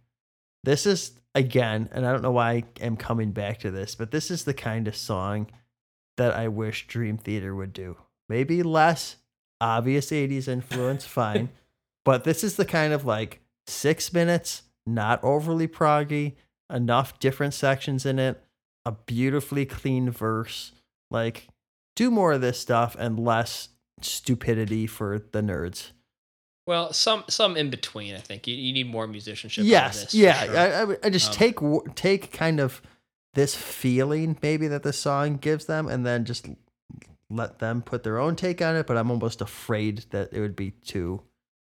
this 0.65 0.87
is 0.87 1.13
again, 1.35 1.89
and 1.93 2.07
I 2.07 2.13
don't 2.13 2.23
know 2.23 2.33
why 2.33 2.51
I 2.51 2.65
am 2.81 2.97
coming 2.97 3.33
back 3.33 3.59
to 3.61 3.71
this, 3.71 3.95
but 3.95 4.11
this 4.11 4.31
is 4.31 4.45
the 4.45 4.55
kind 4.55 4.89
of 4.89 4.97
song 4.97 5.49
that 6.17 6.33
I 6.33 6.49
wish 6.49 6.87
Dream 6.87 7.19
Theater 7.19 7.55
would 7.55 7.73
do. 7.73 7.97
Maybe 8.29 8.63
less 8.63 9.17
obvious 9.61 10.11
80s 10.11 10.49
influence, 10.49 11.05
fine. 11.07 11.51
But 12.05 12.25
this 12.25 12.43
is 12.43 12.57
the 12.57 12.65
kind 12.65 12.93
of 12.93 13.05
like 13.05 13.41
six 13.67 14.13
minutes, 14.13 14.63
not 14.87 15.23
overly 15.23 15.69
proggy, 15.69 16.35
enough 16.73 17.19
different 17.19 17.55
sections 17.55 18.07
in 18.07 18.19
it, 18.19 18.43
a 18.85 18.93
beautifully 18.93 19.67
clean 19.67 20.11
verse. 20.11 20.73
Like, 21.11 21.49
do 21.95 22.11
more 22.11 22.33
of 22.33 22.41
this 22.41 22.59
stuff 22.59 22.97
and 22.99 23.19
less 23.19 23.71
stupidity 24.01 24.87
for 24.87 25.19
the 25.19 25.41
nerds. 25.41 25.91
Well, 26.67 26.93
some 26.93 27.25
some 27.29 27.57
in 27.57 27.71
between. 27.71 28.15
I 28.15 28.19
think 28.19 28.47
you, 28.47 28.55
you 28.55 28.73
need 28.73 28.89
more 28.89 29.07
musicianship. 29.07 29.65
yes, 29.65 30.05
this, 30.05 30.15
yeah. 30.15 30.45
sure. 30.45 30.95
I, 31.03 31.07
I 31.07 31.11
just 31.11 31.31
Um, 31.31 31.35
take 31.37 31.59
take 31.95 32.33
kind 32.33 32.59
of 32.61 32.83
this 33.35 33.55
feeling 33.55 34.37
maybe 34.43 34.67
that 34.69 34.83
the 34.83 34.93
song 34.93 35.37
gives 35.37 35.67
them, 35.67 35.89
and 35.89 36.05
then 36.05 36.25
just 36.25 36.47
let 37.31 37.59
them 37.59 37.83
put 37.83 38.03
their 38.03 38.19
own 38.19 38.35
take 38.37 38.61
on 38.63 38.75
it. 38.77 38.87
But 38.87 38.97
I'm 38.97 39.11
almost 39.11 39.41
afraid 39.41 40.07
that 40.11 40.33
it 40.33 40.41
would 40.41 40.57
be 40.57 40.73
too 40.73 41.23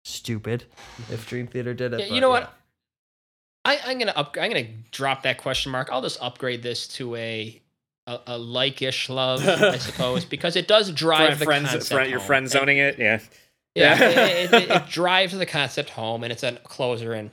stupid 0.05 0.65
if 1.11 1.27
Dream 1.29 1.47
Theater 1.47 1.73
did 1.73 1.93
it. 1.93 1.99
Yeah, 2.01 2.05
you 2.07 2.11
but 2.15 2.19
know 2.19 2.29
what? 2.29 2.53
I, 3.65 3.79
I'm 3.85 3.97
gonna 3.97 4.13
up. 4.15 4.37
I'm 4.39 4.51
gonna 4.51 4.67
drop 4.91 5.23
that 5.23 5.37
question 5.39 5.71
mark. 5.71 5.89
I'll 5.91 6.01
just 6.01 6.21
upgrade 6.21 6.61
this 6.61 6.87
to 6.89 7.15
a 7.15 7.59
a, 8.05 8.19
a 8.27 8.37
like-ish 8.37 9.09
love, 9.09 9.47
I 9.47 9.77
suppose, 9.79 10.25
because 10.25 10.55
it 10.57 10.67
does 10.67 10.91
drive 10.91 11.37
friend, 11.37 11.39
the 11.39 11.45
friends, 11.45 11.69
concept 11.69 11.87
friend, 11.93 12.09
your 12.11 12.19
home. 12.19 12.27
friend 12.27 12.49
zoning 12.49 12.77
it. 12.77 12.99
Yeah. 12.99 13.19
Yeah, 13.75 13.97
Yeah. 13.99 14.25
it, 14.27 14.53
it, 14.53 14.69
it 14.71 14.85
drives 14.89 15.37
the 15.37 15.45
concept 15.45 15.89
home, 15.91 16.23
and 16.23 16.31
it's 16.31 16.43
a 16.43 16.53
closer. 16.63 17.13
And 17.13 17.31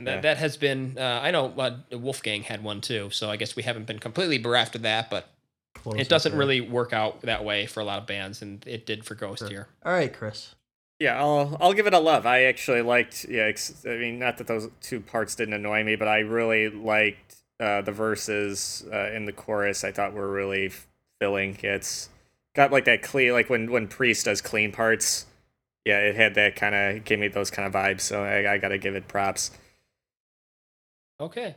that, 0.00 0.14
Yeah. 0.16 0.20
that 0.22 0.36
has 0.38 0.56
been. 0.56 0.96
Uh, 0.98 1.20
I 1.22 1.30
know 1.30 1.52
uh, 1.58 1.98
Wolfgang 1.98 2.42
had 2.42 2.62
one 2.62 2.80
too, 2.80 3.10
so 3.10 3.30
I 3.30 3.36
guess 3.36 3.56
we 3.56 3.62
haven't 3.62 3.86
been 3.86 3.98
completely 3.98 4.38
bereft 4.38 4.74
of 4.76 4.82
that, 4.82 5.10
but 5.10 5.28
Close 5.74 5.96
it 6.00 6.08
doesn't 6.08 6.34
really 6.34 6.60
work 6.60 6.92
out 6.92 7.20
that 7.22 7.44
way 7.44 7.66
for 7.66 7.80
a 7.80 7.84
lot 7.84 7.98
of 8.00 8.06
bands, 8.06 8.42
and 8.42 8.66
it 8.66 8.86
did 8.86 9.04
for 9.04 9.14
Ghost 9.14 9.40
Sure. 9.40 9.48
here. 9.48 9.68
All 9.84 9.92
right, 9.92 10.12
Chris. 10.12 10.54
Yeah, 11.00 11.16
I'll 11.20 11.56
I'll 11.60 11.72
give 11.74 11.86
it 11.86 11.94
a 11.94 12.00
love. 12.00 12.26
I 12.26 12.44
actually 12.44 12.82
liked. 12.82 13.24
Yeah, 13.28 13.52
I 13.86 13.88
mean, 13.90 14.18
not 14.18 14.38
that 14.38 14.46
those 14.48 14.68
two 14.80 15.00
parts 15.00 15.36
didn't 15.36 15.54
annoy 15.54 15.84
me, 15.84 15.94
but 15.94 16.08
I 16.08 16.20
really 16.20 16.68
liked 16.70 17.36
uh, 17.60 17.82
the 17.82 17.92
verses 17.92 18.84
uh, 18.92 19.10
in 19.12 19.24
the 19.24 19.32
chorus. 19.32 19.84
I 19.84 19.92
thought 19.92 20.12
were 20.12 20.28
really 20.30 20.72
filling. 21.20 21.56
It's 21.62 22.08
got 22.56 22.72
like 22.72 22.84
that 22.86 23.02
clean, 23.02 23.30
like 23.32 23.48
when 23.48 23.70
when 23.70 23.86
Priest 23.86 24.24
does 24.24 24.40
clean 24.40 24.72
parts. 24.72 25.26
Yeah, 25.88 26.00
it 26.00 26.16
had 26.16 26.34
that 26.34 26.54
kind 26.54 26.74
of 26.74 27.04
gave 27.06 27.18
me 27.18 27.28
those 27.28 27.50
kind 27.50 27.66
of 27.66 27.72
vibes. 27.72 28.02
So 28.02 28.22
I, 28.22 28.52
I 28.52 28.58
got 28.58 28.68
to 28.68 28.76
give 28.76 28.94
it 28.94 29.08
props. 29.08 29.52
Okay. 31.18 31.54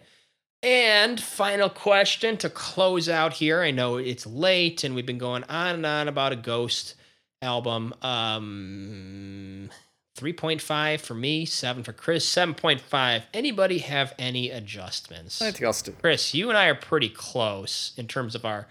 And 0.64 1.20
final 1.20 1.68
question 1.68 2.38
to 2.38 2.50
close 2.50 3.10
out 3.10 3.34
here. 3.34 3.62
I 3.62 3.72
know 3.72 3.98
it's 3.98 4.26
late 4.26 4.86
and 4.86 4.96
we've 4.96 5.06
been 5.06 5.18
going 5.18 5.44
on 5.50 5.76
and 5.76 5.86
on 5.86 6.08
about 6.08 6.32
a 6.32 6.38
ghost 6.38 6.96
album. 7.42 7.94
Um 8.02 9.70
3.5 10.18 11.02
for 11.02 11.14
me, 11.14 11.46
7 11.46 11.84
for 11.84 11.92
Chris, 11.92 12.26
7.5. 12.26 13.24
Anybody 13.34 13.80
have 13.80 14.14
any 14.18 14.50
adjustments? 14.50 15.42
I 15.42 15.52
think 15.52 15.66
I'll. 15.66 15.94
Chris, 16.00 16.34
you 16.34 16.48
and 16.48 16.58
I 16.58 16.68
are 16.68 16.76
pretty 16.76 17.10
close 17.10 17.92
in 17.98 18.08
terms 18.08 18.36
of 18.36 18.46
our 18.46 18.68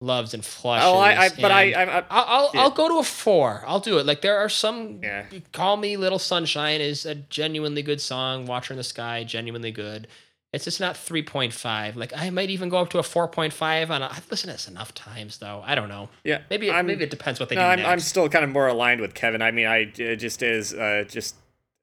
loves 0.00 0.32
and 0.34 0.44
flushes. 0.44 0.86
oh, 0.86 0.98
I, 0.98 1.24
I 1.24 1.28
but 1.40 1.50
I, 1.50 1.72
I, 1.72 1.82
I 1.82 2.04
I'll 2.10 2.24
I'll, 2.26 2.50
Yeah. 2.54 2.60
I'll 2.62 2.70
go 2.70 2.88
to 2.88 2.98
a 2.98 3.02
four. 3.02 3.64
I'll 3.66 3.80
do 3.80 3.98
it. 3.98 4.06
Like 4.06 4.20
there 4.22 4.38
are 4.38 4.48
some. 4.48 5.00
Yeah. 5.02 5.24
Call 5.52 5.76
me 5.76 5.96
Little 5.96 6.18
Sunshine 6.18 6.80
is 6.80 7.04
a 7.04 7.14
genuinely 7.16 7.82
good 7.82 8.00
song. 8.00 8.46
Watcher 8.46 8.72
in 8.74 8.76
the 8.78 8.84
Sky, 8.84 9.24
genuinely 9.24 9.70
good. 9.72 10.06
It's 10.52 10.64
just 10.64 10.80
not 10.80 10.96
three 10.96 11.22
point 11.22 11.52
five. 11.52 11.96
Like 11.96 12.12
I 12.16 12.30
might 12.30 12.48
even 12.48 12.68
go 12.68 12.78
up 12.78 12.90
to 12.90 12.98
a 12.98 13.02
four 13.02 13.28
point 13.28 13.52
five 13.52 13.90
on. 13.90 14.02
A, 14.02 14.06
I've 14.06 14.30
listened 14.30 14.50
to 14.50 14.54
this 14.54 14.68
enough 14.68 14.94
times 14.94 15.38
though. 15.38 15.62
I 15.64 15.74
don't 15.74 15.88
know. 15.88 16.08
yeah. 16.24 16.40
Maybe 16.48 16.68
it, 16.68 16.84
maybe 16.84 17.04
it 17.04 17.10
depends 17.10 17.38
what 17.40 17.48
they 17.50 17.56
no, 17.56 17.62
do 17.62 17.66
I'm, 17.66 17.78
next. 17.80 17.88
I'm 17.88 18.00
still 18.00 18.28
kind 18.28 18.44
of 18.44 18.50
more 18.50 18.68
aligned 18.68 19.00
with 19.00 19.14
Kevin. 19.14 19.42
I 19.42 19.50
mean, 19.50 19.66
I 19.66 19.92
it 19.98 20.16
just 20.16 20.42
is 20.42 20.72
uh, 20.72 21.04
just 21.08 21.34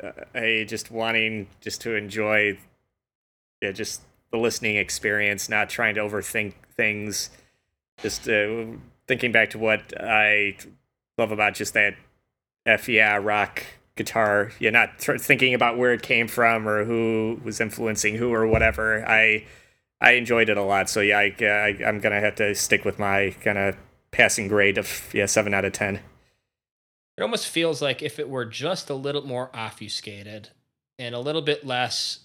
uh, 0.04 0.12
a 0.34 0.66
just 0.66 0.90
wanting 0.90 1.48
just 1.62 1.82
to 1.82 1.96
enjoy, 1.96 2.58
yeah, 3.62 3.72
just 3.72 4.02
the 4.32 4.38
listening 4.38 4.78
experience, 4.78 5.48
not 5.48 5.70
trying 5.70 5.94
to 5.96 6.02
overthink 6.02 6.54
things. 6.76 7.30
Just 8.02 8.28
uh, 8.28 8.66
thinking 9.08 9.32
back 9.32 9.52
to 9.52 9.60
what 9.60 9.94
I 10.00 10.58
love 11.18 11.32
about 11.32 11.56
just 11.56 11.74
that 11.74 11.96
f 12.66 12.90
yeah 12.90 13.16
rock 13.18 13.64
guitar. 13.96 14.52
Yeah, 14.60 14.72
not 14.72 15.00
tr- 15.00 15.18
thinking 15.18 15.54
about 15.54 15.78
where 15.78 15.94
it 15.94 16.02
came 16.02 16.28
from 16.28 16.68
or 16.68 16.84
who 16.84 17.40
was 17.44 17.62
influencing 17.62 18.16
who 18.16 18.34
or 18.34 18.46
whatever. 18.48 19.06
I 19.08 19.46
I 20.02 20.12
enjoyed 20.12 20.50
it 20.50 20.58
a 20.58 20.64
lot. 20.64 20.90
So 20.90 21.02
yeah, 21.02 21.20
I, 21.20 21.36
I 21.42 21.78
I'm 21.86 22.00
gonna 22.00 22.20
have 22.20 22.36
to 22.36 22.54
stick 22.56 22.86
with 22.86 23.00
my 23.00 23.36
kind 23.42 23.58
of 23.58 23.76
passing 24.12 24.48
grade 24.48 24.78
of 24.78 25.10
yeah 25.14 25.26
seven 25.26 25.54
out 25.54 25.66
of 25.66 25.74
ten. 25.74 26.00
It 27.18 27.22
almost 27.22 27.48
feels 27.48 27.82
like 27.82 28.02
if 28.02 28.20
it 28.20 28.30
were 28.30 28.46
just 28.46 28.90
a 28.90 28.94
little 28.94 29.26
more 29.26 29.50
obfuscated 29.54 30.50
and 31.00 31.16
a 31.16 31.20
little 31.20 31.42
bit 31.42 31.66
less 31.66 32.20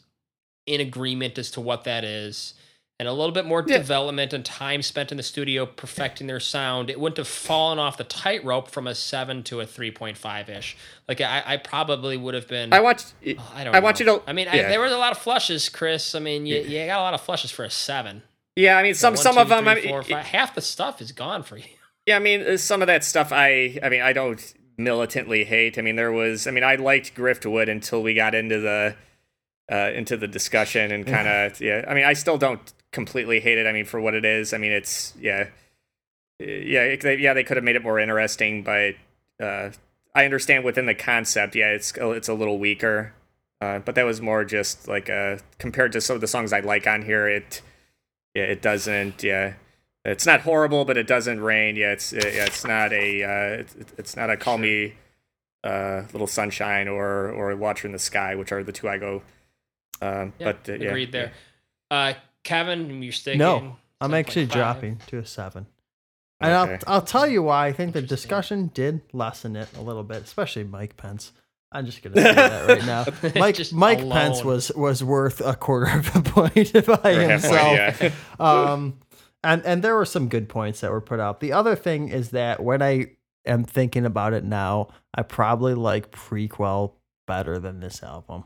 in 0.66 0.80
agreement 0.80 1.38
as 1.38 1.50
to 1.52 1.60
what 1.60 1.84
that 1.84 2.02
is, 2.04 2.54
and 3.00 3.08
a 3.08 3.12
little 3.14 3.32
bit 3.32 3.46
more 3.46 3.64
Yeah. 3.66 3.78
development 3.78 4.34
and 4.34 4.44
time 4.44 4.82
spent 4.82 5.10
in 5.10 5.16
the 5.16 5.22
studio 5.22 5.64
perfecting 5.64 6.26
their 6.26 6.38
sound, 6.38 6.90
it 6.90 7.00
wouldn't 7.00 7.16
have 7.16 7.26
fallen 7.26 7.78
off 7.78 7.96
the 7.96 8.04
tightrope 8.04 8.68
from 8.70 8.86
a 8.86 8.94
seven 8.94 9.42
to 9.44 9.60
a 9.60 9.66
three 9.66 9.90
point 9.90 10.18
five 10.18 10.50
ish. 10.50 10.76
Like 11.08 11.22
I, 11.22 11.42
I 11.46 11.56
probably 11.56 12.18
would 12.18 12.34
have 12.34 12.46
been. 12.46 12.74
I 12.74 12.80
watched. 12.80 13.14
Oh, 13.26 13.52
I 13.54 13.64
don't. 13.64 13.74
I 13.74 13.80
want 13.80 13.98
know. 14.00 14.12
you 14.14 14.18
to. 14.20 14.28
I 14.28 14.34
mean, 14.34 14.48
yeah. 14.52 14.66
I, 14.66 14.68
there 14.68 14.80
was 14.82 14.92
a 14.92 14.98
lot 14.98 15.12
of 15.12 15.18
flushes, 15.18 15.70
Chris. 15.70 16.14
I 16.14 16.18
mean, 16.18 16.44
you, 16.44 16.56
you 16.60 16.84
got 16.84 16.98
a 16.98 17.02
lot 17.02 17.14
of 17.14 17.22
flushes 17.22 17.50
for 17.50 17.64
a 17.64 17.70
seven. 17.70 18.22
yeah, 18.54 18.76
I 18.76 18.82
mean, 18.82 18.92
some 18.94 19.14
One, 19.14 19.22
some 19.22 19.34
two, 19.36 19.40
of 19.40 19.48
them. 19.48 19.66
I 19.66 19.76
mean, 19.76 19.88
four, 19.88 20.02
five. 20.02 20.26
half 20.26 20.54
the 20.54 20.60
stuff 20.60 21.00
is 21.00 21.10
gone 21.12 21.42
for 21.42 21.56
you. 21.56 21.64
Yeah, 22.06 22.16
I 22.16 22.18
mean, 22.18 22.40
uh, 22.42 22.56
some 22.56 22.80
of 22.82 22.86
that 22.88 23.04
stuff 23.04 23.30
I 23.30 23.78
I 23.82 23.88
mean, 23.88 24.00
I 24.02 24.12
don't 24.12 24.54
militantly 24.78 25.44
hate. 25.44 25.78
I 25.78 25.82
mean, 25.82 25.96
there 25.96 26.10
was 26.12 26.46
I 26.46 26.50
mean, 26.50 26.64
I 26.64 26.74
liked 26.76 27.14
Griftwood 27.14 27.68
until 27.70 28.02
we 28.02 28.14
got 28.14 28.34
into 28.34 28.58
the 28.58 28.96
uh 29.70 29.90
into 29.94 30.16
the 30.16 30.26
discussion 30.26 30.90
and 30.92 31.06
kind 31.06 31.28
of 31.28 31.60
yeah. 31.60 31.84
I 31.86 31.94
mean, 31.94 32.04
I 32.04 32.14
still 32.14 32.38
don't 32.38 32.72
completely 32.92 33.40
hate 33.40 33.58
it. 33.58 33.66
I 33.66 33.72
mean, 33.72 33.84
for 33.84 34.00
what 34.00 34.14
it 34.14 34.24
is. 34.24 34.52
I 34.52 34.58
mean, 34.58 34.72
it's 34.72 35.14
yeah. 35.20 35.48
Uh, 36.40 36.44
Yeah, 36.44 36.82
it, 36.84 37.00
they, 37.02 37.16
yeah, 37.18 37.34
they 37.34 37.44
could 37.44 37.56
have 37.56 37.64
made 37.64 37.76
it 37.76 37.82
more 37.82 37.98
interesting, 37.98 38.62
but 38.62 38.94
uh 39.40 39.70
I 40.14 40.24
understand 40.24 40.64
within 40.64 40.86
the 40.86 40.94
concept, 40.94 41.54
yeah, 41.54 41.68
it's 41.70 41.92
it's 41.96 42.28
a 42.28 42.34
little 42.34 42.58
weaker. 42.58 43.14
Uh, 43.60 43.78
but 43.78 43.94
that 43.94 44.04
was 44.04 44.20
more 44.20 44.44
just 44.44 44.88
like 44.88 45.10
uh 45.10 45.38
compared 45.58 45.92
to 45.92 46.00
some 46.00 46.14
of 46.14 46.20
the 46.20 46.26
songs 46.26 46.52
I 46.52 46.60
like 46.60 46.86
on 46.86 47.02
here, 47.02 47.28
it 47.28 47.60
yeah, 48.34 48.44
it 48.44 48.62
doesn't 48.62 49.22
yeah 49.22 49.54
it's 50.04 50.24
not 50.24 50.40
horrible, 50.40 50.84
but 50.86 50.96
it 50.96 51.06
doesn't 51.06 51.40
rain. 51.40 51.76
Yeah, 51.76 51.92
it's 51.92 52.12
uh, 52.12 52.16
yeah, 52.24 52.46
it's 52.46 52.64
not 52.64 52.92
a 52.92 53.22
uh, 53.22 53.60
it's, 53.60 53.76
it's 53.98 54.16
not 54.16 54.30
a 54.30 54.36
call 54.36 54.56
me 54.56 54.94
uh, 55.62 56.04
little 56.12 56.26
sunshine 56.26 56.88
or 56.88 57.30
or 57.30 57.54
watcher 57.56 57.86
in 57.86 57.92
the 57.92 57.98
sky, 57.98 58.34
which 58.34 58.50
are 58.50 58.64
the 58.64 58.72
two 58.72 58.88
I 58.88 58.96
go. 58.96 59.22
Um, 60.00 60.32
Yeah, 60.38 60.52
but 60.52 60.68
uh, 60.68 60.72
yeah, 60.72 60.88
agreed 60.88 61.12
there. 61.12 61.32
Uh, 61.90 62.14
Kevin, 62.44 63.02
you're 63.02 63.12
sticking. 63.12 63.38
No, 63.38 63.76
I'm 64.00 64.14
actually 64.14 64.46
7.5. 64.46 64.52
dropping 64.52 64.96
to 65.08 65.18
a 65.18 65.26
seven. 65.26 65.66
And 66.42 66.54
I'll, 66.54 66.78
I'll 66.86 67.02
tell 67.02 67.26
you 67.26 67.42
why 67.42 67.66
I 67.66 67.72
think 67.72 67.92
the 67.92 68.00
discussion 68.00 68.70
did 68.72 69.02
lessen 69.12 69.56
it 69.56 69.68
a 69.76 69.82
little 69.82 70.02
bit, 70.02 70.22
especially 70.22 70.64
Mike 70.64 70.96
Pence. 70.96 71.32
I'm 71.70 71.84
just 71.86 72.02
gonna 72.02 72.16
say 72.20 72.34
that 72.34 72.66
right 72.68 72.84
now. 72.86 73.04
Mike 73.40 73.54
Just 73.56 73.72
Mike 73.74 73.98
Pence 74.08 74.42
was 74.42 74.72
was 74.74 75.04
worth 75.04 75.40
a 75.44 75.54
quarter 75.54 75.98
of 75.98 76.16
a 76.16 76.22
point 76.24 76.72
by 76.86 77.12
Or 77.14 77.28
himself. 77.28 77.98
point, 77.98 78.00
yeah. 78.02 78.10
um, 78.40 78.98
and 79.44 79.64
and 79.66 79.82
there 79.84 79.94
were 79.94 80.06
some 80.06 80.28
good 80.28 80.48
points 80.48 80.80
that 80.80 80.90
were 80.90 81.00
put 81.02 81.20
out. 81.20 81.40
The 81.40 81.52
other 81.52 81.76
thing 81.76 82.08
is 82.08 82.30
that 82.30 82.62
when 82.62 82.80
I 82.82 83.12
am 83.46 83.64
thinking 83.64 84.06
about 84.06 84.32
it 84.32 84.42
now, 84.42 84.88
I 85.14 85.22
probably 85.22 85.74
like 85.74 86.10
Prequelle 86.10 86.92
better 87.26 87.58
than 87.58 87.80
this 87.80 88.02
album. 88.02 88.44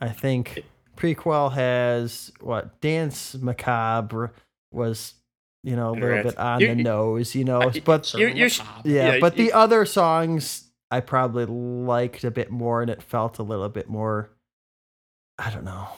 I 0.00 0.10
think 0.10 0.64
Prequelle 0.96 1.52
has 1.52 2.32
what 2.40 2.80
dance 2.80 3.34
macabre 3.34 4.32
was 4.72 5.14
you 5.62 5.74
know 5.76 5.90
a 5.90 5.92
little 5.92 6.08
Right. 6.10 6.22
bit 6.24 6.38
on 6.38 6.60
You- 6.60 6.68
the 6.68 6.82
nose, 6.82 7.34
you 7.34 7.44
know, 7.44 7.60
I- 7.62 7.80
but 7.80 8.06
Certainly 8.06 8.32
you- 8.38 8.44
you 8.44 8.48
sh- 8.48 8.58
macabre. 8.60 8.88
yeah, 8.88 9.12
Yeah, 9.14 9.18
but 9.20 9.36
you- 9.36 9.46
the 9.46 9.52
other 9.52 9.84
songs 9.84 10.64
I 10.90 11.00
probably 11.00 11.44
liked 11.46 12.22
a 12.22 12.30
bit 12.30 12.50
more, 12.50 12.80
and 12.82 12.88
it 12.90 13.02
felt 13.02 13.38
a 13.40 13.42
little 13.42 13.68
bit 13.68 13.88
more. 13.88 14.30
I 15.38 15.50
don't 15.50 15.64
know. 15.64 15.88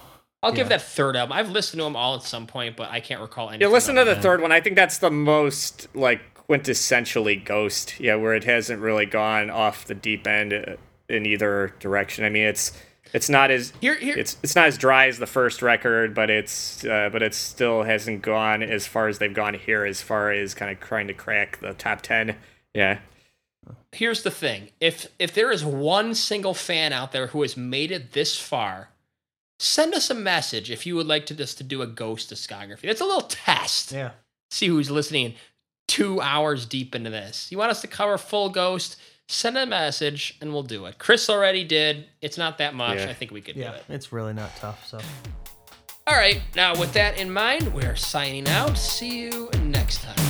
I'll 0.42 0.52
give 0.52 0.68
that 0.70 0.80
third 0.80 1.16
album. 1.16 1.32
I've 1.36 1.50
listened 1.50 1.80
to 1.80 1.84
them 1.84 1.96
all 1.96 2.14
at 2.14 2.22
some 2.22 2.46
point, 2.46 2.76
but 2.76 2.90
I 2.90 3.00
can't 3.00 3.20
recall 3.20 3.50
any. 3.50 3.58
Yeah, 3.60 3.66
listen 3.68 3.96
to 3.96 4.04
the 4.04 4.16
third 4.16 4.40
one. 4.40 4.50
I 4.52 4.60
think 4.60 4.76
that's 4.76 4.98
the 4.98 5.10
most 5.10 5.88
like 5.94 6.20
quintessentially 6.48 7.44
Ghost. 7.44 7.98
Yeah, 8.00 8.14
where 8.14 8.34
it 8.34 8.44
hasn't 8.44 8.80
really 8.80 9.04
gone 9.04 9.50
off 9.50 9.84
the 9.84 9.94
deep 9.94 10.26
end 10.26 10.52
uh, 10.54 10.76
in 11.08 11.26
either 11.26 11.74
direction. 11.80 12.24
I 12.24 12.30
mean, 12.30 12.44
it's 12.44 12.72
it's 13.12 13.28
not 13.28 13.50
as 13.50 13.72
Here, 13.80 13.94
here. 13.96 14.16
it's 14.16 14.36
it's 14.42 14.54
not 14.54 14.66
as 14.66 14.78
dry 14.78 15.06
as 15.06 15.18
the 15.18 15.26
first 15.26 15.62
record, 15.62 16.14
but 16.14 16.30
it's 16.30 16.84
uh, 16.84 17.08
but 17.12 17.22
it 17.22 17.34
still 17.34 17.82
hasn't 17.84 18.22
gone 18.22 18.62
as 18.62 18.86
far 18.86 19.08
as 19.08 19.18
they've 19.18 19.32
gone 19.34 19.54
here, 19.54 19.84
as 19.84 20.02
far 20.02 20.30
as 20.32 20.54
kind 20.54 20.70
of 20.70 20.80
trying 20.80 21.06
to 21.08 21.14
crack 21.14 21.60
the 21.60 21.74
top 21.74 22.02
ten. 22.02 22.36
Yeah, 22.74 22.98
here's 23.92 24.22
the 24.22 24.30
thing 24.30 24.68
if 24.80 25.06
if 25.18 25.32
there 25.34 25.50
is 25.50 25.64
one 25.64 26.14
single 26.14 26.54
fan 26.54 26.92
out 26.92 27.12
there 27.12 27.28
who 27.28 27.42
has 27.42 27.56
made 27.56 27.90
it 27.90 28.12
this 28.12 28.38
far 28.38 28.90
send 29.58 29.92
us 29.94 30.08
a 30.10 30.14
message 30.14 30.70
if 30.70 30.86
you 30.86 30.94
would 30.94 31.06
like 31.06 31.26
to 31.26 31.34
just 31.34 31.58
to 31.58 31.64
do 31.64 31.82
a 31.82 31.86
ghost 31.86 32.32
discography 32.32 32.84
it's 32.84 33.00
a 33.00 33.04
little 33.04 33.22
test 33.22 33.90
Yeah. 33.92 34.10
see 34.50 34.68
who's 34.68 34.90
listening 34.90 35.34
two 35.88 36.20
hours 36.20 36.64
deep 36.66 36.94
into 36.94 37.10
this 37.10 37.50
you 37.50 37.58
want 37.58 37.70
us 37.70 37.80
to 37.80 37.88
cover 37.88 38.16
full 38.18 38.50
ghost 38.50 38.96
send 39.28 39.56
a 39.58 39.66
message 39.66 40.36
and 40.40 40.52
we'll 40.52 40.62
do 40.62 40.86
it 40.86 40.98
chris 40.98 41.28
already 41.28 41.62
did 41.64 42.06
it's 42.22 42.38
not 42.38 42.58
that 42.58 42.74
much 42.74 42.98
Yeah. 42.98 43.10
i 43.10 43.14
think 43.14 43.30
we 43.30 43.40
could 43.40 43.56
Yeah, 43.56 43.70
do 43.72 43.76
it 43.76 43.84
it's 43.90 44.10
really 44.12 44.32
not 44.32 44.54
tough. 44.56 44.86
So. 44.86 44.98
all 46.06 46.16
right 46.16 46.40
now 46.56 46.78
with 46.78 46.92
that 46.94 47.18
in 47.18 47.30
mind 47.30 47.72
we're 47.74 47.94
signing 47.96 48.48
out 48.48 48.76
see 48.78 49.20
you 49.24 49.50
next 49.64 50.02
time 50.02 50.27